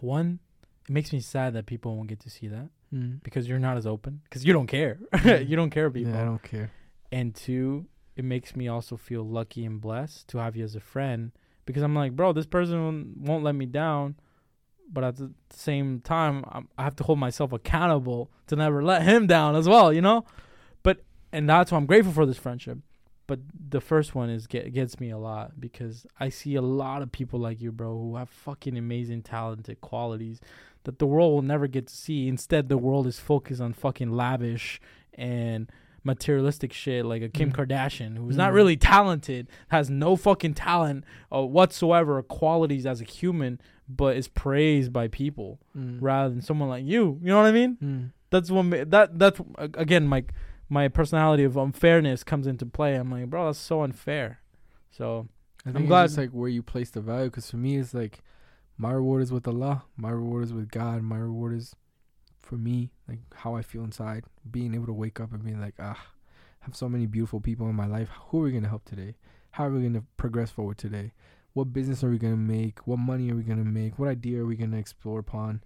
one, 0.00 0.38
it 0.88 0.92
makes 0.92 1.12
me 1.12 1.20
sad 1.20 1.54
that 1.54 1.66
people 1.66 1.96
won't 1.96 2.08
get 2.08 2.20
to 2.20 2.30
see 2.30 2.48
that 2.48 2.68
Mm. 2.92 3.22
because 3.24 3.48
you're 3.48 3.58
not 3.58 3.76
as 3.76 3.86
open 3.86 4.20
because 4.24 4.44
you 4.44 4.52
don't 4.52 4.66
care. 4.68 4.98
You 5.24 5.56
don't 5.56 5.70
care, 5.70 5.90
people. 5.90 6.12
Yeah, 6.12 6.22
I 6.22 6.24
don't 6.24 6.42
care. 6.42 6.70
and 7.10 7.34
two, 7.34 7.86
it 8.16 8.24
makes 8.24 8.54
me 8.56 8.68
also 8.68 8.96
feel 8.96 9.22
lucky 9.24 9.64
and 9.64 9.80
blessed 9.80 10.28
to 10.28 10.38
have 10.38 10.54
you 10.56 10.62
as 10.64 10.74
a 10.76 10.80
friend 10.80 11.32
because 11.66 11.82
I'm 11.82 11.94
like, 11.94 12.14
bro, 12.14 12.32
this 12.32 12.46
person 12.46 13.14
won't 13.20 13.42
let 13.42 13.54
me 13.54 13.66
down, 13.66 14.16
but 14.90 15.04
at 15.04 15.16
the 15.16 15.32
same 15.50 16.00
time, 16.00 16.44
I'm, 16.50 16.68
I 16.78 16.84
have 16.84 16.96
to 16.96 17.04
hold 17.04 17.18
myself 17.18 17.52
accountable 17.52 18.30
to 18.48 18.56
never 18.56 18.82
let 18.82 19.02
him 19.02 19.26
down 19.26 19.56
as 19.56 19.68
well, 19.68 19.92
you 19.92 20.00
know. 20.00 20.24
But 20.82 21.02
and 21.32 21.48
that's 21.48 21.72
why 21.72 21.78
I'm 21.78 21.86
grateful 21.86 22.12
for 22.12 22.26
this 22.26 22.38
friendship. 22.38 22.78
But 23.26 23.40
the 23.70 23.80
first 23.80 24.14
one 24.14 24.28
is 24.28 24.46
get, 24.46 24.72
gets 24.74 25.00
me 25.00 25.08
a 25.10 25.16
lot 25.16 25.58
because 25.58 26.06
I 26.20 26.28
see 26.28 26.56
a 26.56 26.62
lot 26.62 27.00
of 27.00 27.10
people 27.10 27.40
like 27.40 27.58
you, 27.60 27.72
bro, 27.72 27.92
who 27.96 28.16
have 28.16 28.28
fucking 28.28 28.76
amazing, 28.76 29.22
talented 29.22 29.80
qualities 29.80 30.40
that 30.84 30.98
the 30.98 31.06
world 31.06 31.32
will 31.32 31.40
never 31.42 31.66
get 31.66 31.86
to 31.86 31.94
see. 31.96 32.28
Instead, 32.28 32.68
the 32.68 32.76
world 32.76 33.06
is 33.06 33.18
focused 33.18 33.62
on 33.62 33.72
fucking 33.72 34.10
lavish 34.12 34.78
and 35.14 35.70
materialistic 36.02 36.70
shit 36.70 37.06
like 37.06 37.22
a 37.22 37.30
Kim 37.30 37.50
Mm. 37.50 37.56
Kardashian 37.56 38.18
who's 38.18 38.36
not 38.36 38.52
Mm. 38.52 38.56
really 38.56 38.76
talented, 38.76 39.48
has 39.68 39.88
no 39.88 40.16
fucking 40.16 40.52
talent 40.52 41.04
uh, 41.34 41.40
whatsoever, 41.42 42.22
qualities 42.22 42.84
as 42.84 43.00
a 43.00 43.04
human, 43.04 43.58
but 43.88 44.16
is 44.16 44.28
praised 44.28 44.92
by 44.92 45.08
people 45.08 45.58
Mm. 45.76 45.98
rather 46.00 46.30
than 46.30 46.40
someone 46.42 46.68
like 46.68 46.84
you. 46.84 47.18
You 47.22 47.28
know 47.28 47.36
what 47.38 47.46
I 47.46 47.52
mean? 47.52 47.76
Mm. 47.82 48.10
That's 48.30 48.50
what 48.50 48.62
ma- 48.64 48.84
that 48.86 49.18
that's 49.18 49.40
again 49.58 50.06
my 50.06 50.24
my 50.68 50.88
personality 50.88 51.44
of 51.44 51.56
unfairness 51.56 52.24
comes 52.24 52.46
into 52.46 52.64
play. 52.66 52.94
I'm 52.94 53.10
like, 53.10 53.28
bro, 53.28 53.46
that's 53.46 53.58
so 53.58 53.82
unfair. 53.82 54.40
So 54.90 55.28
I 55.66 55.70
I'm 55.70 55.86
glad- 55.86 56.06
just 56.06 56.18
like 56.18 56.30
where 56.30 56.48
you 56.48 56.62
place 56.62 56.90
the 56.90 57.00
value. 57.00 57.26
Because 57.30 57.50
for 57.50 57.58
me, 57.58 57.76
it's 57.76 57.94
like 57.94 58.22
my 58.78 58.90
reward 58.92 59.22
is 59.22 59.30
with 59.32 59.46
Allah. 59.46 59.84
My 59.96 60.10
reward 60.10 60.44
is 60.44 60.52
with 60.52 60.70
God. 60.70 61.02
My 61.02 61.18
reward 61.18 61.54
is 61.56 61.76
for 62.40 62.56
me, 62.56 62.90
like 63.08 63.20
how 63.34 63.54
I 63.54 63.62
feel 63.62 63.84
inside. 63.84 64.24
Being 64.50 64.74
able 64.74 64.86
to 64.86 64.92
wake 64.92 65.20
up 65.20 65.32
and 65.32 65.44
being 65.44 65.60
like, 65.60 65.74
ah, 65.78 66.06
I 66.62 66.64
have 66.64 66.74
so 66.76 66.88
many 66.88 67.06
beautiful 67.06 67.40
people 67.40 67.68
in 67.68 67.74
my 67.76 67.86
life. 67.86 68.08
Who 68.28 68.40
are 68.40 68.44
we 68.44 68.52
gonna 68.52 68.68
help 68.68 68.84
today? 68.84 69.16
How 69.52 69.66
are 69.66 69.70
we 69.70 69.82
gonna 69.82 70.04
progress 70.16 70.50
forward 70.50 70.78
today? 70.78 71.12
What 71.54 71.72
business 71.72 72.02
are 72.02 72.10
we 72.10 72.18
gonna 72.18 72.36
make? 72.36 72.84
What 72.84 72.98
money 72.98 73.30
are 73.30 73.36
we 73.36 73.44
gonna 73.44 73.64
make? 73.64 73.96
What 73.96 74.08
idea 74.08 74.40
are 74.40 74.46
we 74.46 74.56
gonna 74.56 74.76
explore 74.76 75.20
upon? 75.20 75.62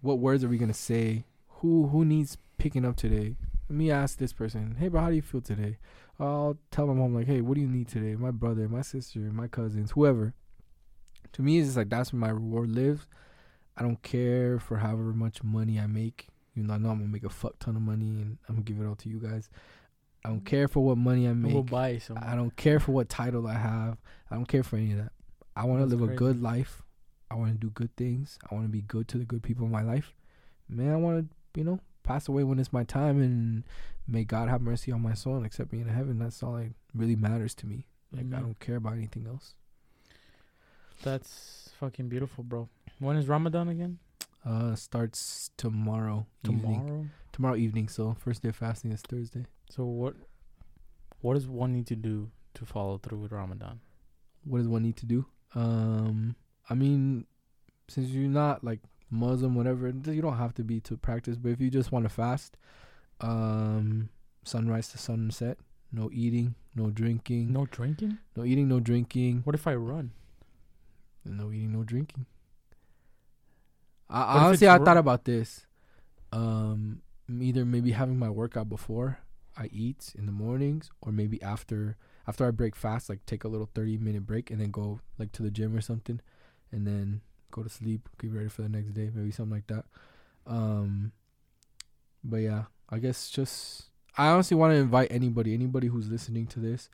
What 0.00 0.18
words 0.18 0.42
are 0.42 0.48
we 0.48 0.56
gonna 0.56 0.72
say? 0.72 1.26
Who 1.60 1.88
who 1.88 2.06
needs 2.06 2.38
picking 2.56 2.86
up 2.86 2.96
today? 2.96 3.36
Let 3.68 3.76
me 3.76 3.90
ask 3.90 4.16
this 4.16 4.32
person, 4.32 4.76
hey 4.78 4.88
bro, 4.88 5.02
how 5.02 5.10
do 5.10 5.14
you 5.14 5.20
feel 5.20 5.42
today? 5.42 5.76
I'll 6.18 6.56
tell 6.70 6.86
my 6.86 6.94
mom 6.94 7.14
like, 7.14 7.26
hey, 7.26 7.42
what 7.42 7.56
do 7.56 7.60
you 7.60 7.68
need 7.68 7.88
today? 7.88 8.16
My 8.16 8.30
brother, 8.30 8.68
my 8.70 8.80
sister, 8.80 9.18
my 9.18 9.48
cousins, 9.48 9.90
whoever. 9.90 10.32
To 11.32 11.42
me, 11.42 11.58
it's 11.58 11.68
just 11.68 11.76
like 11.76 11.90
that's 11.90 12.14
where 12.14 12.20
my 12.20 12.30
reward 12.30 12.70
lives. 12.70 13.06
I 13.76 13.82
don't 13.82 14.02
care 14.02 14.58
for 14.58 14.78
however 14.78 15.12
much 15.12 15.42
money 15.42 15.78
I 15.78 15.88
make. 15.88 16.28
You 16.54 16.62
know, 16.62 16.72
I 16.72 16.78
know 16.78 16.88
I'm 16.88 17.00
gonna 17.00 17.12
make 17.12 17.24
a 17.24 17.28
fuck 17.28 17.58
ton 17.58 17.76
of 17.76 17.82
money 17.82 18.22
and 18.22 18.38
I'm 18.48 18.54
gonna 18.54 18.64
give 18.64 18.80
it 18.80 18.86
all 18.86 18.96
to 18.96 19.10
you 19.10 19.18
guys. 19.18 19.50
I 20.24 20.28
don't 20.28 20.44
care 20.44 20.68
for 20.68 20.80
what 20.80 20.98
money 20.98 21.26
I 21.26 21.32
we'll 21.32 21.62
make. 21.62 21.70
buy 21.70 21.98
some. 21.98 22.18
I 22.20 22.36
don't 22.36 22.54
care 22.56 22.78
for 22.78 22.92
what 22.92 23.08
title 23.08 23.46
I 23.46 23.54
have. 23.54 23.98
I 24.30 24.36
don't 24.36 24.46
care 24.46 24.62
for 24.62 24.76
any 24.76 24.92
of 24.92 24.98
that. 24.98 25.12
I 25.56 25.64
want 25.64 25.80
to 25.80 25.86
live 25.86 26.08
a 26.08 26.14
good 26.14 26.40
life. 26.40 26.82
I 27.30 27.34
want 27.34 27.52
to 27.52 27.58
do 27.58 27.70
good 27.70 27.94
things. 27.96 28.38
I 28.50 28.54
want 28.54 28.66
to 28.66 28.72
be 28.72 28.82
good 28.82 29.08
to 29.08 29.18
the 29.18 29.24
good 29.24 29.42
people 29.42 29.66
in 29.66 29.72
my 29.72 29.82
life. 29.82 30.14
Man, 30.68 30.92
I 30.92 30.96
want 30.96 31.28
to, 31.28 31.58
you 31.58 31.64
know, 31.64 31.80
pass 32.02 32.28
away 32.28 32.44
when 32.44 32.58
it's 32.58 32.72
my 32.72 32.84
time 32.84 33.20
and 33.20 33.64
may 34.06 34.24
God 34.24 34.48
have 34.48 34.60
mercy 34.60 34.92
on 34.92 35.02
my 35.02 35.14
soul 35.14 35.36
and 35.36 35.46
accept 35.46 35.72
me 35.72 35.80
into 35.80 35.92
heaven. 35.92 36.18
That's 36.18 36.42
all 36.42 36.54
that 36.54 36.72
really 36.94 37.16
matters 37.16 37.54
to 37.56 37.66
me. 37.66 37.86
Like, 38.12 38.26
I 38.34 38.40
don't 38.40 38.58
care 38.60 38.76
about 38.76 38.94
anything 38.94 39.26
else. 39.26 39.54
That's 41.02 41.70
fucking 41.80 42.08
beautiful, 42.08 42.44
bro. 42.44 42.68
When 42.98 43.16
is 43.16 43.26
Ramadan 43.26 43.68
again? 43.68 43.98
Uh, 44.44 44.74
starts 44.74 45.50
tomorrow 45.56 46.26
evening. 46.44 46.60
Tomorrow. 46.60 47.06
Tomorrow 47.32 47.56
evening. 47.56 47.88
So 47.88 48.16
first 48.18 48.42
day 48.42 48.50
of 48.50 48.56
fasting 48.56 48.92
is 48.92 49.00
Thursday. 49.02 49.46
So 49.74 49.84
what? 49.84 50.14
What 51.22 51.34
does 51.34 51.46
one 51.48 51.72
need 51.72 51.86
to 51.86 51.96
do 51.96 52.30
to 52.54 52.66
follow 52.66 52.98
through 52.98 53.18
with 53.18 53.32
Ramadan? 53.32 53.80
What 54.44 54.58
does 54.58 54.68
one 54.68 54.82
need 54.82 54.96
to 54.96 55.06
do? 55.06 55.24
Um, 55.54 56.36
I 56.68 56.74
mean, 56.74 57.24
since 57.88 58.10
you're 58.10 58.28
not 58.28 58.62
like 58.62 58.80
Muslim, 59.08 59.54
whatever, 59.54 59.88
you 59.88 60.20
don't 60.20 60.36
have 60.36 60.52
to 60.54 60.62
be 60.64 60.80
to 60.80 60.98
practice. 60.98 61.38
But 61.38 61.52
if 61.52 61.60
you 61.60 61.70
just 61.70 61.90
want 61.90 62.04
to 62.04 62.10
fast, 62.10 62.58
um, 63.22 64.10
sunrise 64.44 64.88
to 64.88 64.98
sunset, 64.98 65.56
no 65.90 66.10
eating, 66.12 66.54
no 66.74 66.90
drinking, 66.90 67.50
No 67.52 67.64
drinking. 67.64 68.18
no 68.36 68.44
eating, 68.44 68.68
no 68.68 68.78
drinking, 68.80 69.40
What 69.44 69.54
if 69.54 69.66
I 69.66 69.74
run? 69.74 70.10
no 71.24 71.50
eating, 71.50 71.72
no 71.72 71.82
drinking. 71.82 72.26
I, 74.10 74.44
honestly, 74.44 74.68
I 74.68 74.76
thought 74.78 74.98
about 74.98 75.24
this. 75.24 75.66
Um, 76.30 77.00
either 77.30 77.64
maybe 77.64 77.92
having 77.92 78.18
my 78.18 78.28
workout 78.28 78.68
before 78.68 79.18
I 79.56 79.68
eat 79.72 80.14
in 80.16 80.26
the 80.26 80.32
mornings, 80.32 80.90
or 81.00 81.12
maybe 81.12 81.42
after 81.42 81.96
after 82.26 82.46
I 82.46 82.50
break 82.50 82.76
fast, 82.76 83.08
like 83.08 83.24
take 83.26 83.44
a 83.44 83.48
little 83.48 83.68
thirty 83.74 83.98
minute 83.98 84.26
break 84.26 84.50
and 84.50 84.60
then 84.60 84.70
go 84.70 85.00
like 85.18 85.32
to 85.32 85.42
the 85.42 85.50
gym 85.50 85.76
or 85.76 85.80
something, 85.80 86.20
and 86.70 86.86
then 86.86 87.20
go 87.50 87.62
to 87.62 87.68
sleep, 87.68 88.08
get 88.20 88.32
ready 88.32 88.48
for 88.48 88.62
the 88.62 88.68
next 88.68 88.94
day, 88.94 89.10
maybe 89.14 89.30
something 89.30 89.54
like 89.54 89.66
that. 89.66 89.84
Um, 90.46 91.12
but 92.24 92.38
yeah, 92.38 92.64
I 92.88 92.98
guess 92.98 93.30
just 93.30 93.90
I 94.16 94.28
honestly 94.28 94.56
want 94.56 94.72
to 94.72 94.76
invite 94.76 95.08
anybody, 95.10 95.54
anybody 95.54 95.88
who's 95.88 96.08
listening 96.08 96.46
to 96.48 96.60
this, 96.60 96.88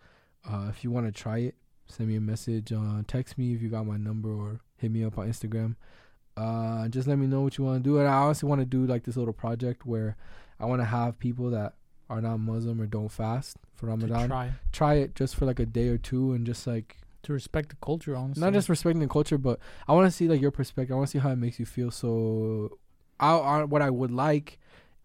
uh, 0.48 0.66
if 0.68 0.85
you 0.85 0.90
want 0.90 1.06
to 1.06 1.12
try 1.12 1.39
it, 1.39 1.55
send 1.86 2.09
me 2.09 2.16
a 2.16 2.20
message, 2.20 2.72
uh, 2.72 3.02
text 3.06 3.39
me 3.39 3.55
if 3.55 3.62
you 3.62 3.68
got 3.68 3.86
my 3.86 3.97
number, 3.97 4.30
or 4.30 4.60
hit 4.76 4.90
me 4.90 5.05
up 5.05 5.18
on 5.18 5.28
Instagram. 5.28 5.76
Uh, 6.36 6.86
just 6.89 7.09
let 7.09 7.18
me 7.18 7.26
know 7.26 7.40
what 7.40 7.59
you 7.59 7.64
want 7.64 7.82
to 7.82 7.90
do, 7.90 7.98
and 7.98 8.09
I 8.09 8.14
honestly 8.14 8.48
want 8.48 8.60
to 8.60 8.64
do 8.64 8.86
like 8.86 9.05
this 9.05 9.16
little 9.16 9.32
project 9.32 9.85
where 9.85 10.16
I 10.60 10.66
want 10.66 10.80
to 10.80 10.86
have 10.86 11.18
people 11.18 11.51
that 11.51 11.74
are 12.10 12.20
not 12.20 12.39
Muslim 12.39 12.80
or 12.80 12.86
don't 12.86 13.10
fast 13.10 13.56
for 13.74 13.86
Ramadan 13.86 14.28
try 14.28 14.52
try 14.72 14.94
it 14.94 15.14
just 15.14 15.36
for 15.36 15.44
like 15.47 15.60
a 15.60 15.66
day 15.66 15.89
or 15.89 15.98
two, 15.98 16.32
and 16.32 16.47
just 16.47 16.66
like 16.66 16.97
to 17.22 17.32
respect 17.32 17.70
the 17.70 17.76
culture, 17.76 18.14
honestly. 18.16 18.40
not 18.40 18.52
just 18.52 18.68
respecting 18.68 19.01
the 19.01 19.09
culture, 19.09 19.39
but 19.39 19.59
I 19.86 19.93
want 19.93 20.06
to 20.06 20.10
see 20.10 20.28
like 20.28 20.40
your 20.40 20.51
perspective. 20.52 20.94
I 20.94 20.97
want 20.97 21.09
to 21.09 21.10
see 21.10 21.18
how 21.18 21.30
it 21.30 21.36
makes 21.36 21.59
you 21.59 21.66
feel. 21.66 21.90
So, 21.90 22.78
I, 23.20 23.36
I 23.36 23.64
what 23.64 23.82
I 23.82 23.90
would 23.90 24.10
like 24.10 24.59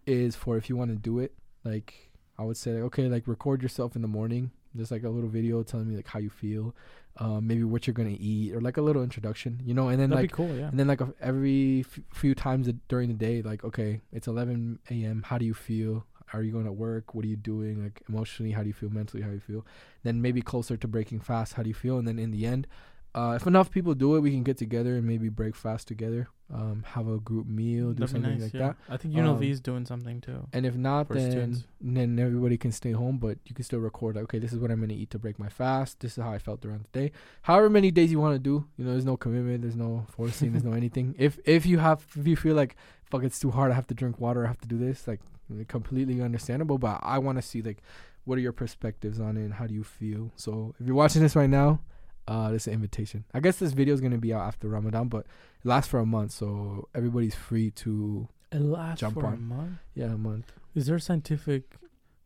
is 0.06 0.36
for 0.36 0.58
if 0.58 0.70
you 0.70 0.76
want 0.78 0.92
to 0.92 0.96
do 0.98 1.20
it, 1.20 1.34
like 1.64 2.12
I 2.38 2.44
would 2.44 2.58
say, 2.58 2.74
like, 2.74 2.84
okay, 2.84 3.08
like 3.08 3.28
record 3.28 3.62
yourself 3.64 3.96
in 3.96 4.02
the 4.02 4.08
morning, 4.08 4.52
just 4.76 4.92
like 4.92 5.04
a 5.04 5.10
little 5.10 5.30
video 5.30 5.64
telling 5.64 5.88
me 5.90 5.96
like 5.96 6.08
how 6.08 6.20
you 6.20 6.30
feel, 6.30 6.76
um, 7.18 7.46
maybe 7.48 7.64
what 7.64 7.86
you're 7.88 7.94
gonna 7.94 8.18
eat, 8.20 8.54
or 8.54 8.62
like 8.62 8.78
a 8.78 8.82
little 8.82 9.04
introduction, 9.04 9.62
you 9.64 9.74
know, 9.74 9.90
and 9.90 10.00
then 10.00 10.10
That'd 10.10 10.24
like 10.24 10.32
be 10.32 10.36
cool. 10.36 10.56
Yeah. 10.56 10.68
and 10.70 10.80
then 10.80 10.88
like 10.88 11.02
a, 11.02 11.14
every 11.22 11.82
f- 11.82 12.00
few 12.14 12.34
times 12.36 12.70
during 12.90 13.08
the 13.08 13.14
day, 13.16 13.42
like 13.42 13.64
okay, 13.64 14.02
it's 14.12 14.28
11 14.28 14.80
a.m. 14.90 15.24
How 15.26 15.38
do 15.38 15.46
you 15.46 15.54
feel? 15.54 16.06
Are 16.34 16.42
you 16.44 16.52
going 16.52 16.66
to 16.66 16.72
work? 16.72 17.14
What 17.16 17.24
are 17.26 17.28
you 17.30 17.36
doing? 17.38 17.84
Like 17.84 18.02
emotionally, 18.10 18.52
how 18.52 18.62
do 18.62 18.68
you 18.68 18.74
feel? 18.74 18.90
Mentally, 18.90 19.22
how 19.24 19.30
do 19.30 19.36
you 19.36 19.40
feel? 19.42 19.66
Then 20.04 20.22
maybe 20.22 20.42
closer 20.42 20.76
to 20.78 20.88
breaking 20.88 21.20
fast, 21.22 21.54
how 21.54 21.64
do 21.64 21.70
you 21.70 21.76
feel? 21.76 21.98
And 21.98 22.08
then 22.08 22.20
in 22.20 22.32
the 22.32 22.46
end, 22.46 22.68
uh, 23.16 23.34
if 23.40 23.46
enough 23.46 23.70
people 23.70 23.94
do 23.94 24.16
it, 24.16 24.22
we 24.22 24.32
can 24.32 24.42
get 24.44 24.58
together 24.58 24.96
and 24.96 25.06
maybe 25.06 25.30
break 25.30 25.56
fast 25.56 25.88
together. 25.88 26.28
Um, 26.52 26.84
have 26.88 27.08
a 27.08 27.20
group 27.20 27.48
meal, 27.48 27.90
do 27.90 28.00
That'd 28.00 28.10
something 28.10 28.32
nice. 28.34 28.42
like 28.42 28.54
yeah. 28.54 28.60
that. 28.60 28.76
I 28.90 28.98
think 28.98 29.14
UNLV 29.16 29.38
Um, 29.38 29.44
is 29.44 29.60
doing 29.62 29.86
something 29.86 30.20
too. 30.22 30.48
And 30.52 30.66
if 30.66 30.76
not, 30.76 31.10
then 31.10 31.32
students. 31.32 31.64
then 31.82 32.18
everybody 32.20 32.58
can 32.58 32.72
stay 32.72 32.92
home, 32.92 33.18
but 33.20 33.38
you 33.46 33.54
can 33.56 33.64
still 33.64 33.80
record. 33.80 34.16
Like, 34.16 34.24
okay, 34.26 34.40
this 34.40 34.52
is 34.54 34.60
what 34.60 34.70
I'm 34.72 34.80
gonna 34.80 34.94
eat 34.94 35.10
to 35.12 35.20
break 35.20 35.38
my 35.40 35.50
fast. 35.50 36.00
This 36.00 36.18
is 36.18 36.24
how 36.24 36.32
I 36.32 36.38
felt 36.40 36.62
throughout 36.62 36.82
the 36.92 37.00
day. 37.00 37.12
However 37.44 37.70
many 37.70 37.92
days 37.92 38.12
you 38.12 38.20
want 38.20 38.36
to 38.36 38.40
do, 38.40 38.66
you 38.78 38.86
know, 38.86 38.92
there's 38.92 39.06
no 39.06 39.18
commitment, 39.18 39.62
there's 39.62 39.76
no 39.76 40.06
forcing, 40.10 40.52
there's 40.52 40.64
no 40.64 40.74
anything. 40.84 41.16
If 41.18 41.40
if 41.46 41.66
you 41.66 41.78
have, 41.80 42.06
if 42.16 42.28
you 42.28 42.36
feel 42.36 42.56
like 42.56 42.76
fuck, 43.06 43.24
it's 43.24 43.40
too 43.40 43.52
hard, 43.52 43.72
I 43.72 43.76
have 43.76 43.88
to 43.88 43.94
drink 43.96 44.20
water, 44.20 44.44
I 44.44 44.48
have 44.48 44.62
to 44.62 44.68
do 44.68 44.78
this, 44.78 45.08
like 45.08 45.22
completely 45.68 46.22
understandable. 46.22 46.78
But 46.78 47.00
I 47.04 47.20
want 47.20 47.38
to 47.38 47.42
see 47.42 47.62
like, 47.62 47.82
what 48.26 48.38
are 48.38 48.42
your 48.42 48.54
perspectives 48.54 49.20
on 49.20 49.38
it, 49.38 49.42
and 49.44 49.54
how 49.54 49.68
do 49.68 49.74
you 49.74 49.84
feel? 49.84 50.32
So 50.36 50.74
if 50.80 50.86
you're 50.86 50.96
watching 50.96 51.22
this 51.22 51.36
right 51.36 51.50
now, 51.50 51.82
uh, 52.28 52.52
this 52.52 52.64
is 52.64 52.68
an 52.68 52.74
invitation. 52.74 53.26
I 53.34 53.40
guess 53.42 53.58
this 53.58 53.74
video 53.74 53.94
is 53.94 54.00
gonna 54.02 54.18
be 54.18 54.34
out 54.34 54.42
after 54.48 54.68
Ramadan, 54.70 55.08
but 55.10 55.26
it 55.62 55.66
lasts 55.68 55.90
for 55.90 56.00
a 56.00 56.06
month, 56.06 56.32
so 56.32 56.88
everybody's 56.96 57.36
free 57.36 57.70
to 57.72 58.28
It 58.52 58.62
lasts 58.62 59.02
jump 59.02 59.16
for 59.16 59.26
a 59.26 59.28
on. 59.28 59.44
month. 59.44 59.80
yeah 59.94 60.14
a 60.14 60.18
month. 60.18 60.54
Is 60.74 60.86
there 60.88 61.00
scientific 61.00 61.76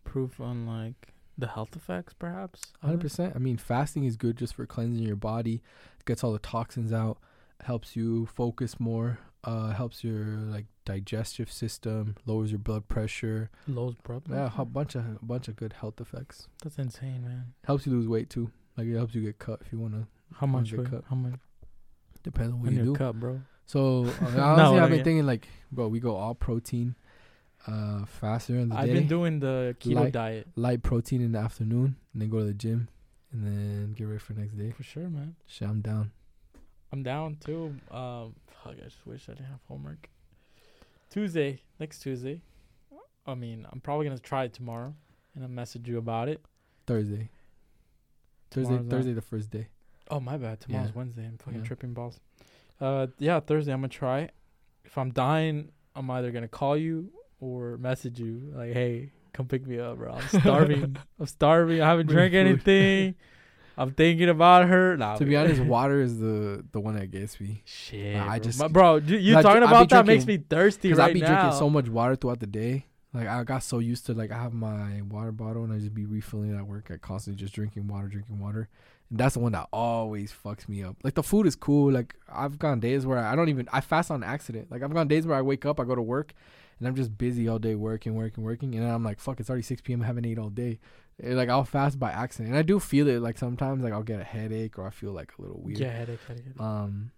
proof 0.03 0.39
on 0.39 0.68
like 0.68 1.14
the 1.38 1.48
health 1.48 1.76
effects, 1.76 2.14
perhaps? 2.14 2.61
Hundred 2.81 3.02
percent. 3.02 3.34
I 3.35 3.39
mean, 3.39 3.57
fasting 3.57 4.03
is 4.03 4.18
good 4.18 4.38
just 4.38 4.53
for 4.53 4.65
cleansing 4.68 5.03
your 5.03 5.15
body, 5.15 5.64
gets 6.06 6.23
all 6.23 6.31
the 6.31 6.39
toxins 6.39 6.94
out, 6.94 7.18
helps 7.64 7.95
you 7.95 8.27
focus 8.27 8.80
more, 8.80 9.18
uh, 9.44 9.72
helps 9.72 10.03
your 10.03 10.26
like 10.26 10.65
digestive 10.88 11.51
system, 11.51 12.15
lowers 12.26 12.49
your 12.51 12.59
blood 12.59 12.88
pressure. 12.88 13.49
Low's 13.68 13.95
blood 13.95 14.23
Yeah, 14.30 14.49
a 14.57 14.65
bunch 14.65 14.95
of 14.95 15.03
a 15.22 15.26
bunch 15.26 15.47
of 15.49 15.55
good 15.55 15.73
health 15.73 15.99
effects. 15.99 16.47
That's 16.64 16.77
insane, 16.80 17.23
man. 17.23 17.53
Helps 17.65 17.85
you 17.85 17.91
lose 17.91 18.07
weight 18.07 18.30
too. 18.30 18.49
Like 18.77 18.88
it 18.88 18.95
helps 18.95 19.14
you 19.14 19.22
get 19.22 19.38
cut 19.38 19.59
if 19.65 19.72
you 19.73 19.80
wanna. 19.80 20.07
How 20.35 20.47
much? 20.47 20.72
get 20.72 20.80
weight? 20.80 20.89
cut. 20.91 21.03
How 21.09 21.15
much? 21.15 21.39
Depends 22.23 22.53
on 22.53 22.61
what 22.61 22.72
you 22.72 22.84
do. 22.85 22.93
Cut, 22.95 23.19
bro. 23.19 23.41
So 23.65 24.05
uh, 24.22 24.30
No, 24.35 24.43
honestly, 24.43 24.80
I've 24.80 24.89
been 24.89 24.97
yeah. 24.99 25.03
thinking 25.03 25.26
like, 25.26 25.47
bro, 25.72 25.88
we 25.89 25.99
go 25.99 26.15
all 26.15 26.34
protein, 26.35 26.95
uh, 27.68 28.05
faster 28.05 28.55
in 28.55 28.69
the 28.69 28.76
I've 28.77 28.88
day, 28.88 28.93
been 28.93 29.07
doing 29.07 29.39
the 29.41 29.76
keto 29.80 29.95
Light- 29.95 30.14
diet 30.14 30.47
light 30.55 30.84
protein 30.84 31.22
in 31.22 31.34
the 31.34 31.39
afternoon, 31.39 31.97
and 32.14 32.22
then 32.22 32.30
go 32.30 32.39
to 32.39 32.45
the 32.45 32.53
gym, 32.53 32.88
and 33.31 33.45
then 33.45 33.93
get 33.93 34.05
ready 34.05 34.19
for 34.19 34.34
the 34.34 34.41
next 34.41 34.53
day. 34.57 34.72
for 34.72 34.84
sure, 34.84 35.09
man. 35.09 35.35
Shit, 35.47 35.68
I'm 35.68 35.81
down. 35.81 36.11
I'm 36.93 37.03
down 37.03 37.35
too. 37.43 37.76
Um, 37.91 38.35
fuck, 38.64 38.76
I 38.80 38.84
just 38.85 39.05
wish 39.05 39.27
I 39.27 39.34
didn't 39.34 39.47
have 39.47 39.59
homework. 39.68 40.09
Tuesday, 41.10 41.62
next 41.80 42.00
Tuesday. 42.00 42.42
I 43.26 43.36
mean, 43.36 43.66
I'm 43.72 43.80
probably 43.82 44.06
gonna 44.08 44.20
try 44.20 44.46
it 44.46 44.54
tomorrow, 44.54 44.94
and 45.36 45.44
I'll 45.44 45.50
message 45.50 45.88
you 45.88 45.98
about 45.98 46.30
it. 46.30 46.42
Thursday. 46.86 47.30
Thursday, 48.52 48.70
Tomorrow's 48.70 48.86
not- 48.86 48.90
Thursday, 48.98 49.14
the 49.14 49.22
first 49.22 49.52
day. 49.52 49.68
Oh 50.10 50.20
my 50.22 50.38
bad. 50.38 50.62
Tomorrow's 50.62 50.88
Yeah. 50.90 50.96
Wednesday. 50.96 51.26
I'm 51.26 51.38
fucking 51.38 51.60
Yeah. 51.60 51.66
tripping 51.66 51.94
balls. 51.94 52.20
Uh, 52.80 53.08
yeah, 53.20 53.40
Thursday 53.42 53.74
I'm 53.74 53.80
gonna 53.82 53.90
try. 53.90 54.30
If 54.86 54.98
I'm 54.98 55.12
dying, 55.12 55.72
I'm 55.96 56.10
either 56.10 56.32
gonna 56.32 56.48
call 56.48 56.78
you 56.78 57.12
or 57.42 57.78
message 57.78 58.20
you 58.20 58.52
like, 58.56 58.72
"Hey, 58.74 59.12
come 59.34 59.48
pick 59.48 59.68
me 59.68 59.80
up, 59.80 59.98
bro. 59.98 60.14
I'm 60.14 60.22
starving. 60.86 60.96
I'm 61.20 61.26
starving. 61.26 61.82
I 61.82 61.88
haven't 61.90 62.08
drank 62.08 62.34
anything. 62.34 63.16
I'm 63.78 63.91
thinking 63.91 64.30
about 64.30 64.68
her." 64.68 64.98
Nah, 64.98 65.16
to 65.18 65.26
be 65.26 65.36
honest, 65.36 65.62
water 65.78 66.02
is 66.02 66.20
the 66.20 66.66
the 66.72 66.80
one 66.80 66.95
that 66.95 67.12
gets 67.12 67.40
me. 67.40 67.62
shit. 67.66 68.16
I 68.16 68.40
bro. 68.40 68.40
just- 68.40 68.74
bro, 68.74 68.95
you, 68.98 69.18
you 69.18 69.34
talking 69.41 69.64
I 69.64 69.68
about 69.68 69.90
that 69.90 70.06
makes 70.06 70.26
me 70.26 70.38
thirsty 70.38 70.90
Because 70.90 70.99
right 70.99 71.12
I 71.12 71.14
be 71.14 71.22
now. 71.22 71.28
drinking 71.28 71.60
so 71.60 71.70
much 71.70 71.88
water 71.88 72.16
throughout 72.16 72.40
the 72.40 72.48
day. 72.48 72.86
Like 73.14 73.28
I 73.28 73.44
got 73.44 73.64
so 73.64 73.80
used 73.80 74.06
to 74.08 74.14
like 74.14 74.32
I 74.32 74.38
have 74.38 74.54
my 74.54 75.02
water 75.10 75.32
bottle 75.32 75.64
and 75.64 75.74
I 75.74 75.78
just 75.80 75.94
be 75.94 76.06
refilling 76.06 76.54
it 76.54 76.58
at 76.58 76.68
work. 76.68 76.91
I 76.91 76.98
constantly 76.98 77.40
just 77.41 77.54
drinking 77.56 77.88
water, 77.88 78.08
drinking 78.08 78.40
water. 78.40 78.68
And 79.10 79.18
that's 79.18 79.36
the 79.36 79.40
one 79.40 79.54
that 79.54 79.70
always 79.72 80.34
fucks 80.34 80.68
me 80.68 80.84
up. 80.84 80.98
Like 81.04 81.14
the 81.16 81.24
food 81.24 81.48
is 81.48 81.56
cool. 81.56 81.91
Like 81.91 82.16
I've 82.32 82.60
gone 82.60 82.80
days 82.82 83.06
where 83.06 83.18
I 83.20 83.36
don't 83.36 83.49
even 83.49 83.68
I 83.72 83.80
fast 83.82 84.12
on 84.12 84.24
accident. 84.24 84.70
Like 84.70 84.84
I've 84.84 84.94
gone 84.94 85.08
days 85.08 85.26
where 85.26 85.38
I 85.38 85.41
wake 85.41 85.66
up, 85.66 85.80
I 85.80 85.86
go 85.86 85.95
to 85.95 86.02
work, 86.02 86.34
and 86.78 86.88
I'm 86.88 86.95
just 86.95 87.18
busy 87.18 87.48
all 87.48 87.58
day 87.58 87.74
working, 87.76 88.14
working, 88.16 88.44
working, 88.44 88.76
and 88.76 88.84
then 88.84 88.94
I'm 88.94 89.04
like, 89.04 89.20
fuck, 89.22 89.40
it's 89.40 89.49
already 89.49 89.64
six 89.64 89.82
p.m. 89.82 90.04
I 90.04 90.06
haven't 90.06 90.26
ate 90.26 90.38
all 90.38 90.49
day. 90.49 90.80
Eh, 91.23 91.34
like 91.34 91.49
I'll 91.49 91.64
fast 91.65 91.99
by 91.99 92.11
accident, 92.11 92.49
and 92.49 92.57
I 92.57 92.61
do 92.61 92.80
feel 92.80 93.07
it. 93.07 93.22
Like 93.22 93.38
sometimes, 93.38 93.84
like 93.84 93.94
I'll 93.94 94.03
get 94.03 94.19
a 94.19 94.23
headache 94.23 94.77
or 94.77 94.85
I 94.85 94.91
feel 94.91 95.11
like 95.11 95.34
a 95.38 95.41
little 95.41 95.60
weird. 95.60 95.80
yeah, 95.80 95.91
headache, 95.91 96.19
headache. 96.27 96.45
headache. 96.45 96.61
Um, 96.61 97.11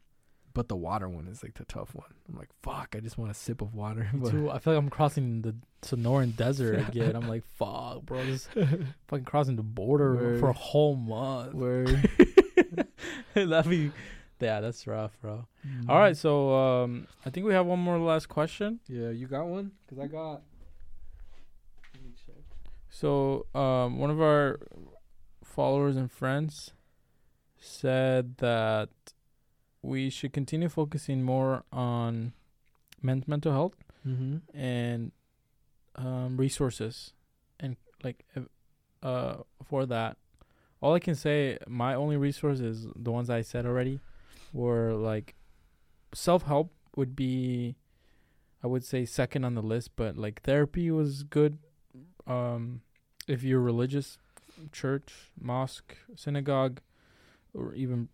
but 0.53 0.67
the 0.67 0.75
water 0.75 1.07
one 1.07 1.27
is 1.27 1.43
like 1.43 1.53
the 1.55 1.65
tough 1.65 1.93
one. 1.93 2.07
I'm 2.27 2.37
like, 2.37 2.49
fuck, 2.63 2.95
I 2.97 3.01
just 3.01 3.17
want 3.17 3.31
a 3.31 3.33
sip 3.33 3.61
of 3.61 3.75
water. 3.75 4.09
But- 4.13 4.31
too. 4.31 4.49
I 4.49 4.59
feel 4.59 4.73
like 4.73 4.81
I'm 4.83 4.89
crossing 4.89 5.41
the 5.41 5.55
Sonoran 5.81 6.35
Desert 6.35 6.79
again. 6.89 7.15
I'm 7.15 7.27
like, 7.27 7.43
fuck, 7.57 8.01
bro. 8.03 8.25
Just 8.25 8.49
fucking 9.07 9.25
crossing 9.25 9.55
the 9.57 9.63
border 9.63 10.15
Word. 10.15 10.39
for 10.39 10.49
a 10.49 10.53
whole 10.53 10.95
month. 10.95 11.53
Word. 11.53 12.09
That'd 13.35 13.69
be, 13.69 13.91
yeah, 14.39 14.59
that's 14.61 14.85
rough, 14.87 15.11
bro. 15.21 15.45
Mm. 15.67 15.89
All 15.89 15.99
right, 15.99 16.17
so 16.17 16.53
um, 16.55 17.07
I 17.25 17.29
think 17.29 17.45
we 17.45 17.53
have 17.53 17.65
one 17.65 17.79
more 17.79 17.99
last 17.99 18.27
question. 18.27 18.79
Yeah, 18.87 19.09
you 19.09 19.27
got 19.27 19.45
one? 19.45 19.71
Cause 19.89 19.99
I 19.99 20.07
got. 20.07 20.41
Let 22.89 22.93
me 22.93 22.97
check. 22.97 23.45
So 23.53 23.59
um, 23.59 23.99
one 23.99 24.09
of 24.09 24.21
our 24.21 24.59
followers 25.43 25.95
and 25.95 26.11
friends 26.11 26.71
said 27.57 28.37
that 28.37 28.89
we 29.81 30.09
should 30.09 30.33
continue 30.33 30.69
focusing 30.69 31.23
more 31.23 31.63
on 31.71 32.33
men- 33.01 33.23
mental 33.27 33.51
health 33.51 33.73
Mm-hmm. 34.07 34.57
and 34.57 35.11
um, 35.95 36.37
resources 36.37 37.11
and 37.59 37.75
like 38.01 38.23
uh 39.03 39.35
for 39.61 39.85
that 39.85 40.15
all 40.79 40.93
i 40.93 40.99
can 40.99 41.15
say 41.15 41.57
my 41.67 41.93
only 41.93 42.15
resource 42.15 42.61
is 42.61 42.87
the 42.95 43.11
ones 43.11 43.29
i 43.29 43.41
said 43.41 43.65
already 43.65 43.99
were 44.53 44.93
like 44.93 45.35
self-help 46.13 46.71
would 46.95 47.13
be 47.13 47.75
i 48.63 48.67
would 48.67 48.85
say 48.85 49.03
second 49.03 49.43
on 49.43 49.53
the 49.55 49.61
list 49.61 49.91
but 49.97 50.15
like 50.15 50.41
therapy 50.43 50.89
was 50.89 51.23
good 51.23 51.57
um 52.27 52.81
if 53.27 53.43
you're 53.43 53.59
religious 53.59 54.17
church 54.71 55.13
mosque 55.39 55.95
synagogue 56.15 56.79
or 57.53 57.73
even 57.73 58.09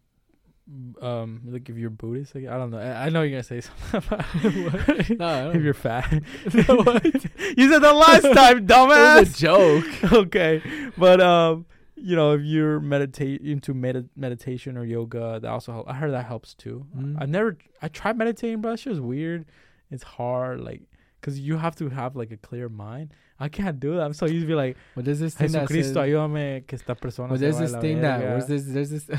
um 1.02 1.42
like 1.46 1.70
if 1.70 1.78
you're 1.78 1.90
buddhist 1.92 2.34
like, 2.34 2.48
i 2.48 2.58
don't 2.58 2.72
know 2.72 2.80
i, 2.80 3.06
I 3.06 3.10
know 3.10 3.22
you're 3.22 3.32
gonna 3.32 3.44
say 3.44 3.62
something 3.92 4.68
about 4.68 5.10
No, 5.20 5.52
if 5.56 5.62
you're 5.64 5.74
fat. 5.76 6.12
You 6.12 7.70
said 7.72 7.80
that 7.84 7.96
last 7.96 8.24
time, 8.34 8.58
It 8.60 8.66
dumbass. 8.68 9.20
was 9.20 9.36
a 9.36 9.38
joke. 9.38 10.14
okay, 10.14 10.62
but 10.98 11.22
um, 11.22 11.66
you 11.96 12.16
know, 12.16 12.34
if 12.34 12.42
you're 12.42 12.80
meditate 12.80 13.42
into 13.42 13.74
med- 13.74 14.10
meditation 14.16 14.76
or 14.78 14.84
yoga, 14.84 15.40
that 15.42 15.48
also 15.50 15.72
help. 15.72 15.90
I 15.90 15.94
heard 15.94 16.12
that 16.12 16.26
helps 16.26 16.54
too. 16.54 16.86
Mm. 16.98 17.18
I 17.22 17.26
never, 17.26 17.58
I 17.82 17.88
tried 17.88 18.18
meditating, 18.18 18.62
but 18.62 18.78
shit 18.80 18.92
was 18.92 19.00
weird. 19.02 19.46
It's 19.92 20.04
hard, 20.04 20.60
like, 20.62 20.82
because 21.26 21.40
you 21.40 21.58
have 21.58 21.76
to 21.76 21.90
have 21.90 22.16
like 22.16 22.30
a 22.30 22.38
clear 22.38 22.70
mind. 22.70 23.12
I 23.40 23.50
can't 23.50 23.80
do 23.80 23.96
that. 23.96 24.02
I'm 24.04 24.14
so 24.14 24.28
used 24.28 24.44
to 24.44 24.48
be 24.48 24.54
like, 24.54 24.78
But 24.96 25.06
there's 25.06 25.20
this 25.20 25.34
thing 25.34 25.52
that 25.54 25.68
says, 25.68 25.92
ayúdame 25.96 26.68
que 26.68 26.76
esta 26.78 26.94
persona. 26.94 27.30
but 27.30 27.40
there's 27.40 27.58
this 27.58 27.76
thing 27.78 28.02
that 28.02 28.20
verga." 28.20 28.32
where's 28.32 28.46
this 28.46 28.64
there's 28.66 28.92
this 28.92 29.10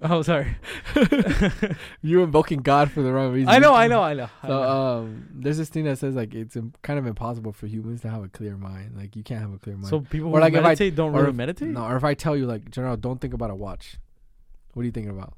Oh, 0.02 0.20
sorry. 0.20 0.54
you're 2.02 2.24
invoking 2.24 2.60
God 2.60 2.90
for 2.90 3.00
the 3.00 3.10
wrong 3.10 3.32
reason. 3.32 3.48
I 3.48 3.58
know, 3.58 3.72
I 3.72 3.86
know, 3.88 4.02
I 4.02 4.12
know. 4.12 4.28
So 4.46 4.62
um, 4.62 5.28
there's 5.32 5.56
this 5.56 5.70
thing 5.70 5.84
that 5.84 5.98
says 5.98 6.14
like 6.14 6.34
it's 6.34 6.56
im- 6.56 6.74
kind 6.82 6.98
of 6.98 7.06
impossible 7.06 7.52
for 7.52 7.66
humans 7.66 8.02
to 8.02 8.10
have 8.10 8.22
a 8.22 8.28
clear 8.28 8.56
mind. 8.58 8.94
Like 8.94 9.16
you 9.16 9.22
can't 9.22 9.40
have 9.40 9.54
a 9.54 9.58
clear 9.58 9.76
mind. 9.76 9.88
so 9.88 10.00
people 10.00 10.28
or 10.28 10.34
who 10.36 10.40
like 10.40 10.52
if 10.52 10.64
I- 10.64 10.90
don't 10.90 11.14
really 11.14 11.30
if- 11.30 11.34
meditate. 11.34 11.68
no, 11.70 11.84
or 11.86 11.96
if 11.96 12.04
I 12.04 12.12
tell 12.12 12.36
you 12.36 12.44
like 12.46 12.70
general, 12.70 12.98
don't 12.98 13.18
think 13.20 13.32
about 13.32 13.50
a 13.50 13.54
watch. 13.54 13.96
What 14.74 14.82
are 14.82 14.84
you 14.84 14.92
thinking 14.92 15.10
about? 15.18 15.32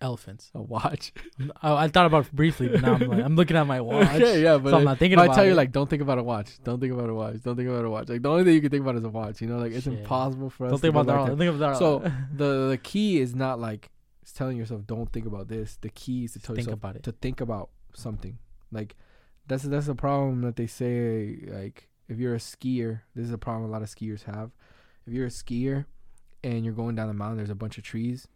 Elephants. 0.00 0.50
A 0.54 0.62
watch. 0.62 1.12
Oh, 1.62 1.74
I 1.74 1.88
thought 1.88 2.06
about 2.06 2.26
it 2.26 2.32
briefly, 2.32 2.68
but 2.68 2.82
now 2.82 2.94
I'm 2.94 3.00
like, 3.08 3.24
I'm 3.24 3.34
looking 3.36 3.56
at 3.56 3.66
my 3.66 3.80
watch. 3.90 4.08
okay, 4.08 4.42
yeah, 4.42 4.58
but 4.58 4.70
so 4.70 4.76
I'm 4.78 4.84
not 4.84 4.98
thinking 4.98 5.18
if 5.18 5.28
I 5.28 5.34
tell 5.34 5.44
you 5.44 5.54
like 5.54 5.72
don't 5.72 5.88
think 5.90 6.02
about 6.02 6.18
a 6.18 6.22
watch, 6.22 6.58
don't 6.62 6.78
think 6.80 6.92
about 6.92 7.08
a 7.10 7.14
watch, 7.14 7.36
don't 7.42 7.56
think 7.56 7.68
about 7.68 7.84
a 7.84 7.90
watch. 7.90 8.08
Like 8.08 8.22
the 8.22 8.28
only 8.30 8.44
thing 8.44 8.54
you 8.54 8.60
can 8.60 8.70
think 8.70 8.82
about 8.82 8.96
is 8.96 9.04
a 9.04 9.08
watch. 9.08 9.40
You 9.40 9.48
know, 9.48 9.58
like 9.58 9.72
it's 9.72 9.84
Shit. 9.84 9.94
impossible 9.94 10.50
for 10.50 10.66
us. 10.66 10.70
don't 10.70 10.78
to 10.78 10.82
think 10.82 10.94
about 10.94 11.06
that. 11.06 11.26
Don't 11.26 11.38
think 11.38 11.54
about 11.54 11.72
that. 11.72 11.78
So 11.78 12.00
the 12.34 12.68
the 12.70 12.78
key 12.82 13.18
is 13.20 13.34
not 13.34 13.58
like 13.60 13.90
it's 14.22 14.32
telling 14.32 14.56
yourself 14.56 14.86
don't 14.86 15.10
think 15.12 15.26
about 15.26 15.48
this. 15.48 15.76
The 15.80 15.88
key 15.90 16.24
is 16.24 16.32
to 16.34 16.38
tell 16.40 16.54
think 16.54 16.66
yourself 16.66 16.78
about 16.80 16.96
it. 16.96 17.02
to 17.04 17.12
think 17.12 17.40
about 17.40 17.70
something. 17.94 18.38
Like 18.70 18.94
that's 19.46 19.64
that's 19.64 19.88
a 19.88 19.94
problem 19.94 20.42
that 20.42 20.56
they 20.56 20.66
say. 20.66 21.38
Like 21.48 21.88
if 22.08 22.18
you're 22.18 22.34
a 22.34 22.38
skier, 22.38 23.00
this 23.14 23.26
is 23.26 23.32
a 23.32 23.38
problem 23.38 23.68
a 23.68 23.72
lot 23.72 23.82
of 23.82 23.88
skiers 23.88 24.24
have. 24.24 24.50
If 25.06 25.12
you're 25.12 25.26
a 25.26 25.30
skier 25.30 25.86
and 26.44 26.64
you're 26.64 26.74
going 26.74 26.94
down 26.94 27.08
the 27.08 27.14
mountain, 27.14 27.38
there's 27.38 27.50
a 27.50 27.54
bunch 27.54 27.78
of 27.78 27.84
trees. 27.84 28.28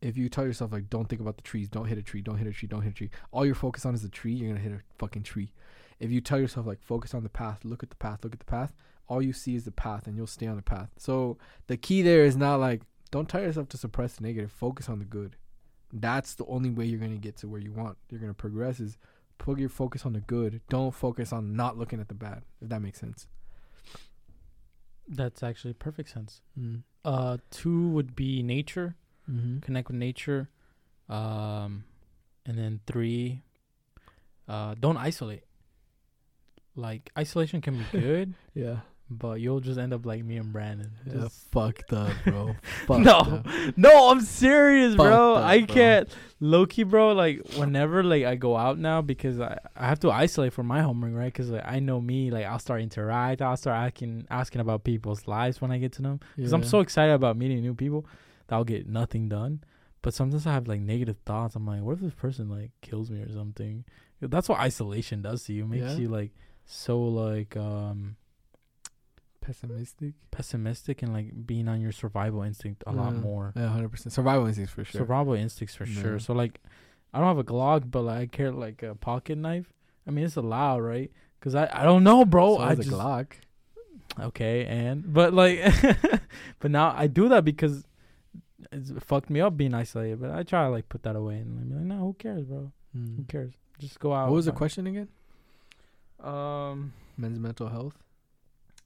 If 0.00 0.16
you 0.16 0.28
tell 0.28 0.44
yourself 0.44 0.72
like 0.72 0.90
don't 0.90 1.08
think 1.08 1.20
about 1.20 1.36
the 1.36 1.42
trees, 1.42 1.68
don't 1.68 1.86
hit 1.86 1.98
a 1.98 2.02
tree, 2.02 2.20
don't 2.20 2.36
hit 2.36 2.46
a 2.46 2.52
tree, 2.52 2.68
don't 2.68 2.82
hit 2.82 2.92
a 2.92 2.94
tree. 2.94 3.10
All 3.32 3.46
you're 3.46 3.54
focused 3.54 3.86
on 3.86 3.94
is 3.94 4.02
the 4.02 4.08
tree. 4.08 4.32
You're 4.32 4.48
gonna 4.48 4.60
hit 4.60 4.72
a 4.72 4.80
fucking 4.98 5.22
tree. 5.22 5.52
If 5.98 6.10
you 6.10 6.20
tell 6.20 6.38
yourself 6.38 6.66
like 6.66 6.82
focus 6.82 7.14
on 7.14 7.22
the 7.22 7.28
path, 7.28 7.64
look 7.64 7.82
at 7.82 7.90
the 7.90 7.96
path, 7.96 8.22
look 8.22 8.34
at 8.34 8.38
the 8.38 8.44
path. 8.44 8.72
All 9.08 9.22
you 9.22 9.32
see 9.32 9.54
is 9.54 9.64
the 9.64 9.70
path, 9.70 10.06
and 10.06 10.16
you'll 10.16 10.26
stay 10.26 10.46
on 10.46 10.56
the 10.56 10.62
path. 10.62 10.90
So 10.98 11.38
the 11.68 11.76
key 11.76 12.02
there 12.02 12.24
is 12.24 12.36
not 12.36 12.60
like 12.60 12.82
don't 13.10 13.28
tell 13.28 13.40
yourself 13.40 13.68
to 13.70 13.78
suppress 13.78 14.16
the 14.16 14.24
negative. 14.24 14.52
Focus 14.52 14.88
on 14.88 14.98
the 14.98 15.04
good. 15.04 15.36
That's 15.92 16.34
the 16.34 16.44
only 16.46 16.70
way 16.70 16.84
you're 16.86 17.00
gonna 17.00 17.16
get 17.16 17.36
to 17.38 17.48
where 17.48 17.60
you 17.60 17.72
want. 17.72 17.96
You're 18.10 18.20
gonna 18.20 18.34
progress 18.34 18.80
is 18.80 18.98
put 19.38 19.58
your 19.58 19.68
focus 19.68 20.04
on 20.04 20.12
the 20.12 20.20
good. 20.20 20.60
Don't 20.68 20.92
focus 20.94 21.32
on 21.32 21.56
not 21.56 21.78
looking 21.78 22.00
at 22.00 22.08
the 22.08 22.14
bad. 22.14 22.42
If 22.60 22.68
that 22.68 22.82
makes 22.82 23.00
sense. 23.00 23.26
That's 25.08 25.42
actually 25.42 25.74
perfect 25.74 26.10
sense. 26.10 26.40
Mm. 26.58 26.82
Uh, 27.04 27.36
two 27.50 27.88
would 27.90 28.16
be 28.16 28.42
nature, 28.42 28.96
Mm-hmm. 29.30 29.58
connect 29.60 29.88
with 29.88 29.96
nature, 29.96 30.48
um, 31.08 31.84
and 32.46 32.56
then 32.58 32.80
three, 32.86 33.42
uh, 34.48 34.74
don't 34.78 34.96
isolate. 34.96 35.42
Like 36.74 37.10
isolation 37.18 37.60
can 37.60 37.78
be 37.78 37.84
good, 37.98 38.34
Yeah. 38.54 38.80
but 39.08 39.40
you'll 39.40 39.60
just 39.60 39.78
end 39.78 39.94
up 39.94 40.04
like 40.04 40.22
me 40.24 40.36
and 40.36 40.52
Brandon. 40.52 40.92
Yeah. 41.06 41.28
Fucked 41.50 41.92
up, 41.94 42.12
bro. 42.24 42.54
Fucked 42.86 43.00
no, 43.00 43.18
up. 43.18 43.46
no, 43.76 44.10
I'm 44.10 44.20
serious, 44.20 44.94
bro. 44.94 45.36
Up, 45.36 45.44
I 45.44 45.62
can't, 45.62 46.08
low 46.38 46.66
key, 46.66 46.82
bro. 46.82 47.12
Like 47.12 47.40
whenever 47.56 48.02
like 48.02 48.24
I 48.24 48.34
go 48.34 48.56
out 48.56 48.78
now 48.78 49.00
because 49.00 49.40
I, 49.40 49.58
I 49.74 49.86
have 49.88 50.00
to 50.00 50.10
isolate 50.10 50.52
for 50.52 50.62
my 50.62 50.82
homework, 50.82 51.14
right? 51.14 51.32
Because 51.32 51.48
like 51.50 51.64
I 51.66 51.78
know 51.80 51.98
me, 52.00 52.30
like 52.30 52.44
I'll 52.44 52.58
start 52.58 52.82
interact, 52.82 53.40
I'll 53.40 53.56
start 53.56 53.76
asking 53.76 54.26
asking 54.30 54.60
about 54.60 54.84
people's 54.84 55.26
lives 55.26 55.60
when 55.62 55.70
I 55.70 55.78
get 55.78 55.92
to 55.92 56.02
them. 56.02 56.20
Because 56.36 56.52
I'm 56.52 56.62
so 56.64 56.80
excited 56.80 57.14
about 57.14 57.36
meeting 57.38 57.60
new 57.62 57.74
people 57.74 58.06
that 58.48 58.54
I'll 58.56 58.64
get 58.64 58.86
nothing 58.88 59.28
done. 59.28 59.62
But 60.02 60.14
sometimes 60.14 60.46
I 60.46 60.52
have 60.52 60.68
like 60.68 60.80
negative 60.80 61.16
thoughts. 61.24 61.56
I'm 61.56 61.66
like, 61.66 61.80
what 61.82 61.94
if 61.94 62.00
this 62.00 62.14
person 62.14 62.48
like 62.48 62.70
kills 62.80 63.10
me 63.10 63.20
or 63.22 63.32
something? 63.32 63.84
That's 64.20 64.48
what 64.48 64.60
isolation 64.60 65.22
does 65.22 65.42
to 65.44 65.52
you. 65.52 65.64
It 65.64 65.68
makes 65.68 65.92
Yeah. 65.92 65.96
you 65.96 66.08
like 66.08 66.32
so 66.64 67.00
like 67.02 67.56
um 67.56 68.16
pessimistic. 69.40 70.14
pessimistic 70.30 71.02
and 71.02 71.12
like 71.12 71.46
being 71.46 71.68
on 71.68 71.80
your 71.80 71.92
survival 71.92 72.42
instinct 72.42 72.82
a 72.86 72.92
lot 72.92 73.14
more. 73.14 73.52
Yeah, 73.56 73.68
hundred 73.68 73.90
percent. 73.90 74.12
Survival 74.12 74.46
instincts 74.46 74.72
for 74.74 74.84
sure. 74.84 75.00
Survival 75.00 75.34
instincts 75.34 75.74
for 75.76 75.84
Yeah. 75.84 76.02
sure. 76.02 76.18
So 76.18 76.32
like, 76.34 76.60
I 77.14 77.18
don't 77.18 77.28
have 77.28 77.38
a 77.38 77.44
Glock, 77.44 77.90
but 77.90 78.02
like 78.02 78.18
I 78.18 78.26
carry 78.26 78.50
like 78.50 78.82
a 78.82 78.94
pocket 78.94 79.38
knife. 79.38 79.72
I 80.06 80.10
mean, 80.10 80.24
it's 80.24 80.36
allowed, 80.36 80.80
right? 80.80 81.10
Cause 81.40 81.54
I 81.54 81.68
I 81.72 81.84
don't 81.84 82.02
know, 82.04 82.24
bro. 82.24 82.56
So 82.56 82.62
I 82.62 82.74
just 82.74 82.90
Glock. 82.90 83.26
okay, 84.20 84.66
and 84.66 85.12
but 85.12 85.32
like, 85.32 85.60
but 86.60 86.70
now 86.70 86.92
I 86.96 87.06
do 87.06 87.28
that 87.28 87.44
because 87.44 87.84
it's 88.72 88.92
fucked 89.04 89.30
me 89.30 89.40
up 89.40 89.56
being 89.56 89.74
isolated. 89.74 90.20
But 90.20 90.30
I 90.30 90.42
try 90.42 90.64
to 90.64 90.70
like 90.70 90.88
put 90.88 91.02
that 91.04 91.16
away 91.16 91.36
and 91.36 91.68
be 91.68 91.74
like, 91.74 91.84
no, 91.84 91.96
who 91.98 92.14
cares, 92.18 92.44
bro? 92.44 92.72
Who 92.92 92.98
Mm. 92.98 93.28
cares? 93.28 93.52
Just 93.78 94.00
go 94.00 94.12
out. 94.14 94.28
What 94.28 94.36
was 94.36 94.46
the 94.46 94.52
find- 94.52 94.58
question 94.58 94.86
again? 94.86 95.08
Um, 96.20 96.92
Men's 97.16 97.38
mental 97.38 97.68
health. 97.68 97.98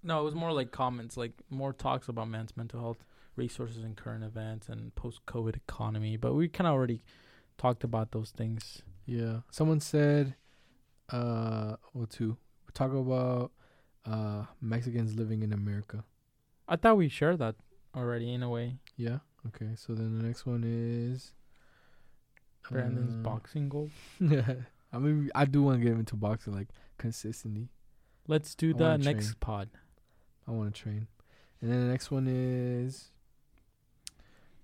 no, 0.02 0.20
it 0.20 0.24
was 0.24 0.34
more 0.34 0.52
like 0.52 0.70
comments, 0.72 1.16
like 1.16 1.32
more 1.50 1.72
talks 1.72 2.08
about 2.08 2.28
men's 2.28 2.56
mental 2.56 2.80
health 2.80 3.04
resources 3.36 3.84
and 3.84 3.96
current 3.96 4.24
events 4.24 4.68
and 4.68 4.94
post-COVID 4.96 5.56
economy. 5.56 6.16
But 6.16 6.34
we 6.34 6.48
kind 6.48 6.66
of 6.66 6.72
already 6.74 7.02
talked 7.58 7.84
about 7.84 8.10
those 8.12 8.30
things. 8.30 8.82
Yeah. 9.06 9.40
Someone 9.50 9.80
said, 9.80 10.34
uh, 11.10 11.76
well, 11.94 12.06
two. 12.06 12.36
Talk 12.74 12.92
about 12.92 13.52
uh 14.06 14.44
Mexicans 14.60 15.14
living 15.14 15.42
in 15.42 15.52
America. 15.52 16.04
I 16.66 16.76
thought 16.76 16.96
we 16.96 17.08
shared 17.08 17.38
that 17.38 17.56
already 17.94 18.32
in 18.32 18.42
a 18.42 18.48
way. 18.48 18.78
Yeah. 18.96 19.18
Okay. 19.48 19.70
So 19.76 19.94
then 19.94 20.18
the 20.18 20.24
next 20.24 20.46
one 20.46 20.62
is 20.64 21.32
Brandon's 22.70 23.14
uh, 23.14 23.18
boxing 23.28 23.68
goal. 23.68 23.90
Yeah. 24.20 24.54
I 24.92 24.98
mean, 24.98 25.30
I 25.34 25.44
do 25.44 25.62
want 25.62 25.78
to 25.78 25.84
get 25.84 25.92
him 25.92 26.00
into 26.00 26.16
boxing 26.16 26.52
like 26.54 26.68
consistently. 26.98 27.68
Let's 28.26 28.54
do 28.54 28.70
I 28.74 28.78
the 28.78 28.98
next 28.98 29.26
train. 29.26 29.34
pod. 29.40 29.68
I 30.48 30.50
want 30.50 30.74
to 30.74 30.80
train. 30.82 31.06
And 31.60 31.70
then 31.70 31.80
the 31.86 31.90
next 31.92 32.10
one 32.10 32.26
is 32.26 33.10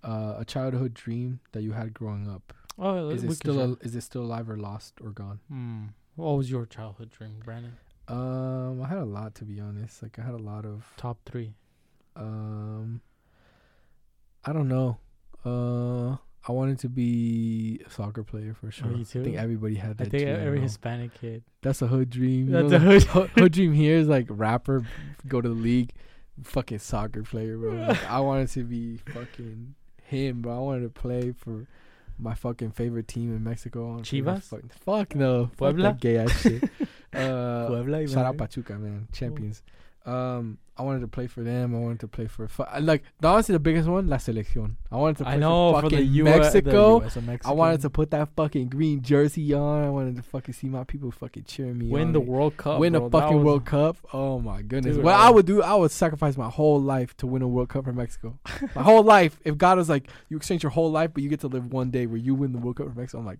uh, 0.03 0.35
a 0.39 0.44
childhood 0.44 0.94
dream 0.94 1.40
that 1.53 1.62
you 1.62 1.73
had 1.73 1.94
growing 1.94 2.28
up. 2.28 2.53
Oh, 2.78 3.09
Is 3.11 3.24
it 3.24 3.32
still 3.35 3.61
al- 3.61 3.78
is 3.81 3.94
it 3.97 4.03
still 4.03 4.23
alive 4.23 4.51
or 4.51 4.57
lost 4.57 4.94
or 5.03 5.11
gone? 5.11 5.40
Hmm. 5.48 5.85
What 6.16 6.36
was 6.36 6.51
your 6.51 6.66
childhood 6.66 7.11
dream, 7.11 7.36
Brandon? 7.44 7.77
Um, 8.09 8.82
I 8.82 8.89
had 8.89 8.98
a 8.98 9.05
lot 9.05 9.35
to 9.36 9.44
be 9.44 9.61
honest. 9.61 10.03
Like 10.03 10.19
I 10.19 10.23
had 10.23 10.35
a 10.35 10.39
lot 10.39 10.65
of 10.66 10.85
Top 10.97 11.19
three. 11.24 11.55
um, 12.16 13.01
I 14.47 14.52
don't 14.52 14.68
know. 14.68 14.98
Uh, 15.44 16.16
I 16.48 16.52
wanted 16.52 16.78
to 16.81 16.89
be 16.89 17.81
a 17.85 17.90
soccer 17.90 18.23
player 18.23 18.55
for 18.55 18.70
sure. 18.70 18.90
you 18.93 19.01
I 19.01 19.05
think 19.05 19.36
everybody 19.36 19.74
had 19.74 19.98
that. 19.98 20.06
I 20.06 20.10
think 20.10 20.23
dream, 20.24 20.36
every 20.36 20.59
bro. 20.59 20.62
Hispanic 20.62 21.14
kid. 21.20 21.43
That's 21.62 21.82
a 21.82 21.89
hood 21.89 22.10
dream. 22.10 22.47
you 22.47 22.52
That's 22.52 22.70
know, 22.70 22.77
a 22.77 22.98
hood. 22.98 23.31
hood 23.31 23.52
dream 23.52 23.73
here 23.73 23.97
is 23.97 24.06
like 24.09 24.27
rapper, 24.28 24.86
go 25.27 25.40
to 25.40 25.48
the 25.48 25.55
league, 25.55 25.93
fucking 26.44 26.78
soccer 26.78 27.23
player, 27.24 27.56
bro. 27.59 27.73
Like, 27.89 28.09
I 28.10 28.20
wanted 28.20 28.48
to 28.51 28.62
be 28.62 28.98
fucking 29.12 29.74
him, 30.05 30.43
bro. 30.43 30.56
I 30.56 30.60
wanted 30.60 30.82
to 30.82 31.01
play 31.01 31.32
for 31.32 31.66
my 32.18 32.35
fucking 32.35 32.70
favorite 32.70 33.09
team 33.09 33.35
in 33.35 33.43
Mexico. 33.43 33.85
I 33.85 33.89
wanted 33.90 34.05
to 34.05 34.23
play 34.23 34.35
for 34.35 34.39
Chivas? 34.40 34.43
Fuck, 34.44 34.73
fuck 34.73 35.14
no, 35.16 35.47
fuck 35.47 35.56
Puebla? 35.59 35.82
that 35.82 36.01
gay 36.01 36.18
ass 36.18 36.40
shit. 36.43 36.62
Uh, 37.14 37.68
Puebla, 37.68 38.06
shout 38.06 38.27
out. 38.27 38.36
Pachuca, 38.36 38.74
man, 38.78 39.09
champions. 39.10 39.62
Um, 40.05 40.59
I 40.78 40.82
wanted 40.82 41.01
to 41.01 41.09
play 41.09 41.27
for 41.27 41.43
them. 41.43 41.74
I 41.74 41.78
wanted 41.78 42.01
to 42.01 42.09
play 42.09 42.27
for 42.27 42.47
fu- 42.48 42.62
uh, 42.65 42.81
like 42.82 43.03
honestly 43.24 43.55
the 43.55 43.59
biggest 43.59 43.89
one, 43.89 44.09
La 44.09 44.16
Selección. 44.19 44.77
I 44.93 44.97
wanted 44.97 45.16
to 45.19 45.24
play 45.24 45.32
I 45.32 45.36
know 45.39 45.73
for 45.73 45.81
for 45.81 45.82
fucking 45.85 45.98
uh, 45.98 46.01
the 46.03 46.07
U- 46.07 46.24
Mexico. 46.24 47.01
The 47.01 47.07
US 47.07 47.16
of 47.16 47.47
I 47.47 47.53
wanted 47.53 47.81
to 47.81 47.90
put 47.90 48.11
that 48.11 48.28
fucking 48.36 48.69
green 48.69 49.01
jersey 49.03 49.55
on. 49.55 49.85
I 49.85 49.89
wanted 49.89 50.16
to 50.16 50.23
fucking 50.23 50.53
see 50.55 50.69
my 50.69 50.85
people 50.85 51.11
fucking 51.11 51.44
cheering 51.44 51.78
me 51.78 51.89
win 51.89 52.09
on. 52.09 52.12
the 52.12 52.20
World 52.20 52.57
Cup. 52.59 52.78
win 52.78 52.93
bro. 52.93 53.07
a 53.07 53.09
That 53.11 53.20
fucking 53.20 53.36
was- 53.39 53.44
World 53.47 53.65
Cup. 53.65 53.97
Oh 54.12 54.39
my 54.39 54.61
goodness. 54.62 54.97
Dude, 54.97 55.05
what 55.05 55.15
I- 55.15 55.28
I 55.28 55.31
would 55.31 55.47
do, 55.47 55.62
I 55.62 55.74
would 55.74 55.90
sacrifice 55.90 56.36
my 56.36 56.51
whole 56.51 56.81
life 56.81 57.16
to 57.19 57.27
win 57.27 57.40
a 57.43 57.48
World 57.48 57.70
Cup 57.70 57.85
for 57.85 57.93
Mexico. 57.94 58.39
my 58.74 58.82
whole 58.82 59.03
life. 59.03 59.40
If 59.44 59.57
God 59.57 59.78
was 59.78 59.89
like, 59.89 60.09
you 60.28 60.36
exchange 60.36 60.62
your 60.62 60.70
whole 60.70 60.90
life, 60.90 61.11
but 61.15 61.23
you 61.23 61.28
get 61.31 61.40
to 61.40 61.48
live 61.48 61.73
one 61.73 61.90
day 61.90 62.07
where 62.07 62.19
you 62.19 62.35
win 62.35 62.53
the 62.53 62.59
World 62.59 62.77
Cup 62.77 62.93
for 62.93 62.98
Mexico, 62.98 63.20
I'm 63.20 63.27
like, 63.27 63.39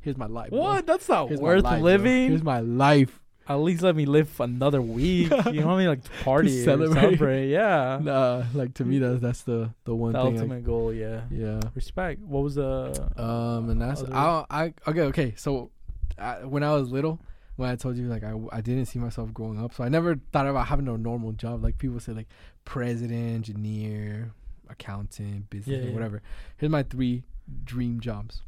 here's 0.00 0.16
my 0.16 0.26
life. 0.26 0.50
bro. 0.50 0.58
What? 0.58 0.86
That's 0.86 1.08
not 1.08 1.28
Here's 1.28 1.40
worth 1.40 1.62
life, 1.62 1.80
bro. 1.80 1.84
living. 1.84 2.28
Here's 2.30 2.42
my 2.42 2.58
life. 2.60 3.20
At 3.48 3.54
least 3.56 3.82
let 3.82 3.94
me 3.94 4.06
live 4.06 4.40
another 4.40 4.82
week. 4.82 5.30
you 5.52 5.60
know 5.60 5.66
what 5.66 5.74
I 5.74 5.78
mean? 5.78 5.86
Like 5.88 6.22
party, 6.24 6.64
celebrate. 6.64 6.86
celebrate. 6.94 7.00
celebrate. 7.02 7.48
Yeah. 7.50 8.00
Nah, 8.02 8.44
like 8.54 8.74
to 8.74 8.84
me, 8.84 8.98
that's 8.98 9.20
that's 9.20 9.42
the 9.42 9.70
the 9.84 9.94
one 9.94 10.12
the 10.14 10.18
thing. 10.22 10.36
I- 10.36 10.40
ultimate 10.40 10.64
goal. 10.64 10.92
Yeah. 10.92 11.22
yeah. 11.30 11.60
Respect. 11.74 12.20
What 12.22 12.42
was 12.42 12.56
the? 12.56 13.08
Um, 13.16 13.70
and 13.70 13.80
that's 13.80 14.02
I 14.02 14.44
I 14.50 14.74
okay 14.88 15.02
okay. 15.02 15.34
So, 15.36 15.70
I, 16.18 16.44
when 16.44 16.64
I 16.64 16.72
was 16.74 16.90
little, 16.90 17.20
when 17.54 17.70
I 17.70 17.76
told 17.76 17.96
you 17.96 18.06
like 18.08 18.24
I 18.24 18.34
I 18.50 18.60
didn't 18.60 18.86
see 18.86 18.98
myself 18.98 19.32
growing 19.32 19.62
up, 19.62 19.74
so 19.74 19.84
I 19.84 19.88
never 19.88 20.16
thought 20.32 20.48
about 20.48 20.66
having 20.66 20.88
a 20.88 20.98
normal 20.98 21.30
job. 21.32 21.62
Like 21.62 21.78
people 21.78 22.00
say 22.00 22.12
like 22.12 22.28
president, 22.64 23.34
engineer, 23.34 24.32
accountant, 24.68 25.50
business, 25.50 25.82
Yeah, 25.82 25.88
yeah. 25.88 25.94
whatever. 25.94 26.20
Here's 26.56 26.70
my 26.70 26.82
three 26.82 27.22
dream 27.64 28.00
jobs: 28.00 28.42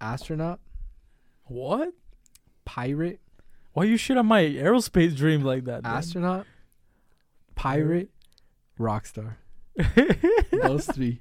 astronaut, 0.00 0.58
what? 1.44 1.92
pirate, 2.64 3.20
Why 3.76 3.84
you 3.84 3.98
shit 3.98 4.16
on 4.16 4.24
my 4.24 4.42
aerospace 4.42 5.14
dream 5.14 5.42
like 5.42 5.64
that? 5.66 5.82
man? 5.82 5.92
astronaut, 5.96 6.46
pirate, 7.54 8.08
rock 8.78 9.04
star. 9.04 9.36
Those 10.50 10.86
three. 10.86 11.20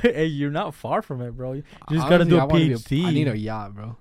hey, 0.00 0.24
you're 0.24 0.50
not 0.50 0.74
far 0.74 1.02
from 1.02 1.20
it, 1.20 1.32
bro. 1.36 1.52
You 1.52 1.62
just 1.90 2.08
gotta 2.08 2.14
Honestly, 2.24 2.30
do 2.30 2.38
I 2.38 2.44
a 2.44 2.46
wanna 2.46 2.64
be 2.64 2.70
PhD. 2.70 3.04
I 3.04 3.10
need 3.10 3.28
a 3.28 3.36
yacht, 3.36 3.74
bro. 3.74 3.96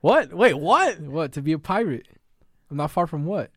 What? 0.00 0.32
Wait, 0.32 0.54
what? 0.54 0.98
What 0.98 1.30
to 1.34 1.42
be 1.42 1.52
a 1.52 1.60
pirate? 1.60 2.08
I'm 2.68 2.76
not 2.76 2.90
far 2.90 3.06
from 3.06 3.24
what? 3.24 3.52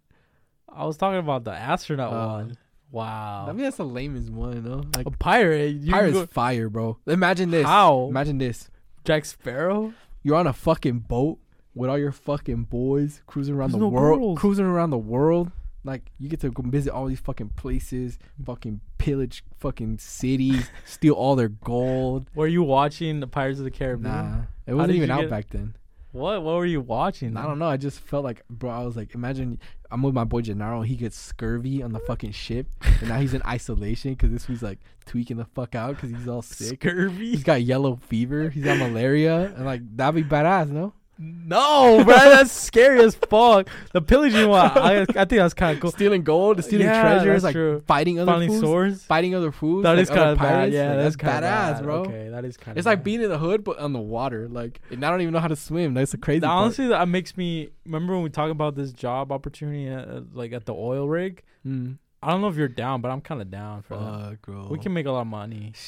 I 0.72 0.86
was 0.86 0.96
talking 0.98 1.18
about 1.18 1.44
the 1.44 1.52
astronaut 1.54 2.14
Oh. 2.14 2.28
one. 2.38 2.58
Wow. 2.92 3.48
I 3.50 3.52
mean, 3.54 3.64
that's 3.64 3.78
the 3.78 3.84
lamest 3.86 4.30
one, 4.30 4.64
though. 4.64 4.84
Like 4.96 5.08
a 5.08 5.12
pirate. 5.12 5.78
You 5.78 5.92
pirate's 5.92 6.14
go- 6.14 6.26
fire, 6.28 6.70
bro. 6.70 7.00
Imagine 7.08 7.50
this. 7.50 7.66
How? 7.66 8.06
Imagine 8.10 8.38
this. 8.38 8.70
Jack 9.06 9.26
Sparrow. 9.26 9.92
You're 10.22 10.36
on 10.36 10.46
a 10.46 10.54
fucking 10.54 11.00
boat 11.00 11.40
with 11.76 11.90
all 11.90 11.98
your 11.98 12.12
fucking 12.12 12.64
boys 12.64 13.22
cruising 13.28 13.54
around 13.56 13.72
There's 13.72 13.80
the 13.80 13.86
no 13.86 13.90
world. 13.90 14.20
girls. 14.20 14.40
Cruising 14.40 14.66
around 14.66 14.90
the 14.90 14.98
world. 14.98 15.52
Like 15.84 16.10
you 16.18 16.30
get 16.30 16.40
to 16.40 16.50
go 16.50 16.64
visit 16.66 16.92
all 16.92 17.06
these 17.06 17.20
fucking 17.20 17.50
places, 17.50 18.18
fucking 18.44 18.82
pillage 18.98 19.44
fucking 19.60 20.00
cities, 20.00 20.72
steal 20.86 21.14
all 21.14 21.36
their 21.36 21.50
gold. 21.50 22.28
Were 22.34 22.48
you 22.48 22.64
watching 22.64 23.20
the 23.20 23.28
Pirates 23.28 23.60
of 23.60 23.66
the 23.66 23.72
Caribbean? 23.72 24.12
Nah, 24.12 24.38
it 24.66 24.72
How 24.72 24.78
wasn't 24.78 24.96
even 24.96 25.12
out 25.12 25.22
get- 25.22 25.30
back 25.30 25.50
then. 25.50 25.76
What? 26.12 26.44
What 26.44 26.56
were 26.56 26.66
you 26.66 26.80
watching? 26.80 27.36
I 27.36 27.44
don't 27.44 27.60
know. 27.60 27.68
I 27.68 27.76
just 27.76 28.00
felt 28.00 28.24
like, 28.24 28.42
bro. 28.50 28.70
I 28.72 28.84
was 28.86 28.96
like, 28.96 29.14
imagine 29.14 29.60
I'm 29.92 30.02
with 30.02 30.14
my 30.16 30.24
boy 30.24 30.42
Genaro. 30.44 30.86
He 30.86 30.96
gets 30.96 31.18
scurvy 31.18 31.84
on 31.84 31.92
the 31.92 32.00
fucking 32.00 32.32
ship, 32.32 32.68
and 33.02 33.10
now 33.10 33.20
he's 33.20 33.34
in 33.34 33.42
isolation 33.46 34.14
because 34.14 34.32
this 34.32 34.48
was 34.48 34.64
like 34.64 34.80
tweaking 35.06 35.36
the 35.36 35.44
fuck 35.44 35.76
out 35.76 35.96
because 35.96 36.12
he's 36.12 36.26
all 36.28 36.42
sick. 36.42 36.82
Scurvy. 36.82 37.32
He's 37.32 37.44
got 37.44 37.64
yellow 37.64 37.98
fever. 37.98 38.50
He's 38.50 38.64
got 38.64 38.78
malaria, 38.78 39.54
and 39.58 39.66
like 39.66 39.82
that'd 39.98 40.16
be 40.16 40.24
badass, 40.28 40.70
no? 40.70 40.94
No, 41.18 42.04
bro, 42.04 42.14
that's 42.16 42.52
scary 42.52 43.00
as 43.02 43.16
fuck. 43.16 43.70
The 43.94 44.02
pillaging 44.02 44.50
one, 44.50 44.72
I, 44.78 45.02
I 45.02 45.06
think 45.06 45.30
that's 45.30 45.54
kind 45.54 45.76
of 45.76 45.82
cool. 45.82 45.92
Stealing 45.92 46.24
gold, 46.24 46.62
stealing 46.64 46.88
Yeah, 46.88 47.02
treasures, 47.02 47.44
like 47.44 47.54
true. 47.54 47.82
fighting 47.88 48.20
other 48.20 48.32
Finding 48.34 48.50
fools, 48.50 48.62
swords. 48.62 49.04
fighting 49.06 49.34
other 49.34 49.52
fools. 49.54 49.84
That 49.84 49.92
like 49.94 50.00
is 50.04 50.10
kind 50.10 50.30
of 50.32 50.38
bad. 50.40 50.74
Yeah, 50.74 50.90
Like, 50.90 50.98
that's 50.98 51.04
that's 51.04 51.16
kind 51.16 51.46
of 51.46 51.50
badass, 51.50 51.74
bad. 51.76 51.84
bro. 51.84 51.96
Okay, 52.02 52.30
that 52.30 52.44
is 52.46 52.58
kind 52.58 52.74
of. 52.74 52.78
It's 52.80 52.86
like 52.86 53.04
being 53.04 53.22
in 53.22 53.30
the 53.30 53.38
hood 53.38 53.64
but 53.64 53.80
on 53.80 53.94
the 53.94 54.00
water. 54.00 54.50
Like, 54.50 54.82
and 54.92 55.06
I 55.06 55.10
don't 55.10 55.22
even 55.22 55.34
know 55.34 55.40
how 55.40 55.48
to 55.48 55.56
swim. 55.56 55.94
That's 55.94 56.12
the 56.12 56.18
crazy. 56.18 56.46
Honestly, 56.46 56.88
that 56.88 57.08
makes 57.08 57.38
me 57.38 57.70
remember 57.86 58.14
when 58.14 58.24
we 58.24 58.30
talk 58.30 58.52
about 58.52 58.76
this 58.76 58.92
job 58.92 59.32
opportunity, 59.32 59.90
uh, 59.90 60.22
like 60.34 60.52
at 60.52 60.66
the 60.66 60.74
oil 60.74 61.08
rig. 61.08 61.44
Mm. 61.66 61.98
I 62.22 62.32
don't 62.32 62.42
know 62.42 62.48
if 62.50 62.56
you're 62.58 62.68
down, 62.68 63.02
but 63.02 63.12
I'm 63.12 63.22
kind 63.22 63.42
of 63.42 63.50
down 63.52 63.84
for 63.84 63.96
that. 63.96 64.42
Bro. 64.42 64.68
We 64.70 64.80
can 64.80 64.94
make 64.94 65.06
a 65.06 65.12
lot 65.12 65.22
of 65.22 65.28
money. 65.28 65.74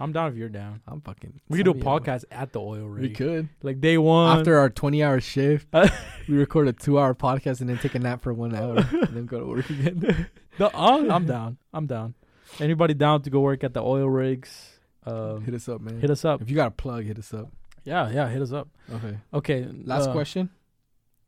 I'm 0.00 0.12
down 0.12 0.32
if 0.32 0.36
you're 0.38 0.48
down. 0.48 0.80
I'm 0.88 1.02
fucking. 1.02 1.40
We 1.48 1.58
could 1.58 1.64
do 1.64 1.70
a 1.72 1.74
sign 1.74 1.80
me 1.80 1.86
up. 1.86 2.02
podcast 2.02 2.24
at 2.30 2.52
the 2.52 2.60
oil 2.60 2.86
rig. 2.86 3.02
We 3.02 3.10
could. 3.10 3.48
Like 3.62 3.80
day 3.80 3.98
one. 3.98 4.38
After 4.38 4.58
our 4.58 4.70
20 4.70 5.04
hour 5.04 5.20
shift, 5.20 5.68
we 6.28 6.36
record 6.36 6.68
a 6.68 6.72
two 6.72 6.98
hour 6.98 7.14
podcast 7.14 7.60
and 7.60 7.68
then 7.68 7.78
take 7.78 7.94
a 7.94 7.98
nap 7.98 8.22
for 8.22 8.32
one 8.32 8.54
hour 8.54 8.76
and 8.90 9.14
then 9.14 9.26
go 9.26 9.40
to 9.40 9.46
work 9.46 9.68
again. 9.68 10.26
No, 10.58 10.68
I'm, 10.74 11.10
I'm 11.10 11.24
down. 11.24 11.56
I'm 11.72 11.86
down. 11.86 12.14
Anybody 12.58 12.92
down 12.92 13.22
to 13.22 13.30
go 13.30 13.40
work 13.40 13.64
at 13.64 13.72
the 13.72 13.80
oil 13.80 14.10
rigs? 14.10 14.78
Um, 15.06 15.42
hit 15.42 15.54
us 15.54 15.70
up, 15.70 15.80
man. 15.80 15.98
hit 16.00 16.10
us 16.10 16.22
up. 16.22 16.42
If 16.42 16.50
you 16.50 16.56
got 16.56 16.66
a 16.66 16.72
plug, 16.72 17.04
hit 17.04 17.18
us 17.18 17.32
up. 17.32 17.48
Yeah, 17.84 18.10
yeah, 18.10 18.28
hit 18.28 18.42
us 18.42 18.52
up. 18.52 18.68
Okay. 18.92 19.16
Okay. 19.32 19.68
Last 19.84 20.08
uh, 20.08 20.12
question. 20.12 20.50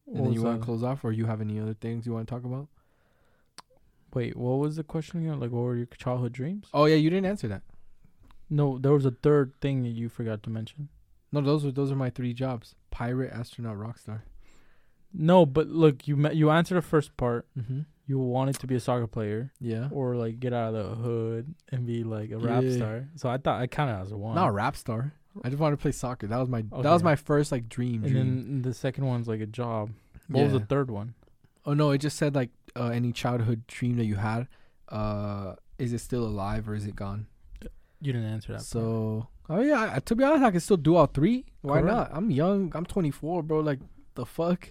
And 0.06 0.26
then 0.26 0.32
you 0.34 0.42
want 0.42 0.60
to 0.60 0.64
close 0.64 0.82
off, 0.82 1.02
or 1.02 1.12
you 1.12 1.24
have 1.24 1.40
any 1.40 1.58
other 1.58 1.72
things 1.72 2.04
you 2.04 2.12
want 2.12 2.28
to 2.28 2.34
talk 2.34 2.44
about? 2.44 2.68
Wait, 4.12 4.36
what 4.36 4.58
was 4.58 4.76
the 4.76 4.84
question 4.84 5.20
again? 5.20 5.40
Like, 5.40 5.50
what 5.50 5.62
were 5.62 5.76
your 5.76 5.86
childhood 5.96 6.32
dreams? 6.32 6.66
Oh 6.74 6.84
yeah, 6.84 6.96
you 6.96 7.08
didn't 7.08 7.26
answer 7.26 7.48
that. 7.48 7.62
No, 8.58 8.78
there 8.78 8.92
was 8.92 9.06
a 9.06 9.10
third 9.26 9.52
thing 9.60 9.82
that 9.84 9.90
you 10.00 10.08
forgot 10.08 10.42
to 10.44 10.50
mention. 10.50 10.88
No, 11.32 11.40
those 11.40 11.64
are 11.64 11.72
those 11.72 11.90
are 11.90 11.96
my 11.96 12.10
three 12.10 12.34
jobs: 12.34 12.74
pirate, 12.90 13.32
astronaut, 13.32 13.78
rock 13.78 13.98
star. 13.98 14.24
No, 15.14 15.44
but 15.46 15.68
look, 15.68 16.06
you 16.08 16.16
me- 16.16 16.34
you 16.34 16.50
answered 16.50 16.76
the 16.76 16.82
first 16.82 17.16
part. 17.16 17.46
Mm-hmm. 17.58 17.80
You 18.06 18.18
wanted 18.18 18.58
to 18.60 18.66
be 18.66 18.74
a 18.74 18.80
soccer 18.80 19.06
player 19.06 19.52
Yeah. 19.60 19.88
or 19.92 20.16
like 20.16 20.40
get 20.40 20.52
out 20.52 20.74
of 20.74 20.74
the 20.74 20.94
hood 20.96 21.54
and 21.70 21.86
be 21.86 22.02
like 22.04 22.30
a 22.30 22.38
rap 22.38 22.62
Yeah. 22.64 22.76
star. 22.76 23.08
So 23.16 23.30
I 23.30 23.38
thought 23.38 23.60
I 23.60 23.66
kind 23.68 23.90
of 23.90 24.00
as 24.02 24.12
a 24.12 24.16
one. 24.16 24.34
Not 24.34 24.48
a 24.48 24.52
rap 24.52 24.76
star. 24.76 25.14
I 25.44 25.48
just 25.48 25.60
wanted 25.60 25.76
to 25.76 25.82
play 25.82 25.92
soccer. 25.92 26.26
That 26.26 26.38
was 26.38 26.48
my 26.48 26.62
that 26.62 26.92
was 26.92 27.02
my 27.02 27.16
first 27.16 27.52
like 27.52 27.68
dream. 27.68 28.02
and 28.04 28.12
dream. 28.12 28.14
then 28.36 28.62
the 28.62 28.74
second 28.74 29.06
one's 29.06 29.28
like 29.28 29.40
a 29.40 29.46
job. 29.46 29.90
What 30.28 30.44
was 30.44 30.52
the 30.52 30.60
third 30.60 30.90
one? 30.90 31.14
Oh 31.64 31.74
no, 31.74 31.90
it 31.92 31.98
just 31.98 32.16
said 32.18 32.34
like 32.34 32.50
uh, 32.76 32.88
any 32.88 33.12
childhood 33.12 33.66
dream 33.66 33.96
that 33.96 34.04
you 34.04 34.16
had. 34.16 34.48
Uh, 34.88 35.54
is 35.78 35.92
it 35.92 36.00
still 36.00 36.24
alive 36.24 36.68
or 36.68 36.74
is 36.74 36.86
it 36.86 36.96
gone? 36.96 37.26
You 38.02 38.12
didn't 38.12 38.28
answer 38.28 38.48
that. 38.52 38.58
part. 38.58 38.66
So, 38.66 39.28
oh 39.48 39.60
yeah, 39.60 39.92
I, 39.96 40.00
to 40.00 40.14
be 40.14 40.24
honest, 40.24 40.42
I 40.44 40.50
can 40.50 40.60
still 40.60 40.76
do 40.76 40.96
all 40.96 41.06
three. 41.06 41.46
Why 41.62 41.80
Correct. 41.80 41.96
not? 41.96 42.10
I'm 42.12 42.30
young. 42.30 42.72
I'm 42.74 42.84
24, 42.84 43.42
bro. 43.44 43.60
Like 43.60 43.78
the 44.14 44.26
fuck. 44.26 44.68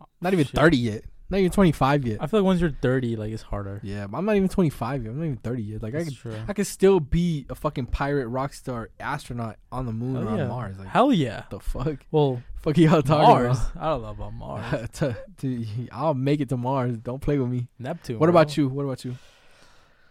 Oh, 0.00 0.06
not 0.20 0.32
even 0.32 0.44
Shit. 0.44 0.56
30 0.56 0.76
yet. 0.76 1.04
Not 1.30 1.38
even 1.38 1.50
25 1.50 2.06
yet. 2.06 2.18
I 2.22 2.26
feel 2.26 2.40
like 2.40 2.46
once 2.46 2.60
you're 2.62 2.70
30, 2.80 3.16
like 3.16 3.30
it's 3.32 3.42
harder. 3.42 3.80
yeah, 3.84 4.06
but 4.06 4.16
I'm 4.16 4.24
not 4.24 4.36
even 4.36 4.48
25 4.48 5.04
yet. 5.04 5.10
I'm 5.10 5.18
not 5.18 5.24
even 5.26 5.36
30 5.36 5.62
yet. 5.62 5.82
Like 5.82 5.94
I 5.94 5.98
That's 5.98 6.08
could, 6.08 6.18
true. 6.18 6.36
I 6.48 6.52
could 6.54 6.66
still 6.66 7.00
be 7.00 7.44
a 7.50 7.54
fucking 7.54 7.86
pirate, 7.86 8.28
rock 8.28 8.54
star, 8.54 8.88
astronaut 8.98 9.56
on 9.70 9.84
the 9.84 9.92
moon 9.92 10.14
Hell 10.26 10.38
or 10.38 10.42
on. 10.42 10.48
Mars. 10.48 10.78
Like 10.78 10.88
Hell 10.88 11.12
yeah. 11.12 11.42
the 11.50 11.60
fuck? 11.60 11.98
Well, 12.10 12.42
Fuck 12.62 12.78
y'all 12.78 13.02
talking 13.02 13.28
Mars. 13.28 13.58
about? 13.58 13.82
I 13.82 13.88
don't 13.90 14.02
know 14.02 14.08
about 14.08 14.32
Mars. 14.32 14.88
to, 14.94 15.16
to, 15.38 15.66
I'll 15.92 16.14
make 16.14 16.40
it 16.40 16.48
to 16.48 16.56
Mars. 16.56 16.96
Don't 16.96 17.20
play 17.20 17.38
with 17.38 17.50
me. 17.50 17.68
Neptune. 17.78 18.18
What 18.18 18.26
bro. 18.26 18.30
about 18.30 18.56
you? 18.56 18.68
What 18.68 18.84
about 18.84 19.04
you? 19.04 19.14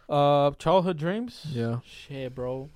Uh, 0.09 0.51
childhood 0.51 0.97
dreams. 0.97 1.45
Yeah. 1.49 1.79
Shit, 1.85 2.33
bro. 2.35 2.69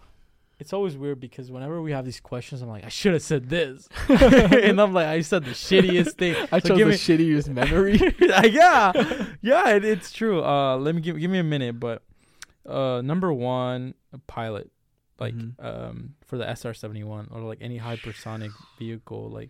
It's 0.60 0.74
always 0.74 0.96
weird 0.96 1.20
because 1.20 1.50
whenever 1.50 1.82
we 1.82 1.92
have 1.92 2.06
these 2.06 2.20
questions, 2.20 2.62
I'm 2.62 2.70
like, 2.70 2.84
I 2.86 2.90
should 2.90 3.14
have 3.14 3.24
said 3.24 3.50
this, 3.50 3.90
and 4.10 4.80
I'm 4.80 4.94
like, 4.94 5.08
I 5.08 5.22
said 5.22 5.44
the 5.44 5.52
shittiest 5.52 6.18
thing. 6.18 6.36
I 6.52 6.60
So 6.60 6.68
chose 6.70 6.78
give 6.78 6.88
the 6.88 6.92
me- 6.94 6.98
shittiest 6.98 7.48
memory. 7.50 8.00
yeah, 8.52 8.92
yeah, 9.42 9.70
it, 9.70 9.84
it's 9.84 10.12
true. 10.12 10.44
Uh, 10.44 10.78
let 10.78 10.94
me 10.94 11.02
give 11.02 11.18
give 11.20 11.32
me 11.32 11.40
a 11.40 11.44
minute, 11.44 11.80
but 11.80 12.04
uh, 12.70 13.02
number 13.02 13.34
one, 13.34 13.96
a 14.14 14.20
pilot, 14.20 14.70
like 15.20 15.34
Mhm. 15.34 15.54
um, 15.66 16.14
for 16.28 16.38
the 16.38 16.46
SR 16.48 16.76
seventy 16.76 17.04
one 17.04 17.28
or 17.32 17.42
like 17.42 17.58
any 17.62 17.80
hypersonic 17.80 18.52
vehicle, 18.78 19.32
like 19.32 19.50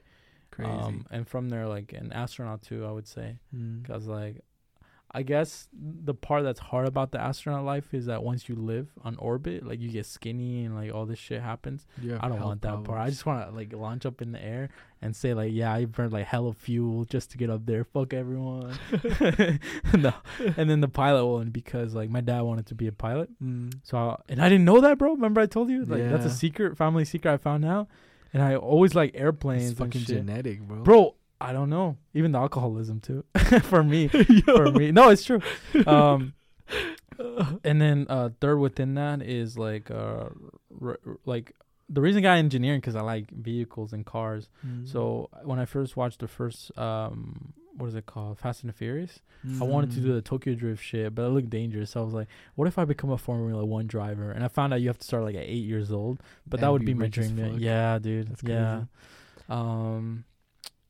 Crazy. 0.52 0.72
um, 0.72 1.06
and 1.12 1.28
from 1.28 1.50
there 1.50 1.68
like 1.68 1.92
an 1.92 2.14
astronaut 2.14 2.62
too. 2.62 2.86
I 2.86 2.92
would 2.92 3.08
say 3.08 3.36
Mm. 3.54 3.82
because 3.84 4.08
like. 4.08 4.38
I 5.14 5.24
guess 5.24 5.68
the 5.74 6.14
part 6.14 6.44
that's 6.44 6.60
hard 6.60 6.88
about 6.88 7.12
the 7.12 7.20
astronaut 7.20 7.66
life 7.66 7.94
is 7.94 8.06
that 8.06 8.24
once 8.24 8.48
you 8.48 8.56
live 8.56 8.88
on 9.04 9.18
orbit, 9.18 9.66
like 9.66 9.82
you 9.82 9.90
get 9.90 10.06
skinny 10.06 10.64
and 10.64 10.74
like 10.74 10.94
all 10.94 11.06
this 11.06 11.20
shit 11.20 11.42
happens. 11.42 11.86
Have 12.02 12.20
I 12.24 12.30
don't 12.30 12.42
want 12.42 12.62
that 12.62 12.84
part. 12.86 13.00
I 13.00 13.10
just 13.10 13.26
want 13.26 13.50
to 13.50 13.54
like 13.54 13.74
launch 13.74 14.06
up 14.06 14.22
in 14.22 14.32
the 14.32 14.42
air 14.42 14.70
and 15.02 15.14
say 15.14 15.34
like, 15.34 15.52
yeah, 15.52 15.74
I 15.74 15.84
burned 15.84 16.14
like 16.14 16.28
hella 16.28 16.54
fuel 16.54 17.04
just 17.06 17.32
to 17.32 17.38
get 17.38 17.50
up 17.50 17.66
there. 17.66 17.84
Fuck 17.84 18.14
everyone. 18.14 18.78
no, 19.94 20.14
and 20.40 20.70
then 20.70 20.80
the 20.80 20.88
pilot 20.88 21.26
one 21.26 21.50
because 21.50 21.94
like 21.94 22.10
my 22.10 22.22
dad 22.22 22.42
wanted 22.42 22.68
to 22.68 22.76
be 22.76 22.88
a 22.88 22.94
pilot. 22.94 23.30
Mm. 23.44 23.80
So 23.84 23.98
I, 23.98 24.16
and 24.30 24.42
I 24.42 24.48
didn't 24.48 24.66
know 24.66 24.80
that, 24.80 24.98
bro. 24.98 25.14
Remember 25.14 25.42
I 25.42 25.46
told 25.46 25.70
you 25.70 25.84
like 25.84 26.10
that's 26.10 26.26
a 26.26 26.30
secret, 26.30 26.78
family 26.78 27.04
secret 27.04 27.34
I 27.34 27.38
found 27.38 27.66
out. 27.66 27.88
And 28.34 28.42
I 28.42 28.56
always 28.56 28.96
like 28.96 29.12
airplanes 29.14 29.72
It's 29.72 29.80
fucking 29.80 30.06
genetic, 30.06 30.62
bro. 30.62 30.84
Bro, 30.84 31.16
I 31.42 31.54
don't 31.54 31.70
know. 31.70 31.98
Even 32.14 32.32
the 32.32 32.40
alcoholism 32.40 33.00
too. 33.00 33.26
for 33.64 33.84
me, 33.84 34.08
for 34.46 34.72
me. 34.72 34.92
No, 34.92 35.10
it's 35.10 35.24
true. 35.24 35.42
Um, 35.88 36.34
and 37.64 37.82
then 37.82 38.06
uh, 38.10 38.30
third 38.40 38.58
within 38.58 38.94
that 38.96 39.22
is 39.22 39.58
like 39.58 39.90
uh, 39.92 40.30
r- 40.82 41.00
r- 41.06 41.18
like 41.26 41.54
the 41.90 42.02
reason 42.02 42.20
I 42.20 42.24
got 42.24 42.38
engineering 42.38 42.80
because 42.80 42.96
I 42.96 43.02
like 43.02 43.30
vehicles 43.32 43.92
and 43.94 44.06
cars. 44.06 44.50
Mm. 44.66 44.88
So 44.88 45.30
when 45.44 45.60
I 45.60 45.66
first 45.66 45.98
watched 45.98 46.20
the 46.20 46.28
first 46.28 46.72
um, 46.78 47.54
what 47.78 47.88
is 47.88 47.96
it 47.96 48.06
called, 48.06 48.38
Fast 48.38 48.62
and 48.64 48.70
the 48.70 48.74
Furious, 48.74 49.22
I 49.60 49.64
wanted 49.64 49.92
to 49.92 50.00
Mm. 50.00 50.04
do 50.04 50.14
the 50.14 50.22
Tokyo 50.22 50.54
Drift 50.54 50.84
shit, 50.84 51.16
but 51.16 51.24
it 51.24 51.30
looked 51.30 51.50
dangerous. 51.50 51.92
So 51.92 52.02
I 52.02 52.04
was 52.04 52.14
like, 52.14 52.28
what 52.56 52.68
if 52.68 52.78
I 52.78 52.86
become 52.86 53.10
a 53.10 53.18
Formula 53.18 53.66
One 53.66 53.88
driver? 53.88 54.30
And 54.32 54.44
I 54.44 54.48
found 54.50 54.74
out 54.74 54.82
you 54.82 54.88
have 54.88 55.00
to 55.00 55.06
start 55.08 55.24
like 55.24 55.36
at 55.36 55.44
eight 55.44 55.66
years 55.66 55.92
old. 55.92 56.22
But 56.46 56.60
that 56.60 56.72
would 56.72 56.82
be 56.82 56.94
be 56.94 57.00
my 57.00 57.08
dream. 57.08 57.58
Yeah, 57.58 57.98
dude. 57.98 58.28
That's 58.30 58.44
yeah. 58.44 58.84
Um, 59.50 60.26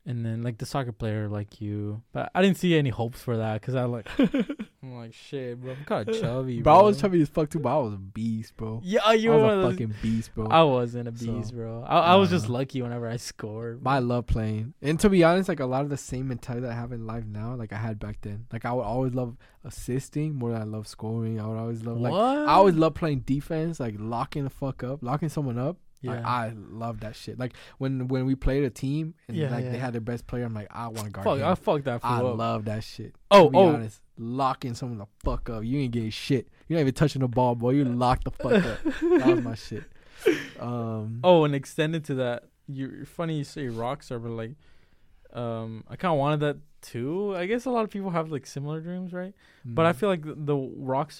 and 0.04 0.26
then 0.26 0.42
like 0.42 0.58
the 0.58 0.66
soccer 0.66 0.92
player 0.92 1.28
like 1.28 1.60
you, 1.60 2.02
but 2.12 2.30
I 2.34 2.42
didn't 2.42 2.56
see 2.58 2.76
any 2.76 2.90
hopes 2.90 3.20
for 3.22 3.36
that 3.36 3.60
because 3.60 3.74
I 3.74 3.84
like, 3.84 4.08
I'm 4.18 4.96
like 4.96 5.14
shit, 5.14 5.60
bro. 5.60 5.72
I'm 5.72 5.84
kind 5.84 6.08
of 6.08 6.20
chubby, 6.20 6.60
Bro, 6.60 6.72
bro. 6.74 6.80
I 6.80 6.82
was 6.86 7.00
chubby 7.00 7.22
as 7.22 7.28
fuck 7.28 7.50
too, 7.50 7.60
but 7.60 7.68
I 7.76 7.78
was 7.78 7.94
a 7.94 7.98
beast, 7.98 8.56
bro. 8.56 8.80
Yeah, 8.82 9.12
you 9.12 9.32
I 9.32 9.36
were 9.36 9.42
was 9.58 9.64
a 9.66 9.70
fucking 9.70 9.94
beast, 10.02 10.34
bro. 10.34 10.46
I 10.48 10.62
wasn't 10.64 11.06
a 11.08 11.12
beast, 11.12 11.50
So, 11.50 11.54
bro. 11.54 11.84
I, 11.86 11.98
I 12.00 12.14
was 12.16 12.30
just 12.30 12.48
lucky 12.48 12.82
whenever 12.82 13.08
I 13.08 13.16
scored. 13.16 13.84
But 13.84 13.90
I 13.90 13.98
love 14.00 14.26
playing. 14.26 14.74
And 14.82 14.98
to 15.00 15.08
be 15.08 15.22
honest, 15.22 15.48
like 15.48 15.60
a 15.60 15.66
lot 15.66 15.82
of 15.82 15.90
the 15.90 15.96
same 15.96 16.28
mentality 16.28 16.62
that 16.66 16.72
I 16.72 16.74
have 16.74 16.90
in 16.92 17.06
life 17.06 17.24
now, 17.24 17.54
like 17.54 17.72
I 17.72 17.76
had 17.78 18.00
back 18.00 18.18
then. 18.22 18.46
Like 18.52 18.64
I 18.64 18.72
would 18.72 18.82
always 18.82 19.14
love 19.14 19.36
assisting 19.64 20.34
more 20.34 20.50
than 20.50 20.60
I 20.62 20.64
love 20.64 20.88
scoring. 20.88 21.40
I 21.40 21.46
would 21.46 21.58
always 21.58 21.84
love 21.84 21.98
what? 21.98 22.12
like 22.12 22.48
I 22.48 22.52
always 22.54 22.74
love 22.74 22.94
playing 22.94 23.20
defense, 23.20 23.78
like 23.78 23.94
locking 23.98 24.44
the 24.44 24.50
fuck 24.50 24.82
up, 24.82 25.02
locking 25.02 25.28
someone 25.28 25.58
up. 25.58 25.76
Yeah. 26.02 26.12
Like, 26.16 26.24
I 26.24 26.52
love 26.56 27.00
that 27.00 27.16
shit. 27.16 27.38
Like 27.38 27.54
when 27.78 28.08
when 28.08 28.26
we 28.26 28.34
played 28.34 28.64
a 28.64 28.70
team 28.70 29.14
and 29.28 29.36
Yeah, 29.36 29.50
like 29.50 29.64
yeah. 29.64 29.72
they 29.72 29.78
had 29.78 29.94
their 29.94 30.00
best 30.00 30.26
player, 30.26 30.44
I'm 30.44 30.54
like, 30.54 30.68
I 30.70 30.88
want 30.88 31.06
to 31.06 31.10
guard 31.10 31.24
fuck, 31.24 31.38
him. 31.38 31.46
I 31.46 31.54
fucked 31.54 31.84
that 31.86 32.00
I 32.02 32.18
up. 32.18 32.36
love 32.36 32.64
that 32.66 32.84
shit. 32.84 33.14
oh, 33.30 33.50
oh, 33.54 33.68
honest, 33.74 34.00
locking 34.18 34.74
someone 34.74 34.98
the 34.98 35.06
fuck 35.24 35.48
up. 35.48 35.64
You 35.64 35.78
ain't 35.80 35.92
getting 35.92 36.10
shit. 36.10 36.48
You're 36.68 36.78
not 36.78 36.82
even 36.82 36.94
touching 36.94 37.20
the 37.22 37.28
ball, 37.28 37.54
boy. 37.54 37.70
You 37.70 37.84
locked 37.84 38.24
the 38.24 38.30
fuck 38.30 38.64
up. 38.64 38.82
that 38.84 39.26
was 39.26 39.40
my 39.44 39.54
shit. 39.54 39.84
Um, 40.60 41.18
oh, 41.24 41.42
and 41.44 41.52
extended 41.52 42.04
to 42.04 42.14
that, 42.14 42.44
you're 42.68 43.04
funny. 43.04 43.38
You 43.38 43.44
say 43.44 43.66
rockstar, 43.66 44.22
but 44.22 44.30
like, 44.30 44.52
um, 45.32 45.82
I 45.88 45.96
kind 45.96 46.12
of 46.12 46.18
wanted 46.18 46.40
that 46.40 46.58
too. 46.82 47.34
I 47.36 47.46
guess 47.46 47.64
a 47.64 47.70
lot 47.70 47.84
of 47.84 47.90
people 47.90 48.10
have 48.10 48.30
like 48.30 48.46
similar 48.46 48.80
dreams, 48.80 49.12
right? 49.12 49.32
But 49.64 49.86
I 49.86 49.92
mm, 49.92 49.96
feel 49.96 50.08
like 50.08 50.22
the, 50.22 50.34
the 50.34 50.56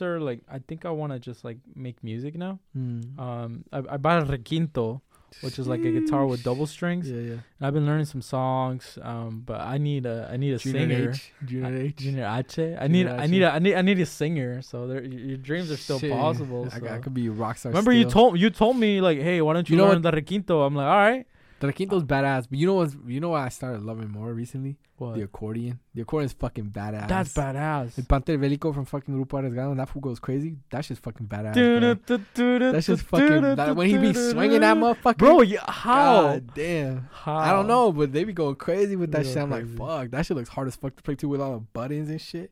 are 0.04 0.20
like, 0.20 0.40
I 0.50 0.58
think 0.58 0.84
I 0.84 0.90
want 0.90 1.12
to 1.12 1.18
just 1.18 1.44
like 1.44 1.58
make 1.74 2.02
music 2.04 2.34
now. 2.34 2.58
mm. 2.76 3.18
Um, 3.18 3.64
I, 3.72 3.78
I 3.78 3.96
bought 3.96 4.22
a 4.22 4.26
requinto, 4.26 5.00
which 5.40 5.58
is 5.58 5.66
like 5.66 5.80
a 5.84 5.90
guitar 5.90 6.26
with 6.26 6.42
double 6.42 6.66
strings. 6.66 7.08
Yeah, 7.10 7.20
yeah. 7.20 7.32
And 7.32 7.62
I've 7.62 7.72
been 7.74 7.86
learning 7.86 8.06
some 8.06 8.20
songs, 8.22 8.98
um, 9.02 9.42
but 9.46 9.60
I 9.60 9.78
need 9.78 10.04
a 10.06 10.28
I 10.32 10.36
need 10.36 10.52
a 10.52 10.58
singer. 10.58 11.10
H. 11.12 11.32
Junior 11.44 11.66
I- 11.66 11.80
H. 11.80 11.96
Junior 11.96 12.24
H. 12.24 12.58
I 12.58 12.88
Junior 12.88 12.88
need 12.88 13.06
I 13.08 13.24
H. 13.24 13.30
need 13.30 13.42
a 13.42 13.50
I 13.52 13.58
need 13.58 13.74
I 13.74 13.82
need 13.82 14.00
a 14.00 14.06
singer. 14.06 14.62
So 14.62 14.86
there, 14.86 15.02
your 15.04 15.38
dreams 15.38 15.70
are 15.70 15.76
still 15.76 15.98
Shit. 15.98 16.10
possible. 16.10 16.68
I, 16.72 16.78
so. 16.78 16.86
I 16.88 16.98
could 16.98 17.14
be 17.14 17.26
a 17.28 17.30
rock 17.32 17.56
star. 17.58 17.70
Remember 17.70 17.92
you 17.92 18.04
told 18.04 18.38
you 18.38 18.50
told 18.50 18.76
me 18.76 19.00
like, 19.00 19.18
hey, 19.18 19.40
why 19.40 19.52
don't 19.54 19.68
you, 19.68 19.76
You 19.76 19.82
know 19.82 19.88
learn 19.88 20.02
the 20.02 20.12
requinto? 20.12 20.66
I'm 20.66 20.74
like, 20.74 20.86
all 20.86 20.96
right. 20.96 21.26
The 21.62 21.68
Requinto's 21.68 22.02
badass, 22.02 22.48
but 22.50 22.58
you 22.58 22.66
know 22.66 22.74
what's 22.74 22.96
you 23.06 23.20
know 23.20 23.28
what 23.28 23.42
I 23.42 23.48
started 23.48 23.84
loving 23.84 24.10
more 24.10 24.32
recently? 24.32 24.78
What? 24.96 25.14
The 25.14 25.22
accordion. 25.22 25.78
The 25.94 26.02
accordion 26.02 26.26
is 26.26 26.32
fucking 26.32 26.70
badass. 26.70 27.06
That's 27.06 27.32
badass. 27.32 27.96
El 27.96 28.04
Pante 28.04 28.36
Velico 28.36 28.74
from 28.74 28.84
fucking 28.84 29.14
Grupo 29.14 29.40
Arriesgado, 29.40 29.76
that 29.76 29.88
fool 29.88 30.02
goes 30.02 30.18
crazy. 30.18 30.56
That 30.72 30.84
shit's 30.84 30.98
fucking 30.98 31.28
badass. 31.28 32.72
That's 32.72 32.86
just 32.88 33.04
fucking. 33.04 33.54
That, 33.54 33.76
when 33.76 33.88
he 33.88 33.96
be 33.96 34.12
swinging 34.12 34.62
that 34.62 34.76
motherfucker, 34.76 35.18
Bro, 35.18 35.42
yeah, 35.42 35.60
how? 35.70 36.22
God 36.22 36.52
damn. 36.52 37.08
How? 37.12 37.36
I 37.36 37.52
don't 37.52 37.68
know, 37.68 37.92
but 37.92 38.12
they 38.12 38.24
be 38.24 38.32
going 38.32 38.56
crazy 38.56 38.96
with 38.96 39.12
that 39.12 39.24
shit. 39.24 39.36
I'm 39.36 39.50
like, 39.52 39.68
fuck, 39.76 40.10
that 40.10 40.26
shit 40.26 40.36
looks 40.36 40.48
hard 40.48 40.66
as 40.66 40.74
fuck 40.74 40.96
to 40.96 41.02
play 41.04 41.14
too 41.14 41.28
with 41.28 41.40
all 41.40 41.52
the 41.52 41.60
buttons 41.60 42.10
and 42.10 42.20
shit. 42.20 42.50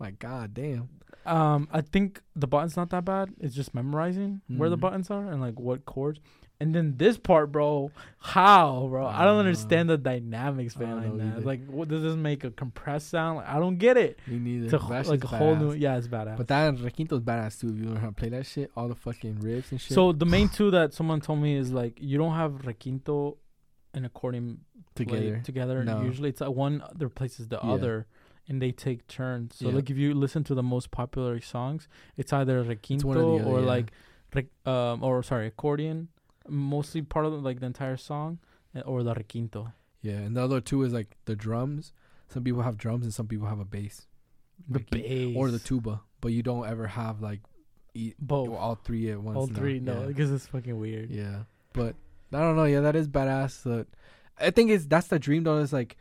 Like, 0.00 0.18
god 0.18 0.54
damn. 0.54 0.88
Um, 1.24 1.68
I 1.70 1.82
think 1.82 2.20
the 2.34 2.48
button's 2.48 2.76
not 2.76 2.90
that 2.90 3.04
bad. 3.04 3.32
It's 3.38 3.54
just 3.54 3.74
memorizing 3.76 4.40
where 4.48 4.70
the 4.70 4.76
buttons 4.76 5.08
are 5.08 5.30
and 5.30 5.40
like 5.40 5.60
what 5.60 5.84
chords. 5.84 6.18
And 6.62 6.74
then 6.74 6.98
this 6.98 7.16
part, 7.16 7.50
bro, 7.52 7.90
how, 8.18 8.86
bro? 8.90 9.06
I 9.06 9.24
don't 9.24 9.36
Uh, 9.36 9.40
understand 9.40 9.88
the 9.88 9.96
dynamics 9.96 10.76
I 10.76 10.80
don't 10.80 11.00
behind 11.00 11.20
that. 11.20 11.36
either. 11.38 11.46
Like, 11.46 11.66
what 11.66 11.88
does 11.88 12.02
this 12.02 12.16
make 12.16 12.44
a 12.44 12.50
compressed 12.50 13.08
sound? 13.08 13.38
Like, 13.38 13.48
I 13.48 13.58
don't 13.58 13.78
get 13.78 13.96
it. 13.96 14.18
Me 14.26 14.38
neither. 14.38 14.64
It's 14.76 15.08
a, 15.08 15.10
like 15.10 15.24
a 15.24 15.26
whole 15.26 15.56
new. 15.56 15.72
Yeah, 15.72 15.96
it's 15.96 16.06
badass. 16.06 16.36
But 16.36 16.48
that 16.48 16.74
Requinto's 16.76 17.20
badass 17.22 17.58
too. 17.60 17.68
If 17.70 17.76
you 17.78 17.84
learn 17.86 17.96
how 17.96 18.08
to 18.08 18.12
play 18.12 18.28
that 18.28 18.44
shit, 18.44 18.70
all 18.76 18.88
the 18.88 18.94
fucking 18.94 19.36
riffs 19.36 19.70
and 19.70 19.80
shit. 19.80 19.94
so 19.94 20.12
the 20.12 20.26
main 20.26 20.48
two 20.58 20.70
that 20.70 20.92
someone 20.92 21.22
told 21.22 21.38
me 21.40 21.56
is 21.56 21.72
like 21.72 21.96
you 21.98 22.18
don't 22.18 22.34
have 22.34 22.52
requinto 22.66 23.38
and 23.94 24.04
accordion 24.04 24.60
together. 24.94 25.40
together. 25.42 25.82
No. 25.82 26.02
Usually, 26.02 26.28
it's 26.28 26.42
like 26.42 26.50
one 26.50 26.82
replaces 26.98 27.48
the 27.48 27.58
Yeah. 27.64 27.70
other, 27.72 28.06
and 28.48 28.60
they 28.60 28.70
take 28.70 29.06
turns. 29.08 29.56
So 29.56 29.68
Yeah. 29.70 29.76
like 29.76 29.88
if 29.88 29.96
you 29.96 30.12
listen 30.12 30.44
to 30.44 30.54
the 30.54 30.62
most 30.62 30.90
popular 30.90 31.40
songs, 31.40 31.88
it's 32.18 32.34
either 32.34 32.62
requinto 32.62 33.06
or 33.06 33.12
other, 33.38 33.44
or 33.50 33.60
yeah. 33.60 33.66
like, 33.66 33.92
um, 34.66 35.02
or 35.02 35.22
sorry, 35.22 35.46
accordion, 35.46 36.08
mostly 36.48 37.02
part 37.02 37.26
of 37.26 37.32
the, 37.32 37.38
like 37.38 37.60
the 37.60 37.66
entire 37.66 37.96
song, 37.96 38.38
uh, 38.74 38.80
or 38.80 39.02
the 39.02 39.14
requinto. 39.14 39.72
Yeah, 40.02 40.14
and 40.14 40.36
the 40.36 40.42
other 40.42 40.60
two 40.60 40.82
is 40.82 40.92
like 40.92 41.16
the 41.26 41.36
drums. 41.36 41.92
Some 42.28 42.44
people 42.44 42.62
have 42.62 42.76
drums 42.78 43.04
and 43.04 43.12
some 43.12 43.26
people 43.26 43.48
have 43.48 43.58
a 43.60 43.64
bass. 43.64 44.06
The 44.68 44.78
Like, 44.78 44.90
bass 44.90 45.36
or 45.36 45.50
the 45.50 45.58
tuba, 45.58 46.02
but 46.20 46.28
you 46.32 46.42
don't 46.42 46.66
ever 46.66 46.86
have 46.86 47.20
like 47.20 47.40
e- 47.94 48.14
both, 48.18 48.48
all 48.50 48.74
three 48.76 49.10
at 49.10 49.20
once. 49.20 49.36
all 49.36 49.46
no. 49.46 49.54
three. 49.54 49.80
No, 49.80 50.00
yeah. 50.02 50.06
because 50.06 50.30
it's 50.30 50.46
fucking 50.46 50.78
weird. 50.78 51.10
Yeah, 51.10 51.44
but 51.72 51.96
I 52.32 52.38
don't 52.40 52.56
know. 52.56 52.64
Yeah, 52.64 52.80
that 52.80 52.94
is 52.96 53.08
badass. 53.08 53.64
But 53.64 53.88
I 54.38 54.50
think 54.50 54.70
it's 54.70 54.86
that's 54.86 55.08
the 55.08 55.18
dream 55.18 55.44
though. 55.44 55.58
Is 55.58 55.72
like 55.72 55.96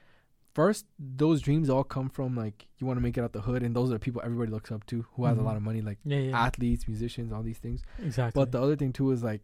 first 0.54 0.86
those 1.00 1.42
dreams 1.42 1.70
all 1.70 1.84
come 1.84 2.10
from 2.10 2.36
like 2.36 2.68
you 2.80 2.86
want 2.88 2.98
to 2.98 3.02
make 3.02 3.18
it 3.18 3.22
out 3.24 3.34
the 3.34 3.42
hood, 3.42 3.64
and 3.64 3.76
those 3.76 3.90
are 3.90 3.94
the 3.94 4.00
people 4.00 4.22
everybody 4.24 4.52
looks 4.52 4.72
up 4.72 4.86
to 4.88 5.06
who 5.14 5.26
has 5.26 5.38
a 5.38 5.42
Mhm. 5.42 5.46
lot 5.46 5.56
of 5.58 5.62
money, 5.64 5.82
like 5.82 5.98
Yeah, 6.06 6.20
yeah, 6.20 6.40
athletes, 6.40 6.88
musicians, 6.88 7.32
all 7.34 7.44
these 7.44 7.58
things. 7.60 7.82
exactly. 8.02 8.40
But 8.40 8.52
the 8.52 8.62
other 8.62 8.76
thing 8.76 8.94
too 8.94 9.10
is 9.12 9.24
like 9.24 9.42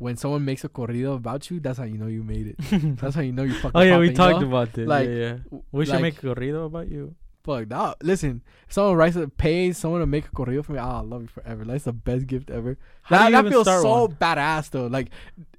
when 0.00 0.16
someone 0.16 0.44
makes 0.46 0.64
a 0.64 0.68
corrido 0.68 1.14
about 1.14 1.50
you, 1.50 1.60
that's 1.60 1.78
how 1.78 1.84
you 1.84 1.98
know 1.98 2.06
you 2.06 2.24
made 2.24 2.46
it. 2.46 2.56
That's 2.98 3.14
how 3.14 3.20
you 3.20 3.32
know 3.32 3.42
you 3.42 3.52
fucking. 3.52 3.72
oh 3.74 3.82
yeah, 3.82 3.98
we 3.98 4.14
talked 4.14 4.42
about 4.42 4.72
this. 4.72 4.88
Like, 4.88 5.08
yeah, 5.08 5.14
yeah. 5.14 5.58
We 5.72 5.84
should 5.84 5.92
like, 5.92 6.02
make 6.02 6.22
a 6.22 6.26
corrido 6.26 6.64
about 6.64 6.88
you. 6.88 7.14
Fuck 7.42 7.68
that. 7.70 7.96
Listen, 8.02 8.42
if 8.66 8.74
someone 8.74 8.96
writes 8.96 9.16
a 9.16 9.26
pays 9.26 9.78
someone 9.78 10.00
to 10.00 10.06
make 10.06 10.26
a 10.26 10.30
corrido 10.30 10.62
for 10.64 10.72
me, 10.72 10.78
ah, 10.78 10.98
I'll 10.98 11.04
love 11.04 11.22
you 11.22 11.28
forever. 11.28 11.64
That's 11.64 11.84
the 11.84 11.92
best 11.94 12.26
gift 12.26 12.50
ever. 12.50 12.76
How 13.02 13.30
That, 13.30 13.44
that 13.44 13.50
feels 13.50 13.66
so 13.66 14.02
one? 14.02 14.14
badass 14.16 14.68
though. 14.70 14.86
Like, 14.88 15.08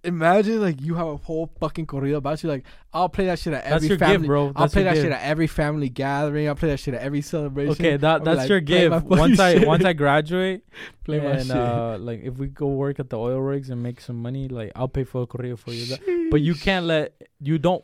imagine 0.04 0.62
like 0.62 0.80
you 0.82 0.96
have 0.96 1.08
a 1.08 1.18
whole 1.18 1.50
fucking 1.60 1.88
corrido 1.88 2.18
about 2.18 2.44
you. 2.44 2.50
Like, 2.50 2.66
I'll 2.94 3.10
play 3.10 3.26
that 3.26 3.40
shit 3.40 3.54
at 3.54 3.64
That's 3.64 3.76
every 3.78 3.88
your 3.90 3.98
family. 3.98 4.18
gift, 4.18 4.28
bro. 4.28 4.52
I'll 4.56 4.70
play 4.70 4.84
that 4.84 4.94
gift. 4.94 5.06
shit 5.06 5.12
at 5.12 5.24
every 5.24 5.48
family 5.48 5.90
gathering. 5.90 6.48
I'll 6.48 6.56
play 6.56 6.70
that 6.70 6.80
shit 6.80 6.94
at 6.94 7.02
every 7.02 7.22
celebration. 7.22 7.72
Okay, 7.72 7.98
that 7.98 8.24
that's 8.24 8.38
like, 8.42 8.50
your 8.50 8.62
gift. 8.62 9.06
Once 9.06 9.40
I 9.40 9.66
once 9.66 9.84
I 9.84 9.94
graduate, 10.04 10.64
play 11.04 11.20
my 11.20 11.32
and 11.32 11.48
shit. 11.48 11.56
uh, 11.56 11.98
like 12.00 12.22
if 12.24 12.38
we 12.38 12.48
go 12.48 12.68
work 12.68 13.00
at 13.00 13.10
the 13.10 13.18
oil 13.18 13.40
rigs 13.42 13.70
and 13.72 13.82
make 13.82 14.00
some 14.02 14.22
money, 14.22 14.48
like 14.48 14.72
I'll 14.76 14.88
pay 14.88 15.04
for 15.04 15.24
a 15.24 15.28
corrido 15.28 15.58
for 15.58 15.72
you. 15.72 15.86
That- 15.88 16.28
but 16.32 16.42
you 16.42 16.54
can't 16.54 16.86
let 16.86 17.14
you 17.40 17.58
don't. 17.58 17.84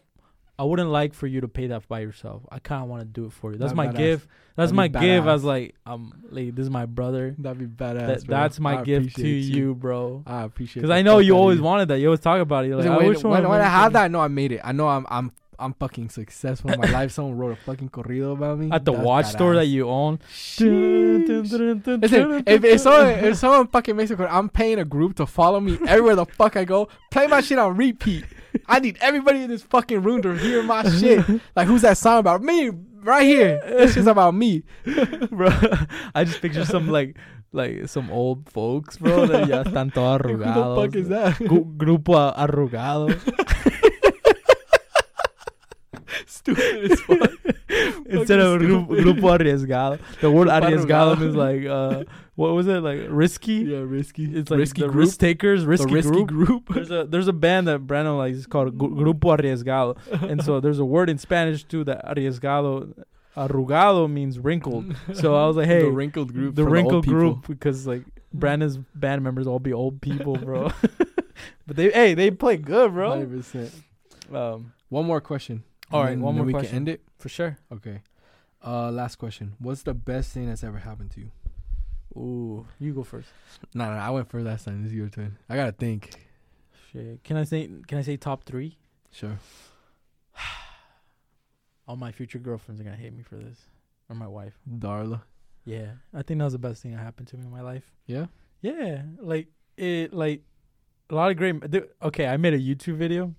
I 0.59 0.63
wouldn't 0.63 0.89
like 0.89 1.13
for 1.13 1.27
you 1.27 1.41
to 1.41 1.47
pay 1.47 1.67
that 1.67 1.87
by 1.87 1.99
yourself. 1.99 2.41
I 2.51 2.57
kind 2.59 2.81
of 2.83 2.89
want 2.89 3.01
to 3.01 3.05
do 3.05 3.25
it 3.25 3.31
for 3.33 3.51
you. 3.51 3.57
That's 3.59 3.73
That'd 3.73 3.77
my 3.77 3.87
badass. 3.87 3.97
gift. 3.97 4.27
That's 4.55 4.71
That'd 4.71 4.75
my 4.75 4.87
be 4.87 4.99
give 4.99 5.23
badass. 5.25 5.33
as 5.35 5.43
like 5.43 5.75
um 5.85 6.13
like 6.31 6.55
this 6.55 6.63
is 6.63 6.69
my 6.71 6.85
brother. 6.87 7.35
That'd 7.37 7.59
be 7.59 7.65
badass. 7.67 8.07
That, 8.07 8.27
that's 8.27 8.59
my 8.59 8.79
I 8.79 8.83
gift 8.83 9.15
to 9.17 9.21
appreciate 9.21 9.55
you, 9.55 9.75
bro. 9.75 10.23
I 10.25 10.41
appreciate. 10.43 10.81
Because 10.81 10.95
I 10.95 11.03
know 11.03 11.19
you 11.19 11.33
always 11.37 11.61
wanted 11.61 11.89
that. 11.89 11.99
You 11.99 12.07
always 12.07 12.21
talk 12.21 12.41
about 12.41 12.65
it. 12.65 12.69
You're 12.69 12.77
like, 12.77 12.85
Listen, 12.85 12.93
I 12.95 12.97
when, 12.97 13.07
wish 13.09 13.23
when, 13.23 13.47
when 13.47 13.61
I 13.61 13.65
have 13.65 13.83
something- 13.83 13.93
that, 13.93 14.03
I 14.05 14.07
know 14.07 14.19
I 14.21 14.27
made 14.29 14.51
it. 14.51 14.61
I 14.63 14.71
know 14.71 14.87
I'm 14.87 15.05
I'm 15.09 15.31
I'm 15.59 15.73
fucking 15.73 16.09
successful 16.09 16.71
in 16.71 16.79
my 16.79 16.87
life. 16.91 17.11
Someone 17.11 17.35
wrote 17.37 17.51
a 17.51 17.55
fucking 17.55 17.89
corrido 17.89 18.33
about 18.33 18.59
me 18.59 18.69
at 18.71 18.85
the 18.85 18.91
That's 18.93 19.03
watch 19.03 19.25
store 19.27 19.55
that 19.55 19.65
you 19.65 19.87
own. 19.89 20.19
Listen, 20.59 22.43
if, 22.45 22.63
if 22.63 22.81
someone 22.81 23.09
if 23.09 23.37
someone 23.37 23.67
fucking 23.67 23.95
makes 23.95 24.11
a 24.11 24.15
corrido, 24.15 24.31
I'm 24.31 24.49
paying 24.49 24.79
a 24.79 24.85
group 24.85 25.15
to 25.17 25.25
follow 25.25 25.59
me 25.59 25.77
everywhere 25.87 26.15
the 26.15 26.25
fuck 26.25 26.55
I 26.57 26.63
go. 26.65 26.87
Play 27.11 27.27
my 27.27 27.41
shit 27.41 27.57
on 27.57 27.75
repeat. 27.77 28.25
I 28.67 28.79
need 28.79 28.97
everybody 29.01 29.43
in 29.43 29.49
this 29.49 29.63
fucking 29.63 30.01
room 30.01 30.21
to 30.23 30.33
hear 30.33 30.63
my 30.63 30.89
shit. 30.89 31.25
Like 31.55 31.67
who's 31.67 31.81
that 31.81 31.97
song 31.97 32.19
about? 32.19 32.41
Me, 32.41 32.71
right 33.03 33.23
here. 33.23 33.61
This 33.65 33.93
shit's 33.93 34.07
about 34.07 34.33
me. 34.33 34.63
bro. 35.31 35.49
I 36.13 36.23
just 36.23 36.41
picture 36.41 36.65
some 36.65 36.89
like 36.89 37.17
like 37.51 37.87
some 37.87 38.11
old 38.11 38.49
folks, 38.49 38.97
bro. 38.97 39.25
That 39.25 39.47
ya 39.47 39.63
están 39.63 39.93
todos 39.93 40.31
Who 40.31 40.37
the 40.37 40.75
fuck 40.75 40.95
is 40.95 41.09
that? 41.09 41.35
Grupo 41.39 42.33
arrugado. 42.35 43.15
Stupid 46.25 46.91
as 46.91 46.99
fuck. 47.01 47.31
Instead 48.09 48.39
of 48.39 48.59
gru- 48.59 48.85
grupo 48.87 49.37
arriesgado, 49.37 49.99
the 50.21 50.31
word 50.31 50.47
arriesgado 50.47 51.19
means 51.19 51.35
like 51.35 51.65
uh, 51.65 52.03
what 52.35 52.53
was 52.53 52.67
it 52.67 52.81
like 52.81 53.01
risky? 53.09 53.53
Yeah, 53.55 53.79
risky. 53.79 54.25
It's 54.25 54.49
like 54.49 54.59
risky 54.59 54.81
the 54.81 54.87
group. 54.87 55.05
risk 55.05 55.19
takers, 55.19 55.65
risky, 55.65 55.87
the 55.87 55.93
risky 55.93 56.23
group. 56.23 56.65
group. 56.65 56.69
There's 56.73 56.91
a 56.91 57.03
there's 57.05 57.27
a 57.27 57.33
band 57.33 57.67
that 57.67 57.79
Brandon 57.85 58.17
likes. 58.17 58.37
It's 58.37 58.45
called 58.47 58.77
Grupo 58.77 59.37
Arriesgado, 59.37 59.97
and 60.29 60.43
so 60.43 60.59
there's 60.59 60.79
a 60.79 60.85
word 60.85 61.09
in 61.09 61.17
Spanish 61.17 61.63
too 61.63 61.83
that 61.85 62.05
arriesgado, 62.05 62.93
arrugado 63.35 64.09
means 64.09 64.39
wrinkled. 64.39 64.95
So 65.13 65.35
I 65.35 65.45
was 65.47 65.57
like, 65.57 65.67
hey, 65.73 65.81
the 65.83 65.91
wrinkled 65.91 66.33
group. 66.33 66.55
the 66.55 66.63
wrinkled 66.65 67.03
people. 67.03 67.19
group 67.19 67.47
because 67.47 67.85
like 67.85 68.03
Brandon's 68.33 68.77
band 68.95 69.23
members 69.23 69.47
all 69.47 69.59
be 69.59 69.73
old 69.73 70.01
people, 70.01 70.37
bro. 70.37 70.71
but 71.67 71.75
they 71.75 71.89
hey 71.91 72.13
they 72.13 72.31
play 72.31 72.57
good, 72.57 72.93
bro. 72.93 73.11
100%. 73.11 73.71
Um, 74.33 74.73
One 74.89 75.05
more 75.05 75.21
question. 75.21 75.63
All 75.91 76.03
right, 76.03 76.17
one 76.17 76.35
more 76.35 76.45
we 76.45 76.51
question. 76.51 76.69
can 76.69 76.75
end 76.77 76.89
it. 76.89 77.01
for 77.17 77.29
sure. 77.29 77.57
Okay. 77.71 78.01
Uh, 78.65 78.91
last 78.91 79.15
question. 79.15 79.53
What's 79.59 79.83
the 79.83 79.93
best 79.93 80.33
thing 80.33 80.47
that's 80.47 80.63
ever 80.63 80.79
happened 80.79 81.11
to 81.11 81.21
you? 81.21 81.31
Ooh, 82.15 82.65
you 82.79 82.93
go 82.93 83.03
first. 83.03 83.29
No, 83.73 83.85
no, 83.85 83.91
I 83.97 84.09
went 84.09 84.29
first 84.29 84.45
last 84.45 84.65
time. 84.65 84.81
This 84.83 84.91
is 84.91 84.97
your 84.97 85.09
turn. 85.09 85.37
I 85.49 85.55
gotta 85.55 85.71
think. 85.71 86.27
Shit. 86.91 87.23
Can 87.23 87.37
I 87.37 87.43
say 87.43 87.69
can 87.87 87.97
I 87.97 88.01
say 88.01 88.17
top 88.17 88.43
three? 88.43 88.77
Sure. 89.11 89.37
All 91.87 91.95
my 91.95 92.11
future 92.11 92.39
girlfriends 92.39 92.81
are 92.81 92.83
gonna 92.83 92.95
hate 92.97 93.13
me 93.13 93.23
for 93.23 93.35
this, 93.35 93.59
or 94.09 94.15
my 94.15 94.27
wife. 94.27 94.53
Darla. 94.69 95.21
Yeah, 95.63 95.91
I 96.13 96.23
think 96.23 96.39
that 96.39 96.45
was 96.45 96.53
the 96.53 96.59
best 96.59 96.81
thing 96.81 96.91
that 96.91 96.99
happened 96.99 97.27
to 97.29 97.37
me 97.37 97.43
in 97.45 97.51
my 97.51 97.61
life. 97.61 97.83
Yeah. 98.07 98.27
Yeah, 98.61 99.03
like 99.19 99.47
it, 99.77 100.13
like 100.13 100.41
a 101.09 101.15
lot 101.15 101.29
of 101.29 101.37
great. 101.37 101.55
Okay, 102.01 102.25
I 102.25 102.37
made 102.37 102.53
a 102.53 102.59
YouTube 102.59 102.95
video 102.95 103.35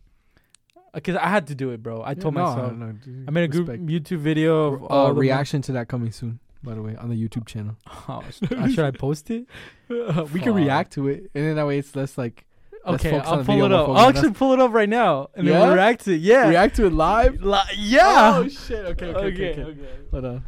because 0.94 1.17
I 1.17 1.28
had 1.28 1.47
to 1.49 1.55
do 1.55 1.70
it, 1.70 1.83
bro. 1.83 2.02
I 2.05 2.15
told 2.15 2.34
no, 2.34 2.44
myself 2.44 2.73
No, 2.73 2.92
dude, 2.92 3.28
I 3.28 3.31
made 3.31 3.44
a 3.44 3.49
group 3.49 3.68
respect. 3.68 3.86
YouTube 3.86 4.18
video 4.18 4.75
of 4.75 4.83
Uh, 4.83 4.86
all 4.86 5.08
the 5.08 5.15
mo- 5.15 5.20
reaction 5.20 5.62
to 5.62 5.73
that 5.73 5.89
coming 5.89 6.12
soon. 6.12 6.41
By 6.62 6.75
the 6.75 6.83
way, 6.83 6.97
on 6.97 7.08
the 7.08 7.15
YouTube 7.17 7.47
channel, 7.47 7.76
Oh, 8.08 8.23
uh, 8.50 8.68
should 8.68 8.81
I 8.84 8.91
post 8.91 9.31
it? 9.31 9.47
we 9.89 10.41
can 10.41 10.55
react 10.55 10.92
to 10.94 11.07
it, 11.08 11.31
and 11.34 11.44
then 11.44 11.57
that 11.57 11.67
way 11.67 11.78
it's 11.78 11.94
less 11.94 12.18
like 12.18 12.44
Okay, 12.86 13.10
focus 13.10 13.28
I'll 13.28 13.44
pull 13.44 13.65
it 13.65 13.73
up. 13.73 13.89
I'll 13.91 14.08
actually 14.08 14.33
pull 14.33 14.52
it 14.55 14.60
up 14.60 14.73
right 14.73 14.89
now 14.89 15.28
and 15.34 15.47
then 15.47 15.55
Yeah? 15.55 15.67
we'll 15.67 15.75
react 15.75 16.05
to 16.05 16.12
it. 16.15 16.20
Yeah, 16.20 16.49
react 16.49 16.76
to 16.76 16.86
it 16.86 16.92
live. 16.92 17.42
Li- 17.42 17.58
yeah. 17.76 18.33
Oh 18.39 18.49
shit. 18.49 18.84
Okay. 18.86 19.07
Okay. 19.07 19.50
Okay. 19.52 19.62
okay. 19.62 19.89
Hold 20.10 20.25
on. 20.25 20.44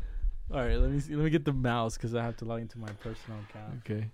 All 0.52 0.58
right, 0.60 0.76
let 0.76 0.90
me 0.90 0.98
see, 1.00 1.14
let 1.14 1.24
me 1.24 1.30
get 1.30 1.44
the 1.44 1.52
mouse 1.52 1.96
because 1.96 2.14
I 2.14 2.22
have 2.24 2.36
to 2.38 2.44
log 2.44 2.60
into 2.60 2.78
my 2.78 2.88
personal 3.04 3.38
account. 3.48 3.82
Okay. 3.84 4.08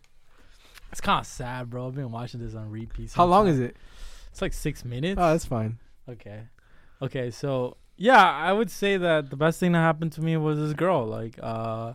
It's 0.93 1.01
kind 1.01 1.21
of 1.21 1.27
sad, 1.27 1.71
bro. 1.71 1.87
I've 1.89 1.95
been 1.95 2.11
watching 2.11 2.41
this 2.41 2.55
on 2.55 2.71
repeat. 2.71 3.13
How 3.15 3.25
long 3.25 3.49
is 3.49 3.59
it? 3.59 3.77
It's 4.33 4.43
like 4.43 4.53
six 4.53 4.85
minutes. 4.85 5.19
Oh, 5.19 5.33
that's 5.33 5.47
fine. 5.47 5.79
Okay. 6.09 6.43
Okay, 7.02 7.31
so 7.31 7.76
yeah, 7.97 8.31
I 8.31 8.52
would 8.52 8.70
say 8.70 8.97
that 8.97 9.31
the 9.31 9.36
best 9.36 9.59
thing 9.60 9.73
that 9.73 9.78
happened 9.81 10.12
to 10.12 10.20
me 10.23 10.36
was 10.36 10.59
this 10.59 10.73
girl. 10.73 11.07
Like, 11.07 11.39
uh, 11.43 11.94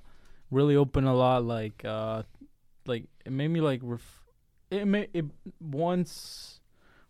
really 0.50 0.76
open 0.76 1.06
a 1.06 1.14
lot. 1.16 1.44
Like, 1.46 1.84
uh, 1.86 2.24
like 2.86 3.06
it 3.26 3.32
made 3.32 3.48
me 3.50 3.62
like 3.62 3.80
ref- 3.84 4.20
it 4.70 4.86
made 4.86 5.10
it 5.14 5.26
once 5.60 6.60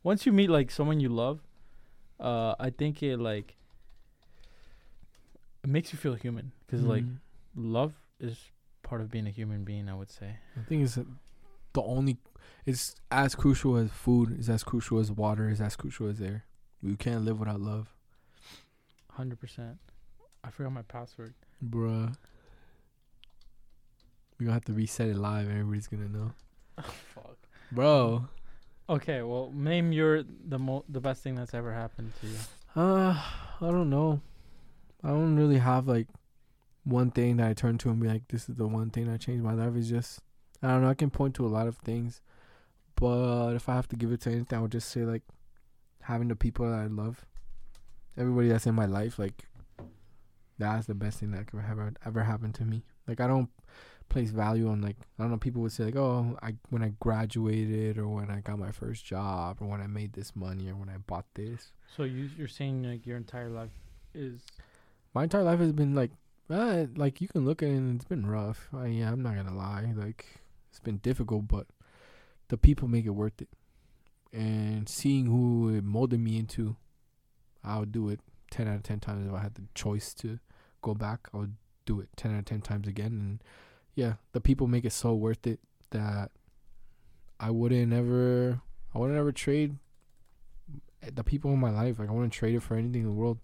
once 0.03 0.25
you 0.25 0.31
meet 0.31 0.49
like 0.49 0.71
someone 0.71 0.99
you 0.99 1.09
love, 1.09 1.39
uh, 2.19 2.55
I 2.59 2.69
think 2.69 3.01
it 3.03 3.17
like 3.17 3.55
it 5.63 5.69
makes 5.69 5.93
you 5.93 5.99
feel 5.99 6.15
human 6.15 6.51
because 6.65 6.83
like 6.83 7.03
Mm. 7.03 7.17
love 7.55 7.93
is 8.19 8.37
part 8.83 9.01
of 9.01 9.09
being 9.11 9.27
a 9.27 9.31
human 9.31 9.63
being. 9.63 9.89
I 9.89 9.93
would 9.95 10.09
say. 10.09 10.37
I 10.57 10.61
think 10.67 10.83
it's 10.83 10.95
the 10.95 11.81
only. 11.81 12.17
It's 12.65 12.95
as 13.11 13.35
crucial 13.35 13.75
as 13.77 13.91
food. 13.91 14.39
Is 14.39 14.49
as 14.49 14.63
crucial 14.63 14.99
as 14.99 15.11
water. 15.11 15.49
Is 15.49 15.61
as 15.61 15.75
crucial 15.75 16.07
as 16.07 16.21
air. 16.21 16.45
You 16.83 16.95
can't 16.95 17.23
live 17.25 17.39
without 17.39 17.59
love, 17.61 17.87
Hundred 19.11 19.39
percent. 19.39 19.77
I 20.43 20.49
forgot 20.49 20.71
my 20.71 20.81
password. 20.83 21.33
bruh. 21.63 22.15
We're 24.39 24.45
gonna 24.45 24.53
have 24.53 24.65
to 24.65 24.73
reset 24.73 25.09
it 25.09 25.17
live. 25.17 25.49
Everybody's 25.49 25.87
gonna 25.87 26.07
know, 26.09 26.31
Fuck. 27.13 27.37
bro. 27.71 28.27
Okay, 28.89 29.21
well, 29.21 29.51
name 29.53 29.91
your 29.91 30.23
the 30.23 30.57
mo- 30.57 30.83
the 30.89 30.99
best 30.99 31.21
thing 31.23 31.35
that's 31.35 31.53
ever 31.53 31.71
happened 31.73 32.11
to 32.21 32.27
you. 32.27 32.35
Uh, 32.75 33.11
I 33.61 33.67
don't 33.69 33.89
know. 33.89 34.21
I 35.03 35.09
don't 35.09 35.35
really 35.35 35.59
have 35.59 35.87
like 35.87 36.07
one 36.83 37.11
thing 37.11 37.37
that 37.37 37.47
I 37.47 37.53
turn 37.53 37.77
to 37.79 37.89
and 37.89 37.99
be 38.01 38.07
like, 38.07 38.27
this 38.29 38.49
is 38.49 38.55
the 38.55 38.67
one 38.67 38.89
thing 38.89 39.11
that 39.11 39.21
changed 39.21 39.43
my 39.43 39.53
life. 39.53 39.75
Is 39.75 39.89
just 39.89 40.19
I 40.63 40.69
don't 40.69 40.81
know. 40.81 40.89
I 40.89 40.95
can 40.95 41.11
point 41.11 41.35
to 41.35 41.45
a 41.45 41.49
lot 41.49 41.67
of 41.67 41.77
things, 41.77 42.21
but 42.95 43.53
if 43.53 43.69
I 43.69 43.75
have 43.75 43.87
to 43.89 43.95
give 43.95 44.11
it 44.11 44.21
to 44.21 44.31
anything, 44.31 44.57
I 44.57 44.61
would 44.61 44.71
just 44.71 44.89
say 44.89 45.01
like 45.01 45.21
having 46.03 46.27
the 46.27 46.35
people 46.35 46.69
that 46.69 46.79
I 46.79 46.87
love, 46.87 47.25
everybody 48.17 48.49
that's 48.49 48.67
in 48.67 48.75
my 48.75 48.85
life. 48.85 49.19
Like 49.19 49.45
that's 50.57 50.87
the 50.87 50.93
best 50.95 51.19
thing 51.19 51.31
that 51.31 51.47
could 51.47 51.61
ever 51.69 51.93
ever 52.05 52.23
happen 52.23 52.53
to 52.53 52.65
me. 52.65 52.83
Like 53.07 53.19
I 53.19 53.27
don't 53.27 53.49
place 54.09 54.29
value 54.31 54.69
on 54.69 54.81
like 54.81 54.97
I 55.17 55.23
don't 55.23 55.31
know. 55.31 55.37
People 55.37 55.61
would 55.63 55.71
say 55.71 55.85
like, 55.85 55.95
oh, 55.95 56.37
I 56.41 56.55
when 56.69 56.83
I 56.83 56.93
graduated 56.99 57.97
or 57.97 58.07
when 58.07 58.29
I 58.29 58.41
got 58.41 58.59
my 58.59 58.71
first 58.71 59.05
job 59.05 59.57
or 59.61 59.67
when 59.67 59.81
I 59.81 59.87
made 59.87 60.13
this 60.13 60.35
money 60.35 60.69
or 60.69 60.75
when 60.75 60.89
I 60.89 60.97
bought 60.97 61.25
this. 61.33 61.71
So 61.95 62.03
you 62.03 62.29
you're 62.37 62.47
saying 62.47 62.83
like 62.83 63.05
your 63.05 63.17
entire 63.17 63.49
life 63.49 63.71
is 64.13 64.41
my 65.13 65.23
entire 65.23 65.43
life 65.43 65.59
has 65.59 65.71
been 65.71 65.95
like 65.95 66.11
uh, 66.49 66.85
like 66.95 67.21
you 67.21 67.27
can 67.27 67.45
look 67.45 67.63
at 67.63 67.69
it 67.69 67.73
and 67.73 67.95
it's 67.95 68.05
been 68.05 68.25
rough. 68.25 68.67
I, 68.73 68.87
yeah, 68.87 69.11
I'm 69.11 69.23
not 69.23 69.35
gonna 69.35 69.55
lie. 69.55 69.93
Like 69.95 70.25
it's 70.69 70.79
been 70.79 70.97
difficult, 70.97 71.47
but 71.47 71.67
the 72.49 72.57
people 72.57 72.87
make 72.87 73.05
it 73.05 73.11
worth 73.11 73.41
it. 73.41 73.49
And 74.33 74.87
seeing 74.87 75.25
who 75.25 75.69
it 75.75 75.83
molded 75.83 76.19
me 76.19 76.37
into, 76.37 76.77
I 77.63 77.79
would 77.79 77.91
do 77.91 78.09
it 78.09 78.21
ten 78.49 78.67
out 78.67 78.75
of 78.75 78.83
ten 78.83 78.99
times 78.99 79.27
if 79.27 79.33
I 79.33 79.41
had 79.41 79.55
the 79.55 79.63
choice 79.75 80.13
to 80.15 80.39
go 80.81 80.93
back. 80.93 81.27
I 81.33 81.37
would 81.37 81.55
do 81.85 81.99
it 81.99 82.09
ten 82.15 82.33
out 82.33 82.39
of 82.39 82.45
ten 82.45 82.61
times 82.61 82.87
again. 82.87 83.11
And 83.11 83.43
yeah, 83.95 84.13
the 84.31 84.41
people 84.41 84.67
make 84.67 84.85
it 84.85 84.93
so 84.93 85.13
worth 85.13 85.45
it 85.45 85.59
that 85.89 86.31
I 87.39 87.51
wouldn't 87.51 87.91
ever, 87.91 88.61
I 88.95 88.99
wouldn't 88.99 89.19
ever 89.19 89.31
trade 89.31 89.75
the 91.13 91.23
people 91.23 91.51
in 91.51 91.59
my 91.59 91.71
life. 91.71 91.99
Like 91.99 92.09
I 92.09 92.13
wouldn't 92.13 92.33
trade 92.33 92.55
it 92.55 92.63
for 92.63 92.75
anything 92.75 93.01
in 93.01 93.09
the 93.09 93.13
world 93.13 93.39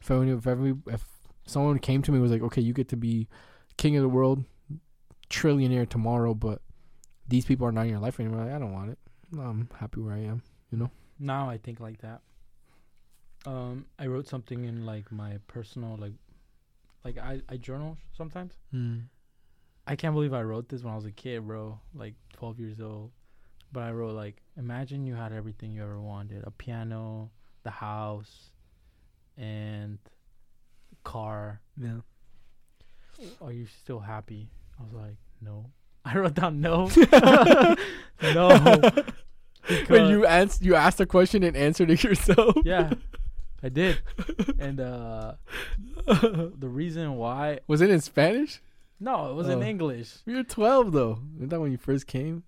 if 0.00 0.10
I, 0.10 0.16
if 0.16 0.46
every 0.46 0.74
if 0.86 1.04
someone 1.46 1.78
came 1.78 2.02
to 2.02 2.10
me 2.10 2.16
and 2.16 2.22
was 2.22 2.32
like, 2.32 2.42
okay, 2.42 2.60
you 2.60 2.72
get 2.72 2.88
to 2.88 2.96
be 2.96 3.28
king 3.76 3.96
of 3.96 4.02
the 4.02 4.08
world, 4.08 4.44
trillionaire 5.30 5.88
tomorrow, 5.88 6.34
but 6.34 6.60
these 7.28 7.44
people 7.44 7.66
are 7.66 7.72
not 7.72 7.82
in 7.82 7.90
your 7.90 8.00
life 8.00 8.20
anymore. 8.20 8.44
Like, 8.44 8.54
I 8.54 8.58
don't 8.58 8.72
want 8.72 8.90
it. 8.90 8.98
I'm 9.32 9.68
happy 9.78 10.00
where 10.00 10.14
I 10.14 10.20
am. 10.20 10.42
You 10.70 10.78
know. 10.78 10.90
now 11.18 11.48
I 11.48 11.58
think 11.58 11.80
like 11.80 11.98
that. 12.02 12.20
Um, 13.46 13.86
I 13.98 14.06
wrote 14.06 14.26
something 14.26 14.64
in 14.64 14.84
like 14.84 15.10
my 15.12 15.38
personal 15.46 15.96
like, 15.96 16.14
like 17.04 17.18
I 17.18 17.40
I 17.48 17.56
journal 17.56 17.96
sometimes. 18.16 18.54
Mm. 18.74 19.04
I 19.86 19.94
can't 19.94 20.14
believe 20.14 20.34
I 20.34 20.42
wrote 20.42 20.68
this 20.68 20.82
when 20.82 20.92
I 20.92 20.96
was 20.96 21.04
a 21.04 21.12
kid, 21.12 21.46
bro. 21.46 21.78
Like 21.94 22.14
12 22.34 22.58
years 22.58 22.80
old. 22.80 23.12
But 23.72 23.84
I 23.84 23.92
wrote 23.92 24.14
like, 24.14 24.42
imagine 24.56 25.06
you 25.06 25.14
had 25.14 25.32
everything 25.32 25.72
you 25.72 25.82
ever 25.82 26.00
wanted: 26.00 26.42
a 26.44 26.50
piano, 26.50 27.30
the 27.62 27.70
house, 27.70 28.50
and 29.36 29.98
car. 31.04 31.60
Yeah. 31.76 32.00
Are 33.40 33.52
you 33.52 33.66
still 33.66 34.00
happy? 34.00 34.50
I 34.78 34.82
was 34.82 34.92
like, 34.92 35.16
no. 35.40 35.66
I 36.06 36.16
wrote 36.18 36.34
down 36.34 36.60
no. 36.60 36.86
no. 38.22 38.80
Wait, 39.90 40.08
you 40.10 40.24
asked 40.24 40.62
you 40.62 40.74
asked 40.76 41.00
a 41.00 41.06
question 41.06 41.42
and 41.42 41.56
answered 41.56 41.90
it 41.90 42.04
yourself. 42.08 42.54
yeah, 42.64 42.92
I 43.62 43.68
did. 43.68 43.98
And 44.58 44.80
uh 44.80 45.34
the 46.06 46.68
reason 46.68 47.16
why 47.16 47.60
Was 47.66 47.80
it 47.80 47.90
in 47.90 48.00
Spanish? 48.00 48.62
no, 49.00 49.30
it 49.30 49.34
was 49.34 49.48
in 49.48 49.58
Oh. 49.62 49.66
English. 49.66 50.18
You 50.24 50.36
were 50.36 50.44
twelve 50.44 50.92
though. 50.92 51.18
Isn't 51.36 51.48
that 51.50 51.60
when 51.60 51.72
you 51.72 51.78
first 51.78 52.06
came? 52.06 52.44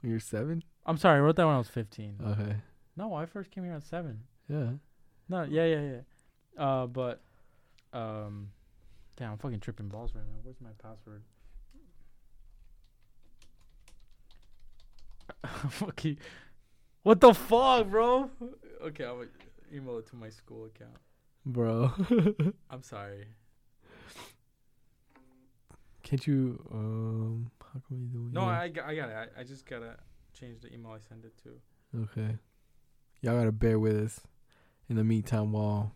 When 0.00 0.10
you 0.10 0.16
were 0.16 0.20
seven? 0.20 0.62
I'm 0.86 0.96
sorry, 0.96 1.18
I 1.18 1.20
wrote 1.20 1.36
that 1.36 1.46
when 1.46 1.54
I 1.54 1.58
was 1.58 1.68
15. 1.68 2.16
Okay. 2.26 2.56
No, 2.96 3.14
I 3.14 3.26
first 3.26 3.50
came 3.52 3.62
here 3.64 3.74
at 3.74 3.84
7. 3.84 4.18
Yeah. 4.48 4.70
No, 5.28 5.42
yeah, 5.44 5.64
yeah, 5.64 5.80
yeah. 5.92 6.00
Uh, 6.64 6.86
but, 6.88 7.22
um, 7.92 8.48
damn, 9.16 9.30
I'm 9.30 9.38
fucking 9.38 9.60
tripping 9.60 9.86
balls 9.88 10.10
right 10.16 10.24
now. 10.26 10.40
Where's 10.42 10.60
my 10.60 10.70
password? 10.82 11.22
Fucking, 15.70 16.16
what 17.02 17.20
the 17.20 17.32
fuck, 17.34 17.88
bro? 17.88 18.30
Okay, 18.82 19.04
I'm 19.04 19.16
gonna 19.16 19.28
email 19.72 19.98
it 19.98 20.06
to 20.08 20.16
my 20.16 20.28
school 20.28 20.66
account. 20.66 20.96
Bro. 21.44 21.92
I'm 22.70 22.82
sorry. 22.82 23.26
Can't 26.02 26.26
you 26.26 26.62
um 26.72 27.50
how 27.72 27.80
can 27.88 28.00
we 28.00 28.06
do 28.06 28.26
it? 28.26 28.32
No. 28.32 28.42
I, 28.42 28.68
got- 28.68 28.86
I 28.86 28.94
got 28.94 29.08
it. 29.08 29.16
I, 29.36 29.40
I 29.40 29.44
just 29.44 29.66
gotta 29.66 29.96
change 30.38 30.60
the 30.60 30.72
email 30.72 30.92
I 30.92 30.98
send 30.98 31.24
it 31.24 31.32
to. 31.44 32.00
Okay. 32.02 32.36
Y'all 33.22 33.38
gotta 33.38 33.52
bear 33.52 33.78
with 33.78 33.96
us 33.96 34.20
in 34.88 34.96
the 34.96 35.04
meantime 35.04 35.52
while 35.52 35.92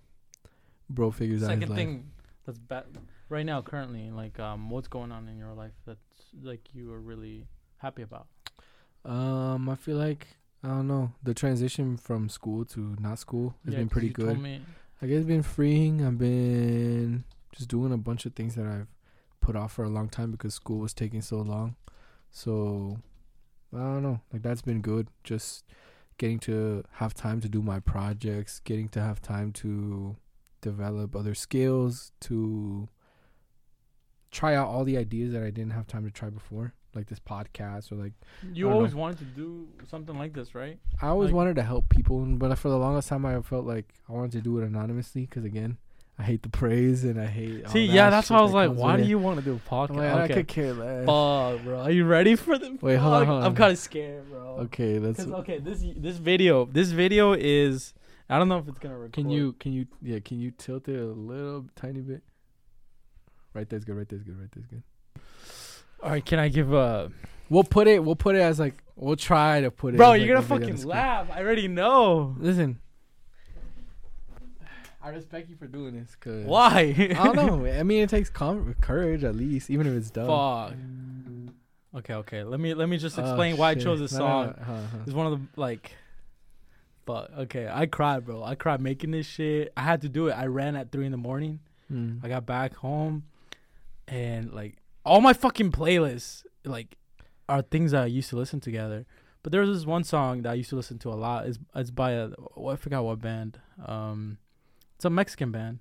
bro 0.88 1.10
figures 1.10 1.42
out 1.42 1.50
his 1.50 1.56
Second 1.60 1.68
life. 1.70 1.78
thing 1.78 2.10
that's 2.46 2.58
bad 2.58 2.84
right 3.28 3.44
now, 3.44 3.60
currently, 3.60 4.10
like, 4.12 4.38
um, 4.38 4.70
what's 4.70 4.86
going 4.86 5.10
on 5.10 5.28
in 5.28 5.36
your 5.36 5.52
life 5.52 5.72
that's 5.84 5.98
like 6.42 6.60
you 6.72 6.92
are 6.92 7.00
really 7.00 7.46
happy 7.78 8.02
about? 8.02 8.28
Um, 9.06 9.68
I 9.68 9.76
feel 9.76 9.96
like 9.96 10.26
I 10.62 10.68
don't 10.68 10.88
know 10.88 11.12
the 11.22 11.32
transition 11.34 11.96
from 11.96 12.28
school 12.28 12.64
to 12.66 12.96
not 12.98 13.18
school 13.18 13.54
has 13.64 13.74
Yeah, 13.74 13.80
been 13.80 13.88
pretty 13.88 14.08
good. 14.10 14.36
I 15.00 15.06
guess 15.06 15.18
it's 15.18 15.26
been 15.26 15.42
freeing. 15.42 16.04
I've 16.04 16.18
been 16.18 17.24
just 17.52 17.68
doing 17.68 17.92
a 17.92 17.98
bunch 17.98 18.26
of 18.26 18.34
things 18.34 18.54
that 18.56 18.66
I've 18.66 18.88
put 19.40 19.54
off 19.54 19.72
for 19.72 19.84
a 19.84 19.88
long 19.88 20.08
time 20.08 20.32
because 20.32 20.54
school 20.54 20.78
was 20.78 20.92
taking 20.92 21.22
so 21.22 21.36
long. 21.36 21.76
So 22.30 22.98
I 23.72 23.78
don't 23.78 24.02
know. 24.02 24.20
Like 24.32 24.42
that's 24.42 24.62
been 24.62 24.80
good. 24.80 25.08
Just 25.22 25.64
getting 26.18 26.38
to 26.40 26.82
have 26.92 27.14
time 27.14 27.40
to 27.42 27.48
do 27.48 27.62
my 27.62 27.78
projects, 27.78 28.60
getting 28.60 28.88
to 28.88 29.00
have 29.00 29.20
time 29.20 29.52
to 29.52 30.16
develop 30.62 31.14
other 31.14 31.34
skills, 31.34 32.10
to 32.20 32.88
try 34.30 34.54
out 34.54 34.68
all 34.68 34.84
the 34.84 34.96
ideas 34.96 35.32
that 35.32 35.42
I 35.42 35.50
didn't 35.50 35.72
have 35.72 35.86
time 35.86 36.04
to 36.04 36.10
try 36.10 36.30
before, 36.30 36.74
like 36.96 37.06
this 37.06 37.20
podcast 37.20 37.92
or 37.92 37.96
like 37.96 38.12
mm-hmm. 38.44 38.54
You 38.54 38.70
always 38.70 38.92
know. 38.94 39.00
wanted 39.02 39.18
to 39.18 39.24
do 39.26 39.68
something 39.88 40.18
like 40.18 40.32
this, 40.32 40.54
right? 40.54 40.78
I 41.02 41.08
always 41.08 41.28
Like- 41.30 41.36
wanted 41.36 41.56
to 41.56 41.62
help 41.62 41.88
people, 41.88 42.18
but 42.24 42.56
for 42.58 42.68
the 42.68 42.78
longest 42.78 43.08
time, 43.08 43.24
I 43.26 43.40
felt 43.42 43.66
like 43.66 43.92
I 44.08 44.12
wanted 44.12 44.32
to 44.32 44.40
do 44.40 44.58
it 44.58 44.64
anonymously 44.64 45.22
because 45.26 45.44
again, 45.44 45.76
I 46.18 46.22
hate 46.22 46.42
the 46.42 46.48
praise 46.48 47.04
and 47.04 47.20
I 47.20 47.26
hate. 47.26 47.66
all 47.66 47.70
See, 47.72 47.86
that 47.86 47.92
yeah, 47.92 48.08
that's 48.10 48.28
shit 48.28 48.34
why 48.34 48.40
I 48.40 48.42
was 48.42 48.52
like, 48.54 48.70
why 48.72 48.96
do 48.96 49.02
it. 49.02 49.06
you 49.08 49.18
want 49.18 49.38
to 49.38 49.44
do 49.44 49.52
a 49.64 49.68
podcast? 49.70 49.90
I'm 49.90 49.96
like, 49.96 50.30
I 50.30 50.34
could 50.34 50.48
care 50.48 50.72
less. 50.72 51.04
Fuck, 51.04 51.62
bro. 51.64 51.80
Are 51.82 51.90
you 51.90 52.06
ready 52.06 52.36
for 52.36 52.56
the? 52.58 52.78
Wait, 52.80 52.96
hold 52.96 53.12
on, 53.14 53.20
fuck? 53.20 53.28
hold 53.28 53.44
I'm 53.44 53.54
kind 53.54 53.72
of 53.72 53.78
scared, 53.78 54.28
bro. 54.30 54.56
Okay, 54.60 54.98
let's. 54.98 55.18
'Cause, 55.22 55.30
okay, 55.32 55.58
this 55.58 55.84
this 55.96 56.16
video, 56.16 56.64
this 56.64 56.90
video 56.90 57.34
is. 57.34 57.92
I 58.30 58.38
don't 58.38 58.48
know 58.48 58.58
if 58.58 58.66
it's 58.66 58.78
gonna 58.78 58.96
record. 58.96 59.12
Can 59.12 59.28
you 59.30 59.52
can 59.60 59.72
you 59.72 59.86
yeah 60.02 60.18
can 60.20 60.40
you 60.40 60.50
tilt 60.50 60.88
it 60.88 60.98
a 60.98 61.04
little 61.06 61.66
tiny 61.76 62.00
bit? 62.00 62.22
Right 63.52 63.68
there's 63.68 63.84
good. 63.84 63.94
Right 63.96 64.08
there's 64.08 64.22
good. 64.22 64.38
Right 64.40 64.48
there's 64.52 64.66
good. 64.66 64.82
All 66.06 66.12
right, 66.12 66.24
can 66.24 66.38
I 66.38 66.48
give 66.48 66.72
a? 66.72 67.10
We'll 67.50 67.64
put 67.64 67.88
it. 67.88 68.02
We'll 68.04 68.14
put 68.14 68.36
it 68.36 68.40
as 68.40 68.60
like. 68.60 68.74
We'll 68.94 69.16
try 69.16 69.60
to 69.60 69.70
put 69.72 69.94
it. 69.94 69.96
Bro, 69.96 70.12
you're 70.14 70.36
like, 70.36 70.48
gonna 70.48 70.54
a 70.56 70.58
video 70.60 70.66
on 70.68 70.76
the 70.76 70.78
fucking 70.78 70.88
laugh. 70.88 71.26
I 71.32 71.40
already 71.40 71.66
know. 71.68 72.36
Listen. 72.38 72.78
I 75.02 75.08
respect 75.10 75.50
you 75.50 75.56
for 75.56 75.66
doing 75.66 75.94
this. 75.94 76.14
Cause 76.16 76.44
Why? 76.44 76.94
I 77.18 77.24
don't 77.24 77.36
know. 77.36 77.66
I 77.78 77.82
mean, 77.82 78.02
it 78.02 78.08
takes 78.08 78.30
com- 78.30 78.74
courage 78.80 79.22
at 79.24 79.34
least, 79.36 79.68
even 79.70 79.86
if 79.86 79.92
it's 79.94 80.10
dumb. 80.10 80.26
Fuck. 81.92 81.98
Okay, 81.98 82.14
okay. 82.14 82.44
Let 82.44 82.60
me 82.60 82.74
let 82.74 82.88
me 82.88 82.98
just 82.98 83.18
Oh, 83.18 83.22
explain 83.22 83.56
why 83.56 83.70
I 83.70 83.74
chose 83.74 83.98
this 84.00 84.12
No, 84.12 84.18
no, 84.18 84.24
song. 84.26 84.44
no. 84.46 84.50
Uh-huh, 84.62 84.72
uh-huh. 84.72 84.96
It's 85.06 85.12
one 85.14 85.26
of 85.32 85.32
the 85.40 85.60
like. 85.60 85.92
But 87.04 87.32
okay, 87.38 87.68
I 87.72 87.86
cried, 87.86 88.24
bro. 88.24 88.42
I 88.42 88.54
cried 88.54 88.80
making 88.80 89.10
this 89.12 89.26
shit. 89.26 89.72
I 89.76 89.82
had 89.82 90.02
to 90.02 90.08
do 90.08 90.28
it. 90.28 90.32
I 90.32 90.46
ran 90.46 90.76
at 90.76 90.92
three 90.92 91.06
in 91.06 91.12
the 91.12 91.18
morning. 91.18 91.60
Mm. 91.92 92.24
I 92.24 92.28
got 92.28 92.46
back 92.46 92.74
home, 92.74 93.24
and 94.08 94.52
like 94.52 94.76
all 95.06 95.20
my 95.20 95.32
fucking 95.32 95.72
playlists, 95.72 96.44
like, 96.64 96.96
are 97.48 97.62
things 97.62 97.92
that 97.92 98.02
I 98.02 98.06
used 98.06 98.28
to 98.30 98.36
listen 98.36 98.60
together. 98.60 99.06
But 99.42 99.52
there 99.52 99.60
was 99.60 99.70
this 99.78 99.86
one 99.86 100.02
song 100.02 100.42
that 100.42 100.50
I 100.50 100.54
used 100.54 100.70
to 100.70 100.76
listen 100.76 100.98
to 100.98 101.10
a 101.10 101.14
lot. 101.14 101.46
It's 101.46 101.58
it's 101.74 101.92
by 101.92 102.10
a 102.12 102.30
oh, 102.56 102.66
I 102.66 102.76
forgot 102.76 103.04
what 103.04 103.20
band. 103.20 103.60
Um, 103.84 104.38
it's 104.96 105.04
a 105.04 105.10
Mexican 105.10 105.52
band. 105.52 105.78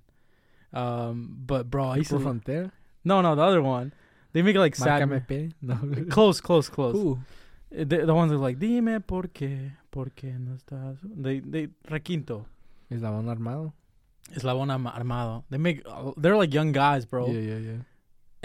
Um, 0.72 1.36
but 1.44 1.68
bro, 1.68 1.88
I 1.88 1.96
used 1.96 2.10
People 2.10 2.20
to 2.20 2.24
from 2.24 2.42
there. 2.44 2.70
no 3.04 3.20
no 3.22 3.34
the 3.34 3.42
other 3.42 3.60
one. 3.62 3.92
They 4.32 4.42
make 4.42 4.54
it 4.54 4.60
like 4.60 4.76
sad. 4.76 5.00
No. 5.60 5.76
Close, 6.10 6.40
close, 6.40 6.68
close. 6.68 6.94
Who? 6.94 7.18
Uh, 7.72 7.84
The, 7.84 8.06
the 8.06 8.14
ones 8.14 8.30
that 8.30 8.36
are 8.36 8.46
like, 8.48 8.58
dime 8.60 9.00
por 9.00 9.24
qué, 9.24 9.72
por 9.90 10.06
qué 10.10 10.38
no 10.38 10.52
estás. 10.54 10.98
They, 11.02 11.40
they, 11.40 11.68
requinto. 11.88 12.44
One 12.88 13.28
armado? 13.28 13.72
Eslabón 14.32 14.70
Armado. 14.70 15.44
They 15.50 15.58
make, 15.58 15.82
they're 16.16 16.36
like 16.36 16.54
young 16.54 16.72
guys, 16.72 17.04
bro. 17.04 17.26
Yeah, 17.26 17.40
yeah, 17.40 17.58
yeah. 17.58 17.78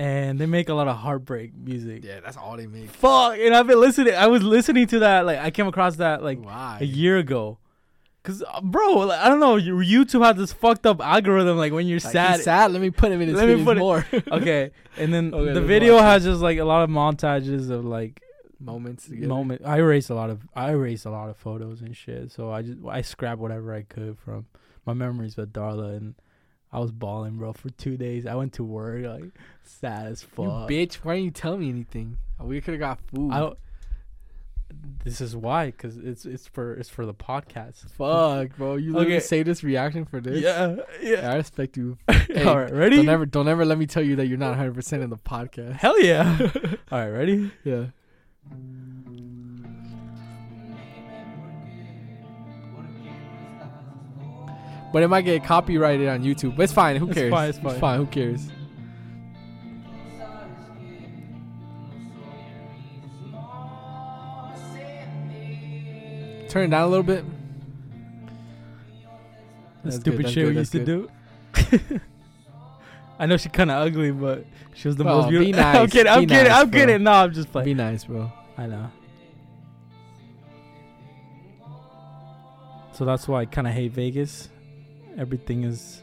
And 0.01 0.39
they 0.39 0.45
make 0.47 0.67
a 0.69 0.73
lot 0.73 0.87
of 0.87 0.95
heartbreak 0.97 1.53
music. 1.55 2.03
Yeah, 2.03 2.19
that's 2.21 2.37
all 2.37 2.57
they 2.57 2.67
make. 2.67 2.89
Fuck, 2.89 3.37
and 3.37 3.53
I've 3.53 3.67
been 3.67 3.79
listening. 3.79 4.15
I 4.15 4.27
was 4.27 4.41
listening 4.41 4.87
to 4.87 4.99
that. 4.99 5.25
Like 5.25 5.39
I 5.39 5.51
came 5.51 5.67
across 5.67 5.97
that 5.97 6.23
like 6.23 6.39
Why? 6.43 6.77
a 6.81 6.85
year 6.85 7.17
ago. 7.17 7.59
Cause 8.23 8.43
uh, 8.47 8.61
bro, 8.61 8.93
like, 9.09 9.19
I 9.19 9.29
don't 9.29 9.39
know. 9.39 9.55
you- 9.55 9.75
YouTube 9.77 10.23
has 10.23 10.35
this 10.37 10.53
fucked 10.53 10.85
up 10.85 11.01
algorithm. 11.01 11.57
Like 11.57 11.73
when 11.73 11.87
you're 11.87 11.99
Like, 11.99 12.13
sad, 12.13 12.39
sad. 12.41 12.71
Let 12.71 12.79
me 12.81 12.91
put 12.91 13.11
him 13.11 13.19
in 13.21 13.29
his 13.29 13.37
Let 13.37 13.47
me 13.49 13.63
put 13.63 13.77
it- 13.77 13.79
more 13.79 14.05
okay, 14.31 14.71
and 14.97 15.11
then 15.13 15.33
Okay, 15.33 15.53
the 15.53 15.61
video 15.61 15.97
has 15.97 16.23
just 16.23 16.39
like 16.41 16.59
a 16.59 16.63
lot 16.65 16.83
of 16.83 16.89
montages 16.91 17.69
of 17.71 17.83
like 17.83 18.21
moments. 18.59 19.07
Together. 19.07 19.27
moment. 19.27 19.61
I 19.65 19.77
erased 19.79 20.09
a 20.11 20.13
lot 20.15 20.29
of 20.29 20.47
I 20.55 20.69
erased 20.71 21.05
a 21.07 21.09
lot 21.09 21.29
of 21.29 21.37
photos 21.37 21.81
and 21.81 21.97
shit. 21.97 22.31
So 22.31 22.51
I 22.51 22.61
just 22.61 22.77
I 22.87 23.01
scrapped 23.01 23.41
whatever 23.41 23.73
I 23.73 23.81
could 23.83 24.17
from 24.19 24.45
my 24.85 24.93
memories 24.93 25.35
with 25.35 25.51
Darla, 25.51 25.97
and 25.97 26.13
I 26.73 26.79
was 26.79 26.91
balling, 26.91 27.37
bro, 27.37 27.53
for 27.53 27.69
two 27.69 27.97
days. 27.97 28.25
I 28.25 28.35
went 28.35 28.53
to 28.53 28.63
work 28.63 29.03
like 29.05 29.31
sad 29.63 30.07
as 30.07 30.21
fuck. 30.23 30.69
You 30.69 30.75
bitch! 30.75 30.95
Why 30.95 31.15
didn't 31.15 31.25
you 31.25 31.31
tell 31.31 31.57
me 31.57 31.69
anything? 31.69 32.17
We 32.39 32.61
could 32.61 32.73
have 32.73 32.79
got 32.79 32.99
food. 33.13 33.31
I, 33.31 33.51
this 35.03 35.19
is 35.19 35.35
why, 35.35 35.69
cause 35.71 35.97
it's 35.97 36.25
it's 36.25 36.47
for 36.47 36.73
it's 36.75 36.87
for 36.87 37.05
the 37.05 37.13
podcast. 37.13 37.89
Fuck, 37.91 38.55
bro! 38.57 38.75
You 38.77 38.97
Okay. 38.99 39.19
say 39.19 39.43
this 39.43 39.63
reaction 39.65 40.05
for 40.05 40.21
this? 40.21 40.41
Yeah, 40.41 40.77
Yeah, 41.01 41.21
yeah. 41.21 41.31
I 41.31 41.35
respect 41.35 41.75
you. 41.77 41.97
Hey, 42.31 42.45
All 42.45 42.57
right, 42.57 42.71
ready? 42.73 42.95
Don't 42.95 43.09
ever, 43.09 43.25
don't 43.25 43.47
ever 43.49 43.65
let 43.65 43.77
me 43.77 43.85
tell 43.85 44.01
you 44.03 44.15
that 44.15 44.27
you're 44.27 44.37
not 44.37 44.51
100 44.51 44.73
percent 44.73 45.03
in 45.03 45.09
the 45.09 45.17
podcast. 45.17 45.73
Hell 45.73 45.99
yeah! 46.01 46.37
All 46.91 46.99
right, 46.99 47.09
ready? 47.09 47.51
Yeah. 47.65 47.87
But 54.91 55.03
it 55.03 55.07
might 55.07 55.21
get 55.21 55.43
copyrighted 55.43 56.07
on 56.07 56.21
YouTube. 56.23 56.55
But 56.57 56.63
it's 56.63 56.73
fine. 56.73 56.97
Who 56.97 57.07
It's 57.07 57.15
cares? 57.15 57.31
fine, 57.31 57.49
it's 57.49 57.79
fine. 57.79 57.97
Who 57.99 58.05
cares? 58.07 58.49
Turn 66.49 66.65
it 66.65 66.71
down 66.71 66.83
a 66.83 66.87
little 66.87 67.03
bit. 67.03 67.23
The 69.83 69.91
stupid 69.93 70.29
shit 70.29 70.47
we 70.47 70.53
used 70.55 70.73
to 70.73 70.83
do. 70.83 71.09
I 73.19 73.25
know 73.25 73.37
she 73.37 73.49
kind 73.49 73.71
of 73.71 73.85
ugly, 73.87 74.11
but 74.11 74.45
she 74.73 74.87
was 74.87 74.97
the 74.97 75.03
Bro, 75.03 75.21
most 75.21 75.29
be 75.29 75.37
beautiful. 75.39 75.63
I'm 75.65 75.87
kidding. 75.87 76.11
I'm 76.11 76.21
be 76.21 76.27
kidding. 76.27 76.47
nice, 76.51 76.61
I'm 76.61 76.69
bro. 76.69 76.79
kidding. 76.79 77.03
No, 77.03 77.11
I'm 77.11 77.33
just 77.33 77.51
playing. 77.51 77.65
Be 77.65 77.73
nice, 77.73 78.03
bro. 78.03 78.31
I 78.57 78.67
know. 78.67 78.91
So 82.93 83.05
that's 83.05 83.27
why 83.27 83.41
I 83.41 83.45
kind 83.45 83.67
of 83.67 83.73
hate 83.73 83.93
Vegas. 83.93 84.49
Everything 85.21 85.63
is. 85.65 86.01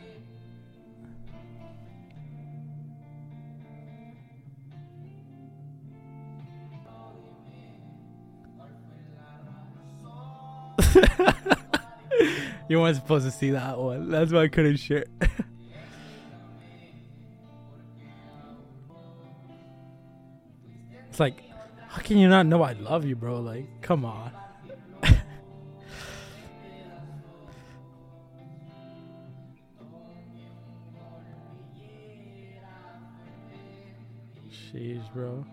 you 12.68 12.78
weren't 12.78 12.94
supposed 12.94 13.24
to 13.24 13.32
see 13.32 13.50
that 13.50 13.76
one. 13.76 14.08
That's 14.08 14.30
why 14.30 14.42
I 14.42 14.48
couldn't 14.48 14.76
share. 14.76 15.06
it's 21.10 21.18
like, 21.18 21.42
how 21.88 22.00
can 22.02 22.18
you 22.18 22.28
not 22.28 22.46
know 22.46 22.62
I 22.62 22.74
love 22.74 23.04
you, 23.04 23.16
bro? 23.16 23.40
Like, 23.40 23.66
come 23.82 24.04
on. 24.04 24.30
Jeez, 34.72 35.02
bro. 35.14 35.44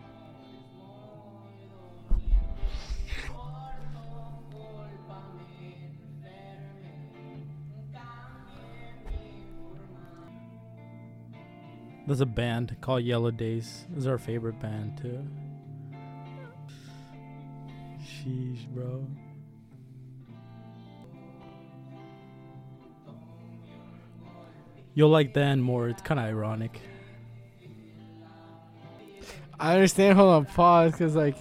There's 12.07 12.21
a 12.21 12.25
band 12.25 12.75
called 12.81 13.03
Yellow 13.03 13.31
Days. 13.31 13.85
This 13.89 13.99
is 13.99 14.07
our 14.07 14.17
favorite 14.17 14.59
band 14.59 14.97
too. 15.01 15.25
Sheesh, 18.01 18.67
bro. 18.67 19.07
You'll 24.93 25.09
like 25.09 25.33
the 25.33 25.41
end 25.41 25.63
more. 25.63 25.87
It's 25.87 26.01
kind 26.01 26.19
of 26.19 26.25
ironic. 26.25 26.81
I 29.59 29.73
understand. 29.75 30.17
Hold 30.17 30.33
on, 30.33 30.45
pause, 30.45 30.91
because 30.91 31.15
like, 31.15 31.37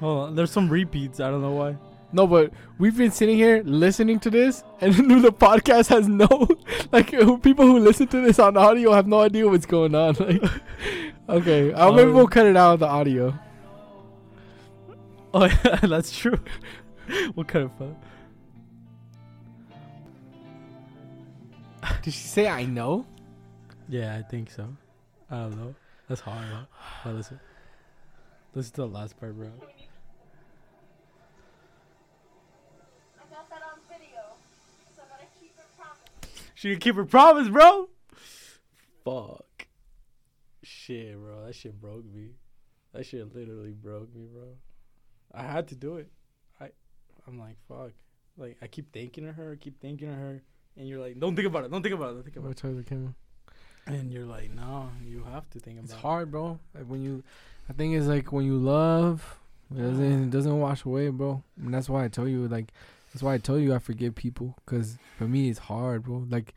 Hold 0.00 0.28
on, 0.28 0.34
there's 0.34 0.50
some 0.50 0.68
repeats. 0.68 1.20
I 1.20 1.30
don't 1.30 1.40
know 1.42 1.52
why. 1.52 1.76
no, 2.12 2.26
but 2.26 2.52
we've 2.78 2.96
been 2.96 3.10
sitting 3.10 3.36
here 3.36 3.62
listening 3.64 4.20
to 4.20 4.30
this, 4.30 4.62
and 4.80 4.92
the 5.24 5.32
podcast 5.32 5.88
has 5.88 6.06
no, 6.08 6.26
like, 6.92 7.10
people 7.42 7.66
who 7.66 7.78
listen 7.78 8.06
to 8.08 8.20
this 8.20 8.38
on 8.38 8.56
audio 8.56 8.92
have 8.92 9.06
no 9.06 9.20
idea 9.20 9.48
what's 9.48 9.66
going 9.66 9.94
on. 9.94 10.14
Like, 11.28 11.42
okay, 11.42 11.72
uh, 11.72 11.90
maybe 11.92 12.08
Um, 12.10 12.14
we'll 12.14 12.28
cut 12.28 12.46
it 12.46 12.56
out 12.56 12.74
of 12.74 12.80
the 12.80 12.86
audio. 12.86 13.34
Oh, 15.34 15.46
yeah, 15.46 15.76
that's 15.82 16.16
true. 16.16 16.38
what 17.34 17.48
kind 17.48 17.64
of 17.64 17.72
fun? 17.76 17.96
Did 22.02 22.12
she 22.14 22.26
say 22.28 22.48
I 22.48 22.64
know? 22.64 23.06
Yeah, 23.88 24.16
I 24.16 24.22
think 24.22 24.50
so. 24.50 24.68
I 25.30 25.36
don't 25.42 25.56
know. 25.56 25.74
That's 26.08 26.20
hard. 26.20 26.46
Huh? 26.46 26.64
But 27.04 27.14
listen. 27.14 27.40
Listen 28.54 28.72
to 28.74 28.80
the 28.82 28.86
last 28.88 29.18
part, 29.18 29.36
bro. 29.36 29.50
She 36.54 36.70
can 36.70 36.80
keep 36.80 36.94
her 36.94 37.04
promise, 37.04 37.48
bro. 37.48 37.88
Fuck. 39.04 39.66
Shit, 40.62 41.14
bro. 41.20 41.44
That 41.44 41.54
shit 41.54 41.78
broke 41.78 42.06
me. 42.06 42.30
That 42.94 43.04
shit 43.04 43.34
literally 43.34 43.72
broke 43.72 44.14
me, 44.14 44.24
bro. 44.32 44.56
I 45.34 45.42
had 45.42 45.68
to 45.68 45.74
do 45.76 45.96
it. 45.96 46.10
I, 46.58 46.70
I'm 47.28 47.38
like, 47.38 47.56
fuck. 47.68 47.92
Like, 48.38 48.56
I 48.62 48.68
keep 48.68 48.90
thinking 48.90 49.28
of 49.28 49.34
her, 49.34 49.54
keep 49.56 49.80
thinking 49.80 50.08
of 50.08 50.14
her, 50.14 50.42
and 50.78 50.88
you're 50.88 51.00
like, 51.00 51.20
don't 51.20 51.36
think 51.36 51.46
about 51.46 51.64
it, 51.64 51.70
don't 51.70 51.82
think 51.82 51.94
about 51.94 52.10
it, 52.10 52.14
don't 52.14 52.22
think 52.22 52.36
about 52.36 52.46
Go 52.46 52.50
it. 52.52 52.56
towards 52.56 52.76
the 52.78 52.84
camera. 52.84 53.14
And 53.86 54.10
you're 54.12 54.26
like, 54.26 54.52
no, 54.52 54.90
you 55.04 55.22
have 55.32 55.48
to 55.50 55.60
think 55.60 55.78
about 55.78 55.84
It's 55.84 55.92
it. 55.94 56.00
hard, 56.00 56.30
bro. 56.30 56.58
Like 56.74 56.84
when 56.84 57.02
you, 57.02 57.22
I 57.68 57.72
think 57.72 57.94
it's 57.94 58.06
like 58.06 58.32
when 58.32 58.44
you 58.44 58.56
love, 58.58 59.38
it 59.74 59.80
doesn't 59.80 60.24
it 60.24 60.30
doesn't 60.30 60.58
wash 60.60 60.84
away, 60.84 61.08
bro. 61.10 61.42
And 61.60 61.72
that's 61.72 61.88
why 61.88 62.04
I 62.04 62.08
tell 62.08 62.26
you, 62.26 62.48
like, 62.48 62.72
that's 63.12 63.22
why 63.22 63.34
I 63.34 63.38
tell 63.38 63.58
you 63.58 63.74
I 63.74 63.78
forgive 63.78 64.14
people, 64.14 64.56
cause 64.66 64.98
for 65.16 65.24
me 65.28 65.48
it's 65.48 65.58
hard, 65.60 66.04
bro. 66.04 66.26
Like 66.28 66.54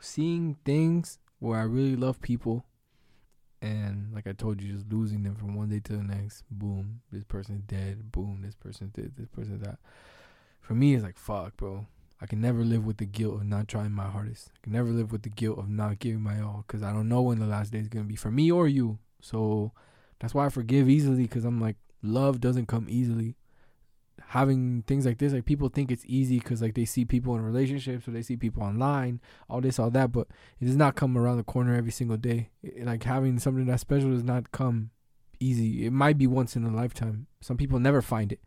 seeing 0.00 0.56
things 0.64 1.18
where 1.38 1.58
I 1.58 1.64
really 1.64 1.96
love 1.96 2.20
people, 2.20 2.64
and 3.62 4.12
like 4.14 4.26
I 4.26 4.32
told 4.32 4.60
you, 4.60 4.72
just 4.72 4.92
losing 4.92 5.22
them 5.22 5.34
from 5.34 5.54
one 5.54 5.68
day 5.68 5.80
to 5.80 5.92
the 5.96 6.02
next. 6.02 6.44
Boom, 6.50 7.00
this 7.10 7.24
person's 7.24 7.62
dead. 7.62 8.12
Boom, 8.12 8.40
this 8.44 8.54
person's 8.54 8.92
dead. 8.92 9.12
This 9.16 9.28
person's 9.28 9.62
that. 9.62 9.78
For 10.60 10.74
me, 10.74 10.94
it's 10.94 11.04
like 11.04 11.16
fuck, 11.16 11.56
bro. 11.56 11.86
I 12.20 12.26
can 12.26 12.40
never 12.40 12.64
live 12.64 12.84
with 12.86 12.96
the 12.96 13.04
guilt 13.04 13.34
of 13.36 13.44
not 13.44 13.68
trying 13.68 13.92
my 13.92 14.06
hardest. 14.08 14.50
I 14.56 14.58
can 14.62 14.72
never 14.72 14.88
live 14.88 15.12
with 15.12 15.22
the 15.22 15.28
guilt 15.28 15.58
of 15.58 15.68
not 15.68 15.98
giving 15.98 16.22
my 16.22 16.40
all 16.40 16.64
because 16.66 16.82
I 16.82 16.92
don't 16.92 17.08
know 17.08 17.22
when 17.22 17.38
the 17.38 17.46
last 17.46 17.72
day 17.72 17.78
is 17.78 17.88
gonna 17.88 18.06
be 18.06 18.16
for 18.16 18.30
me 18.30 18.50
or 18.50 18.66
you. 18.66 18.98
So 19.20 19.72
that's 20.18 20.34
why 20.34 20.46
I 20.46 20.48
forgive 20.48 20.88
easily 20.88 21.22
because 21.22 21.44
I'm 21.44 21.60
like 21.60 21.76
love 22.02 22.40
doesn't 22.40 22.66
come 22.66 22.86
easily. 22.88 23.36
Having 24.28 24.84
things 24.86 25.04
like 25.04 25.18
this, 25.18 25.34
like 25.34 25.44
people 25.44 25.68
think 25.68 25.90
it's 25.90 26.04
easy 26.06 26.38
because 26.38 26.62
like 26.62 26.74
they 26.74 26.86
see 26.86 27.04
people 27.04 27.34
in 27.36 27.42
relationships 27.42 28.08
or 28.08 28.12
they 28.12 28.22
see 28.22 28.36
people 28.36 28.62
online, 28.62 29.20
all 29.48 29.60
this, 29.60 29.78
all 29.78 29.90
that, 29.90 30.10
but 30.10 30.26
it 30.58 30.64
does 30.64 30.76
not 30.76 30.96
come 30.96 31.18
around 31.18 31.36
the 31.36 31.44
corner 31.44 31.74
every 31.74 31.92
single 31.92 32.16
day. 32.16 32.48
It- 32.62 32.86
like 32.86 33.02
having 33.02 33.38
something 33.38 33.66
that 33.66 33.80
special 33.80 34.10
does 34.10 34.24
not 34.24 34.52
come 34.52 34.90
easy. 35.38 35.84
It 35.84 35.92
might 35.92 36.16
be 36.16 36.26
once 36.26 36.56
in 36.56 36.64
a 36.64 36.74
lifetime. 36.74 37.26
Some 37.42 37.58
people 37.58 37.78
never 37.78 38.00
find 38.00 38.32
it. 38.32 38.40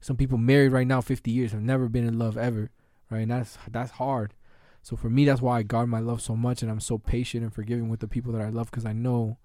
Some 0.00 0.16
people 0.18 0.36
married 0.36 0.72
right 0.72 0.86
now, 0.86 1.00
50 1.00 1.30
years, 1.30 1.52
have 1.52 1.62
never 1.62 1.88
been 1.88 2.06
in 2.06 2.18
love 2.18 2.36
ever 2.36 2.70
right? 3.14 3.22
And 3.22 3.30
that's 3.30 3.56
that's 3.70 3.92
hard. 3.92 4.34
So 4.82 4.96
for 4.96 5.08
me, 5.08 5.24
that's 5.24 5.40
why 5.40 5.58
I 5.58 5.62
guard 5.62 5.88
my 5.88 6.00
love 6.00 6.20
so 6.20 6.36
much, 6.36 6.60
and 6.60 6.70
I'm 6.70 6.80
so 6.80 6.98
patient 6.98 7.42
and 7.42 7.54
forgiving 7.54 7.88
with 7.88 8.00
the 8.00 8.08
people 8.08 8.32
that 8.32 8.42
I 8.42 8.50
love, 8.50 8.70
because 8.70 8.84
I 8.84 8.92
know, 8.92 9.38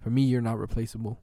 for 0.00 0.10
me, 0.10 0.22
you're 0.22 0.40
not 0.40 0.58
replaceable. 0.58 1.20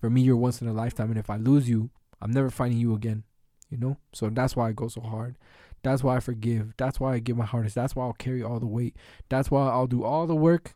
For 0.00 0.10
me, 0.10 0.22
you're 0.22 0.36
once 0.36 0.60
in 0.60 0.68
a 0.68 0.72
lifetime, 0.72 1.10
and 1.10 1.18
if 1.18 1.30
I 1.30 1.36
lose 1.36 1.68
you, 1.68 1.90
I'm 2.20 2.32
never 2.32 2.50
finding 2.50 2.78
you 2.78 2.94
again. 2.94 3.22
You 3.70 3.78
know. 3.78 3.98
So 4.12 4.30
that's 4.30 4.56
why 4.56 4.68
I 4.68 4.72
go 4.72 4.88
so 4.88 5.00
hard. 5.00 5.36
That's 5.82 6.02
why 6.02 6.16
I 6.16 6.20
forgive. 6.20 6.74
That's 6.76 6.98
why 6.98 7.14
I 7.14 7.18
give 7.18 7.36
my 7.36 7.44
hardest. 7.44 7.74
That's 7.74 7.94
why 7.94 8.04
I'll 8.04 8.14
carry 8.14 8.42
all 8.42 8.58
the 8.58 8.66
weight. 8.66 8.96
That's 9.28 9.50
why 9.50 9.68
I'll 9.68 9.86
do 9.86 10.02
all 10.02 10.26
the 10.26 10.34
work. 10.34 10.74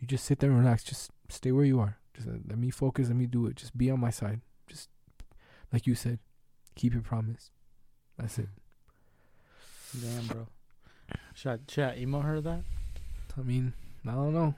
You 0.00 0.06
just 0.06 0.24
sit 0.24 0.40
there 0.40 0.50
and 0.50 0.58
relax. 0.58 0.84
Just 0.84 1.10
stay 1.28 1.52
where 1.52 1.64
you 1.64 1.80
are. 1.80 1.98
Just 2.14 2.28
let 2.28 2.58
me 2.58 2.70
focus. 2.70 3.08
Let 3.08 3.16
me 3.16 3.26
do 3.26 3.46
it. 3.46 3.56
Just 3.56 3.78
be 3.78 3.90
on 3.90 4.00
my 4.00 4.10
side. 4.10 4.40
Just 4.66 4.88
like 5.72 5.86
you 5.86 5.94
said, 5.94 6.18
keep 6.74 6.92
your 6.92 7.02
promise. 7.02 7.50
That's 8.18 8.38
it. 8.38 8.48
Damn, 9.96 10.26
bro. 10.26 10.46
Should 11.34 11.52
I, 11.52 11.58
should 11.68 11.84
I 11.84 11.96
email 11.96 12.20
her 12.20 12.40
that? 12.40 12.62
I 13.38 13.42
mean, 13.42 13.72
I 14.06 14.12
don't 14.12 14.34
know. 14.34 14.54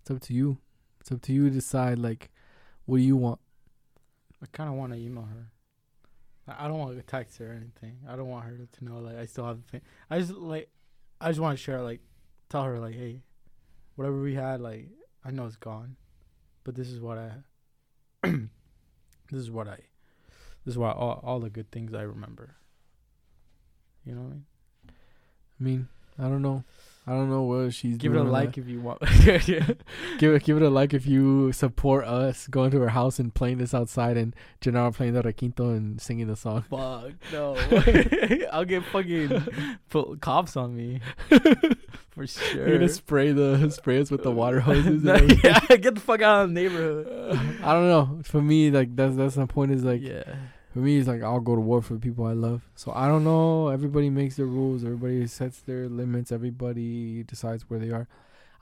It's 0.00 0.10
up 0.10 0.20
to 0.22 0.34
you. 0.34 0.58
It's 1.00 1.10
up 1.10 1.22
to 1.22 1.32
you 1.32 1.48
to 1.48 1.54
decide. 1.54 1.98
Like, 1.98 2.30
what 2.84 2.98
do 2.98 3.02
you 3.02 3.16
want? 3.16 3.40
I 4.42 4.46
kind 4.52 4.68
of 4.68 4.76
want 4.76 4.92
to 4.92 4.98
email 4.98 5.24
her. 5.24 5.50
I 6.56 6.68
don't 6.68 6.78
want 6.78 6.96
to 6.96 7.02
text 7.02 7.38
her 7.38 7.50
or 7.50 7.54
anything. 7.54 7.98
I 8.08 8.16
don't 8.16 8.28
want 8.28 8.46
her 8.46 8.56
to 8.70 8.84
know 8.84 8.98
like 9.00 9.16
I 9.16 9.26
still 9.26 9.46
have 9.46 9.58
the 9.58 9.72
pain. 9.72 9.82
I 10.08 10.20
just 10.20 10.32
like, 10.32 10.70
I 11.20 11.28
just 11.28 11.40
want 11.40 11.58
to 11.58 11.62
share 11.62 11.82
like, 11.82 12.00
tell 12.48 12.62
her 12.62 12.78
like, 12.78 12.94
hey, 12.94 13.22
whatever 13.96 14.20
we 14.20 14.34
had, 14.34 14.60
like 14.60 14.88
I 15.24 15.30
know 15.30 15.46
it's 15.46 15.56
gone, 15.56 15.96
but 16.64 16.74
this 16.74 16.88
is 16.88 17.00
what 17.00 17.18
I, 17.18 17.32
this 18.22 19.40
is 19.40 19.50
what 19.50 19.68
I, 19.68 19.78
this 20.64 20.72
is 20.72 20.78
what 20.78 20.96
all 20.96 21.20
all 21.22 21.40
the 21.40 21.50
good 21.50 21.70
things 21.70 21.92
I 21.92 22.02
remember. 22.02 22.56
You 24.08 24.14
know 24.14 24.22
what 24.22 24.32
I 24.32 24.32
mean? 24.32 24.44
I 25.60 25.64
mean, 25.64 25.88
I 26.18 26.22
don't 26.22 26.40
know. 26.42 26.64
I 27.06 27.12
don't 27.12 27.30
know 27.30 27.42
what 27.42 27.72
she's 27.72 27.96
Give 27.96 28.14
it 28.14 28.18
a 28.18 28.22
like 28.22 28.48
not. 28.48 28.58
if 28.58 28.68
you 28.68 28.80
want. 28.80 29.00
Give 30.18 30.34
it, 30.34 30.44
give 30.44 30.56
it 30.58 30.62
a 30.62 30.68
like 30.68 30.92
if 30.92 31.06
you 31.06 31.52
support 31.52 32.04
us 32.04 32.46
going 32.48 32.70
to 32.72 32.80
her 32.80 32.90
house 32.90 33.18
and 33.18 33.32
playing 33.32 33.58
this 33.58 33.72
outside 33.72 34.18
and 34.18 34.36
Genaro 34.60 34.94
playing 34.94 35.14
the 35.14 35.22
requinto 35.22 35.74
and 35.74 36.00
singing 36.00 36.26
the 36.26 36.36
song. 36.36 36.64
Fuck 36.68 37.12
no! 37.32 37.54
I'll 38.52 38.66
get 38.66 38.84
fucking 38.84 39.78
put 39.88 40.20
cops 40.20 40.54
on 40.54 40.76
me 40.76 41.00
for 42.10 42.26
sure. 42.26 42.68
You're 42.68 42.78
gonna 42.78 42.88
spray 42.90 43.32
the 43.32 43.70
spray 43.70 44.00
us 44.00 44.10
with 44.10 44.22
the 44.22 44.30
water 44.30 44.60
hoses. 44.60 45.02
No, 45.02 45.14
yeah, 45.16 45.60
get 45.76 45.94
the 45.94 46.00
fuck 46.00 46.20
out 46.20 46.42
of 46.42 46.48
the 46.50 46.54
neighborhood. 46.54 47.06
I 47.62 47.72
don't 47.72 47.88
know. 47.88 48.20
For 48.24 48.42
me, 48.42 48.70
like 48.70 48.94
that's 48.94 49.16
that's 49.16 49.36
the 49.36 49.46
point. 49.46 49.72
Is 49.72 49.82
like 49.82 50.02
yeah, 50.02 50.24
for 50.78 50.84
me, 50.84 50.96
it's 50.98 51.08
like 51.08 51.24
I'll 51.24 51.40
go 51.40 51.56
to 51.56 51.60
war 51.60 51.82
for 51.82 51.94
the 51.94 51.98
people 51.98 52.24
I 52.24 52.34
love. 52.34 52.62
So 52.76 52.92
I 52.94 53.08
don't 53.08 53.24
know. 53.24 53.66
Everybody 53.68 54.10
makes 54.10 54.36
their 54.36 54.46
rules. 54.46 54.84
Everybody 54.84 55.26
sets 55.26 55.58
their 55.58 55.88
limits. 55.88 56.30
Everybody 56.30 57.24
decides 57.24 57.68
where 57.68 57.80
they 57.80 57.90
are. 57.90 58.06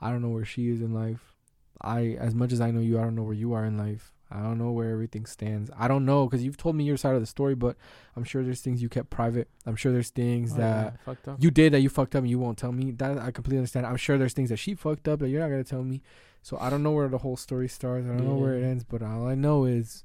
I 0.01 0.09
don't 0.09 0.23
know 0.23 0.29
where 0.29 0.45
she 0.45 0.69
is 0.69 0.81
in 0.81 0.95
life. 0.95 1.35
I, 1.79 2.17
as 2.19 2.33
much 2.33 2.51
as 2.51 2.59
I 2.59 2.71
know 2.71 2.79
you, 2.79 2.97
I 2.97 3.03
don't 3.03 3.13
know 3.13 3.21
where 3.21 3.35
you 3.35 3.53
are 3.53 3.65
in 3.65 3.77
life. 3.77 4.11
I 4.31 4.41
don't 4.41 4.57
know 4.57 4.71
where 4.71 4.89
everything 4.89 5.27
stands. 5.27 5.69
I 5.77 5.87
don't 5.87 6.05
know 6.05 6.25
because 6.25 6.43
you've 6.43 6.57
told 6.57 6.75
me 6.75 6.85
your 6.85 6.97
side 6.97 7.13
of 7.13 7.21
the 7.21 7.27
story, 7.27 7.53
but 7.53 7.77
I'm 8.15 8.23
sure 8.23 8.43
there's 8.43 8.61
things 8.61 8.81
you 8.81 8.89
kept 8.89 9.11
private. 9.11 9.47
I'm 9.67 9.75
sure 9.75 9.91
there's 9.91 10.09
things 10.09 10.53
Oh, 10.53 10.57
that 10.57 10.97
yeah, 11.07 11.35
you 11.37 11.51
did 11.51 11.73
that 11.73 11.81
you 11.81 11.89
fucked 11.89 12.15
up 12.15 12.21
and 12.21 12.29
you 12.31 12.39
won't 12.39 12.57
tell 12.57 12.71
me. 12.71 12.91
That 12.91 13.19
I 13.19 13.29
completely 13.29 13.59
understand. 13.59 13.85
I'm 13.85 13.95
sure 13.95 14.17
there's 14.17 14.33
things 14.33 14.49
that 14.49 14.57
she 14.57 14.73
fucked 14.73 15.07
up 15.07 15.19
that 15.19 15.29
you're 15.29 15.39
not 15.39 15.49
gonna 15.49 15.63
tell 15.63 15.83
me. 15.83 16.01
So 16.41 16.57
I 16.59 16.71
don't 16.71 16.81
know 16.81 16.91
where 16.91 17.07
the 17.07 17.19
whole 17.19 17.37
story 17.37 17.67
starts. 17.67 18.05
I 18.05 18.09
don't 18.09 18.27
know 18.27 18.35
where 18.35 18.55
it 18.55 18.63
ends. 18.63 18.83
But 18.83 19.03
all 19.03 19.27
I 19.27 19.35
know 19.35 19.65
is 19.65 20.03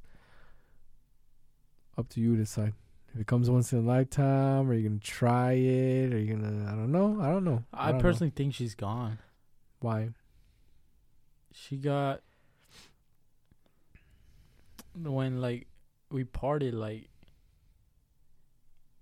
up 1.99 2.09
to 2.11 2.21
you 2.21 2.37
to 2.37 2.43
decide. 2.43 2.75
If 3.15 3.21
it 3.21 3.27
comes 3.27 3.51
once 3.51 3.73
in 3.73 3.81
a 3.81 3.83
lifetime, 3.83 4.71
are 4.71 4.75
you 4.75 4.89
gonna 4.89 5.01
try 5.01 5.53
it? 5.53 6.15
Are 6.15 6.19
you 6.19 6.35
gonna? 6.35 6.67
I 6.67 6.75
don't 6.75 6.93
know. 6.93 7.21
I 7.21 7.31
don't 7.31 7.45
know. 7.45 7.62
I, 7.73 7.89
don't 7.89 7.99
know. 7.99 8.03
personally 8.03 8.33
think 8.35 8.55
she's 8.55 8.75
gone. 8.75 9.19
why? 9.81 10.11
She 11.53 11.77
got 11.77 12.23
when 14.95 15.43
like 15.43 15.67
we 16.11 16.25
parted. 16.25 16.73
Like 16.73 17.11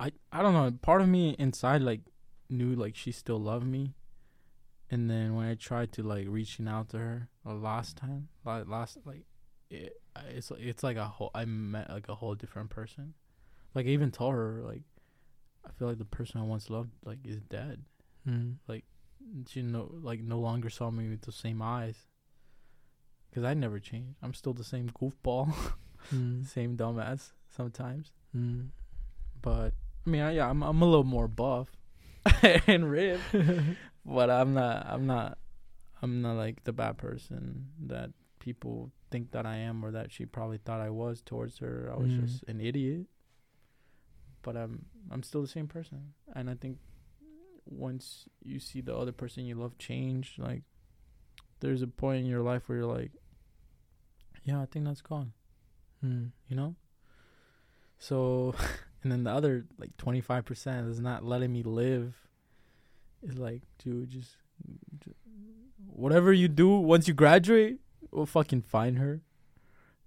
I 0.00 0.10
I 0.32 0.42
don't 0.42 0.54
know. 0.54 0.72
Part 0.82 1.02
of 1.02 1.08
me 1.08 1.36
inside 1.38 1.82
like 1.82 2.00
knew 2.48 2.74
like 2.74 2.96
she 2.96 3.12
still 3.12 3.38
loved 3.38 3.66
me, 3.66 3.94
and 4.90 5.08
then 5.08 5.36
when 5.36 5.46
I 5.46 5.54
tried 5.54 5.92
to 5.92 6.02
like 6.02 6.26
reaching 6.28 6.66
out 6.66 6.88
to 6.90 6.98
her 6.98 7.28
uh, 7.46 7.54
last 7.54 7.96
time, 7.96 8.28
like 8.44 8.66
last 8.66 8.98
like 9.04 9.24
it, 9.70 9.99
it's 10.28 10.50
it's 10.58 10.82
like 10.82 10.96
a 10.96 11.06
whole 11.06 11.30
I 11.34 11.44
met 11.44 11.90
like 11.90 12.08
a 12.08 12.14
whole 12.14 12.34
different 12.34 12.70
person. 12.70 13.14
Like 13.74 13.86
I 13.86 13.90
even 13.90 14.10
told 14.10 14.34
her 14.34 14.62
like 14.64 14.82
I 15.66 15.70
feel 15.72 15.88
like 15.88 15.98
the 15.98 16.04
person 16.04 16.40
I 16.40 16.44
once 16.44 16.70
loved 16.70 16.90
like 17.04 17.18
is 17.24 17.40
dead. 17.40 17.84
Mm. 18.28 18.56
She 19.48 19.62
no 19.62 19.90
like 20.02 20.20
no 20.20 20.38
longer 20.38 20.70
saw 20.70 20.90
me 20.90 21.08
with 21.08 21.22
the 21.22 21.32
same 21.32 21.62
eyes. 21.62 21.96
Cause 23.34 23.44
I 23.44 23.54
never 23.54 23.78
changed. 23.78 24.16
I'm 24.22 24.34
still 24.34 24.52
the 24.52 24.64
same 24.64 24.90
goofball, 24.90 25.54
Mm. 26.14 26.46
same 26.46 26.76
dumbass 26.76 27.32
sometimes. 27.54 28.10
Mm. 28.36 28.68
But 29.42 29.74
I 30.06 30.10
mean, 30.10 30.22
I, 30.22 30.32
yeah, 30.32 30.48
I'm 30.48 30.62
I'm 30.62 30.80
a 30.82 30.84
little 30.86 31.04
more 31.04 31.28
buff 31.28 31.68
and 32.66 32.90
ripped, 32.90 33.22
but 34.04 34.30
I'm 34.30 34.54
not 34.54 34.86
I'm 34.88 35.06
not 35.06 35.38
I'm 36.02 36.22
not 36.22 36.36
like 36.36 36.64
the 36.64 36.72
bad 36.72 36.96
person 36.96 37.66
that 37.86 38.10
people 38.40 38.90
think 39.10 39.30
that 39.32 39.46
I 39.46 39.56
am 39.56 39.84
or 39.84 39.90
that 39.90 40.12
she 40.12 40.24
probably 40.26 40.58
thought 40.58 40.80
I 40.80 40.90
was 40.90 41.20
towards 41.22 41.58
her. 41.58 41.90
I 41.92 41.96
was 41.98 42.12
Mm. 42.12 42.20
just 42.26 42.42
an 42.44 42.60
idiot. 42.60 43.06
But 44.42 44.56
I'm 44.56 44.86
I'm 45.10 45.22
still 45.22 45.42
the 45.42 45.48
same 45.48 45.68
person, 45.68 46.14
and 46.34 46.48
I 46.48 46.54
think 46.54 46.78
once 47.66 48.26
you 48.42 48.58
see 48.58 48.80
the 48.80 48.96
other 48.96 49.12
person 49.12 49.44
you 49.44 49.54
love 49.54 49.76
change, 49.78 50.36
like 50.38 50.62
there's 51.60 51.82
a 51.82 51.86
point 51.86 52.20
in 52.20 52.26
your 52.26 52.40
life 52.42 52.68
where 52.68 52.78
you're 52.78 52.86
like, 52.86 53.12
yeah, 54.44 54.60
I 54.62 54.66
think 54.66 54.84
that's 54.86 55.02
gone 55.02 55.32
Mm. 56.02 56.30
you 56.48 56.56
know 56.56 56.76
so 57.98 58.54
and 59.02 59.12
then 59.12 59.24
the 59.24 59.30
other 59.30 59.66
like 59.78 59.94
25% 59.98 60.88
is 60.88 60.98
not 60.98 61.22
letting 61.24 61.52
me 61.52 61.62
live 61.62 62.14
is 63.22 63.36
like 63.38 63.60
dude 63.78 64.08
just, 64.08 64.36
ju- 65.04 65.14
whatever 65.86 66.32
you 66.32 66.48
do 66.48 66.70
once 66.78 67.06
you 67.06 67.12
graduate 67.12 67.80
we'll 68.12 68.26
fucking 68.26 68.62
find 68.62 68.98
her 68.98 69.20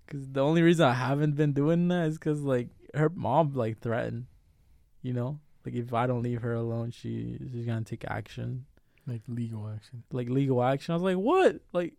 because 0.06 0.28
the 0.32 0.42
only 0.42 0.62
reason 0.62 0.86
i 0.86 0.94
haven't 0.94 1.36
been 1.36 1.54
doing 1.54 1.88
that 1.88 2.08
is 2.08 2.18
because 2.18 2.42
like 2.42 2.68
her 2.94 3.10
mom 3.10 3.54
like 3.54 3.80
threatened 3.80 4.26
you 5.02 5.14
know 5.14 5.40
like 5.66 5.74
if 5.76 5.94
i 5.94 6.06
don't 6.08 6.22
leave 6.24 6.42
her 6.42 6.54
alone 6.54 6.92
she 6.92 7.38
she's 7.52 7.66
gonna 7.66 7.84
take 7.84 8.04
action 8.08 8.66
Like 9.08 9.22
legal 9.28 9.68
action. 9.74 10.04
like 10.12 10.30
legal 10.30 10.62
action 10.64 10.92
i 10.94 10.96
was 10.96 11.04
like 11.04 11.18
what 11.18 11.60
like 11.72 11.94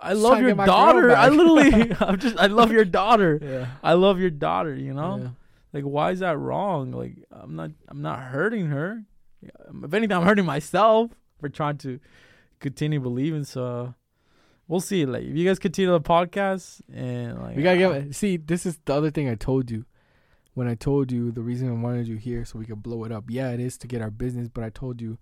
i 0.00 0.12
love 0.12 0.38
your 0.40 0.50
get 0.50 0.56
my 0.58 0.66
girl 0.66 0.74
daughter 0.76 1.16
i 1.16 1.28
literally 1.28 1.92
i'm 2.00 2.18
just 2.18 2.38
i 2.38 2.46
love 2.46 2.70
your 2.72 2.84
daughter 2.84 3.38
Yeah. 3.42 3.66
I 3.82 3.94
love 3.94 4.20
your 4.20 4.30
daughter, 4.30 4.74
you 4.74 4.94
know? 4.94 5.16
Yeah. 5.22 5.28
Like 5.72 5.84
why 5.84 6.10
is 6.12 6.20
that 6.20 6.38
wrong? 6.38 6.92
Like 6.92 7.16
I'm 7.32 7.56
not 7.56 7.70
I'm 7.88 8.02
not 8.02 8.20
hurting 8.20 8.66
her. 8.66 9.02
If 9.42 9.92
anything 9.94 10.14
I'm 10.16 10.22
hurting 10.24 10.44
myself 10.44 11.10
for 11.40 11.48
trying 11.48 11.78
to 11.78 11.98
continue 12.60 13.00
believing 13.00 13.42
so 13.44 13.94
we'll 14.72 14.80
see. 14.80 15.04
Like 15.04 15.24
if 15.24 15.36
you 15.36 15.46
guys 15.46 15.58
continue 15.58 15.92
the 15.92 16.00
podcast 16.00 16.80
and 16.92 17.38
like 17.40 17.56
We 17.56 17.62
gotta 17.62 17.78
get. 17.78 18.14
See, 18.14 18.38
this 18.38 18.64
is 18.64 18.78
the 18.84 18.94
other 18.94 19.10
thing 19.10 19.28
I 19.28 19.34
told 19.34 19.70
you. 19.70 19.84
When 20.54 20.66
I 20.66 20.74
told 20.74 21.12
you 21.12 21.30
the 21.30 21.42
reason 21.42 21.68
I 21.68 21.72
wanted 21.72 22.08
you 22.08 22.16
here 22.16 22.44
so 22.44 22.58
we 22.58 22.66
could 22.66 22.82
blow 22.82 23.04
it 23.04 23.12
up. 23.12 23.24
Yeah, 23.28 23.52
it 23.52 23.60
is 23.60 23.78
to 23.78 23.86
get 23.86 24.02
our 24.02 24.10
business, 24.10 24.48
but 24.48 24.64
I 24.64 24.70
told 24.70 25.00
you 25.00 25.18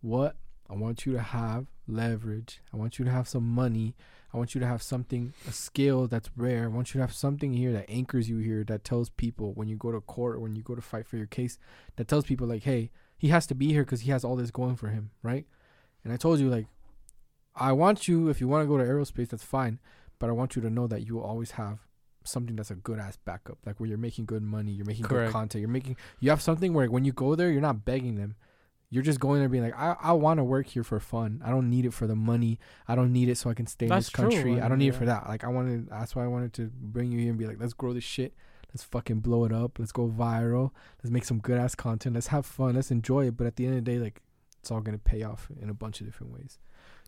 what 0.00 0.36
I 0.68 0.74
want 0.74 1.06
you 1.06 1.12
to 1.12 1.20
have 1.20 1.66
leverage. 1.86 2.60
I 2.72 2.76
want 2.76 2.98
you 2.98 3.04
to 3.04 3.10
have 3.10 3.28
some 3.28 3.48
money. 3.48 3.94
I 4.34 4.38
want 4.38 4.54
you 4.54 4.60
to 4.60 4.66
have 4.66 4.82
something, 4.82 5.34
a 5.46 5.52
skill 5.52 6.08
that's 6.08 6.30
rare. 6.36 6.64
I 6.64 6.68
want 6.68 6.94
you 6.94 6.98
to 6.98 7.06
have 7.06 7.14
something 7.14 7.52
here 7.52 7.72
that 7.72 7.88
anchors 7.88 8.28
you 8.28 8.38
here 8.38 8.64
that 8.64 8.82
tells 8.82 9.10
people 9.10 9.52
when 9.52 9.68
you 9.68 9.76
go 9.76 9.92
to 9.92 10.00
court 10.00 10.36
or 10.36 10.40
when 10.40 10.56
you 10.56 10.62
go 10.62 10.74
to 10.74 10.80
fight 10.80 11.06
for 11.06 11.16
your 11.16 11.26
case, 11.26 11.58
that 11.96 12.08
tells 12.08 12.24
people 12.24 12.46
like, 12.46 12.64
hey, 12.64 12.90
he 13.16 13.28
has 13.28 13.46
to 13.48 13.54
be 13.54 13.68
here 13.72 13.84
because 13.84 14.00
he 14.00 14.10
has 14.10 14.24
all 14.24 14.34
this 14.34 14.50
going 14.50 14.74
for 14.74 14.88
him, 14.88 15.10
right? 15.22 15.46
And 16.02 16.12
I 16.12 16.16
told 16.16 16.40
you 16.40 16.48
like, 16.48 16.66
I 17.54 17.72
want 17.72 18.08
you 18.08 18.28
if 18.28 18.40
you 18.40 18.48
want 18.48 18.64
to 18.64 18.68
go 18.68 18.78
to 18.78 18.84
aerospace, 18.84 19.28
that's 19.28 19.42
fine, 19.42 19.80
but 20.18 20.28
I 20.28 20.32
want 20.32 20.56
you 20.56 20.62
to 20.62 20.70
know 20.70 20.86
that 20.86 21.06
you 21.06 21.16
will 21.16 21.24
always 21.24 21.52
have 21.52 21.80
something 22.24 22.56
that's 22.56 22.70
a 22.70 22.74
good 22.74 22.98
ass 22.98 23.16
backup, 23.16 23.58
like 23.66 23.80
where 23.80 23.88
you're 23.88 23.98
making 23.98 24.26
good 24.26 24.42
money, 24.42 24.72
you're 24.72 24.86
making 24.86 25.04
Correct. 25.04 25.28
good 25.28 25.32
content, 25.32 25.60
you're 25.60 25.68
making 25.68 25.96
you 26.20 26.30
have 26.30 26.42
something 26.42 26.72
where 26.72 26.90
when 26.90 27.04
you 27.04 27.12
go 27.12 27.34
there, 27.34 27.50
you're 27.50 27.60
not 27.60 27.84
begging 27.84 28.16
them. 28.16 28.36
You're 28.90 29.02
just 29.02 29.20
going 29.20 29.40
there 29.40 29.48
being 29.48 29.64
like, 29.64 29.78
I, 29.78 29.96
I 29.98 30.12
want 30.12 30.36
to 30.36 30.44
work 30.44 30.66
here 30.66 30.84
for 30.84 31.00
fun. 31.00 31.40
I 31.42 31.48
don't 31.48 31.70
need 31.70 31.86
it 31.86 31.94
for 31.94 32.06
the 32.06 32.14
money. 32.14 32.58
I 32.86 32.94
don't 32.94 33.10
need 33.10 33.30
it 33.30 33.38
so 33.38 33.48
I 33.48 33.54
can 33.54 33.66
stay 33.66 33.86
That's 33.86 34.08
in 34.08 34.26
this 34.26 34.34
country. 34.34 34.60
I 34.60 34.68
don't 34.68 34.76
need 34.76 34.88
it 34.88 34.94
for 34.94 35.06
that. 35.06 35.26
Like 35.28 35.44
I 35.44 35.48
wanted 35.48 35.88
that's 35.88 36.14
why 36.14 36.24
I 36.24 36.26
wanted 36.26 36.52
to 36.54 36.70
bring 36.74 37.10
you 37.10 37.18
here 37.18 37.30
and 37.30 37.38
be 37.38 37.46
like, 37.46 37.58
let's 37.58 37.72
grow 37.72 37.94
this 37.94 38.04
shit. 38.04 38.34
Let's 38.68 38.84
fucking 38.84 39.20
blow 39.20 39.44
it 39.44 39.52
up. 39.52 39.78
Let's 39.78 39.92
go 39.92 40.08
viral. 40.08 40.72
Let's 41.02 41.10
make 41.10 41.24
some 41.24 41.38
good 41.38 41.58
ass 41.58 41.74
content. 41.74 42.14
Let's 42.14 42.26
have 42.28 42.44
fun. 42.44 42.74
Let's 42.74 42.90
enjoy 42.90 43.28
it. 43.28 43.36
But 43.36 43.46
at 43.46 43.56
the 43.56 43.64
end 43.64 43.78
of 43.78 43.84
the 43.84 43.90
day, 43.90 43.98
like 43.98 44.20
it's 44.60 44.70
all 44.70 44.80
gonna 44.82 44.98
pay 44.98 45.22
off 45.22 45.48
in 45.58 45.70
a 45.70 45.74
bunch 45.74 46.00
of 46.00 46.06
different 46.06 46.34
ways. 46.34 46.58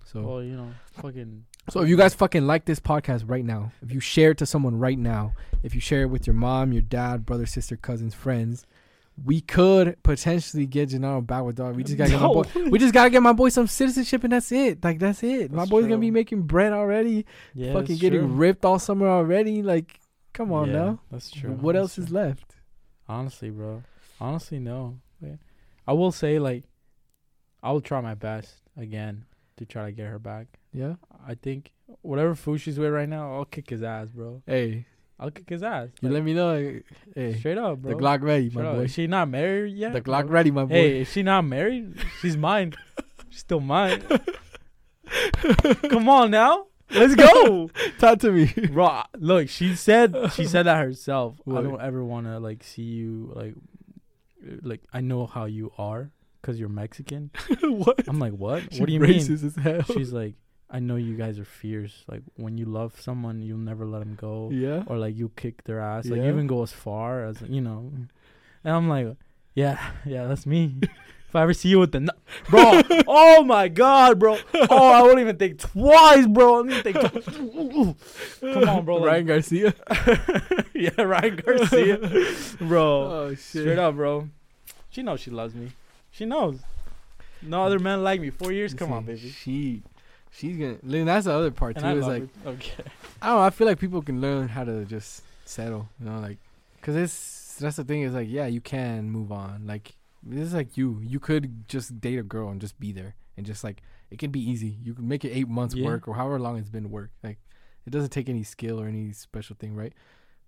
So 0.05 0.21
well, 0.21 0.43
you 0.43 0.57
know, 0.57 0.69
fucking 1.01 1.45
so 1.71 1.81
if 1.81 1.89
you 1.89 1.97
guys 1.97 2.15
fucking 2.15 2.47
like 2.47 2.67
this 2.67 2.79
podcast 2.81 3.25
right 3.29 3.45
now, 3.45 3.73
if 3.83 3.91
you 3.91 4.01
share 4.01 4.33
it 4.33 4.39
to 4.39 4.47
someone 4.47 4.79
right 4.79 4.99
now, 4.99 5.33
if 5.63 5.75
you 5.75 5.81
share 5.81 6.03
it 6.03 6.07
with 6.11 6.27
your 6.27 6.35
mom, 6.35 6.73
your 6.73 6.83
dad, 6.83 7.25
brother, 7.25 7.47
sister, 7.47 7.77
cousins, 7.77 8.15
friends, 8.15 8.67
we 9.25 9.41
could 9.41 9.97
potentially 10.03 10.67
get 10.67 10.91
Genaro 10.91 11.27
back 11.27 11.43
with 11.45 11.57
dog. 11.57 11.77
We 11.77 11.85
just 11.85 11.97
gotta 11.97 12.11
get 12.11 12.21
my 12.21 12.27
boy. 12.29 12.43
We 12.71 12.79
just 12.79 12.93
gotta 12.93 13.11
get 13.11 13.23
my 13.23 13.33
boy 13.33 13.49
some 13.49 13.67
citizenship, 13.67 14.25
and 14.25 14.33
that's 14.33 14.53
it. 14.53 14.85
Like 14.85 14.99
that's 14.99 15.23
it. 15.23 15.51
my 15.53 15.59
That's 15.59 15.71
boy's 15.71 15.85
gonna 15.85 15.99
be 15.99 16.11
making 16.11 16.43
bread 16.43 16.73
already. 16.73 17.25
yeah, 17.55 17.73
fucking 17.73 17.97
getting 17.97 18.21
true. 18.21 18.29
ripped 18.29 18.65
all 18.65 18.79
summer 18.79 19.09
already. 19.09 19.63
Like, 19.63 19.99
come 20.33 20.53
on 20.53 20.69
Yeah, 20.69 20.73
now. 20.75 21.01
That's 21.11 21.31
true. 21.31 21.53
What 21.53 21.73
That's 21.75 21.83
else 21.83 21.99
is 21.99 22.11
left? 22.11 22.57
Honestly, 23.09 23.51
bro. 23.51 23.83
Honestly, 24.21 24.59
no. 24.59 24.99
I 25.87 25.93
will 25.93 26.13
say 26.13 26.39
like 26.39 26.65
I 27.63 27.73
will 27.73 27.81
try 27.81 28.01
my 28.01 28.15
best 28.15 28.55
again 28.77 29.25
to 29.57 29.65
try 29.67 29.87
to 29.87 29.93
get 29.93 30.07
her 30.07 30.19
back. 30.19 30.47
Yeah. 30.73 30.95
I 31.27 31.35
think 31.35 31.73
whatever 32.03 32.35
food 32.35 32.59
she's 32.59 32.79
with 32.79 32.93
right 32.93 33.09
now, 33.09 33.35
I'll 33.35 33.45
kick 33.45 33.71
his 33.71 33.83
ass, 33.83 34.09
bro. 34.09 34.43
Hey, 34.47 34.87
I'll 35.19 35.31
kick 35.31 35.49
his 35.49 35.63
ass. 35.63 35.89
you 36.01 36.09
Like, 36.09 36.15
let 36.15 36.25
me 36.25 36.35
know. 36.35 36.55
like, 36.61 36.85
Hey, 37.15 37.39
straight 37.39 37.59
up, 37.59 37.79
bro. 37.79 37.93
the 37.93 37.97
Glock 38.03 38.23
ready, 38.23 38.51
my 38.51 38.63
boy. 38.63 38.81
Is 38.81 38.93
she 38.95 39.07
not 39.07 39.29
married 39.29 39.75
yet? 39.77 39.93
the 39.93 40.01
Glock 40.01 40.23
bro? 40.27 40.33
ready, 40.33 40.51
my 40.51 40.65
boy. 40.65 40.75
Hey, 40.75 41.01
if 41.03 41.13
she 41.13 41.23
not 41.23 41.45
married, 41.45 41.95
she's 42.21 42.37
mine. 42.37 42.75
she's 43.31 43.41
still 43.41 43.61
mine. 43.61 44.03
Come 45.91 46.09
on 46.09 46.31
now. 46.31 46.67
Let's 46.91 47.15
go, 47.15 47.71
Talk 47.99 48.19
to 48.21 48.31
me. 48.31 48.47
bro. 48.71 49.03
Look, 49.17 49.49
she 49.49 49.75
said 49.75 50.15
she 50.33 50.45
said 50.47 50.65
that 50.65 50.83
herself. 50.85 51.37
I 51.47 51.63
don't 51.63 51.81
ever 51.81 52.05
want 52.05 52.27
to 52.27 52.39
like 52.39 52.63
see 52.63 52.83
you 52.83 53.33
like, 53.35 53.55
like 54.63 54.83
I 54.93 55.01
know 55.01 55.27
how 55.27 55.47
you 55.47 55.73
are 55.79 56.11
because 56.45 56.61
you're 56.61 56.69
Mexican. 56.69 57.31
what? 57.63 58.07
I'm 58.07 58.19
like, 58.19 58.35
what? 58.35 58.75
She 58.75 58.81
what 58.81 58.87
do 58.87 58.93
you 58.93 59.01
mean? 59.01 59.17
as 59.17 59.57
hell. 59.57 59.83
She's 59.83 60.13
like, 60.13 60.35
I 60.71 60.79
know 60.79 60.97
you 60.97 61.17
guys 61.17 61.39
are 61.39 61.45
fierce. 61.45 62.05
Like 62.07 62.21
when 62.37 62.59
you 62.59 62.67
love 62.67 63.01
someone, 63.01 63.41
you'll 63.41 63.57
never 63.57 63.87
let 63.87 64.01
them 64.01 64.15
go, 64.15 64.51
yeah. 64.53 64.83
or 64.87 64.99
like 64.99 65.17
you 65.17 65.31
kick 65.37 65.65
their 65.65 65.81
ass. 65.81 66.05
Like 66.05 66.19
Yeah. 66.19 66.25
you 66.25 66.33
even 66.33 66.47
go 66.47 66.63
as 66.63 66.73
far 66.73 67.25
as 67.25 67.41
you 67.43 67.63
know. 67.63 67.91
And 68.63 68.75
I'm 68.75 68.89
like, 68.89 69.17
yeah, 69.55 69.81
yeah, 70.05 70.27
that's 70.27 70.45
me. 70.45 70.75
if 70.83 71.35
I 71.35 71.43
ever 71.43 71.55
see 71.55 71.71
you 71.71 71.79
with 71.79 71.93
the 71.93 72.13
bro, 72.51 72.83
oh 73.09 73.43
my 73.45 73.69
god, 73.69 74.19
bro. 74.19 74.37
Oh, 74.69 74.93
I 74.93 75.01
won't 75.01 75.21
even 75.21 75.39
think 75.39 75.61
twice, 75.61 76.27
bro. 76.27 76.55
I 76.55 76.59
don't 76.59 76.71
even 76.71 76.83
think. 76.83 77.11
Twice. 77.11 78.55
Come 78.55 78.69
on, 78.69 78.85
bro. 78.85 79.03
Ryan 79.03 79.27
Garcia. 79.27 79.75
yeah, 80.75 81.01
Ryan 81.01 81.37
Garcia, 81.37 81.99
bro. 82.61 83.03
Oh 83.03 83.31
shit. 83.31 83.63
Straight 83.63 83.79
up, 83.79 83.95
bro. 83.95 84.29
She 84.91 85.03
knows 85.03 85.21
she 85.21 85.31
loves 85.31 85.55
me. 85.55 85.73
She 86.15 86.25
knows. 86.25 86.61
No 87.43 87.65
other 87.65 87.79
man 87.79 88.03
like 88.03 88.21
me. 88.21 88.31
Four 88.31 88.53
years. 88.53 88.73
Come 88.73 88.93
on, 88.93 89.05
baby. 89.05 89.31
She, 89.31 89.83
she's 90.31 90.57
gonna. 90.57 90.77
Listen, 90.83 91.07
that's 91.07 91.27
the 91.27 91.33
other 91.33 91.51
part 91.51 91.77
too. 91.77 91.85
I 91.85 91.95
Is 91.95 92.07
like 92.07 92.23
okay. 92.47 92.85
I 93.21 93.27
don't 93.29 93.37
know. 93.37 93.43
I 93.43 93.51
feel 93.51 93.67
like 93.67 93.79
people 93.79 94.01
can 94.01 94.21
learn 94.21 94.49
how 94.49 94.65
to 94.65 94.85
just 94.85 95.23
settle. 95.45 95.89
You 96.01 96.07
know, 96.09 96.21
like, 96.21 96.39
cause 96.83 96.95
it's 96.95 97.57
that's 97.61 97.77
the 97.77 97.85
thing. 97.85 98.03
Is 98.03 98.15
like, 98.15 98.29
yeah, 98.31 98.47
you 98.47 98.61
can 98.61 99.11
move 99.11 99.33
on. 99.33 99.67
Like, 99.67 99.95
this 100.23 100.47
is 100.47 100.55
like 100.55 100.77
you. 100.77 101.01
You 101.03 101.19
could 101.21 101.69
just 101.69 102.01
date 102.01 102.19
a 102.19 102.23
girl 102.23 102.49
and 102.49 102.61
just 102.61 102.79
be 102.79 102.93
there, 102.93 103.15
and 103.37 103.45
just 103.45 103.65
like 103.65 103.83
it 104.11 104.19
can 104.21 104.31
be 104.31 104.41
easy. 104.41 104.77
You 104.83 104.95
can 104.95 105.09
make 105.09 105.25
it 105.25 105.31
eight 105.31 105.49
months 105.49 105.75
Yeah. 105.75 105.87
work 105.87 106.07
or 106.07 106.15
however 106.15 106.39
long 106.39 106.57
it's 106.59 106.71
been 106.71 106.91
work. 106.91 107.11
Like, 107.25 107.39
it 107.87 107.91
doesn't 107.91 108.11
take 108.11 108.29
any 108.29 108.45
skill 108.45 108.81
or 108.81 108.87
any 108.87 109.13
special 109.13 109.57
thing, 109.59 109.75
right? 109.75 109.93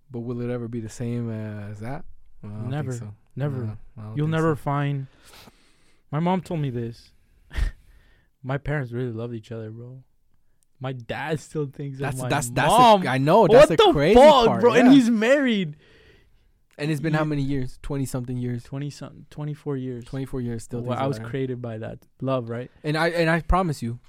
But 0.09 0.21
will 0.21 0.41
it 0.41 0.49
ever 0.49 0.67
be 0.69 0.79
the 0.79 0.89
same 0.89 1.29
as 1.29 1.81
that? 1.81 2.05
Well, 2.41 2.51
I 2.51 2.55
don't 2.55 2.61
think 2.61 2.71
Never. 2.71 2.91
so. 2.93 3.13
Never. 3.35 3.77
No, 3.97 4.13
You'll 4.15 4.27
never 4.29 4.53
so. 4.55 4.61
find. 4.61 5.07
My 6.11 6.19
mom 6.19 6.41
told 6.41 6.59
me 6.61 6.69
this. 6.69 7.11
my 8.43 8.57
parents 8.57 8.91
really 8.91 9.11
loved 9.11 9.33
each 9.33 9.51
other, 9.51 9.69
bro. 9.71 10.03
My 10.79 10.93
dad 10.93 11.39
still 11.39 11.65
thinks 11.65 11.97
That's 11.97 12.21
that's 12.21 12.49
that's. 12.51 13.01
The, 13.01 13.09
I 13.09 13.17
know. 13.17 13.47
That's 13.47 13.69
what 13.69 13.77
the, 13.77 13.85
the 13.87 13.93
crazy 13.93 14.15
fuck, 14.15 14.45
part, 14.45 14.61
bro? 14.61 14.73
And 14.73 14.91
he's 14.91 15.09
married. 15.09 15.75
and 16.77 16.91
it's 16.91 17.01
been 17.01 17.13
how 17.13 17.23
many 17.23 17.41
years? 17.41 17.79
Twenty 17.81 18.05
something 18.05 18.37
years. 18.37 18.63
Twenty 18.63 18.91
something, 18.91 19.25
twenty 19.31 19.55
four 19.55 19.75
years. 19.75 20.05
Twenty 20.05 20.25
four 20.25 20.39
years 20.39 20.63
still. 20.63 20.81
Well, 20.81 20.97
I 20.97 21.07
was 21.07 21.19
created 21.19 21.61
by 21.61 21.79
that 21.79 21.99
love, 22.21 22.49
right? 22.49 22.69
And 22.83 22.95
I 22.95 23.09
and 23.09 23.29
I 23.29 23.41
promise 23.41 23.81
you, 23.81 23.99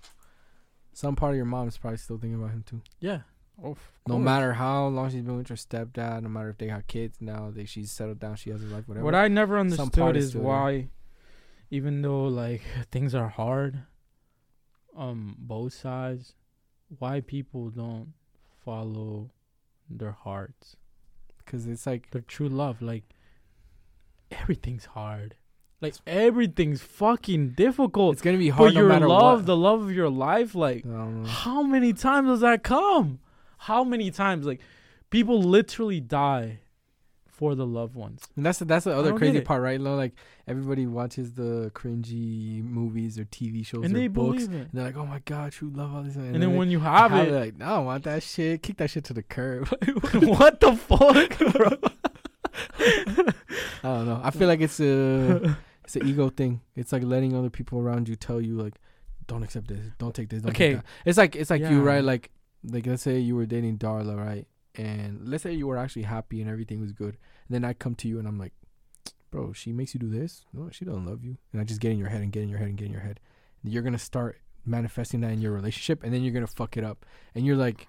some 0.93 1.17
part 1.17 1.33
of 1.33 1.37
your 1.37 1.47
mom 1.47 1.69
is 1.69 1.79
probably 1.79 1.97
still 1.97 2.19
thinking 2.19 2.39
about 2.39 2.51
him 2.51 2.65
too. 2.67 2.83
Yeah. 3.01 3.21
Oh, 3.65 3.77
No 4.07 4.19
matter 4.19 4.53
how 4.53 4.87
long 4.87 5.11
she's 5.11 5.23
been 5.23 5.37
with 5.37 5.49
her 5.49 5.57
stepdad, 5.57 6.23
no 6.23 6.29
matter 6.29 6.51
if 6.51 6.59
they 6.59 6.69
have 6.69 6.87
kids 6.87 7.17
now, 7.21 7.51
they 7.53 7.65
she's 7.65 7.91
settled 7.91 8.21
down, 8.21 8.37
she 8.37 8.51
has 8.51 8.63
a 8.63 8.67
life, 8.67 8.87
whatever. 8.87 9.05
What 9.05 9.17
I 9.17 9.27
never 9.27 9.59
understood 9.59 10.17
is 10.17 10.25
is 10.27 10.31
still 10.31 10.43
there. 10.43 10.49
why, 10.49 10.89
even 11.71 12.03
though 12.03 12.25
like 12.25 12.63
things 12.91 13.15
are 13.15 13.29
hard, 13.29 13.83
um, 14.97 15.37
both 15.39 15.73
sides, 15.73 16.35
why 16.99 17.21
people 17.21 17.71
don't 17.71 18.13
follow 18.65 19.31
their 19.89 20.13
hearts, 20.13 20.77
Because 21.39 21.67
it's 21.67 21.87
like 21.87 22.11
their 22.11 22.23
true 22.23 22.49
love. 22.49 22.83
Like 22.83 23.05
everything's 24.31 24.87
hard, 24.87 25.35
like 25.81 25.95
everything's 26.07 26.83
fucking 26.83 27.51
difficult. 27.51 28.15
it's 28.15 28.23
gonna 28.23 28.39
be 28.39 28.51
hard 28.51 28.69
But 28.71 28.75
no 28.75 28.81
your 28.81 28.89
matter 28.89 29.09
love, 29.09 29.41
what. 29.41 29.47
the 29.47 29.57
love 29.57 29.83
of 29.83 29.93
your 29.93 30.11
life, 30.11 30.55
like 30.55 30.85
I 30.85 30.89
don't 30.91 31.23
know. 31.23 31.29
how 31.29 31.63
many 31.63 31.93
times 31.93 32.29
does 32.29 32.41
that 32.41 32.63
come? 32.63 33.21
How 33.59 33.83
many 33.85 34.11
times? 34.11 34.47
Like 34.47 34.61
people 35.11 35.41
literally 35.43 36.01
die 36.01 36.61
for 37.39 37.55
the 37.55 37.65
loved 37.65 37.95
ones. 37.95 38.21
And 38.37 38.45
that's 38.45 38.59
the, 38.59 38.65
that's 38.67 38.85
the 38.85 38.95
other 38.95 39.13
crazy 39.17 39.41
part, 39.41 39.63
right? 39.63 39.81
You 39.81 39.89
like 39.91 40.13
everybody 40.47 40.87
watches 40.87 41.33
the 41.35 41.71
cringy 41.75 42.63
movies 42.63 43.17
or 43.19 43.25
TV 43.27 43.65
shows 43.65 43.85
and 43.85 43.95
or 43.95 43.99
they 44.01 44.09
books, 44.09 44.45
believe 44.47 44.61
it. 44.61 44.63
and 44.65 44.71
they're 44.75 44.85
like, 44.85 44.97
"Oh 44.97 45.07
my 45.07 45.21
god, 45.25 45.53
true 45.53 45.71
love, 45.73 45.95
all 45.95 46.03
this." 46.03 46.17
And, 46.17 46.35
And, 46.35 46.43
then 46.43 46.51
they 46.53 46.59
when 46.59 46.69
you 46.69 46.81
have 46.81 47.13
have 47.13 47.29
it, 47.29 47.33
like, 47.33 47.57
"No, 47.57 47.67
I 47.67 47.79
want 47.79 48.05
that 48.05 48.23
shit. 48.25 48.63
Kick 48.63 48.77
that 48.79 48.91
shit 48.91 49.05
to 49.05 49.15
the 49.15 49.23
curb." 49.23 49.69
what 50.15 50.59
the 50.61 50.75
fuck, 50.77 51.39
bro? 51.55 51.71
I 52.81 53.33
don't 53.83 54.07
know. 54.07 54.21
I 54.23 54.31
feel 54.31 54.49
like 54.49 54.61
it's 54.61 54.81
a 54.81 55.57
it's 55.85 55.97
an 55.97 56.07
ego 56.07 56.29
thing. 56.31 56.61
It's 56.77 56.93
like 56.93 57.03
letting 57.03 57.35
other 57.37 57.51
people 57.51 57.79
around 57.79 58.09
you 58.09 58.17
tell 58.17 58.41
you 58.41 58.57
like, 58.61 58.75
don't 59.27 59.43
accept 59.43 59.69
this, 59.69 59.81
don't 59.99 60.15
take 60.15 60.29
this, 60.29 60.43
don't 60.43 60.51
Okay. 60.51 60.73
take 60.75 60.77
that. 60.83 60.87
It's 61.07 61.19
like 61.19 61.37
it's 61.37 61.51
like 61.51 61.61
you 61.61 61.79
Yeah. 61.85 61.91
right, 61.91 62.05
like 62.05 62.31
like 62.65 62.87
let's 62.87 63.03
say 63.03 63.19
you 63.19 63.37
were 63.37 63.47
dating 63.47 63.79
Darla, 63.79 64.17
right? 64.19 64.47
And 64.79 65.29
let's 65.29 65.43
say 65.43 65.53
you 65.53 65.67
were 65.67 65.77
actually 65.77 66.03
happy 66.03 66.41
and 66.41 66.49
everything 66.49 66.81
was 66.81 66.93
good. 66.93 67.17
And 67.49 67.51
then 67.51 67.65
I 67.65 67.73
come 67.73 67.97
to 67.97 68.09
you 68.09 68.21
and 68.21 68.29
I'm 68.29 68.39
like, 68.39 68.53
bro, 69.31 69.53
she 69.53 69.73
makes 69.73 69.93
you 69.93 70.01
do 70.01 70.09
this. 70.09 70.47
No, 70.53 70.71
she 70.71 70.85
doesn't 70.85 71.05
love 71.05 71.25
you. 71.25 71.37
And 71.53 71.61
I 71.61 71.65
just 71.65 71.81
get 71.81 71.91
in 71.91 71.99
your 71.99 72.09
head 72.09 72.23
and 72.23 72.31
get 72.31 72.45
in 72.45 72.49
your 72.49 72.59
head 72.59 72.69
and 72.69 72.79
get 72.79 72.87
in 72.87 72.93
your 72.93 73.01
head. 73.01 73.19
You're 73.65 73.83
gonna 73.83 73.99
start 73.99 74.39
manifesting 74.65 75.21
that 75.23 75.33
in 75.33 75.41
your 75.41 75.53
relationship, 75.53 76.05
and 76.05 76.15
then 76.15 76.23
you're 76.23 76.33
gonna 76.33 76.47
fuck 76.47 76.77
it 76.77 76.85
up. 76.85 77.05
And 77.35 77.45
you're 77.45 77.57
like, 77.57 77.89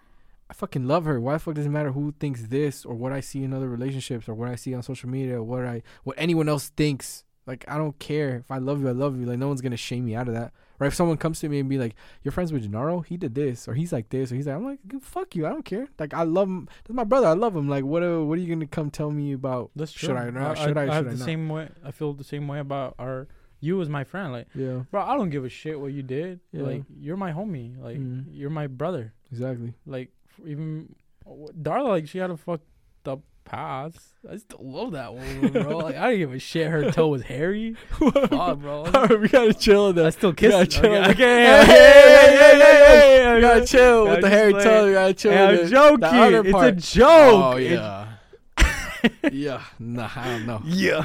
I 0.49 0.55
fucking 0.55 0.87
love 0.87 1.05
her. 1.05 1.21
Why 1.21 1.33
the 1.33 1.39
fuck 1.39 1.53
does 1.53 1.67
it 1.67 1.69
matter 1.69 1.91
who 1.91 2.13
thinks 2.19 2.47
this 2.47 2.85
or 2.85 2.95
what 2.95 3.11
I 3.11 3.19
see 3.19 3.43
in 3.43 3.53
other 3.53 3.69
relationships 3.69 4.27
or 4.27 4.33
what 4.33 4.49
I 4.49 4.55
see 4.55 4.73
on 4.73 4.81
social 4.81 5.09
media 5.09 5.35
or 5.35 5.43
what 5.43 5.65
I 5.65 5.83
what 6.03 6.15
anyone 6.17 6.49
else 6.49 6.69
thinks? 6.69 7.23
Like 7.45 7.65
I 7.67 7.77
don't 7.77 7.99
care. 7.99 8.37
If 8.37 8.49
I 8.49 8.57
love 8.57 8.81
you, 8.81 8.89
I 8.89 8.93
love 8.93 9.19
you. 9.19 9.27
Like 9.27 9.37
no 9.37 9.47
one's 9.47 9.61
gonna 9.61 9.77
shame 9.77 10.05
me 10.05 10.15
out 10.15 10.27
of 10.27 10.33
that. 10.33 10.53
Right? 10.79 10.87
If 10.87 10.95
someone 10.95 11.17
comes 11.17 11.39
to 11.41 11.49
me 11.49 11.59
and 11.59 11.67
be 11.69 11.77
like, 11.77 11.95
"You're 12.23 12.31
friends 12.31 12.51
with 12.53 12.63
Genaro? 12.71 13.05
He 13.05 13.17
did 13.17 13.35
this, 13.35 13.67
or 13.67 13.73
he's 13.73 13.91
like 13.91 14.09
this, 14.09 14.31
or 14.31 14.35
he's 14.35 14.47
like," 14.47 14.55
I'm 14.55 14.65
like, 14.65 14.79
"Fuck 15.01 15.35
you. 15.35 15.45
I 15.45 15.49
don't 15.49 15.65
care. 15.65 15.87
Like 15.99 16.13
I 16.13 16.23
love 16.23 16.47
him. 16.47 16.67
That's 16.85 16.95
my 16.95 17.03
brother. 17.03 17.27
I 17.27 17.33
love 17.33 17.55
him. 17.55 17.67
Like 17.67 17.83
what? 17.83 18.01
uh, 18.01 18.21
What 18.23 18.37
are 18.37 18.41
you 18.41 18.47
gonna 18.53 18.65
come 18.67 18.89
tell 18.89 19.11
me 19.11 19.33
about? 19.33 19.71
That's 19.75 19.91
Should. 19.91 20.11
I 20.15 20.29
not? 20.29 20.57
Should 20.57 20.77
I? 20.77 20.83
I, 20.83 20.85
should 20.85 20.91
have 20.93 21.07
I 21.07 21.11
the 21.11 21.17
same 21.17 21.49
way. 21.49 21.69
I 21.83 21.91
feel 21.91 22.13
the 22.13 22.23
same 22.23 22.47
way 22.47 22.59
about 22.59 22.95
our 22.97 23.27
you 23.61 23.81
as 23.81 23.89
my 23.89 24.05
friend. 24.05 24.31
Like, 24.31 24.47
Yeah, 24.55 24.83
bro, 24.89 25.01
I 25.01 25.17
don't 25.17 25.29
give 25.31 25.43
a 25.43 25.49
shit 25.49 25.77
what 25.77 25.91
you 25.91 26.01
did. 26.01 26.39
Yeah. 26.53 26.63
Like, 26.63 26.83
you're 26.97 27.17
my 27.17 27.33
homie. 27.33 27.77
Like, 27.77 27.97
Mhm. 27.99 28.27
you're 28.31 28.49
my 28.49 28.67
brother. 28.67 29.13
exactly. 29.31 29.73
Like, 29.85 30.11
even 30.45 30.95
Darla, 31.27 31.89
like, 31.89 32.07
she 32.07 32.19
had 32.19 32.31
a 32.31 32.37
fucked 32.37 32.63
up 33.05 33.21
past. 33.49 33.99
I 34.29 34.37
still 34.37 34.59
love 34.61 34.91
that 34.91 35.13
woman, 35.13 35.51
bro. 35.51 35.77
like, 35.79 35.95
I 35.95 36.11
didn't 36.11 36.19
give 36.19 36.33
a 36.33 36.39
shit. 36.39 36.67
Her 36.67 36.91
toe 36.91 37.07
was 37.07 37.23
hairy. 37.23 37.73
Fuck, 37.89 38.59
bro. 38.59 38.83
we 39.17 39.27
gotta 39.27 39.53
chill 39.53 39.85
on 39.85 39.99
I 39.99 40.09
still 40.11 40.33
kiss 40.33 40.51
gotta 40.51 40.63
it. 40.63 40.69
chill. 40.71 40.85
Okay, 40.85 41.11
okay, 41.11 41.45
Hey, 41.45 41.65
hey, 41.65 42.59
hey, 42.59 43.21
hey, 43.23 43.35
We 43.35 43.41
gotta 43.41 43.65
chill 43.65 44.07
with 44.07 44.21
the 44.21 44.29
hairy 44.29 44.53
toe. 44.53 44.87
We 44.87 44.93
gotta 44.93 45.13
chill. 45.13 45.33
I'm 45.33 45.67
joking. 45.67 46.53
It's 46.53 46.93
a 46.93 46.97
joke. 46.97 47.43
Oh 47.43 47.57
yeah. 47.57 48.07
yeah. 49.31 49.61
Nah, 49.79 50.09
I 50.15 50.25
don't 50.25 50.45
know. 50.45 50.61
yeah. 50.65 51.03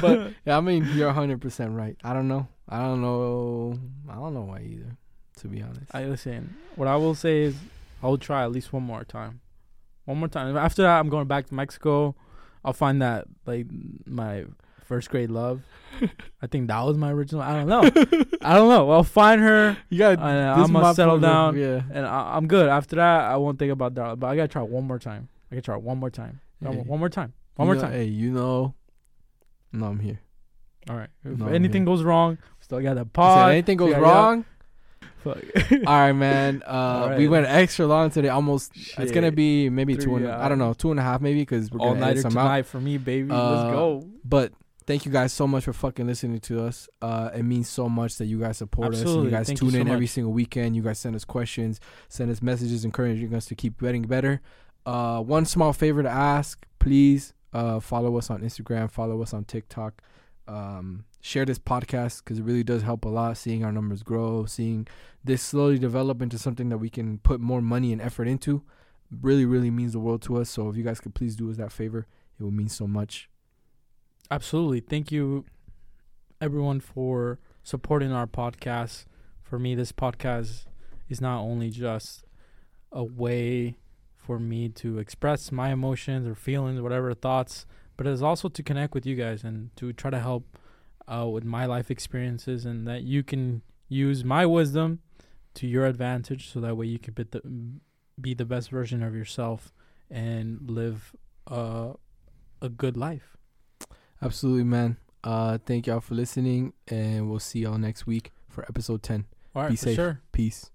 But 0.00 0.32
yeah, 0.46 0.56
I 0.56 0.60
mean, 0.60 0.88
you're 0.94 1.06
100 1.08 1.40
percent 1.40 1.72
right. 1.72 1.96
I 2.04 2.14
don't 2.14 2.28
know. 2.28 2.48
I 2.68 2.78
don't 2.78 3.00
know. 3.02 3.78
I 4.08 4.14
don't 4.14 4.34
know 4.34 4.42
why 4.42 4.60
either. 4.60 4.96
To 5.40 5.48
be 5.48 5.60
honest. 5.62 5.92
I 5.92 6.04
listen. 6.04 6.56
What 6.76 6.88
I 6.88 6.96
will 6.96 7.14
say 7.14 7.42
is, 7.42 7.56
I'll 8.02 8.16
try 8.18 8.44
at 8.44 8.52
least 8.52 8.72
one 8.72 8.84
more 8.84 9.04
time. 9.04 9.40
One 10.04 10.18
more 10.18 10.28
time. 10.28 10.56
After 10.56 10.82
that, 10.82 10.98
I'm 11.00 11.08
going 11.08 11.26
back 11.26 11.46
to 11.46 11.54
Mexico. 11.54 12.14
I'll 12.64 12.72
find 12.72 13.00
that 13.02 13.26
like 13.46 13.66
my 14.06 14.44
first 14.84 15.10
grade 15.10 15.30
love. 15.30 15.62
I 16.42 16.46
think 16.46 16.68
that 16.68 16.80
was 16.82 16.96
my 16.98 17.10
original. 17.12 17.42
I 17.42 17.54
don't 17.54 17.68
know. 17.68 17.82
I 18.42 18.54
don't 18.54 18.68
know. 18.68 18.90
I'll 18.90 19.04
find 19.04 19.40
her, 19.40 19.76
you 19.88 19.98
this 19.98 20.12
is 20.12 20.18
I'ma 20.18 20.92
settle 20.92 21.18
down. 21.20 21.56
Yeah. 21.56 21.82
and 21.92 22.04
I, 22.06 22.36
I'm 22.36 22.46
good. 22.48 22.68
After 22.68 22.96
that, 22.96 23.20
I 23.30 23.36
won't 23.36 23.58
think 23.58 23.72
about 23.72 23.94
that. 23.94 24.18
But 24.18 24.26
I 24.28 24.36
gotta 24.36 24.48
try 24.48 24.62
one 24.62 24.84
more 24.84 24.98
time. 24.98 25.28
I 25.50 25.54
gotta 25.56 25.62
try 25.64 25.76
one 25.76 25.98
more 25.98 26.10
time. 26.10 26.40
One 26.60 26.72
Hey. 26.72 26.76
more- 26.78 26.84
one 26.86 27.00
more 27.00 27.08
time. 27.08 27.32
One 27.56 27.66
You 27.68 27.74
more 27.74 27.74
know- 27.76 27.88
time. 27.88 27.92
Hey, 27.92 28.04
you 28.04 28.30
know. 28.32 28.74
No, 29.72 29.86
I'm 29.86 30.00
here. 30.00 30.20
All 30.90 30.96
right. 30.96 31.08
If 31.24 31.38
No, 31.38 31.46
anything 31.46 31.84
goes 31.84 32.02
wrong, 32.02 32.38
still 32.60 32.80
got 32.80 32.94
the 32.94 33.00
Listen, 33.00 33.10
pod. 33.10 33.52
anything 33.52 33.76
goes 33.78 33.94
wrong. 33.96 34.44
Fuck. 35.24 35.38
All 35.72 35.78
right, 36.00 36.12
man. 36.12 36.62
Uh, 36.66 36.70
All 37.10 37.16
we 37.16 37.26
went 37.28 37.46
extra 37.46 37.86
long 37.86 38.10
today. 38.10 38.28
Almost. 38.28 38.72
It's 38.98 39.10
gonna 39.10 39.32
be 39.32 39.70
maybe 39.70 39.96
two 39.96 40.02
Three 40.02 40.14
and 40.24 40.28
I 40.28 40.48
don't 40.48 40.58
know 40.58 40.74
two 40.74 40.90
and 40.90 41.00
a 41.00 41.02
half 41.02 41.20
maybe 41.20 41.40
because 41.40 41.70
we're 41.70 41.80
All 41.80 41.94
gonna 41.94 42.06
edit 42.06 42.22
some 42.22 42.36
out. 42.36 42.66
for 42.66 42.80
me, 42.80 42.98
baby. 42.98 43.30
Uh, 43.30 43.50
Let's 43.50 43.72
go. 43.72 44.08
But 44.24 44.52
thank 44.86 45.06
you 45.06 45.10
guys 45.12 45.32
so 45.32 45.46
much 45.46 45.64
for 45.64 45.72
fucking 45.72 46.06
listening 46.06 46.40
to 46.40 46.62
us. 46.64 46.88
Uh, 47.00 47.30
it 47.34 47.42
means 47.42 47.68
so 47.68 47.88
much 47.88 48.16
that 48.18 48.26
you 48.26 48.38
guys 48.38 48.58
support 48.58 48.92
us. 48.94 49.00
And 49.00 49.24
you 49.24 49.30
guys 49.30 49.46
Thank 49.46 49.60
you 49.62 49.66
tune 49.70 49.74
so 49.74 49.80
in 49.80 49.88
every 49.88 50.04
much. 50.04 50.10
single 50.10 50.32
weekend. 50.32 50.76
You 50.76 50.82
guys 50.82 50.98
send 50.98 51.16
us 51.16 51.24
questions, 51.24 51.80
send 52.08 52.30
us 52.30 52.42
messages, 52.42 52.84
encouraging 52.84 53.34
us 53.34 53.46
to 53.46 53.54
keep 53.54 53.80
getting 53.80 54.02
better. 54.02 54.40
Uh, 54.84 55.22
one 55.22 55.46
small 55.46 55.72
favor 55.72 56.02
to 56.02 56.10
ask, 56.10 56.66
please 56.78 57.32
uh, 57.54 57.80
follow 57.80 58.18
us 58.18 58.28
on 58.28 58.42
Instagram, 58.42 58.90
follow 58.90 59.22
us 59.22 59.32
on 59.32 59.44
TikTok. 59.44 60.02
Um, 60.46 61.04
share 61.24 61.46
this 61.46 61.58
podcast 61.58 62.22
because 62.22 62.38
it 62.38 62.44
really 62.44 62.62
does 62.62 62.82
help 62.82 63.06
a 63.06 63.08
lot. 63.08 63.38
Seeing 63.38 63.64
our 63.64 63.72
numbers 63.72 64.02
grow, 64.02 64.44
seeing 64.44 64.86
this 65.24 65.40
slowly 65.40 65.78
develop 65.78 66.20
into 66.20 66.38
something 66.38 66.68
that 66.68 66.76
we 66.76 66.90
can 66.90 67.16
put 67.16 67.40
more 67.40 67.62
money 67.62 67.94
and 67.94 68.02
effort 68.02 68.28
into, 68.28 68.62
really, 69.22 69.46
really 69.46 69.70
means 69.70 69.94
the 69.94 69.98
world 69.98 70.20
to 70.20 70.36
us. 70.36 70.50
So 70.50 70.68
if 70.68 70.76
you 70.76 70.84
guys 70.84 71.00
could 71.00 71.14
please 71.14 71.34
do 71.34 71.50
us 71.50 71.56
that 71.56 71.72
favor, 71.72 72.06
it 72.38 72.42
would 72.42 72.52
mean 72.52 72.68
so 72.68 72.86
much. 72.86 73.30
Absolutely. 74.30 74.80
Thank 74.80 75.10
you, 75.10 75.46
everyone, 76.42 76.80
for 76.80 77.38
supporting 77.62 78.12
our 78.12 78.26
podcast. 78.26 79.06
For 79.42 79.58
me, 79.58 79.74
this 79.74 79.92
podcast 79.92 80.66
is 81.08 81.22
not 81.22 81.40
only 81.40 81.70
just 81.70 82.24
a 82.92 83.02
way 83.02 83.78
for 84.14 84.38
me 84.38 84.68
to 84.68 84.98
express 84.98 85.50
my 85.50 85.72
emotions 85.72 86.28
or 86.28 86.34
feelings, 86.34 86.82
whatever 86.82 87.14
thoughts, 87.14 87.64
but 87.96 88.06
it's 88.06 88.20
also 88.20 88.50
to 88.50 88.62
connect 88.62 88.92
with 88.92 89.06
you 89.06 89.16
guys 89.16 89.42
and 89.42 89.74
to 89.76 89.94
try 89.94 90.10
to 90.10 90.20
help 90.20 90.58
uh, 91.06 91.26
with 91.26 91.44
my 91.44 91.66
life 91.66 91.90
experiences 91.90 92.64
and 92.64 92.86
that 92.88 93.02
you 93.02 93.22
can 93.22 93.62
use 93.88 94.24
my 94.24 94.46
wisdom 94.46 95.00
to 95.54 95.66
your 95.66 95.86
advantage 95.86 96.50
so 96.52 96.60
that 96.60 96.76
way 96.76 96.86
you 96.86 96.98
can 96.98 97.14
be 97.14 97.24
the, 97.24 97.42
be 98.20 98.34
the 98.34 98.44
best 98.44 98.70
version 98.70 99.02
of 99.02 99.14
yourself 99.14 99.72
and 100.10 100.58
live 100.68 101.14
uh, 101.50 101.92
a 102.62 102.68
good 102.68 102.96
life. 102.96 103.36
Absolutely, 104.22 104.64
man. 104.64 104.96
Uh, 105.22 105.58
thank 105.64 105.86
y'all 105.86 106.00
for 106.00 106.14
listening, 106.14 106.72
and 106.88 107.28
we'll 107.30 107.38
see 107.38 107.60
y'all 107.60 107.78
next 107.78 108.06
week 108.06 108.32
for 108.48 108.64
episode 108.64 109.02
10. 109.02 109.24
All 109.54 109.62
right, 109.62 109.70
Be 109.70 109.76
for 109.76 109.82
safe. 109.84 109.96
sure. 109.96 110.20
Peace. 110.32 110.70